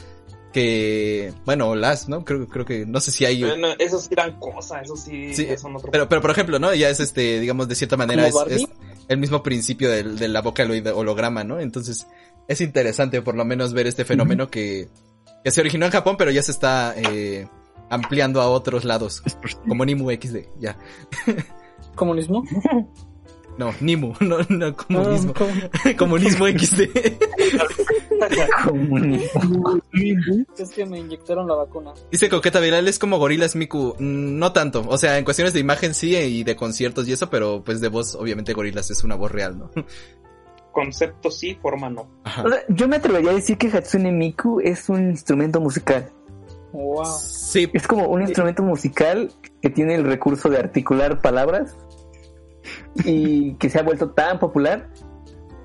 que 0.54 1.34
bueno, 1.44 1.68
o 1.68 1.74
las, 1.74 2.08
¿no? 2.08 2.24
Creo 2.24 2.48
creo 2.48 2.64
que 2.64 2.86
no 2.86 2.98
sé 3.02 3.10
si 3.10 3.26
hay 3.26 3.42
Bueno, 3.42 3.68
eso 3.78 4.00
sí 4.00 4.14
dan 4.14 4.40
cosa, 4.40 4.80
eso 4.80 4.96
sí, 4.96 5.34
Sí, 5.34 5.44
ya 5.44 5.58
son 5.58 5.76
otro 5.76 5.90
pero 5.90 6.08
pero 6.08 6.22
por 6.22 6.30
ejemplo, 6.30 6.58
¿no? 6.58 6.72
Ya 6.72 6.88
es 6.88 7.00
este, 7.00 7.40
digamos 7.40 7.68
de 7.68 7.74
cierta 7.74 7.98
manera 7.98 8.26
es, 8.26 8.66
el 9.06 9.18
mismo 9.18 9.42
principio 9.42 9.90
del, 9.90 10.18
de 10.18 10.28
la 10.28 10.40
Vocaloid 10.40 10.94
holograma, 10.94 11.44
¿no? 11.44 11.60
Entonces 11.60 12.06
es 12.48 12.60
interesante 12.60 13.22
por 13.22 13.34
lo 13.36 13.44
menos 13.44 13.72
ver 13.72 13.86
este 13.86 14.04
fenómeno 14.04 14.48
que, 14.48 14.88
que 15.42 15.50
se 15.50 15.60
originó 15.60 15.86
en 15.86 15.92
Japón, 15.92 16.16
pero 16.18 16.30
ya 16.30 16.42
se 16.42 16.52
está 16.52 16.94
eh, 16.96 17.48
ampliando 17.90 18.40
a 18.40 18.48
otros 18.48 18.84
lados, 18.84 19.22
como 19.66 19.84
Nimu 19.84 20.10
XD, 20.10 20.36
ya. 20.58 20.78
¿Comunismo? 21.94 22.44
No, 23.56 23.72
Nimu, 23.80 24.14
no, 24.20 24.38
no 24.48 24.76
comunismo. 24.76 25.32
Ah, 25.36 25.38
¿cómo? 25.38 25.96
Comunismo 25.96 26.46
XD. 26.48 26.80
Comunismo. 28.64 29.80
Es 30.58 30.70
que 30.70 30.84
me 30.86 30.98
inyectaron 30.98 31.46
la 31.46 31.54
vacuna. 31.54 31.92
Dice 32.10 32.28
Coqueta 32.28 32.58
Viral, 32.60 32.88
es 32.88 32.98
como 32.98 33.18
Gorilas 33.18 33.54
Miku. 33.54 33.94
Mm, 33.98 34.38
No 34.38 34.52
tanto. 34.52 34.84
O 34.88 34.98
sea, 34.98 35.18
en 35.18 35.24
cuestiones 35.24 35.52
de 35.52 35.60
imagen 35.60 35.94
sí 35.94 36.16
y 36.16 36.42
de 36.42 36.56
conciertos 36.56 37.06
y 37.06 37.12
eso, 37.12 37.30
pero 37.30 37.62
pues 37.64 37.80
de 37.80 37.88
voz, 37.88 38.14
obviamente 38.16 38.52
Gorilas 38.54 38.90
es 38.90 39.04
una 39.04 39.14
voz 39.14 39.30
real, 39.30 39.56
¿no? 39.58 39.70
Concepto 40.74 41.30
sí, 41.30 41.54
forma 41.54 41.88
no. 41.88 42.06
Ajá. 42.24 42.42
O 42.42 42.48
sea, 42.50 42.58
yo 42.68 42.88
me 42.88 42.96
atrevería 42.96 43.30
a 43.30 43.34
decir 43.34 43.56
que 43.56 43.68
Hatsune 43.68 44.12
Miku 44.12 44.60
es 44.60 44.90
un 44.90 45.08
instrumento 45.08 45.60
musical. 45.60 46.10
Wow. 46.72 47.04
Sí, 47.06 47.70
Es 47.72 47.86
como 47.86 48.08
un 48.08 48.22
instrumento 48.22 48.64
musical 48.64 49.30
que 49.62 49.70
tiene 49.70 49.94
el 49.94 50.04
recurso 50.04 50.50
de 50.50 50.58
articular 50.58 51.22
palabras 51.22 51.76
y 53.04 53.54
que 53.54 53.70
se 53.70 53.78
ha 53.78 53.82
vuelto 53.82 54.10
tan 54.10 54.40
popular 54.40 54.90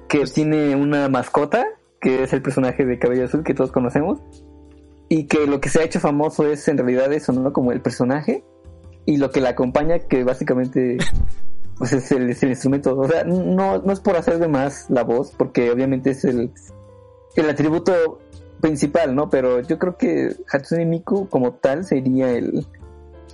que 0.08 0.24
tiene 0.26 0.76
una 0.76 1.10
mascota, 1.10 1.66
que 2.00 2.24
es 2.24 2.34
el 2.34 2.42
personaje 2.42 2.86
de 2.86 3.00
Cabello 3.00 3.26
Azul 3.26 3.44
que 3.44 3.54
todos 3.54 3.72
conocemos, 3.72 4.20
y 5.10 5.26
que 5.26 5.48
lo 5.48 5.60
que 5.60 5.70
se 5.70 5.82
ha 5.82 5.84
hecho 5.84 6.00
famoso 6.00 6.48
es 6.48 6.68
en 6.68 6.78
realidad 6.78 7.12
eso, 7.12 7.34
¿no? 7.34 7.52
Como 7.52 7.72
el 7.72 7.82
personaje 7.82 8.44
y 9.06 9.18
lo 9.18 9.32
que 9.32 9.42
la 9.42 9.50
acompaña, 9.50 10.00
que 10.00 10.24
básicamente 10.24 10.98
pues 11.80 11.94
es 11.94 12.12
el, 12.12 12.30
es 12.30 12.44
el 12.44 12.50
instrumento. 12.50 12.96
O 12.96 13.08
sea, 13.08 13.24
no, 13.24 13.80
no 13.80 13.92
es 13.92 14.00
por 14.02 14.16
hacer 14.18 14.38
de 14.38 14.48
más 14.48 14.86
la 14.90 15.04
voz, 15.04 15.34
porque 15.36 15.72
obviamente 15.72 16.12
es 16.12 16.26
el, 16.26 16.52
el 17.36 17.50
atributo 17.50 18.20
principal, 18.62 19.16
¿no? 19.16 19.30
Pero 19.30 19.62
yo 19.62 19.80
creo 19.80 19.98
que 19.98 20.36
Hatsune 20.52 20.86
Miku 20.86 21.28
como 21.30 21.54
tal 21.54 21.86
sería 21.86 22.30
el, 22.32 22.68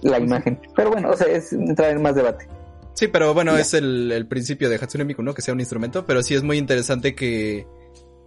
la 0.04 0.20
imagen. 0.20 0.60
Pero 0.76 0.92
bueno, 0.92 1.10
o 1.10 1.18
sea, 1.18 1.28
es 1.28 1.52
entrar 1.52 1.92
en 1.92 2.02
más 2.02 2.16
debate. 2.16 2.48
Sí, 2.94 3.08
pero 3.08 3.34
bueno, 3.34 3.54
Ya. 3.54 3.62
es 3.62 3.74
el, 3.74 4.12
el 4.12 4.28
principio 4.28 4.70
de 4.70 4.76
Hatsune 4.78 5.04
Miku, 5.06 5.24
¿no? 5.24 5.34
Que 5.34 5.42
sea 5.42 5.54
un 5.54 5.60
instrumento, 5.60 6.06
pero 6.06 6.22
sí 6.24 6.36
es 6.36 6.44
muy 6.44 6.58
interesante 6.60 7.16
que, 7.16 7.66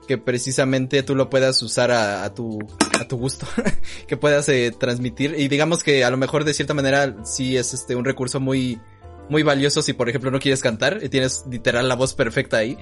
que 0.08 0.18
precisamente 0.18 1.04
tú 1.04 1.14
lo 1.14 1.30
puedas 1.30 1.62
usar 1.62 1.92
a, 1.92 2.24
a 2.24 2.34
tu, 2.34 2.58
a 3.00 3.06
tu 3.06 3.16
gusto, 3.16 3.46
que 4.08 4.16
puedas 4.16 4.48
eh, 4.48 4.74
transmitir 4.76 5.36
y 5.38 5.46
digamos 5.46 5.84
que 5.84 6.04
a 6.04 6.10
lo 6.10 6.16
mejor 6.16 6.44
de 6.44 6.54
cierta 6.54 6.74
manera 6.74 7.14
sí 7.24 7.56
es 7.56 7.72
este 7.72 7.94
un 7.94 8.04
recurso 8.04 8.40
muy, 8.40 8.80
muy 9.28 9.42
valioso 9.42 9.82
si 9.82 9.92
por 9.92 10.08
ejemplo 10.08 10.30
no 10.30 10.38
quieres 10.40 10.62
cantar 10.62 10.98
y 11.02 11.08
tienes 11.08 11.44
literal 11.50 11.88
la 11.88 11.94
voz 11.96 12.14
perfecta 12.14 12.58
ahí. 12.58 12.78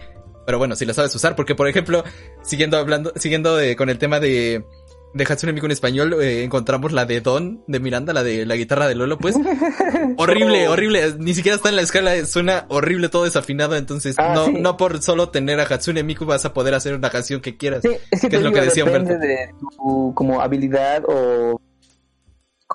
Pero 0.46 0.58
bueno, 0.58 0.76
si 0.76 0.84
la 0.86 0.94
sabes 0.94 1.14
usar, 1.14 1.34
porque 1.34 1.54
por 1.54 1.68
ejemplo, 1.68 2.04
siguiendo 2.42 2.76
hablando, 2.76 3.12
siguiendo 3.16 3.56
de- 3.56 3.74
con 3.74 3.88
el 3.90 3.98
tema 3.98 4.20
de, 4.20 4.64
de 5.12 5.24
Hatsune 5.24 5.52
Miku 5.52 5.66
en 5.66 5.72
español, 5.72 6.14
eh, 6.22 6.44
encontramos 6.44 6.92
la 6.92 7.04
de 7.04 7.20
Don 7.20 7.64
de 7.66 7.80
Miranda, 7.80 8.12
la 8.12 8.22
de 8.22 8.46
la 8.46 8.54
guitarra 8.54 8.86
de 8.86 8.94
Lolo, 8.94 9.18
pues 9.18 9.34
horrible, 10.18 10.68
horrible, 10.68 11.14
ni 11.18 11.34
siquiera 11.34 11.56
está 11.56 11.68
en 11.68 11.74
la 11.76 11.82
escala, 11.82 12.24
suena 12.26 12.66
horrible 12.68 13.08
todo 13.08 13.24
desafinado, 13.24 13.74
entonces 13.76 14.14
Ah, 14.18 14.32
no, 14.34 14.44
sí. 14.46 14.52
no 14.52 14.76
por 14.76 15.02
solo 15.02 15.30
tener 15.30 15.58
a 15.58 15.64
Hatsune 15.64 16.04
Miku 16.04 16.26
vas 16.26 16.44
a 16.44 16.52
poder 16.54 16.74
hacer 16.74 16.94
una 16.94 17.10
canción 17.10 17.40
que 17.40 17.56
quieras. 17.56 17.82
Sí, 17.82 17.90
es 18.12 18.20
que 18.20 18.28
¿Qué 18.28 18.30
te 18.30 18.36
es 18.36 18.42
lo 18.42 18.50
digo, 18.50 18.60
que 18.60 18.66
decía 18.66 18.84
Humberto? 18.84 19.18
de 19.18 19.50
tu 19.60 20.12
como 20.14 20.40
habilidad 20.42 21.02
o 21.08 21.60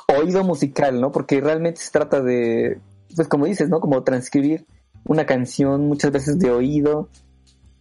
oído 0.08 0.43
musical, 0.43 1.00
¿no? 1.00 1.11
Porque 1.11 1.40
realmente 1.41 1.80
se 1.82 1.91
trata 1.91 2.22
de, 2.22 2.80
pues 3.15 3.27
como 3.27 3.45
dices, 3.45 3.69
¿no? 3.69 3.80
Como 3.80 4.03
transcribir 4.03 4.65
una 5.03 5.25
canción 5.25 5.88
muchas 5.88 6.11
veces 6.11 6.40
de 6.40 6.51
oído, 6.51 7.09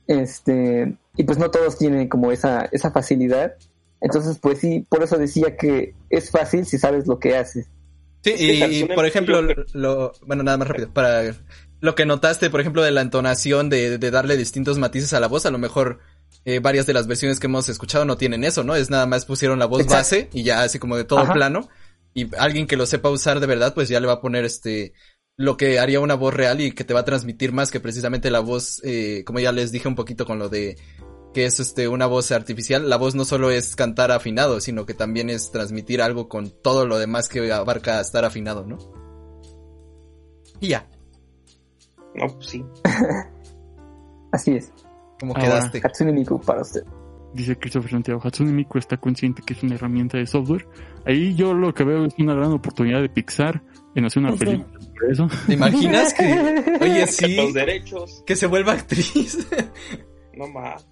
este, 0.06 0.96
y 1.16 1.24
pues 1.24 1.38
no 1.38 1.50
todos 1.50 1.78
tienen 1.78 2.08
como 2.08 2.32
esa, 2.32 2.68
esa 2.72 2.90
facilidad. 2.90 3.54
Entonces, 4.00 4.38
pues 4.40 4.58
sí, 4.58 4.86
por 4.88 5.02
eso 5.02 5.18
decía 5.18 5.56
que 5.56 5.94
es 6.08 6.30
fácil 6.30 6.64
si 6.66 6.78
sabes 6.78 7.06
lo 7.06 7.18
que 7.18 7.36
haces. 7.36 7.66
Sí, 8.22 8.34
y, 8.36 8.84
por 8.84 9.06
ejemplo, 9.06 9.40
lo, 9.72 10.12
bueno, 10.26 10.42
nada 10.42 10.58
más 10.58 10.68
rápido, 10.68 10.92
para 10.92 11.34
lo 11.80 11.94
que 11.94 12.04
notaste, 12.04 12.50
por 12.50 12.60
ejemplo, 12.60 12.82
de 12.82 12.90
la 12.90 13.00
entonación, 13.00 13.70
de, 13.70 13.98
de 13.98 14.10
darle 14.10 14.36
distintos 14.36 14.78
matices 14.78 15.12
a 15.14 15.20
la 15.20 15.28
voz, 15.28 15.46
a 15.46 15.50
lo 15.50 15.58
mejor 15.58 16.00
eh, 16.44 16.58
varias 16.58 16.86
de 16.86 16.92
las 16.92 17.06
versiones 17.06 17.40
que 17.40 17.46
hemos 17.46 17.68
escuchado 17.68 18.04
no 18.04 18.16
tienen 18.16 18.44
eso, 18.44 18.64
¿no? 18.64 18.74
Es 18.74 18.90
nada 18.90 19.06
más 19.06 19.24
pusieron 19.24 19.58
la 19.58 19.66
voz 19.66 19.82
Exacto. 19.82 19.96
base 19.96 20.28
y 20.32 20.42
ya 20.42 20.62
así 20.62 20.78
como 20.78 20.96
de 20.96 21.04
todo 21.04 21.20
Ajá. 21.20 21.32
plano, 21.32 21.68
y 22.12 22.34
alguien 22.36 22.66
que 22.66 22.76
lo 22.76 22.86
sepa 22.86 23.10
usar 23.10 23.40
de 23.40 23.46
verdad, 23.46 23.74
pues 23.74 23.88
ya 23.88 24.00
le 24.00 24.06
va 24.06 24.14
a 24.14 24.20
poner 24.20 24.44
este, 24.44 24.92
lo 25.40 25.56
que 25.56 25.78
haría 25.78 26.00
una 26.00 26.16
voz 26.16 26.34
real 26.34 26.60
y 26.60 26.72
que 26.72 26.84
te 26.84 26.92
va 26.92 27.00
a 27.00 27.04
transmitir 27.06 27.50
más 27.54 27.70
que 27.70 27.80
precisamente 27.80 28.30
la 28.30 28.40
voz, 28.40 28.82
eh, 28.84 29.24
como 29.24 29.38
ya 29.40 29.52
les 29.52 29.72
dije 29.72 29.88
un 29.88 29.94
poquito 29.94 30.26
con 30.26 30.38
lo 30.38 30.50
de 30.50 30.76
que 31.32 31.46
es 31.46 31.58
este 31.60 31.88
una 31.88 32.04
voz 32.04 32.30
artificial, 32.30 32.90
la 32.90 32.98
voz 32.98 33.14
no 33.14 33.24
solo 33.24 33.50
es 33.50 33.74
cantar 33.74 34.10
afinado, 34.10 34.60
sino 34.60 34.84
que 34.84 34.92
también 34.92 35.30
es 35.30 35.50
transmitir 35.50 36.02
algo 36.02 36.28
con 36.28 36.50
todo 36.62 36.84
lo 36.84 36.98
demás 36.98 37.30
que 37.30 37.50
abarca 37.50 38.02
estar 38.02 38.26
afinado, 38.26 38.66
¿no? 38.66 38.76
Y 40.60 40.68
ya, 40.68 40.86
No, 42.16 42.26
pues 42.34 42.46
sí. 42.46 42.62
Así 44.32 44.56
es. 44.56 44.70
como 45.18 45.34
Ahora, 45.34 45.48
quedaste. 45.48 45.80
Hatsune 45.82 46.12
Miku 46.12 46.38
para 46.38 46.60
usted. 46.60 46.84
Dice 47.32 47.56
Christopher 47.56 47.92
Santiago, 47.92 48.20
Hatsune 48.22 48.52
Miku 48.52 48.76
está 48.76 48.98
consciente 48.98 49.40
que 49.40 49.54
es 49.54 49.62
una 49.62 49.76
herramienta 49.76 50.18
de 50.18 50.26
software. 50.26 50.68
Ahí 51.06 51.34
yo 51.34 51.54
lo 51.54 51.72
que 51.72 51.84
veo 51.84 52.04
es 52.04 52.12
una 52.18 52.34
gran 52.34 52.52
oportunidad 52.52 53.00
de 53.00 53.08
Pixar 53.08 53.62
en 53.94 54.04
hacer 54.04 54.22
una 54.22 54.36
película 54.36 54.79
eso. 55.08 55.28
¿Te 55.46 55.54
imaginas 55.54 56.12
que, 56.14 56.78
oye, 56.80 57.06
sí, 57.06 57.36
Los 57.36 57.54
derechos. 57.54 58.22
que 58.26 58.36
se 58.36 58.46
vuelva 58.46 58.72
actriz? 58.72 59.46
No 60.34 60.46
más. 60.48 60.86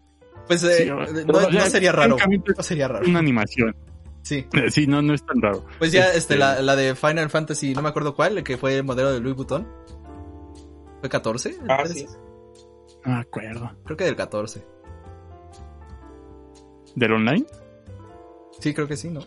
pues 0.47 0.63
eh, 0.65 0.85
Sí, 0.85 0.91
no, 0.91 1.61
sería 1.71 1.93
raro. 1.93 2.17
No 2.57 2.63
sería 2.63 2.87
raro. 2.89 3.07
Una 3.09 3.19
animación. 3.21 3.75
Sí. 4.23 4.47
Eh, 4.53 4.71
Sí, 4.71 4.87
no, 4.87 5.01
no 5.01 5.15
es 5.15 5.25
tan 5.25 5.41
raro. 5.41 5.65
Pues 5.79 5.91
ya, 5.93 6.07
este, 6.07 6.19
Este- 6.19 6.37
la, 6.37 6.61
la 6.61 6.77
de 6.77 6.95
Final 6.95 7.31
Fantasy, 7.31 7.73
no 7.75 7.81
me 7.81 7.89
acuerdo 7.89 8.15
cuál, 8.15 8.43
que 8.43 8.59
fue 8.59 8.77
el 8.77 8.85
modelo 8.85 9.11
de 9.13 9.21
Louis 9.21 9.37
Vuitton. 9.37 9.67
¿Fue 11.01 11.09
14? 11.09 11.57
me 11.63 11.73
Ah, 11.73 11.87
sí. 11.87 12.07
No 13.07 13.15
me 13.15 13.21
acuerdo. 13.21 13.71
Creo 13.85 13.97
que 13.97 14.05
del 14.05 14.17
14. 14.17 14.63
¿Del 16.95 17.13
online? 17.13 17.47
Sí, 18.61 18.75
creo 18.75 18.89
que 18.89 18.97
sí, 18.97 19.09
¿no? 19.09 19.21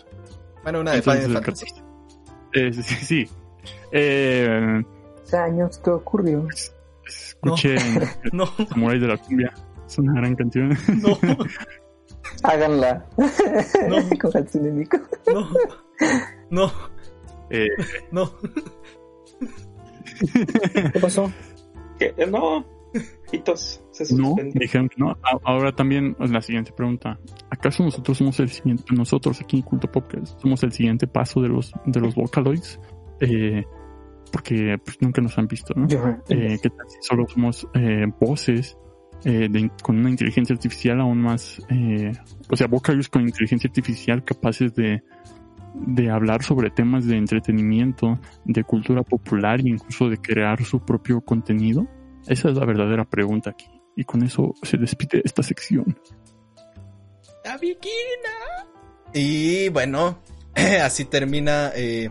Bueno, 0.63 0.81
una 0.81 0.91
de 0.91 0.97
Entonces, 0.97 1.25
Final 1.25 1.43
Fantasy. 1.43 1.65
14. 1.65 1.83
Eh, 2.53 2.73
sí, 2.83 3.05
sí. 3.05 3.29
Eh, 3.91 4.83
años 5.33 5.77
que 5.79 5.89
ocurrió. 5.89 6.47
escuché 7.05 7.75
No, 8.33 8.45
Samurai 8.69 8.99
de 8.99 9.07
la 9.07 9.17
Cumbia. 9.17 9.53
Es 9.87 9.97
una 9.99 10.13
gran 10.21 10.35
canción. 10.35 10.69
no, 11.01 11.17
Háganla. 12.43 13.05
No. 13.87 13.95
Con 14.19 14.77
Miku. 14.77 14.97
no, 15.33 15.49
no, 16.49 16.71
Eh, 17.49 17.67
no. 18.11 18.31
¿Qué 20.93 20.99
pasó? 20.99 21.31
¿Qué? 21.99 22.13
Eh, 22.17 22.27
No. 22.27 22.65
Hitos. 23.31 23.81
Se 23.91 24.13
no, 24.15 24.35
dijeron 24.53 24.89
que 24.89 24.95
no. 24.97 25.11
A- 25.11 25.39
Ahora 25.45 25.71
también 25.73 26.13
la 26.19 26.41
siguiente 26.41 26.73
pregunta. 26.73 27.17
¿Acaso 27.49 27.83
nosotros 27.83 28.17
somos 28.17 28.37
el 28.41 28.49
siguiente, 28.49 28.83
nosotros 28.93 29.39
aquí 29.39 29.57
en 29.57 29.61
Culto 29.63 29.89
Podcast, 29.89 30.37
somos 30.41 30.61
el 30.63 30.73
siguiente 30.73 31.07
paso 31.07 31.39
de 31.41 31.47
los, 31.47 31.71
de 31.85 31.99
los 32.01 32.13
Vocaloids? 32.15 32.79
Eh, 33.21 33.63
porque 34.31 34.77
pues, 34.83 34.97
nunca 35.01 35.21
nos 35.21 35.37
han 35.37 35.47
visto, 35.47 35.73
¿no? 35.75 35.87
Eh, 36.29 36.57
¿Qué 36.61 36.69
tal 36.69 36.89
si 36.89 36.97
solo 37.01 37.25
somos 37.27 37.67
eh, 37.73 38.05
voces 38.19 38.77
eh, 39.25 39.47
de- 39.51 39.71
con 39.83 39.97
una 39.99 40.09
inteligencia 40.09 40.53
artificial 40.53 40.99
aún 41.01 41.21
más, 41.21 41.61
eh, 41.69 42.11
o 42.49 42.55
sea, 42.57 42.67
vocaloids 42.67 43.09
con 43.09 43.21
inteligencia 43.21 43.67
artificial 43.67 44.23
capaces 44.23 44.73
de, 44.73 45.03
de 45.75 46.09
hablar 46.09 46.43
sobre 46.43 46.69
temas 46.71 47.05
de 47.05 47.17
entretenimiento, 47.17 48.19
de 48.45 48.63
cultura 48.63 49.03
popular 49.03 49.59
e 49.59 49.69
incluso 49.69 50.09
de 50.09 50.17
crear 50.17 50.63
su 50.63 50.79
propio 50.83 51.21
contenido? 51.21 51.87
Esa 52.27 52.49
es 52.49 52.55
la 52.57 52.65
verdadera 52.65 53.05
pregunta 53.05 53.51
aquí. 53.51 53.65
Y 53.95 54.05
con 54.05 54.23
eso 54.23 54.53
se 54.63 54.77
despide 54.77 55.21
esta 55.25 55.43
sección. 55.43 55.97
La. 57.43 57.59
Y 59.13 59.69
bueno, 59.69 60.19
así 60.83 61.05
termina 61.05 61.71
eh, 61.75 62.09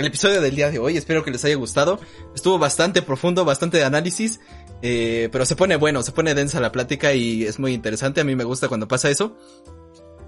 el 0.00 0.06
episodio 0.06 0.40
del 0.40 0.56
día 0.56 0.70
de 0.70 0.78
hoy. 0.78 0.96
Espero 0.96 1.22
que 1.22 1.30
les 1.30 1.44
haya 1.44 1.56
gustado. 1.56 2.00
Estuvo 2.34 2.58
bastante 2.58 3.02
profundo, 3.02 3.44
bastante 3.44 3.76
de 3.76 3.84
análisis. 3.84 4.40
eh, 4.82 5.28
pero 5.30 5.44
se 5.44 5.56
pone 5.56 5.76
bueno, 5.76 6.02
se 6.02 6.12
pone 6.12 6.34
densa 6.34 6.58
la 6.58 6.72
plática 6.72 7.12
y 7.12 7.44
es 7.44 7.58
muy 7.58 7.74
interesante. 7.74 8.20
A 8.22 8.24
mí 8.24 8.34
me 8.34 8.44
gusta 8.44 8.68
cuando 8.68 8.88
pasa 8.88 9.10
eso. 9.10 9.36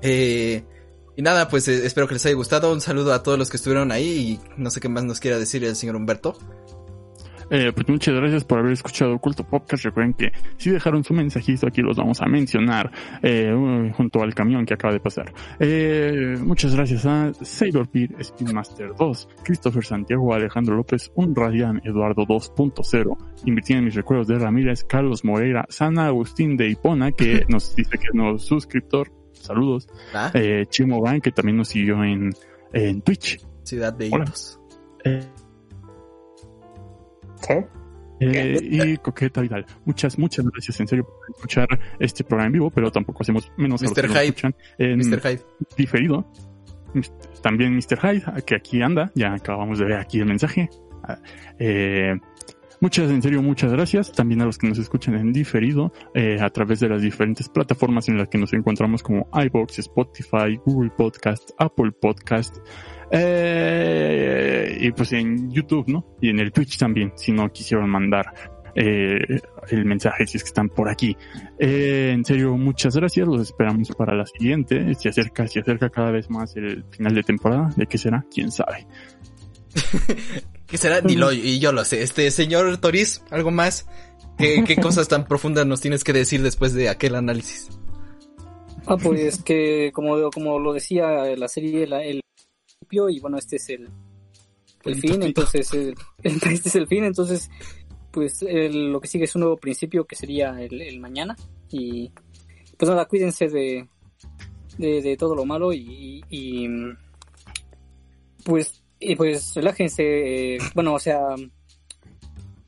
Eh, 0.02 0.65
y 1.17 1.23
nada, 1.23 1.49
pues 1.49 1.68
eh, 1.68 1.86
espero 1.86 2.07
que 2.07 2.15
les 2.15 2.26
haya 2.26 2.34
gustado. 2.34 2.70
Un 2.70 2.83
saludo 2.83 3.15
a 3.15 3.23
todos 3.23 3.39
los 3.39 3.49
que 3.49 3.57
estuvieron 3.57 3.92
ahí 3.92 4.09
y 4.09 4.60
no 4.60 4.70
sé 4.70 4.81
qué 4.81 4.91
más 4.91 5.05
nos 5.05 5.20
quiera 5.20 5.39
decir 5.39 5.65
el 5.65 5.75
señor 5.75 5.97
Humberto. 5.97 6.36
Eh, 7.55 7.71
pues 7.75 7.87
muchas 7.87 8.15
gracias 8.15 8.45
por 8.45 8.61
haber 8.61 8.73
escuchado 8.73 9.19
Culto 9.19 9.45
Podcast. 9.45 9.85
Recuerden 9.85 10.15
que 10.15 10.33
si 10.57 10.71
dejaron 10.71 11.05
su 11.05 11.13
mensajito 11.13 11.67
aquí 11.67 11.83
los 11.83 11.99
vamos 11.99 12.23
a 12.23 12.27
mencionar 12.27 12.91
eh, 13.23 13.93
junto 13.95 14.23
al 14.23 14.35
camión 14.35 14.65
que 14.65 14.73
acaba 14.73 14.95
de 14.95 15.01
pasar. 15.01 15.35
Eh, 15.61 16.39
muchas 16.43 16.75
gracias 16.75 17.05
a 17.05 17.31
Sailor 17.35 17.91
Beat, 17.93 18.19
Spin 18.21 18.55
Master 18.55 18.93
2, 18.99 19.29
Christopher 19.45 19.85
Santiago, 19.85 20.33
Alejandro 20.33 20.77
López, 20.77 21.13
Un 21.15 21.35
Radian, 21.37 21.83
Eduardo 21.85 22.23
2.0, 22.23 23.19
invirtiendo 23.45 23.81
en 23.81 23.85
mis 23.85 23.95
recuerdos 23.97 24.29
de 24.29 24.39
Ramírez, 24.39 24.85
Carlos 24.85 25.23
Moreira, 25.23 25.67
Sana 25.69 26.07
Agustín 26.07 26.57
de 26.57 26.71
Hipona, 26.71 27.13
que 27.13 27.45
nos 27.51 27.77
dice 27.77 27.99
que 27.99 28.07
es 28.09 28.15
nuevo 28.15 28.39
suscriptor. 28.39 29.13
Saludos. 29.33 29.89
¿Ah? 30.15 30.31
Eh, 30.33 30.65
Chimo 30.71 31.03
Van, 31.03 31.21
que 31.21 31.33
también 31.33 31.59
nos 31.59 31.69
siguió 31.69 32.03
en, 32.03 32.31
en 32.73 33.03
Twitch. 33.03 33.45
Ciudad 33.63 33.93
de. 33.93 34.07
Hitos. 34.07 34.59
Eh, 35.05 35.21
¿Qué? 37.47 37.67
Eh, 38.21 38.59
y 38.62 38.97
Coqueta 38.99 39.41
Vidal. 39.41 39.67
Muchas, 39.85 40.19
muchas 40.19 40.47
gracias 40.47 40.79
en 40.81 40.87
serio 40.87 41.05
por 41.05 41.17
escuchar 41.35 41.67
este 41.99 42.23
programa 42.23 42.47
en 42.47 42.53
vivo, 42.53 42.71
pero 42.71 42.93
tampoco 42.93 43.23
hacemos 43.23 43.51
menos 43.57 43.83
a 43.83 43.87
los 43.87 43.97
Mr. 43.97 44.09
Hyde. 44.09 44.25
escuchan 44.27 44.55
en 44.79 44.99
Mr. 44.99 45.21
Hyde. 45.21 45.41
diferido. 45.77 46.31
También 47.43 47.75
Mr. 47.75 47.99
Hyde, 47.99 48.43
que 48.45 48.55
aquí 48.55 48.83
anda, 48.83 49.11
ya 49.15 49.35
acabamos 49.35 49.79
de 49.79 49.87
ver 49.87 49.95
aquí 49.99 50.21
el 50.21 50.27
mensaje. 50.27 50.69
Ah, 51.03 51.19
Eh, 51.59 52.15
muchas, 52.81 53.11
en 53.11 53.23
serio, 53.23 53.43
muchas 53.43 53.73
gracias. 53.73 54.12
También 54.12 54.41
a 54.43 54.45
los 54.45 54.59
que 54.59 54.69
nos 54.69 54.79
escuchan 54.79 55.15
en 55.17 55.33
diferido, 55.33 55.93
eh, 56.15 56.39
a 56.41 56.49
través 56.51 56.79
de 56.81 56.89
las 56.89 57.03
diferentes 57.03 57.49
plataformas 57.49 58.09
en 58.09 58.19
las 58.19 58.29
que 58.29 58.39
nos 58.39 58.53
encontramos 58.53 59.03
como 59.03 59.29
iBox, 59.33 59.81
Spotify, 59.81 60.61
Google 60.65 60.91
Podcast, 60.91 61.51
Apple 61.59 61.91
Podcast, 61.93 62.59
eh, 63.13 64.79
y 64.81 64.91
pues 64.93 65.13
en 65.13 65.51
YouTube, 65.51 65.87
¿no? 65.89 66.17
Y 66.21 66.31
en 66.31 66.39
el 66.41 66.53
Twitch 66.53 66.79
también, 66.79 67.13
si 67.17 67.33
no 67.33 67.51
quisieron 67.53 67.89
mandar 67.89 68.33
eh, 68.75 69.19
el 69.69 69.85
mensaje 69.85 70.27
si 70.27 70.39
es 70.39 70.43
que 70.45 70.49
están 70.49 70.69
por 70.69 70.89
aquí. 70.89 71.17
Eh, 71.59 72.11
en 72.15 72.25
serio, 72.25 72.57
muchas 72.57 72.97
gracias. 72.97 73.27
Los 73.27 73.43
esperamos 73.43 73.91
para 73.97 74.15
la 74.15 74.27
siguiente. 74.27 74.95
Se 74.95 75.11
acerca, 75.11 75.47
se 75.47 75.61
acerca 75.61 75.91
cada 75.91 76.11
vez 76.11 76.31
más 76.31 76.57
el 76.57 76.85
final 76.91 77.15
de 77.15 77.23
temporada. 77.23 77.71
¿De 77.77 77.87
qué 77.87 77.99
será? 77.99 78.25
¿Quién 78.33 78.51
sabe? 78.51 78.87
¿Qué 80.67 80.79
será? 80.79 81.01
Ni 81.03 81.17
lo, 81.17 81.33
y 81.33 81.59
yo 81.59 81.73
lo 81.73 81.85
sé. 81.85 82.03
Este, 82.03 82.31
señor 82.31 82.79
Toriz, 82.79 83.23
¿algo 83.31 83.51
más? 83.51 83.87
¿Qué, 84.39 84.65
qué 84.67 84.77
cosas 84.81 85.09
tan 85.09 85.27
profundas 85.27 85.67
nos 85.67 85.81
tienes 85.81 86.03
que 86.05 86.13
decir 86.15 86.43
después 86.43 86.73
de 86.73 86.89
aquel 86.89 87.15
análisis? 87.15 87.69
Ah, 88.87 88.97
pues 88.97 89.43
que 89.43 89.91
como, 89.93 90.31
como 90.31 90.59
lo 90.59 90.73
decía 90.73 91.37
la 91.37 91.47
serie, 91.47 91.87
la- 91.87 92.03
el 92.03 92.21
principio, 92.93 93.09
y 93.09 93.21
bueno, 93.21 93.39
este 93.39 93.57
es 93.57 93.71
el, 93.71 93.89
el 94.85 94.95
fin, 95.01 95.23
entonces, 95.23 95.73
el- 95.73 95.95
este 96.23 96.69
es 96.69 96.75
el 96.77 96.87
fin, 96.87 97.05
entonces, 97.05 97.51
pues 98.11 98.43
el- 98.43 98.93
lo 98.93 99.01
que 99.01 99.09
sigue 99.09 99.25
es 99.25 99.35
un 99.35 99.41
nuevo 99.41 99.57
principio 99.57 100.05
que 100.05 100.17
sería 100.17 100.61
el, 100.61 100.81
el 100.83 101.01
mañana, 101.01 101.35
y 101.71 102.11
pues 102.77 102.89
nada, 102.91 103.07
cuídense 103.07 103.49
de, 103.49 103.89
de, 104.79 105.01
de 105.03 105.17
todo 105.17 105.35
lo 105.35 105.45
malo 105.45 105.73
y, 105.73 106.23
y, 106.29 106.69
pues, 108.45 108.83
y 109.01 109.17
pues 109.17 109.55
relájense, 109.55 110.55
eh, 110.55 110.59
bueno, 110.75 110.95
o 110.95 110.99
sea, 110.99 111.19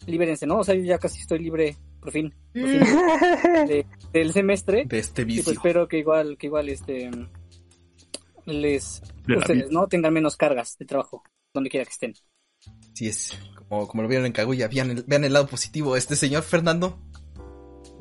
libérense, 0.06 0.46
¿no? 0.46 0.58
O 0.58 0.64
sea, 0.64 0.74
yo 0.74 0.82
ya 0.84 0.98
casi 0.98 1.20
estoy 1.20 1.40
libre, 1.40 1.76
por 2.00 2.12
fin, 2.12 2.32
por 2.52 2.68
fin, 2.68 2.80
de- 3.68 3.86
del 4.12 4.32
semestre. 4.32 4.84
De 4.86 4.98
este 4.98 5.22
Y 5.22 5.24
pues 5.24 5.36
vicio. 5.36 5.52
espero 5.52 5.88
que 5.88 5.98
igual, 5.98 6.36
que 6.38 6.46
igual 6.46 6.68
este 6.68 7.10
les 8.46 9.02
ustedes 9.28 9.70
no 9.70 9.86
tengan 9.88 10.12
menos 10.12 10.36
cargas 10.36 10.76
de 10.78 10.84
trabajo 10.84 11.22
donde 11.52 11.70
quiera 11.70 11.84
que 11.84 11.92
estén. 11.92 12.14
Sí 12.94 13.08
es. 13.08 13.38
Como, 13.68 13.86
como 13.86 14.02
lo 14.02 14.08
vieron 14.08 14.26
en 14.26 14.32
Kaguya. 14.32 14.68
Vean 14.68 14.90
el, 14.90 15.04
vean 15.04 15.24
el 15.24 15.32
lado 15.32 15.46
positivo. 15.46 15.96
Este 15.96 16.16
señor 16.16 16.42
Fernando. 16.42 16.98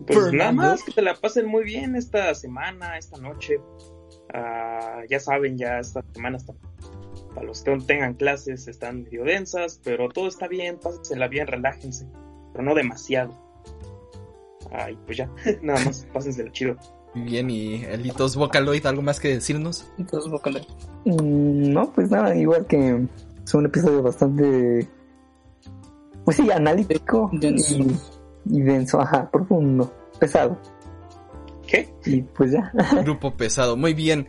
Pues 0.07 0.19
Fernando. 0.19 0.37
nada 0.37 0.51
más 0.51 0.83
que 0.83 0.91
te 0.91 1.01
la 1.01 1.15
pasen 1.15 1.45
muy 1.45 1.63
bien 1.63 1.95
esta 1.95 2.33
semana, 2.33 2.97
esta 2.97 3.17
noche. 3.17 3.59
Ah, 4.33 5.01
ya 5.09 5.19
saben, 5.19 5.57
ya 5.57 5.79
esta 5.79 6.03
semana 6.13 6.37
está. 6.37 6.53
Para 7.33 7.47
los 7.47 7.63
que 7.63 7.75
no 7.75 7.83
tengan 7.83 8.13
clases 8.15 8.67
están 8.67 9.03
medio 9.03 9.23
densas, 9.23 9.79
pero 9.83 10.09
todo 10.09 10.27
está 10.27 10.47
bien, 10.47 10.79
pásensela 10.79 11.27
bien, 11.27 11.47
relájense, 11.47 12.07
pero 12.51 12.63
no 12.63 12.75
demasiado. 12.75 13.39
Ay, 14.71 14.97
pues 15.05 15.17
ya, 15.17 15.29
nada 15.61 15.83
más, 15.85 16.07
pásensela 16.13 16.51
chido. 16.51 16.77
Muy 17.15 17.23
bien. 17.25 17.49
Y 17.49 17.83
Elitos 17.85 18.35
Vocaloid, 18.35 18.85
¿algo 18.85 19.01
más 19.01 19.19
que 19.19 19.29
decirnos? 19.29 19.85
Entonces, 19.97 20.31
Vocaloid. 20.31 20.63
Mm, 21.05 21.71
No, 21.73 21.91
pues 21.93 22.09
nada, 22.09 22.35
igual 22.35 22.65
que 22.65 23.05
es 23.45 23.53
un 23.53 23.65
episodio 23.65 24.01
bastante, 24.01 24.87
pues 26.25 26.37
sí, 26.37 26.49
analítico 26.51 27.29
Denso. 27.33 27.75
Y, 27.75 28.57
y 28.57 28.61
denso, 28.61 28.99
ajá, 29.01 29.29
profundo, 29.29 29.93
pesado. 30.19 30.59
¿Qué? 31.67 31.93
Y 32.05 32.21
pues 32.21 32.51
ya. 32.51 32.71
Grupo 33.03 33.35
pesado. 33.35 33.77
Muy 33.77 33.93
bien. 33.93 34.27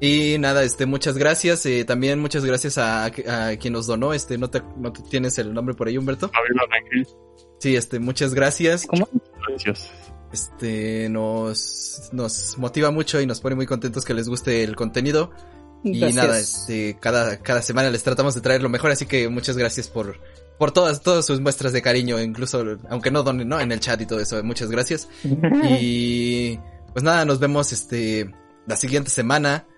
Y 0.00 0.36
nada, 0.38 0.62
este, 0.64 0.86
muchas 0.86 1.16
gracias. 1.16 1.64
eh, 1.66 1.84
también 1.84 2.18
muchas 2.20 2.44
gracias 2.44 2.76
a, 2.78 3.04
a 3.06 3.10
quien 3.58 3.72
nos 3.72 3.86
donó. 3.86 4.12
Este, 4.12 4.36
¿no 4.38 4.50
te, 4.50 4.60
¿no 4.76 4.92
te 4.92 5.02
tienes 5.02 5.38
el 5.38 5.54
nombre 5.54 5.74
por 5.74 5.86
ahí, 5.88 5.96
Humberto? 5.96 6.30
Rangel, 6.34 7.06
Sí, 7.58 7.76
este, 7.76 8.00
muchas 8.00 8.34
gracias. 8.34 8.86
¿Cómo? 8.86 9.08
gracias. 9.48 9.90
Este, 10.34 11.08
nos, 11.10 12.08
nos 12.10 12.58
motiva 12.58 12.90
mucho 12.90 13.20
y 13.20 13.26
nos 13.26 13.40
pone 13.40 13.54
muy 13.54 13.66
contentos 13.66 14.04
que 14.04 14.14
les 14.14 14.28
guste 14.28 14.64
el 14.64 14.74
contenido. 14.74 15.30
Y 15.84 16.00
nada, 16.12 16.40
este, 16.40 16.96
cada, 16.98 17.36
cada 17.36 17.62
semana 17.62 17.88
les 17.88 18.02
tratamos 18.02 18.34
de 18.34 18.40
traer 18.40 18.60
lo 18.60 18.68
mejor, 18.68 18.90
así 18.90 19.06
que 19.06 19.28
muchas 19.28 19.56
gracias 19.56 19.86
por, 19.86 20.18
por 20.58 20.72
todas, 20.72 21.02
todas 21.02 21.24
sus 21.24 21.40
muestras 21.40 21.72
de 21.72 21.82
cariño, 21.82 22.20
incluso, 22.20 22.64
aunque 22.88 23.12
no 23.12 23.22
donen, 23.22 23.48
¿no? 23.48 23.60
En 23.60 23.70
el 23.70 23.78
chat 23.78 24.00
y 24.00 24.06
todo 24.06 24.18
eso, 24.18 24.42
muchas 24.42 24.72
gracias. 24.72 25.08
Y 25.78 26.58
pues 26.92 27.04
nada, 27.04 27.24
nos 27.24 27.38
vemos 27.38 27.72
este 27.72 28.28
la 28.66 28.74
siguiente 28.74 29.10
semana. 29.10 29.68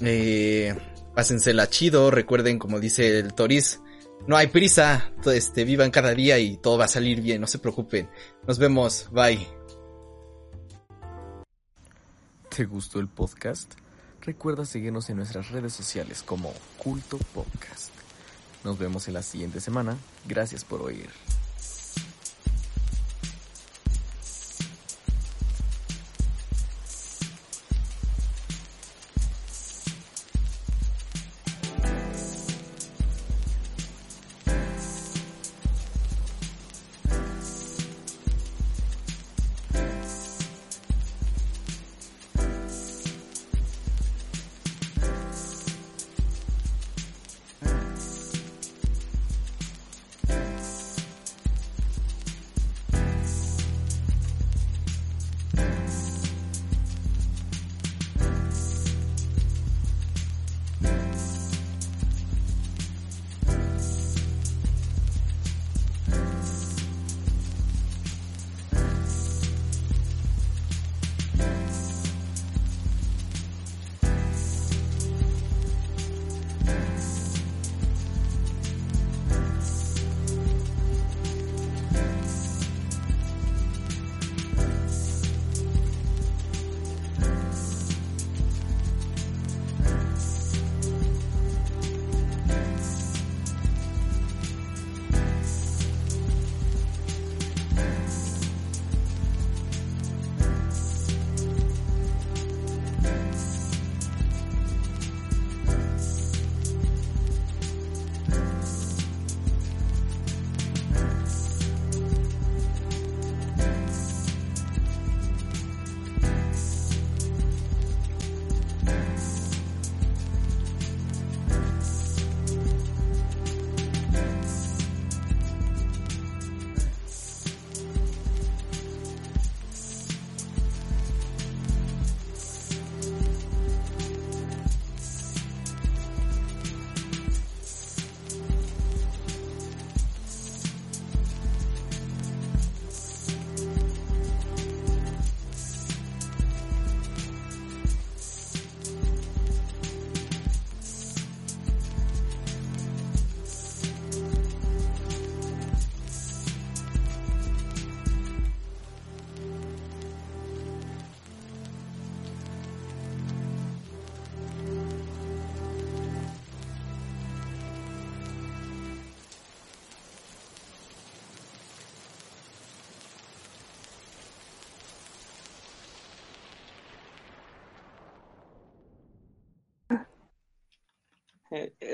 Eh, 0.00 0.74
pásensela 1.14 1.68
chido, 1.68 2.10
recuerden 2.10 2.58
como 2.58 2.80
dice 2.80 3.18
el 3.18 3.34
Toriz, 3.34 3.80
no 4.26 4.38
hay 4.38 4.46
prisa, 4.46 5.12
este 5.26 5.64
vivan 5.64 5.90
cada 5.90 6.14
día 6.14 6.38
y 6.38 6.56
todo 6.56 6.78
va 6.78 6.86
a 6.86 6.88
salir 6.88 7.20
bien, 7.20 7.42
no 7.42 7.46
se 7.46 7.58
preocupen. 7.58 8.08
Nos 8.46 8.58
vemos, 8.58 9.08
bye. 9.12 9.59
¿Te 12.54 12.64
gustó 12.64 12.98
el 12.98 13.06
podcast? 13.06 13.74
Recuerda 14.22 14.64
seguirnos 14.64 15.08
en 15.08 15.18
nuestras 15.18 15.50
redes 15.50 15.72
sociales 15.72 16.24
como 16.24 16.52
Culto 16.78 17.16
Podcast. 17.32 17.92
Nos 18.64 18.76
vemos 18.76 19.06
en 19.06 19.14
la 19.14 19.22
siguiente 19.22 19.60
semana. 19.60 19.96
Gracias 20.26 20.64
por 20.64 20.82
oír. 20.82 21.08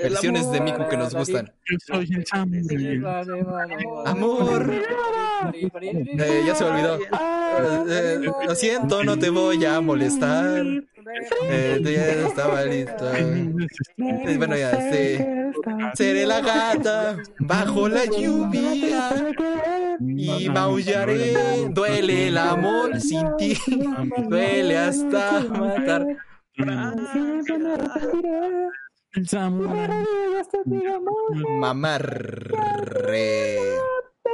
Versiones 0.09 0.51
de 0.51 0.61
Miku 0.61 0.87
que 0.87 0.97
nos 0.97 1.13
gustan. 1.13 1.51
Yo 1.65 1.77
soy 1.85 2.09
el. 2.69 3.05
Amor. 4.05 4.71
Eh, 5.81 6.43
ya 6.45 6.55
se 6.55 6.63
me 6.63 6.69
olvidó. 6.71 6.97
Eh, 6.97 7.85
eh, 7.89 8.31
lo 8.47 8.55
siento, 8.55 9.03
no 9.03 9.17
te 9.17 9.29
voy 9.29 9.63
a 9.65 9.81
molestar. 9.81 10.65
Eh, 11.43 11.81
ya 11.83 12.27
estaba 12.27 12.63
listo. 12.65 13.05
Bueno, 13.97 14.57
ya, 14.57 14.71
este. 14.71 15.51
Seré 15.93 16.25
la 16.25 16.41
gata 16.41 17.17
bajo 17.39 17.87
la 17.87 18.05
lluvia 18.05 19.33
y 19.99 20.49
maullaré. 20.49 21.33
Duele 21.69 22.27
el 22.27 22.37
amor 22.37 22.99
sin 22.99 23.35
ti, 23.37 23.57
duele 24.27 24.77
hasta 24.77 25.41
matar. 25.41 26.05
El 29.27 29.31
Samurai. 29.31 30.05
Mamarre. 31.59 32.55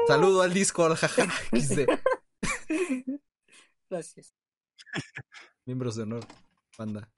Saludo 0.08 0.44
al 0.44 0.54
Discord, 0.54 0.96
jaja. 0.96 1.26
Gracias. 3.90 4.36
Miembros 5.66 5.96
de 5.96 6.04
honor, 6.04 6.24
banda. 6.78 7.10